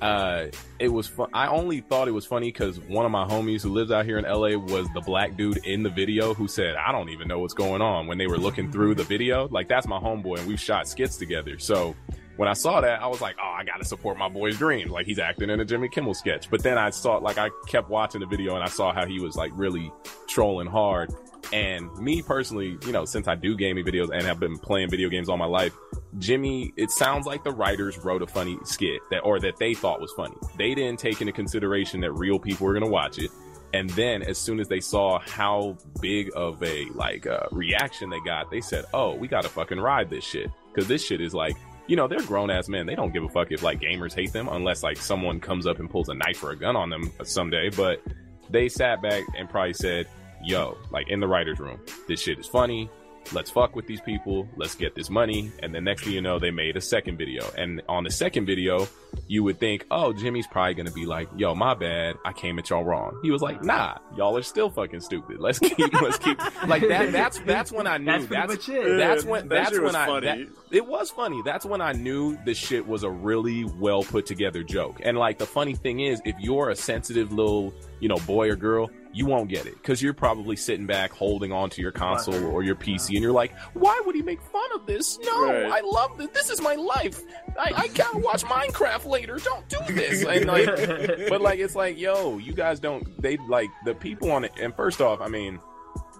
uh, 0.00 0.46
it 0.78 0.88
was 0.88 1.06
fun. 1.06 1.28
I 1.32 1.48
only 1.48 1.80
thought 1.80 2.08
it 2.08 2.12
was 2.12 2.26
funny 2.26 2.48
because 2.48 2.80
one 2.80 3.04
of 3.04 3.12
my 3.12 3.26
homies 3.26 3.62
who 3.62 3.70
lives 3.70 3.90
out 3.90 4.04
here 4.04 4.18
in 4.18 4.24
LA 4.24 4.56
was 4.56 4.86
the 4.94 5.00
black 5.00 5.36
dude 5.36 5.64
in 5.66 5.82
the 5.82 5.90
video 5.90 6.34
who 6.34 6.48
said, 6.48 6.76
"I 6.76 6.92
don't 6.92 7.08
even 7.10 7.28
know 7.28 7.38
what's 7.38 7.54
going 7.54 7.82
on." 7.82 8.06
When 8.06 8.18
they 8.18 8.26
were 8.26 8.38
looking 8.38 8.70
through 8.70 8.94
the 8.96 9.04
video, 9.04 9.48
like 9.48 9.68
that's 9.68 9.86
my 9.86 9.98
homeboy, 9.98 10.38
and 10.38 10.48
we've 10.48 10.60
shot 10.60 10.88
skits 10.88 11.16
together. 11.16 11.58
So 11.58 11.94
when 12.36 12.48
I 12.48 12.52
saw 12.52 12.80
that, 12.80 13.02
I 13.02 13.06
was 13.06 13.20
like, 13.20 13.36
"Oh, 13.42 13.54
I 13.56 13.64
gotta 13.64 13.84
support 13.84 14.18
my 14.18 14.28
boy's 14.28 14.58
dreams." 14.58 14.90
Like 14.90 15.06
he's 15.06 15.18
acting 15.18 15.50
in 15.50 15.60
a 15.60 15.64
Jimmy 15.64 15.88
Kimmel 15.88 16.14
sketch. 16.14 16.50
But 16.50 16.62
then 16.62 16.78
I 16.78 16.90
saw, 16.90 17.16
like, 17.16 17.38
I 17.38 17.50
kept 17.66 17.88
watching 17.88 18.20
the 18.20 18.26
video 18.26 18.54
and 18.54 18.62
I 18.62 18.68
saw 18.68 18.92
how 18.92 19.06
he 19.06 19.20
was 19.20 19.36
like 19.36 19.52
really 19.54 19.90
trolling 20.28 20.66
hard. 20.66 21.12
And 21.52 21.92
me 21.98 22.22
personally, 22.22 22.78
you 22.86 22.92
know, 22.92 23.04
since 23.04 23.28
I 23.28 23.34
do 23.34 23.56
gaming 23.56 23.84
videos 23.84 24.10
and 24.10 24.22
have 24.22 24.40
been 24.40 24.58
playing 24.58 24.90
video 24.90 25.08
games 25.08 25.28
all 25.28 25.36
my 25.36 25.46
life, 25.46 25.76
Jimmy, 26.18 26.72
it 26.76 26.90
sounds 26.90 27.26
like 27.26 27.44
the 27.44 27.52
writers 27.52 27.98
wrote 27.98 28.22
a 28.22 28.26
funny 28.26 28.58
skit 28.64 29.00
that, 29.10 29.20
or 29.20 29.38
that 29.40 29.56
they 29.58 29.74
thought 29.74 30.00
was 30.00 30.12
funny. 30.12 30.36
They 30.56 30.74
didn't 30.74 30.98
take 30.98 31.20
into 31.20 31.32
consideration 31.32 32.00
that 32.00 32.12
real 32.12 32.38
people 32.38 32.66
were 32.66 32.72
going 32.72 32.84
to 32.84 32.90
watch 32.90 33.18
it. 33.18 33.30
And 33.74 33.90
then 33.90 34.22
as 34.22 34.38
soon 34.38 34.60
as 34.60 34.68
they 34.68 34.80
saw 34.80 35.18
how 35.18 35.76
big 36.00 36.30
of 36.34 36.62
a 36.62 36.86
like 36.94 37.26
uh, 37.26 37.46
reaction 37.50 38.10
they 38.10 38.20
got, 38.24 38.50
they 38.50 38.60
said, 38.60 38.84
"Oh, 38.94 39.14
we 39.14 39.28
got 39.28 39.42
to 39.42 39.48
fucking 39.48 39.78
ride 39.78 40.08
this 40.08 40.24
shit 40.24 40.50
because 40.72 40.88
this 40.88 41.04
shit 41.04 41.20
is 41.20 41.34
like." 41.34 41.56
You 41.88 41.94
know, 41.94 42.08
they're 42.08 42.18
grown 42.22 42.50
ass 42.50 42.68
men. 42.68 42.84
They 42.84 42.96
don't 42.96 43.12
give 43.12 43.22
a 43.22 43.28
fuck 43.28 43.52
if 43.52 43.62
like 43.62 43.80
gamers 43.80 44.12
hate 44.12 44.32
them 44.32 44.48
unless 44.48 44.82
like 44.82 44.96
someone 44.96 45.38
comes 45.38 45.68
up 45.68 45.78
and 45.78 45.88
pulls 45.88 46.08
a 46.08 46.14
knife 46.14 46.42
or 46.42 46.50
a 46.50 46.56
gun 46.56 46.74
on 46.74 46.90
them 46.90 47.12
someday. 47.22 47.70
But 47.70 48.02
they 48.50 48.68
sat 48.68 49.00
back 49.02 49.22
and 49.38 49.48
probably 49.48 49.74
said, 49.74 50.08
yo, 50.46 50.78
like 50.90 51.08
in 51.08 51.20
the 51.20 51.26
writer's 51.26 51.58
room, 51.58 51.80
this 52.08 52.20
shit 52.22 52.38
is 52.38 52.46
funny. 52.46 52.88
Let's 53.32 53.50
fuck 53.50 53.74
with 53.74 53.88
these 53.88 54.00
people. 54.00 54.48
Let's 54.56 54.76
get 54.76 54.94
this 54.94 55.10
money. 55.10 55.50
And 55.60 55.74
then 55.74 55.82
next 55.82 56.04
thing 56.04 56.12
you 56.12 56.20
know, 56.20 56.38
they 56.38 56.52
made 56.52 56.76
a 56.76 56.80
second 56.80 57.16
video. 57.16 57.44
And 57.58 57.82
on 57.88 58.04
the 58.04 58.10
second 58.10 58.46
video, 58.46 58.86
you 59.26 59.42
would 59.42 59.58
think, 59.58 59.84
oh, 59.90 60.12
Jimmy's 60.12 60.46
probably 60.46 60.74
going 60.74 60.86
to 60.86 60.92
be 60.92 61.06
like, 61.06 61.28
yo, 61.36 61.52
my 61.52 61.74
bad. 61.74 62.14
I 62.24 62.32
came 62.32 62.56
at 62.60 62.70
y'all 62.70 62.84
wrong. 62.84 63.18
He 63.24 63.32
was 63.32 63.42
like, 63.42 63.64
nah, 63.64 63.98
y'all 64.16 64.36
are 64.36 64.42
still 64.42 64.70
fucking 64.70 65.00
stupid. 65.00 65.40
Let's 65.40 65.58
keep, 65.58 65.76
let's 66.00 66.18
keep, 66.18 66.38
like 66.68 66.86
that. 66.86 67.10
That's, 67.10 67.40
that's 67.40 67.72
when 67.72 67.88
I 67.88 67.98
knew. 67.98 68.06
That's 68.06 68.26
pretty 68.26 68.46
that's, 68.54 68.68
it. 68.68 68.96
that's 68.96 69.24
when, 69.24 69.48
That 69.48 69.54
that's 69.56 69.70
shit 69.72 69.82
when 69.82 69.96
I, 69.96 70.06
funny. 70.06 70.26
that- 70.26 70.48
it 70.70 70.86
was 70.86 71.10
funny. 71.10 71.42
That's 71.44 71.64
when 71.64 71.80
I 71.80 71.92
knew 71.92 72.38
this 72.44 72.58
shit 72.58 72.86
was 72.86 73.02
a 73.02 73.10
really 73.10 73.64
well 73.64 74.02
put 74.04 74.26
together 74.26 74.62
joke. 74.62 75.00
And 75.02 75.16
like 75.16 75.38
the 75.38 75.46
funny 75.46 75.74
thing 75.74 76.00
is, 76.00 76.20
if 76.24 76.36
you're 76.38 76.70
a 76.70 76.76
sensitive 76.76 77.32
little, 77.32 77.72
you 78.00 78.08
know, 78.08 78.16
boy 78.26 78.50
or 78.50 78.56
girl, 78.56 78.90
you 79.12 79.24
won't 79.24 79.48
get 79.48 79.64
it 79.66 79.74
because 79.74 80.02
you're 80.02 80.12
probably 80.12 80.56
sitting 80.56 80.86
back 80.86 81.10
holding 81.10 81.50
on 81.50 81.70
to 81.70 81.80
your 81.80 81.92
console 81.92 82.44
or 82.46 82.62
your 82.62 82.74
PC 82.76 83.10
and 83.14 83.22
you're 83.22 83.32
like, 83.32 83.56
why 83.72 83.98
would 84.04 84.14
he 84.14 84.20
make 84.22 84.40
fun 84.42 84.68
of 84.74 84.84
this? 84.86 85.18
No, 85.22 85.44
Right. 85.46 85.64
I 85.72 85.80
love 85.80 86.18
this. 86.18 86.28
This 86.34 86.50
is 86.50 86.60
my 86.60 86.74
life. 86.74 87.22
I, 87.58 87.72
I 87.74 87.88
gotta 87.88 88.18
watch 88.18 88.44
Minecraft 88.44 89.06
later. 89.06 89.38
Don't 89.38 89.66
do 89.68 89.78
this. 89.94 90.22
And 90.24 90.44
like, 90.46 90.66
but 91.28 91.40
like, 91.40 91.58
it's 91.58 91.74
like, 91.74 91.98
yo, 91.98 92.36
you 92.38 92.52
guys 92.52 92.78
don't, 92.78 93.20
they 93.22 93.38
like 93.48 93.70
the 93.86 93.94
people 93.94 94.30
on 94.30 94.44
it. 94.44 94.52
And 94.60 94.74
first 94.76 95.00
off, 95.00 95.20
I 95.22 95.28
mean, 95.28 95.58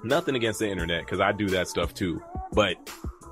nothing 0.03 0.35
against 0.35 0.61
the 0.61 0.69
internet 0.71 1.05
because 1.05 1.21
I 1.21 1.33
do 1.33 1.49
that 1.51 1.69
stuff 1.69 1.93
too. 1.93 2.23
But 2.53 2.77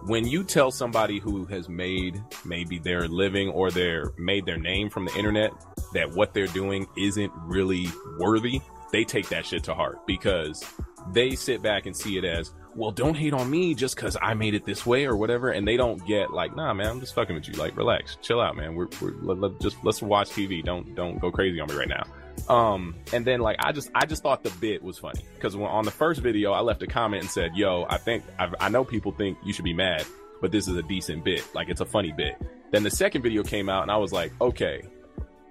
when 0.06 0.26
you 0.26 0.44
tell 0.44 0.70
somebody 0.70 1.18
who 1.18 1.44
has 1.47 1.68
made 1.68 2.22
maybe 2.44 2.78
their 2.78 3.09
living 3.09 3.48
or 3.48 3.70
their 3.70 4.12
made 4.18 4.44
their 4.47 4.59
name 4.59 4.90
from 4.90 5.06
the 5.06 5.14
internet 5.16 5.52
that 5.93 6.10
what 6.12 6.35
they're 6.35 6.47
doing 6.48 6.86
isn't 6.97 7.32
really 7.47 7.89
worthy, 8.18 8.60
they 8.93 9.05
take 9.05 9.28
that 9.31 9.47
shit 9.47 9.64
to 9.64 9.74
heart 9.74 10.06
because 10.06 10.64
they 11.12 11.35
sit 11.35 11.62
back 11.62 11.86
and 11.86 11.97
see 11.97 12.16
it 12.18 12.24
as, 12.24 12.52
well, 12.74 12.90
don't 12.90 13.14
hate 13.14 13.32
on 13.35 13.51
me 13.51 13.74
just 13.74 13.94
because 13.97 14.16
I 14.20 14.35
made 14.35 14.55
it 14.55 14.64
this 14.64 14.85
way 14.85 15.05
or 15.06 15.16
whatever, 15.16 15.51
and 15.51 15.66
they 15.66 15.76
don't 15.76 16.05
get 16.06 16.32
like, 16.32 16.56
nah, 16.56 16.72
man, 16.74 16.86
I'm 16.89 17.01
just 17.01 17.14
fucking 17.14 17.35
with 17.35 17.47
you. 17.48 17.55
Like, 17.55 17.76
relax, 17.76 18.16
chill 18.22 18.40
out, 18.40 18.56
man. 18.56 18.74
We're, 18.74 18.89
we're 19.01 19.12
let, 19.22 19.39
let- 19.39 19.60
just 19.60 19.76
let's 19.85 20.02
watch 20.02 20.31
TV. 20.31 20.62
Don't 20.64 20.94
don't 20.94 21.18
go 21.20 21.31
crazy 21.31 21.60
on 21.60 21.68
me 21.68 21.76
right 21.76 21.89
now. 21.89 22.05
Um, 22.48 22.94
and 23.12 23.24
then 23.24 23.40
like 23.40 23.56
I 23.61 23.73
just 23.73 23.90
I 23.94 24.06
just 24.06 24.23
thought 24.23 24.43
the 24.43 24.51
bit 24.51 24.82
was 24.82 24.98
funny 24.98 25.24
because 25.35 25.55
on 25.55 25.85
the 25.85 25.90
first 25.90 26.20
video 26.20 26.52
I 26.52 26.61
left 26.61 26.82
a 26.82 26.86
comment 26.86 27.23
and 27.23 27.31
said, 27.31 27.56
"Yo, 27.56 27.86
I 27.89 27.97
think 27.98 28.24
I, 28.39 28.51
I 28.61 28.69
know 28.69 28.85
people 28.85 29.12
think 29.12 29.39
you 29.44 29.52
should 29.52 29.65
be 29.65 29.73
mad, 29.73 30.05
but 30.40 30.52
this 30.52 30.69
is 30.69 30.77
a 30.77 30.82
decent 30.82 31.24
bit. 31.24 31.43
Like 31.55 31.69
it's 31.69 31.81
a 31.81 31.86
funny 31.86 32.12
bit." 32.12 32.36
Then 32.70 32.82
the 32.82 32.90
second 32.90 33.23
video 33.23 33.43
came 33.43 33.69
out 33.69 33.82
and 33.82 33.90
I 33.90 33.97
was 33.97 34.12
like, 34.12 34.32
"Okay." 34.40 34.82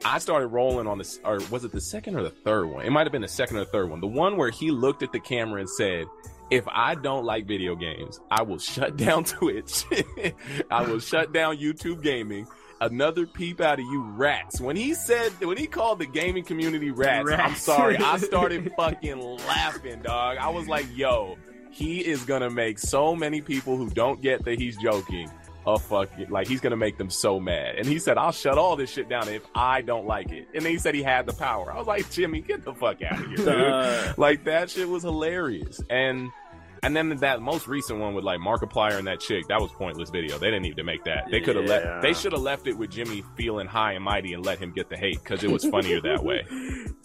I 0.06 0.20
started 0.20 0.48
rolling 0.48 0.86
on 0.86 0.98
this, 0.98 1.20
or 1.24 1.40
was 1.50 1.64
it 1.64 1.72
the 1.72 1.80
second 1.80 2.18
or 2.18 2.24
the 2.24 2.30
third 2.30 2.66
one? 2.66 2.86
It 2.86 2.90
might 2.90 3.06
have 3.06 3.14
been 3.14 3.22
the 3.22 3.28
second 3.30 3.56
or 3.56 3.64
third 3.64 3.90
one. 3.90 4.02
The 4.02 4.08
one 4.08 4.36
where 4.36 4.50
he 4.50 4.70
looked 4.70 5.02
at 5.02 5.14
the 5.14 5.20
camera 5.22 5.62
and 5.62 5.70
said, 5.70 6.08
if 6.52 6.68
I 6.68 6.96
don't 6.96 7.26
like 7.26 7.46
video 7.48 7.76
games, 7.76 8.20
I 8.30 8.44
will 8.44 8.60
shut 8.60 8.98
down 8.98 9.24
Twitch. 9.24 9.86
I 10.70 10.84
will 10.84 11.00
shut 11.00 11.34
down 11.34 11.58
YouTube 11.58 12.04
gaming. 12.04 12.48
Another 12.84 13.26
peep 13.26 13.62
out 13.62 13.80
of 13.80 13.86
you 13.86 14.04
rats. 14.04 14.60
When 14.60 14.76
he 14.76 14.94
said, 14.94 15.32
when 15.40 15.56
he 15.58 15.68
called 15.68 16.00
the 16.00 16.06
gaming 16.06 16.44
community 16.44 16.92
rats, 16.92 17.30
I'm 17.32 17.56
sorry. 17.56 17.96
I 17.96 18.18
started 18.18 18.74
fucking 18.76 19.20
laughing, 19.48 20.02
dog. 20.02 20.38
I 20.38 20.50
was 20.50 20.68
like, 20.68 20.86
yo, 20.94 21.38
he 21.72 22.00
is 22.00 22.26
gonna 22.26 22.50
make 22.50 22.78
so 22.78 23.16
many 23.16 23.40
people 23.40 23.78
who 23.78 23.90
don't 23.90 24.22
get 24.22 24.44
that 24.44 24.60
he's 24.60 24.76
joking 24.76 25.32
a 25.66 25.80
fucking 25.80 26.30
like 26.30 26.46
he's 26.46 26.60
gonna 26.60 26.76
make 26.76 26.98
them 26.98 27.10
so 27.10 27.40
mad. 27.40 27.76
And 27.76 27.88
he 27.88 28.00
said, 28.00 28.18
I'll 28.18 28.34
shut 28.34 28.58
all 28.58 28.76
this 28.76 28.90
shit 28.90 29.08
down 29.08 29.30
if 29.30 29.44
I 29.56 29.82
don't 29.82 30.06
like 30.06 30.32
it. 30.34 30.50
And 30.54 30.66
then 30.66 30.74
he 30.74 30.78
said 30.78 30.94
he 30.94 31.04
had 31.04 31.26
the 31.26 31.34
power. 31.34 31.72
I 31.72 31.78
was 31.78 31.88
like, 31.88 32.12
Jimmy, 32.12 32.42
get 32.42 32.66
the 32.66 32.74
fuck 32.74 33.02
out 33.02 33.18
of 33.18 33.28
here, 33.28 33.38
dude. 33.38 34.18
Like 34.18 34.44
that 34.44 34.70
shit 34.70 34.90
was 34.90 35.04
hilarious. 35.04 35.82
And 35.90 36.32
and 36.84 36.96
then 36.96 37.10
that 37.18 37.42
most 37.42 37.68
recent 37.68 38.00
one 38.00 38.14
with 38.14 38.24
like 38.24 38.40
Markiplier 38.40 38.98
and 38.98 39.08
that 39.08 39.20
chick, 39.20 39.48
that 39.48 39.60
was 39.62 39.72
pointless 39.72 40.10
video. 40.10 40.38
They 40.38 40.48
didn't 40.48 40.64
need 40.64 40.78
to 40.78 40.84
make 40.84 41.04
that. 41.06 41.26
They 41.32 41.42
could 41.42 41.56
have 41.56 41.66
Yeah. 41.66 41.72
let 41.96 42.02
they 42.02 42.14
should 42.14 42.32
have 42.34 42.42
left 42.42 42.68
it 42.68 42.78
with 42.78 42.92
Jimmy 42.92 43.24
feeling 43.36 43.68
high 43.68 43.94
and 43.94 44.04
mighty 44.04 44.34
and 44.34 44.46
let 44.46 44.60
him 44.60 44.72
get 44.72 44.90
the 44.90 44.98
hate 44.98 45.20
because 45.24 45.44
it 45.44 45.50
was 45.52 45.66
funnier 45.66 46.02
that 46.02 46.24
way. 46.24 46.46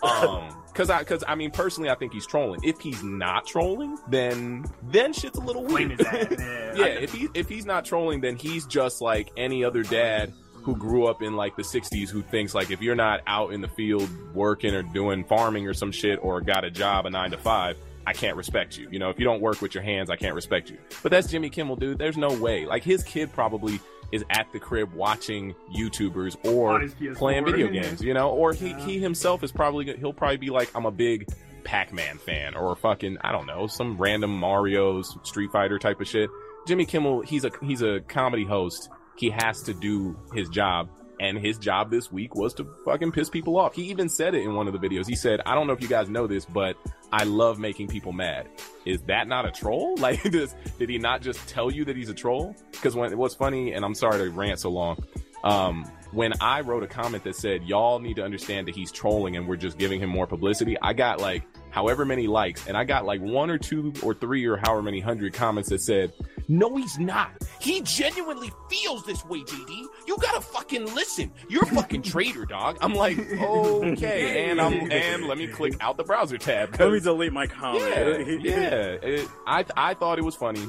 Um, 0.01 0.55
because 0.69 0.91
I 0.91 1.01
because 1.01 1.25
I 1.27 1.35
mean 1.35 1.51
personally, 1.51 1.91
I 1.91 1.97
think 1.97 2.13
he's 2.13 2.25
trolling. 2.27 2.61
If 2.63 2.79
he's 2.79 3.03
not 3.03 3.47
trolling, 3.49 3.99
then 4.09 4.65
then 4.85 5.13
shit's 5.13 5.37
a 5.39 5.41
little 5.41 5.65
weird. 5.65 5.99
Yeah. 6.09 6.73
yeah, 6.75 6.85
if 6.87 7.13
he 7.13 7.29
if 7.35 7.49
he's 7.49 7.67
not 7.67 7.85
trolling, 7.85 8.21
then 8.21 8.37
he's 8.37 8.65
just 8.65 9.01
like 9.01 9.31
any 9.37 9.65
other 9.65 9.83
dad 9.83 10.33
who 10.63 10.77
grew 10.77 11.07
up 11.07 11.21
in 11.23 11.35
like 11.35 11.57
the 11.57 11.63
60s 11.63 12.11
who 12.11 12.23
thinks 12.23 12.55
like 12.55 12.71
if 12.71 12.81
you're 12.81 12.95
not 12.95 13.23
out 13.27 13.53
in 13.53 13.61
the 13.61 13.67
field 13.69 14.09
working 14.35 14.73
or 14.75 14.83
doing 14.83 15.25
farming 15.25 15.67
or 15.67 15.75
some 15.75 15.91
shit 15.91 16.19
or 16.23 16.41
got 16.43 16.63
a 16.65 16.71
job 16.71 17.07
a 17.07 17.11
9 17.11 17.31
to 17.33 17.39
5 17.39 17.77
I 18.09 18.13
can't 18.15 18.37
respect 18.37 18.79
you. 18.79 18.89
You 18.91 18.99
know, 18.99 19.11
if 19.11 19.19
you 19.19 19.25
don't 19.25 19.41
work 19.43 19.61
with 19.61 19.75
your 19.75 19.83
hands, 19.83 20.09
I 20.09 20.17
can't 20.17 20.35
respect 20.35 20.71
you. 20.71 20.79
But 21.03 21.13
that's 21.13 21.29
Jimmy 21.29 21.51
Kimmel, 21.51 21.77
dude. 21.77 21.99
There's 21.99 22.17
no 22.17 22.33
way. 22.33 22.65
Like 22.67 22.83
his 22.83 23.03
kid 23.05 23.33
probably 23.33 23.81
is 24.13 24.25
at 24.31 24.51
the 24.53 24.59
crib 24.59 24.95
watching 24.95 25.55
YouTubers 25.77 26.37
or 26.47 26.71
On 26.77 26.81
his 26.81 26.95
PS4. 26.95 27.17
playing 27.17 27.45
video 27.45 27.69
games, 27.83 28.03
you 28.03 28.15
know, 28.15 28.31
or 28.31 28.55
he 28.55 28.73
he 28.75 28.99
himself 28.99 29.45
is 29.45 29.53
probably 29.53 29.85
gonna- 29.85 29.99
he'll 29.99 30.15
probably 30.15 30.39
be 30.39 30.49
like 30.51 30.71
I'm 30.75 30.87
a 30.87 30.91
big 30.91 31.27
Pac-Man 31.65 32.17
fan 32.17 32.55
or 32.57 32.75
fucking 32.77 33.19
I 33.21 33.33
don't 33.33 33.47
know, 33.47 33.67
some 33.67 33.99
random 33.99 34.31
Mario's 34.35 35.15
Street 35.25 35.51
Fighter 35.53 35.79
type 35.79 36.01
of 36.01 36.09
shit. 36.09 36.31
Jimmy 36.67 36.87
Kimmel, 36.87 37.21
he's 37.21 37.45
a 37.45 37.51
he's 37.63 37.83
a 37.83 38.01
comedy 38.09 38.45
host. 38.45 38.89
He 39.17 39.31
has 39.31 39.63
to 39.65 39.75
do 39.75 40.19
his 40.33 40.49
job. 40.49 40.89
And 41.21 41.39
his 41.39 41.59
job 41.59 41.91
this 41.91 42.13
week 42.13 42.35
was 42.35 42.55
to 42.55 42.67
fucking 42.85 43.13
piss 43.13 43.29
people 43.29 43.59
off. 43.59 43.75
He 43.75 43.83
even 43.85 44.09
said 44.09 44.35
it 44.35 44.43
in 44.43 44.55
one 44.55 44.69
of 44.69 44.73
the 44.73 44.79
videos. 44.79 45.07
He 45.09 45.17
said, 45.17 45.41
I 45.45 45.55
don't 45.55 45.67
know 45.67 45.73
if 45.73 45.83
you 45.83 45.89
guys 45.89 46.09
know 46.09 46.27
this, 46.27 46.45
but 46.45 46.77
I 47.13 47.25
love 47.25 47.59
making 47.59 47.89
people 47.89 48.13
mad. 48.13 48.49
Is 48.85 49.03
that 49.03 49.27
not 49.27 49.45
a 49.47 49.51
troll? 49.51 49.97
Like, 50.09 50.23
does, 50.23 50.55
did 50.79 50.89
he 50.89 50.99
not 50.99 51.23
just 51.23 51.47
tell 51.49 51.71
you 51.71 51.85
that 51.85 51.97
he's 51.97 52.09
a 52.09 52.15
troll? 52.15 52.55
Because 52.71 52.95
when 52.95 53.17
what's 53.19 53.35
funny, 53.35 53.73
and 53.73 53.85
I'm 53.85 53.95
sorry 53.95 54.19
to 54.19 54.31
rant 54.31 54.61
so 54.61 54.71
long, 54.71 55.05
um, 55.45 55.85
when 56.13 56.33
I 56.41 56.61
wrote 56.61 56.83
a 56.83 56.87
comment 56.87 57.25
that 57.25 57.37
said, 57.37 57.65
y'all 57.65 57.99
need 57.99 58.17
to 58.17 58.25
understand 58.25 58.69
that 58.69 58.75
he's 58.75 58.91
trolling 58.91 59.37
and 59.37 59.47
we're 59.47 59.57
just 59.57 59.77
giving 59.77 60.01
him 60.01 60.09
more 60.09 60.27
publicity, 60.27 60.77
I 60.81 60.93
got 60.93 61.21
like 61.21 61.45
however 61.71 62.05
many 62.05 62.27
likes, 62.27 62.67
and 62.67 62.77
I 62.77 62.85
got 62.85 63.05
like 63.05 63.21
one 63.21 63.51
or 63.51 63.59
two 63.59 63.93
or 64.03 64.15
three 64.15 64.45
or 64.47 64.57
however 64.57 64.83
many 64.83 65.01
hundred 65.01 65.33
comments 65.35 65.69
that 65.71 65.81
said, 65.81 66.13
no, 66.49 66.77
he's 66.77 66.99
not. 66.99 67.31
He 67.61 67.83
genuinely 67.83 68.51
feels 68.71 69.05
this 69.05 69.25
way, 69.27 69.41
JD. 69.41 69.85
You 70.07 70.17
gotta 70.19 70.41
fucking 70.41 70.95
listen. 70.95 71.31
You're 71.49 71.65
a 71.65 71.67
fucking 71.67 72.03
traitor, 72.13 72.47
dog. 72.47 72.79
I'm 72.81 72.95
like, 72.95 73.19
okay, 73.19 74.47
and 74.51 74.61
I'm 74.61 74.91
and 74.91 75.27
let 75.27 75.37
me 75.37 75.47
click 75.47 75.75
out 75.81 75.99
the 75.99 76.05
browser 76.05 76.39
tab. 76.39 76.75
let 76.81 76.91
me 76.91 77.01
delete 77.01 77.33
my 77.33 77.47
comment. 77.47 78.43
yeah, 78.43 78.51
yeah. 78.57 78.85
It, 79.03 79.29
I 79.47 79.65
I 79.77 79.95
thought 79.95 80.19
it 80.19 80.25
was 80.25 80.35
funny 80.35 80.67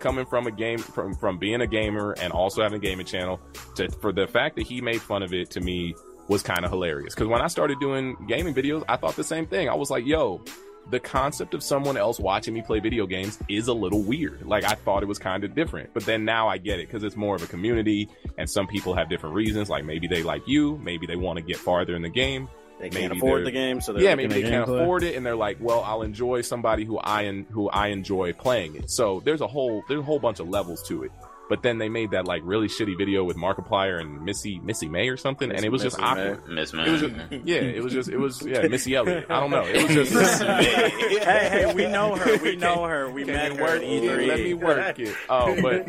coming 0.00 0.26
from 0.26 0.46
a 0.46 0.50
game 0.50 0.78
from 0.78 1.14
from 1.14 1.38
being 1.38 1.62
a 1.62 1.66
gamer 1.66 2.14
and 2.20 2.32
also 2.32 2.62
having 2.62 2.76
a 2.76 2.82
gaming 2.82 3.06
channel. 3.06 3.40
To, 3.76 3.88
for 4.00 4.12
the 4.12 4.26
fact 4.26 4.56
that 4.56 4.66
he 4.66 4.82
made 4.82 5.00
fun 5.00 5.22
of 5.22 5.32
it 5.32 5.50
to 5.52 5.60
me 5.60 5.94
was 6.32 6.42
kind 6.42 6.64
of 6.64 6.70
hilarious. 6.70 7.14
Because 7.14 7.28
when 7.28 7.40
I 7.40 7.46
started 7.46 7.78
doing 7.78 8.16
gaming 8.26 8.54
videos, 8.54 8.82
I 8.88 8.96
thought 8.96 9.14
the 9.16 9.24
same 9.24 9.46
thing. 9.46 9.68
I 9.68 9.74
was 9.74 9.90
like, 9.90 10.04
yo. 10.06 10.42
The 10.90 10.98
concept 10.98 11.54
of 11.54 11.62
someone 11.62 11.96
else 11.96 12.18
watching 12.18 12.52
me 12.54 12.60
play 12.60 12.80
video 12.80 13.06
games 13.06 13.38
is 13.48 13.68
a 13.68 13.72
little 13.72 14.02
weird. 14.02 14.44
Like 14.44 14.64
I 14.64 14.74
thought 14.74 15.04
it 15.04 15.06
was 15.06 15.16
kind 15.16 15.44
of 15.44 15.54
different, 15.54 15.90
but 15.94 16.04
then 16.04 16.24
now 16.24 16.48
I 16.48 16.58
get 16.58 16.80
it 16.80 16.88
because 16.88 17.04
it's 17.04 17.14
more 17.14 17.36
of 17.36 17.42
a 17.44 17.46
community, 17.46 18.08
and 18.36 18.50
some 18.50 18.66
people 18.66 18.92
have 18.94 19.08
different 19.08 19.36
reasons. 19.36 19.70
Like 19.70 19.84
maybe 19.84 20.08
they 20.08 20.24
like 20.24 20.42
you, 20.48 20.76
maybe 20.78 21.06
they 21.06 21.14
want 21.14 21.36
to 21.36 21.42
get 21.44 21.56
farther 21.58 21.94
in 21.94 22.02
the 22.02 22.08
game, 22.08 22.48
They 22.80 22.90
can't 22.90 23.12
afford 23.12 23.46
the 23.46 23.52
game, 23.52 23.80
so 23.80 23.92
they're 23.92 24.02
yeah, 24.02 24.16
maybe 24.16 24.34
they 24.34 24.42
can't 24.42 24.66
gameplay. 24.66 24.82
afford 24.82 25.04
it, 25.04 25.14
and 25.14 25.24
they're 25.24 25.36
like, 25.36 25.58
"Well, 25.60 25.84
I'll 25.84 26.02
enjoy 26.02 26.40
somebody 26.40 26.84
who 26.84 26.98
I 26.98 27.26
en- 27.26 27.46
who 27.52 27.70
I 27.70 27.86
enjoy 27.88 28.32
playing 28.32 28.74
it." 28.74 28.90
So 28.90 29.20
there's 29.24 29.40
a 29.40 29.46
whole 29.46 29.84
there's 29.86 30.00
a 30.00 30.04
whole 30.04 30.18
bunch 30.18 30.40
of 30.40 30.48
levels 30.48 30.82
to 30.88 31.04
it. 31.04 31.12
But 31.48 31.62
then 31.62 31.78
they 31.78 31.88
made 31.88 32.12
that 32.12 32.26
like 32.26 32.42
really 32.44 32.68
shitty 32.68 32.96
video 32.96 33.24
with 33.24 33.36
Markiplier 33.36 34.00
and 34.00 34.24
Missy 34.24 34.58
Missy 34.60 34.88
May 34.88 35.08
or 35.08 35.16
something, 35.16 35.50
and 35.50 35.64
it 35.64 35.70
was 35.70 35.82
just 35.82 35.98
Missy 35.98 36.14
May. 36.14 36.30
awkward. 36.30 36.48
Miss 36.48 36.72
It 36.72 36.90
was 36.90 37.00
just, 37.00 37.14
yeah, 37.44 37.56
it 37.56 37.82
was 37.82 37.92
just 37.92 38.08
it 38.08 38.18
was 38.18 38.46
yeah 38.46 38.66
Missy 38.68 38.94
Elliott. 38.94 39.26
I 39.28 39.40
don't 39.40 39.50
know. 39.50 39.64
It 39.66 39.98
was 39.98 40.10
just 40.10 40.42
hey, 40.42 41.48
hey, 41.50 41.74
we 41.74 41.86
know 41.88 42.14
her. 42.14 42.38
We 42.38 42.56
know 42.56 42.84
her. 42.84 43.10
We 43.10 43.24
Can 43.24 43.34
met 43.34 43.52
you 43.52 43.56
her 43.58 43.62
work 43.64 43.82
at? 43.82 43.88
E3. 43.88 44.26
Let 44.28 44.38
me 44.40 44.54
work 44.54 44.98
it. 44.98 45.16
Oh, 45.28 45.60
but 45.60 45.86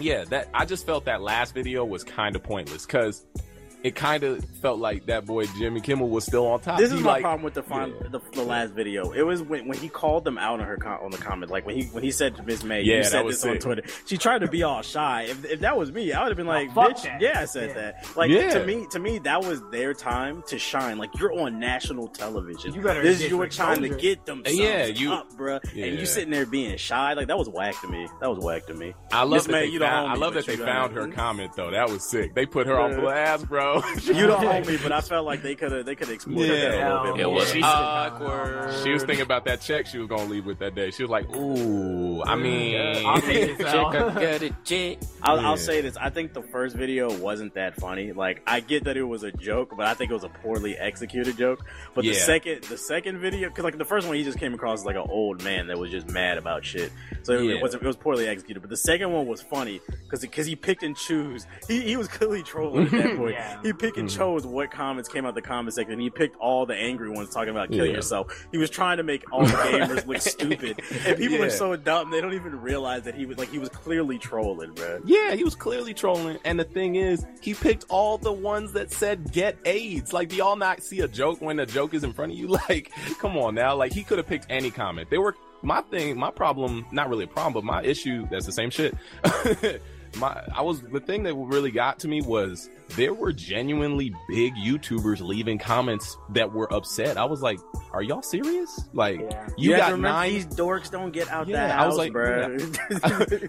yeah, 0.00 0.24
that 0.24 0.48
I 0.54 0.64
just 0.64 0.84
felt 0.86 1.04
that 1.04 1.22
last 1.22 1.54
video 1.54 1.84
was 1.84 2.02
kind 2.04 2.34
of 2.34 2.42
pointless 2.42 2.84
because 2.84 3.24
it 3.84 3.94
kind 3.94 4.24
of 4.24 4.44
felt 4.60 4.78
like 4.80 5.06
that 5.06 5.24
boy 5.24 5.46
Jimmy 5.58 5.80
Kimmel 5.80 6.08
was 6.08 6.24
still 6.24 6.46
on 6.48 6.60
top. 6.60 6.78
This 6.78 6.90
He, 6.90 6.96
is 6.98 7.02
my 7.04 7.12
like, 7.12 7.22
problem 7.22 7.42
with 7.44 7.54
the, 7.54 7.62
fin- 7.62 7.94
the 8.10 8.20
the 8.32 8.42
last 8.42 8.72
video. 8.72 9.12
It 9.12 9.22
was 9.22 9.40
when, 9.42 9.68
when 9.68 9.78
he 9.78 9.88
called 9.88 10.24
them 10.24 10.36
out 10.36 10.58
on 10.60 10.66
her 10.66 10.76
com- 10.76 11.00
on 11.02 11.10
the 11.12 11.18
comment, 11.18 11.50
like 11.52 11.64
when 11.64 11.76
he 11.76 11.84
when 11.86 12.02
he 12.02 12.10
said 12.10 12.34
to 12.36 12.42
Miss 12.42 12.64
May, 12.64 12.82
Yeah, 12.82 12.96
"You 12.96 13.02
that 13.04 13.10
said 13.10 13.24
was 13.24 13.40
this 13.42 13.50
on. 13.52 13.58
Twitter." 13.58 13.82
She 14.06 14.16
tried 14.18 14.40
to 14.40 14.48
be 14.48 14.62
all 14.64 14.82
shy. 14.82 15.26
If, 15.28 15.44
if 15.44 15.60
that 15.60 15.76
was 15.78 15.92
me, 15.92 16.12
I 16.12 16.22
would 16.22 16.28
have 16.30 16.36
been 16.36 16.46
like, 16.46 16.70
oh, 16.70 16.74
fuck 16.74 16.96
"Bitch, 16.96 17.02
that." 17.04 17.20
yeah, 17.20 17.40
I 17.40 17.44
said 17.44 17.68
Yeah. 17.70 17.74
that." 17.74 18.16
Like 18.16 18.30
Yeah. 18.30 18.54
to 18.58 18.64
me, 18.66 18.86
to 18.90 18.98
me, 18.98 19.18
that 19.20 19.44
was 19.44 19.62
their 19.70 19.94
time 19.94 20.42
to 20.48 20.58
shine. 20.58 20.98
Like 20.98 21.10
you're 21.18 21.32
on 21.38 21.60
national 21.60 22.08
television. 22.08 22.74
You 22.74 22.82
better 22.82 23.02
this 23.02 23.20
is 23.20 23.30
your 23.30 23.46
time 23.46 23.82
to 23.82 23.88
get 23.90 24.26
them. 24.26 24.42
Uh, 24.46 24.50
yeah, 24.50 24.86
you- 24.86 25.12
up, 25.12 25.32
bruh. 25.34 25.62
And 25.72 25.98
you 25.98 26.04
sitting 26.06 26.30
there 26.30 26.46
being 26.46 26.76
shy. 26.78 27.12
Like 27.14 27.28
that 27.28 27.38
was 27.38 27.48
whack 27.48 27.80
to 27.82 27.88
me. 27.88 28.08
That 28.20 28.28
was 28.28 28.44
whack 28.44 28.66
to 28.66 28.74
me. 28.74 28.94
I 29.12 29.20
love 29.22 29.30
Miss 29.30 29.44
that 29.46 29.52
May, 29.52 29.60
they 29.66 29.72
you 29.72 29.78
found, 29.80 30.10
I 30.10 30.14
love 30.14 30.34
that 30.34 30.46
they 30.46 30.56
found 30.56 30.94
her 30.94 31.06
comment 31.08 31.52
though. 31.56 31.70
That 31.70 31.88
was 31.88 32.02
sick. 32.08 32.34
They 32.34 32.44
put 32.44 32.66
her 32.66 32.78
on 32.78 32.98
blast, 33.00 33.48
bro. 33.48 33.67
You 34.04 34.26
the 34.26 34.64
me, 34.66 34.78
but 34.82 34.92
I 34.92 35.00
felt 35.00 35.24
like 35.26 35.42
they 35.42 35.54
could 35.54 35.72
have 35.72 35.84
they 35.86 35.94
could 35.94 36.08
have 36.08 36.14
exploited 36.14 36.50
Yeah. 36.50 36.68
that 36.70 36.90
a 36.90 36.94
little 37.02 37.12
bit 37.16 37.20
It 37.22 37.26
more. 37.26 37.34
was 37.36 37.50
She's- 37.52 37.64
uh, 37.64 38.10
awkward. 38.12 38.74
She 38.82 38.90
was 38.92 39.02
thinking 39.04 39.22
about 39.22 39.44
that 39.46 39.60
check 39.60 39.86
she 39.86 39.98
was 39.98 40.08
gonna 40.08 40.24
leave 40.24 40.46
with 40.46 40.58
that 40.60 40.74
day. 40.74 40.90
She 40.90 41.02
was 41.02 41.10
like, 41.10 41.28
"Ooh, 41.34 42.22
I 42.24 42.36
mean, 42.36 43.06
I'll 43.06 43.20
take 43.20 43.50
it, 43.50 43.66
Sal. 43.66 43.92
Check, 43.92 44.42
I 44.42 44.50
check. 44.64 44.98
I'll, 45.22 45.40
I'll 45.40 45.56
say 45.56 45.80
this. 45.80 45.96
I 45.96 46.10
think 46.10 46.32
the 46.34 46.42
first 46.42 46.76
video 46.76 47.16
wasn't 47.18 47.54
that 47.54 47.76
funny. 47.80 48.12
Like, 48.12 48.42
I 48.46 48.60
get 48.60 48.84
that 48.84 48.96
it 48.96 49.02
was 49.02 49.22
a 49.22 49.32
joke, 49.32 49.74
but 49.76 49.86
I 49.86 49.94
think 49.94 50.10
it 50.10 50.14
was 50.14 50.24
a 50.24 50.28
poorly 50.28 50.76
executed 50.76 51.36
joke. 51.36 51.64
But 51.94 52.02
the 52.02 52.08
Yeah. 52.12 52.18
second, 52.20 52.64
the 52.64 52.76
second 52.78 53.18
video, 53.18 53.48
because 53.48 53.64
like 53.64 53.78
the 53.78 53.84
first 53.84 54.06
one, 54.06 54.16
he 54.16 54.24
just 54.24 54.38
came 54.38 54.54
across 54.54 54.80
as 54.80 54.84
like 54.86 54.96
an 54.96 55.06
old 55.08 55.42
man 55.44 55.66
that 55.68 55.78
was 55.78 55.90
just 55.90 56.08
mad 56.08 56.38
about 56.38 56.64
shit. 56.64 56.92
So 57.28 57.34
it, 57.34 57.44
Yeah. 57.44 57.54
it 57.56 57.62
was 57.62 57.74
it 57.74 57.82
was 57.82 57.96
poorly 57.96 58.26
executed. 58.26 58.60
But 58.60 58.70
the 58.70 58.76
second 58.76 59.12
one 59.12 59.26
was 59.26 59.40
funny 59.42 59.80
because 60.04 60.20
because 60.22 60.46
he 60.46 60.56
picked 60.56 60.82
and 60.82 60.96
chose. 60.96 61.46
He 61.68 61.80
he 61.82 61.96
was 61.96 62.08
clearly 62.16 62.42
trolling 62.42 62.86
at 62.86 62.90
that 62.92 63.16
point. 63.16 63.34
Yeah. 63.34 63.60
He 63.62 63.72
picked 63.72 63.96
and 63.98 64.08
Mhm. 64.08 64.16
chose 64.16 64.46
what 64.46 64.70
comments 64.70 65.08
came 65.08 65.26
out 65.26 65.34
the 65.34 65.42
comment 65.42 65.74
section. 65.74 65.92
And 65.92 66.02
he 66.02 66.10
picked 66.10 66.36
all 66.36 66.66
the 66.66 66.74
angry 66.74 67.10
ones 67.10 67.30
talking 67.32 67.50
about 67.50 67.70
kill 67.70 67.86
Yeah. 67.86 67.92
yourself. 67.92 68.46
He 68.50 68.58
was 68.58 68.70
trying 68.70 68.96
to 68.96 69.02
make 69.02 69.30
all 69.32 69.44
the 69.44 69.52
gamers 69.52 70.06
look 70.06 70.20
stupid, 70.34 70.80
and 71.06 71.16
people 71.18 71.38
Yeah. 71.38 71.44
are 71.44 71.50
so 71.50 71.76
dumb 71.76 72.10
they 72.10 72.20
don't 72.20 72.34
even 72.34 72.60
realize 72.60 73.02
that 73.04 73.14
he 73.14 73.26
was 73.26 73.38
like 73.38 73.50
he 73.50 73.58
was 73.58 73.68
clearly 73.68 74.18
trolling, 74.18 74.72
bro. 74.72 75.00
Yeah, 75.04 75.34
he 75.34 75.44
was 75.44 75.54
clearly 75.54 75.94
trolling. 75.94 76.38
And 76.44 76.58
the 76.58 76.64
thing 76.64 76.96
is, 76.96 77.26
he 77.40 77.54
picked 77.54 77.84
all 77.88 78.16
the 78.18 78.32
ones 78.32 78.72
that 78.72 78.90
said 78.92 79.32
get 79.32 79.56
AIDS. 79.64 80.12
Like, 80.12 80.30
do 80.30 80.36
y'all 80.36 80.56
not 80.56 80.82
see 80.82 81.00
a 81.00 81.08
joke 81.08 81.40
when 81.40 81.58
a 81.60 81.66
joke 81.66 81.92
is 81.94 82.04
in 82.04 82.12
front 82.12 82.32
of 82.32 82.38
you? 82.38 82.48
Like, 82.68 82.90
come 83.18 83.36
on 83.36 83.54
now. 83.54 83.74
Like, 83.76 83.92
he 83.92 84.02
could 84.02 84.18
have 84.18 84.26
picked 84.26 84.46
any 84.50 84.70
comment. 84.70 85.10
They 85.10 85.18
were, 85.18 85.34
my 85.62 85.80
thing, 85.82 86.18
my 86.18 86.30
problem, 86.30 86.86
not 86.92 87.08
really 87.08 87.24
a 87.24 87.28
problem, 87.28 87.54
but 87.54 87.64
my 87.64 87.82
issue, 87.82 88.26
that's 88.30 88.46
the 88.46 88.52
same 88.52 88.70
shit. 88.70 88.94
my, 90.18 90.42
I 90.54 90.62
was, 90.62 90.82
the 90.82 91.00
thing 91.00 91.22
that 91.24 91.34
really 91.34 91.70
got 91.70 91.98
to 92.00 92.08
me 92.08 92.22
was 92.22 92.70
there 92.96 93.12
were 93.14 93.32
genuinely 93.32 94.14
big 94.28 94.54
YouTubers 94.54 95.20
leaving 95.20 95.58
comments 95.58 96.16
that 96.30 96.52
were 96.52 96.72
upset. 96.72 97.16
I 97.16 97.24
was 97.24 97.42
like, 97.42 97.58
are 97.92 98.02
y'all 98.02 98.22
serious? 98.22 98.80
Like, 98.92 99.20
Yeah. 99.20 99.48
you 99.56 99.70
have 99.72 99.80
got 99.80 99.88
to 99.90 99.96
nine 99.96 100.32
these 100.32 100.46
dorks 100.46 100.90
don't 100.90 101.10
get 101.12 101.28
out 101.30 101.48
Yeah, 101.48 101.66
that 101.68 101.70
I 101.78 101.82
house, 101.84 101.88
was 101.90 101.98
like, 101.98 102.12
bro. 102.12 102.56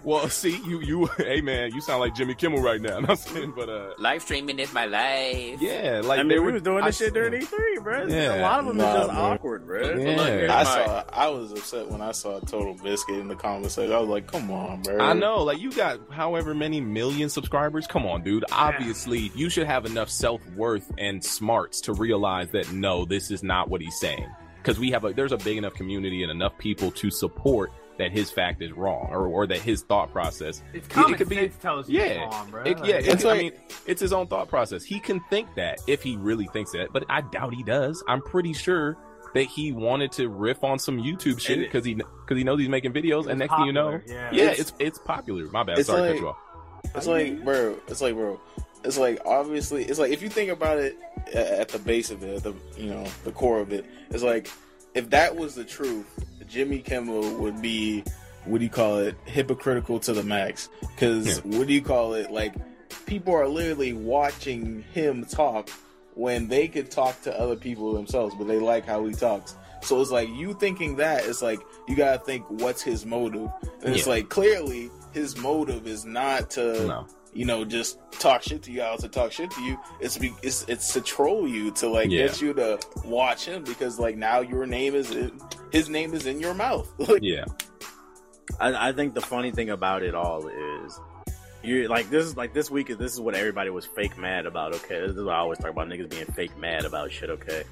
well, 0.04 0.28
see, 0.28 0.56
you, 0.66 0.80
you, 0.80 1.06
hey 1.18 1.40
man, 1.40 1.72
you 1.74 1.80
sound 1.80 2.00
like 2.00 2.14
Jimmy 2.14 2.34
Kimmel 2.34 2.62
right 2.62 2.80
now. 2.80 2.96
I'm 3.08 3.16
saying, 3.16 3.52
but 3.56 3.68
uh, 3.68 3.94
Live 3.98 4.22
streaming 4.22 4.58
is 4.58 4.72
my 4.72 4.86
life. 4.86 5.60
yeah, 5.60 6.00
like 6.04 6.20
I 6.20 6.22
they 6.22 6.28
mean, 6.28 6.38
we 6.40 6.46
were 6.46 6.52
was 6.52 6.62
doing 6.62 6.82
I- 6.82 6.86
this 6.88 6.98
shit 6.98 7.14
during 7.14 7.32
E3, 7.40 7.82
bro. 7.82 8.06
Yeah. 8.06 8.40
A 8.40 8.42
lot 8.42 8.60
of 8.60 8.66
them 8.66 8.76
Nah, 8.78 8.92
is 8.92 8.98
just 9.00 9.10
bro. 9.10 9.20
awkward, 9.22 9.66
bro. 9.66 9.80
Look, 9.82 9.98
Yeah. 9.98 10.26
here's 10.26 10.50
I 10.50 10.62
my- 10.64 10.64
saw. 10.64 11.04
I 11.12 11.28
was 11.28 11.52
upset 11.52 11.88
when 11.90 12.00
I 12.00 12.12
saw 12.12 12.40
Total 12.40 12.74
Biscuit 12.74 13.16
in 13.18 13.28
the 13.28 13.36
comment 13.36 13.70
section. 13.70 13.92
I 13.92 13.98
was 13.98 14.08
like, 14.08 14.26
"Come 14.26 14.50
on, 14.50 14.82
bro." 14.82 14.98
I 15.00 15.12
know, 15.12 15.42
like 15.42 15.58
you 15.60 15.72
got 15.72 16.00
however 16.10 16.54
many 16.54 16.80
million 16.80 17.28
subscribers. 17.28 17.86
Come 17.86 18.06
on, 18.06 18.22
dude. 18.22 18.44
Obviously, 18.52 19.29
you 19.34 19.48
should 19.50 19.66
have 19.66 19.86
enough 19.86 20.08
self 20.10 20.40
worth 20.56 20.90
and 20.98 21.24
smarts 21.24 21.80
to 21.82 21.92
realize 21.92 22.48
that 22.50 22.72
no, 22.72 23.04
this 23.04 23.30
is 23.30 23.42
not 23.42 23.68
what 23.68 23.80
he's 23.80 23.98
saying. 24.00 24.26
Because 24.56 24.78
we 24.78 24.90
have 24.90 25.04
a 25.04 25.12
there's 25.12 25.32
a 25.32 25.38
big 25.38 25.56
enough 25.56 25.74
community 25.74 26.22
and 26.22 26.30
enough 26.30 26.56
people 26.58 26.90
to 26.92 27.10
support 27.10 27.70
that 27.98 28.12
his 28.12 28.30
fact 28.30 28.62
is 28.62 28.72
wrong 28.72 29.08
or, 29.10 29.26
or 29.26 29.46
that 29.46 29.58
his 29.58 29.82
thought 29.82 30.10
process 30.10 30.62
It's 30.72 30.86
it 30.86 30.90
common 30.90 31.18
could 31.18 31.28
be- 31.28 31.48
tells 31.60 31.88
you 31.88 32.00
yeah, 32.00 32.04
it's 32.06 32.34
wrong, 32.34 32.50
bro. 32.50 32.62
It, 32.62 32.78
yeah, 32.78 32.82
Like, 32.82 32.94
it's 33.04 33.08
It's 33.08 33.24
I 33.24 33.28
like- 33.28 33.38
mean, 33.40 33.52
it's 33.86 34.00
his 34.00 34.12
own 34.14 34.26
thought 34.26 34.48
process. 34.48 34.84
He 34.84 35.00
can 35.00 35.20
think 35.28 35.54
that 35.56 35.80
if 35.86 36.02
he 36.02 36.16
really 36.16 36.46
thinks 36.46 36.72
that, 36.72 36.92
but 36.92 37.04
I 37.10 37.20
doubt 37.20 37.52
he 37.54 37.62
does. 37.62 38.02
I'm 38.08 38.22
pretty 38.22 38.52
sure 38.54 38.96
that 39.34 39.42
he 39.44 39.72
wanted 39.72 40.12
to 40.12 40.28
riff 40.28 40.64
on 40.64 40.78
some 40.78 40.98
YouTube 40.98 41.40
shit 41.40 41.58
because 41.60 41.84
he 41.84 41.94
because 41.94 42.36
he 42.36 42.42
knows 42.44 42.58
he's 42.58 42.68
making 42.70 42.92
videos, 42.92 43.22
and 43.28 43.32
It's 43.32 43.38
next 43.50 43.54
thing 43.56 43.66
you 43.66 43.72
know, 43.72 44.00
yeah. 44.06 44.30
yeah, 44.32 44.42
It's- 44.44 44.58
it's 44.60 44.72
it's 44.78 44.98
popular. 44.98 45.44
My 45.50 45.62
bad. 45.62 45.78
it's 45.78 45.86
Sorry 45.88 46.00
to 46.00 46.06
like- 46.08 46.14
cut 46.16 46.20
you 46.22 46.28
off. 46.28 46.36
It's 46.96 47.06
like, 47.06 47.44
bro. 47.44 47.76
It's 47.88 48.00
like, 48.00 48.14
bro. 48.14 48.40
It's 48.84 48.98
like 48.98 49.20
obviously. 49.26 49.84
It's 49.84 49.98
like 49.98 50.12
if 50.12 50.22
you 50.22 50.28
think 50.28 50.50
about 50.50 50.78
it 50.78 50.96
at 51.34 51.68
the 51.68 51.78
base 51.78 52.10
of 52.10 52.22
it, 52.22 52.42
the 52.42 52.54
you 52.76 52.90
know 52.90 53.04
the 53.24 53.32
core 53.32 53.60
of 53.60 53.72
it, 53.72 53.84
it's 54.10 54.22
like 54.22 54.50
if 54.94 55.10
that 55.10 55.36
was 55.36 55.54
the 55.54 55.64
truth, 55.64 56.06
Jimmy 56.48 56.80
Kimmel 56.80 57.38
would 57.38 57.60
be 57.60 58.02
what 58.44 58.58
do 58.58 58.64
you 58.64 58.70
call 58.70 58.98
it? 58.98 59.16
Hypocritical 59.24 60.00
to 60.00 60.12
the 60.12 60.22
max. 60.22 60.68
Because 60.80 61.44
what 61.44 61.66
do 61.66 61.74
you 61.74 61.82
call 61.82 62.14
it? 62.14 62.30
Like 62.30 62.54
people 63.06 63.34
are 63.34 63.48
literally 63.48 63.92
watching 63.92 64.82
him 64.94 65.24
talk 65.24 65.68
when 66.14 66.48
they 66.48 66.68
could 66.68 66.90
talk 66.90 67.20
to 67.22 67.38
other 67.38 67.56
people 67.56 67.92
themselves, 67.92 68.34
but 68.34 68.46
they 68.46 68.58
like 68.58 68.86
how 68.86 69.04
he 69.04 69.14
talks. 69.14 69.56
So 69.82 70.00
it's 70.00 70.10
like 70.10 70.28
you 70.28 70.54
thinking 70.54 70.96
that 70.96 71.24
it's 71.26 71.42
like 71.42 71.60
you 71.88 71.96
gotta 71.96 72.18
think 72.18 72.44
what's 72.48 72.82
his 72.82 73.06
motive, 73.06 73.50
and 73.84 73.94
it's 73.94 74.06
like 74.06 74.28
clearly 74.28 74.90
his 75.12 75.36
motive 75.36 75.86
is 75.86 76.04
not 76.04 76.50
to 76.50 76.86
No. 76.86 77.06
You 77.32 77.44
know 77.44 77.64
just 77.64 77.98
talk 78.12 78.42
shit 78.42 78.62
to 78.64 78.72
you 78.72 78.82
out 78.82 78.98
to 79.00 79.08
talk 79.08 79.32
shit 79.32 79.50
to 79.52 79.62
you. 79.62 79.78
It's 80.00 80.18
be, 80.18 80.32
it's 80.42 80.64
it's 80.68 80.92
to 80.94 81.00
troll 81.00 81.46
you 81.46 81.70
to 81.72 81.88
like 81.88 82.10
Yeah. 82.10 82.26
get 82.26 82.40
you 82.40 82.52
to 82.54 82.78
watch 83.04 83.44
him 83.44 83.62
because 83.64 83.98
like 83.98 84.16
now 84.16 84.40
your 84.40 84.66
name 84.66 84.94
is 84.94 85.10
in, 85.12 85.38
his 85.72 85.88
name 85.88 86.12
is 86.14 86.26
in 86.26 86.40
your 86.40 86.54
mouth. 86.54 86.88
Like, 86.98 87.20
Yeah, 87.22 87.44
I, 88.58 88.88
I 88.88 88.92
think 88.92 89.14
the 89.14 89.20
funny 89.20 89.50
thing 89.52 89.70
about 89.70 90.02
it 90.02 90.14
all 90.14 90.48
is 90.48 91.00
you 91.62 91.88
like 91.88 92.10
this 92.10 92.24
is 92.24 92.36
like 92.36 92.52
this 92.54 92.70
week 92.70 92.90
is 92.90 92.96
this 92.96 93.12
is 93.12 93.20
what 93.20 93.34
everybody 93.34 93.70
was 93.70 93.86
fake 93.86 94.16
mad 94.18 94.46
about. 94.46 94.74
Okay, 94.74 95.00
this 95.00 95.12
is 95.16 95.22
what 95.22 95.34
I 95.34 95.38
always 95.38 95.58
talk 95.58 95.70
about 95.70 95.88
niggas 95.88 96.10
being 96.10 96.24
fake 96.26 96.56
mad 96.58 96.84
about 96.84 97.12
shit. 97.12 97.30
Okay, 97.30 97.62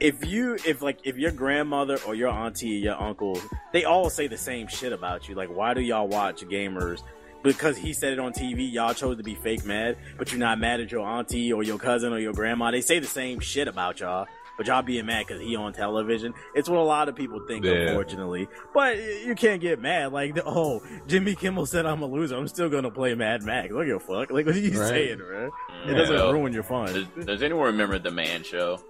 if 0.00 0.26
you 0.26 0.54
if 0.66 0.82
like 0.82 0.98
if 1.04 1.16
your 1.16 1.30
grandmother 1.30 1.98
or 2.06 2.14
your 2.14 2.28
auntie 2.28 2.76
or 2.76 2.80
your 2.80 3.00
uncle 3.00 3.40
they 3.72 3.84
all 3.84 4.10
say 4.10 4.26
the 4.26 4.36
same 4.36 4.66
shit 4.66 4.92
about 4.92 5.28
you. 5.28 5.34
Like, 5.36 5.48
why 5.48 5.74
do 5.74 5.80
y'all 5.80 6.08
watch 6.08 6.42
gamers? 6.42 7.02
Because 7.42 7.76
he 7.76 7.92
said 7.92 8.12
it 8.12 8.18
on 8.18 8.32
TV, 8.32 8.70
y'all 8.70 8.92
chose 8.94 9.16
to 9.16 9.22
be 9.22 9.34
fake 9.34 9.64
mad, 9.64 9.96
but 10.18 10.30
you're 10.30 10.38
not 10.40 10.58
mad 10.58 10.80
at 10.80 10.92
your 10.92 11.06
auntie 11.06 11.52
or 11.52 11.62
your 11.62 11.78
cousin 11.78 12.12
or 12.12 12.18
your 12.18 12.32
grandma. 12.34 12.70
They 12.70 12.80
say 12.82 12.98
the 12.98 13.06
same 13.06 13.40
shit 13.40 13.66
about 13.66 14.00
y'all, 14.00 14.26
but 14.58 14.66
y'all 14.66 14.82
being 14.82 15.06
mad 15.06 15.26
because 15.26 15.42
he 15.42 15.56
on 15.56 15.72
television. 15.72 16.34
It's 16.54 16.68
what 16.68 16.78
a 16.78 16.82
lot 16.82 17.08
of 17.08 17.16
people 17.16 17.40
think, 17.48 17.64
Yeah. 17.64 17.72
unfortunately. 17.72 18.46
But 18.74 18.98
you 18.98 19.34
can't 19.34 19.60
get 19.62 19.80
mad. 19.80 20.12
Like, 20.12 20.38
oh, 20.44 20.82
Jimmy 21.06 21.34
Kimmel 21.34 21.64
said 21.64 21.86
I'm 21.86 22.02
a 22.02 22.06
loser. 22.06 22.36
I'm 22.36 22.46
still 22.48 22.68
gonna 22.68 22.90
play 22.90 23.14
Mad 23.14 23.42
Max. 23.42 23.72
Look 23.72 23.88
at 23.88 24.02
fuck. 24.02 24.30
Like, 24.30 24.44
what 24.44 24.54
are 24.54 24.58
you 24.58 24.78
Right. 24.78 24.88
saying, 24.88 25.18
bro? 25.18 25.46
It 25.46 25.52
Yeah. 25.86 25.94
doesn't 25.94 26.34
ruin 26.34 26.52
your 26.52 26.62
fun. 26.62 26.92
Does, 27.16 27.24
does 27.26 27.42
anyone 27.42 27.64
remember 27.66 27.98
the 27.98 28.10
Man 28.10 28.42
Show? 28.42 28.80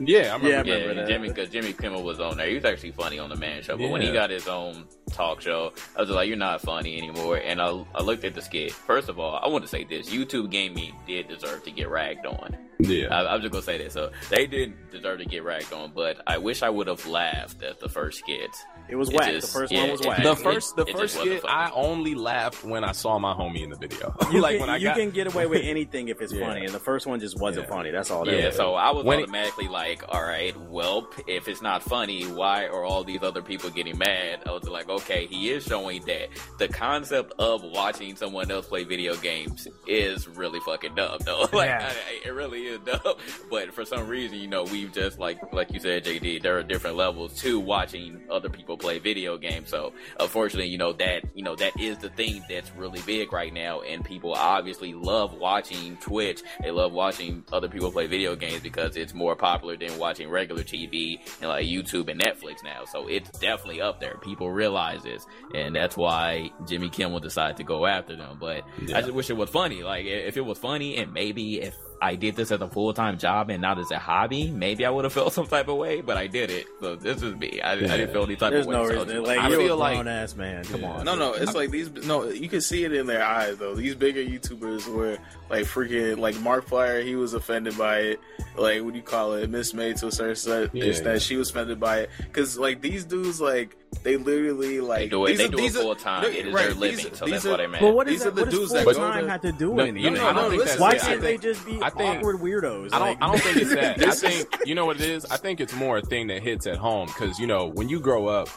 Yeah, 0.00 0.32
I 0.32 0.36
remember. 0.36 0.48
Yeah, 0.48 0.60
I 0.60 0.62
that. 0.62 0.70
remember 0.70 0.88
yeah, 0.88 0.94
that. 0.94 1.08
Jimmy, 1.08 1.28
because 1.28 1.48
Jimmy 1.50 1.72
Kimmel 1.72 2.02
was 2.02 2.20
on 2.20 2.36
there. 2.36 2.48
He 2.48 2.54
was 2.54 2.64
actually 2.64 2.92
funny 2.92 3.18
on 3.18 3.28
the 3.28 3.36
Man 3.36 3.62
Show, 3.62 3.76
but 3.76 3.90
when 3.90 4.00
he 4.00 4.10
got 4.12 4.30
his 4.30 4.48
own 4.48 4.84
talk 5.12 5.40
show, 5.40 5.72
I 5.96 6.00
was 6.00 6.10
like, 6.10 6.28
"You're 6.28 6.36
not 6.36 6.60
funny 6.60 6.96
anymore." 6.98 7.36
And 7.36 7.60
I, 7.60 7.84
I 7.94 8.02
looked 8.02 8.24
at 8.24 8.34
the 8.34 8.42
skit. 8.42 8.72
First 8.72 9.08
of 9.08 9.18
all, 9.18 9.40
I 9.42 9.48
want 9.48 9.62
to 9.64 9.68
say 9.68 9.84
this: 9.84 10.10
YouTube 10.10 10.50
Gaming 10.50 10.94
did 11.06 11.28
deserve 11.28 11.64
to 11.64 11.70
get 11.70 11.88
ragged 11.88 12.26
on. 12.26 12.56
Yeah, 12.80 13.08
I, 13.14 13.34
I'm 13.34 13.40
just 13.40 13.52
gonna 13.52 13.62
say 13.62 13.78
that. 13.78 13.92
So 13.92 14.10
they 14.30 14.46
didn't 14.46 14.90
deserve 14.90 15.18
to 15.20 15.24
get 15.24 15.44
ragged 15.44 15.72
on, 15.72 15.92
but 15.94 16.20
I 16.26 16.38
wish 16.38 16.62
I 16.62 16.70
would 16.70 16.86
have 16.86 17.06
laughed 17.06 17.62
at 17.62 17.80
the 17.80 17.88
first 17.88 18.18
skit. 18.20 18.50
It 18.88 18.96
was 18.96 19.08
It 19.10 19.16
whack. 19.16 19.30
just- 19.32 19.52
the 19.52 19.58
first 19.60 19.72
yeah, 19.72 19.82
one 19.82 19.90
was 19.92 20.00
it- 20.00 20.06
whack. 20.08 20.22
the 20.22 20.36
first 20.36 20.76
the 20.76 20.82
it 20.84 20.96
first 20.96 21.14
skit. 21.16 21.44
I 21.46 21.70
only 21.74 22.14
laughed 22.14 22.64
when 22.64 22.82
I 22.82 22.92
saw 22.92 23.18
my 23.18 23.32
homie 23.34 23.62
in 23.62 23.70
the 23.70 23.76
video. 23.76 24.14
you 24.32 24.40
like 24.40 24.52
can, 24.58 24.60
when 24.62 24.70
I 24.70 24.76
you 24.78 24.84
got 24.88 24.96
can 24.96 25.10
get 25.10 25.26
away 25.32 25.46
with 25.46 25.62
anything 25.62 26.08
if 26.08 26.20
it's 26.20 26.32
Yeah. 26.40 26.46
funny, 26.46 26.64
and 26.64 26.74
the 26.74 26.80
first 26.80 27.06
one 27.06 27.20
just 27.20 27.38
wasn't 27.38 27.66
Yeah. 27.68 27.74
funny. 27.74 27.90
That's 27.90 28.10
all. 28.10 28.24
That 28.24 28.32
Yeah, 28.36 28.48
is. 28.48 28.56
so 28.56 28.74
I 28.74 28.90
was 28.90 29.04
When 29.04 29.20
it- 29.20 29.22
automatically 29.24 29.68
like, 29.68 30.02
all 30.08 30.22
right, 30.22 30.56
well, 30.68 31.08
if 31.28 31.46
it's 31.48 31.62
not 31.62 31.82
funny, 31.82 32.24
why 32.24 32.66
are 32.66 32.84
all 32.84 33.04
these 33.04 33.22
other 33.22 33.42
people 33.42 33.70
getting 33.70 33.98
mad? 33.98 34.40
I 34.46 34.50
was 34.52 34.64
like, 34.68 34.88
okay, 34.88 35.26
he 35.26 35.50
is 35.50 35.64
showing 35.64 36.02
that 36.06 36.28
the 36.58 36.66
concept 36.68 37.32
of 37.38 37.62
watching 37.62 38.16
someone 38.16 38.50
else 38.50 38.66
play 38.66 38.84
video 38.84 39.14
games 39.16 39.68
is 39.86 40.26
really 40.28 40.60
fucking 40.60 40.94
dumb, 40.94 41.18
though. 41.24 41.40
like, 41.52 41.68
Yeah. 41.68 41.92
I- 41.92 42.28
it 42.28 42.30
really 42.32 42.66
is 42.66 42.69
dumb. 42.78 43.14
But 43.50 43.74
for 43.74 43.84
some 43.84 44.06
reason, 44.08 44.38
you 44.38 44.48
know, 44.48 44.64
we've 44.64 44.92
just 44.92 45.18
like, 45.18 45.52
like 45.52 45.72
you 45.72 45.80
said, 45.80 46.04
JD, 46.04 46.42
there 46.42 46.58
are 46.58 46.62
different 46.62 46.96
levels 46.96 47.40
to 47.40 47.58
watching 47.58 48.20
other 48.30 48.48
people 48.48 48.76
play 48.76 48.98
video 48.98 49.36
games. 49.36 49.68
So, 49.68 49.92
unfortunately, 50.18 50.68
you 50.68 50.78
know 50.78 50.92
that, 50.94 51.24
you 51.34 51.42
know, 51.42 51.56
that 51.56 51.78
is 51.78 51.98
the 51.98 52.10
thing 52.10 52.42
that's 52.48 52.70
really 52.76 53.00
big 53.02 53.32
right 53.32 53.52
now, 53.52 53.80
and 53.80 54.04
people 54.04 54.32
obviously 54.34 54.94
love 54.94 55.34
watching 55.34 55.96
Twitch. 55.98 56.42
They 56.60 56.70
love 56.70 56.92
watching 56.92 57.44
other 57.52 57.68
people 57.68 57.90
play 57.90 58.06
video 58.06 58.36
games 58.36 58.60
because 58.62 58.96
it's 58.96 59.14
more 59.14 59.36
popular 59.36 59.76
than 59.76 59.98
watching 59.98 60.28
regular 60.28 60.62
TV 60.62 61.20
and 61.40 61.48
like 61.48 61.66
YouTube 61.66 62.08
and 62.10 62.20
Netflix 62.20 62.62
now. 62.62 62.84
So 62.84 63.06
it's 63.08 63.30
definitely 63.38 63.80
up 63.80 64.00
there. 64.00 64.16
People 64.18 64.50
realize 64.50 65.02
this, 65.02 65.26
and 65.54 65.74
that's 65.74 65.96
why 65.96 66.50
Jimmy 66.66 66.88
Kimmel 66.88 67.20
decided 67.20 67.56
to 67.58 67.64
go 67.64 67.86
after 67.86 68.16
them. 68.16 68.38
But 68.40 68.64
I 68.94 69.00
just 69.00 69.12
wish 69.12 69.30
it 69.30 69.36
was 69.36 69.50
funny. 69.50 69.82
Like 69.82 70.04
if 70.06 70.36
it 70.36 70.44
was 70.44 70.58
funny, 70.58 70.96
and 70.96 71.12
maybe 71.12 71.60
if 71.60 71.74
I 72.02 72.14
did 72.14 72.34
this 72.36 72.50
as 72.50 72.60
a 72.60 72.68
full 72.68 72.92
time 72.94 73.18
job 73.18 73.50
and 73.50 73.60
not 73.60 73.78
as 73.78 73.90
a 73.90 73.98
hobby, 73.98 74.50
maybe 74.50 74.84
I 74.86 74.90
would 74.90 75.04
have 75.04 75.12
felt 75.20 75.32
some 75.32 75.46
type 75.46 75.68
of 75.68 75.76
way. 75.76 76.00
But 76.00 76.16
I 76.16 76.26
did 76.26 76.50
it, 76.50 76.66
so 76.80 76.96
this 76.96 77.22
is 77.22 77.34
me. 77.36 77.60
I, 77.60 77.72
I 77.72 77.76
didn't 77.76 78.12
feel 78.12 78.24
any 78.24 78.36
type 78.36 78.52
There's 78.52 78.66
of 78.66 78.72
way. 78.72 78.76
no 78.76 78.86
so 78.86 78.92
reason. 78.92 79.08
just- 79.08 79.26
Like, 79.26 79.38
I 79.38 79.48
you're 79.48 79.60
feel 79.60 79.74
a 79.74 79.76
like- 79.76 79.94
grown 79.96 80.08
ass 80.08 80.34
man. 80.36 80.64
Come 80.64 80.84
on. 80.84 81.04
No, 81.04 81.14
no, 81.14 81.34
it's 81.34 81.54
like 81.54 81.70
these. 81.70 81.90
No, 82.06 82.28
you 82.28 82.48
can 82.48 82.60
see 82.60 82.84
it 82.84 82.92
in 82.92 83.06
their 83.06 83.24
eyes 83.24 83.58
though. 83.58 83.74
These 83.74 83.94
bigger 83.96 84.20
YouTubers 84.20 84.86
were 84.92 85.18
like 85.50 85.64
freaking 85.64 86.18
like 86.18 86.36
Markiplier. 86.36 87.04
He 87.04 87.16
was 87.16 87.34
offended 87.34 87.76
by 87.76 87.98
it. 88.00 88.20
Like 88.56 88.82
what 88.82 88.92
do 88.92 88.96
you 88.98 89.04
call 89.04 89.34
it? 89.34 89.50
Miss 89.50 89.74
May 89.74 89.92
to 89.94 90.06
a 90.06 90.12
certain 90.12 90.32
extent. 90.32 90.70
Yeah, 90.72 90.84
extent, 90.84 91.06
yeah. 91.14 91.18
she 91.18 91.36
was 91.36 91.50
offended 91.50 91.78
by 91.80 92.00
it 92.00 92.10
because 92.18 92.58
like 92.58 92.80
these 92.80 93.04
dudes 93.04 93.40
like 93.40 93.76
they 94.02 94.16
literally 94.16 94.80
like 94.80 94.98
They 95.00 95.08
do 95.08 95.24
it. 95.26 95.28
these 95.28 95.38
They 95.38 95.44
are- 95.44 95.48
do 95.48 95.56
it 95.58 95.60
these 95.60 95.76
are- 95.76 95.82
full 95.82 95.94
time. 95.96 96.24
It 96.24 96.46
is 96.46 96.54
right, 96.54 96.62
their 96.62 96.68
these- 96.70 96.78
living, 96.78 97.14
so 97.14 97.24
these 97.26 97.32
that's 97.34 97.46
are- 97.46 97.50
what 97.50 97.60
I 97.60 97.66
meant. 97.66 97.82
But 97.82 97.94
what 97.94 98.08
is 98.08 98.12
These 98.14 98.20
that? 98.22 98.28
are 98.28 98.30
the 98.32 98.40
what 98.42 98.50
does 98.50 98.58
dudes 98.58 98.70
full 98.72 98.78
that 98.78 98.84
go 99.00 99.10
time 99.12 99.28
have 99.28 99.40
to 99.42 99.52
do 99.52 99.66
No, 99.68 99.72
with 99.74 99.86
anything? 99.86 100.02
you 100.04 100.10
know, 100.10 100.22
No, 100.22 100.28
I 100.28 100.32
no, 100.32 100.40
don't 100.40 100.50
think 100.50 100.62
that's 100.64 100.80
listen, 100.80 100.82
Why 100.82 100.92
it. 100.92 101.00
Can't 101.00 101.20
they 101.20 101.36
just 101.38 101.66
be 101.66 101.78
I 101.82 101.90
think- 101.90 102.16
awkward 102.18 102.36
weirdos? 102.36 102.88
I 102.92 102.98
don't. 102.98 103.08
Like- 103.08 103.18
I 103.22 103.26
don't 103.28 103.40
think 103.40 103.56
it's 103.58 103.74
that. 103.74 104.02
I 104.06 104.10
think 104.12 104.48
you 104.66 104.74
know 104.74 104.86
what 104.86 104.96
it 105.00 105.08
is. 105.08 105.24
I 105.26 105.36
think 105.36 105.60
it's 105.60 105.74
more 105.74 105.98
a 105.98 106.02
thing 106.02 106.26
that 106.28 106.42
hits 106.42 106.66
at 106.66 106.76
home 106.76 107.06
because 107.08 107.38
you 107.38 107.46
know 107.46 107.66
when 107.66 107.88
you 107.88 108.00
grow 108.00 108.26
up, 108.26 108.48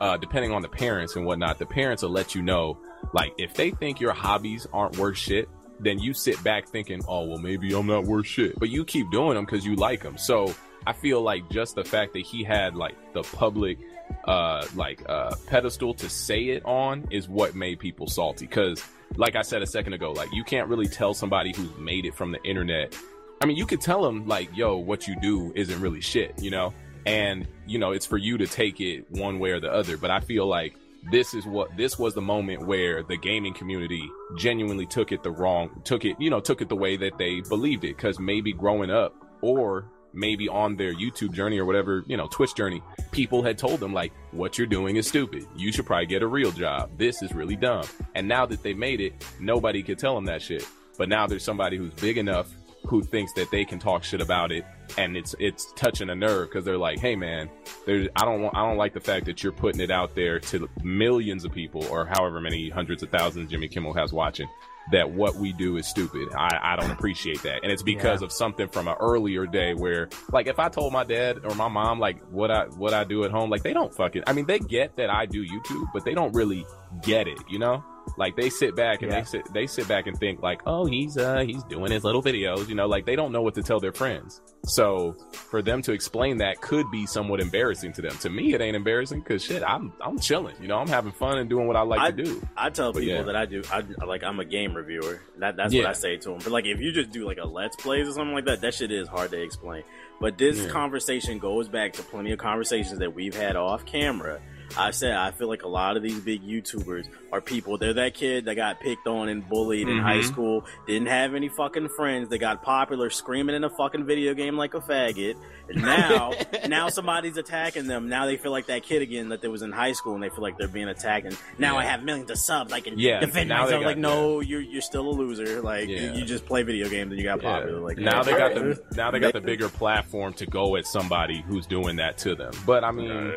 uh, 0.00 0.16
depending 0.16 0.52
on 0.52 0.62
the 0.62 0.68
parents 0.68 1.16
and 1.16 1.24
whatnot, 1.26 1.58
the 1.58 1.66
parents 1.66 2.02
will 2.02 2.10
let 2.10 2.34
you 2.34 2.42
know, 2.42 2.78
like 3.12 3.32
if 3.38 3.54
they 3.54 3.70
think 3.70 4.00
your 4.00 4.12
hobbies 4.12 4.66
aren't 4.72 4.96
worth 4.98 5.16
shit, 5.16 5.48
then 5.80 5.98
you 5.98 6.14
sit 6.14 6.42
back 6.44 6.68
thinking, 6.68 7.00
oh 7.08 7.26
well, 7.26 7.38
maybe 7.38 7.72
I'm 7.74 7.86
not 7.86 8.04
worth 8.04 8.26
shit, 8.26 8.58
but 8.58 8.68
you 8.70 8.84
keep 8.84 9.10
doing 9.10 9.34
them 9.34 9.44
because 9.44 9.64
you 9.66 9.74
like 9.76 10.02
them. 10.02 10.16
So 10.18 10.54
I 10.86 10.92
feel 10.92 11.20
like 11.22 11.48
just 11.50 11.74
the 11.74 11.84
fact 11.84 12.12
that 12.12 12.20
he 12.22 12.44
had 12.44 12.76
like 12.76 12.94
the 13.14 13.22
public 13.22 13.78
uh 14.24 14.66
like 14.74 15.02
uh 15.08 15.34
pedestal 15.46 15.94
to 15.94 16.08
say 16.08 16.48
it 16.48 16.64
on 16.64 17.06
is 17.10 17.28
what 17.28 17.54
made 17.54 17.78
people 17.78 18.06
salty. 18.06 18.46
Because 18.46 18.82
like 19.16 19.36
i 19.36 19.42
said 19.42 19.62
a 19.62 19.66
second 19.66 19.92
ago 19.92 20.10
like 20.10 20.32
you 20.32 20.42
can't 20.42 20.68
really 20.68 20.88
tell 20.88 21.14
somebody 21.14 21.52
who's 21.54 21.72
made 21.78 22.04
it 22.04 22.14
from 22.14 22.32
the 22.32 22.42
internet. 22.42 22.96
I 23.40 23.46
mean 23.46 23.56
you 23.56 23.66
could 23.66 23.80
tell 23.80 24.02
them 24.02 24.26
like 24.26 24.54
yo 24.56 24.76
what 24.76 25.06
you 25.06 25.16
do 25.20 25.52
isn't 25.54 25.80
really 25.80 26.00
shit 26.00 26.34
you 26.42 26.50
know? 26.50 26.72
And 27.06 27.46
you 27.66 27.78
know 27.78 27.92
it's 27.92 28.06
for 28.06 28.16
you 28.16 28.38
to 28.38 28.46
take 28.46 28.80
it 28.80 29.10
one 29.10 29.38
way 29.38 29.50
or 29.50 29.60
the 29.60 29.72
other. 29.72 29.96
But 29.96 30.10
i 30.10 30.20
feel 30.20 30.46
like 30.46 30.74
this 31.10 31.34
is 31.34 31.44
what 31.44 31.76
this 31.76 31.98
was 31.98 32.14
the 32.14 32.22
moment 32.22 32.66
where 32.66 33.02
the 33.02 33.16
gaming 33.16 33.52
community 33.52 34.08
genuinely 34.38 34.86
took 34.86 35.12
it 35.12 35.22
the 35.22 35.30
wrong 35.30 35.82
took 35.84 36.06
it 36.06 36.18
you 36.18 36.30
know 36.30 36.40
took 36.40 36.62
it 36.62 36.70
the 36.70 36.76
way 36.76 36.96
that 36.96 37.18
they 37.18 37.40
believed 37.42 37.84
it. 37.84 37.96
Because 37.96 38.18
maybe 38.18 38.52
growing 38.52 38.90
up 38.90 39.14
or 39.42 39.84
maybe 40.14 40.48
on 40.48 40.76
their 40.76 40.94
YouTube 40.94 41.32
journey 41.32 41.58
or 41.58 41.64
whatever, 41.64 42.04
you 42.06 42.16
know, 42.16 42.28
Twitch 42.28 42.54
journey, 42.54 42.82
people 43.10 43.42
had 43.42 43.58
told 43.58 43.80
them 43.80 43.92
like, 43.92 44.12
what 44.30 44.56
you're 44.56 44.66
doing 44.66 44.96
is 44.96 45.06
stupid. 45.06 45.46
You 45.56 45.72
should 45.72 45.86
probably 45.86 46.06
get 46.06 46.22
a 46.22 46.26
real 46.26 46.52
job. 46.52 46.90
This 46.96 47.22
is 47.22 47.34
really 47.34 47.56
dumb. 47.56 47.84
And 48.14 48.26
now 48.28 48.46
that 48.46 48.62
they 48.62 48.74
made 48.74 49.00
it, 49.00 49.14
nobody 49.40 49.82
could 49.82 49.98
tell 49.98 50.14
them 50.14 50.24
that 50.26 50.42
shit. 50.42 50.66
But 50.96 51.08
now 51.08 51.26
there's 51.26 51.44
somebody 51.44 51.76
who's 51.76 51.92
big 51.94 52.18
enough 52.18 52.54
who 52.86 53.02
thinks 53.02 53.32
that 53.32 53.50
they 53.50 53.64
can 53.64 53.78
talk 53.78 54.04
shit 54.04 54.20
about 54.20 54.52
it 54.52 54.64
and 54.98 55.16
it's 55.16 55.34
it's 55.38 55.72
touching 55.72 56.10
a 56.10 56.14
nerve 56.14 56.48
because 56.48 56.64
they're 56.64 56.78
like, 56.78 56.98
hey 56.98 57.16
man, 57.16 57.48
there's 57.86 58.08
I 58.14 58.26
don't 58.26 58.42
want 58.42 58.56
I 58.56 58.60
don't 58.60 58.76
like 58.76 58.92
the 58.92 59.00
fact 59.00 59.26
that 59.26 59.42
you're 59.42 59.52
putting 59.52 59.80
it 59.80 59.90
out 59.90 60.14
there 60.14 60.38
to 60.38 60.68
millions 60.82 61.44
of 61.44 61.52
people 61.52 61.84
or 61.86 62.04
however 62.04 62.40
many 62.40 62.68
hundreds 62.68 63.02
of 63.02 63.08
thousands 63.08 63.50
Jimmy 63.50 63.68
Kimmel 63.68 63.94
has 63.94 64.12
watching 64.12 64.48
that 64.92 65.10
what 65.10 65.36
we 65.36 65.52
do 65.52 65.76
is 65.76 65.86
stupid. 65.86 66.28
I, 66.36 66.58
I 66.62 66.76
don't 66.76 66.90
appreciate 66.90 67.42
that. 67.42 67.62
And 67.62 67.72
it's 67.72 67.82
because 67.82 68.22
of 68.22 68.32
something 68.32 68.68
from 68.68 68.88
an 68.88 68.96
earlier 69.00 69.46
day 69.46 69.74
where 69.74 70.08
like 70.32 70.46
if 70.46 70.58
I 70.58 70.68
told 70.68 70.92
my 70.92 71.04
dad 71.04 71.40
or 71.44 71.54
my 71.54 71.68
mom 71.68 71.98
like 71.98 72.22
what 72.30 72.50
I 72.50 72.64
what 72.66 72.92
I 72.92 73.04
do 73.04 73.24
at 73.24 73.30
home, 73.30 73.50
like 73.50 73.62
they 73.62 73.72
don't 73.72 73.94
fucking 73.94 74.24
I 74.26 74.32
mean 74.32 74.46
they 74.46 74.58
get 74.58 74.96
that 74.96 75.10
I 75.10 75.26
do 75.26 75.44
YouTube, 75.44 75.86
but 75.92 76.04
they 76.04 76.14
don't 76.14 76.34
really 76.34 76.66
get 77.02 77.28
it, 77.28 77.38
you 77.48 77.58
know? 77.58 77.82
Like 78.16 78.36
they 78.36 78.48
sit 78.50 78.76
back 78.76 79.02
and 79.02 79.10
Yeah. 79.10 79.20
they 79.20 79.24
sit 79.24 79.52
they 79.54 79.66
sit 79.66 79.88
back 79.88 80.06
and 80.06 80.16
think 80.18 80.40
like, 80.42 80.60
oh 80.66 80.86
he's 80.86 81.16
uh 81.16 81.40
he's 81.40 81.62
doing 81.64 81.90
his 81.90 82.04
little 82.04 82.22
videos, 82.22 82.68
you 82.68 82.74
know, 82.74 82.86
like 82.86 83.06
they 83.06 83.16
don't 83.16 83.32
know 83.32 83.42
what 83.42 83.54
to 83.54 83.62
tell 83.62 83.80
their 83.80 83.92
friends. 83.92 84.40
So 84.66 85.16
for 85.32 85.62
them 85.62 85.82
to 85.82 85.92
explain 85.92 86.38
that 86.38 86.60
could 86.60 86.90
be 86.90 87.06
somewhat 87.06 87.40
embarrassing 87.40 87.92
to 87.94 88.02
them. 88.02 88.16
To 88.18 88.30
me, 88.30 88.54
it 88.54 88.60
ain't 88.60 88.76
embarrassing 88.76 89.20
because 89.20 89.42
shit, 89.44 89.62
I'm 89.62 89.92
I'm 90.00 90.18
chilling. 90.18 90.54
You 90.60 90.68
know, 90.68 90.78
I'm 90.78 90.88
having 90.88 91.12
fun 91.12 91.38
and 91.38 91.50
doing 91.50 91.66
what 91.66 91.76
I 91.76 91.82
like 91.82 92.00
I- 92.00 92.10
to 92.12 92.22
do. 92.24 92.46
I 92.56 92.70
tell 92.70 92.92
But 92.92 93.00
people 93.00 93.16
yeah. 93.16 93.22
that 93.24 93.36
I 93.36 93.46
do, 93.46 93.62
I 93.72 93.82
like 94.04 94.22
I'm 94.22 94.38
a 94.40 94.44
game 94.44 94.74
reviewer. 94.74 95.20
That 95.38 95.56
that's 95.56 95.74
what 95.74 95.86
I 95.86 95.92
say 95.92 96.16
to 96.16 96.28
them. 96.30 96.38
But 96.38 96.52
like 96.52 96.66
if 96.66 96.80
you 96.80 96.92
just 96.92 97.10
do 97.10 97.26
like 97.26 97.38
a 97.38 97.46
let's 97.46 97.76
plays 97.76 98.08
or 98.08 98.12
something 98.12 98.34
like 98.34 98.44
that, 98.46 98.60
that 98.60 98.74
shit 98.74 98.92
is 98.92 99.08
hard 99.08 99.30
to 99.32 99.42
explain. 99.42 99.82
But 100.20 100.38
this 100.38 100.58
Yeah. 100.60 100.68
conversation 100.68 101.38
goes 101.38 101.68
back 101.68 101.94
to 101.94 102.02
plenty 102.02 102.32
of 102.32 102.38
conversations 102.38 103.00
that 103.00 103.14
we've 103.14 103.34
had 103.34 103.56
off 103.56 103.84
camera. 103.84 104.40
I 104.76 104.90
said 104.90 105.12
I 105.14 105.30
feel 105.30 105.48
like 105.48 105.62
a 105.62 105.68
lot 105.68 105.96
of 105.96 106.02
these 106.02 106.18
big 106.20 106.42
YouTubers 106.42 107.06
are 107.32 107.40
people. 107.40 107.78
They're 107.78 107.92
that 107.94 108.14
kid 108.14 108.46
that 108.46 108.54
got 108.56 108.80
picked 108.80 109.06
on 109.06 109.28
and 109.28 109.48
bullied 109.48 109.88
in 109.88 109.98
high 109.98 110.18
Mhm. 110.18 110.24
school, 110.24 110.64
didn't 110.86 111.08
have 111.08 111.34
any 111.34 111.48
fucking 111.48 111.88
friends. 111.90 112.28
They 112.28 112.38
got 112.38 112.62
popular 112.62 113.10
screaming 113.10 113.54
in 113.54 113.62
a 113.64 113.70
fucking 113.70 114.04
video 114.04 114.34
game 114.34 114.56
like 114.56 114.74
a 114.74 114.80
faggot. 114.80 115.36
And 115.68 115.82
now, 115.82 116.32
now 116.68 116.88
somebody's 116.88 117.36
attacking 117.36 117.86
them. 117.86 118.08
Now 118.08 118.26
they 118.26 118.36
feel 118.36 118.50
like 118.52 118.66
that 118.66 118.82
kid 118.82 119.02
again 119.02 119.28
that 119.30 119.40
they 119.42 119.48
was 119.48 119.62
in 119.62 119.72
high 119.72 119.92
school, 119.92 120.14
and 120.14 120.22
they 120.22 120.28
feel 120.28 120.42
like 120.42 120.58
they're 120.58 120.68
being 120.68 120.88
attacked. 120.88 121.26
And 121.26 121.36
now 121.58 121.74
Yeah. 121.74 121.78
I 121.80 121.84
have 121.84 122.02
millions 122.02 122.30
of 122.30 122.38
subs. 122.38 122.72
I 122.72 122.80
can 122.80 122.98
Yeah, 122.98 123.20
defend 123.20 123.48
now 123.48 123.62
myself. 123.64 123.82
got 123.82 123.86
Like, 123.88 123.98
no, 123.98 124.40
you're 124.40 124.60
you're 124.60 124.82
still 124.82 125.08
a 125.08 125.10
loser. 125.12 125.60
Like, 125.62 125.88
you, 125.88 126.12
you 126.14 126.24
just 126.24 126.46
play 126.46 126.62
video 126.62 126.88
games 126.88 127.10
and 127.12 127.18
you 127.18 127.24
got 127.24 127.40
popular. 127.40 127.78
Like, 127.80 127.98
now 127.98 128.22
they 128.22 128.32
got 128.32 128.54
the 128.54 128.80
now 128.96 129.10
they 129.10 129.18
got 129.20 129.32
the 129.34 129.40
bigger 129.40 129.68
platform 129.68 130.32
to 130.34 130.46
go 130.46 130.76
at 130.76 130.86
somebody 130.86 131.42
who's 131.46 131.66
doing 131.66 131.96
that 131.96 132.18
to 132.18 132.34
them. 132.34 132.52
But 132.66 132.84
I 132.84 132.90
mean, 132.90 133.32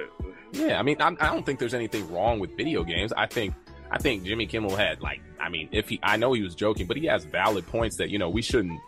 yeah, 0.52 0.80
I 0.80 0.84
mean, 0.84 1.02
I, 1.02 1.08
I 1.20 1.32
don't 1.32 1.46
think 1.46 1.60
there's 1.60 1.74
anything 1.74 2.12
wrong 2.12 2.40
with 2.40 2.56
video 2.56 2.84
games. 2.84 3.14
I 3.16 3.28
think 3.28 3.54
I 3.92 3.98
think 3.98 4.24
Jimmy 4.24 4.46
Kimmel 4.46 4.76
had 4.76 5.02
like, 5.02 5.22
I 5.40 5.50
mean, 5.50 5.70
if 5.72 5.90
he, 5.90 6.00
I 6.04 6.18
know 6.18 6.34
he 6.34 6.42
was 6.42 6.56
joking, 6.56 6.88
but 6.88 6.98
he 6.98 7.06
has 7.06 7.24
valid 7.26 7.66
points 7.68 7.98
that 7.98 8.10
you 8.10 8.20
know 8.20 8.30
we 8.30 8.42
shouldn't, 8.42 8.80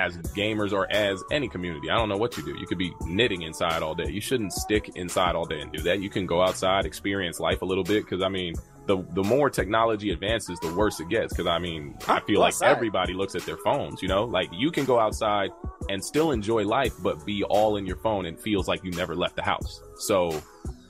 as 0.00 0.16
gamers 0.18 0.72
or 0.72 0.90
as 0.90 1.22
any 1.30 1.48
community. 1.48 1.90
I 1.90 1.96
don't 1.96 2.08
know 2.08 2.16
what 2.16 2.36
you 2.36 2.44
do. 2.44 2.58
You 2.58 2.66
could 2.66 2.78
be 2.78 2.92
knitting 3.02 3.42
inside 3.42 3.82
all 3.82 3.94
day. 3.94 4.10
You 4.10 4.20
shouldn't 4.20 4.52
stick 4.52 4.90
inside 4.96 5.34
all 5.34 5.46
day 5.46 5.60
and 5.60 5.72
do 5.72 5.80
that. 5.82 6.00
You 6.00 6.10
can 6.10 6.26
go 6.26 6.42
outside, 6.42 6.84
experience 6.86 7.40
life 7.40 7.62
a 7.62 7.64
little 7.64 7.84
bit. 7.84 8.04
Because 8.04 8.22
I 8.22 8.28
mean, 8.28 8.54
the 8.86 9.04
the 9.12 9.22
more 9.22 9.48
technology 9.50 10.10
advances, 10.10 10.58
the 10.60 10.74
worse 10.74 11.00
it 11.00 11.08
gets. 11.08 11.32
Because 11.32 11.46
I 11.46 11.58
mean, 11.58 11.96
I 12.06 12.20
feel 12.20 12.40
like 12.40 12.54
everybody 12.62 13.14
looks 13.14 13.34
at 13.34 13.42
their 13.42 13.58
phones. 13.58 14.02
You 14.02 14.08
know, 14.08 14.24
like 14.24 14.48
you 14.52 14.70
can 14.70 14.84
go 14.84 14.98
outside 14.98 15.50
and 15.88 16.04
still 16.04 16.32
enjoy 16.32 16.64
life, 16.66 16.94
but 17.02 17.24
be 17.24 17.44
all 17.44 17.76
in 17.76 17.86
your 17.86 17.96
phone 17.96 18.26
and 18.26 18.38
feels 18.38 18.68
like 18.68 18.84
you 18.84 18.90
never 18.92 19.14
left 19.14 19.36
the 19.36 19.42
house. 19.42 19.80
So 19.98 20.42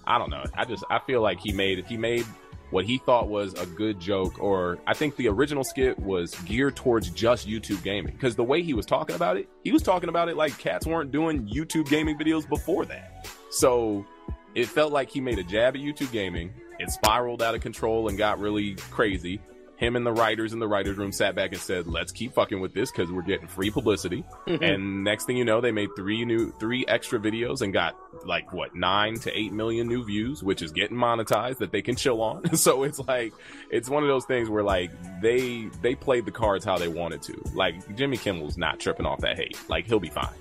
I 0.08 0.18
don't 0.18 0.30
know. 0.30 0.42
I 0.54 0.64
just 0.64 0.82
I 0.90 0.98
feel 1.00 1.20
like 1.20 1.38
he 1.38 1.52
made 1.52 1.84
he 1.86 1.98
made 1.98 2.24
what 2.70 2.84
he 2.84 2.98
thought 2.98 3.28
was 3.28 3.54
a 3.54 3.66
good 3.66 4.00
joke, 4.00 4.42
or 4.42 4.78
I 4.86 4.94
think 4.94 5.16
the 5.16 5.28
original 5.28 5.64
skit 5.64 5.98
was 5.98 6.34
geared 6.46 6.76
towards 6.76 7.10
just 7.10 7.46
YouTube 7.46 7.82
gaming. 7.82 8.12
Because 8.12 8.34
the 8.34 8.44
way 8.44 8.62
he 8.62 8.74
was 8.74 8.86
talking 8.86 9.16
about 9.16 9.36
it, 9.36 9.48
he 9.64 9.70
was 9.70 9.82
talking 9.82 10.08
about 10.08 10.28
it 10.28 10.36
like 10.36 10.56
cats 10.58 10.86
weren't 10.86 11.12
doing 11.12 11.46
YouTube 11.46 11.88
gaming 11.88 12.18
videos 12.18 12.48
before 12.48 12.86
that. 12.86 13.28
So 13.50 14.06
it 14.54 14.66
felt 14.66 14.92
like 14.92 15.10
he 15.10 15.20
made 15.20 15.38
a 15.38 15.44
jab 15.44 15.76
at 15.76 15.82
YouTube 15.82 16.10
gaming. 16.10 16.52
It 16.78 16.90
spiraled 16.90 17.42
out 17.42 17.54
of 17.54 17.60
control 17.60 18.08
and 18.08 18.16
got 18.16 18.38
really 18.38 18.76
crazy. 18.90 19.40
Him 19.78 19.94
and 19.94 20.04
the 20.04 20.12
writers 20.12 20.52
in 20.52 20.58
the 20.58 20.66
writers 20.66 20.96
room 20.96 21.12
sat 21.12 21.36
back 21.36 21.52
and 21.52 21.60
said, 21.60 21.86
"Let's 21.86 22.10
keep 22.10 22.34
fucking 22.34 22.60
with 22.60 22.74
this 22.74 22.90
because 22.90 23.12
we're 23.12 23.22
getting 23.22 23.46
free 23.46 23.70
publicity." 23.70 24.24
Mm-hmm. 24.46 24.62
and 24.64 25.04
next 25.04 25.26
thing 25.26 25.36
you 25.36 25.44
know, 25.44 25.60
they 25.60 25.70
made 25.70 25.90
three 25.94 26.24
new, 26.24 26.52
three 26.58 26.84
extra 26.88 27.20
videos 27.20 27.62
and 27.62 27.72
got 27.72 27.96
like 28.24 28.52
what 28.52 28.74
nine 28.74 29.20
to 29.20 29.38
eight 29.38 29.52
million 29.52 29.86
new 29.86 30.04
views, 30.04 30.42
which 30.42 30.62
is 30.62 30.72
getting 30.72 30.96
monetized 30.96 31.58
that 31.58 31.70
they 31.70 31.80
can 31.80 31.94
chill 31.94 32.20
on. 32.20 32.56
so 32.56 32.82
it's 32.82 32.98
like 32.98 33.32
it's 33.70 33.88
one 33.88 34.02
of 34.02 34.08
those 34.08 34.24
things 34.24 34.50
where 34.50 34.64
like 34.64 34.90
they 35.22 35.70
they 35.80 35.94
played 35.94 36.24
the 36.24 36.32
cards 36.32 36.64
how 36.64 36.76
they 36.76 36.88
wanted 36.88 37.22
to. 37.22 37.40
Like 37.54 37.96
Jimmy 37.96 38.16
Kimmel's 38.16 38.58
not 38.58 38.80
tripping 38.80 39.06
off 39.06 39.20
that 39.20 39.36
hate. 39.36 39.56
Like 39.68 39.86
he'll 39.86 40.00
be 40.00 40.10
fine. 40.10 40.34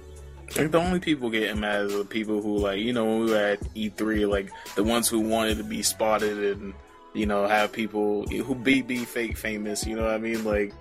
Like 0.55 0.71
the 0.71 0.79
only 0.79 0.99
people 0.99 1.29
getting 1.29 1.59
mad 1.59 1.81
are 1.81 1.97
the 1.99 2.05
people 2.05 2.41
who 2.41 2.57
like 2.57 2.79
you 2.79 2.91
know 2.91 3.05
when 3.05 3.25
we 3.25 3.31
were 3.31 3.37
at 3.37 3.61
E3, 3.75 4.27
like 4.27 4.49
the 4.75 4.83
ones 4.83 5.07
who 5.07 5.19
wanted 5.19 5.57
to 5.57 5.63
be 5.63 5.83
spotted 5.83 6.57
and 6.57 6.73
you 7.17 7.25
know 7.25 7.47
have 7.47 7.71
people 7.71 8.25
who 8.27 8.55
be 8.55 8.81
be 8.81 9.05
fake 9.05 9.37
famous. 9.37 9.85
You 9.85 9.95
know 9.95 10.03
what 10.03 10.13
I 10.13 10.17
mean? 10.19 10.43
Like 10.43 10.73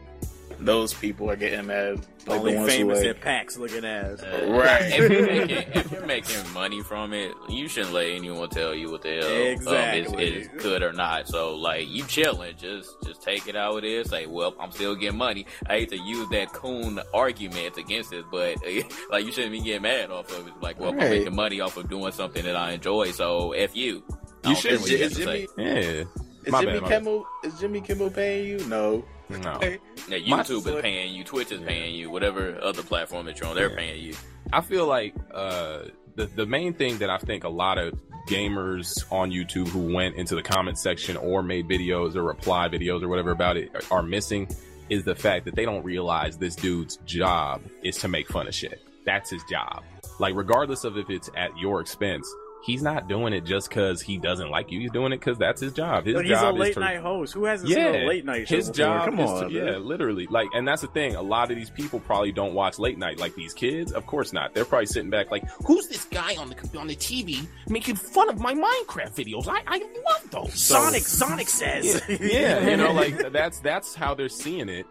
those 0.58 0.94
people 0.94 1.30
are 1.30 1.36
getting 1.36 1.66
mad. 1.66 2.00
Like 2.26 2.40
Only 2.40 2.52
the 2.54 2.58
ones 2.60 2.72
famous 2.72 2.98
who 3.02 3.08
at 3.10 3.16
like, 3.16 3.24
PAX 3.24 3.56
looking 3.58 3.84
ass. 3.84 4.22
Uh, 4.22 4.46
Right. 4.48 4.82
If 4.86 4.98
you're, 5.12 5.26
making, 5.26 5.50
if 5.74 5.92
you're 5.92 6.06
making 6.16 6.52
money 6.54 6.82
from 6.82 7.12
it, 7.12 7.30
you 7.48 7.68
shouldn't 7.68 7.92
let 7.92 8.06
anyone 8.06 8.48
tell 8.48 8.74
you 8.74 8.90
what 8.90 9.02
the 9.02 9.10
hell 9.20 9.30
Exactly. 9.30 10.14
um, 10.14 10.18
is, 10.18 10.46
is 10.46 10.62
good 10.62 10.82
or 10.82 10.92
not. 10.92 11.28
So 11.28 11.54
like 11.54 11.86
you 11.88 12.04
chilling, 12.06 12.56
just 12.56 12.90
just 13.04 13.22
take 13.22 13.46
it 13.46 13.54
how 13.54 13.76
it 13.76 13.84
is. 13.84 14.08
Say, 14.08 14.26
well, 14.26 14.54
I'm 14.58 14.72
still 14.72 14.94
getting 14.96 15.18
money. 15.18 15.46
I 15.68 15.80
hate 15.80 15.90
to 15.90 15.98
use 15.98 16.28
that 16.30 16.52
coon 16.54 17.00
argument 17.12 17.76
against 17.76 18.12
it, 18.14 18.24
but 18.32 18.56
like 19.10 19.24
you 19.24 19.32
shouldn't 19.32 19.52
be 19.52 19.60
getting 19.60 19.82
mad 19.82 20.10
off 20.10 20.30
of 20.36 20.48
it. 20.48 20.54
Like, 20.62 20.80
well, 20.80 20.90
I'm 20.90 20.96
making 20.96 21.36
money 21.36 21.60
off 21.60 21.76
of 21.76 21.88
doing 21.90 22.12
something 22.12 22.44
that 22.44 22.56
I 22.56 22.72
enjoy. 22.72 23.10
So 23.12 23.52
f 23.52 23.76
you. 23.76 24.02
You 24.44 24.54
should- 24.56 24.80
care 24.80 24.88
you 24.88 25.04
is, 25.04 25.16
Jimmy 25.16 25.46
say. 25.46 25.46
Yeah. 25.58 26.04
Is 26.46 26.52
My 26.52 26.60
Jimmy 26.60 26.72
bad, 26.74 26.82
my 26.82 26.88
bad. 26.88 26.98
Kimmel 27.02 27.26
is 27.44 27.60
Jimmy 27.60 27.80
Kimmel 27.80 28.10
paying 28.10 28.46
you? 28.46 28.58
No. 28.68 29.04
No. 29.28 29.52
Okay. 29.54 29.78
Yeah, 30.08 30.36
My- 30.36 30.42
YouTube 30.44 30.66
is 30.72 30.80
paying 30.82 31.14
you, 31.14 31.24
Twitch 31.24 31.50
is 31.50 31.60
paying 31.60 31.94
you, 31.96 32.10
whatever 32.10 32.58
other 32.62 32.82
platform 32.84 33.26
that 33.26 33.40
you're 33.40 33.48
on, 33.48 33.56
they're 33.56 33.70
Yeah. 33.70 33.76
paying 33.76 34.02
you. 34.04 34.14
I 34.52 34.60
feel 34.60 34.86
like 34.86 35.14
uh, 35.34 35.86
the 36.14 36.26
the 36.26 36.46
main 36.46 36.74
thing 36.74 36.98
that 36.98 37.10
I 37.10 37.18
think 37.18 37.42
a 37.42 37.48
lot 37.48 37.78
of 37.78 37.98
gamers 38.28 39.04
on 39.12 39.30
YouTube 39.32 39.66
who 39.68 39.92
went 39.92 40.14
into 40.16 40.34
the 40.36 40.42
comment 40.42 40.78
section 40.78 41.16
or 41.16 41.42
made 41.42 41.68
videos 41.68 42.14
or 42.16 42.22
reply 42.22 42.68
videos 42.68 43.02
or 43.02 43.08
whatever 43.08 43.30
about 43.32 43.56
it 43.56 43.70
are, 43.90 43.98
are 43.98 44.02
missing 44.02 44.48
is 44.88 45.02
the 45.04 45.14
fact 45.16 45.44
that 45.46 45.56
they 45.56 45.64
don't 45.64 45.82
realize 45.84 46.36
this 46.38 46.54
dude's 46.54 46.96
job 47.06 47.60
is 47.82 47.96
to 47.98 48.08
make 48.08 48.28
fun 48.28 48.46
of 48.46 48.54
shit. 48.54 48.80
That's 49.04 49.30
his 49.30 49.42
job. 49.50 49.82
Like, 50.20 50.34
regardless 50.36 50.84
of 50.84 50.96
if 50.96 51.10
it's 51.10 51.28
at 51.36 51.56
your 51.58 51.80
expense, 51.80 52.32
he's 52.66 52.82
not 52.82 53.08
doing 53.08 53.32
it 53.32 53.44
just 53.44 53.68
because 53.68 54.02
he 54.02 54.18
doesn't 54.18 54.50
like 54.50 54.72
you. 54.72 54.80
He's 54.80 54.90
doing 54.90 55.12
it 55.12 55.20
because 55.20 55.38
that's 55.38 55.60
his 55.60 55.72
job. 55.72 56.04
His 56.04 56.14
But 56.14 56.24
he's 56.26 56.36
a 56.36 56.40
job 56.40 56.54
is 56.56 56.60
late 56.60 56.74
to 56.74 56.80
night 56.80 57.00
host. 57.00 57.32
Who 57.32 57.44
hasn't 57.44 57.70
yeah, 57.70 57.92
seen 57.92 58.02
a 58.02 58.06
late 58.06 58.24
night 58.24 58.48
show 58.48 58.56
his 58.56 58.68
before? 58.68 58.84
job 58.84 59.04
Come 59.04 59.20
is 59.20 59.30
on, 59.30 59.48
to, 59.48 59.54
yeah, 59.54 59.76
literally. 59.76 60.26
Like, 60.26 60.48
and 60.52 60.66
that's 60.66 60.82
the 60.82 60.88
thing. 60.88 61.14
A 61.14 61.22
lot 61.22 61.50
of 61.50 61.56
these 61.56 61.70
people 61.70 62.00
probably 62.00 62.32
don't 62.32 62.54
watch 62.54 62.78
late 62.80 62.98
night. 62.98 63.18
Like 63.18 63.36
these 63.36 63.54
kids, 63.54 63.92
of 63.92 64.04
course 64.06 64.32
not. 64.32 64.52
They're 64.52 64.64
probably 64.64 64.86
sitting 64.86 65.10
back 65.10 65.30
like, 65.30 65.48
Who's 65.64 65.86
this 65.86 66.04
guy 66.06 66.34
on 66.36 66.50
the 66.50 66.78
on 66.78 66.88
the 66.88 66.96
TV 66.96 67.46
making 67.68 67.94
fun 67.94 68.28
of 68.28 68.40
my 68.40 68.52
Minecraft 68.52 69.14
videos? 69.14 69.46
I, 69.48 69.62
I 69.66 69.78
love 69.78 70.30
those. 70.30 70.60
Sonic, 70.60 71.02
Sonic 71.02 71.48
says. 71.48 72.02
yeah, 72.20 72.68
you 72.68 72.76
know, 72.76 72.92
like 72.92 73.16
that's 73.32 73.60
that's 73.60 73.94
how 73.94 74.14
they're 74.14 74.28
seeing 74.28 74.68
it. 74.68 74.86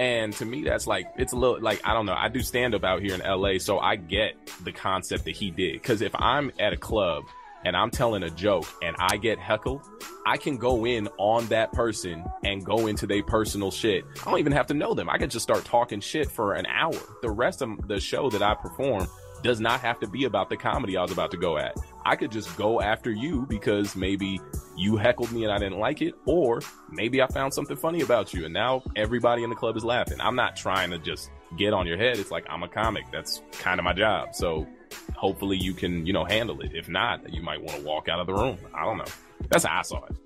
And 0.00 0.32
to 0.36 0.46
me, 0.46 0.64
that's 0.64 0.86
like 0.86 1.12
it's 1.18 1.34
a 1.34 1.36
little 1.36 1.60
like 1.60 1.82
I 1.84 1.92
don't 1.92 2.06
know. 2.06 2.14
I 2.16 2.28
do 2.28 2.40
stand 2.40 2.74
up 2.74 2.84
out 2.84 3.02
here 3.02 3.12
in 3.12 3.20
LA, 3.20 3.58
so 3.58 3.78
I 3.78 3.96
get 3.96 4.32
the 4.64 4.72
concept 4.72 5.26
that 5.26 5.36
he 5.36 5.50
did. 5.50 5.74
Because 5.74 6.00
if 6.00 6.14
I'm 6.14 6.50
at 6.58 6.72
a 6.72 6.78
club 6.78 7.24
and 7.66 7.76
I'm 7.76 7.90
telling 7.90 8.22
a 8.22 8.30
joke 8.30 8.64
and 8.82 8.96
I 8.98 9.18
get 9.18 9.38
heckled, 9.38 9.82
I 10.24 10.38
can 10.38 10.56
go 10.56 10.86
in 10.86 11.06
on 11.18 11.44
that 11.48 11.72
person 11.72 12.24
and 12.42 12.64
go 12.64 12.86
into 12.86 13.06
their 13.06 13.22
personal 13.22 13.70
shit. 13.70 14.06
I 14.22 14.30
don't 14.30 14.38
even 14.38 14.52
have 14.52 14.68
to 14.68 14.74
know 14.74 14.94
them. 14.94 15.10
I 15.10 15.18
can 15.18 15.28
just 15.28 15.42
start 15.42 15.66
talking 15.66 16.00
shit 16.00 16.30
for 16.30 16.54
an 16.54 16.64
hour. 16.64 16.98
The 17.20 17.30
rest 17.30 17.60
of 17.60 17.86
the 17.86 18.00
show 18.00 18.30
that 18.30 18.42
I 18.42 18.54
perform 18.54 19.06
does 19.42 19.60
not 19.60 19.80
have 19.80 19.98
to 20.00 20.06
be 20.06 20.24
about 20.24 20.50
the 20.50 20.56
comedy 20.56 20.96
I 20.96 21.02
was 21.02 21.12
about 21.12 21.30
to 21.32 21.36
go 21.36 21.58
at. 21.58 21.76
I 22.04 22.16
could 22.16 22.30
just 22.30 22.56
go 22.56 22.80
after 22.80 23.10
you 23.10 23.46
because 23.48 23.96
maybe 23.96 24.40
you 24.76 24.96
heckled 24.96 25.32
me 25.32 25.44
and 25.44 25.52
I 25.52 25.58
didn't 25.58 25.78
like 25.78 26.02
it, 26.02 26.14
or 26.26 26.60
maybe 26.90 27.20
I 27.22 27.26
found 27.26 27.52
something 27.54 27.76
funny 27.76 28.00
about 28.00 28.32
you 28.32 28.44
and 28.44 28.54
now 28.54 28.82
everybody 28.96 29.44
in 29.44 29.50
the 29.50 29.56
club 29.56 29.76
is 29.76 29.84
laughing. 29.84 30.20
I'm 30.20 30.36
not 30.36 30.56
trying 30.56 30.90
to 30.90 30.98
just 30.98 31.30
get 31.56 31.72
on 31.72 31.86
your 31.86 31.96
head. 31.96 32.18
It's 32.18 32.30
like 32.30 32.46
I'm 32.48 32.62
a 32.62 32.68
comic. 32.68 33.04
That's 33.12 33.42
kind 33.52 33.78
of 33.78 33.84
my 33.84 33.92
job. 33.92 34.34
So 34.34 34.66
hopefully 35.14 35.56
you 35.56 35.74
can, 35.74 36.06
you 36.06 36.12
know, 36.12 36.24
handle 36.24 36.60
it. 36.60 36.72
If 36.74 36.88
not, 36.88 37.32
you 37.32 37.42
might 37.42 37.60
want 37.60 37.78
to 37.78 37.84
walk 37.84 38.08
out 38.08 38.20
of 38.20 38.26
the 38.26 38.34
room. 38.34 38.58
I 38.74 38.84
don't 38.84 38.98
know. 38.98 39.04
That's 39.48 39.64
how 39.64 39.78
I 39.78 39.82
saw 39.82 40.04
it. 40.04 40.16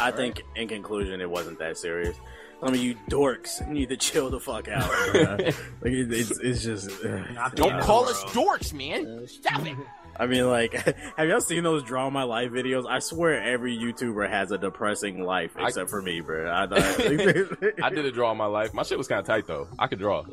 I 0.00 0.10
think, 0.10 0.42
in 0.56 0.66
conclusion, 0.66 1.20
it 1.20 1.30
wasn't 1.30 1.58
that 1.60 1.78
serious. 1.78 2.16
Some 2.64 2.72
of 2.72 2.80
you 2.80 2.94
dorks 3.10 3.66
need 3.68 3.90
to 3.90 3.96
chill 3.98 4.30
the 4.30 4.40
fuck 4.40 4.68
out. 4.68 4.88
like 5.14 5.54
it, 5.92 6.10
it's, 6.10 6.30
it's 6.38 6.62
just. 6.64 6.88
uh, 7.04 7.50
Don't 7.54 7.78
call 7.82 8.08
us 8.08 8.24
dorks, 8.24 8.72
man. 8.72 9.26
Stop 9.28 9.66
it. 9.66 9.76
I 10.18 10.26
mean, 10.26 10.46
like, 10.48 10.72
have 11.16 11.28
y'all 11.28 11.40
seen 11.40 11.62
those 11.64 11.82
draw 11.82 12.08
my 12.10 12.22
life 12.22 12.50
videos? 12.50 12.86
I 12.88 12.98
swear 13.00 13.42
every 13.42 13.76
YouTuber 13.76 14.28
has 14.28 14.50
a 14.52 14.58
depressing 14.58 15.22
life 15.24 15.52
I- 15.56 15.68
except 15.68 15.90
for 15.90 16.00
me, 16.02 16.20
bro. 16.20 16.46
I, 16.48 16.64
I, 16.70 17.72
I 17.82 17.90
did 17.90 18.04
a 18.04 18.12
draw 18.12 18.32
my 18.34 18.46
life. 18.46 18.72
My 18.74 18.82
shit 18.82 18.98
was 18.98 19.08
kind 19.08 19.20
of 19.20 19.26
tight 19.26 19.46
though. 19.46 19.68
I 19.78 19.86
could 19.86 19.98
draw, 19.98 20.24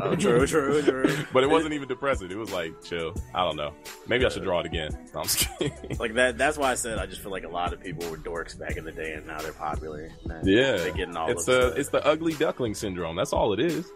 Oh, 0.00 0.16
true, 0.16 0.46
true, 0.46 0.82
true. 0.82 1.26
but 1.32 1.44
it 1.44 1.50
wasn't 1.50 1.74
even 1.74 1.88
depressing. 1.88 2.30
It 2.30 2.36
was 2.36 2.50
like 2.52 2.82
chill. 2.82 3.14
I 3.34 3.44
don't 3.44 3.56
know. 3.56 3.72
Maybe 4.08 4.24
I 4.24 4.28
should 4.30 4.42
draw 4.42 4.60
it 4.60 4.66
again. 4.66 4.90
No, 5.14 5.20
I'm 5.20 5.26
just 5.26 5.48
kidding. 5.58 5.96
Like 5.98 6.14
that. 6.14 6.38
That's 6.38 6.56
why 6.58 6.70
I 6.70 6.74
said 6.74 6.98
I 6.98 7.06
just 7.06 7.20
feel 7.20 7.30
like 7.30 7.44
a 7.44 7.48
lot 7.48 7.72
of 7.72 7.80
people 7.80 8.08
were 8.10 8.16
dorks 8.16 8.58
back 8.58 8.76
in 8.76 8.84
the 8.84 8.92
day, 8.92 9.12
and 9.12 9.26
now 9.26 9.40
they're 9.40 9.52
popular. 9.52 10.10
Man, 10.26 10.42
Yeah, 10.44 10.76
they're 10.78 10.92
getting 10.92 11.16
all 11.16 11.30
it's 11.30 11.44
the- 11.44 11.74
it's 11.76 11.90
the 11.90 12.04
ugly 12.06 12.34
duckling 12.34 12.74
syndrome. 12.74 13.16
That's 13.16 13.32
all 13.32 13.52
it 13.52 13.60
is. 13.60 13.90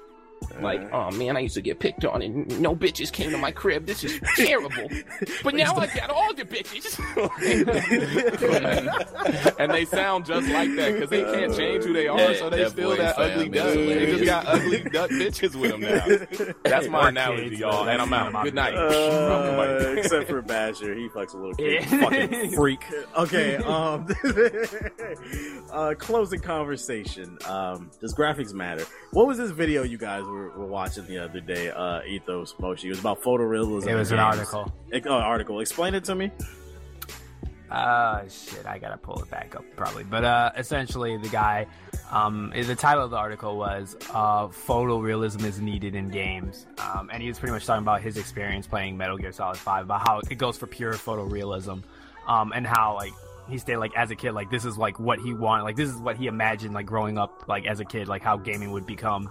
Like, 0.61 0.91
oh 0.93 1.11
man, 1.11 1.37
I 1.37 1.41
used 1.41 1.55
to 1.57 1.61
get 1.61 1.81
picked 1.81 2.05
on 2.05 2.23
and 2.23 2.61
no 2.61 2.75
bitches 2.75 3.13
came 3.13 3.31
to 3.31 3.37
my 3.39 3.51
crib. 3.51 3.85
This 3.87 4.05
is 4.05 4.19
terrible. 4.37 4.89
But 5.43 5.55
now 5.63 5.75
I 5.77 5.87
got 5.87 6.09
all 6.11 6.33
the 6.35 6.45
bitches. 6.45 6.97
and 9.59 9.71
they 9.73 9.85
sound 9.85 10.25
just 10.25 10.49
like 10.49 10.75
that 10.77 10.93
because 10.95 11.11
they 11.11 11.23
can't 11.23 11.55
change 11.55 11.85
who 11.85 11.93
they 11.93 12.09
are, 12.09 12.19
Yeah, 12.19 12.35
so 12.39 12.51
they 12.51 12.63
that 12.65 12.71
still 12.71 12.97
that 12.97 13.19
ugly 13.19 13.49
duck. 13.49 13.75
They 13.75 14.07
just 14.07 14.25
got 14.25 14.47
ugly 14.47 14.81
duck 14.85 15.11
bitches 15.11 15.55
with 15.57 15.73
them 15.73 15.81
now. 15.83 16.55
That's 16.65 16.89
my 16.89 17.07
Or 17.07 17.09
analogy, 17.09 17.57
y'all. 17.57 17.89
And 17.89 18.01
I'm 18.01 18.11
that's 18.11 18.27
out. 18.27 18.33
not 18.33 18.45
Good 18.45 18.55
night. 18.55 18.75
Uh, 18.75 19.95
except 19.99 20.29
for 20.29 20.43
Badger, 20.43 20.95
he 20.95 21.09
fucks 21.09 21.35
a 21.35 21.37
little 21.37 21.55
kid. 21.55 21.85
Fucking 21.89 22.53
freak. 22.53 22.85
Okay, 23.17 23.57
um, 23.57 24.07
uh, 25.73 25.95
closing 25.99 26.41
conversation. 26.41 27.39
Um, 27.47 27.91
does 28.01 28.15
graphics 28.15 28.53
matter? 28.55 28.85
What 29.13 29.27
was 29.27 29.39
this 29.39 29.51
video 29.51 29.83
you 29.83 29.99
guys 29.99 30.25
were, 30.27 30.51
were 30.51 30.67
watching 30.67 31.07
the 31.07 31.19
other 31.19 31.41
day? 31.41 31.71
Uh, 31.71 32.03
Ethos 32.07 32.55
Moshi. 32.59 32.89
It 32.89 32.91
was 32.91 33.01
about 33.01 33.23
photorealism. 33.23 33.87
It 33.89 33.95
was 33.95 34.11
an 34.13 34.19
games. 34.19 34.39
article. 34.39 34.73
Ex- 34.93 35.07
Oh, 35.09 35.15
article. 35.15 35.61
Explain 35.61 35.95
it 35.95 36.05
to 36.05 36.15
me. 36.15 36.31
Uh, 37.71 38.23
shit, 38.29 38.65
I 38.65 38.79
gotta 38.79 38.97
pull 38.97 39.21
it 39.23 39.29
back 39.29 39.57
up 39.57 39.65
probably. 39.75 40.05
But 40.05 40.23
uh, 40.25 40.53
essentially, 40.57 41.17
the 41.17 41.29
guy, 41.29 41.67
um, 42.13 42.53
the 42.55 42.77
title 42.77 43.03
of 43.05 43.11
the 43.11 43.17
article 43.17 43.57
was 43.59 43.97
uh, 44.11 44.47
"Photorealism 44.47 45.43
is 45.43 45.59
needed 45.61 45.97
in 45.97 46.09
games," 46.09 46.67
um, 46.79 47.11
and 47.13 47.21
he 47.21 47.29
was 47.29 47.41
pretty 47.41 47.53
much 47.53 47.67
talking 47.67 47.83
about 47.83 48.03
his 48.03 48.19
experience 48.19 48.69
playing 48.69 48.97
Metal 48.97 49.19
Gear 49.19 49.33
Solid 49.33 49.57
Five, 49.57 49.87
about 49.87 50.07
how 50.07 50.21
it 50.31 50.37
goes 50.37 50.57
for 50.57 50.69
pure 50.69 50.93
photorealism, 50.93 51.83
um, 52.29 52.53
and 52.55 52.65
how 52.65 52.95
like 52.95 53.13
he 53.51 53.59
stayed 53.59 53.79
like 53.79 53.97
as 53.97 54.13
a 54.13 54.17
kid, 54.17 54.31
like 54.31 54.49
this 54.49 54.65
is 54.65 54.79
like 54.79 55.01
what 55.01 55.19
he 55.19 55.35
wanted, 55.35 55.65
like 55.65 55.75
this 55.75 55.89
is 55.91 55.97
what 55.97 56.17
he 56.17 56.29
imagined, 56.29 56.73
like 56.73 56.87
growing 56.87 57.19
up, 57.19 57.49
like 57.49 57.67
as 57.67 57.81
a 57.81 57.85
kid, 57.85 58.07
like 58.07 58.23
how 58.23 58.37
gaming 58.37 58.71
would 58.71 58.87
become, 58.87 59.29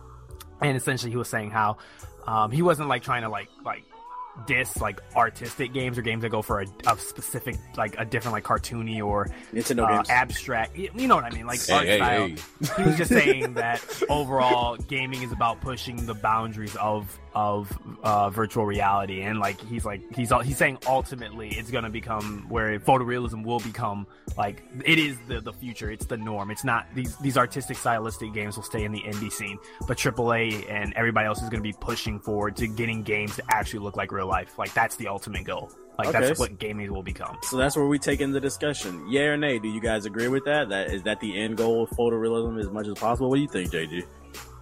and 0.61 0.77
essentially 0.77 1.11
he 1.11 1.17
was 1.17 1.29
saying 1.29 1.51
how 1.51 1.77
um, 2.27 2.51
he 2.51 2.61
wasn't 2.61 2.87
like 2.89 3.03
trying 3.03 3.21
to 3.23 3.29
like 3.29 3.49
like 3.63 3.83
diss 4.47 4.75
like 4.81 4.99
artistic 5.15 5.71
games 5.71 5.97
or 5.97 6.01
games 6.01 6.21
that 6.21 6.29
go 6.29 6.41
for 6.41 6.59
a, 6.59 6.65
a 6.87 6.97
specific 6.97 7.55
like 7.77 7.95
a 7.97 8.03
different 8.03 8.33
like 8.33 8.43
cartoony 8.43 9.01
or 9.01 9.29
Nintendo 9.53 9.85
uh, 9.89 9.95
games. 9.95 10.09
abstract 10.09 10.75
you 10.77 10.89
you 10.93 11.07
know 11.07 11.15
what 11.15 11.23
i 11.23 11.29
mean 11.29 11.45
like 11.47 11.65
Hey, 11.65 11.73
art 11.73 11.85
hey, 11.85 11.97
style 11.97 12.27
hey. 12.27 12.35
he 12.83 12.83
was 12.89 12.97
just 12.97 13.11
saying 13.13 13.53
that 13.53 13.81
overall 14.09 14.75
gaming 14.75 15.23
is 15.23 15.31
about 15.31 15.61
pushing 15.61 16.05
the 16.05 16.13
boundaries 16.15 16.75
of 16.75 17.17
of 17.35 17.77
uh, 18.03 18.29
virtual 18.29 18.65
reality 18.65 19.21
and 19.21 19.39
like 19.39 19.59
he's 19.61 19.83
like 19.85 20.01
he's 20.15 20.31
he's 20.43 20.57
saying 20.57 20.77
ultimately 20.87 21.49
it's 21.49 21.69
going 21.69 21.83
to 21.83 21.89
become 21.89 22.45
where 22.47 22.79
photorealism 22.79 23.43
will 23.43 23.59
become 23.59 24.07
like 24.37 24.63
it 24.85 24.97
is 24.97 25.17
the 25.27 25.41
the 25.41 25.51
future 25.51 25.91
it's 25.91 26.05
the 26.05 26.15
norm 26.17 26.49
it's 26.49 26.63
not 26.63 26.87
these 26.95 27.17
these 27.17 27.37
artistic 27.37 27.75
stylistic 27.77 28.33
games 28.33 28.55
will 28.55 28.63
stay 28.63 28.85
in 28.85 28.91
the 28.93 29.01
indie 29.01 29.31
scene 29.31 29.57
but 29.85 29.97
AAA 29.97 30.69
and 30.71 30.93
everybody 30.95 31.27
else 31.27 31.41
is 31.41 31.49
going 31.49 31.61
to 31.61 31.69
be 31.69 31.75
pushing 31.81 32.19
forward 32.19 32.55
to 32.55 32.67
getting 32.67 33.03
games 33.03 33.35
to 33.35 33.43
actually 33.49 33.79
look 33.79 33.97
like 33.97 34.11
real 34.13 34.27
life 34.27 34.57
like 34.57 34.73
that's 34.73 34.95
the 34.95 35.07
ultimate 35.07 35.43
goal 35.43 35.69
like 35.97 36.07
Okay. 36.09 36.19
that's 36.21 36.39
what 36.39 36.57
gaming 36.59 36.91
will 36.93 37.03
become 37.03 37.37
So 37.43 37.57
that's 37.57 37.75
where 37.75 37.85
we 37.87 37.99
take 37.99 38.19
in 38.19 38.31
the 38.31 38.39
discussion. 38.41 39.05
Yeah 39.09 39.21
or 39.27 39.37
nay? 39.37 39.59
Do 39.59 39.69
you 39.69 39.79
guys 39.79 40.05
agree 40.05 40.27
with 40.27 40.43
that? 40.43 40.67
That 40.67 40.91
is 40.91 41.03
that 41.03 41.21
the 41.21 41.37
end 41.41 41.55
goal 41.55 41.83
of 41.83 41.89
photorealism 41.91 42.59
as 42.59 42.69
much 42.69 42.87
as 42.87 42.95
possible? 42.95 43.29
What 43.29 43.37
do 43.37 43.41
you 43.43 43.47
think, 43.47 43.71
JG? 43.71 44.03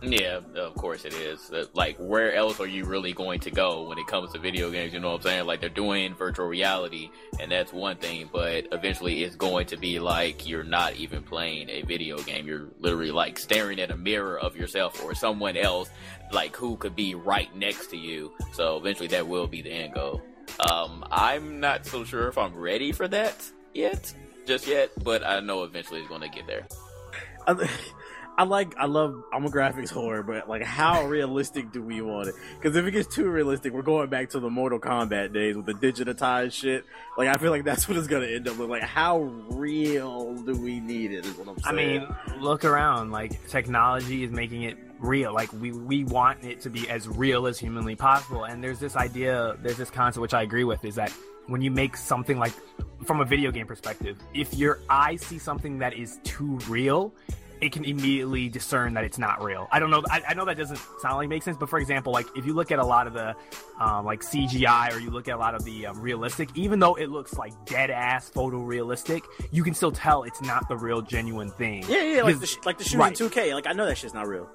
Yeah, 0.05 0.41
of 0.55 0.75
course 0.75 1.05
it 1.05 1.13
is. 1.13 1.49
Uh, 1.49 1.65
Like, 1.73 1.95
where 1.97 2.33
else 2.35 2.59
are 2.59 2.67
you 2.67 2.83
really 2.83 3.13
going 3.13 3.39
to 3.41 3.51
go 3.51 3.87
when 3.87 3.97
it 3.97 4.05
comes 4.07 4.33
to 4.33 4.39
video 4.39 4.69
games? 4.69 4.93
You 4.93 4.99
know 4.99 5.11
what 5.11 5.21
I'm 5.21 5.23
saying? 5.23 5.45
Like, 5.45 5.61
they're 5.61 5.69
doing 5.69 6.13
virtual 6.13 6.45
reality, 6.45 7.09
and 7.39 7.49
that's 7.49 7.71
one 7.71 7.95
thing, 7.95 8.29
but 8.31 8.67
eventually 8.73 9.23
it's 9.23 9.37
going 9.37 9.67
to 9.67 9.77
be 9.77 9.99
like 9.99 10.45
you're 10.45 10.65
not 10.65 10.95
even 10.97 11.23
playing 11.23 11.69
a 11.69 11.83
video 11.83 12.17
game. 12.17 12.45
You're 12.45 12.67
literally 12.79 13.11
like 13.11 13.39
staring 13.39 13.79
at 13.79 13.91
a 13.91 13.97
mirror 13.97 14.37
of 14.37 14.57
yourself 14.57 15.01
or 15.05 15.15
someone 15.15 15.55
else, 15.55 15.89
like 16.33 16.53
who 16.55 16.75
could 16.75 16.95
be 16.97 17.15
right 17.15 17.55
next 17.55 17.87
to 17.91 17.97
you. 17.97 18.33
So 18.51 18.75
eventually 18.77 19.07
that 19.09 19.25
will 19.27 19.47
be 19.47 19.61
the 19.61 19.71
end 19.71 19.93
goal. 19.93 20.21
Um, 20.69 21.05
I'm 21.11 21.61
not 21.61 21.85
so 21.85 22.03
sure 22.03 22.27
if 22.27 22.37
I'm 22.37 22.53
ready 22.53 22.91
for 22.91 23.07
that 23.07 23.49
yet, 23.73 24.13
just 24.45 24.67
yet, 24.67 24.91
but 25.01 25.25
I 25.25 25.39
know 25.39 25.63
eventually 25.63 26.01
it's 26.01 26.09
going 26.09 26.21
to 26.21 26.29
get 26.29 26.45
there. 26.45 26.67
I, 28.37 28.43
like, 28.43 28.75
I 28.77 28.85
love, 28.85 29.23
I'm 29.31 29.45
a 29.45 29.49
graphics 29.49 29.91
whore, 29.91 30.25
but 30.25 30.49
like, 30.49 30.63
how 30.63 31.05
realistic 31.05 31.71
do 31.71 31.81
we 31.81 32.01
want 32.01 32.29
it? 32.29 32.35
Because 32.59 32.75
if 32.75 32.85
it 32.85 32.91
gets 32.91 33.13
too 33.13 33.29
realistic, 33.29 33.73
we're 33.73 33.81
going 33.83 34.09
back 34.09 34.29
to 34.31 34.39
the 34.39 34.49
Mortal 34.49 34.79
Kombat 34.79 35.33
days 35.33 35.55
with 35.55 35.65
the 35.65 35.73
digitized 35.73 36.53
shit. 36.53 36.85
Like, 37.17 37.27
I 37.27 37.35
feel 37.35 37.51
like 37.51 37.63
that's 37.63 37.87
what 37.89 37.97
it's 37.97 38.07
gonna 38.07 38.27
end 38.27 38.47
up 38.47 38.57
with. 38.57 38.69
Like, 38.69 38.83
how 38.83 39.19
real 39.19 40.35
do 40.35 40.55
we 40.55 40.79
need 40.79 41.11
it? 41.11 41.25
Is 41.25 41.37
what 41.37 41.47
I'm 41.47 41.59
saying. 41.59 42.01
I 42.01 42.31
mean, 42.31 42.41
look 42.41 42.65
around. 42.65 43.11
Like 43.11 43.47
technology 43.47 44.23
is 44.23 44.31
making 44.31 44.63
it 44.63 44.77
real. 44.99 45.33
Like 45.33 45.51
we 45.53 45.71
we 45.71 46.03
want 46.03 46.43
it 46.43 46.61
to 46.61 46.69
be 46.69 46.89
as 46.89 47.07
real 47.07 47.47
as 47.47 47.59
humanly 47.59 47.95
possible. 47.95 48.45
And 48.45 48.63
there's 48.63 48.79
this 48.79 48.95
idea, 48.95 49.57
there's 49.61 49.77
this 49.77 49.89
concept 49.89 50.21
which 50.21 50.33
I 50.33 50.41
agree 50.41 50.63
with, 50.63 50.83
is 50.85 50.95
that 50.95 51.11
when 51.47 51.61
you 51.61 51.71
make 51.71 51.97
something 51.97 52.39
like 52.39 52.53
from 53.05 53.19
a 53.19 53.25
video 53.25 53.51
game 53.51 53.67
perspective, 53.67 54.17
if 54.33 54.53
your 54.53 54.79
eye 54.89 55.17
sees 55.17 55.43
something 55.43 55.77
that 55.79 55.93
is 55.93 56.19
too 56.23 56.57
real, 56.69 57.13
it 57.63 57.71
can 57.71 57.85
immediately 57.85 58.49
discern 58.49 58.93
that 58.95 59.03
it's 59.05 59.17
not 59.17 59.41
real. 59.43 59.67
I 59.71 59.79
don't 59.79 59.89
know. 59.89 60.03
I, 60.09 60.21
I 60.29 60.33
know 60.33 60.45
that 60.45 60.57
doesn't 60.57 60.79
sound 61.01 61.17
like 61.17 61.29
make 61.29 61.43
sense, 61.43 61.57
but 61.57 61.69
for 61.69 61.79
example, 61.79 62.11
like 62.11 62.27
if 62.35 62.45
you 62.45 62.53
look 62.53 62.71
at 62.71 62.79
a 62.79 62.85
lot 62.85 63.07
of 63.07 63.13
the 63.13 63.35
um, 63.79 64.05
like 64.05 64.21
CGI 64.21 64.93
or 64.93 64.99
you 64.99 65.09
look 65.09 65.27
at 65.27 65.35
a 65.35 65.37
lot 65.37 65.55
of 65.55 65.63
the 65.63 65.85
um, 65.87 65.99
realistic, 66.01 66.49
even 66.55 66.79
though 66.79 66.95
it 66.95 67.07
looks 67.09 67.33
like 67.35 67.53
dead 67.65 67.89
ass 67.89 68.29
photorealistic, 68.29 69.21
you 69.51 69.63
can 69.63 69.73
still 69.73 69.91
tell 69.91 70.23
it's 70.23 70.41
not 70.41 70.67
the 70.67 70.75
real 70.77 71.01
genuine 71.01 71.49
thing. 71.51 71.83
yeah, 71.87 72.03
yeah, 72.03 72.21
like 72.23 72.39
the, 72.39 72.47
sh- 72.47 72.57
like 72.65 72.77
the 72.77 72.83
shooting 72.83 72.99
right. 72.99 73.13
2K. 73.15 73.53
Like, 73.53 73.67
I 73.67 73.71
know 73.73 73.85
that 73.85 73.97
shit's 73.97 74.13
not 74.13 74.27
real. 74.27 74.49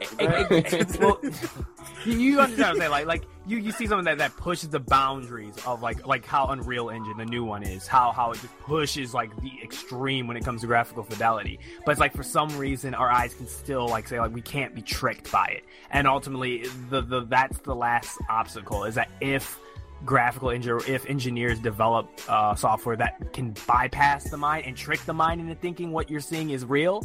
well, 1.01 1.18
you- 2.05 2.18
you 2.18 2.40
understand 2.40 2.59
what 2.59 2.60
I'm 2.68 2.76
saying? 2.78 2.90
Like, 2.90 3.06
like 3.06 3.22
you, 3.49 3.59
you 3.59 3.73
see 3.73 3.87
something 3.87 4.05
that, 4.05 4.19
that 4.19 4.37
pushes 4.37 4.69
the 4.69 4.79
boundaries 4.79 5.55
of 5.66 5.83
like 5.83 6.07
like 6.07 6.25
how 6.25 6.47
Unreal 6.49 6.91
Engine, 6.91 7.16
the 7.16 7.25
new 7.25 7.45
one 7.45 7.62
is, 7.62 7.87
how 7.87 8.12
how 8.12 8.33
it 8.33 8.41
just 8.41 8.59
pushes 8.61 9.15
like 9.15 9.35
the 9.41 9.53
extreme 9.62 10.27
when 10.27 10.37
it 10.37 10.45
comes 10.45 10.61
to 10.61 10.66
graphical 10.66 11.03
fidelity. 11.03 11.59
But 11.85 11.93
it's 11.93 12.01
like 12.01 12.15
for 12.15 12.23
some 12.23 12.57
reason 12.59 12.95
our 12.95 13.11
eyes 13.11 13.35
can 13.35 13.49
still 13.49 13.89
like 13.89 14.07
say 14.07 14.20
like 14.20 14.35
we 14.35 14.43
can't 14.43 14.75
be 14.75 14.83
tricked 14.83 15.33
by 15.33 15.47
it. 15.47 15.65
And 15.91 16.07
ultimately 16.07 16.66
the, 16.91 17.01
the 17.01 17.25
that's 17.25 17.59
the 17.61 17.75
last 17.75 18.19
obstacle 18.29 18.85
is 18.85 18.95
that 18.97 19.11
if 19.20 19.59
graphical 20.05 20.51
engineer 20.51 20.81
if 20.87 21.07
engineers 21.07 21.59
develop 21.59 22.09
uh, 22.29 22.55
software 22.55 22.97
that 22.97 23.33
can 23.33 23.55
bypass 23.66 24.31
the 24.31 24.37
mind 24.37 24.65
and 24.66 24.77
trick 24.77 25.01
the 25.01 25.15
mind 25.15 25.41
into 25.41 25.55
thinking 25.55 25.91
what 25.91 26.11
you're 26.11 26.20
seeing 26.20 26.51
is 26.51 26.65
real, 26.65 27.03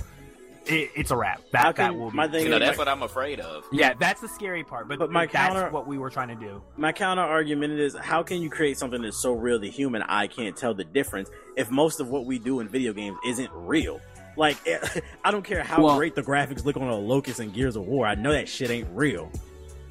it, 0.66 0.92
it's 0.96 1.12
a 1.12 1.16
wrap. 1.18 1.42
That 1.52 1.58
How 1.62 1.72
that 1.72 1.76
can- 1.76 2.00
will 2.00 2.12
be. 2.12 2.18
my 2.18 2.28
thing 2.28 2.44
You 2.44 2.50
know, 2.50 2.58
is- 2.58 2.62
that's 2.64 2.78
what 2.78 2.88
I'm 2.88 3.04
afraid 3.04 3.40
of. 3.40 3.66
yeah, 3.72 3.94
that's 4.00 4.22
the 4.22 4.28
scary 4.30 4.64
part. 4.64 4.88
But, 4.88 5.00
But 5.00 5.12
my 5.12 5.26
that's 5.26 5.34
counter- 5.36 5.70
what 5.70 5.88
we 5.88 5.98
were 5.98 6.10
trying 6.10 6.30
to 6.30 6.36
do. 6.36 6.62
My 6.78 6.92
counter 6.92 7.22
argument 7.24 7.74
is 7.80 7.96
how 7.96 8.24
can 8.24 8.42
you 8.42 8.50
create 8.50 8.78
something 8.78 9.02
that's 9.02 9.18
so 9.22 9.34
real 9.34 9.60
the 9.60 9.70
human 9.70 10.02
eye 10.04 10.28
can't 10.28 10.56
tell 10.56 10.74
the 10.74 10.84
difference 10.84 11.30
if 11.58 11.70
most 11.72 12.00
of 12.00 12.10
what 12.10 12.26
we 12.26 12.40
do 12.40 12.60
in 12.60 12.68
video 12.68 12.94
games 12.94 13.18
isn't 13.26 13.50
real? 13.54 14.00
Like, 14.36 14.58
I 15.24 15.32
don't 15.32 15.44
care 15.44 15.64
how 15.64 15.82
Well- 15.84 15.98
great 15.98 16.16
the 16.16 16.24
graphics 16.24 16.66
look 16.66 16.78
on 16.78 16.84
a 16.88 16.96
Locust 16.98 17.40
and 17.40 17.54
Gears 17.54 17.76
of 17.76 17.86
War. 17.86 18.06
I 18.08 18.16
know 18.16 18.32
that 18.32 18.48
shit 18.50 18.70
ain't 18.72 18.88
real. 18.94 19.32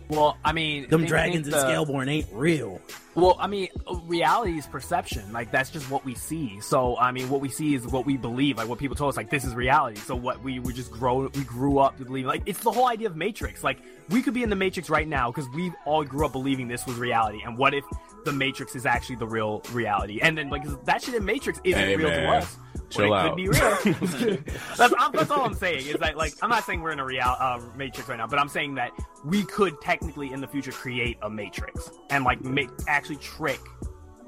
Well, 0.09 0.36
I 0.44 0.53
mean, 0.53 0.89
Them 0.89 1.01
think- 1.03 1.09
dragons 1.09 1.47
think 1.47 1.47
in 1.47 1.51
the- 1.53 1.57
Scalebound 1.59 2.09
ain't 2.11 2.27
real. 2.32 2.81
Well, 3.14 3.36
I 3.39 3.47
mean, 3.47 3.68
reality 4.05 4.56
is 4.56 4.66
perception. 4.66 5.32
Like 5.32 5.51
that's 5.52 5.70
just 5.70 5.90
what 5.90 6.05
we 6.05 6.14
see. 6.14 6.60
So, 6.60 6.97
I 6.97 7.12
mean, 7.12 7.28
what 7.28 7.40
we 7.43 7.51
see 7.51 7.74
is 7.74 7.86
what 7.86 8.06
we 8.06 8.16
believe. 8.16 8.56
Like 8.56 8.68
what 8.68 8.78
people 8.78 8.97
told 8.97 9.10
us, 9.10 9.16
like 9.16 9.28
this 9.28 9.44
is 9.44 9.55
reality. 9.55 9.98
So, 10.01 10.16
what 10.16 10.43
we 10.43 10.60
we 10.60 10.72
just 10.72 10.90
grow, 10.90 11.28
we 11.28 11.44
grew 11.44 11.78
up 11.78 11.98
to 11.98 12.05
believe. 12.05 12.24
Like 12.26 12.43
it's 12.47 12.60
the 12.60 12.72
whole 12.72 12.86
idea 12.89 13.09
of 13.09 13.16
Matrix. 13.16 13.62
Like 13.62 13.80
we 14.09 14.22
could 14.22 14.32
be 14.34 14.43
in 14.43 14.51
the 14.51 14.56
Matrix 14.56 14.89
right 14.89 15.06
now 15.06 15.30
because 15.30 15.48
we 15.51 15.72
all 15.84 16.05
grew 16.05 16.24
up 16.24 16.32
believing 16.32 16.68
this 16.68 16.86
was 16.86 16.97
reality. 16.97 17.43
And 17.44 17.59
what 17.59 17.74
if 17.74 17.84
the 18.24 18.32
Matrix 18.32 18.74
is 18.74 18.86
actually 18.86 19.16
the 19.16 19.26
real 19.26 19.62
reality? 19.72 20.20
And 20.22 20.36
then 20.36 20.48
like 20.48 20.64
that 20.86 21.02
shit 21.02 21.14
in 21.14 21.24
Matrix 21.24 21.60
isn't 21.64 21.78
Hey, 21.80 21.97
real 21.97 22.09
to 22.10 22.28
us. 22.28 22.56
Chill 22.89 23.12
it 23.12 23.16
out. 23.16 23.28
could 23.28 23.36
be 23.36 23.48
real. 23.48 23.59
that's, 24.76 24.94
I'm, 24.98 25.12
that's 25.12 25.30
all 25.30 25.44
I'm 25.44 25.55
saying. 25.55 25.86
Is 25.86 25.97
that 25.97 26.16
like 26.16 26.34
I'm 26.43 26.51
not 26.51 26.64
saying 26.64 26.82
we're 26.82 26.93
in 26.93 26.98
a 26.98 27.05
real 27.05 27.22
uh, 27.24 27.60
Matrix 27.76 28.09
right 28.09 28.16
now, 28.18 28.26
but 28.26 28.39
I'm 28.39 28.48
saying 28.48 28.74
that 28.74 28.90
we 29.24 29.44
could 29.44 29.80
technically 29.80 30.32
in 30.32 30.40
the 30.40 30.47
future 30.47 30.72
create 30.72 31.16
a 31.22 31.30
Matrix 31.30 31.90
and 32.10 32.24
like 32.24 32.43
make 32.43 32.68
actually 33.03 33.16
trick 33.16 33.59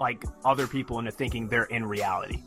like 0.01 0.25
other 0.45 0.67
people 0.67 0.99
into 0.99 1.13
thinking 1.13 1.47
they're 1.47 1.65
in 1.67 1.87
reality 1.87 2.43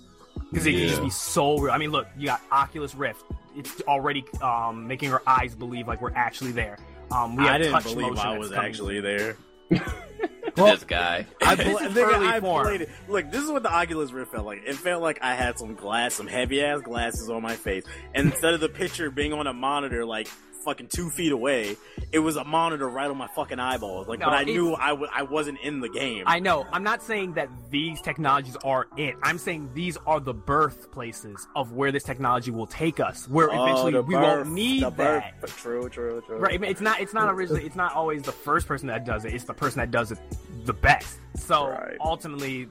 because 0.52 0.68
it 0.68 0.74
could 0.74 0.90
just 0.90 1.02
be 1.02 1.10
so 1.10 1.58
real. 1.58 1.72
I 1.72 1.78
mean, 1.78 1.92
look, 1.92 2.06
you 2.18 2.26
got 2.26 2.42
Oculus 2.52 2.94
Rift. 2.96 3.24
It's 3.56 3.82
already 3.84 4.26
um, 4.42 4.88
making 4.88 5.14
our 5.14 5.24
eyes 5.26 5.56
believe 5.56 5.88
like 5.88 6.02
we're 6.02 6.14
actually 6.14 6.52
there. 6.52 6.78
Um, 7.12 7.38
we 7.38 7.46
have 7.46 7.54
I 7.54 7.58
didn't 7.60 7.72
touch 7.72 7.84
believe 7.86 8.18
I 8.18 8.38
was 8.38 8.50
coming. 8.50 8.66
actually 8.66 9.00
there. 9.00 9.38
this 10.56 10.84
guy. 10.84 11.26
I, 11.42 11.56
This 11.56 11.82
is 11.82 11.98
early 11.98 12.28
I 12.28 12.42
form. 12.42 12.66
played 12.66 12.82
it. 12.82 12.90
Look, 13.08 13.32
this 13.32 13.42
is 13.42 13.50
what 13.50 13.64
the 13.64 13.72
Oculus 13.74 14.12
Rift 14.12 14.34
felt 14.34 14.46
like. 14.46 14.64
It 14.66 14.76
felt 14.76 15.02
like 15.02 15.20
I 15.22 15.34
had 15.34 15.58
some 15.58 15.76
glass, 15.76 16.14
some 16.14 16.28
heavy 16.28 16.62
ass 16.62 16.82
glasses 16.82 17.30
on 17.30 17.42
my 17.42 17.56
face, 17.56 17.86
and 18.14 18.34
instead 18.34 18.54
of 18.54 18.60
the 18.60 18.68
picture 18.70 19.10
being 19.10 19.32
on 19.32 19.48
a 19.48 19.54
monitor 19.54 20.06
like 20.06 20.28
fucking 20.68 20.88
two 20.90 21.10
feet 21.10 21.32
away, 21.32 21.78
it 22.12 22.20
was 22.20 22.36
a 22.36 22.44
monitor 22.44 22.90
right 22.90 23.10
on 23.10 23.16
my 23.18 23.28
fucking 23.28 23.58
eyeballs. 23.58 24.06
Like, 24.06 24.20
No, 24.20 24.26
but 24.26 24.34
I 24.34 24.44
knew 24.44 24.76
I 24.76 24.90
w- 24.90 25.10
I 25.16 25.24
wasn't 25.24 25.60
in 25.62 25.80
the 25.80 25.88
game. 25.88 26.24
I 26.28 26.40
know. 26.40 26.66
I'm 26.74 26.84
not 26.84 27.02
saying 27.02 27.34
that 27.36 27.48
these 27.70 28.02
technologies 28.02 28.58
are 28.66 28.88
it. 28.98 29.16
I'm 29.24 29.38
saying 29.38 29.70
these 29.74 29.96
are 30.06 30.20
the 30.20 30.34
birthplaces 30.34 31.48
of 31.56 31.72
where 31.72 31.94
this 31.94 32.04
technology 32.04 32.52
will 32.52 32.68
take 32.68 33.00
us. 33.00 33.30
Where 33.30 33.50
Oh, 33.50 33.64
eventually 33.64 33.94
we 34.02 34.14
birth- 34.16 34.24
won't 34.24 34.50
need 34.52 34.84
the 34.84 34.92
birth- 34.92 35.24
that. 35.42 35.48
True, 35.48 35.88
true, 35.88 36.22
true. 36.28 36.38
Right. 36.38 36.56
I 36.56 36.58
mean, 36.58 36.70
It's 36.70 36.82
not. 36.82 37.00
It's 37.00 37.14
not 37.14 37.34
originally. 37.34 37.64
It's 37.66 37.78
not 37.78 37.96
always 37.96 38.24
the 38.24 38.34
first 38.34 38.68
person 38.68 38.88
that 38.88 39.06
does 39.06 39.24
it. 39.24 39.34
It's 39.34 39.46
the 39.46 39.54
person 39.54 39.80
that 39.80 39.90
does 39.92 40.12
it 40.12 40.20
the 40.66 40.74
best. 40.74 41.18
So 41.38 41.70
Right. 41.70 41.96
ultimately, 42.02 42.68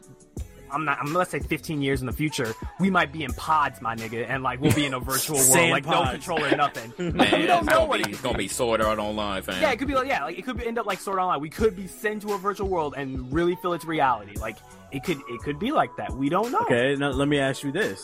I'm 0.70 0.84
not. 0.84 0.98
I'm 1.01 1.12
let's 1.12 1.30
say 1.30 1.40
15 1.40 1.82
years 1.82 2.01
in 2.01 2.06
the 2.06 2.12
future, 2.12 2.55
we 2.80 2.90
might 2.90 3.12
be 3.12 3.24
in 3.24 3.32
pods, 3.34 3.80
my 3.80 3.94
nigga, 3.97 4.26
and 4.28 4.43
like 4.43 4.60
we'll 4.60 4.74
be 4.74 4.86
in 4.86 4.94
a 4.94 5.01
virtual 5.01 5.36
world, 5.36 5.48
Sand 5.48 5.70
like 5.70 5.84
no 5.86 5.93
pods. 5.93 6.10
controller, 6.12 6.56
nothing. 6.56 6.93
Man, 7.16 7.40
we 7.40 7.47
don't 7.47 7.59
it's 7.59 7.66
know 7.66 7.74
gonna 7.76 7.86
what 7.86 8.05
be, 8.05 8.10
it 8.10 8.14
it's 8.14 8.20
gonna 8.22 8.38
be 8.38 8.48
Sword 8.48 8.80
Art 8.80 8.98
Online, 8.98 9.43
fam. 9.43 9.60
yeah, 9.60 9.72
it 9.72 9.78
could 9.78 9.88
be 9.88 9.94
like 9.94 10.09
yeah, 10.09 10.24
like 10.24 10.38
it 10.38 10.43
could 10.44 10.60
end 10.62 10.78
up 10.78 10.86
like 10.86 11.01
Sword 11.01 11.18
Art 11.18 11.24
Online. 11.26 11.40
We 11.40 11.51
could 11.51 11.76
be 11.76 11.86
sent 11.86 12.22
to 12.22 12.32
a 12.34 12.38
virtual 12.38 12.68
world 12.68 12.94
and 12.97 13.32
really 13.32 13.56
feel 13.56 13.72
its 13.72 13.84
reality. 13.84 14.36
Like 14.38 14.56
it 14.93 15.05
could 15.05 15.18
it 15.28 15.40
could 15.43 15.59
be 15.59 15.72
like 15.72 15.90
that. 15.97 16.12
We 16.12 16.28
don't 16.28 16.51
know. 16.52 16.60
Okay, 16.60 16.94
now 16.97 17.10
let 17.10 17.28
me 17.28 17.38
ask 17.38 17.62
you 17.62 17.72
this. 17.72 18.02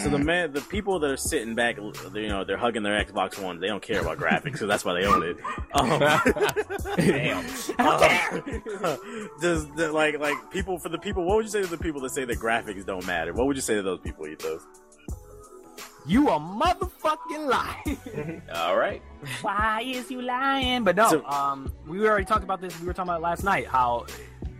So 0.00 0.08
the 0.08 0.18
man, 0.18 0.52
the 0.52 0.60
people 0.62 0.98
that 1.00 1.10
are 1.10 1.16
sitting 1.16 1.54
back, 1.54 1.76
you 1.76 2.28
know, 2.28 2.44
they're 2.44 2.56
hugging 2.56 2.82
their 2.82 3.04
Xbox 3.04 3.38
One. 3.42 3.60
They 3.60 3.66
don't 3.68 3.82
care 3.82 4.00
about 4.00 4.18
graphics, 4.18 4.58
so 4.58 4.66
that's 4.66 4.84
why 4.84 4.94
they 4.94 5.04
own 5.06 5.22
it. 5.22 5.36
Um, 5.74 5.88
Damn. 6.96 7.44
I 7.78 8.42
don't 8.44 9.40
does 9.40 9.66
the, 9.74 9.90
like 9.92 10.18
like 10.18 10.36
people 10.50 10.78
for 10.78 10.88
the 10.90 10.98
people? 10.98 11.24
What 11.24 11.36
would 11.36 11.44
you 11.46 11.50
say 11.50 11.62
to 11.62 11.66
the 11.66 11.78
people 11.78 12.00
that 12.02 12.10
say 12.10 12.24
that 12.26 12.38
graphics 12.38 12.84
don't 12.84 13.06
matter? 13.06 13.32
What 13.32 13.46
would 13.46 13.56
you 13.56 13.62
say 13.62 13.74
to 13.74 13.82
those 13.82 14.00
people, 14.00 14.26
Ethos? 14.26 14.62
You 16.04 16.28
a 16.28 16.32
motherfucking 16.38 17.46
lie. 17.48 18.42
All 18.54 18.76
right. 18.76 19.00
Why 19.40 19.82
is 19.82 20.10
you 20.10 20.20
lying? 20.20 20.84
But 20.84 20.96
no, 20.96 21.08
So- 21.08 21.24
um, 21.26 21.72
we 21.86 22.06
already 22.06 22.24
talked 22.26 22.44
about 22.44 22.60
this. 22.60 22.78
We 22.80 22.86
were 22.86 22.92
talking 22.92 23.08
about 23.10 23.20
it 23.20 23.22
last 23.22 23.44
night 23.44 23.66
how 23.66 24.06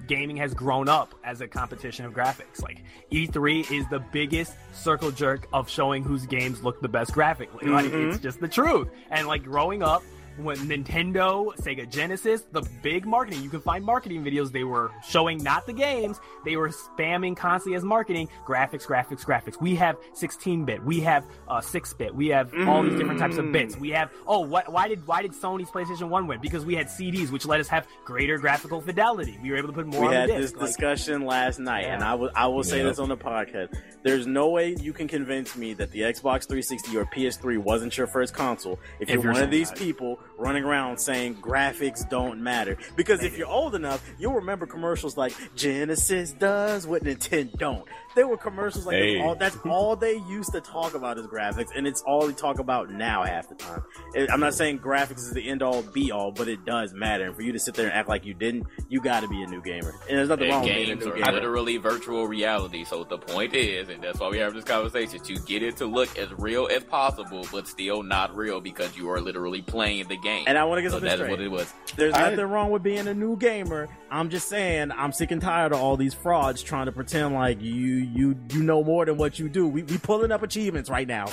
gaming 0.06 0.36
has 0.36 0.54
grown 0.54 0.88
up 0.88 1.14
as 1.24 1.40
a 1.40 1.48
competition 1.48 2.04
of 2.04 2.12
graphics. 2.12 2.62
Like 2.62 2.82
E3 3.10 3.70
is 3.70 3.86
the 3.88 4.00
biggest 4.00 4.54
circle 4.72 5.10
jerk 5.10 5.48
of 5.52 5.68
showing 5.68 6.04
whose 6.04 6.26
games 6.26 6.62
look 6.62 6.80
the 6.80 6.88
best 6.88 7.12
graphically. 7.12 7.68
Like 7.68 7.86
mm-hmm. 7.86 8.10
it's 8.10 8.18
just 8.18 8.40
the 8.40 8.48
truth. 8.48 8.88
And 9.10 9.26
like 9.26 9.44
growing 9.44 9.82
up. 9.82 10.02
When 10.38 10.56
Nintendo, 10.56 11.54
Sega 11.58 11.88
Genesis, 11.90 12.42
the 12.52 12.62
big 12.82 13.06
marketing, 13.06 13.42
you 13.42 13.50
can 13.50 13.60
find 13.60 13.84
marketing 13.84 14.24
videos. 14.24 14.50
They 14.52 14.64
were 14.64 14.90
showing 15.06 15.42
not 15.42 15.66
the 15.66 15.72
games, 15.72 16.20
they 16.44 16.56
were 16.56 16.70
spamming 16.70 17.36
constantly 17.36 17.76
as 17.76 17.84
marketing 17.84 18.28
graphics, 18.46 18.86
graphics, 18.86 19.24
graphics. 19.24 19.60
We 19.60 19.74
have 19.76 19.96
16 20.14 20.64
bit, 20.64 20.82
we 20.84 21.00
have 21.00 21.24
uh, 21.48 21.60
6 21.60 21.94
bit, 21.94 22.14
we 22.14 22.28
have 22.28 22.52
all 22.66 22.82
these 22.82 22.94
different 22.98 23.20
types 23.20 23.36
of 23.36 23.52
bits. 23.52 23.76
We 23.76 23.90
have 23.90 24.10
oh, 24.26 24.40
what? 24.40 24.70
Why 24.72 24.88
did 24.88 25.06
why 25.06 25.22
did 25.22 25.32
Sony's 25.32 25.70
PlayStation 25.70 26.08
One 26.08 26.26
win? 26.26 26.40
Because 26.40 26.64
we 26.64 26.74
had 26.74 26.86
CDs, 26.86 27.30
which 27.30 27.46
let 27.46 27.60
us 27.60 27.68
have 27.68 27.86
greater 28.04 28.38
graphical 28.38 28.80
fidelity. 28.80 29.38
We 29.42 29.50
were 29.50 29.56
able 29.56 29.68
to 29.68 29.74
put 29.74 29.86
more 29.86 30.02
We 30.02 30.06
on 30.08 30.12
had 30.14 30.28
this. 30.30 30.52
Like, 30.54 30.66
discussion 30.66 31.24
last 31.26 31.58
night, 31.58 31.84
and 31.84 32.00
Yeah. 32.00 32.10
I 32.12 32.14
will 32.14 32.30
I 32.34 32.46
will 32.46 32.64
say 32.64 32.78
Yeah. 32.78 32.84
this 32.84 32.98
on 32.98 33.08
the 33.08 33.16
podcast. 33.16 33.74
There's 34.02 34.26
no 34.26 34.48
way 34.50 34.74
you 34.80 34.92
can 34.92 35.06
convince 35.08 35.56
me 35.56 35.74
that 35.74 35.90
the 35.92 36.00
Xbox 36.00 36.46
360 36.48 36.96
or 36.96 37.04
PS3 37.06 37.58
wasn't 37.58 37.96
your 37.96 38.06
first 38.06 38.34
console 38.34 38.78
if, 38.98 39.08
If 39.08 39.14
you're, 39.14 39.22
you're 39.24 39.32
one 39.34 39.42
of 39.42 39.50
these 39.50 39.68
that. 39.70 39.78
people 39.78 40.18
running 40.38 40.64
around 40.64 40.98
saying 40.98 41.36
graphics 41.36 42.08
don't 42.08 42.42
matter. 42.42 42.76
Because 42.96 43.22
if 43.22 43.36
you're 43.38 43.46
old 43.48 43.74
enough, 43.74 44.04
you'll 44.18 44.34
remember 44.34 44.66
commercials 44.66 45.16
like 45.16 45.32
Genesis 45.54 46.32
does 46.32 46.86
what 46.86 47.04
Nintendo 47.04 47.56
don't. 47.58 47.84
There 48.14 48.28
were 48.28 48.36
commercials 48.36 48.84
like 48.84 48.96
Hey. 48.96 49.14
that's 49.14 49.24
all, 49.26 49.34
that's 49.36 49.56
all 49.64 49.96
they 49.96 50.16
used 50.28 50.52
to 50.52 50.60
talk 50.60 50.94
about 50.94 51.16
is 51.18 51.26
graphics, 51.26 51.68
and 51.74 51.86
it's 51.86 52.02
all 52.02 52.26
they 52.26 52.34
talk 52.34 52.58
about 52.58 52.90
now 52.90 53.22
half 53.24 53.48
the 53.48 53.54
time. 53.54 53.82
It- 54.14 54.30
I'm 54.30 54.40
not 54.40 54.52
saying 54.52 54.80
graphics 54.80 55.18
is 55.20 55.32
the 55.32 55.48
end 55.48 55.62
all 55.62 55.82
be 55.82 56.12
all, 56.12 56.30
but 56.30 56.46
it 56.46 56.66
does 56.66 56.92
matter. 56.92 57.24
And 57.24 57.34
for 57.34 57.40
you 57.40 57.52
to 57.52 57.58
sit 57.58 57.74
there 57.74 57.86
and 57.86 57.94
act 57.94 58.10
like 58.10 58.26
you 58.26 58.34
didn't, 58.34 58.66
you 58.90 59.00
got 59.00 59.20
to 59.20 59.28
be 59.28 59.42
a 59.42 59.46
new 59.46 59.62
gamer. 59.62 59.94
And 60.10 60.18
there's 60.18 60.28
nothing 60.28 60.50
wrong 60.50 60.60
And 60.60 60.64
with 60.68 60.74
being 60.76 60.82
a 60.90 60.94
games 60.94 61.04
new 61.06 61.12
are 61.12 61.16
gamer. 61.16 61.32
literally 61.32 61.76
virtual 61.78 62.26
reality. 62.26 62.84
So 62.84 63.02
the 63.04 63.16
point 63.18 63.54
is, 63.54 63.88
and 63.88 64.02
that's 64.04 64.18
why 64.20 64.28
we 64.28 64.36
have 64.38 64.52
this 64.52 64.64
conversation, 64.64 65.18
to 65.20 65.34
get 65.46 65.62
it 65.62 65.78
to 65.78 65.86
look 65.86 66.18
as 66.18 66.30
real 66.32 66.68
as 66.70 66.84
possible, 66.84 67.46
but 67.50 67.66
still 67.66 68.02
not 68.02 68.36
real 68.36 68.60
because 68.60 68.94
you 68.94 69.10
are 69.10 69.20
literally 69.22 69.62
playing 69.62 70.06
the 70.12 70.22
game. 70.22 70.44
And 70.46 70.56
I 70.58 70.64
want 70.64 70.78
to 70.78 70.82
get 70.82 70.90
so 70.90 70.96
something 70.96 71.08
that's 71.08 71.20
straight. 71.20 71.30
what 71.30 71.40
it 71.40 71.50
was. 71.50 71.72
There's 71.96 72.14
I- 72.14 72.30
nothing 72.30 72.46
wrong 72.46 72.70
with 72.70 72.82
being 72.82 73.06
a 73.08 73.14
new 73.14 73.36
gamer. 73.36 73.88
I'm 74.10 74.28
just 74.28 74.48
saying 74.48 74.92
I'm 74.92 75.10
sick 75.12 75.30
and 75.30 75.40
tired 75.40 75.72
of 75.72 75.80
all 75.80 75.96
these 75.96 76.12
frauds 76.12 76.62
trying 76.62 76.84
to 76.86 76.92
pretend 76.92 77.32
like 77.34 77.62
you 77.62 77.72
you 77.74 78.36
you 78.52 78.62
know 78.62 78.84
more 78.84 79.06
than 79.06 79.16
what 79.16 79.38
you 79.38 79.48
do. 79.48 79.66
We 79.66 79.82
we 79.84 79.96
pulling 79.98 80.30
up 80.30 80.42
achievements 80.42 80.90
right 80.90 81.08
now. 81.08 81.26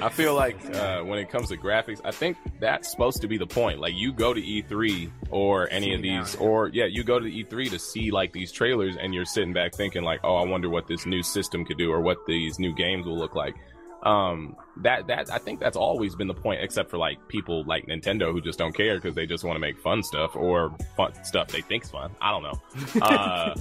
I 0.00 0.08
feel 0.10 0.34
like 0.34 0.56
uh, 0.74 1.02
when 1.02 1.18
it 1.18 1.30
comes 1.30 1.48
to 1.50 1.56
graphics, 1.56 2.00
I 2.04 2.10
think 2.10 2.36
that's 2.60 2.90
supposed 2.90 3.20
to 3.22 3.28
be 3.28 3.38
the 3.38 3.46
point. 3.46 3.78
Like 3.78 3.94
you 3.94 4.12
go 4.12 4.34
to 4.34 4.40
E3 4.40 5.10
or 5.30 5.68
any 5.70 5.86
See 5.86 5.94
of 5.94 6.02
these, 6.02 6.34
yeah. 6.34 6.40
or 6.40 6.68
yeah, 6.68 6.86
you 6.86 7.04
go 7.04 7.18
to 7.20 7.26
E3 7.26 7.70
to 7.70 7.78
see 7.78 8.10
like 8.10 8.32
these 8.32 8.50
trailers, 8.52 8.96
and 8.96 9.14
you're 9.14 9.24
sitting 9.24 9.52
back 9.52 9.74
thinking 9.74 10.02
like, 10.02 10.20
oh, 10.24 10.36
I 10.36 10.44
wonder 10.46 10.68
what 10.68 10.86
this 10.88 11.06
new 11.06 11.22
system 11.22 11.64
could 11.64 11.78
do, 11.78 11.92
or 11.92 12.00
what 12.00 12.18
these 12.26 12.58
new 12.58 12.74
games 12.74 13.06
will 13.06 13.18
look 13.18 13.34
like. 13.34 13.54
Um, 14.02 14.56
that 14.78 15.06
that 15.06 15.30
I 15.30 15.38
think 15.38 15.60
that's 15.60 15.76
always 15.76 16.16
been 16.16 16.26
the 16.26 16.34
point, 16.34 16.60
except 16.62 16.90
for 16.90 16.98
like 16.98 17.28
people 17.28 17.62
like 17.64 17.86
Nintendo 17.86 18.32
who 18.32 18.40
just 18.40 18.58
don't 18.58 18.74
care 18.74 18.96
because 18.96 19.14
they 19.14 19.26
just 19.26 19.44
want 19.44 19.54
to 19.56 19.60
make 19.60 19.78
fun 19.78 20.02
stuff 20.02 20.34
or 20.34 20.74
fun 20.96 21.12
stuff 21.24 21.48
they 21.48 21.60
think's 21.60 21.90
fun. 21.90 22.10
I 22.20 22.30
don't 22.30 22.42
know. 22.42 22.60
Uh, 23.02 23.54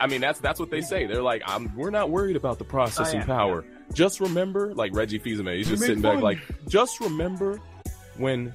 I 0.00 0.06
mean, 0.08 0.20
that's 0.20 0.40
that's 0.40 0.58
what 0.60 0.70
they 0.70 0.80
say. 0.82 1.06
They're 1.06 1.22
like, 1.22 1.42
I'm, 1.46 1.74
we're 1.76 1.90
not 1.90 2.10
worried 2.10 2.36
about 2.36 2.58
the 2.58 2.64
processing 2.64 3.20
Oh, 3.20 3.22
yeah. 3.22 3.26
power. 3.26 3.64
Just 3.94 4.20
remember, 4.20 4.74
like 4.74 4.94
Reggie 4.94 5.18
Fils-Aimé, 5.18 5.56
he's 5.56 5.68
just 5.68 5.82
sitting 5.82 6.02
back, 6.02 6.20
like, 6.20 6.38
just 6.68 7.00
remember 7.00 7.60
when 8.18 8.52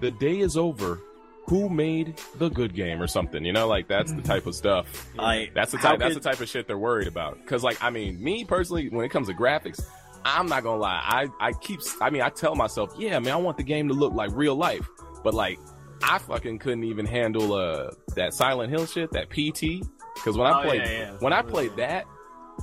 the 0.00 0.10
day 0.10 0.38
is 0.40 0.56
over, 0.56 0.98
who 1.46 1.68
made 1.68 2.18
the 2.38 2.48
good 2.48 2.74
game 2.74 3.00
or 3.00 3.06
something. 3.06 3.44
You 3.44 3.52
know, 3.52 3.68
like 3.68 3.86
that's 3.86 4.12
the 4.12 4.22
type 4.22 4.46
of 4.46 4.54
stuff. 4.56 5.08
Like 5.14 5.52
That's 5.54 5.70
the 5.72 5.78
type. 5.78 5.98
That's 6.00 6.14
could- 6.14 6.22
the 6.22 6.30
type 6.30 6.40
of 6.40 6.48
shit 6.48 6.66
they're 6.66 6.78
worried 6.78 7.08
about. 7.08 7.36
Because, 7.40 7.62
like, 7.62 7.80
I 7.82 7.90
mean, 7.90 8.20
me 8.22 8.44
personally, 8.44 8.88
when 8.88 9.04
it 9.04 9.10
comes 9.10 9.28
to 9.28 9.34
graphics, 9.34 9.80
I'm 10.24 10.46
not 10.46 10.62
gonna 10.62 10.80
lie. 10.80 11.00
I 11.02 11.28
I 11.40 11.52
keep. 11.52 11.80
I 12.00 12.10
mean, 12.10 12.22
I 12.22 12.28
tell 12.30 12.54
myself, 12.54 12.94
yeah, 12.98 13.18
man, 13.18 13.32
I 13.32 13.36
want 13.36 13.56
the 13.56 13.62
game 13.64 13.88
to 13.88 13.94
look 13.94 14.12
like 14.12 14.30
real 14.32 14.54
life. 14.54 14.88
But 15.24 15.34
like, 15.34 15.58
I 16.02 16.18
fucking 16.18 16.58
couldn't 16.58 16.84
even 16.84 17.06
handle 17.06 17.54
uh 17.54 17.90
that 18.16 18.34
Silent 18.34 18.70
Hill 18.70 18.86
shit, 18.86 19.10
that 19.12 19.30
PT. 19.30 19.86
Because 20.14 20.36
when 20.36 20.46
I 20.46 20.60
Oh, 20.60 20.62
played 20.64 20.82
yeah, 20.82 20.90
yeah. 20.98 21.12
when 21.20 21.32
I 21.32 21.42
played 21.42 21.76
that 21.76 22.04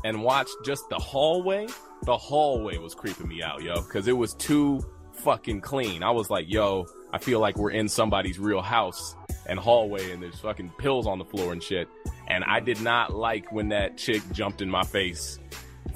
and 0.03 0.23
watched 0.23 0.55
just 0.63 0.87
the 0.89 0.97
hallway, 0.97 1.67
the 2.03 2.15
hallway 2.17 2.77
was 2.77 2.93
creeping 2.95 3.27
me 3.27 3.41
out, 3.43 3.61
yo, 3.63 3.81
because 3.81 4.07
it 4.07 4.15
was 4.17 4.33
too 4.35 4.81
fucking 5.13 5.59
clean. 5.61 6.03
I 6.03 6.11
was 6.11 6.29
like, 6.29 6.45
yo, 6.47 6.85
I 7.11 7.17
feel 7.17 7.39
like 7.39 7.57
we're 7.57 7.71
in 7.71 7.89
somebody's 7.89 8.39
real 8.39 8.61
house 8.61 9.15
and 9.47 9.59
hallway, 9.59 10.11
and 10.11 10.21
there's 10.21 10.39
fucking 10.39 10.71
pills 10.77 11.07
on 11.07 11.17
the 11.17 11.25
floor 11.25 11.51
and 11.51 11.61
shit. 11.61 11.89
And 12.27 12.43
I 12.45 12.59
did 12.59 12.79
not 12.81 13.13
like 13.13 13.51
when 13.51 13.69
that 13.69 13.97
chick 13.97 14.21
jumped 14.31 14.61
in 14.61 14.69
my 14.69 14.83
face, 14.83 15.39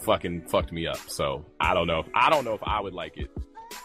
fucking 0.04 0.44
fucked 0.48 0.72
me 0.72 0.88
up. 0.88 0.98
So 1.08 1.46
I 1.60 1.74
don't 1.74 1.88
know. 1.88 2.00
If, 2.00 2.08
I 2.14 2.30
don't 2.30 2.46
know 2.46 2.54
if 2.54 2.64
I 2.64 2.80
would 2.80 2.94
like 2.94 3.18
it 3.18 3.30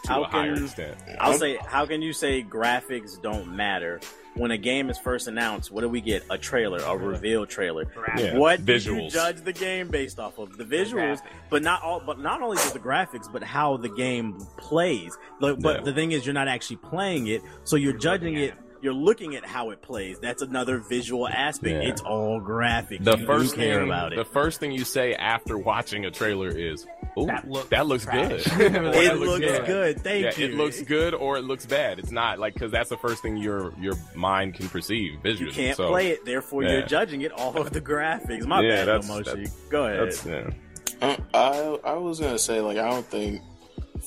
to 0.03 0.07
How 0.09 0.23
a 0.23 0.27
higher 0.27 0.53
can- 0.55 0.63
extent. 0.65 0.97
I'll 1.19 1.33
say, 1.37 1.57
how 1.65 1.85
can 1.85 2.01
you 2.01 2.13
say 2.13 2.43
graphics 2.43 3.21
don't 3.21 3.55
matter 3.55 3.99
when 4.35 4.51
a 4.51 4.57
game 4.57 4.89
is 4.89 4.97
first 4.99 5.27
announced? 5.27 5.71
What 5.71 5.81
do 5.81 5.89
we 5.89 6.01
get? 6.01 6.23
A 6.29 6.37
trailer, 6.37 6.77
a 6.79 6.95
reveal 6.95 7.45
trailer. 7.45 7.85
Yeah, 8.17 8.37
What 8.37 8.65
do 8.65 8.73
you 8.77 9.09
judge 9.09 9.41
the 9.41 9.53
game 9.53 9.87
based 9.87 10.19
off 10.19 10.37
of? 10.37 10.57
The 10.57 10.63
visuals, 10.63 11.17
graphics. 11.17 11.21
but 11.49 11.63
not 11.63 11.81
all. 11.83 11.99
But 12.05 12.19
not 12.19 12.41
only 12.41 12.57
just 12.57 12.73
the 12.73 12.79
graphics, 12.79 13.31
but 13.31 13.43
how 13.43 13.77
the 13.77 13.89
game 13.89 14.37
plays. 14.57 15.17
Like, 15.39 15.59
But 15.59 15.77
Yeah. 15.77 15.81
the 15.85 15.93
thing 15.93 16.11
is, 16.11 16.25
you're 16.25 16.33
not 16.33 16.47
actually 16.47 16.77
playing 16.77 17.27
it, 17.27 17.41
so 17.63 17.75
you're 17.75 17.93
judging 17.93 18.35
looking 18.35 18.49
it. 18.49 18.53
You're 18.81 18.93
looking 18.93 19.35
at 19.35 19.45
how 19.45 19.71
it 19.71 19.81
plays. 19.81 20.19
That's 20.19 20.41
another 20.41 20.79
visual 20.79 21.27
aspect. 21.27 21.83
Yeah. 21.83 21.89
It's 21.89 22.01
all 22.01 22.39
graphics. 22.39 23.03
The 23.03 23.17
You 23.17 23.25
first 23.25 23.55
do 23.55 23.61
care 23.61 23.79
thing, 23.79 23.89
about 23.89 24.13
it. 24.13 24.15
the 24.17 24.25
first 24.25 24.59
thing 24.59 24.71
you 24.71 24.85
say 24.85 25.13
after 25.15 25.57
watching 25.57 26.05
a 26.05 26.11
trailer 26.11 26.47
is, 26.47 26.85
"Ooh, 27.17 27.25
That 27.25 27.49
looks 27.49 27.69
that 27.69 27.87
looks 27.87 28.03
trash." 28.05 28.29
good." 28.29 28.41
It 28.59 28.73
"That 28.73 29.19
looks 29.19 29.39
good." 29.39 29.65
good. 29.65 30.01
Thank 30.01 30.23
yeah, 30.25 30.31
you. 30.37 30.45
it 30.53 30.53
looks 30.55 30.81
good 30.81 31.13
or 31.13 31.37
it 31.37 31.43
looks 31.43 31.65
bad. 31.65 31.99
It's 31.99 32.11
not 32.11 32.39
like 32.39 32.53
because 32.53 32.71
that's 32.71 32.89
the 32.89 32.97
first 32.97 33.21
thing 33.21 33.37
your 33.37 33.73
your 33.79 33.93
mind 34.15 34.53
can 34.55 34.69
perceive 34.69 35.19
visually. 35.21 35.47
You 35.51 35.55
can't 35.55 35.77
so, 35.77 35.89
play 35.89 36.07
it, 36.11 36.23
therefore 36.25 36.63
yeah. 36.63 36.71
you're 36.73 36.85
judging 36.87 37.21
it 37.21 37.31
off 37.37 37.55
of 37.57 37.71
the 37.71 37.81
graphics. 37.81 38.45
My 38.45 38.61
Yeah, 38.61 38.69
bad, 38.85 38.87
that's- 38.87 39.07
Moshi. 39.07 39.23
that's- 39.23 39.49
Go 39.69 39.85
ahead. 39.85 40.07
That's 40.07 40.25
yeah. 40.25 40.49
Uh, 41.01 41.15
I 41.33 41.91
I 41.91 41.93
was 41.95 42.19
gonna 42.19 42.39
say 42.39 42.59
like 42.61 42.77
I 42.77 42.89
don't 42.89 43.05
think 43.05 43.41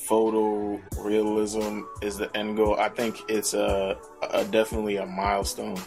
photorealism 0.08 1.84
is 2.02 2.16
the 2.16 2.34
end 2.36 2.56
goal. 2.56 2.76
I 2.78 2.88
think 2.88 3.20
it's 3.28 3.54
a, 3.54 3.96
a 4.30 4.44
definitely 4.44 4.96
a 4.96 5.06
milestone. 5.06 5.78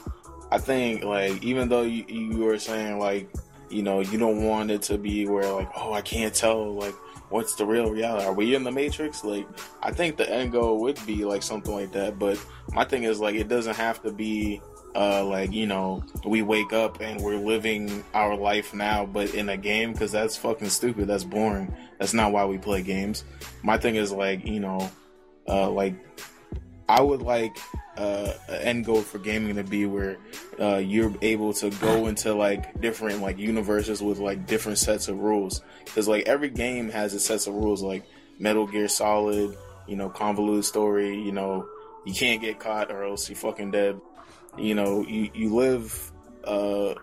I 0.52 0.58
think 0.58 1.04
like 1.04 1.44
even 1.44 1.70
though 1.70 1.82
you 1.82 2.06
you 2.08 2.38
were 2.40 2.58
saying 2.58 3.00
like 3.00 3.30
you 3.70 3.84
know 3.84 4.00
you 4.00 4.18
don't 4.18 4.46
want 4.46 4.72
it 4.72 4.82
to 4.84 4.98
be 4.98 5.28
where 5.28 5.52
like 5.52 5.70
oh 5.76 5.94
I 5.94 6.02
can't 6.02 6.34
tell 6.34 6.74
like 6.74 6.94
what's 7.30 7.56
the 7.56 7.66
real 7.66 7.92
reality. 7.92 8.26
Are 8.26 8.34
we 8.34 8.56
in 8.56 8.64
the 8.64 8.72
matrix? 8.72 9.24
Like 9.24 9.48
I 9.82 9.92
think 9.92 10.18
the 10.18 10.30
end 10.30 10.52
goal 10.52 10.80
would 10.82 11.04
be 11.06 11.26
like 11.26 11.44
something 11.44 11.74
like 11.74 11.92
that. 11.94 12.20
But 12.20 12.44
my 12.74 12.86
thing 12.86 13.04
is 13.04 13.20
like 13.20 13.36
it 13.36 13.48
doesn't 13.48 13.76
have 13.76 14.02
to 14.04 14.12
be 14.12 14.62
uh, 14.96 15.24
like 15.26 15.52
you 15.52 15.68
know 15.68 16.04
we 16.26 16.42
wake 16.42 16.74
up 16.74 17.02
and 17.02 17.22
we're 17.22 17.38
living 17.38 18.04
our 18.14 18.36
life 18.36 18.74
now 18.74 19.06
but 19.06 19.34
in 19.34 19.50
a 19.50 19.58
game 19.58 19.92
because 19.92 20.12
that's 20.12 20.38
fucking 20.38 20.70
stupid. 20.70 21.08
That's 21.08 21.24
boring. 21.24 21.76
That's 22.00 22.14
not 22.14 22.32
why 22.32 22.46
we 22.46 22.58
play 22.58 22.82
games. 22.82 23.24
My 23.62 23.78
thing 23.78 23.96
is 23.96 24.12
like 24.12 24.46
you 24.46 24.60
know 24.60 24.90
uh, 25.48 25.70
like 25.70 25.94
i 26.88 27.02
would 27.02 27.22
like 27.22 27.56
uh, 27.98 28.34
end 28.50 28.86
goal 28.86 29.02
for 29.02 29.20
gaming 29.20 29.56
to 29.56 29.64
be 29.64 29.86
where 29.86 30.18
uh, 30.60 30.78
you're 30.78 31.14
able 31.22 31.54
to 31.54 31.70
go 31.70 32.08
into 32.08 32.34
like 32.34 32.80
different 32.82 33.22
like 33.22 33.38
universes 33.38 34.02
with 34.02 34.20
like 34.20 34.46
different 34.48 34.78
sets 34.78 35.08
of 35.08 35.20
rules. 35.20 35.62
Because 35.86 36.08
like 36.08 36.28
every 36.28 36.50
game 36.50 36.90
has 36.90 37.14
its 37.14 37.26
sets 37.26 37.48
of 37.48 37.54
rules 37.54 37.82
like 37.82 38.06
metal 38.38 38.68
gear 38.68 38.88
solid 38.88 39.58
you 39.88 39.96
know 39.96 40.10
convoluted 40.10 40.66
story 40.66 41.22
you 41.22 41.32
know 41.32 41.66
you 42.06 42.14
can't 42.14 42.42
get 42.42 42.60
caught 42.60 42.92
or 42.92 43.04
else 43.04 43.30
you 43.30 43.36
fucking 43.36 43.72
dead 43.72 44.00
you 44.58 44.76
know 44.76 45.06
you 45.08 45.30
you 45.34 45.54
live 45.54 46.12
uh 46.46 46.94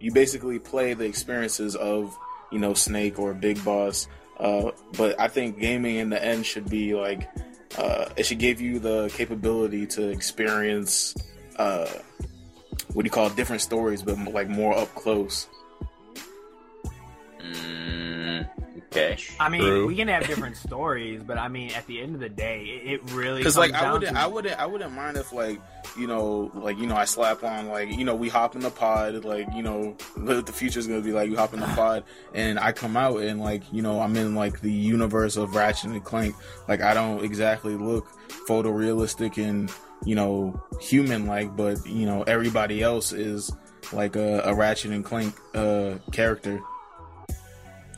you 0.00 0.12
basically 0.12 0.58
play 0.58 0.94
the 0.94 1.04
experiences 1.04 1.76
of 1.76 2.16
you 2.50 2.58
know 2.58 2.74
snake 2.74 3.18
or 3.18 3.34
big 3.34 3.62
boss 3.64 4.08
uh 4.38 4.70
but 4.96 5.18
i 5.20 5.28
think 5.28 5.58
gaming 5.58 5.96
in 5.96 6.10
the 6.10 6.22
end 6.22 6.44
should 6.44 6.68
be 6.68 6.94
like 6.94 7.28
uh 7.78 8.06
it 8.16 8.26
should 8.26 8.38
give 8.38 8.60
you 8.60 8.78
the 8.78 9.10
capability 9.14 9.86
to 9.86 10.08
experience 10.08 11.14
uh 11.56 11.86
what 12.92 13.02
do 13.02 13.06
you 13.06 13.10
call 13.10 13.26
it, 13.26 13.36
different 13.36 13.62
stories 13.62 14.02
but 14.02 14.18
like 14.32 14.48
more 14.48 14.76
up 14.76 14.94
close. 14.94 15.48
Mm, 17.40 18.48
okay. 18.92 19.18
I 19.40 19.48
mean, 19.48 19.62
True. 19.62 19.86
we 19.86 19.96
can 19.96 20.08
have 20.08 20.26
different 20.26 20.56
stories, 20.56 21.22
but 21.22 21.38
I 21.38 21.48
mean, 21.48 21.72
at 21.72 21.86
the 21.86 22.00
end 22.00 22.14
of 22.14 22.20
the 22.20 22.28
day, 22.28 22.64
it, 22.64 22.92
it 22.92 23.12
really 23.12 23.40
because 23.40 23.56
like 23.56 23.72
I 23.72 23.92
wouldn't, 23.92 24.14
to 24.14 24.22
I 24.22 24.26
wouldn't, 24.26 24.58
I 24.58 24.66
wouldn't 24.66 24.92
mind 24.92 25.16
if 25.16 25.32
like 25.32 25.60
you 25.96 26.06
know, 26.06 26.50
like 26.54 26.78
you 26.78 26.86
know, 26.86 26.96
I 26.96 27.04
slap 27.04 27.42
on 27.42 27.68
like 27.68 27.90
you 27.90 28.04
know, 28.04 28.14
we 28.14 28.28
hop 28.28 28.54
in 28.54 28.60
the 28.60 28.70
pod, 28.70 29.24
like 29.24 29.48
you 29.54 29.62
know, 29.62 29.96
what 30.16 30.46
the 30.46 30.52
future's 30.52 30.86
gonna 30.86 31.00
be 31.00 31.12
like. 31.12 31.28
You 31.28 31.36
hop 31.36 31.54
in 31.54 31.60
the 31.60 31.66
pod, 31.76 32.04
and 32.34 32.58
I 32.58 32.72
come 32.72 32.96
out 32.96 33.20
and 33.22 33.40
like 33.40 33.62
you 33.72 33.82
know, 33.82 34.00
I'm 34.00 34.16
in 34.16 34.34
like 34.34 34.60
the 34.60 34.72
universe 34.72 35.36
of 35.36 35.54
Ratchet 35.54 35.90
and 35.90 36.04
Clank. 36.04 36.34
Like 36.68 36.80
I 36.80 36.94
don't 36.94 37.24
exactly 37.24 37.74
look 37.74 38.06
photorealistic 38.48 39.42
and 39.42 39.70
you 40.04 40.14
know, 40.14 40.60
human 40.80 41.26
like, 41.26 41.56
but 41.56 41.84
you 41.86 42.06
know, 42.06 42.22
everybody 42.22 42.82
else 42.82 43.12
is 43.12 43.52
like 43.92 44.16
a, 44.16 44.40
a 44.44 44.54
Ratchet 44.54 44.92
and 44.92 45.04
Clank 45.04 45.34
uh 45.54 45.94
character. 46.10 46.60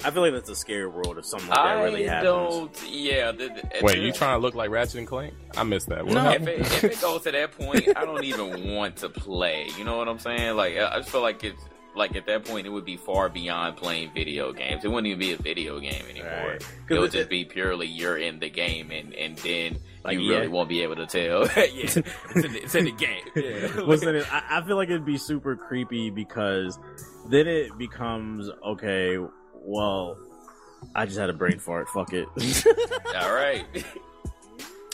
I 0.04 0.10
feel 0.10 0.22
like 0.22 0.32
that's 0.32 0.50
a 0.50 0.54
scary 0.56 0.86
world 0.86 1.16
if 1.18 1.24
something 1.24 1.48
like 1.48 1.56
that 1.58 1.66
I 1.66 1.82
really 1.84 2.04
happens. 2.04 2.24
don't. 2.24 2.90
Yeah. 2.90 3.32
The, 3.32 3.48
the, 3.48 3.62
Wait, 3.82 3.98
you 3.98 4.12
trying 4.12 4.38
to 4.38 4.42
look 4.42 4.54
like 4.54 4.70
Ratchet 4.70 4.96
and 4.96 5.06
Clank? 5.06 5.34
I 5.56 5.62
missed 5.64 5.88
that. 5.88 6.04
What 6.04 6.14
No. 6.14 6.30
If 6.34 6.46
it, 6.46 6.60
if 6.60 6.84
it 6.84 7.00
goes 7.00 7.22
to 7.22 7.32
that 7.32 7.52
point, 7.52 7.88
I 7.96 8.04
don't 8.04 8.24
even 8.24 8.74
want 8.74 8.96
to 8.98 9.08
play. 9.08 9.68
You 9.78 9.84
know 9.84 9.96
what 9.96 10.08
I'm 10.08 10.18
saying? 10.18 10.56
Like, 10.56 10.76
I 10.76 10.94
I 10.94 10.98
just 10.98 11.10
feel 11.10 11.22
like 11.22 11.42
it's 11.44 11.62
like 11.96 12.16
at 12.16 12.26
that 12.26 12.44
point 12.44 12.66
it 12.66 12.70
would 12.70 12.84
be 12.84 12.96
far 12.96 13.28
beyond 13.28 13.76
playing 13.76 14.10
video 14.12 14.52
games. 14.52 14.84
It 14.84 14.88
wouldn't 14.88 15.06
even 15.06 15.18
be 15.20 15.32
a 15.32 15.36
video 15.36 15.78
game 15.78 16.02
anymore. 16.10 16.48
Right. 16.52 16.60
'Cause 16.60 16.96
It 16.96 16.98
would 17.00 17.12
just 17.12 17.28
be 17.30 17.44
purely 17.44 17.86
you're 17.86 18.16
in 18.18 18.40
the 18.40 18.50
game, 18.50 18.90
and 18.90 19.14
and 19.14 19.38
then 19.38 19.78
Like, 20.04 20.18
you 20.18 20.28
really 20.28 20.42
yeah. 20.46 20.48
won't 20.52 20.68
be 20.68 20.82
able 20.82 20.96
to 20.96 21.06
tell. 21.06 21.42
yeah, 21.56 21.62
it's 21.72 21.96
in, 21.96 22.02
the, 22.02 22.60
it's 22.64 22.74
in 22.74 22.84
the 22.86 22.90
game. 22.90 23.22
Yeah. 23.36 23.82
Listen, 23.84 24.16
I, 24.30 24.58
I 24.58 24.62
feel 24.66 24.74
like 24.76 24.88
it'd 24.90 25.04
be 25.06 25.16
super 25.18 25.54
creepy 25.56 26.10
because 26.10 26.78
then 27.30 27.46
it 27.46 27.78
becomes 27.78 28.50
okay. 28.66 29.16
Well, 29.64 30.18
I 30.94 31.06
just 31.06 31.18
had 31.18 31.30
a 31.30 31.32
brain 31.32 31.58
fart. 31.58 31.88
Fuck 31.88 32.12
it. 32.12 32.28
All 33.16 33.34
right. 33.34 33.64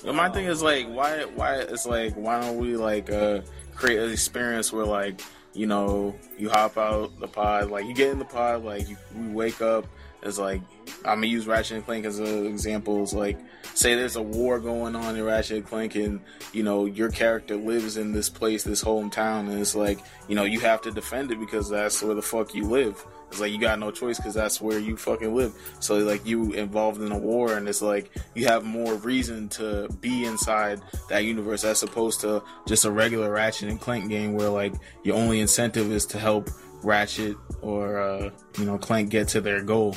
But 0.05 0.15
my 0.15 0.31
thing 0.31 0.47
is 0.47 0.63
like, 0.63 0.87
why? 0.89 1.25
Why 1.25 1.57
it's 1.57 1.87
like, 1.87 2.15
why 2.15 2.41
don't 2.41 2.59
we 2.59 2.77
like 2.77 3.11
uh 3.11 3.41
create 3.75 3.99
an 3.99 4.11
experience 4.11 4.73
where 4.73 4.87
like, 4.87 5.21
you 5.53 5.67
know, 5.67 6.15
you 6.39 6.49
hop 6.51 6.79
out 6.79 7.19
the 7.19 7.29
pod, 7.29 7.71
like 7.71 7.87
you 7.87 7.95
get 7.95 8.11
in 8.11 8.19
the 8.19 8.25
pod, 8.25 8.65
like 8.65 8.89
you, 8.89 8.97
we 9.17 9.29
wake 9.29 9.61
up. 9.61 9.87
It's 10.23 10.39
like 10.39 10.61
I'm 11.05 11.17
gonna 11.17 11.27
use 11.27 11.47
Ratchet 11.47 11.79
and 11.79 11.85
Clank 11.85 12.05
as 12.05 12.19
an 12.19 12.47
example. 12.47 13.03
It's 13.03 13.13
like 13.13 13.39
say 13.75 13.95
there's 13.95 14.17
a 14.17 14.23
war 14.23 14.59
going 14.59 14.95
on 14.95 15.17
in 15.17 15.25
Ratchet 15.25 15.59
and 15.59 15.67
Clank, 15.67 15.95
and 15.95 16.21
you 16.53 16.63
know 16.63 16.85
your 16.85 17.11
character 17.11 17.57
lives 17.57 17.97
in 17.97 18.13
this 18.13 18.29
place, 18.29 18.63
this 18.63 18.85
hometown, 18.85 19.51
and 19.51 19.59
it's 19.59 19.75
like 19.75 19.99
you 20.29 20.35
know 20.35 20.45
you 20.45 20.61
have 20.61 20.83
to 20.83 20.91
defend 20.91 21.31
it 21.31 21.41
because 21.41 21.71
that's 21.71 22.03
where 22.03 22.15
the 22.15 22.23
fuck 22.23 22.55
you 22.55 22.65
live. 22.65 23.05
It's 23.31 23.41
like 23.41 23.53
you 23.53 23.61
got 23.61 23.79
no 23.79 23.91
choice 23.93 24.17
because 24.17 24.35
that's 24.35 24.61
where 24.61 24.79
you 24.79 24.97
fucking 24.97 25.35
live. 25.35 25.55
So 25.81 25.99
like 25.99 26.27
you 26.27 26.53
involved 26.53 27.01
in 27.01 27.13
a 27.13 27.19
war, 27.19 27.55
and 27.55 27.69
it's 27.69 27.81
like 27.81 28.11
you 28.35 28.47
have 28.47 28.65
more 28.65 28.95
reason 28.97 29.49
to 29.51 29.89
be 30.01 30.25
inside 30.25 30.81
that 31.09 31.21
universe 31.25 31.63
as 31.65 31.83
opposed 31.83 32.21
to 32.23 32.43
just 32.67 32.85
a 32.85 32.91
regular 32.91 33.31
Ratchet 33.31 33.69
and 33.69 33.81
Clank 33.81 34.09
game 34.09 34.33
where 34.35 34.49
like 34.49 34.75
your 35.05 35.17
only 35.17 35.39
incentive 35.41 35.93
is 35.93 36.07
to 36.07 36.19
help 36.19 36.51
Ratchet 36.83 37.37
or 37.63 38.01
uh, 38.01 38.31
you 38.59 38.65
know 38.65 38.79
Clank 38.79 39.11
get 39.11 39.29
to 39.29 39.41
their 39.41 39.63
goal. 39.63 39.97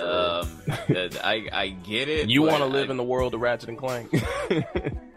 Um, 0.00 0.04
uh, 0.04 1.08
I 1.22 1.48
I 1.52 1.68
get 1.84 2.08
it. 2.08 2.30
You 2.30 2.42
want 2.42 2.58
to 2.58 2.64
I- 2.64 2.66
live 2.66 2.90
in 2.90 2.96
the 2.96 3.04
world 3.04 3.34
of 3.34 3.40
Ratchet 3.40 3.68
and 3.68 3.78
Clank? 3.78 4.08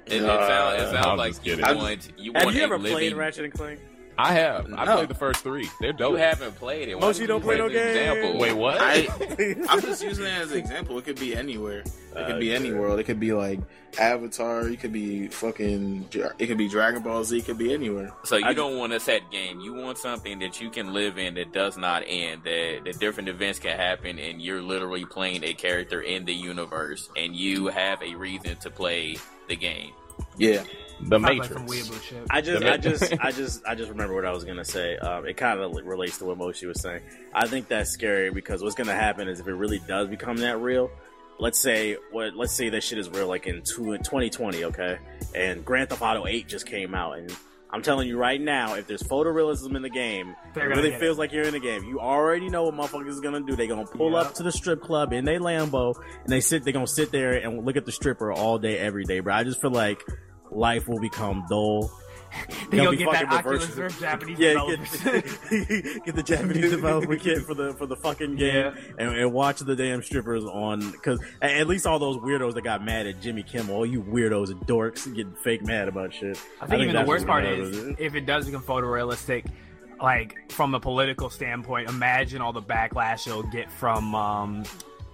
It, 0.08 0.22
it 0.22 0.22
sounds, 0.22 0.82
it 0.82 0.86
I'm 0.96 1.04
sounds 1.04 1.18
like 1.18 1.34
you 1.46 1.56
kidding. 1.58 1.78
want 1.78 2.12
you 2.18 2.32
Have 2.36 2.44
want 2.46 2.56
you 2.56 2.62
a 2.62 2.66
ever 2.66 2.78
living, 2.78 2.92
played 2.96 3.14
Ratchet 3.14 3.46
and 3.46 3.54
Clank? 3.54 3.80
I 4.18 4.34
have. 4.34 4.72
I 4.74 4.86
No. 4.86 4.96
played 4.96 5.10
the 5.10 5.16
first 5.16 5.42
three. 5.42 5.70
They're 5.82 5.92
dope. 5.94 6.12
You 6.14 6.18
haven't 6.18 6.56
played 6.56 6.88
it. 6.90 6.96
Why 6.96 7.02
Most 7.02 7.16
would 7.18 7.22
you 7.22 7.28
don't 7.28 7.42
play 7.42 7.58
no 7.58 7.66
use 7.68 7.76
an 7.76 7.84
games. 7.84 7.98
Example? 7.98 8.40
Wait, 8.40 8.54
what? 8.54 8.78
I 8.80 9.08
I'm 9.70 9.82
just 9.82 10.02
using 10.04 10.26
it 10.26 10.34
as 10.34 10.52
an 10.52 10.58
example. 10.58 10.98
It 10.98 11.06
could 11.06 11.20
be 11.20 11.36
anywhere. 11.36 11.80
It 11.80 12.14
could 12.14 12.36
uh, 12.36 12.40
be 12.40 12.54
any 12.56 12.72
world. 12.72 13.00
It 13.00 13.04
could 13.04 13.20
be 13.20 13.34
like 13.34 13.60
Avatar. 14.00 14.68
It 14.70 14.80
could 14.80 14.94
be 14.94 15.28
fucking. 15.28 16.08
It 16.40 16.48
could 16.48 16.58
be 16.58 16.70
Dragon 16.70 17.02
Ball 17.02 17.24
Z. 17.26 17.40
It 17.40 17.46
could 17.46 17.58
be 17.58 17.74
anywhere. 17.74 18.12
So 18.24 18.38
you 18.38 18.46
I- 18.46 18.54
don't 18.54 18.78
want 18.78 18.94
a 18.94 19.00
set 19.00 19.30
game. 19.32 19.60
You 19.60 19.74
want 19.74 19.98
something 19.98 20.40
that 20.40 20.62
you 20.62 20.70
can 20.70 20.94
live 20.94 21.18
in 21.18 21.34
that 21.36 21.52
does 21.52 21.78
not 21.78 22.04
end. 22.08 22.44
That 22.44 22.82
that 22.86 23.00
different 23.00 23.28
events 23.30 23.60
can 23.60 23.78
happen, 23.78 24.18
and 24.20 24.42
you're 24.42 24.62
literally 24.62 25.06
playing 25.06 25.44
a 25.44 25.54
character 25.54 26.02
in 26.02 26.24
the 26.26 26.34
universe, 26.34 27.10
and 27.18 27.36
you 27.36 27.68
have 27.68 28.02
a 28.02 28.16
reason 28.16 28.56
to 28.58 28.70
play 28.70 29.18
the 29.50 29.56
game. 29.56 29.92
Yeah. 30.38 30.64
The 31.02 31.20
Sounds 31.20 31.50
Matrix. 31.50 31.84
some. 31.84 32.26
I 32.30 32.42
just, 32.42 32.60
The 32.62 32.72
I 32.72 32.78
just, 32.78 33.14
I 33.20 33.32
just, 33.32 33.66
I 33.68 33.76
just 33.76 33.90
remember 33.90 34.16
what 34.16 34.26
I 34.26 34.32
was 34.32 34.44
gonna 34.44 34.66
say. 34.66 34.98
Um, 34.98 35.26
it 35.26 35.36
kind 35.38 35.60
of 35.60 35.74
relates 35.86 36.18
to 36.20 36.26
what 36.26 36.38
Moshi 36.38 36.66
was 36.68 36.82
saying. 36.82 37.02
I 37.34 37.48
think 37.48 37.68
that's 37.68 37.90
scary 37.92 38.30
because 38.32 38.64
what's 38.64 38.76
gonna 38.76 38.94
happen 38.96 39.28
is 39.28 39.40
if 39.40 39.48
it 39.48 39.54
really 39.54 39.80
does 39.80 40.08
become 40.08 40.38
that 40.38 40.60
real, 40.60 40.90
let's 41.40 41.60
say 41.60 41.98
what 42.12 42.36
let's 42.36 42.54
say 42.54 42.70
that 42.70 42.84
shit 42.84 42.98
is 42.98 43.10
real 43.10 43.28
like 43.28 43.46
in 43.48 43.62
two, 43.64 43.98
2020, 43.98 44.64
okay? 44.66 44.98
And 45.34 45.66
Grand 45.66 45.90
Theft 45.90 46.02
Auto 46.02 46.26
8 46.28 46.48
just 46.48 46.66
came 46.66 46.96
out 46.96 47.18
and 47.18 47.36
I'm 47.72 47.82
telling 47.82 48.08
you 48.08 48.18
right 48.18 48.40
now, 48.40 48.76
if 48.76 48.88
there's 48.88 49.04
photorealism 49.04 49.76
in 49.76 49.82
the 49.82 49.90
game, 49.90 50.30
it 50.30 50.36
They're 50.54 50.70
gonna 50.70 50.78
really 50.78 50.92
get 50.92 51.00
feels 51.02 51.18
like 51.18 51.34
you're 51.34 51.44
in 51.44 51.52
the 51.52 51.60
game. 51.60 51.84
You 51.84 52.00
already 52.00 52.48
know 52.48 52.64
what 52.70 52.74
motherfuckers 52.76 53.10
is 53.10 53.20
gonna 53.20 53.42
do. 53.42 53.58
They're 53.58 53.68
gonna 53.68 53.86
pull 53.86 54.12
Yeah. 54.14 54.20
up 54.20 54.36
to 54.36 54.44
the 54.44 54.52
strip 54.52 54.82
club 54.82 55.12
in 55.12 55.26
they 55.26 55.40
Lambo 55.40 55.94
and 56.24 56.32
they 56.32 56.40
sit 56.40 56.64
they're 56.64 56.72
gonna 56.72 56.88
sit 56.88 57.12
there 57.12 57.34
and 57.34 57.66
look 57.66 57.76
at 57.76 57.86
the 57.86 57.92
stripper 57.92 58.32
all 58.32 58.58
day, 58.60 58.78
every 58.78 59.04
day, 59.04 59.20
bro. 59.20 59.34
I 59.34 59.44
just 59.44 59.60
feel 59.60 59.72
like 59.72 60.06
life 60.56 60.88
will 60.88 61.00
become 61.00 61.46
dull. 61.50 61.92
They 62.70 62.80
They'll 62.80 62.92
go 62.92 62.98
get 62.98 63.12
that 63.14 63.32
Oculus 63.32 63.70
Rift 63.78 63.98
Japanese 64.02 64.38
Yeah, 64.38 64.50
developers. 64.54 65.02
get, 65.04 66.04
get 66.06 66.16
the 66.16 66.24
Japanese 66.24 66.70
developer 66.72 67.16
kit 67.16 67.44
for 67.44 67.54
the 67.54 67.74
for 67.76 67.86
the 67.86 67.96
fucking 67.96 68.36
game 68.36 68.74
Yeah. 68.74 68.74
and, 69.00 69.16
and 69.18 69.32
watch 69.32 69.60
the 69.60 69.74
damn 69.74 70.02
strippers 70.04 70.44
on 70.44 70.92
because 70.92 71.22
at 71.42 71.66
least 71.68 71.88
all 71.88 71.98
those 71.98 72.18
weirdos 72.18 72.56
that 72.56 72.64
got 72.66 72.84
mad 72.84 73.08
at 73.08 73.22
Jimmy 73.22 73.42
Kimmel, 73.42 73.74
all 73.74 73.86
you 73.86 74.02
weirdos 74.04 74.50
and 74.52 74.60
dorks 74.68 75.06
getting 75.16 75.34
fake 75.36 75.64
mad 75.66 75.88
about 75.88 76.14
shit. 76.14 76.38
I 76.60 76.68
think, 76.68 76.82
even 76.84 76.96
the 76.96 77.06
worst 77.06 77.26
part 77.26 77.46
is 77.46 77.96
if 78.00 78.16
it 78.16 78.26
does 78.26 78.48
become 78.48 78.64
photorealistic, 78.64 79.46
like 80.02 80.52
from 80.52 80.76
a 80.76 80.80
political 80.80 81.30
standpoint, 81.30 81.88
imagine 81.88 82.42
all 82.42 82.52
the 82.52 82.62
backlash 82.62 83.28
it'll 83.28 83.44
get 83.44 83.72
from 83.72 84.14
um 84.14 84.64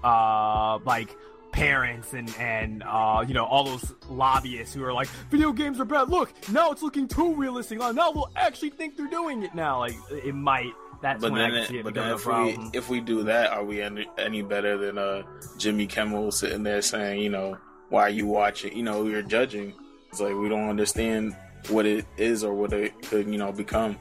uh 0.03 0.79
like 0.85 1.15
parents 1.51 2.13
and 2.13 2.33
and 2.39 2.83
uh 2.83 3.23
you 3.27 3.33
know 3.33 3.45
all 3.45 3.63
those 3.63 3.93
lobbyists 4.09 4.73
who 4.73 4.83
are 4.83 4.93
like 4.93 5.07
video 5.29 5.51
games 5.51 5.79
are 5.79 5.85
bad 5.85 6.09
look 6.09 6.31
now 6.49 6.71
it's 6.71 6.81
looking 6.81 7.07
too 7.07 7.33
realistic 7.35 7.77
now 7.79 7.91
now 7.91 8.11
we'll 8.11 8.29
actually 8.35 8.69
think 8.69 8.95
they're 8.97 9.07
doing 9.07 9.43
it 9.43 9.53
now 9.53 9.79
like 9.79 9.95
it 10.11 10.33
might 10.33 10.71
that's 11.01 11.19
But 11.21 11.31
when 11.31 11.41
then, 11.41 11.51
I 11.53 11.63
it, 11.63 11.71
it 11.71 11.83
but 11.83 11.93
then 11.95 12.09
a 12.11 12.13
if 12.15 12.25
we 12.25 12.31
problem 12.31 12.69
if 12.73 12.89
we 12.89 12.99
do 13.01 13.23
that, 13.23 13.49
are 13.51 13.63
we 13.63 13.81
any, 13.81 14.07
any 14.19 14.43
better 14.43 14.77
than 14.77 14.97
uh 14.99 15.23
Jimmy 15.57 15.87
Kimmel 15.87 16.31
sitting 16.31 16.61
there 16.61 16.81
saying, 16.83 17.21
you 17.21 17.29
know, 17.29 17.57
why 17.89 18.09
you 18.09 18.27
watch 18.27 18.65
it? 18.65 18.73
You 18.73 18.83
know, 18.83 19.05
you're 19.07 19.23
judging. 19.23 19.73
It's 20.11 20.19
like 20.21 20.35
we 20.35 20.47
don't 20.47 20.69
understand 20.69 21.35
what 21.69 21.87
it 21.87 22.05
is 22.17 22.43
or 22.43 22.53
what 22.53 22.71
it 22.73 22.93
could, 23.01 23.25
you 23.27 23.39
know, 23.39 23.51
become. 23.51 23.97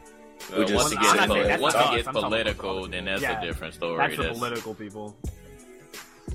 Uh, 0.52 0.64
just 0.64 0.74
once 0.74 0.90
to 0.90 0.96
it 0.96 1.00
get 1.00 1.12
gets, 1.14 1.22
I'm 1.22 1.28
not 1.30 1.38
it. 1.38 1.60
once 1.60 1.74
us, 1.74 1.86
it 1.92 1.96
gets 2.04 2.08
political, 2.08 2.86
then 2.88 3.04
that's 3.06 3.22
Yeah. 3.22 3.40
a 3.40 3.46
different 3.46 3.72
story. 3.72 3.96
that's 3.96 4.16
the 4.18 4.28
political 4.34 4.74
people 4.74 5.16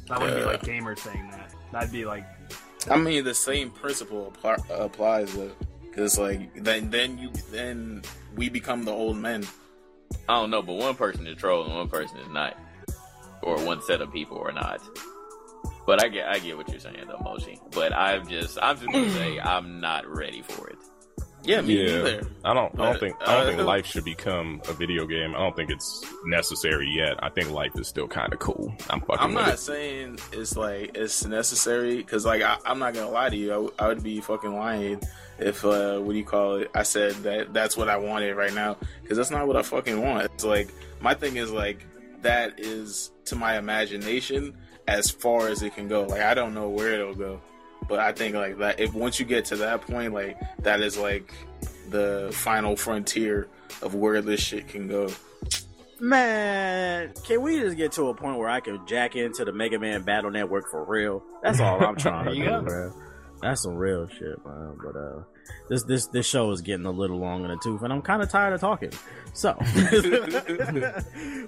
that 0.08 0.20
wouldn't 0.20 0.38
be 0.38 0.46
like 0.46 0.62
gamers 0.62 1.00
saying 1.00 1.30
that 1.32 1.54
that'd 1.72 1.92
be 1.92 2.06
like 2.06 2.26
I 2.90 2.98
mean, 2.98 3.24
the 3.24 3.34
same 3.34 3.72
principle 3.72 4.28
apply, 4.28 4.58
applies 4.70 5.34
though, 5.34 5.52
because 5.82 6.20
like 6.20 6.64
then 6.64 6.90
then 6.90 7.18
you 7.18 7.32
then 7.52 8.04
we 8.36 8.50
become 8.50 8.84
the 8.84 8.92
old 8.92 9.18
men. 9.18 9.46
I 10.30 10.36
don't 10.36 10.52
know, 10.52 10.62
but 10.62 10.74
one 10.74 10.96
person 10.96 11.26
is 11.26 11.38
trolling, 11.38 11.74
one 11.74 11.90
person 11.90 12.18
is 12.20 12.30
not, 12.30 12.56
or 13.42 13.58
one 13.66 13.82
set 13.82 14.02
of 14.02 14.14
people 14.14 14.40
are 14.40 14.52
not. 14.52 14.82
But 15.88 16.04
I 16.04 16.10
get, 16.10 16.28
I 16.28 16.40
get 16.40 16.58
what 16.58 16.68
you're 16.70 16.80
saying, 16.80 17.06
though, 17.08 17.22
Moshi. 17.24 17.60
But 17.72 17.94
I'm 17.94 18.28
just, 18.28 18.58
I'm 18.62 18.78
just 18.78 18.92
gonna 18.92 19.12
say 19.12 19.40
I'm 19.40 19.80
not 19.80 20.08
ready 20.08 20.42
for 20.42 20.70
it. 20.70 20.78
Yeah, 21.46 21.62
me 21.62 21.76
yeah, 21.76 21.98
neither. 21.98 22.28
I 22.44 22.54
don't. 22.54 22.80
I 22.80 22.86
don't 22.86 23.00
think. 23.00 23.16
I 23.22 23.36
don't 23.36 23.44
uh, 23.44 23.50
think 23.50 23.62
life 23.62 23.86
should 23.86 24.06
become 24.06 24.62
a 24.68 24.74
video 24.74 25.06
game. 25.06 25.36
I 25.36 25.40
don't 25.40 25.56
think 25.56 25.70
it's 25.70 26.04
necessary 26.26 26.90
yet. 26.90 27.24
I 27.24 27.30
think 27.30 27.52
life 27.52 27.72
is 27.76 27.88
still 27.88 28.08
kind 28.08 28.34
of 28.34 28.40
cool. 28.40 28.74
I'm 28.90 29.02
fucking 29.02 29.18
I'm 29.20 29.34
not 29.34 29.54
it. 29.54 29.60
saying 29.60 30.20
it's 30.32 30.58
like 30.58 30.96
it's 30.96 31.26
necessary 31.26 31.98
because 31.98 32.26
like 32.26 32.42
I, 32.42 32.58
I'm 32.66 32.80
not 32.80 32.94
gonna 32.94 33.10
lie 33.10 33.30
to 33.30 33.36
you. 33.38 33.52
I, 33.52 33.56
w- 33.56 33.74
I 33.80 33.88
would 33.88 34.04
be 34.04 34.22
fucking 34.22 34.56
lying 34.56 35.02
if 35.40 35.64
uh 35.66 36.00
what 36.00 36.14
do 36.14 36.18
you 36.18 36.26
call 36.26 36.56
it? 36.56 36.72
I 36.74 36.84
said 36.84 37.14
that 37.24 37.54
that's 37.54 37.76
what 37.78 37.90
I 37.90 37.98
wanted 37.98 38.36
right 38.36 38.54
now 38.54 38.78
because 39.02 39.18
that's 39.18 39.32
not 39.32 39.48
what 39.48 39.56
I 39.56 39.62
fucking 39.62 40.02
want. 40.02 40.26
It's 40.26 40.46
like 40.46 40.70
my 41.00 41.14
thing 41.14 41.38
is 41.38 41.52
like 41.52 41.86
that 42.22 42.60
is 42.60 43.12
to 43.26 43.36
my 43.36 43.58
imagination 43.58 44.56
as 44.88 45.10
far 45.12 45.48
as 45.48 45.62
it 45.62 45.76
can 45.76 45.88
go. 45.88 46.04
Like 46.04 46.22
I 46.22 46.34
don't 46.34 46.54
know 46.54 46.70
where 46.70 46.94
it'll 46.94 47.16
go, 47.16 47.42
but 47.88 48.00
I 48.00 48.12
think 48.12 48.36
like 48.36 48.58
that 48.60 48.80
if 48.80 48.94
once 48.94 49.20
you 49.20 49.26
get 49.26 49.46
to 49.46 49.58
that 49.58 49.82
point, 49.82 50.14
like 50.14 50.38
that 50.64 50.82
is 50.82 50.98
like 50.98 51.34
the 51.90 52.30
final 52.34 52.76
frontier 52.76 53.48
of 53.82 53.96
where 53.96 54.22
this 54.22 54.42
shit 54.42 54.68
can 54.68 54.88
go. 54.88 55.10
Man, 56.00 57.14
can 57.26 57.42
we 57.42 57.60
just 57.60 57.78
get 57.78 57.94
to 57.94 58.10
a 58.10 58.14
point 58.14 58.38
where 58.38 58.50
I 58.50 58.60
can 58.60 58.86
jack 58.86 59.16
into 59.16 59.46
the 59.46 59.54
Mega 59.54 59.80
Man 59.80 60.02
Battle 60.04 60.30
Network 60.30 60.70
for 60.70 60.84
real? 60.84 61.24
That's 61.42 61.60
all 61.62 61.82
I'm 61.84 61.96
trying 61.96 62.26
to 62.26 62.32
There 62.36 62.44
do, 62.44 62.50
go. 62.50 62.62
bro. 62.62 62.94
That's 63.42 63.64
some 63.64 63.76
real 63.76 64.08
shit, 64.08 64.46
man. 64.46 64.78
But 64.84 64.96
uh, 64.98 65.24
this 65.70 65.84
this 65.84 66.08
this 66.08 66.26
show 66.26 66.52
is 66.52 66.62
getting 66.62 66.86
a 66.86 66.92
little 66.92 67.18
long 67.20 67.44
in 67.44 67.50
the 67.52 67.58
tooth, 67.58 67.82
and 67.84 67.92
I'm 67.94 68.02
kind 68.02 68.22
of 68.22 68.30
tired 68.30 68.54
of 68.54 68.60
talking. 68.62 68.92
So 69.34 69.56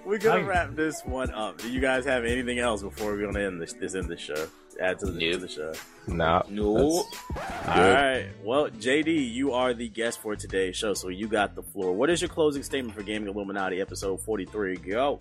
we're 0.05 0.17
gonna 0.17 0.39
Nice. 0.39 0.47
wrap 0.47 0.75
this 0.75 1.01
one 1.05 1.31
up. 1.33 1.57
Do 1.59 1.71
you 1.71 1.79
guys 1.79 2.05
have 2.05 2.25
anything 2.25 2.59
else 2.59 2.81
before 2.81 3.11
we're 3.13 3.25
gonna 3.25 3.45
end 3.45 3.61
this 3.61 3.73
this 3.73 3.95
end 3.95 4.07
the 4.09 4.17
show? 4.17 4.47
Add 4.79 4.99
to 4.99 5.07
the, 5.07 5.19
to 5.19 5.31
Nope. 5.31 5.41
the 5.41 5.47
show. 5.47 5.73
Nah, 6.07 6.43
No. 6.49 7.03
that's- 7.33 7.67
All 7.67 7.93
right. 7.93 8.27
Well, 8.43 8.69
JD, 8.69 9.31
you 9.33 9.51
are 9.53 9.73
the 9.73 9.89
guest 9.89 10.19
for 10.21 10.35
today's 10.35 10.75
show, 10.75 10.93
so 10.93 11.07
you 11.09 11.27
got 11.27 11.55
the 11.55 11.63
floor. 11.63 11.93
What 11.93 12.11
is 12.11 12.21
your 12.21 12.29
closing 12.29 12.61
statement 12.61 12.95
for 12.95 13.01
Gaming 13.01 13.27
Illuminati 13.27 13.81
episode 13.81 14.21
43? 14.21 14.75
Go. 14.75 15.17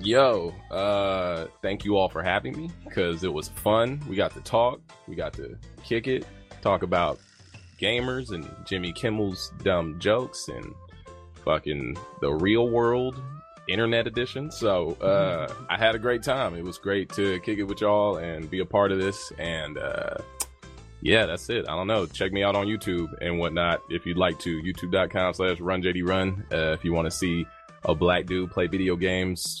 Yo, 0.00 0.54
uh, 0.70 1.46
thank 1.62 1.84
you 1.84 1.96
all 1.96 2.08
for 2.08 2.22
having 2.22 2.56
me 2.56 2.70
because 2.84 3.24
it 3.24 3.32
was 3.32 3.48
fun. 3.48 4.00
We 4.08 4.14
got 4.14 4.32
to 4.34 4.40
talk, 4.42 4.80
we 5.08 5.16
got 5.16 5.32
to 5.34 5.58
kick 5.82 6.06
it, 6.06 6.24
talk 6.62 6.84
about 6.84 7.18
gamers 7.82 8.32
and 8.32 8.48
Jimmy 8.64 8.92
Kimmel's 8.92 9.52
dumb 9.62 9.98
jokes 9.98 10.48
and 10.48 10.74
fucking 11.44 11.96
the 12.20 12.32
real 12.32 12.68
world 12.68 13.20
internet 13.68 14.06
edition. 14.06 14.50
So, 14.50 14.92
uh, 15.00 15.52
I 15.68 15.76
had 15.76 15.94
a 15.94 15.98
great 15.98 16.22
time. 16.22 16.54
It 16.54 16.64
was 16.64 16.78
great 16.78 17.08
to 17.10 17.40
kick 17.40 17.58
it 17.58 17.64
with 17.64 17.80
y'all 17.80 18.16
and 18.16 18.48
be 18.48 18.60
a 18.60 18.64
part 18.64 18.92
of 18.92 18.98
this. 18.98 19.32
And, 19.38 19.78
uh, 19.78 20.18
yeah, 21.00 21.26
that's 21.26 21.50
it. 21.50 21.68
I 21.68 21.74
don't 21.74 21.88
know. 21.88 22.06
Check 22.06 22.32
me 22.32 22.44
out 22.44 22.54
on 22.54 22.66
YouTube 22.66 23.08
and 23.20 23.38
whatnot 23.38 23.82
if 23.90 24.06
you'd 24.06 24.16
like 24.16 24.38
to. 24.40 24.62
YouTube.com 24.62 25.34
slash 25.34 25.58
runjdrun. 25.58 26.52
Uh, 26.52 26.72
if 26.72 26.84
you 26.84 26.92
want 26.92 27.06
to 27.06 27.10
see 27.10 27.44
a 27.84 27.94
black 27.94 28.26
dude 28.26 28.50
play 28.52 28.68
video 28.68 28.94
games 28.94 29.60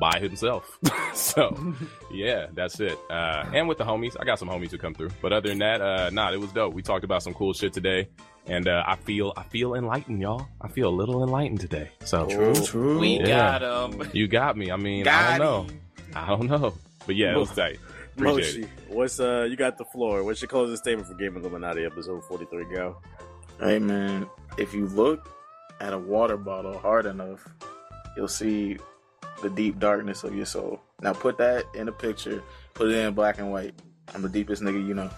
by 0.00 0.18
himself. 0.20 0.78
so, 1.14 1.74
yeah, 2.12 2.46
that's 2.54 2.78
it. 2.80 2.98
Uh, 3.10 3.44
and 3.52 3.68
with 3.68 3.78
the 3.78 3.84
homies, 3.84 4.16
I 4.20 4.24
got 4.24 4.38
some 4.38 4.48
homies 4.48 4.70
who 4.70 4.78
come 4.78 4.94
through. 4.94 5.10
But 5.22 5.32
other 5.32 5.48
than 5.48 5.58
that, 5.58 5.80
uh, 5.80 6.10
nah, 6.10 6.30
it 6.32 6.38
was 6.40 6.52
dope. 6.52 6.74
We 6.74 6.82
talked 6.82 7.04
about 7.04 7.22
some 7.22 7.34
cool 7.34 7.52
shit 7.54 7.72
today, 7.72 8.08
and 8.46 8.68
uh, 8.68 8.84
I 8.86 8.96
feel 8.96 9.32
I 9.36 9.42
feel 9.44 9.74
enlightened, 9.74 10.20
y'all. 10.20 10.46
I 10.60 10.68
feel 10.68 10.88
a 10.88 10.94
little 10.94 11.22
enlightened 11.22 11.60
today. 11.60 11.90
So 12.04 12.26
true. 12.26 12.54
True. 12.54 12.98
We 12.98 13.18
Yeah. 13.20 13.58
got 13.58 13.92
him. 13.94 14.10
you 14.12 14.28
got 14.28 14.56
me. 14.56 14.70
I 14.70 14.76
mean, 14.76 15.08
I 15.08 15.38
don't 15.38 15.46
know. 15.46 15.62
him. 15.64 15.80
I 16.14 16.26
don't 16.26 16.46
know. 16.48 16.74
But 17.06 17.16
yeah, 17.16 17.32
it 17.34 17.38
was 17.38 17.50
tight. 17.54 17.78
Appreciate 18.16 18.36
Moshi, 18.44 18.62
it. 18.64 18.68
what's 18.94 19.20
uh? 19.20 19.46
You 19.48 19.56
got 19.56 19.78
the 19.78 19.84
floor. 19.86 20.22
What's 20.24 20.42
your 20.42 20.48
closing 20.48 20.76
statement 20.76 21.06
for 21.08 21.14
Gaming 21.14 21.40
Illuminati 21.40 21.84
episode 21.84 22.22
43? 22.24 22.64
Go. 22.74 22.96
Hey 23.60 23.78
man, 23.78 24.26
if 24.58 24.74
you 24.74 24.86
look 24.86 25.28
at 25.80 25.92
a 25.92 25.98
water 25.98 26.36
bottle 26.36 26.76
hard 26.78 27.06
enough, 27.06 27.46
you'll 28.16 28.26
see 28.28 28.76
the 29.42 29.50
deep 29.50 29.78
darkness 29.78 30.24
of 30.24 30.34
your 30.34 30.46
soul. 30.46 30.80
Now 31.00 31.12
put 31.12 31.38
that 31.38 31.64
in 31.74 31.88
a 31.88 31.92
picture, 31.92 32.42
put 32.74 32.88
it 32.88 32.94
in 32.94 33.14
black 33.14 33.38
and 33.38 33.50
white. 33.50 33.74
I'm 34.14 34.22
the 34.22 34.28
deepest 34.28 34.62
nigga 34.62 34.86
you 34.86 34.94
know. 34.94 35.10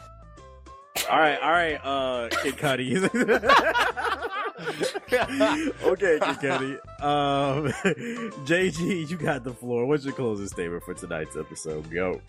All 1.08 1.18
right, 1.18 1.40
all 1.40 1.50
right, 1.50 1.80
uh, 1.82 2.28
Kid 2.42 2.56
Cudi. 2.56 2.96
okay, 5.82 6.18
Kid 6.18 6.38
Cudi. 6.38 6.72
Um, 7.02 7.68
JG, 8.44 9.08
you 9.08 9.16
got 9.16 9.44
the 9.44 9.54
floor. 9.54 9.86
What's 9.86 10.04
your 10.04 10.14
closing 10.14 10.48
statement 10.48 10.82
for 10.84 10.94
tonight's 10.94 11.36
episode? 11.36 11.90
Go. 11.90 12.20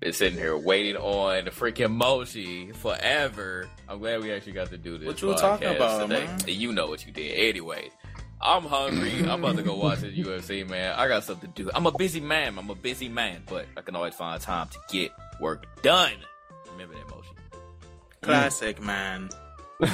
Been 0.00 0.12
sitting 0.12 0.38
here 0.38 0.56
waiting 0.56 0.96
on 0.96 1.44
the 1.44 1.50
freaking 1.50 1.90
Moshi 1.90 2.70
forever. 2.70 3.68
I'm 3.88 3.98
glad 3.98 4.22
we 4.22 4.32
actually 4.32 4.52
got 4.52 4.70
to 4.70 4.78
do 4.78 4.96
this. 4.96 5.08
What 5.08 5.22
you 5.22 5.34
talking 5.34 5.74
about, 5.74 6.08
today. 6.08 6.24
man? 6.24 6.38
You 6.46 6.72
know 6.72 6.86
what 6.86 7.04
you 7.04 7.12
did. 7.12 7.32
Anyways, 7.32 7.90
I'm 8.40 8.64
hungry. 8.64 9.20
I'm 9.28 9.42
about 9.42 9.56
to 9.56 9.62
go 9.62 9.74
watch 9.74 10.00
the 10.00 10.12
UFC, 10.12 10.68
man. 10.68 10.94
I 10.96 11.08
got 11.08 11.24
something 11.24 11.50
to 11.52 11.64
do. 11.64 11.70
I'm 11.74 11.86
a 11.86 11.92
busy 11.92 12.20
man. 12.20 12.58
I'm 12.58 12.70
a 12.70 12.74
busy 12.74 13.08
man, 13.08 13.42
but 13.48 13.66
I 13.76 13.80
can 13.80 13.96
always 13.96 14.14
find 14.14 14.40
time 14.40 14.68
to 14.68 14.78
get 14.90 15.12
work 15.40 15.66
done. 15.82 16.12
Remember 16.72 16.94
that, 16.94 17.10
motion. 17.10 17.34
Classic 18.22 18.80
man. 18.80 19.28
all 19.80 19.88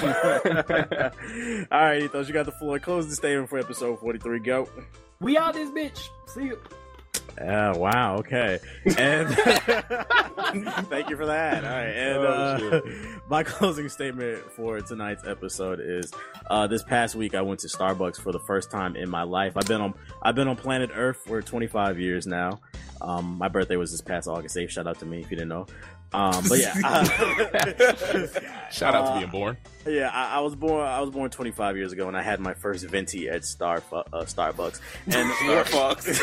right, 1.70 2.02
Ethos, 2.02 2.26
you 2.26 2.32
got 2.32 2.46
the 2.46 2.52
floor. 2.52 2.78
Close 2.78 3.08
the 3.08 3.14
statement 3.14 3.50
for 3.50 3.58
episode 3.58 4.00
43. 4.00 4.38
Go. 4.40 4.68
we 5.20 5.36
out 5.36 5.54
this 5.54 5.70
bitch 5.70 6.08
see 6.34 6.44
you 6.44 6.58
Oh, 7.40 7.76
wow. 7.78 8.16
Okay. 8.18 8.60
And 8.96 9.28
thank 10.88 11.10
you 11.10 11.16
for 11.16 11.26
that. 11.26 11.64
All 11.64 11.70
right. 11.70 11.88
And 11.88 12.18
Oh, 12.18 12.26
uh, 12.26 12.80
my 13.28 13.42
closing 13.42 13.88
statement 13.88 14.38
for 14.52 14.80
tonight's 14.80 15.26
episode 15.26 15.80
is 15.80 16.12
uh, 16.48 16.66
this 16.66 16.82
past 16.84 17.14
week 17.16 17.34
I 17.34 17.42
went 17.42 17.60
to 17.60 17.68
Starbucks 17.68 18.20
for 18.20 18.30
the 18.32 18.38
first 18.40 18.70
time 18.70 18.94
in 18.94 19.10
my 19.10 19.22
life. 19.22 19.56
I've 19.56 19.66
been 19.66 19.80
on 19.80 19.94
I've 20.22 20.34
been 20.36 20.48
on 20.48 20.56
planet 20.56 20.90
Earth 20.94 21.18
for 21.26 21.42
25 21.42 21.98
years 21.98 22.26
now. 22.26 22.60
Um, 23.00 23.36
my 23.36 23.48
birthday 23.48 23.76
was 23.76 23.90
this 23.90 24.00
past 24.00 24.28
August 24.28 24.56
8th. 24.56 24.70
Shout 24.70 24.86
out 24.86 24.98
to 25.00 25.06
me 25.06 25.20
if 25.20 25.30
you 25.30 25.36
didn't 25.36 25.48
know. 25.48 25.66
Um, 26.12 26.44
but 26.48 26.60
yeah, 26.60 26.74
uh, 26.84 27.04
Shout 28.70 28.94
out 28.94 29.06
to 29.06 29.10
Uh, 29.12 29.18
being 29.18 29.30
born. 29.30 29.56
yeah, 29.84 30.10
I, 30.12 30.36
I 30.36 30.40
was 30.40 30.54
born. 30.54 30.86
I 30.86 31.00
was 31.00 31.10
born 31.10 31.28
25 31.30 31.76
years 31.76 31.92
ago, 31.92 32.06
and 32.06 32.16
I 32.16 32.22
had 32.22 32.38
my 32.38 32.54
first 32.54 32.86
venti 32.88 33.28
at 33.28 33.44
Star 33.44 33.82
uh, 33.92 34.02
Starbucks. 34.24 34.80
And 35.06 35.30
Starbucks. 35.32 36.20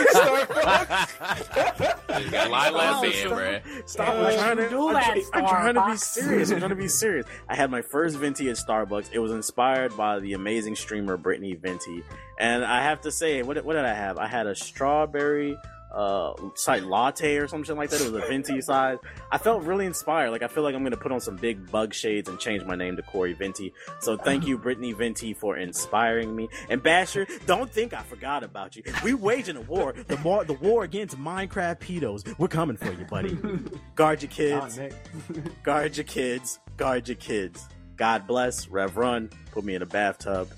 You 2.21 2.29
got 2.29 2.51
lie 2.51 2.69
last 2.69 3.03
in, 3.05 3.29
bruh. 3.29 3.61
Stop! 3.89 4.07
Hey, 4.07 4.37
I'm 4.37 4.37
trying 4.39 4.57
to. 4.57 4.69
do 4.69 4.87
I'm, 4.89 4.93
that, 4.93 5.17
I'm 5.33 5.47
trying 5.47 5.73
to 5.75 5.85
be 5.91 5.97
serious. 5.97 6.51
I'm 6.51 6.57
trying 6.59 6.69
to 6.69 6.75
be 6.75 6.87
serious. 6.87 7.25
I 7.49 7.55
had 7.55 7.71
my 7.71 7.81
first 7.81 8.17
venti 8.17 8.49
at 8.49 8.57
Starbucks. 8.57 9.09
It 9.13 9.19
was 9.19 9.31
inspired 9.31 9.95
by 9.97 10.19
the 10.19 10.33
amazing 10.33 10.75
streamer 10.75 11.17
Brittany 11.17 11.55
Venti, 11.55 12.03
and 12.39 12.63
I 12.65 12.83
have 12.83 13.01
to 13.01 13.11
say, 13.11 13.41
what, 13.43 13.63
what 13.65 13.73
did 13.73 13.85
I 13.85 13.93
have? 13.93 14.17
I 14.17 14.27
had 14.27 14.45
a 14.47 14.55
strawberry 14.55 15.57
uh 15.93 16.33
site 16.55 16.83
latte 16.83 17.37
or 17.37 17.47
something 17.47 17.75
like 17.75 17.89
that. 17.89 18.01
It 18.01 18.11
was 18.11 18.23
a 18.23 18.27
venti 18.27 18.61
size. 18.61 18.97
I 19.31 19.37
felt 19.37 19.63
really 19.63 19.85
inspired. 19.85 20.31
Like 20.31 20.43
I 20.43 20.47
feel 20.47 20.63
like 20.63 20.75
I'm 20.75 20.83
gonna 20.83 20.97
put 20.97 21.11
on 21.11 21.19
some 21.19 21.35
big 21.35 21.69
bug 21.71 21.93
shades 21.93 22.29
and 22.29 22.39
change 22.39 22.63
my 22.63 22.75
name 22.75 22.95
to 22.95 23.01
Corey 23.01 23.33
Venti. 23.33 23.73
So 23.99 24.17
thank 24.17 24.47
you, 24.47 24.57
Brittany 24.57 24.93
Venti, 24.93 25.33
for 25.33 25.57
inspiring 25.57 26.35
me. 26.35 26.47
And 26.69 26.81
Basher, 26.81 27.27
don't 27.45 27.71
think 27.71 27.93
I 27.93 28.03
forgot 28.03 28.43
about 28.43 28.75
you. 28.75 28.83
We 29.03 29.13
waging 29.13 29.57
a 29.57 29.61
war. 29.61 29.93
The 30.07 30.17
more 30.17 30.43
the 30.43 30.53
war 30.53 30.83
against 30.83 31.17
Minecraft 31.17 31.79
pedos. 31.79 32.37
We're 32.39 32.47
coming 32.47 32.77
for 32.77 32.91
you, 32.91 33.05
buddy. 33.05 33.37
Guard 33.95 34.21
your 34.21 34.31
kids. 34.31 34.79
Guard 35.63 35.97
your 35.97 36.03
kids. 36.05 36.59
Guard 36.77 37.07
your 37.07 37.15
kids. 37.17 37.67
God 37.97 38.25
bless. 38.27 38.67
Rev 38.67 38.97
Run. 38.97 39.29
Put 39.51 39.63
me 39.63 39.75
in 39.75 39.81
a 39.81 39.85
bathtub. 39.85 40.49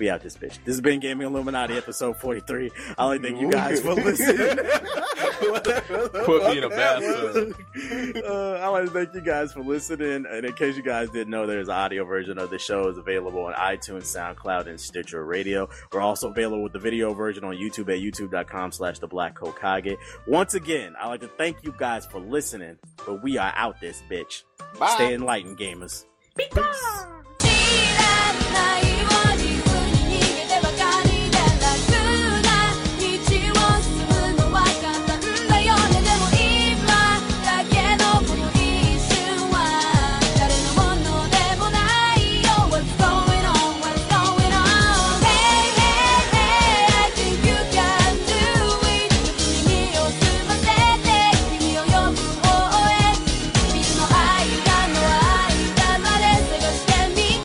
We 0.00 0.08
out 0.08 0.22
this 0.22 0.34
bitch. 0.34 0.56
This 0.64 0.76
has 0.76 0.80
been 0.80 0.98
Gaming 0.98 1.26
Illuminati 1.26 1.76
episode 1.76 2.16
43. 2.16 2.70
I 2.96 3.04
only 3.04 3.18
think 3.18 3.38
you 3.38 3.50
guys 3.50 3.84
will 3.84 3.96
listen. 3.96 4.34
Put 6.24 6.42
me 6.44 6.56
in 6.56 6.64
a 6.64 6.70
bathtub. 6.70 7.54
Uh, 8.24 8.52
I 8.52 8.68
want 8.70 8.86
to 8.86 8.90
thank 8.90 9.14
you 9.14 9.20
guys 9.20 9.52
for 9.52 9.60
listening. 9.60 10.24
And 10.24 10.46
in 10.46 10.54
case 10.54 10.78
you 10.78 10.82
guys 10.82 11.10
didn't 11.10 11.28
know, 11.28 11.46
there's 11.46 11.68
an 11.68 11.74
audio 11.74 12.06
version 12.06 12.38
of 12.38 12.48
the 12.48 12.58
show 12.58 12.88
is 12.88 12.96
available 12.96 13.44
on 13.44 13.52
iTunes, 13.52 14.04
SoundCloud, 14.04 14.68
and 14.68 14.80
Stitcher 14.80 15.22
Radio. 15.22 15.68
We're 15.92 16.00
also 16.00 16.30
available 16.30 16.62
with 16.62 16.72
the 16.72 16.78
video 16.78 17.12
version 17.12 17.44
on 17.44 17.56
YouTube 17.56 17.92
at 17.92 18.00
youtube.com 18.00 18.72
slash 18.72 19.00
the 19.00 19.06
black 19.06 19.38
Hokage. 19.38 19.98
Once 20.26 20.54
again, 20.54 20.94
I'd 20.98 21.08
like 21.08 21.20
to 21.20 21.28
thank 21.28 21.58
you 21.62 21.74
guys 21.76 22.06
for 22.06 22.20
listening, 22.20 22.78
but 23.04 23.22
we 23.22 23.36
are 23.36 23.52
out 23.54 23.78
this 23.82 24.02
bitch. 24.10 24.44
Bye. 24.78 24.94
Stay 24.94 25.12
enlightened, 25.12 25.58
gamers. 25.58 26.06
Peace. 26.38 26.56